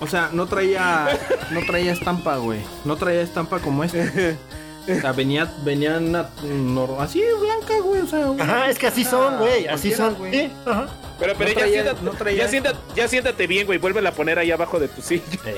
O 0.00 0.08
sea, 0.08 0.28
no 0.32 0.46
traía, 0.46 1.06
no 1.52 1.60
traía 1.64 1.92
estampa, 1.92 2.36
güey. 2.38 2.58
No 2.84 2.96
traía 2.96 3.22
estampa 3.22 3.60
como 3.60 3.84
esta. 3.84 3.98
O 4.86 5.00
sea, 5.00 5.12
venía, 5.12 5.50
venía 5.64 5.96
una, 5.98 6.28
nor- 6.42 7.00
así 7.00 7.22
blanca, 7.40 7.80
güey. 7.82 8.02
O 8.02 8.06
sea, 8.06 8.30
una- 8.30 8.44
Ajá, 8.44 8.70
es 8.70 8.78
que 8.78 8.86
así 8.86 9.02
son, 9.04 9.38
güey, 9.38 9.66
así 9.66 9.92
son. 9.92 10.14
güey. 10.14 10.32
Sí, 10.32 10.52
ajá. 10.66 10.86
Pero, 11.18 11.34
pero 11.38 11.50
No 11.50 11.54
ya, 11.54 11.60
traía- 11.60 11.72
siéntate, 11.82 12.02
no 12.04 12.10
traía 12.12 12.44
ya, 12.44 12.48
siéntate, 12.48 12.78
ya 12.94 13.08
siéntate 13.08 13.46
bien, 13.46 13.66
güey. 13.66 13.78
Vuélvela 13.78 14.10
a 14.10 14.12
poner 14.12 14.38
ahí 14.38 14.50
abajo 14.50 14.78
de 14.78 14.88
tu 14.88 15.00
silla. 15.00 15.22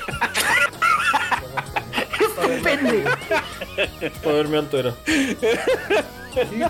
Pendejo. 2.63 3.11
Poderme 4.23 4.59
entera. 4.59 4.95
Sí, 5.07 5.37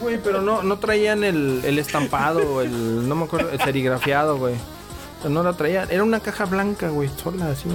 güey, 0.01 0.19
pero 0.23 0.41
no, 0.43 0.63
no 0.63 0.79
traían 0.79 1.25
el, 1.25 1.61
el 1.65 1.79
estampado, 1.79 2.63
el, 2.63 3.09
no 3.09 3.15
me 3.17 3.25
acuerdo, 3.25 3.51
el 3.51 3.61
serigrafiado, 3.61 4.37
güey. 4.39 4.55
No 5.29 5.43
la 5.43 5.53
traían. 5.55 5.91
Era 5.91 6.03
una 6.03 6.21
caja 6.21 6.45
blanca, 6.45 6.89
güey, 6.89 7.11
sola, 7.23 7.51
así. 7.51 7.69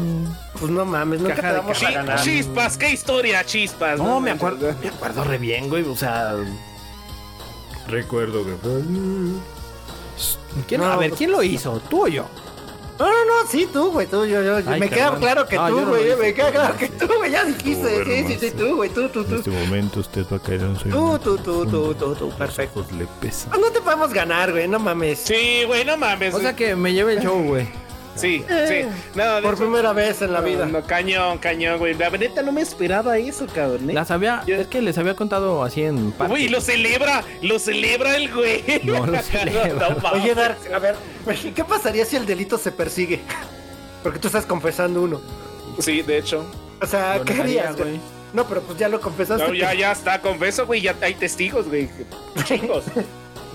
Pues 0.60 0.72
no 0.72 0.86
mames, 0.86 1.20
nunca 1.22 1.36
Caja 1.36 1.48
te 1.50 1.54
de 1.54 1.60
vamos 1.60 1.78
Chi- 1.80 1.86
a 1.86 1.92
ganar. 1.92 2.22
chispas, 2.22 2.78
qué 2.78 2.92
historia, 2.92 3.44
chispas. 3.46 3.98
No, 4.00 4.20
me 4.20 4.32
acuerdo, 4.32 4.74
me 4.82 4.88
acuerdo 4.90 5.24
re 5.24 5.38
bien, 5.38 5.70
güey. 5.70 5.84
O 5.88 5.96
sea, 5.96 6.36
recuerdo 7.88 8.46
que 8.46 8.56
fue. 8.62 8.82
¿Quién- 10.68 10.82
No, 10.82 10.88
a 10.92 10.98
ver, 10.98 11.12
¿quién 11.12 11.32
lo 11.32 11.42
hizo? 11.44 11.80
¿Tú 11.90 12.06
o 12.06 12.08
yo? 12.08 12.26
No, 13.02 13.08
no, 13.08 13.26
no, 13.26 13.48
sí, 13.50 13.68
tú, 13.72 13.92
güey, 13.92 14.06
tú, 14.06 14.26
yo, 14.26 14.44
yo. 14.44 14.58
Ay, 14.70 14.80
me 14.80 14.88
queda 14.90 15.16
claro 15.18 15.48
que 15.48 15.56
No, 15.56 15.68
tú, 15.70 15.82
no 15.82 15.88
güey, 15.88 16.06
hice, 16.08 16.16
me 16.18 16.34
queda 16.36 16.52
claro 16.52 16.74
no 16.74 16.80
que 16.80 16.88
tú, 16.88 17.08
güey, 17.18 17.32
ya 17.32 17.46
dijiste, 17.46 18.06
sí, 18.06 18.24
sí, 18.28 18.38
sí, 18.40 18.52
tú, 18.52 18.76
güey, 18.76 18.90
tú, 18.92 19.10
tú, 19.10 19.24
tú. 19.24 19.50
momento 19.52 20.02
usted 20.02 20.24
va 20.32 20.38
a 20.38 20.40
caer 20.40 20.62
en 20.62 20.78
su 20.78 20.88
Tú, 20.90 21.18
tú, 21.18 21.38
tú, 21.40 21.66
tú, 21.66 21.94
tú, 21.96 22.16
tú, 22.16 22.30
perfecto. 22.38 22.86
le 22.96 23.08
pesa. 23.20 23.50
No 23.58 23.72
te 23.72 23.82
podemos 23.82 24.14
ganar, 24.14 24.52
güey, 24.52 24.68
no 24.68 24.78
mames. 24.78 25.20
Sí, 25.20 25.64
güey, 25.66 25.84
no 25.84 25.98
mames. 25.98 26.36
O 26.36 26.40
sea 26.40 26.56
que 26.56 26.76
me 26.76 26.94
lleve 26.94 27.14
el 27.14 27.24
show, 27.24 27.42
güey. 27.42 27.68
Sí, 28.16 28.44
sí. 28.68 28.86
No, 29.16 29.36
de 29.36 29.42
Por 29.42 29.54
hecho, 29.54 29.64
primera 29.64 29.94
vez 29.94 30.22
en 30.22 30.34
la 30.34 30.40
no, 30.42 30.46
vida. 30.48 30.66
No, 30.66 30.82
cañón, 30.84 31.38
cañón, 31.38 31.78
güey. 31.80 31.94
La 31.96 32.10
neta 32.10 32.42
no 32.42 32.52
me 32.52 32.62
esperaba 32.62 33.18
eso, 33.18 33.46
cabrón. 33.54 33.90
¿eh? 33.90 33.94
Las 33.94 34.12
había, 34.12 34.44
Yo- 34.46 34.56
es 34.58 34.68
que 34.68 34.82
les 34.82 34.98
había 34.98 35.16
contado 35.16 35.64
así 35.64 35.84
en 35.84 36.12
parte. 36.12 36.32
Güey, 36.32 36.50
lo 36.50 36.62
celebra, 36.62 37.24
lo 37.42 37.60
celebra 37.60 38.16
el 38.18 38.32
güey. 38.34 38.64
No 38.84 39.06
lo 39.06 39.20
celebra. 39.22 39.90
No. 40.02 40.10
Oye, 40.14 40.34
Dark, 40.36 40.58
a 40.74 40.80
ver, 40.80 40.96
¿qué 41.56 41.64
pasaría 41.64 42.06
si 42.06 42.16
el 42.16 42.26
delito 42.26 42.58
se 42.58 42.72
persigue? 42.72 43.20
Porque 44.04 44.20
tú 44.20 44.28
estás 44.28 44.46
confesando 44.46 45.02
uno. 45.02 45.22
Sí, 45.80 46.02
de 46.02 46.18
hecho. 46.18 46.46
O 46.82 46.86
sea, 46.86 47.18
Lo 47.18 47.26
¿qué 47.26 47.34
harías, 47.34 47.78
güey? 47.78 48.00
No, 48.34 48.46
pero 48.48 48.62
pues 48.62 48.80
ya 48.80 48.88
lo 48.88 49.00
confesaste. 49.02 49.46
No, 49.48 49.54
ya, 49.54 49.74
ya 49.74 49.92
está, 49.92 50.22
confeso, 50.22 50.66
güey. 50.66 50.82
Ya 50.82 50.96
hay 51.02 51.14
testigos, 51.16 51.68
güey. 51.68 51.90
Chingos. 52.46 52.84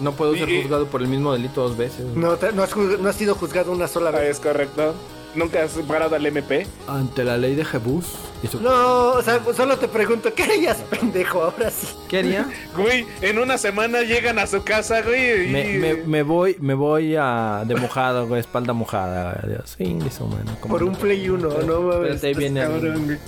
No 0.01 0.13
puedo 0.13 0.35
ser 0.37 0.49
Y- 0.49 0.63
juzgado 0.63 0.87
por 0.87 1.03
el 1.03 1.09
mismo 1.09 1.33
delito 1.33 1.63
dos 1.63 1.77
veces. 1.77 2.05
No, 2.15 2.37
te- 2.37 2.53
no, 2.53 2.63
has, 2.63 2.77
no 2.77 3.09
has 3.09 3.17
sido 3.17 3.35
juzgado 3.35 3.73
una 3.73 3.89
sola 3.89 4.11
vez. 4.11 4.31
Es 4.31 4.41
correcto. 4.41 4.95
Nunca 5.35 5.63
has 5.63 5.73
parado 5.87 6.17
al 6.17 6.25
MP. 6.25 6.67
Ante 6.89 7.23
la 7.23 7.37
ley 7.37 7.55
de 7.55 7.63
Jebús 7.63 8.07
y 8.43 8.47
su... 8.47 8.59
No, 8.59 9.11
o 9.11 9.23
sea, 9.23 9.39
solo 9.55 9.77
te 9.77 9.87
pregunto, 9.87 10.33
¿qué 10.33 10.45
harías, 10.45 10.79
pendejo? 10.89 11.43
Ahora 11.43 11.71
sí. 11.71 11.89
¿Qué 12.09 12.19
haría? 12.21 12.49
Güey, 12.77 13.07
en 13.21 13.39
una 13.39 13.59
semana 13.59 14.01
llegan 14.01 14.39
a 14.39 14.47
su 14.47 14.63
casa, 14.65 15.03
güey. 15.03 15.49
Y... 15.49 15.53
Me, 15.53 15.65
me, 15.79 15.95
me 16.07 16.23
voy, 16.23 16.57
me 16.61 16.73
voy 16.73 17.17
a 17.19 17.65
de 17.67 17.75
mojado, 17.77 18.27
güey, 18.27 18.41
espalda 18.41 18.73
mojada. 18.73 19.39
Dios, 19.47 19.77
eso, 19.79 20.27
mano. 20.27 20.57
¿cómo 20.61 20.73
Por 20.73 20.83
no? 20.83 20.89
un 20.89 20.97
Play 20.97 21.29
1, 21.29 21.49
no 21.67 21.81
mames. 21.83 22.25
Ahí 22.25 22.33
viene 22.33 22.61
cabrón, 22.63 22.93
alguien. 22.93 23.21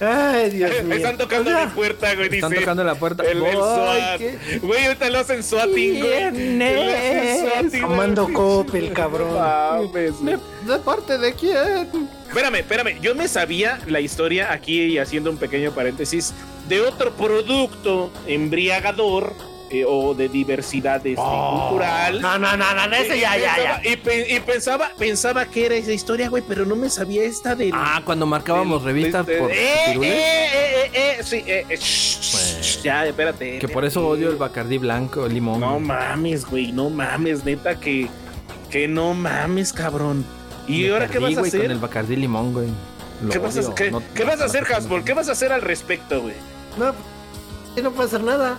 Ay, 0.00 0.50
Dios 0.50 0.70
mío. 0.84 0.96
Están 0.96 1.18
tocando 1.18 1.50
Ya. 1.50 1.66
mi 1.66 1.72
puerta, 1.72 2.14
güey. 2.14 2.34
Están 2.34 2.50
dice. 2.50 2.62
tocando 2.62 2.84
la 2.84 2.94
puerta. 2.94 3.22
El, 3.24 3.38
el 3.38 3.44
Ay, 3.46 3.52
SWAT. 3.54 4.18
qué- 4.18 4.58
Güey, 4.62 4.86
ahorita 4.86 5.10
lo 5.10 5.18
hacen 5.18 5.42
swatting, 5.42 5.98
güey. 6.00 6.30
Güey. 8.26 8.32
Coppel, 8.32 8.92
cabrón. 8.92 9.34
Mames. 9.34 10.24
¿De, 10.24 10.38
de 10.72 10.78
parte 10.84 11.18
de 11.18 11.34
quién? 11.34 12.08
Espérame, 12.28 12.56
espérame. 12.56 13.00
Yo 13.00 13.14
me 13.14 13.28
sabía 13.28 13.78
la 13.86 14.00
historia 14.00 14.52
aquí 14.52 14.80
y 14.82 14.98
haciendo 14.98 15.30
un 15.30 15.36
pequeño 15.36 15.72
paréntesis 15.72 16.32
de 16.68 16.80
otro 16.80 17.12
producto 17.12 18.10
embriagador 18.26 19.34
eh, 19.70 19.84
o 19.86 20.14
de 20.14 20.28
diversidad 20.28 20.96
este, 21.06 21.14
cultural. 21.14 22.20
No, 22.20 22.38
no, 22.38 22.56
no, 22.56 22.74
no, 22.74 22.96
ese 22.96 23.16
Y- 23.16 23.20
ya, 23.20 23.36
ya, 23.38 23.54
pensaba- 23.54 23.82
ya. 23.82 23.90
Y, 23.92 23.96
pe- 23.96 24.34
y 24.34 24.40
pensaba, 24.40 24.90
pensaba 24.98 25.44
que 25.46 25.66
era 25.66 25.74
esa 25.76 25.92
historia, 25.92 26.28
güey, 26.28 26.42
pero 26.46 26.64
no 26.66 26.76
me 26.76 26.90
sabía 26.90 27.22
esta 27.24 27.54
de. 27.54 27.70
Ah, 27.72 28.02
cuando 28.04 28.26
marcábamos 28.26 28.82
revistas 28.82 29.24
de- 29.26 29.36
por 29.38 29.50
eh, 29.52 29.74
pirules. 29.86 30.10
eh, 30.12 30.46
eh, 30.54 30.90
eh, 30.92 31.16
eh, 31.20 31.22
sí, 31.22 31.36
eh, 31.46 31.64
eh, 31.68 31.76
shh, 31.76 32.82
ya, 32.82 33.06
espérate. 33.06 33.58
Que 33.58 33.68
por 33.68 33.84
eso 33.84 34.06
odio 34.06 34.28
el 34.30 34.36
Bacardí 34.36 34.78
blanco, 34.78 35.26
el 35.26 35.34
limón. 35.34 35.60
No 35.60 35.78
mames, 35.78 36.44
güey, 36.46 36.72
no 36.72 36.90
mames, 36.90 37.44
neta 37.44 37.78
que 37.78 38.08
que 38.70 38.86
no 38.88 39.14
mames, 39.14 39.72
cabrón. 39.72 40.24
¿Y 40.68 40.82
Me 40.84 40.90
ahora 40.92 41.08
qué 41.08 41.18
vas 41.18 41.36
a 41.36 41.40
hacer? 41.40 41.62
Con 41.62 41.70
el 41.72 41.78
Bacardí 41.78 42.14
limón, 42.16 42.52
güey. 42.52 42.68
¿Qué 43.30 43.38
vas 43.38 43.56
a, 43.58 43.74
qué- 43.74 43.90
No- 43.90 44.02
qué 44.14 44.24
no- 44.24 44.30
vas 44.30 44.40
a 44.40 44.44
hacer, 44.44 44.64
Hasbro? 44.72 45.04
¿Qué 45.04 45.12
vas 45.12 45.28
a 45.28 45.32
hacer 45.32 45.52
al 45.52 45.60
respecto, 45.62 46.22
güey? 46.22 46.34
No, 46.78 46.94
no 47.82 47.90
puede 47.90 48.08
hacer 48.08 48.22
nada. 48.22 48.56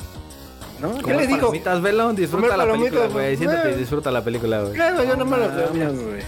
¿No? 0.82 0.98
¿Qué 0.98 1.14
le 1.14 1.28
digo? 1.28 1.40
palomitas, 1.40 1.82
velo, 1.82 2.14
disfruta 2.14 2.58
la 2.58 2.66
película, 2.72 3.02
güey. 3.02 3.12
güey. 3.12 3.38
Siéntate 3.38 3.72
y 3.72 3.76
disfruta 3.76 4.12
la 4.12 4.24
película, 4.24 4.62
güey. 4.62 4.74
Claro, 4.74 5.04
yo 5.04 5.16
no 5.16 5.26
me 5.26 5.38
lo 5.38 5.48
Mames, 5.50 6.04
güey. 6.04 6.24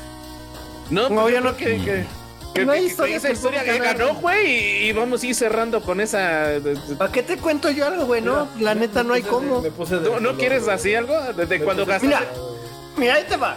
No, 0.89 1.09
No, 1.09 1.21
pues 1.23 1.33
yo 1.33 1.41
no- 1.41 1.55
que, 1.57 1.65
que, 1.77 2.05
que- 2.53 2.65
No 2.65 2.71
hay 2.71 2.85
historia 2.85 3.17
esa 3.17 3.31
historia 3.31 3.63
que 3.63 3.79
ganó, 3.79 4.13
güey, 4.15 4.83
y, 4.85 4.89
y 4.89 4.91
vamos 4.93 5.23
a 5.23 5.25
ir 5.27 5.33
cerrando 5.35 5.81
con 5.81 5.99
esa. 6.01 6.49
¿Para 6.97 7.11
qué 7.11 7.23
te 7.23 7.37
cuento 7.37 7.71
yo 7.71 7.87
algo, 7.87 8.05
güey? 8.05 8.21
No, 8.21 8.47
la 8.59 8.75
neta 8.75 9.01
no 9.03 9.13
hay 9.13 9.23
cómo. 9.23 9.61
Me 9.61 9.71
puse 9.71 9.97
de 9.97 10.09
¿No, 10.09 10.19
no 10.19 10.37
quieres 10.37 10.67
así 10.67 10.93
algo? 10.93 11.15
Desde 11.35 11.57
Me 11.59 11.65
cuando 11.65 11.85
gastaste. 11.85 12.07
Mira. 12.07 12.21
Mira, 12.97 13.15
ahí 13.15 13.23
te 13.27 13.37
va. 13.37 13.55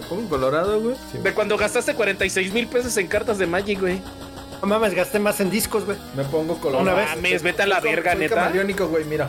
Me 0.00 0.04
pongo 0.08 0.28
colorado, 0.28 0.80
güey. 0.80 0.96
Sí, 1.12 1.18
De 1.18 1.32
cuando 1.32 1.56
gastaste 1.56 1.94
46 1.94 2.52
mil 2.52 2.66
pesos 2.66 2.96
en 2.96 3.06
cartas 3.06 3.38
de 3.38 3.46
Magic, 3.46 3.78
güey. 3.78 4.00
No 4.60 4.66
mames, 4.68 4.94
gasté 4.94 5.20
más 5.20 5.38
en 5.40 5.50
discos, 5.50 5.84
güey. 5.84 5.96
Me 6.16 6.24
pongo 6.24 6.56
colorado. 6.58 6.82
Una 6.82 6.94
vez. 6.94 7.08
Mames, 7.14 7.42
vete 7.42 7.62
a 7.62 7.66
la 7.66 7.78
verga, 7.80 8.12
Soy 8.12 8.20
neta. 8.22 8.50
güey, 8.88 9.04
mira. 9.04 9.28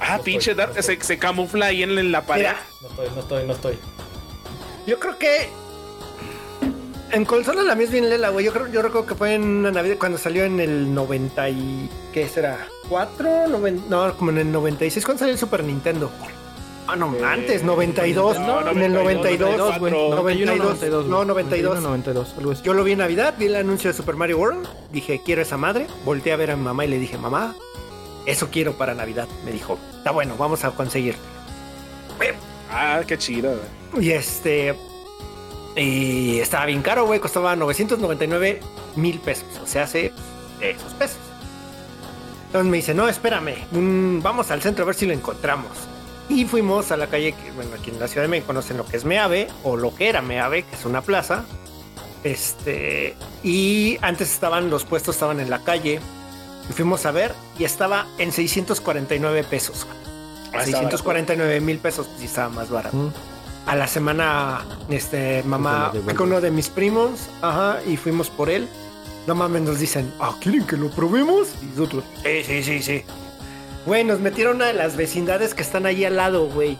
Ah, 0.00 0.18
pinche 0.22 0.54
Dark, 0.54 0.80
se, 0.82 1.00
se 1.00 1.18
camufla 1.18 1.66
ahí 1.66 1.82
en, 1.82 1.98
en 1.98 2.12
la 2.12 2.22
pared. 2.22 2.42
Mira, 2.42 2.56
No 2.82 2.88
estoy, 2.88 3.08
no 3.14 3.20
estoy, 3.20 3.46
no 3.46 3.52
estoy. 3.52 3.78
yo 4.86 4.98
creo 4.98 5.18
que. 5.18 5.48
En 7.10 7.24
consola 7.24 7.62
la 7.62 7.74
mía 7.74 7.86
es 7.86 7.90
bien 7.90 8.08
lela, 8.10 8.28
güey. 8.28 8.44
Yo 8.44 8.52
creo, 8.52 8.66
yo 8.68 8.82
recuerdo 8.82 9.06
que 9.06 9.14
fue 9.14 9.32
en 9.34 9.42
una 9.42 9.70
Navidad 9.70 9.96
cuando 9.98 10.18
salió 10.18 10.44
en 10.44 10.60
el 10.60 10.92
90 10.94 11.48
y... 11.48 11.88
¿Qué 12.12 12.28
será? 12.28 12.66
¿4? 12.90 13.46
Noven- 13.48 13.84
No, 13.88 14.14
como 14.18 14.30
en 14.30 14.38
el 14.38 14.52
96. 14.52 15.06
¿Cuándo 15.06 15.20
salió 15.20 15.32
el 15.32 15.38
Super 15.38 15.64
Nintendo? 15.64 16.10
Ah, 16.86 16.96
no, 16.96 17.14
antes, 17.24 17.62
92. 17.64 18.38
no, 18.40 18.70
en 18.70 18.82
el 18.82 18.92
92. 18.92 19.56
92, 19.58 19.78
güey. 19.78 19.92
92, 19.92 20.56
92, 20.58 21.06
no, 21.06 21.24
92. 21.24 21.82
92, 21.82 22.34
algo 22.38 22.50
así. 22.52 22.62
Yo 22.62 22.74
lo 22.74 22.84
vi 22.84 22.92
en 22.92 22.98
Navidad, 22.98 23.34
vi 23.38 23.46
el 23.46 23.56
anuncio 23.56 23.90
de 23.90 23.96
Super 23.96 24.16
Mario 24.16 24.36
World, 24.38 24.66
dije, 24.92 25.22
quiero 25.24 25.40
esa 25.40 25.56
madre. 25.56 25.86
Volteé 26.04 26.32
a 26.34 26.36
ver 26.36 26.50
a 26.50 26.56
mi 26.56 26.62
mamá 26.64 26.84
y 26.84 26.88
le 26.88 26.98
dije, 26.98 27.16
mamá, 27.16 27.54
eso 28.28 28.48
quiero 28.50 28.74
para 28.74 28.94
Navidad. 28.94 29.26
Me 29.44 29.52
dijo, 29.52 29.78
está 29.96 30.10
bueno, 30.10 30.36
vamos 30.36 30.64
a 30.64 30.70
conseguir. 30.70 31.16
Ah, 32.70 33.00
qué 33.06 33.16
chido. 33.16 33.58
Y 33.98 34.10
este. 34.10 34.74
Y 35.74 36.38
estaba 36.38 36.66
bien 36.66 36.82
caro, 36.82 37.06
güey. 37.06 37.20
Costaba 37.20 37.56
999 37.56 38.60
mil 38.96 39.18
pesos. 39.20 39.48
O 39.62 39.66
sea, 39.66 39.84
hace 39.84 40.12
esos 40.60 40.92
pesos. 40.94 41.18
Entonces 42.46 42.70
me 42.70 42.76
dice, 42.76 42.94
no, 42.94 43.08
espérame. 43.08 43.54
mm, 43.70 44.20
vamos 44.22 44.50
al 44.50 44.60
centro 44.60 44.84
a 44.84 44.86
ver 44.86 44.94
si 44.94 45.06
lo 45.06 45.14
encontramos. 45.14 45.70
Y 46.28 46.44
fuimos 46.44 46.92
a 46.92 46.98
la 46.98 47.06
calle, 47.06 47.32
que, 47.32 47.50
bueno, 47.52 47.70
aquí 47.78 47.90
en 47.90 47.98
la 47.98 48.08
Ciudad 48.08 48.24
de 48.24 48.28
México 48.28 48.48
conocen 48.48 48.76
lo 48.76 48.84
que 48.84 48.98
es 48.98 49.04
Meave, 49.06 49.48
o 49.64 49.76
lo 49.76 49.94
que 49.94 50.10
era 50.10 50.20
Meave, 50.20 50.64
que 50.64 50.76
es 50.76 50.84
una 50.84 51.00
plaza. 51.00 51.44
Este. 52.24 53.16
Y 53.42 53.98
antes 54.02 54.30
estaban, 54.30 54.68
los 54.68 54.84
puestos 54.84 55.14
estaban 55.16 55.40
en 55.40 55.48
la 55.48 55.64
calle. 55.64 56.00
Y 56.68 56.72
fuimos 56.72 57.06
a 57.06 57.10
ver 57.10 57.34
y 57.58 57.64
estaba 57.64 58.06
en 58.18 58.32
649 58.32 59.44
pesos. 59.44 59.86
Ah, 60.52 60.62
está 60.64 60.64
649 60.64 61.60
mil 61.60 61.78
pesos, 61.78 62.08
sí 62.18 62.24
estaba 62.26 62.48
más 62.48 62.70
barato 62.70 62.96
Mm. 62.96 63.12
a 63.66 63.76
la 63.76 63.86
semana, 63.86 64.64
este, 64.88 65.42
mamá, 65.44 65.92
fui 66.04 66.14
con 66.14 66.28
uno 66.28 66.40
de 66.40 66.50
mis 66.50 66.68
primos, 66.70 67.28
ajá, 67.42 67.78
y 67.86 67.96
fuimos 67.96 68.30
por 68.30 68.48
él. 68.48 68.66
No 69.26 69.34
mames, 69.34 69.60
nos 69.62 69.78
dicen, 69.78 70.10
ah, 70.20 70.34
¿quieren 70.40 70.64
que 70.66 70.76
lo 70.78 70.88
probemos? 70.90 71.48
Y 71.62 71.66
nosotros, 71.66 72.04
sí, 72.24 72.42
sí, 72.44 72.62
sí, 72.62 72.82
sí. 72.82 73.02
Güey, 73.84 74.04
nos 74.04 74.20
metieron 74.20 74.62
a 74.62 74.72
las 74.72 74.96
vecindades 74.96 75.52
que 75.54 75.60
están 75.62 75.84
ahí 75.86 76.04
al 76.06 76.16
lado, 76.16 76.46
güey. 76.48 76.78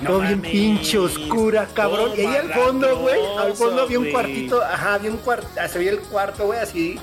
No 0.00 0.10
Todo 0.10 0.20
bien 0.20 0.40
pinche 0.42 0.96
oscura, 0.96 1.66
cabrón. 1.74 2.12
Y 2.16 2.20
ahí 2.20 2.36
al 2.36 2.52
fondo, 2.54 2.98
güey, 2.98 3.18
al 3.36 3.54
fondo 3.54 3.82
había 3.82 3.98
un 3.98 4.10
cuartito, 4.12 4.62
ajá, 4.62 4.94
había 4.94 5.10
un 5.10 5.16
cuarto, 5.16 5.48
se 5.68 5.78
veía 5.78 5.90
el 5.90 5.98
cuarto, 6.00 6.46
güey, 6.46 6.60
así 6.60 7.00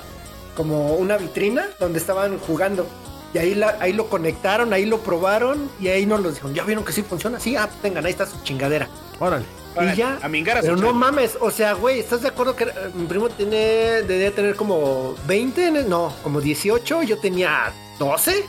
como 0.56 0.94
una 0.94 1.16
vitrina 1.16 1.66
donde 1.78 1.98
estaban 1.98 2.38
jugando. 2.38 2.86
Y 3.34 3.38
ahí, 3.38 3.54
la, 3.54 3.76
ahí 3.80 3.92
lo 3.92 4.08
conectaron, 4.08 4.72
ahí 4.72 4.86
lo 4.86 4.98
probaron 4.98 5.70
y 5.80 5.88
ahí 5.88 6.06
nos 6.06 6.20
lo 6.20 6.30
dijeron. 6.30 6.54
¿Ya 6.54 6.64
vieron 6.64 6.84
que 6.84 6.92
sí 6.92 7.02
funciona? 7.02 7.38
Sí, 7.38 7.54
ah, 7.54 7.68
tengan, 7.82 8.04
ahí 8.06 8.12
está 8.12 8.26
su 8.26 8.42
chingadera. 8.42 8.88
Órale. 9.20 9.44
Órale, 9.74 9.92
y 9.92 9.96
ya. 9.96 10.18
a 10.22 10.28
mingar 10.28 10.56
a 10.56 10.60
Pero 10.62 10.76
no 10.76 10.94
mames, 10.94 11.36
o 11.38 11.50
sea, 11.50 11.74
güey, 11.74 12.00
¿estás 12.00 12.22
de 12.22 12.28
acuerdo 12.28 12.56
que 12.56 12.64
eh, 12.64 12.72
mi 12.94 13.04
primo 13.06 13.28
tiene, 13.28 13.56
debía 14.02 14.34
tener 14.34 14.56
como 14.56 15.14
20? 15.26 15.70
No, 15.84 16.14
como 16.22 16.40
18, 16.40 17.02
yo 17.02 17.18
tenía 17.18 17.72
12. 17.98 18.46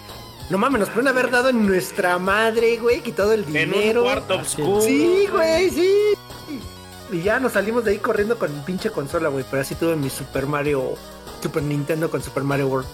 No 0.50 0.58
mames, 0.58 0.80
nos 0.80 0.90
pueden 0.90 1.10
haber 1.10 1.30
dado 1.30 1.50
en 1.50 1.68
nuestra 1.68 2.18
madre, 2.18 2.78
güey, 2.78 3.02
quitado 3.02 3.34
el 3.34 3.42
En 3.42 3.48
un 3.48 3.54
dinero. 3.54 4.04
cuarto 4.04 4.36
oscuro. 4.38 4.80
Sí, 4.80 5.28
güey, 5.30 5.70
sí. 5.70 6.14
Y 7.12 7.22
ya 7.22 7.40
nos 7.40 7.54
salimos 7.54 7.84
de 7.84 7.92
ahí 7.92 7.98
corriendo 7.98 8.38
con 8.38 8.50
pinche 8.64 8.90
consola, 8.90 9.28
güey. 9.28 9.44
Pero 9.50 9.62
así 9.62 9.76
tuve 9.76 9.96
mi 9.98 10.10
Super 10.10 10.46
Mario, 10.46 10.94
Super 11.48 11.64
Nintendo 11.64 12.10
con 12.10 12.22
Super 12.22 12.44
Mario 12.44 12.68
World. 12.68 12.88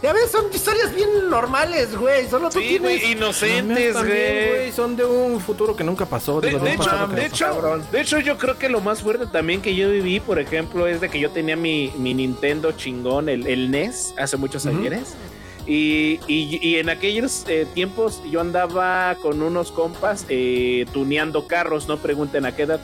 Ya 0.00 0.12
ves, 0.12 0.30
son 0.30 0.44
historias 0.54 0.94
bien 0.94 1.08
normales, 1.28 1.96
güey. 1.96 2.28
Solo 2.28 2.50
tú 2.50 2.60
Sí, 2.60 2.78
güey, 2.78 3.12
inocentes, 3.12 3.94
güey. 3.96 4.70
Son 4.70 4.94
de 4.94 5.04
un 5.04 5.40
futuro 5.40 5.74
que 5.74 5.82
nunca 5.82 6.06
pasó. 6.06 6.40
De, 6.40 6.50
digo, 6.50 6.60
de 6.60 6.66
un 6.76 6.80
hecho, 6.80 7.06
de 7.08 7.26
hecho, 7.26 7.44
cabrón. 7.46 7.84
de 7.90 8.00
hecho, 8.00 8.20
yo 8.20 8.38
creo 8.38 8.56
que 8.58 8.68
lo 8.68 8.80
más 8.80 9.02
fuerte 9.02 9.26
también 9.26 9.60
que 9.60 9.74
yo 9.74 9.90
viví, 9.90 10.20
por 10.20 10.38
ejemplo, 10.38 10.86
es 10.86 11.00
de 11.00 11.08
que 11.08 11.18
yo 11.18 11.30
tenía 11.30 11.56
mi, 11.56 11.92
mi 11.98 12.14
Nintendo 12.14 12.70
chingón, 12.72 13.28
el, 13.28 13.48
el 13.48 13.72
NES, 13.72 14.14
hace 14.16 14.36
muchos 14.36 14.66
años. 14.66 15.16
Y, 15.66 16.20
y- 16.28 16.58
y 16.62 16.76
en 16.76 16.88
aquellos 16.90 17.44
eh, 17.48 17.66
tiempos 17.74 18.22
yo 18.30 18.40
andaba 18.40 19.16
con 19.20 19.42
unos 19.42 19.70
compas 19.72 20.24
eh, 20.28 20.86
tuneando 20.94 21.46
carros, 21.48 21.88
no 21.88 21.98
pregunten 21.98 22.46
a 22.46 22.54
qué 22.54 22.62
edad. 22.62 22.80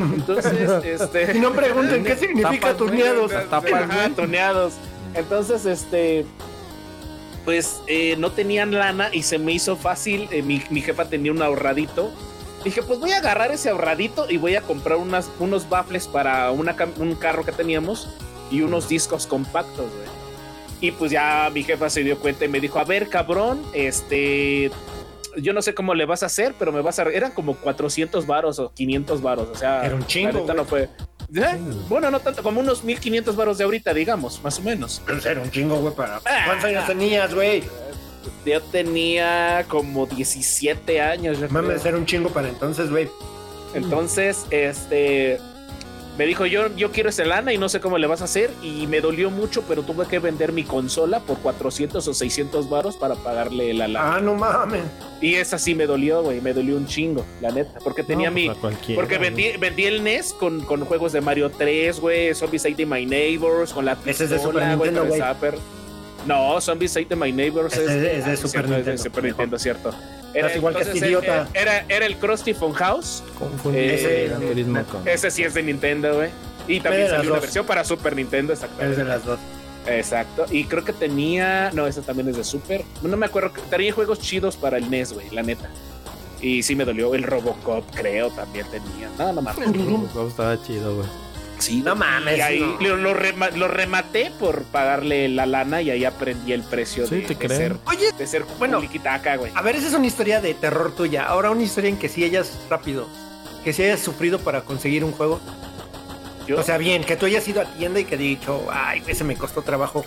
Entonces, 0.00 0.84
este. 0.84 1.36
Y 1.36 1.40
no 1.40 1.52
pregunten 1.52 2.04
qué 2.04 2.16
significa 2.16 2.76
tuneados. 2.76 3.32
tapas, 3.48 4.14
tuneados. 4.16 4.74
Entonces, 5.14 5.66
este. 5.66 6.24
Pues 7.44 7.80
eh, 7.86 8.16
no 8.18 8.32
tenían 8.32 8.72
lana 8.72 9.08
y 9.12 9.22
se 9.22 9.38
me 9.38 9.52
hizo 9.52 9.76
fácil. 9.76 10.28
eh, 10.30 10.42
mi, 10.42 10.62
mi 10.70 10.82
jefa 10.82 11.06
tenía 11.06 11.32
un 11.32 11.42
ahorradito. 11.42 12.10
Dije, 12.64 12.82
pues 12.82 13.00
voy 13.00 13.12
a 13.12 13.18
agarrar 13.18 13.50
ese 13.52 13.70
ahorradito 13.70 14.26
y 14.28 14.36
voy 14.36 14.54
a 14.56 14.60
comprar 14.60 14.98
unas, 14.98 15.30
unos 15.38 15.68
baffles 15.68 16.06
para 16.06 16.50
una 16.50 16.76
un 16.98 17.14
carro 17.14 17.44
que 17.44 17.52
teníamos 17.52 18.10
y 18.50 18.60
unos 18.60 18.88
discos 18.88 19.26
compactos, 19.26 19.86
güey. 19.86 20.20
Y 20.82 20.90
pues 20.92 21.10
ya 21.10 21.50
mi 21.52 21.62
jefa 21.62 21.88
se 21.88 22.02
dio 22.02 22.18
cuenta 22.18 22.44
y 22.44 22.48
me 22.48 22.60
dijo, 22.60 22.78
a 22.78 22.84
ver, 22.84 23.08
cabrón, 23.08 23.62
este, 23.72 24.70
yo 25.36 25.52
no 25.52 25.62
sé 25.62 25.74
cómo 25.74 25.94
le 25.94 26.04
vas 26.04 26.22
a 26.22 26.26
hacer, 26.26 26.54
pero 26.58 26.72
me 26.72 26.80
vas 26.80 26.98
a... 26.98 27.02
Eran 27.04 27.32
como 27.32 27.54
400 27.54 28.26
varos 28.26 28.58
o 28.58 28.72
500 28.72 29.22
varos, 29.22 29.48
o 29.48 29.54
sea... 29.54 29.84
Era 29.84 29.94
un 29.94 30.06
chingo, 30.06 30.40
güey. 30.40 30.56
no 30.56 30.64
fue... 30.64 30.88
¿Eh? 31.34 31.58
Bueno, 31.88 32.10
no 32.10 32.18
tanto, 32.18 32.42
como 32.42 32.60
unos 32.60 32.82
1500 32.82 33.36
varos 33.36 33.58
de 33.58 33.64
ahorita, 33.64 33.94
digamos, 33.94 34.42
más 34.42 34.58
o 34.58 34.62
menos. 34.62 35.00
Pero 35.06 35.20
era 35.24 35.40
un 35.40 35.50
chingo, 35.50 35.76
güey, 35.76 35.94
para. 35.94 36.16
Ah. 36.16 36.42
¿Cuántos 36.46 36.64
años 36.64 36.86
tenías, 36.86 37.32
güey? 37.32 37.62
Yo 38.44 38.60
tenía 38.60 39.64
como 39.68 40.06
17 40.06 41.00
años. 41.00 41.38
Mames, 41.50 41.84
era 41.84 41.96
un 41.96 42.04
chingo 42.04 42.30
para 42.30 42.48
entonces, 42.48 42.90
güey. 42.90 43.08
Entonces, 43.74 44.44
este 44.50 45.38
me 46.20 46.26
dijo, 46.26 46.44
yo, 46.44 46.66
yo 46.76 46.92
quiero 46.92 47.08
esa 47.08 47.24
lana 47.24 47.50
y 47.54 47.56
no 47.56 47.70
sé 47.70 47.80
cómo 47.80 47.96
le 47.96 48.06
vas 48.06 48.20
a 48.20 48.24
hacer. 48.24 48.50
Y 48.62 48.86
me 48.88 49.00
dolió 49.00 49.30
mucho, 49.30 49.62
pero 49.66 49.82
tuve 49.82 50.04
que 50.06 50.18
vender 50.18 50.52
mi 50.52 50.64
consola 50.64 51.20
por 51.20 51.38
400 51.38 52.06
o 52.06 52.12
600 52.12 52.68
varos 52.68 52.98
para 52.98 53.14
pagarle 53.14 53.72
la 53.72 53.88
lana. 53.88 54.16
Ah, 54.16 54.20
no 54.20 54.34
mames. 54.34 54.82
Y 55.22 55.36
esa 55.36 55.56
sí 55.58 55.74
me 55.74 55.86
dolió, 55.86 56.22
güey, 56.22 56.42
me 56.42 56.52
dolió 56.52 56.76
un 56.76 56.86
chingo, 56.86 57.24
la 57.40 57.50
neta. 57.50 57.78
Porque 57.82 58.02
tenía 58.02 58.28
No, 58.28 58.34
mi... 58.34 58.50
pues 58.50 58.76
Porque 58.94 59.16
vendí, 59.16 59.52
vendí 59.58 59.86
el 59.86 60.04
NES 60.04 60.34
con, 60.34 60.60
con 60.66 60.84
juegos 60.84 61.12
de 61.12 61.22
Mario 61.22 61.50
3, 61.56 61.98
güey, 62.00 62.34
Zombies 62.34 62.66
Ate 62.66 62.84
My 62.84 63.06
Neighbors, 63.06 63.72
con 63.72 63.86
la 63.86 63.96
Ese 64.04 64.24
es 64.24 64.28
de 64.30 64.36
pistola, 64.36 64.42
Super 64.42 64.76
güey, 64.76 64.90
Nintendo, 64.90 65.00
con 65.00 65.06
el 65.06 65.08
güey. 65.08 65.20
zapper. 65.20 65.54
No, 66.26 66.60
Zombies 66.60 66.96
Ate 66.98 67.16
My 67.16 67.32
Neighbors 67.32 67.72
es, 67.72 67.78
es 67.80 67.86
de- 68.02 68.18
es 68.18 68.26
de 68.26 68.32
ah, 68.32 68.36
Super 68.36 68.50
cierto, 68.50 68.68
es 68.68 68.70
de 68.70 68.76
Nintendo, 68.92 69.02
Super 69.02 69.22
viejo. 69.22 69.36
Nintendo, 69.38 69.58
cierto. 69.58 69.94
Estás 70.34 70.56
igual 70.56 70.74
que 70.76 70.82
este 70.82 70.98
idiota. 70.98 71.48
Era, 71.54 71.78
era, 71.80 71.84
era 71.88 72.06
el 72.06 72.16
Krusty 72.16 72.54
Funhouse. 72.54 73.22
Confundí 73.38 73.78
Ese- 73.78 74.30
con. 74.90 75.06
Ese 75.08 75.30
sí 75.30 75.42
es 75.42 75.54
de 75.54 75.62
Nintendo, 75.62 76.14
güey. 76.16 76.30
Y 76.68 76.80
también 76.80 77.08
salió 77.08 77.22
una 77.30 77.30
dos. 77.36 77.40
versión 77.42 77.66
para 77.66 77.84
Super 77.84 78.14
Nintendo, 78.14 78.52
Es 78.52 78.60
de 78.60 78.66
exactamente. 78.66 79.04
las 79.04 79.24
dos. 79.24 79.38
Exacto. 79.86 80.46
Y 80.50 80.64
creo 80.64 80.84
que 80.84 80.92
tenía. 80.92 81.70
No, 81.72 81.86
ese 81.86 82.02
también 82.02 82.28
es 82.28 82.36
de 82.36 82.44
Super. 82.44 82.84
No 83.02 83.16
me 83.16 83.26
acuerdo. 83.26 83.50
Tenía 83.70 83.92
juegos 83.92 84.20
chidos 84.20 84.56
para 84.56 84.76
el 84.78 84.88
NES, 84.90 85.14
güey, 85.14 85.30
la 85.30 85.42
neta. 85.42 85.68
Y 86.40 86.62
sí 86.62 86.76
me 86.76 86.84
dolió. 86.84 87.14
El 87.14 87.22
Robocop, 87.24 87.84
creo, 87.94 88.30
también 88.30 88.66
tenía. 88.70 89.08
No, 89.18 89.32
no 89.32 89.42
mames. 89.42 89.66
Robocop 89.86 90.28
estaba 90.28 90.62
chido, 90.62 90.96
güey. 90.96 91.08
Sí, 91.60 91.82
No 91.82 91.94
mames, 91.94 92.38
Y 92.38 92.40
ahí 92.40 92.60
no. 92.60 92.78
lo, 92.80 92.96
lo 92.96 93.14
rema- 93.14 93.50
lo 93.50 93.68
rematé 93.68 94.32
por 94.38 94.62
pagarle 94.64 95.28
la 95.28 95.46
lana 95.46 95.82
y 95.82 95.90
ahí 95.90 96.04
aprendí 96.04 96.52
el 96.52 96.62
precio 96.62 97.06
Sí, 97.06 97.16
de, 97.16 97.20
te 97.22 97.28
de 97.28 97.36
creo. 97.36 97.56
ser, 97.56 97.76
Oye, 97.86 98.12
de 98.12 98.26
ser 98.26 98.44
Bueno. 98.58 98.80
güey. 99.36 99.52
a 99.54 99.62
ver, 99.62 99.76
esa 99.76 99.88
es 99.88 99.94
una 99.94 100.06
historia 100.06 100.40
de 100.40 100.54
terror 100.54 100.94
tuya. 100.94 101.24
Ahora 101.26 101.50
una 101.50 101.62
historia 101.62 101.90
en 101.90 101.98
que 101.98 102.08
sí 102.08 102.24
hayas 102.24 102.58
rápido. 102.68 103.06
Que 103.62 103.72
sí 103.74 103.82
hayas 103.82 104.00
sufrido 104.00 104.38
para 104.40 104.62
conseguir 104.62 105.04
un 105.04 105.12
juego. 105.12 105.38
Yo, 106.46 106.58
O 106.58 106.62
sea, 106.62 106.78
bien, 106.78 107.04
que 107.04 107.16
tú 107.16 107.26
hayas 107.26 107.46
ido 107.46 107.60
a 107.60 107.64
tienda 107.66 108.00
y 108.00 108.04
que 108.06 108.16
dicho, 108.16 108.66
ay, 108.72 109.02
ese 109.06 109.22
me 109.22 109.36
costó 109.36 109.62
trabajo. 109.62 110.04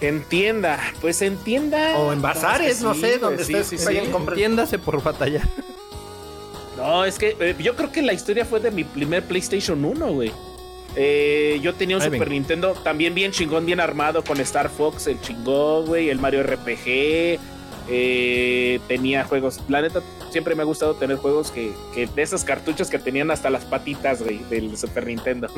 entienda, 0.00 0.78
pues 1.00 1.22
entienda. 1.22 1.96
O 1.98 2.12
en 2.12 2.20
bazares, 2.22 2.82
no 2.82 2.94
sé, 2.94 3.18
donde 3.18 3.44
sí, 3.44 3.54
estés, 3.54 3.80
sí, 3.80 3.86
vayan, 3.86 4.06
sí. 4.06 4.10
por 4.78 5.02
batallar. 5.02 5.42
No, 6.78 7.04
es 7.04 7.18
que 7.18 7.36
eh, 7.40 7.54
yo 7.58 7.76
creo 7.76 7.92
que 7.92 8.00
la 8.02 8.12
historia 8.14 8.44
fue 8.44 8.60
de 8.60 8.70
mi 8.70 8.84
primer 8.84 9.22
PlayStation 9.24 9.84
1, 9.84 10.12
güey. 10.12 10.32
Eh, 10.96 11.58
yo 11.62 11.74
tenía 11.74 11.96
un 11.96 12.02
Ay, 12.02 12.06
Super 12.06 12.20
venga. 12.20 12.32
Nintendo 12.34 12.72
también 12.82 13.14
bien 13.14 13.30
chingón, 13.32 13.66
bien 13.66 13.78
armado 13.80 14.24
con 14.24 14.40
Star 14.40 14.70
Fox, 14.70 15.06
el 15.06 15.20
chingón, 15.20 15.86
güey, 15.86 16.08
el 16.08 16.18
Mario 16.18 16.42
RPG. 16.42 17.38
eh, 17.90 18.80
tenía 18.86 19.24
juegos, 19.24 19.60
la 19.68 19.80
neta, 19.80 20.00
siempre 20.30 20.54
me 20.54 20.62
ha 20.62 20.64
gustado 20.66 20.94
tener 20.96 21.16
juegos 21.16 21.50
que, 21.50 21.72
que 21.94 22.06
de 22.06 22.22
esos 22.22 22.44
cartuchos 22.44 22.90
que 22.90 22.98
tenían 22.98 23.30
hasta 23.30 23.48
las 23.50 23.64
patitas, 23.64 24.22
güey, 24.22 24.38
del 24.50 24.76
Super 24.76 25.06
Nintendo. 25.06 25.48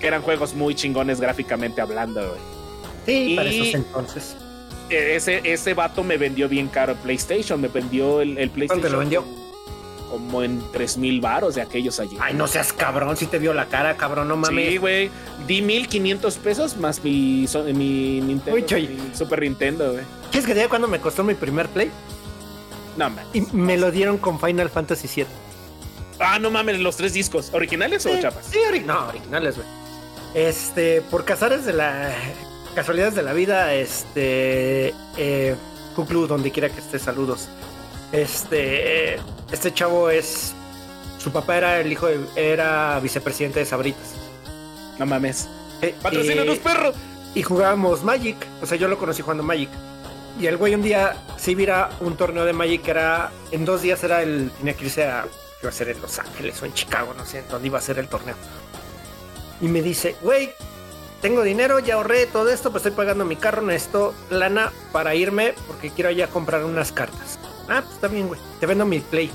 Que 0.00 0.06
eran 0.06 0.22
juegos 0.22 0.54
muy 0.54 0.74
chingones 0.74 1.20
gráficamente 1.20 1.80
hablando, 1.80 2.20
güey. 2.20 2.40
Sí, 3.06 3.34
para 3.36 3.50
Y- 3.52 3.60
esos 3.60 3.74
entonces. 3.74 4.36
Eh, 4.90 5.14
Ese, 5.16 5.40
ese 5.44 5.74
vato 5.74 6.04
me 6.04 6.18
vendió 6.18 6.48
bien 6.48 6.68
caro 6.68 6.94
PlayStation, 6.96 7.60
me 7.60 7.68
vendió 7.68 8.20
el, 8.20 8.36
el 8.38 8.50
PlayStation. 8.50 8.66
¿Cuánto 8.68 8.86
te 8.86 8.92
lo 8.92 8.98
vendió? 8.98 9.24
Como 10.12 10.42
en 10.42 10.62
3 10.72 10.98
mil 10.98 11.22
varos 11.22 11.54
de 11.54 11.62
aquellos 11.62 11.98
allí. 11.98 12.18
Ay, 12.20 12.34
no 12.34 12.46
seas 12.46 12.74
cabrón, 12.74 13.16
si 13.16 13.24
te 13.24 13.38
vio 13.38 13.54
la 13.54 13.64
cara, 13.68 13.96
cabrón, 13.96 14.28
no 14.28 14.36
mames. 14.36 14.68
Sí, 14.72 14.76
güey. 14.76 15.10
Di 15.46 15.62
1500 15.62 16.36
pesos 16.36 16.76
más 16.76 17.02
mi, 17.02 17.46
so- 17.46 17.64
mi 17.64 18.20
Nintendo. 18.20 18.52
Uy, 18.54 18.66
Choy. 18.66 18.88
mi 18.88 19.16
Super 19.16 19.40
Nintendo, 19.40 19.92
güey. 19.92 20.04
¿Quieres 20.30 20.46
que 20.46 20.52
te 20.52 20.58
diga 20.58 20.68
cuándo 20.68 20.86
me 20.86 21.00
costó 21.00 21.24
mi 21.24 21.32
primer 21.32 21.66
play? 21.70 21.90
No 22.98 23.08
mames. 23.08 23.24
Y 23.32 23.40
me 23.56 23.78
lo 23.78 23.90
dieron 23.90 24.18
con 24.18 24.38
Final 24.38 24.68
Fantasy 24.68 25.08
VII. 25.08 25.26
Ah, 26.20 26.38
no 26.38 26.50
mames, 26.50 26.78
los 26.78 26.94
tres 26.98 27.14
discos. 27.14 27.48
¿Originales 27.54 28.04
o 28.04 28.14
chapas? 28.20 28.44
Sí, 28.50 28.58
ori- 28.70 28.84
no, 28.84 29.08
originales, 29.08 29.56
güey. 29.56 29.66
Este, 30.34 31.00
por 31.00 31.24
cazares 31.24 31.64
de 31.64 31.72
la. 31.72 32.12
Casualidades 32.74 33.14
de 33.14 33.22
la 33.22 33.32
vida, 33.32 33.72
este. 33.72 34.92
Eh, 35.16 35.56
Kuklu, 35.96 36.26
donde 36.26 36.50
quiera 36.50 36.68
que 36.68 36.80
esté, 36.80 36.98
saludos. 36.98 37.48
Este. 38.12 39.14
eh, 39.14 39.20
Este 39.50 39.72
chavo 39.72 40.10
es. 40.10 40.52
Su 41.18 41.30
papá 41.32 41.56
era 41.56 41.80
el 41.80 41.90
hijo 41.92 42.06
de. 42.06 42.20
Era 42.36 42.98
vicepresidente 43.00 43.60
de 43.60 43.66
Sabritas. 43.66 44.14
No 44.98 45.06
mames. 45.06 45.48
Eh, 45.80 45.94
¡Patrocínanos, 46.02 46.56
y- 46.56 46.60
perro! 46.60 46.92
y 47.34 47.42
jugábamos 47.42 48.04
Magic. 48.04 48.36
O 48.60 48.66
sea, 48.66 48.76
yo 48.76 48.88
lo 48.88 48.98
conocí 48.98 49.22
jugando 49.22 49.42
Magic. 49.42 49.70
Y 50.40 50.46
el 50.46 50.56
güey 50.56 50.74
un 50.74 50.82
día 50.82 51.16
sí 51.38 51.54
vira 51.54 51.90
un 52.00 52.16
torneo 52.16 52.44
de 52.44 52.52
Magic 52.52 52.82
que 52.82 52.90
era. 52.92 53.30
En 53.50 53.64
dos 53.64 53.82
días 53.82 54.02
era 54.04 54.22
el. 54.22 54.50
Tenía 54.58 54.74
que 54.74 54.84
irse 54.86 55.04
a. 55.04 55.26
Iba 55.62 55.68
a 55.70 55.72
ser 55.72 55.90
en 55.90 56.00
Los 56.02 56.18
Ángeles 56.18 56.60
o 56.60 56.66
en 56.66 56.74
Chicago, 56.74 57.14
no 57.16 57.24
sé 57.24 57.38
en 57.38 57.48
dónde 57.48 57.68
iba 57.68 57.78
a 57.78 57.82
ser 57.82 57.98
el 58.00 58.08
torneo. 58.08 58.34
Y 59.60 59.68
me 59.68 59.80
dice, 59.80 60.16
güey, 60.22 60.50
tengo 61.20 61.42
dinero, 61.44 61.78
ya 61.78 61.94
ahorré 61.94 62.26
todo 62.26 62.48
esto, 62.50 62.72
pues 62.72 62.84
estoy 62.84 62.96
pagando 62.96 63.24
mi 63.24 63.36
carro, 63.36 63.62
necesito 63.62 64.12
lana 64.28 64.72
para 64.90 65.14
irme 65.14 65.54
porque 65.68 65.90
quiero 65.90 66.10
ya 66.10 66.26
comprar 66.26 66.64
unas 66.64 66.90
cartas. 66.90 67.38
Ah, 67.68 67.82
pues 67.82 67.94
está 67.94 68.08
bien, 68.08 68.28
güey. 68.28 68.40
Te 68.60 68.66
vendo 68.66 68.84
mi 68.86 69.00
play. 69.00 69.30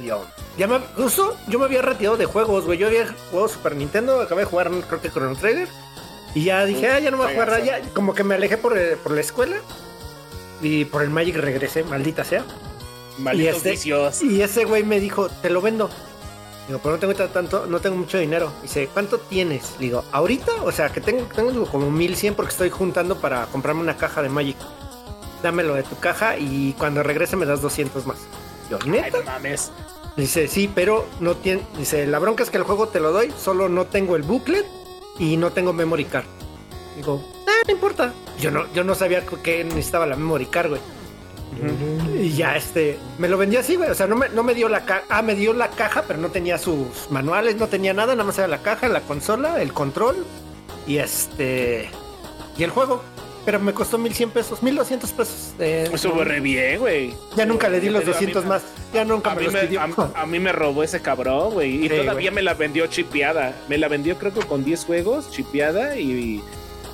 Y 0.00 0.06
yo, 0.06 0.24
ya 0.58 0.66
me. 0.66 0.78
Justo, 0.96 1.36
yo 1.48 1.58
me 1.58 1.64
había 1.66 1.82
retirado 1.82 2.16
de 2.16 2.26
juegos, 2.26 2.64
güey. 2.66 2.78
Yo 2.78 2.86
había 2.88 3.06
jugado 3.30 3.48
Super 3.48 3.76
Nintendo, 3.76 4.20
acabé 4.20 4.42
de 4.42 4.46
jugar, 4.46 4.70
creo 4.88 5.00
que 5.00 5.10
Chrono 5.10 5.34
Trigger. 5.36 5.68
Y 6.34 6.44
ya 6.44 6.64
dije, 6.66 6.88
ah, 6.90 6.98
ya 6.98 7.10
no 7.10 7.16
voy 7.16 7.28
a 7.28 7.32
jugar, 7.32 7.64
ya. 7.64 7.80
Como 7.94 8.14
que 8.14 8.22
me 8.24 8.34
alejé 8.34 8.58
por, 8.58 8.76
eh, 8.76 8.96
por 9.02 9.12
la 9.12 9.20
escuela. 9.20 9.56
Y 10.60 10.84
por 10.86 11.02
el 11.02 11.10
Magic 11.10 11.36
regresé, 11.36 11.82
maldita 11.84 12.24
sea. 12.24 12.44
Malditos 13.18 13.56
este- 13.56 13.70
vicios. 13.72 14.22
Y 14.22 14.42
ese 14.42 14.64
güey 14.64 14.82
me 14.82 15.00
dijo, 15.00 15.28
te 15.28 15.48
lo 15.50 15.60
vendo. 15.62 15.88
Digo, 16.66 16.80
pero 16.82 16.94
no 16.96 16.98
tengo 17.00 17.14
ta- 17.14 17.28
tanto, 17.28 17.66
no 17.66 17.80
tengo 17.80 17.96
mucho 17.96 18.18
dinero. 18.18 18.52
Dice, 18.60 18.88
¿cuánto 18.92 19.18
tienes? 19.18 19.78
Digo, 19.78 20.04
¿ahorita? 20.12 20.50
O 20.64 20.72
sea, 20.72 20.90
que 20.90 21.00
tengo, 21.00 21.22
tengo 21.34 21.64
como 21.66 21.90
1100 21.90 22.34
porque 22.34 22.50
estoy 22.52 22.70
juntando 22.70 23.16
para 23.16 23.46
comprarme 23.46 23.80
una 23.82 23.96
caja 23.96 24.20
de 24.22 24.28
Magic. 24.28 24.56
Dámelo 25.46 25.74
de 25.74 25.84
tu 25.84 25.96
caja 26.00 26.36
y 26.36 26.74
cuando 26.76 27.04
regrese 27.04 27.36
me 27.36 27.46
das 27.46 27.62
200 27.62 28.04
más. 28.04 28.16
Yo, 28.68 28.78
Ay, 28.82 28.90
¿neta? 28.90 29.18
no 29.18 29.24
mames. 29.24 29.70
Dice, 30.16 30.48
sí, 30.48 30.68
pero 30.74 31.06
no 31.20 31.36
tiene. 31.36 31.62
Dice, 31.78 32.04
la 32.04 32.18
bronca 32.18 32.42
es 32.42 32.50
que 32.50 32.56
el 32.56 32.64
juego 32.64 32.88
te 32.88 32.98
lo 32.98 33.12
doy, 33.12 33.32
solo 33.38 33.68
no 33.68 33.86
tengo 33.86 34.16
el 34.16 34.22
booklet 34.22 34.66
y 35.20 35.36
no 35.36 35.52
tengo 35.52 35.72
memory 35.72 36.06
card. 36.06 36.24
Digo, 36.96 37.22
ah, 37.46 37.62
no 37.64 37.72
importa. 37.72 38.12
Yo 38.40 38.50
no, 38.50 38.64
yo 38.72 38.82
no 38.82 38.96
sabía 38.96 39.24
que 39.24 39.62
necesitaba 39.62 40.04
la 40.04 40.16
memory 40.16 40.46
card, 40.46 40.70
güey. 40.70 40.80
Y 42.20 42.32
ya, 42.32 42.56
este, 42.56 42.98
me 43.18 43.28
lo 43.28 43.38
vendió 43.38 43.60
así, 43.60 43.76
güey. 43.76 43.88
O 43.88 43.94
sea, 43.94 44.08
no 44.08 44.16
me, 44.16 44.28
no 44.30 44.42
me 44.42 44.52
dio 44.52 44.68
la 44.68 44.84
caja. 44.84 45.04
Ah, 45.08 45.22
me 45.22 45.36
dio 45.36 45.52
la 45.52 45.70
caja, 45.70 46.02
pero 46.08 46.18
no 46.18 46.30
tenía 46.30 46.58
sus 46.58 47.08
manuales, 47.10 47.54
no 47.54 47.68
tenía 47.68 47.94
nada, 47.94 48.14
nada 48.14 48.24
más 48.24 48.36
era 48.36 48.48
la 48.48 48.62
caja, 48.62 48.88
la 48.88 49.02
consola, 49.02 49.62
el 49.62 49.72
control 49.72 50.26
y 50.88 50.98
este. 50.98 51.88
Y 52.58 52.64
el 52.64 52.70
juego. 52.70 53.00
Pero 53.46 53.60
me 53.60 53.72
costó 53.72 53.96
1100 53.96 54.30
pesos, 54.30 54.62
1200 54.62 55.10
pesos. 55.12 55.54
Eh, 55.58 55.88
Estuvo 55.90 56.22
re 56.24 56.40
bien, 56.40 56.80
güey. 56.80 57.14
ya 57.36 57.46
nunca 57.46 57.68
le 57.70 57.80
di 57.80 57.88
los 57.88 58.00
Te 58.00 58.06
digo, 58.06 58.18
a 58.18 58.20
mí 58.20 58.26
200 58.26 58.42
me- 58.44 58.48
más. 58.50 58.62
Ya 58.92 59.04
nunca 59.04 59.30
A 59.30 59.34
me 59.34 59.40
mí 59.40 59.44
los 59.46 59.54
me, 59.54 59.60
pidió. 59.60 59.80
a, 59.80 60.10
a 60.14 60.26
mí 60.26 60.38
me 60.40 60.52
robó 60.52 60.82
ese 60.82 61.00
cabrón, 61.00 61.54
güey. 61.54 61.86
Y 61.86 61.88
Sí, 61.88 61.96
todavía 61.96 62.30
me 62.32 62.42
la 62.42 62.52
vendió 62.54 62.86
chipeada. 62.88 63.54
Me 63.68 63.78
la 63.78 63.88
vendió 63.88 64.18
creo 64.18 64.34
que 64.34 64.40
con 64.40 64.64
10 64.64 64.84
juegos, 64.84 65.30
chipeada. 65.30 65.96
Y, 65.96 66.42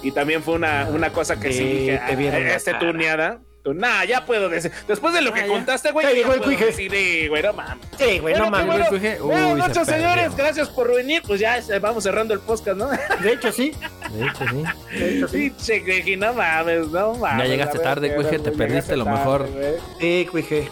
y 0.03 0.11
también 0.13 0.43
fue 0.43 0.55
una, 0.55 0.89
una 0.93 1.11
cosa 1.13 1.41
que 1.41 1.53
sí, 1.53 1.59
Sí, 1.59 1.65
dije, 1.65 2.01
te 2.07 2.17
vieron 2.17 2.43
"Ah, 2.45 2.55
este 2.55 2.73
cara". 2.73 2.79
tuneada. 2.93 3.41
Tú, 3.63 3.75
Nah, 3.75 4.05
ya 4.05 4.25
puedo 4.27 4.49
decir. 4.49 4.73
Después 4.89 5.15
de 5.15 5.21
lo 5.23 5.33
que 5.33 5.41
Ah, 5.43 5.47
ya. 5.47 5.53
contaste, 5.53 5.93
güey, 5.93 6.05
Ya 6.05 6.13
ya 6.27 6.35
el 6.35 6.41
cuije. 6.43 6.69
eh, 6.91 7.29
güey, 7.29 7.43
no 7.43 7.53
mames. 7.53 7.87
Sí, 7.97 8.19
güey, 8.19 8.35
no 8.35 8.51
Bueno, 8.51 8.67
mames. 8.67 8.91
Uy, 8.91 8.99
se 9.01 9.19
Buenas 9.21 9.57
noches, 9.57 9.87
señores. 9.87 10.37
Gracias 10.37 10.69
por 10.69 10.93
venir. 10.95 11.23
Pues 11.25 11.39
ya 11.41 11.59
eh, 11.59 11.79
vamos 11.81 12.03
cerrando 12.03 12.35
el 12.35 12.41
podcast, 12.41 12.77
¿no? 12.77 12.89
De 13.23 13.33
hecho, 13.33 13.53
sí. 13.53 13.73
De 14.13 14.27
hecho, 14.27 14.45
sí. 14.51 14.99
De 14.99 15.17
hecho, 15.17 15.29
sí. 15.29 15.37
Pinche, 15.51 15.81
güey, 15.81 16.17
no 16.17 16.33
mames, 16.35 16.89
no 16.89 17.15
mames. 17.15 17.49
llegaste 17.49 17.79
la 17.79 17.85
tarde, 17.85 18.09
güey, 18.15 18.27
te 18.31 18.39
perdiste 18.51 18.67
llegaste 18.69 18.97
lo 18.97 19.05
mejor. 19.07 19.49
güey. 19.49 19.75
Sí, 20.01 20.29
cuije. 20.31 20.69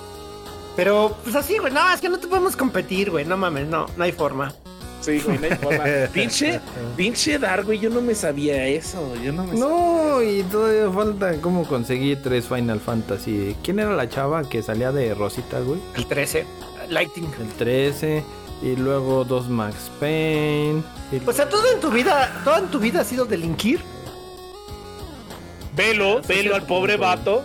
Pero, 0.77 1.17
pues 1.23 1.37
así, 1.37 1.59
güey. 1.59 1.73
No, 1.73 1.93
es 1.93 2.01
que 2.01 2.09
no 2.09 2.19
te 2.19 2.27
podemos 2.27 2.57
competir, 2.57 3.11
güey. 3.11 3.25
No 3.25 3.37
mames, 3.37 3.67
no, 3.69 3.87
no 3.97 4.05
hay 4.05 4.12
forma. 4.12 4.53
Sí, 5.01 5.20
güey, 5.20 5.39
no 5.39 5.47
hay 5.47 5.56
forma. 5.56 5.85
pinche, 6.12 6.60
pinche 6.97 7.39
Dar, 7.39 7.64
güey, 7.64 7.78
yo 7.78 7.90
no 7.90 8.01
me 8.01 8.14
sabía 8.14 8.66
eso. 8.66 9.14
Yo 9.22 9.32
no 9.32 9.44
me 9.44 9.56
sabía. 9.56 9.64
No, 9.64 10.22
y 10.22 10.43
todavía 10.44 10.90
falta 10.90 11.40
cómo 11.40 11.66
conseguí 11.66 12.16
tres 12.16 12.47
Final 12.47 12.81
Fantasy. 12.81 13.56
¿Quién 13.62 13.78
era 13.78 13.94
la 13.94 14.09
chava 14.09 14.48
que 14.48 14.62
salía 14.62 14.93
de 14.93 15.14
Rosita, 15.14 15.60
güey? 15.60 15.81
El 15.97 16.06
13, 16.06 16.47
Lighting. 16.89 17.31
El 17.40 17.48
13. 17.56 18.24
Y 18.62 18.77
luego 18.77 19.24
dos 19.24 19.48
Max 19.48 19.90
Payne. 19.98 20.82
O 21.27 21.32
sea, 21.32 21.48
todo 21.48 21.62
en 21.72 21.81
tu 21.81 21.90
vida, 21.90 22.43
toda 22.44 22.59
en 22.59 22.68
tu 22.68 22.78
vida 22.78 23.01
ha 23.01 23.05
sido 23.05 23.24
delinquir. 23.24 23.81
Velo, 25.74 26.20
velo 26.28 26.55
al 26.55 26.66
pobre 26.66 26.97
vato. 26.97 27.43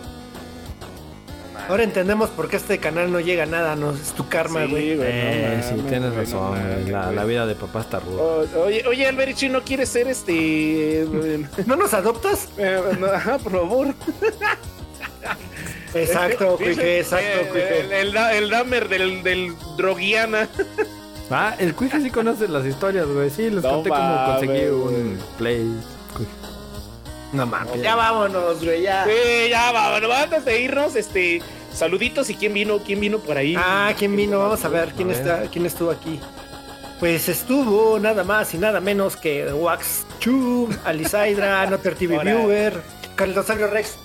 Ahora 1.68 1.82
entendemos 1.82 2.30
por 2.30 2.48
qué 2.48 2.56
este 2.56 2.78
canal 2.78 3.10
no 3.10 3.18
llega 3.20 3.42
a 3.42 3.46
nada, 3.46 3.74
no 3.76 3.90
es 3.92 4.12
tu 4.12 4.28
karma, 4.28 4.64
Sí, 4.64 4.70
güey. 4.70 4.96
güey, 4.96 5.08
Eh, 5.10 5.62
no 5.72 5.76
sí, 5.82 5.82
tienes 5.88 6.14
razón, 6.14 6.52
mames, 6.52 7.14
La, 7.14 7.24
vida 7.24 7.46
de 7.46 7.54
papá 7.56 7.80
está 7.80 7.98
ruda. 8.00 8.22
Oye, 8.64 8.84
oye, 8.86 9.06
Alberichi, 9.06 9.48
¿no 9.48 9.62
quieres 9.62 9.88
ser 9.88 10.06
este. 10.08 11.02
eh, 11.02 11.46
¿No 11.66 11.76
nos 11.76 11.92
adoptas? 11.94 12.48
eh, 12.58 12.80
no, 13.00 13.06
ajá, 13.06 13.38
por 13.38 13.52
favor. 13.52 13.88
Exacto, 15.94 16.56
Dice, 16.60 16.74
cuije, 16.74 17.00
exacto, 17.00 17.24
eh, 17.26 17.40
El, 17.40 17.48
cuije. 17.48 18.00
el, 18.00 18.16
el 18.44 18.50
Dahmer 18.50 18.88
del, 18.88 19.22
del 19.22 19.52
Droguiana. 19.76 20.48
Ah, 21.30 21.56
el 21.58 21.74
Cuije 21.74 22.00
sí 22.00 22.10
conoce 22.10 22.46
las 22.46 22.64
historias, 22.64 23.06
güey. 23.08 23.30
Sí, 23.30 23.50
les 23.50 23.64
No 23.64 23.70
conté 23.70 23.88
cómo 23.90 24.24
conseguí 24.26 24.66
un. 24.66 25.18
Play. 25.36 25.66
No 27.32 27.44
mames, 27.46 27.82
ya 27.82 27.94
vámonos, 27.96 28.64
güey, 28.64 28.82
ya. 28.82 29.04
Sí, 29.04 29.50
ya, 29.50 29.72
vámonos. 29.72 30.10
Antes 30.10 30.44
de 30.44 30.60
irnos, 30.60 30.94
este. 30.96 31.42
Saluditos 31.72 32.30
y 32.30 32.34
quién 32.34 32.54
vino, 32.54 32.78
quién 32.78 33.00
vino 33.00 33.18
por 33.18 33.36
ahí. 33.36 33.54
Ah, 33.58 33.92
¿quién 33.98 34.16
vino? 34.16 34.38
Vamos 34.38 34.64
a 34.64 34.68
ver 34.68 34.92
quién 34.96 35.10
A 35.10 35.12
ver. 35.12 35.20
está, 35.20 35.50
quién 35.50 35.66
estuvo 35.66 35.90
aquí. 35.90 36.18
Pues 37.00 37.28
estuvo 37.28 37.98
nada 37.98 38.24
más 38.24 38.54
y 38.54 38.58
nada 38.58 38.80
menos 38.80 39.16
que 39.16 39.52
Wax 39.52 40.06
Chu, 40.18 40.70
Alisaidra, 40.84 41.66
Noter 41.70 41.94
TV 41.94 42.16
Hola. 42.16 42.34
Viewer, 42.34 42.82
Carlos 43.14 43.36
Rosario 43.36 43.66
Rex. 43.66 43.96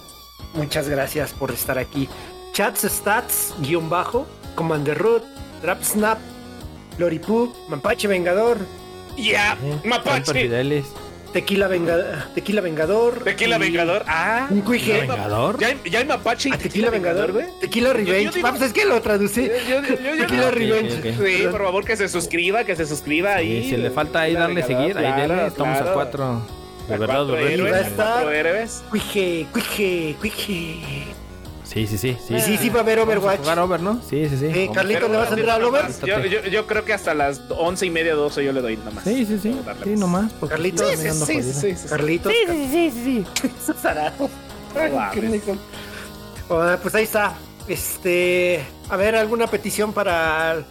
Muchas 0.54 0.90
gracias 0.90 1.32
por 1.32 1.52
estar 1.52 1.78
aquí. 1.78 2.10
Chats 2.52 2.82
Stats, 2.82 3.54
guion 3.60 3.90
bajo, 3.90 4.28
Commander 4.56 4.98
Root, 4.98 5.24
Trap 5.62 5.82
Snap, 5.84 6.20
Loripu, 6.98 7.54
Mapache 7.70 8.10
Vengador, 8.10 8.58
Ya, 9.16 9.56
Super 9.62 9.90
Mapache. 9.90 10.84
Tequila, 11.34 11.68
Venga- 11.68 12.28
Tequila 12.36 12.62
Vengador. 12.62 13.24
Tequila 13.24 13.56
y 13.56 13.60
Vengador. 13.60 14.04
Ah. 14.08 14.48
Un 14.50 14.62
cuije. 14.62 15.02
¿Vengador? 15.02 15.58
¿Ya, 15.60 15.68
hay- 15.68 15.80
ya 15.90 16.00
hay 16.00 16.06
Mapache 16.06 16.50
y 16.50 16.52
Ah, 16.52 16.58
Tequila 16.58 16.90
Vengador, 16.90 17.32
güey? 17.32 17.46
Tequila 17.62 17.94
Revenge. 17.94 18.24
yo 18.26 18.32
digo- 18.32 18.48
Vamos, 18.48 18.62
es 18.62 18.74
que 18.74 18.86
lo 18.86 19.02
traducí. 19.02 19.48
Yo- 19.48 19.82
yo- 19.82 19.88
yo- 19.96 20.16
yo- 20.16 20.22
Tequila 20.26 20.52
Revenge. 20.52 21.14
Sí, 21.14 21.48
por 21.50 21.64
favor 21.64 21.86
que 21.86 21.96
se 21.96 22.10
suscriba, 22.10 22.64
que 22.66 22.76
se 22.76 22.86
suscriba 22.86 23.36
ahí. 23.36 23.58
Y 23.58 23.70
si 23.70 23.78
le 23.78 23.92
falta 23.92 24.22
ahí 24.22 24.34
darle 24.34 24.62
Vengador, 24.62 24.78
seguir, 24.84 24.98
ahí 24.98 25.04
claro, 25.14 25.22
denle. 25.34 25.48
Estamos 25.48 25.78
claro. 25.78 25.92
a 25.92 25.94
cuatro. 25.94 26.42
De 26.88 26.96
A 26.96 26.98
verdad, 26.98 27.26
cuatro 27.96 28.32
héroes. 28.32 28.84
Cuije, 28.90 29.48
cuije, 29.54 30.16
cuije. 30.20 30.82
Sí, 31.72 31.88
sí, 31.88 31.98
sí. 31.98 32.18
sí. 32.28 32.36
Y 32.36 32.42
sí, 32.42 32.58
sí 32.58 32.70
va 32.70 32.80
a 32.80 32.84
haber 32.84 33.00
Overwatch. 33.00 33.40
jugar 33.40 33.60
over, 33.60 33.80
¿no? 33.80 34.02
Sí, 34.02 34.28
sí, 34.28 34.38
sí. 34.38 34.46
Eh. 34.48 34.70
Carlitos, 34.74 35.10
¿le 35.10 35.18
vas 35.18 35.32
a 35.32 35.36
entrar 35.36 35.56
al 35.62 35.64
over? 35.64 35.86
Yo, 36.06 36.20
yo, 36.26 36.44
yo 36.46 36.68
creo 36.68 36.84
que 36.84 36.94
hasta 36.94 37.14
las 37.14 37.42
once 37.50 37.86
y 37.86 37.90
media, 37.90 38.14
doce 38.14 38.44
yo 38.44 38.52
le 38.52 38.62
doy 38.62 38.76
nomás. 38.76 39.06
Sí, 39.06 39.26
sí, 39.26 39.40
sí. 39.42 39.54
Sí, 39.84 39.90
más. 39.90 40.00
nomás. 40.00 40.34
Carlitos, 40.50 40.90
sí, 40.90 40.98
Sí, 40.98 41.42
sí, 41.42 41.44
sí, 41.44 41.76
sí, 41.76 41.76
sí. 41.76 41.86
Sí, 42.74 42.92
sí, 42.92 43.26
pues 46.82 46.96
ahí 46.96 47.04
está. 47.04 47.36
Este, 47.68 48.64
a 48.90 48.98
ver, 48.98 49.16
alguna 49.16 49.48
petición 49.48 49.94
para 49.94 50.66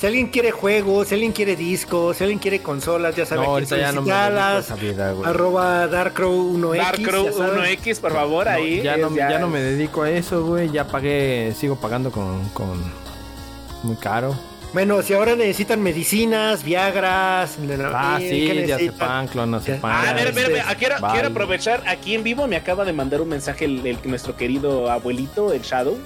si 0.00 0.06
alguien 0.06 0.28
quiere 0.28 0.50
juegos, 0.50 1.08
si 1.08 1.14
alguien 1.14 1.32
quiere 1.32 1.56
discos, 1.56 2.16
si 2.16 2.24
alguien 2.24 2.38
quiere 2.38 2.60
consolas, 2.62 3.14
ya 3.14 3.26
saben 3.26 3.44
No, 3.44 3.50
ahorita 3.50 3.76
ya 3.76 3.92
no 3.92 4.00
me 4.00 4.10
dedico 4.10 4.72
a 4.72 4.76
vida, 4.76 5.12
güey. 5.12 5.28
Arroba 5.28 5.86
Darkrow1X. 5.90 6.76
Darkrow 6.78 7.24
ya 7.26 7.32
saben. 7.32 7.58
1X, 7.78 8.00
por 8.00 8.12
favor, 8.12 8.46
No, 8.46 8.52
ahí. 8.52 8.80
ya, 8.82 8.96
no, 8.96 9.14
ya 9.14 9.38
no 9.38 9.48
me 9.48 9.60
dedico 9.60 10.02
a 10.02 10.10
eso, 10.10 10.42
güey. 10.46 10.70
Ya 10.70 10.86
pagué, 10.86 11.52
sigo 11.54 11.76
pagando 11.76 12.10
con, 12.10 12.48
con 12.50 12.82
muy 13.82 13.96
caro. 13.96 14.34
Bueno, 14.72 15.02
si 15.02 15.14
ahora 15.14 15.34
necesitan 15.36 15.82
medicinas, 15.82 16.62
Viagras, 16.62 17.58
Ah, 17.92 18.16
¿qué 18.20 18.30
sí, 18.30 18.46
ya 18.46 18.54
se 18.54 18.84
necesitan? 18.84 18.96
pan, 19.08 19.26
clonazepam. 19.28 19.90
Ah, 19.90 20.10
a 20.10 20.12
ver, 20.14 20.28
a 20.28 20.30
ver, 20.30 20.44
a 20.46 20.48
ver, 20.48 20.56
este, 20.58 20.76
quiero, 20.76 20.94
vale. 21.00 21.12
quiero 21.12 21.28
aprovechar. 21.28 21.82
Aquí 21.88 22.14
en 22.14 22.22
vivo 22.22 22.46
me 22.46 22.54
acaba 22.56 22.84
de 22.84 22.92
mandar 22.92 23.20
un 23.20 23.28
mensaje 23.28 23.64
el, 23.64 23.84
el- 23.84 23.98
nuestro 24.04 24.36
querido 24.36 24.88
abuelito, 24.90 25.52
el 25.52 25.60
Shadow. 25.62 25.98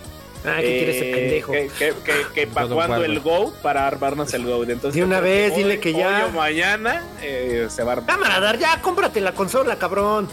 Ah, 0.46 0.56
¿qué 0.60 0.66
quiere 0.66 0.96
ese 0.96 1.10
Eh, 1.10 1.14
pendejo? 1.14 1.52
Que, 1.52 1.68
que, 1.78 1.94
que, 2.04 2.26
que 2.34 2.46
para 2.46 2.66
God 2.66 2.72
of 2.72 2.86
cuando 2.86 3.04
el 3.04 3.20
Go, 3.20 3.52
para 3.62 3.86
armarnos 3.86 4.32
el 4.34 4.44
Go. 4.44 4.62
Entonces, 4.64 4.94
De 4.94 5.02
una 5.04 5.20
vez, 5.20 5.52
hoy- 5.52 5.62
dile 5.62 5.80
que 5.80 5.92
ya. 5.92 6.24
Hoy 6.26 6.30
o 6.30 6.32
mañana 6.32 7.02
eh, 7.22 7.66
se 7.70 7.82
va 7.82 7.92
a 7.92 7.96
armar. 7.96 8.06
Cámara, 8.06 8.40
Dar, 8.40 8.58
ya 8.58 8.80
cómprate 8.82 9.20
la 9.20 9.32
consola, 9.32 9.76
cabrón. 9.76 10.28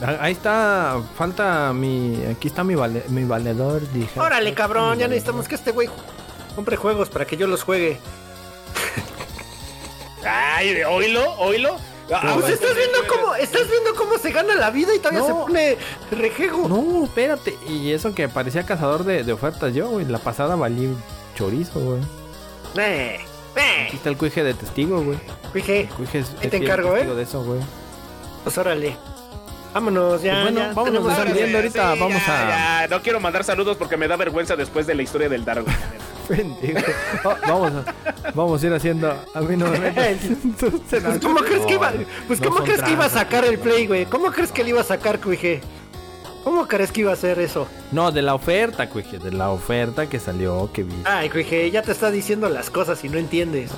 Ah, 0.00 0.16
Ahí 0.20 0.32
está, 0.32 1.00
falta 1.16 1.72
mi. 1.72 2.22
Aquí 2.30 2.48
está 2.48 2.64
mi, 2.64 2.74
vale- 2.76 3.02
mi 3.08 3.24
valedor. 3.24 3.82
Dije. 3.92 4.18
Órale, 4.18 4.54
cabrón, 4.54 4.84
ya 4.84 4.90
valedor. 4.90 5.10
necesitamos 5.10 5.48
que 5.48 5.54
este 5.56 5.72
güey 5.72 5.88
compre 6.54 6.76
juegos 6.76 7.10
para 7.10 7.24
que 7.26 7.36
yo 7.36 7.46
los 7.46 7.62
juegue. 7.64 7.98
Ay, 10.24 10.82
oílo, 10.82 11.32
oílo. 11.38 11.76
Ah, 12.14 12.32
Pues 12.34 12.48
estás 12.54 12.74
viendo 12.74 12.98
cómo, 13.06 13.34
estás 13.34 13.68
viendo 13.70 13.94
cómo 13.94 14.16
se 14.18 14.30
gana 14.30 14.54
la 14.54 14.70
vida 14.70 14.94
y 14.94 14.98
todavía 14.98 15.20
No. 15.20 15.26
se 15.26 15.32
pone 15.34 15.76
rejego. 16.10 16.68
No, 16.68 17.04
espérate. 17.04 17.58
Y 17.68 17.92
eso 17.92 18.14
que 18.14 18.28
parecía 18.28 18.64
cazador 18.64 19.04
de, 19.04 19.24
de 19.24 19.32
ofertas 19.32 19.74
yo, 19.74 19.88
güey. 19.88 20.06
La 20.06 20.18
pasada 20.18 20.56
valí 20.56 20.88
chorizo, 21.36 21.80
güey. 21.80 22.00
Eh, 22.78 23.20
eh, 23.56 23.84
Aquí 23.86 23.96
está 23.96 24.08
el 24.08 24.16
cuije 24.16 24.42
de 24.42 24.54
testigo, 24.54 25.02
güey. 25.02 25.18
El 25.54 25.88
cuije 25.88 26.18
es, 26.20 26.32
es 26.40 26.50
te 26.50 26.56
encargo, 26.56 26.96
¿eh? 26.96 27.04
de 27.06 27.22
eso, 27.22 27.42
güey. 27.42 27.60
pues 28.44 28.56
órale. 28.58 28.96
Vámonos, 29.74 30.22
ya. 30.22 30.32
Pues 30.32 30.42
bueno, 30.44 30.60
ya, 30.60 30.66
vámonos 30.74 30.84
tenemos 30.84 31.14
saliendo 31.14 31.58
ahorita, 31.58 31.94
Sí, 31.94 32.00
vamos 32.00 32.22
ya, 32.26 32.82
a- 32.82 32.86
ya, 32.86 32.88
No 32.96 33.02
quiero 33.02 33.20
mandar 33.20 33.44
saludos 33.44 33.76
porque 33.76 33.96
me 33.96 34.08
da 34.08 34.16
vergüenza 34.16 34.56
después 34.56 34.86
de 34.86 34.94
la 34.94 35.02
historia 35.02 35.28
del 35.28 35.44
Dargo. 35.44 35.66
Pendejo. 36.28 36.90
Oh, 37.24 37.34
vamos, 37.46 37.72
a, 37.72 38.30
vamos 38.34 38.62
a 38.62 38.66
ir 38.66 38.72
haciendo. 38.74 39.14
A 39.34 39.40
mí 39.40 39.56
no 39.56 39.66
me 39.68 39.78
metas. 39.78 40.06
Entonces, 40.44 41.02
Pues 41.02 41.18
cómo 41.20 41.40
crees 41.40 41.64
que 41.66 41.74
iba, 41.74 41.92
pues 42.26 42.40
no 42.40 42.50
cómo 42.50 42.64
crees 42.64 42.82
que 42.82 42.92
iba 42.92 43.04
a 43.06 43.10
sacar 43.10 43.44
el 43.44 43.58
play, 43.58 43.86
güey. 43.86 44.04
¿Cómo 44.06 44.30
crees 44.32 44.52
que 44.52 44.62
le 44.64 44.70
iba 44.70 44.80
a 44.80 44.84
sacar, 44.84 45.20
cuije? 45.20 45.60
¿Cómo 46.44 46.66
crees 46.68 46.92
que 46.92 47.00
iba 47.00 47.10
a 47.10 47.14
hacer 47.14 47.38
eso? 47.38 47.66
No, 47.92 48.10
de 48.10 48.22
la 48.22 48.34
oferta, 48.34 48.88
cuije. 48.88 49.18
De 49.18 49.32
la 49.32 49.50
oferta 49.50 50.06
que 50.08 50.18
salió, 50.20 50.70
que 50.72 50.82
vi. 50.82 50.94
Ay, 51.04 51.30
cuije, 51.30 51.70
ya 51.70 51.82
te 51.82 51.92
está 51.92 52.10
diciendo 52.10 52.48
las 52.48 52.70
cosas 52.70 53.02
y 53.04 53.08
no 53.08 53.18
entiendes. 53.18 53.70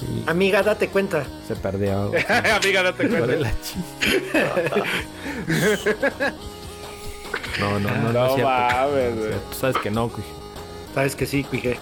Sí, 0.00 0.24
Amiga, 0.26 0.62
date 0.62 0.88
cuenta. 0.88 1.24
se 1.48 1.56
perdió. 1.56 2.10
Amiga, 2.54 2.82
date 2.82 3.08
cuenta. 3.08 3.50
No, 7.58 7.80
no, 7.80 7.90
no, 7.90 8.12
no, 8.12 8.14
No 8.36 8.36
No 8.36 9.42
sabes 9.52 9.76
que 9.78 9.90
no, 9.90 10.08
cuije. 10.08 10.28
Sabes 10.94 11.16
que 11.16 11.26
sí, 11.26 11.44
cuije. 11.44 11.78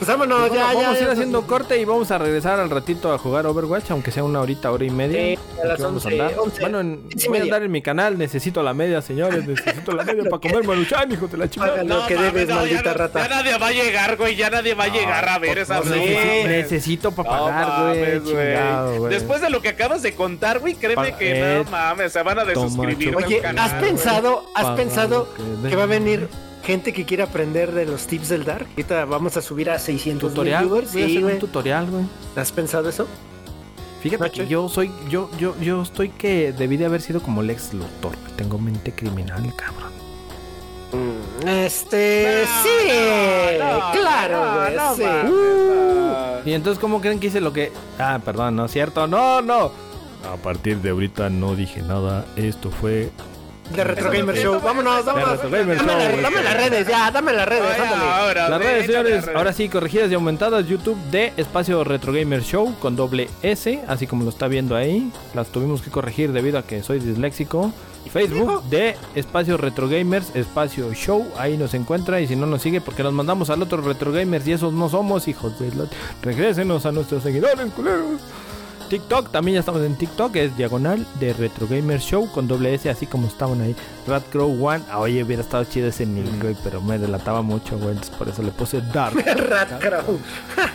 Pues 0.00 0.08
vámonos, 0.08 0.48
Bueno, 0.48 0.54
ya, 0.54 0.64
vamos 0.68 0.82
ya. 0.82 0.90
a 0.92 0.98
ir 0.98 1.06
ya, 1.08 1.12
haciendo 1.12 1.46
corte 1.46 1.78
y 1.78 1.84
vamos 1.84 2.10
a 2.10 2.16
regresar 2.16 2.58
al 2.58 2.70
ratito 2.70 3.12
a 3.12 3.18
jugar 3.18 3.44
Overwatch, 3.46 3.90
aunque 3.90 4.10
sea 4.10 4.24
una 4.24 4.40
horita, 4.40 4.72
hora 4.72 4.82
y 4.86 4.88
media. 4.90 5.20
Sí, 5.36 5.38
a 5.62 5.64
las 5.66 5.74
Aquí 5.74 5.82
vamos 5.82 6.04
11, 6.06 6.20
andar. 6.22 6.38
11, 6.38 6.60
Bueno, 6.62 6.80
en- 6.80 7.02
11 7.12 7.28
voy 7.28 7.38
a 7.38 7.42
andar 7.42 7.62
en 7.64 7.70
mi 7.70 7.82
canal, 7.82 8.16
necesito 8.16 8.62
la 8.62 8.72
media, 8.72 9.02
señores, 9.02 9.46
necesito 9.46 9.92
la 9.92 10.02
media 10.04 10.22
para 10.24 10.40
comer 10.40 10.64
maruchan, 10.66 11.12
hijo 11.12 11.28
de 11.28 11.36
la 11.36 11.50
chingada. 11.50 11.72
Paga 11.82 11.84
lo 11.84 12.06
que 12.06 12.14
debes, 12.16 12.48
no, 12.48 12.54
ya 12.54 12.60
maldita 12.62 12.82
no- 12.92 12.94
rata. 12.96 13.28
Ya 13.28 13.28
nadie 13.28 13.58
va 13.58 13.66
a 13.66 13.72
llegar, 13.72 14.16
güey. 14.16 14.36
Ya 14.36 14.48
nadie 14.48 14.72
va 14.74 14.84
a 14.84 14.88
llegar 14.88 15.28
a 15.28 15.38
ver 15.38 15.58
esa 15.58 15.80
no 15.80 15.84
madre. 15.84 16.44
Necesito 16.48 17.12
para 17.12 17.30
No 17.36 17.44
pagar, 17.44 17.66
güey. 17.66 18.00
mames, 18.00 18.22
güey. 18.22 18.34
chingado, 18.56 18.96
güey. 19.00 19.12
Después 19.12 19.40
de 19.42 19.50
lo 19.50 19.60
que 19.60 19.68
acabas 19.68 20.00
de 20.00 20.14
contar, 20.14 20.60
güey, 20.60 20.76
créeme 20.76 21.10
Pa- 21.10 21.18
que 21.18 21.56
eh, 21.58 21.62
no 21.62 21.70
mames, 21.70 22.10
se 22.10 22.22
van 22.22 22.38
a 22.38 22.46
desuscribir. 22.46 23.14
Oye, 23.16 23.42
¿has 23.44 23.74
pensado, 23.74 24.44
has 24.54 24.70
pensado 24.78 25.28
que 25.68 25.76
va 25.76 25.82
a 25.82 25.86
venir 25.86 26.26
gente 26.64 26.92
que 26.92 27.04
quiera 27.04 27.24
aprender 27.24 27.72
de 27.72 27.86
los 27.86 28.06
tips 28.06 28.28
del 28.28 28.44
Dark? 28.44 28.66
Ahorita 28.70 29.04
vamos 29.04 29.36
a 29.36 29.42
subir 29.42 29.70
a 29.70 29.78
600 29.78 30.30
tutorial, 30.30 30.64
viewers. 30.64 30.92
voy 30.92 31.02
a 31.02 31.06
hacer 31.06 31.24
un 31.24 31.38
tutorial, 31.38 31.86
güey. 31.90 32.04
¿Has 32.36 32.52
pensado 32.52 32.88
eso? 32.88 33.06
Fíjate 34.02 34.22
Nacho. 34.24 34.42
que 34.42 34.48
yo 34.48 34.68
soy, 34.68 34.90
yo, 35.10 35.28
yo, 35.38 35.54
yo 35.60 35.82
estoy 35.82 36.08
que 36.08 36.52
debí 36.52 36.76
de 36.78 36.86
haber 36.86 37.02
sido 37.02 37.20
como 37.20 37.42
Lex 37.42 37.74
Luthor. 37.74 38.16
Tengo 38.36 38.58
mente 38.58 38.92
criminal, 38.92 39.42
cabrón. 39.56 39.90
Este, 41.46 42.44
No, 42.44 42.62
sí, 42.62 43.58
no, 43.58 43.78
no, 43.78 43.92
claro, 43.92 44.44
no, 44.44 44.60
güey, 44.60 44.76
no 44.76 44.94
sí. 44.94 45.02
Uh. 45.32 46.48
Y 46.48 46.52
entonces, 46.52 46.78
¿cómo 46.80 47.00
creen 47.00 47.20
que 47.20 47.28
hice 47.28 47.40
lo 47.40 47.52
que.? 47.52 47.72
Ah, 47.98 48.18
perdón, 48.24 48.56
no 48.56 48.64
es 48.66 48.72
cierto. 48.72 49.06
No, 49.06 49.40
no. 49.40 49.72
A 50.30 50.36
partir 50.42 50.78
de 50.78 50.90
ahorita 50.90 51.30
no 51.30 51.54
dije 51.54 51.82
nada. 51.82 52.26
Esto 52.36 52.70
fue. 52.70 53.10
De 53.74 53.84
Retro 53.84 54.10
Gamer 54.10 54.36
Show. 54.36 54.60
Vámonos, 54.60 54.96
De 54.98 55.02
vámonos. 55.12 55.30
Retro 55.42 55.50
Dame, 55.50 55.74
la- 55.74 55.82
Show. 56.12 56.22
dame 56.22 56.42
las 56.42 56.56
redes, 56.56 56.86
ya, 56.88 57.10
dame 57.10 57.32
las 57.32 57.48
redes, 57.48 57.64
Ay, 57.78 57.98
ahora, 58.20 58.48
Las 58.48 58.60
sí, 58.60 58.66
redes, 58.66 58.86
señores, 58.86 59.28
ahora 59.34 59.52
sí, 59.52 59.68
corregidas 59.68 60.10
y 60.10 60.14
aumentadas. 60.14 60.66
YouTube 60.66 60.98
de 61.10 61.32
Espacio 61.36 61.82
Retro 61.84 62.12
Gamer 62.12 62.42
Show 62.42 62.74
con 62.80 62.96
doble 62.96 63.28
S, 63.42 63.80
así 63.86 64.06
como 64.06 64.24
lo 64.24 64.30
está 64.30 64.48
viendo 64.48 64.74
ahí. 64.76 65.10
Las 65.34 65.48
tuvimos 65.48 65.82
que 65.82 65.90
corregir 65.90 66.32
debido 66.32 66.58
a 66.58 66.62
que 66.62 66.82
soy 66.82 66.98
disléxico. 67.00 67.72
Facebook 68.12 68.64
de 68.64 68.96
Espacio 69.14 69.56
Retro 69.56 69.88
Gamers, 69.88 70.34
Espacio 70.34 70.92
Show, 70.94 71.28
ahí 71.38 71.56
nos 71.56 71.74
encuentra. 71.74 72.20
Y 72.20 72.26
si 72.26 72.34
no 72.34 72.46
nos 72.46 72.62
sigue, 72.62 72.80
porque 72.80 73.02
nos 73.02 73.12
mandamos 73.12 73.50
al 73.50 73.62
otro 73.62 73.82
Retro 73.82 74.10
Gamers 74.10 74.48
y 74.48 74.52
esos 74.52 74.72
no 74.72 74.88
somos 74.88 75.28
hijos 75.28 75.58
de 75.60 75.68
la. 75.76 75.84
Regrésenos 76.22 76.86
a 76.86 76.92
nuestros 76.92 77.22
seguidores, 77.22 77.70
culeros. 77.72 78.20
TikTok, 78.90 79.30
también 79.30 79.54
ya 79.54 79.60
estamos 79.60 79.82
en 79.82 79.94
TikTok, 79.94 80.34
es 80.34 80.56
diagonal 80.56 81.06
de 81.20 81.32
Retro 81.32 81.68
Gamer 81.68 82.00
Show 82.00 82.28
con 82.32 82.48
doble 82.48 82.74
S, 82.74 82.90
así 82.90 83.06
como 83.06 83.28
estaban 83.28 83.60
ahí. 83.60 83.74
Ratcrow 84.08 84.50
One, 84.66 84.82
ah, 84.90 84.98
oye, 84.98 85.22
hubiera 85.22 85.42
estado 85.42 85.62
chido 85.62 85.86
ese 85.86 86.04
nick, 86.06 86.42
güey, 86.42 86.56
pero 86.64 86.80
me 86.82 86.98
delataba 86.98 87.40
mucho, 87.40 87.78
güey, 87.78 87.90
entonces 87.90 88.14
por 88.16 88.28
eso 88.28 88.42
le 88.42 88.50
puse 88.50 88.80
Dark. 88.92 89.14
Rat 89.48 89.80
Crow. 89.80 90.18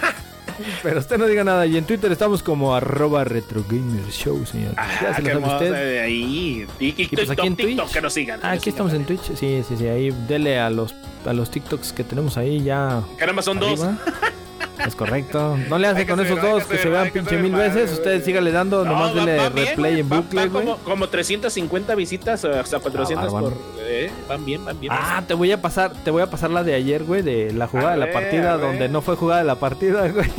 pero 0.82 1.00
usted 1.00 1.18
no 1.18 1.26
diga 1.28 1.44
nada, 1.44 1.66
y 1.66 1.76
en 1.76 1.84
Twitter 1.84 2.10
estamos 2.10 2.42
como 2.42 2.74
arroba 2.74 3.26
Retro 3.26 3.66
Gamer 3.70 4.10
Show, 4.10 4.46
señor. 4.46 4.74
Ah, 4.78 4.88
ya 5.02 5.14
se 5.14 5.22
lo 5.22 5.28
sabe 5.28 5.32
hermoso, 5.32 5.56
usted. 5.56 6.02
ahí. 6.02 6.68
Y, 6.80 6.86
y, 6.86 6.96
Y 6.98 7.08
pues 7.08 7.30
aquí 7.30 7.48
en 7.48 7.56
TikTok, 7.58 7.84
Twitch. 7.86 7.94
que 7.94 8.02
nos 8.02 8.14
sigan. 8.14 8.40
Ah, 8.44 8.52
aquí 8.52 8.70
estamos 8.70 8.94
en 8.94 9.06
Twitch, 9.06 9.36
sí, 9.36 9.62
sí, 9.68 9.76
sí, 9.78 9.88
ahí 9.88 10.12
dele 10.26 10.58
a 10.58 10.70
los, 10.70 10.96
a 11.26 11.34
los 11.34 11.52
TikToks 11.52 11.92
que 11.92 12.06
tenemos 12.06 12.38
ahí 12.38 12.64
ya. 12.64 13.04
Caramba, 13.18 13.42
son 13.42 13.60
dos. 13.60 13.82
Es 14.86 14.96
correcto. 14.96 15.58
No 15.70 15.78
le 15.80 15.88
hace 15.88 16.06
con 16.06 16.20
esos 16.20 16.40
dos 16.42 16.66
que 16.66 16.78
se 16.78 16.90
vean 16.90 17.10
pinche 17.12 17.38
mil 17.38 17.54
veces. 17.54 17.86
güey. 17.90 17.94
Usted 17.94 18.24
sígale 18.24 18.52
dando, 18.52 18.84
No, 18.86 18.92
nomás 18.92 19.16
dele 19.16 19.50
replay 19.50 20.00
en 20.02 20.10
bucle, 20.10 20.48
güey. 20.48 20.66
como, 20.66 20.78
como 20.80 21.10
350 21.10 21.96
visitas, 21.96 22.44
o 22.46 22.52
hasta 22.54 22.80
400 22.80 23.34
bárbaro. 23.34 23.56
por. 23.56 23.64
Eh, 23.80 24.12
van 24.28 24.46
bien, 24.46 24.64
van 24.64 24.80
bien. 24.80 24.94
Ah, 24.96 25.24
te 25.28 25.34
voy 25.34 25.52
a 25.52 25.62
pasar, 25.62 25.92
te 26.04 26.12
voy 26.12 26.22
a 26.22 26.30
pasar 26.30 26.52
la 26.52 26.64
de 26.64 26.74
ayer, 26.76 27.04
güey, 27.04 27.22
de 27.22 27.52
la 27.54 27.68
jugada 27.68 27.92
de 27.92 27.98
la 27.98 28.12
partida, 28.12 28.58
donde 28.58 28.88
no 28.90 29.02
fue 29.02 29.16
jugada 29.16 29.40
de 29.42 29.48
la 29.48 29.56
partida, 29.56 30.08
güey. 30.12 30.30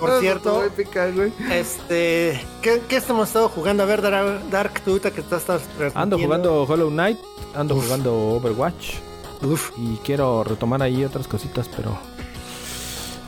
Por 0.00 0.20
cierto, 0.20 0.62
Estuvo 0.62 0.64
épica, 0.64 1.08
güey. 1.10 1.32
este, 1.52 2.40
¿qué, 2.62 2.82
qué 2.88 2.96
estamos 2.96 3.28
estado 3.28 3.48
jugando? 3.48 3.82
A 3.82 3.86
ver, 3.86 4.02
Dark, 4.02 4.82
ahorita 4.86 5.10
que 5.10 5.20
estás, 5.20 5.44
Ando 5.94 6.18
jugando 6.18 6.64
Hollow 6.64 6.90
Knight, 6.90 7.18
ando 7.54 7.74
jugando 7.76 8.14
Overwatch 8.36 8.94
Uf, 9.42 9.70
y 9.76 9.96
quiero 10.04 10.42
retomar 10.44 10.82
ahí 10.82 11.04
otras 11.04 11.28
cositas, 11.28 11.68
pero 11.76 11.96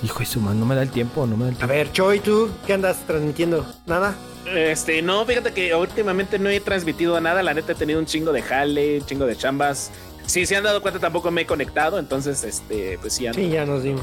hijo 0.02 0.18
de 0.20 0.26
su 0.26 0.40
man, 0.40 0.58
no 0.60 0.66
me 0.66 0.74
da 0.74 0.82
el 0.82 0.90
tiempo, 0.90 1.26
no 1.26 1.36
me 1.36 1.44
da 1.44 1.48
el 1.50 1.54
a 1.54 1.58
tiempo. 1.58 1.74
ver, 1.74 1.92
Choi, 1.92 2.20
¿tú 2.20 2.48
qué 2.66 2.74
andas 2.74 2.98
transmitiendo? 3.06 3.66
¿Nada? 3.86 4.14
Este, 4.54 5.02
no, 5.02 5.24
fíjate 5.26 5.52
que 5.52 5.74
últimamente 5.74 6.38
no 6.38 6.48
he 6.48 6.60
transmitido 6.60 7.20
nada. 7.20 7.42
La 7.42 7.52
neta 7.54 7.72
he 7.72 7.74
tenido 7.74 7.98
un 7.98 8.06
chingo 8.06 8.32
de 8.32 8.42
jale, 8.42 8.98
un 9.00 9.06
chingo 9.06 9.26
de 9.26 9.36
chambas. 9.36 9.90
Si 10.26 10.46
se 10.46 10.56
han 10.56 10.64
dado 10.64 10.80
cuenta, 10.82 11.00
tampoco 11.00 11.30
me 11.30 11.42
he 11.42 11.46
conectado. 11.46 11.98
Entonces, 11.98 12.44
este, 12.44 12.98
pues 13.00 13.12
sí, 13.12 13.26
ando. 13.26 13.38
Sí, 13.40 13.48
ya 13.50 13.66
nos 13.66 13.82
dimos. 13.82 14.02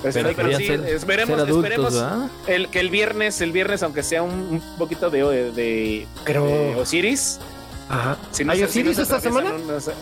Pues, 0.00 0.14
Pero 0.14 0.28
sí, 0.30 0.34
pero 0.36 0.48
querían 0.50 0.60
sí, 0.60 0.66
ser- 0.66 0.94
esperemos, 0.94 1.38
ser 1.38 1.48
adultos, 1.48 1.72
esperemos 1.94 2.30
el, 2.46 2.68
que 2.68 2.80
el 2.80 2.90
viernes, 2.90 3.40
el 3.40 3.52
viernes, 3.52 3.82
aunque 3.82 4.02
sea 4.02 4.22
un, 4.22 4.32
un 4.32 4.62
poquito 4.78 5.08
de, 5.10 5.50
de, 5.52 6.06
Pero, 6.24 6.44
de 6.46 6.74
Osiris. 6.76 7.38
Ajá. 7.88 8.16
Si 8.30 8.44
no 8.44 8.52
¿Hay 8.52 8.58
se- 8.60 8.68
si 8.68 8.82
no 8.82 8.90
Osiris 8.90 8.98
esta 8.98 9.20
semana? 9.20 9.52
unos, 9.54 9.88
eh, 9.88 9.92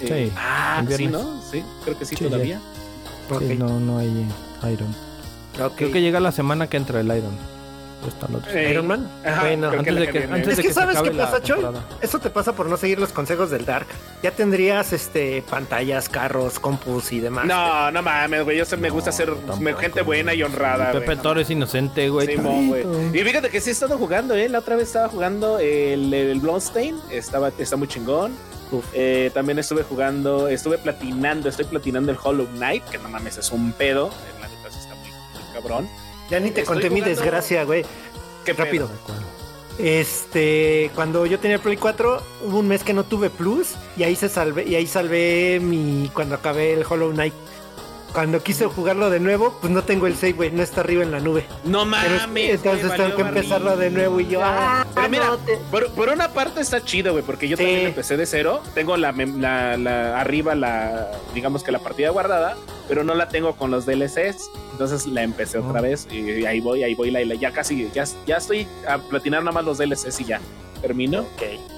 Sí, 0.00 0.32
Ah, 0.36 0.82
sí. 0.94 1.06
¿no? 1.06 1.40
Sí, 1.50 1.62
creo 1.84 1.98
que 1.98 2.04
sí, 2.04 2.14
Sí, 2.16 2.24
todavía. 2.24 2.60
Ok. 3.30 3.42
Sí, 3.48 3.54
no, 3.56 3.80
no 3.80 3.98
hay 3.98 4.06
eh, 4.08 4.26
Iron. 4.70 4.94
Creo 5.76 5.90
que 5.92 6.00
llega 6.00 6.20
la 6.20 6.32
semana 6.32 6.68
que 6.68 6.76
entra 6.76 7.00
el 7.00 7.06
Iron. 7.06 7.32
Ya 8.00 8.08
está 8.08 8.26
el 8.26 8.36
otro. 8.36 8.52
Eh, 8.52 8.70
Iron 8.70 8.86
Man. 8.86 9.10
Ajá, 9.26 9.40
bueno, 9.40 9.70
creo 9.70 9.82
que 9.82 9.90
antes 9.90 9.94
la 9.94 10.00
de 10.00 10.06
que- 10.06 10.18
viene. 10.20 10.34
antes 10.34 10.48
es 10.50 10.56
de 10.58 10.62
que 10.62 10.72
sabes 10.72 10.96
acabe 10.96 11.10
qué 11.10 11.16
pasa, 11.16 11.42
Choi. 11.42 11.56
temporada. 11.60 11.84
Eso 12.00 12.18
te 12.20 12.30
pasa 12.30 12.52
por 12.52 12.66
no 12.66 12.76
seguir 12.76 13.00
los 13.00 13.10
consejos 13.12 13.50
del 13.50 13.64
Dark. 13.66 13.88
Ya 14.22 14.30
tendrías 14.30 14.92
este 14.92 15.42
pantallas, 15.50 16.08
carros, 16.08 16.60
compus 16.60 17.10
y 17.10 17.18
demás. 17.18 17.46
No, 17.46 17.90
no 17.90 18.00
mames, 18.00 18.44
güey. 18.44 18.56
Yo 18.56 18.64
sé, 18.64 18.76
me 18.76 18.88
gusta 18.90 19.10
ser 19.10 19.34
tampoco. 19.34 19.78
gente 19.80 20.02
buena 20.02 20.32
y 20.32 20.44
honrada. 20.44 20.92
Pepe 20.92 21.06
güey. 21.06 21.16
Toro 21.18 21.40
es 21.40 21.50
inocente, 21.50 22.08
güey. 22.08 22.28
Simón, 22.28 22.68
güey. 22.68 22.84
tantito. 22.84 23.16
Y 23.16 23.24
fíjate 23.24 23.50
que 23.50 23.60
sí 23.60 23.70
he 23.70 23.72
estado 23.72 23.98
jugando, 23.98 24.34
¿eh? 24.36 24.48
La 24.48 24.60
otra 24.60 24.76
vez 24.76 24.86
estaba 24.86 25.08
jugando 25.08 25.58
el, 25.58 26.14
el 26.14 26.38
Bloodstain. 26.38 26.94
Estaba, 27.10 27.50
está 27.58 27.74
muy 27.76 27.88
chingón. 27.88 28.32
Eh, 28.92 29.30
también 29.34 29.58
estuve 29.58 29.82
jugando, 29.82 30.46
estuve 30.46 30.78
platinando, 30.78 31.48
estoy 31.48 31.64
platinando 31.64 32.12
el 32.12 32.18
Hollow 32.22 32.46
Knight, 32.54 32.84
que 32.84 32.98
no 32.98 33.08
mames, 33.08 33.38
es 33.38 33.50
un 33.50 33.72
pedo. 33.72 34.10
Cabrón. 35.60 35.88
Ya 36.30 36.40
ni 36.40 36.50
te 36.50 36.60
Estoy 36.60 36.76
conté 36.76 36.90
mi 36.90 37.00
desgracia, 37.00 37.64
güey. 37.64 37.84
Qué. 38.44 38.52
Rápido. 38.52 38.88
Este, 39.78 40.90
cuando 40.94 41.24
yo 41.26 41.38
tenía 41.38 41.56
el 41.56 41.62
Play 41.62 41.76
4, 41.76 42.22
hubo 42.46 42.58
un 42.58 42.68
mes 42.68 42.82
que 42.82 42.92
no 42.92 43.04
tuve 43.04 43.30
Plus 43.30 43.74
y 43.96 44.02
ahí 44.02 44.16
se 44.16 44.28
salvé 44.28 44.64
y 44.64 44.74
ahí 44.74 44.86
salvé 44.86 45.60
mi 45.60 46.10
cuando 46.12 46.34
acabé 46.34 46.72
el 46.72 46.84
Hollow 46.88 47.12
Knight. 47.12 47.34
Cuando 48.12 48.42
quise 48.42 48.64
jugarlo 48.66 49.10
de 49.10 49.20
nuevo, 49.20 49.56
pues 49.60 49.72
no 49.72 49.82
tengo 49.84 50.06
el 50.06 50.14
save, 50.16 50.32
güey, 50.32 50.50
no 50.50 50.62
está 50.62 50.80
arriba 50.80 51.02
en 51.02 51.10
la 51.10 51.20
nube. 51.20 51.44
No 51.64 51.80
Pero 51.80 52.16
mames. 52.20 52.50
entonces 52.54 52.90
tengo 52.96 53.14
que 53.16 53.22
empezarlo 53.22 53.76
de 53.76 53.90
nuevo 53.90 54.18
y 54.20 54.26
yo, 54.28 54.40
ah, 54.42 54.86
Pero 54.94 55.08
mira, 55.08 55.26
no 55.26 55.36
te- 55.38 55.56
por, 55.70 55.90
por 55.92 56.08
una 56.08 56.28
parte 56.28 56.60
está 56.60 56.82
chido, 56.82 57.12
güey, 57.12 57.22
porque 57.22 57.48
yo 57.48 57.56
Sí. 57.56 57.62
también 57.64 57.86
empecé 57.86 58.16
de 58.16 58.26
cero. 58.26 58.62
Tengo 58.74 58.96
la, 58.96 59.12
la, 59.12 59.76
la- 59.76 60.20
arriba 60.20 60.54
la, 60.54 61.08
digamos 61.34 61.62
que 61.62 61.70
la 61.70 61.78
partida 61.80 62.10
guardada, 62.10 62.56
pero 62.88 63.04
no 63.04 63.14
la 63.14 63.28
tengo 63.28 63.54
con 63.56 63.70
los 63.70 63.84
DLCs. 63.86 64.50
Entonces 64.72 65.06
la 65.06 65.22
empecé 65.22 65.58
otra 65.58 65.80
Oh. 65.80 65.82
vez 65.82 66.06
y, 66.10 66.44
ahí 66.46 66.60
voy, 66.60 66.82
ahí 66.84 66.94
voy, 66.94 67.10
la, 67.10 67.24
la- 67.24 67.34
ya 67.34 67.52
casi, 67.52 67.90
ya, 67.94 68.04
ya 68.26 68.36
estoy 68.38 68.66
a 68.88 68.98
platinar 68.98 69.42
nada 69.42 69.52
más 69.52 69.64
los 69.64 69.78
DLCs 69.78 70.20
y 70.20 70.24
ya 70.24 70.40
termino. 70.78 71.26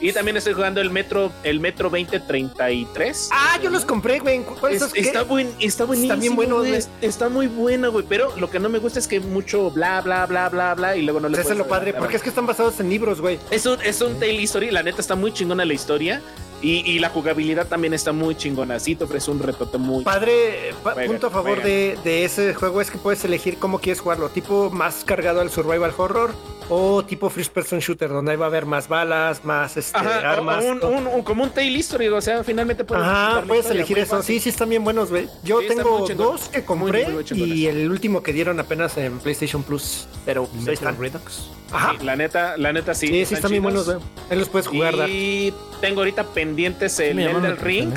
Y 0.01 0.13
también 0.13 0.37
estoy 0.37 0.53
jugando 0.55 0.81
el 0.81 0.91
Metro, 0.91 1.33
el 1.43 1.61
Metro 1.61 1.91
2033. 1.91 3.29
Ah, 3.33 3.59
yo 3.63 3.71
los 3.71 3.85
compré, 3.85 4.19
güey. 4.21 4.43
¿Cuál 4.43 4.75
Es- 4.75 4.83
está, 4.95 5.23
buen, 5.23 5.53
está 5.61 5.85
buenísimo. 5.85 6.21
bien 6.21 6.37
bueno, 6.37 6.59
güey. 6.59 6.71
güey. 6.71 6.83
Está 7.01 7.29
muy 7.29 7.47
bueno, 7.47 7.91
güey. 7.93 8.05
Pero 8.09 8.35
lo 8.37 8.51
que 8.51 8.59
no 8.59 8.69
me 8.69 8.79
gusta 8.79 8.99
es 8.99 9.07
que 9.09 9.21
mucho 9.21 9.71
bla, 9.71 10.01
bla, 10.01 10.27
bla, 10.27 10.49
bla, 10.49 10.75
bla. 10.75 10.97
Y 10.97 11.03
luego 11.03 11.21
no 11.21 11.29
le 11.29 11.41
eso 11.41 11.53
es 11.53 11.59
lo 11.59 11.67
padre, 11.67 11.93
porque 11.95 12.17
es 12.17 12.23
que 12.23 12.29
están 12.29 12.47
basados 12.47 12.79
en 12.81 12.89
libros, 12.91 13.21
güey. 13.21 13.39
Es 13.51 13.67
un, 13.67 13.79
es 13.83 14.01
un 14.01 14.15
tale 14.15 14.35
history, 14.35 14.71
la 14.71 14.83
neta 14.83 15.01
está 15.01 15.15
muy 15.17 15.33
chingona 15.33 15.65
la 15.65 15.75
historia. 15.75 16.21
Y, 16.63 16.81
y 16.91 16.99
la 16.99 17.09
jugabilidad 17.09 17.67
también 17.69 17.95
está 17.95 18.13
muy 18.13 18.35
chingona. 18.35 18.79
Sí, 18.81 18.95
te 18.95 19.05
ofrece 19.05 19.31
un 19.31 19.39
retote 19.39 19.79
muy. 19.79 20.05
Padre, 20.05 20.75
pa- 20.83 20.93
Juegan, 20.93 21.11
punto 21.13 21.27
a 21.29 21.31
favor 21.31 21.63
de, 21.63 21.99
de 22.05 22.25
ese 22.25 22.53
juego 22.55 22.81
es 22.83 22.91
que 22.91 22.99
puedes 22.99 23.25
elegir 23.25 23.57
cómo 23.59 23.79
quieres 23.79 24.01
jugarlo, 24.01 24.29
tipo 24.29 24.69
más 24.71 25.03
cargado 25.05 25.41
al 25.41 25.51
survival 25.51 25.93
horror 25.97 26.33
o 26.69 27.03
tipo 27.05 27.31
first 27.31 27.53
person 27.53 27.79
shooter, 27.81 28.11
donde 28.11 28.33
ahí 28.33 28.37
va 28.37 28.45
a 28.45 28.49
haber 28.49 28.67
más 28.67 28.89
balas, 28.89 29.43
más 29.45 29.77
este, 29.77 29.97
Ajá, 29.99 30.33
armas. 30.35 30.63
o 30.65 30.69
un, 30.69 30.85
un- 30.85 31.07
un- 31.07 31.23
como 31.23 31.43
un 31.45 31.51
tale 31.51 31.67
history, 31.71 32.09
o 32.09 32.21
sea, 32.21 32.45
finalmente 32.45 32.85
puedes. 32.85 33.05
Ajá, 33.05 33.43
puedes 33.47 33.65
historia, 33.65 33.81
elegir 33.81 33.99
eso. 33.99 34.17
fácil. 34.19 34.35
Sí, 34.37 34.41
sí, 34.41 34.49
están 34.51 34.69
bien 34.69 34.85
buenos, 34.85 35.09
güey. 35.11 35.29
Yo 35.43 35.61
Sí, 35.63 35.69
tengo 35.69 36.07
dos 36.15 36.49
que 36.51 36.63
compré 36.63 37.05
Muy, 37.07 37.15
muy 37.15 37.25
chingones. 37.25 37.57
y 37.57 37.67
el 37.69 37.91
último 37.91 38.23
que 38.23 38.33
dieron 38.35 38.61
apenas 38.61 38.97
en 38.99 39.19
PlayStation 39.19 39.63
Plus. 39.63 40.07
Pero 40.27 40.47
ahí 40.67 40.75
están. 40.75 40.97
Redux. 40.99 41.49
Ajá. 41.73 41.97
Sí, 41.99 42.05
la 42.05 42.17
neta, 42.17 42.57
la 42.57 42.73
neta 42.73 42.95
sí. 42.95 43.07
Sí, 43.09 43.27
sí, 43.27 43.35
están 43.35 43.51
bien 43.51 43.63
buenos, 43.63 43.87
güey. 43.87 43.99
Ahí 44.31 44.39
los 44.39 44.49
puedes 44.49 44.67
jugar, 44.67 44.97
Dark. 44.97 45.11
Y 45.11 45.53
tengo 45.81 46.01
ahorita 46.01 46.25
pendientes 46.25 46.99
el 47.01 47.57
Ring, 47.57 47.95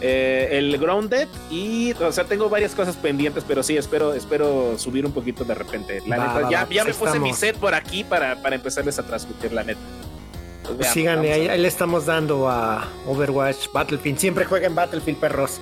eh, 0.00 0.48
el 0.52 0.76
Grounded 0.78 1.28
y, 1.50 1.92
o 1.92 2.12
sea, 2.12 2.24
tengo 2.24 2.48
varias 2.48 2.74
cosas 2.74 2.96
pendientes, 2.96 3.44
pero 3.46 3.62
sí, 3.62 3.76
espero, 3.76 4.14
espero 4.14 4.78
subir 4.78 5.06
un 5.06 5.12
poquito 5.12 5.44
de 5.44 5.54
repente. 5.54 6.02
La 6.06 6.18
Va, 6.18 6.26
neta, 6.26 6.40
va, 6.40 6.50
ya, 6.50 6.64
va, 6.64 6.70
ya 6.70 6.84
me 6.84 6.92
pues 6.92 7.10
puse 7.10 7.18
mi 7.20 7.32
set 7.32 7.56
por 7.56 7.74
aquí 7.74 8.04
para, 8.04 8.40
para 8.42 8.56
empezarles 8.56 8.98
a 8.98 9.02
transmitir, 9.02 9.52
la 9.52 9.64
neta. 9.64 9.80
Pues 10.62 10.74
Pues 10.74 10.78
veamos, 10.78 10.94
síganle, 10.94 11.28
vamos 11.30 11.42
ahí, 11.42 11.48
ahí 11.48 11.60
le 11.60 11.68
estamos 11.68 12.06
dando 12.06 12.48
a 12.48 12.88
Overwatch, 13.06 13.72
Battlefield. 13.72 14.18
Siempre 14.18 14.44
jueguen 14.44 14.74
Battlefield, 14.74 15.18
perros. 15.18 15.60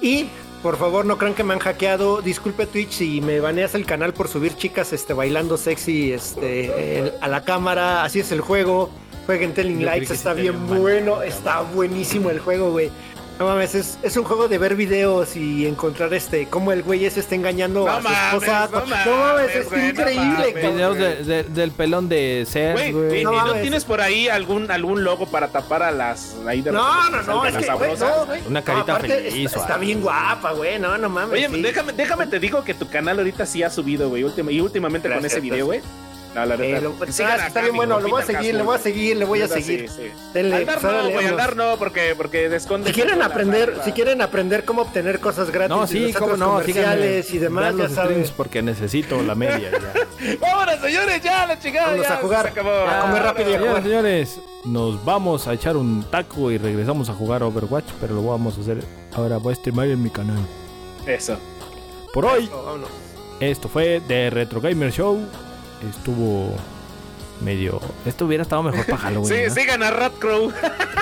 Y 0.00 0.28
Por 0.64 0.78
favor, 0.78 1.04
no 1.04 1.18
crean 1.18 1.34
que 1.34 1.44
me 1.44 1.52
han 1.52 1.58
hackeado. 1.60 2.22
Disculpe 2.22 2.64
Twitch 2.66 2.90
si 2.92 3.20
me 3.20 3.38
baneas 3.38 3.74
el 3.74 3.84
canal 3.84 4.14
por 4.14 4.28
subir 4.28 4.56
chicas 4.56 4.94
este, 4.94 5.12
bailando 5.12 5.58
sexy 5.58 6.10
este, 6.12 6.98
el- 7.00 7.12
a 7.20 7.28
la 7.28 7.44
cámara. 7.44 8.02
Así 8.02 8.20
es 8.20 8.32
el 8.32 8.40
juego. 8.40 8.88
Jueguen 9.26 9.52
Telling 9.52 9.84
Lights, 9.84 10.10
está 10.10 10.32
bien 10.32 10.66
bueno. 10.66 11.22
Está 11.22 11.60
buenísimo 11.60 12.30
el 12.30 12.40
juego, 12.40 12.70
güey. 12.72 12.90
No 13.38 13.46
mames, 13.46 13.74
es, 13.74 13.98
es 14.04 14.16
un 14.16 14.22
juego 14.22 14.46
de 14.46 14.58
ver 14.58 14.76
videos 14.76 15.34
y 15.34 15.66
encontrar 15.66 16.14
este 16.14 16.46
cómo 16.46 16.70
el 16.70 16.84
güey 16.84 17.04
ese 17.04 17.18
está 17.18 17.34
engañando 17.34 17.84
No 17.84 17.90
a 17.90 17.96
su 17.96 18.02
mames, 18.04 18.48
esposa. 18.48 18.68
no 18.72 19.16
mames, 19.16 19.56
es 19.56 19.68
güey, 19.68 19.82
no 19.82 19.88
increíble, 19.88 20.52
cabrón. 20.52 20.74
Videos 20.74 20.98
de- 20.98 21.24
de- 21.24 21.42
del 21.42 21.70
pelón 21.72 22.08
de 22.08 22.46
Güey, 22.54 22.92
güey. 22.92 23.16
¿y, 23.16 23.20
y 23.22 23.24
No 23.24 23.44
no, 23.46 23.54
tienes 23.54 23.84
por 23.84 24.00
ahí 24.00 24.28
algún 24.28 24.70
algún 24.70 25.02
logo 25.02 25.26
para 25.26 25.48
tapar 25.48 25.82
a 25.82 25.90
las 25.90 26.36
ahí 26.46 26.60
de 26.62 26.70
No, 26.70 27.10
no, 27.10 27.22
no, 27.22 27.44
es 27.44 27.50
que, 27.56 27.66
güey, 27.66 27.66
sabrosas, 27.66 28.16
no. 28.18 28.26
güey? 28.26 28.40
Una 28.46 28.62
carita 28.62 28.86
No, 28.86 28.92
aparte, 28.98 29.30
feliz, 29.30 29.52
Está, 29.56 29.78
bien 29.78 30.00
guapa, 30.00 30.52
güey. 30.52 30.78
No, 30.78 30.96
no 30.96 31.08
mames. 31.08 31.32
Oye, 31.32 31.48
sí. 31.48 31.60
déjame, 31.60 31.92
déjame 31.92 32.28
te 32.28 32.38
digo 32.38 32.62
que 32.62 32.74
tu 32.74 32.88
canal 32.88 33.18
ahorita 33.18 33.46
sí 33.46 33.64
ha 33.64 33.70
subido, 33.70 34.10
güey. 34.10 34.22
última- 34.22 34.52
y 34.52 34.60
últimamente 34.60 35.12
con 35.12 35.24
ese 35.26 35.40
video, 35.40 35.66
güey. 35.66 35.80
No, 36.34 36.44
la 36.46 36.54
Eh, 36.56 36.80
lo- 36.80 36.94
sigan 37.12 37.34
está 37.38 37.46
acá, 37.46 37.60
bien 37.62 37.76
bueno, 37.76 38.00
lo 38.00 38.08
voy 38.08 38.20
a 38.22 38.26
seguir, 38.26 38.54
le 38.56 38.62
voy 38.62 38.74
a 38.74 38.78
seguir, 38.80 39.16
le 39.16 39.24
voy 39.24 39.40
a 39.42 39.46
seguir. 39.48 39.88
sí, 39.88 39.96
sí. 40.02 40.10
Denle, 40.32 40.56
Andar 40.56 40.82
no, 40.82 40.90
güey, 40.90 41.02
vámonos. 41.14 41.30
andar 41.30 41.56
no, 41.56 41.76
porque, 41.78 42.14
porque 42.16 42.46
esconde. 42.56 42.88
Si 42.88 42.94
quieren 42.94 43.22
aprender, 43.22 43.78
si 43.84 43.92
quieren 43.92 44.20
aprender 44.20 44.64
cómo 44.64 44.82
obtener 44.82 45.20
cosas 45.20 45.50
gratis, 45.50 45.76
No, 45.76 45.86
sí, 45.86 46.12
cómo 46.12 46.36
no, 46.36 46.46
comerciales 46.54 47.26
síganme. 47.26 47.38
y 47.38 47.38
demás, 47.44 47.64
ya 47.66 47.70
los 47.72 47.92
streams 47.92 48.12
sabes. 48.14 48.30
porque 48.32 48.62
necesito 48.62 49.22
la 49.22 49.34
media 49.36 49.70
ya. 49.70 50.36
Vámonos, 50.40 50.80
señores, 50.80 51.22
ya 51.22 51.46
la 51.46 51.58
chingada. 51.58 51.96
Ya, 51.96 52.14
a 52.14 52.16
jugar. 52.16 52.42
se 52.46 52.48
acabó. 52.50 52.70
A 52.88 53.00
comer 53.02 53.22
rápido 53.22 53.50
y 53.50 53.54
a 53.54 53.58
jugar. 53.60 53.82
Señores, 53.84 54.40
nos 54.64 55.04
vamos 55.04 55.46
a 55.46 55.52
echar 55.52 55.76
un 55.76 56.02
taco 56.10 56.50
y 56.50 56.58
regresamos 56.58 57.08
a 57.10 57.12
jugar 57.14 57.44
Overwatch, 57.44 57.92
pero 58.00 58.14
lo 58.14 58.24
vamos 58.24 58.58
a 58.58 58.60
hacer 58.60 58.78
ahora. 59.14 59.36
Voy 59.36 59.52
a 59.52 59.56
streamar 59.56 59.86
en 59.86 60.02
mi 60.02 60.10
canal. 60.10 60.38
Eso. 61.06 61.38
Por 62.12 62.24
hoy, 62.26 62.48
vámonos. 62.52 62.88
esto 63.40 63.68
fue 63.68 64.00
de 64.08 64.30
Retro 64.30 64.60
Gamer 64.60 64.90
Show. 64.92 65.20
Estuvo 65.88 66.54
medio. 67.42 67.80
Esto 68.06 68.26
hubiera 68.26 68.42
estado 68.42 68.62
mejor 68.62 68.86
para 68.86 68.98
Halloween. 68.98 69.28
Sí, 69.34 69.42
¿no? 69.48 69.54
sigan 69.54 69.82
a 69.82 69.90
Ratcrow. 69.90 70.52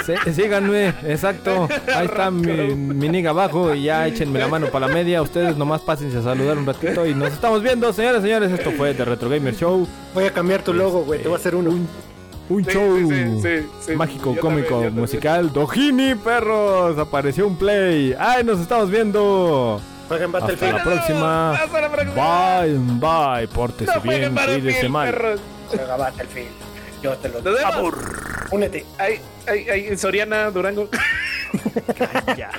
Sí, 0.06 0.32
síganme, 0.32 0.88
exacto. 1.06 1.68
Ahí 1.94 2.06
está 2.06 2.30
mi, 2.30 2.74
mi 2.74 3.08
niga 3.08 3.30
abajo 3.30 3.74
y 3.74 3.84
ya 3.84 4.06
échenme 4.08 4.38
la 4.38 4.48
mano 4.48 4.66
para 4.68 4.88
la 4.88 4.94
media. 4.94 5.22
Ustedes 5.22 5.56
nomás 5.56 5.82
pásense 5.82 6.18
a 6.18 6.22
saludar 6.22 6.58
un 6.58 6.66
ratito 6.66 7.06
y 7.06 7.14
nos 7.14 7.32
estamos 7.32 7.62
viendo, 7.62 7.92
señores, 7.92 8.22
señores. 8.22 8.50
Esto 8.50 8.70
fue 8.72 8.94
de 8.94 9.04
Retro 9.04 9.28
Gamer 9.28 9.54
Show. 9.54 9.86
Voy 10.14 10.24
a 10.24 10.32
cambiar 10.32 10.62
tu 10.62 10.72
logo, 10.72 11.02
güey. 11.04 11.20
Te 11.22 11.28
voy 11.28 11.36
a 11.36 11.40
hacer 11.40 11.54
uno. 11.54 11.70
Un 12.48 12.64
Sí, 12.64 12.70
show 12.72 12.98
sí, 12.98 13.06
sí, 13.08 13.40
sí, 13.40 13.66
sí. 13.86 13.92
mágico, 13.96 14.34
Yo 14.34 14.40
cómico, 14.40 14.70
también. 14.80 14.94
musical. 14.94 15.52
Dojini, 15.52 16.16
perros. 16.16 16.98
Apareció 16.98 17.46
un 17.46 17.56
play. 17.56 18.14
Ay, 18.18 18.42
nos 18.42 18.58
estamos 18.60 18.90
viendo. 18.90 19.80
Jueguen 20.12 20.28
Hasta 20.34 20.40
Battlefield. 20.40 20.74
la 20.76 20.82
próxima. 20.84 21.51
Hasta 21.52 21.80
la 21.80 21.90
próxima. 21.90 22.60
Bye, 22.60 22.78
bye. 23.01 23.48
Pórtese 23.48 23.93
No 23.94 24.01
bien, 24.02 24.34
cuídese 24.34 24.47
Battlefield, 24.52 24.89
mal. 24.90 25.10
perros. 25.10 25.40
Juega 25.68 25.97
Battlefield. 25.97 26.51
Yo 27.02 27.16
te 27.16 27.28
lo 27.30 27.40
digo. 27.40 27.93
Únete. 28.51 28.84
Ay, 28.98 29.20
ay, 29.48 29.66
ay, 29.70 29.97
Soriana, 29.97 30.51
Durango. 30.51 30.89
Ya. 32.36 32.51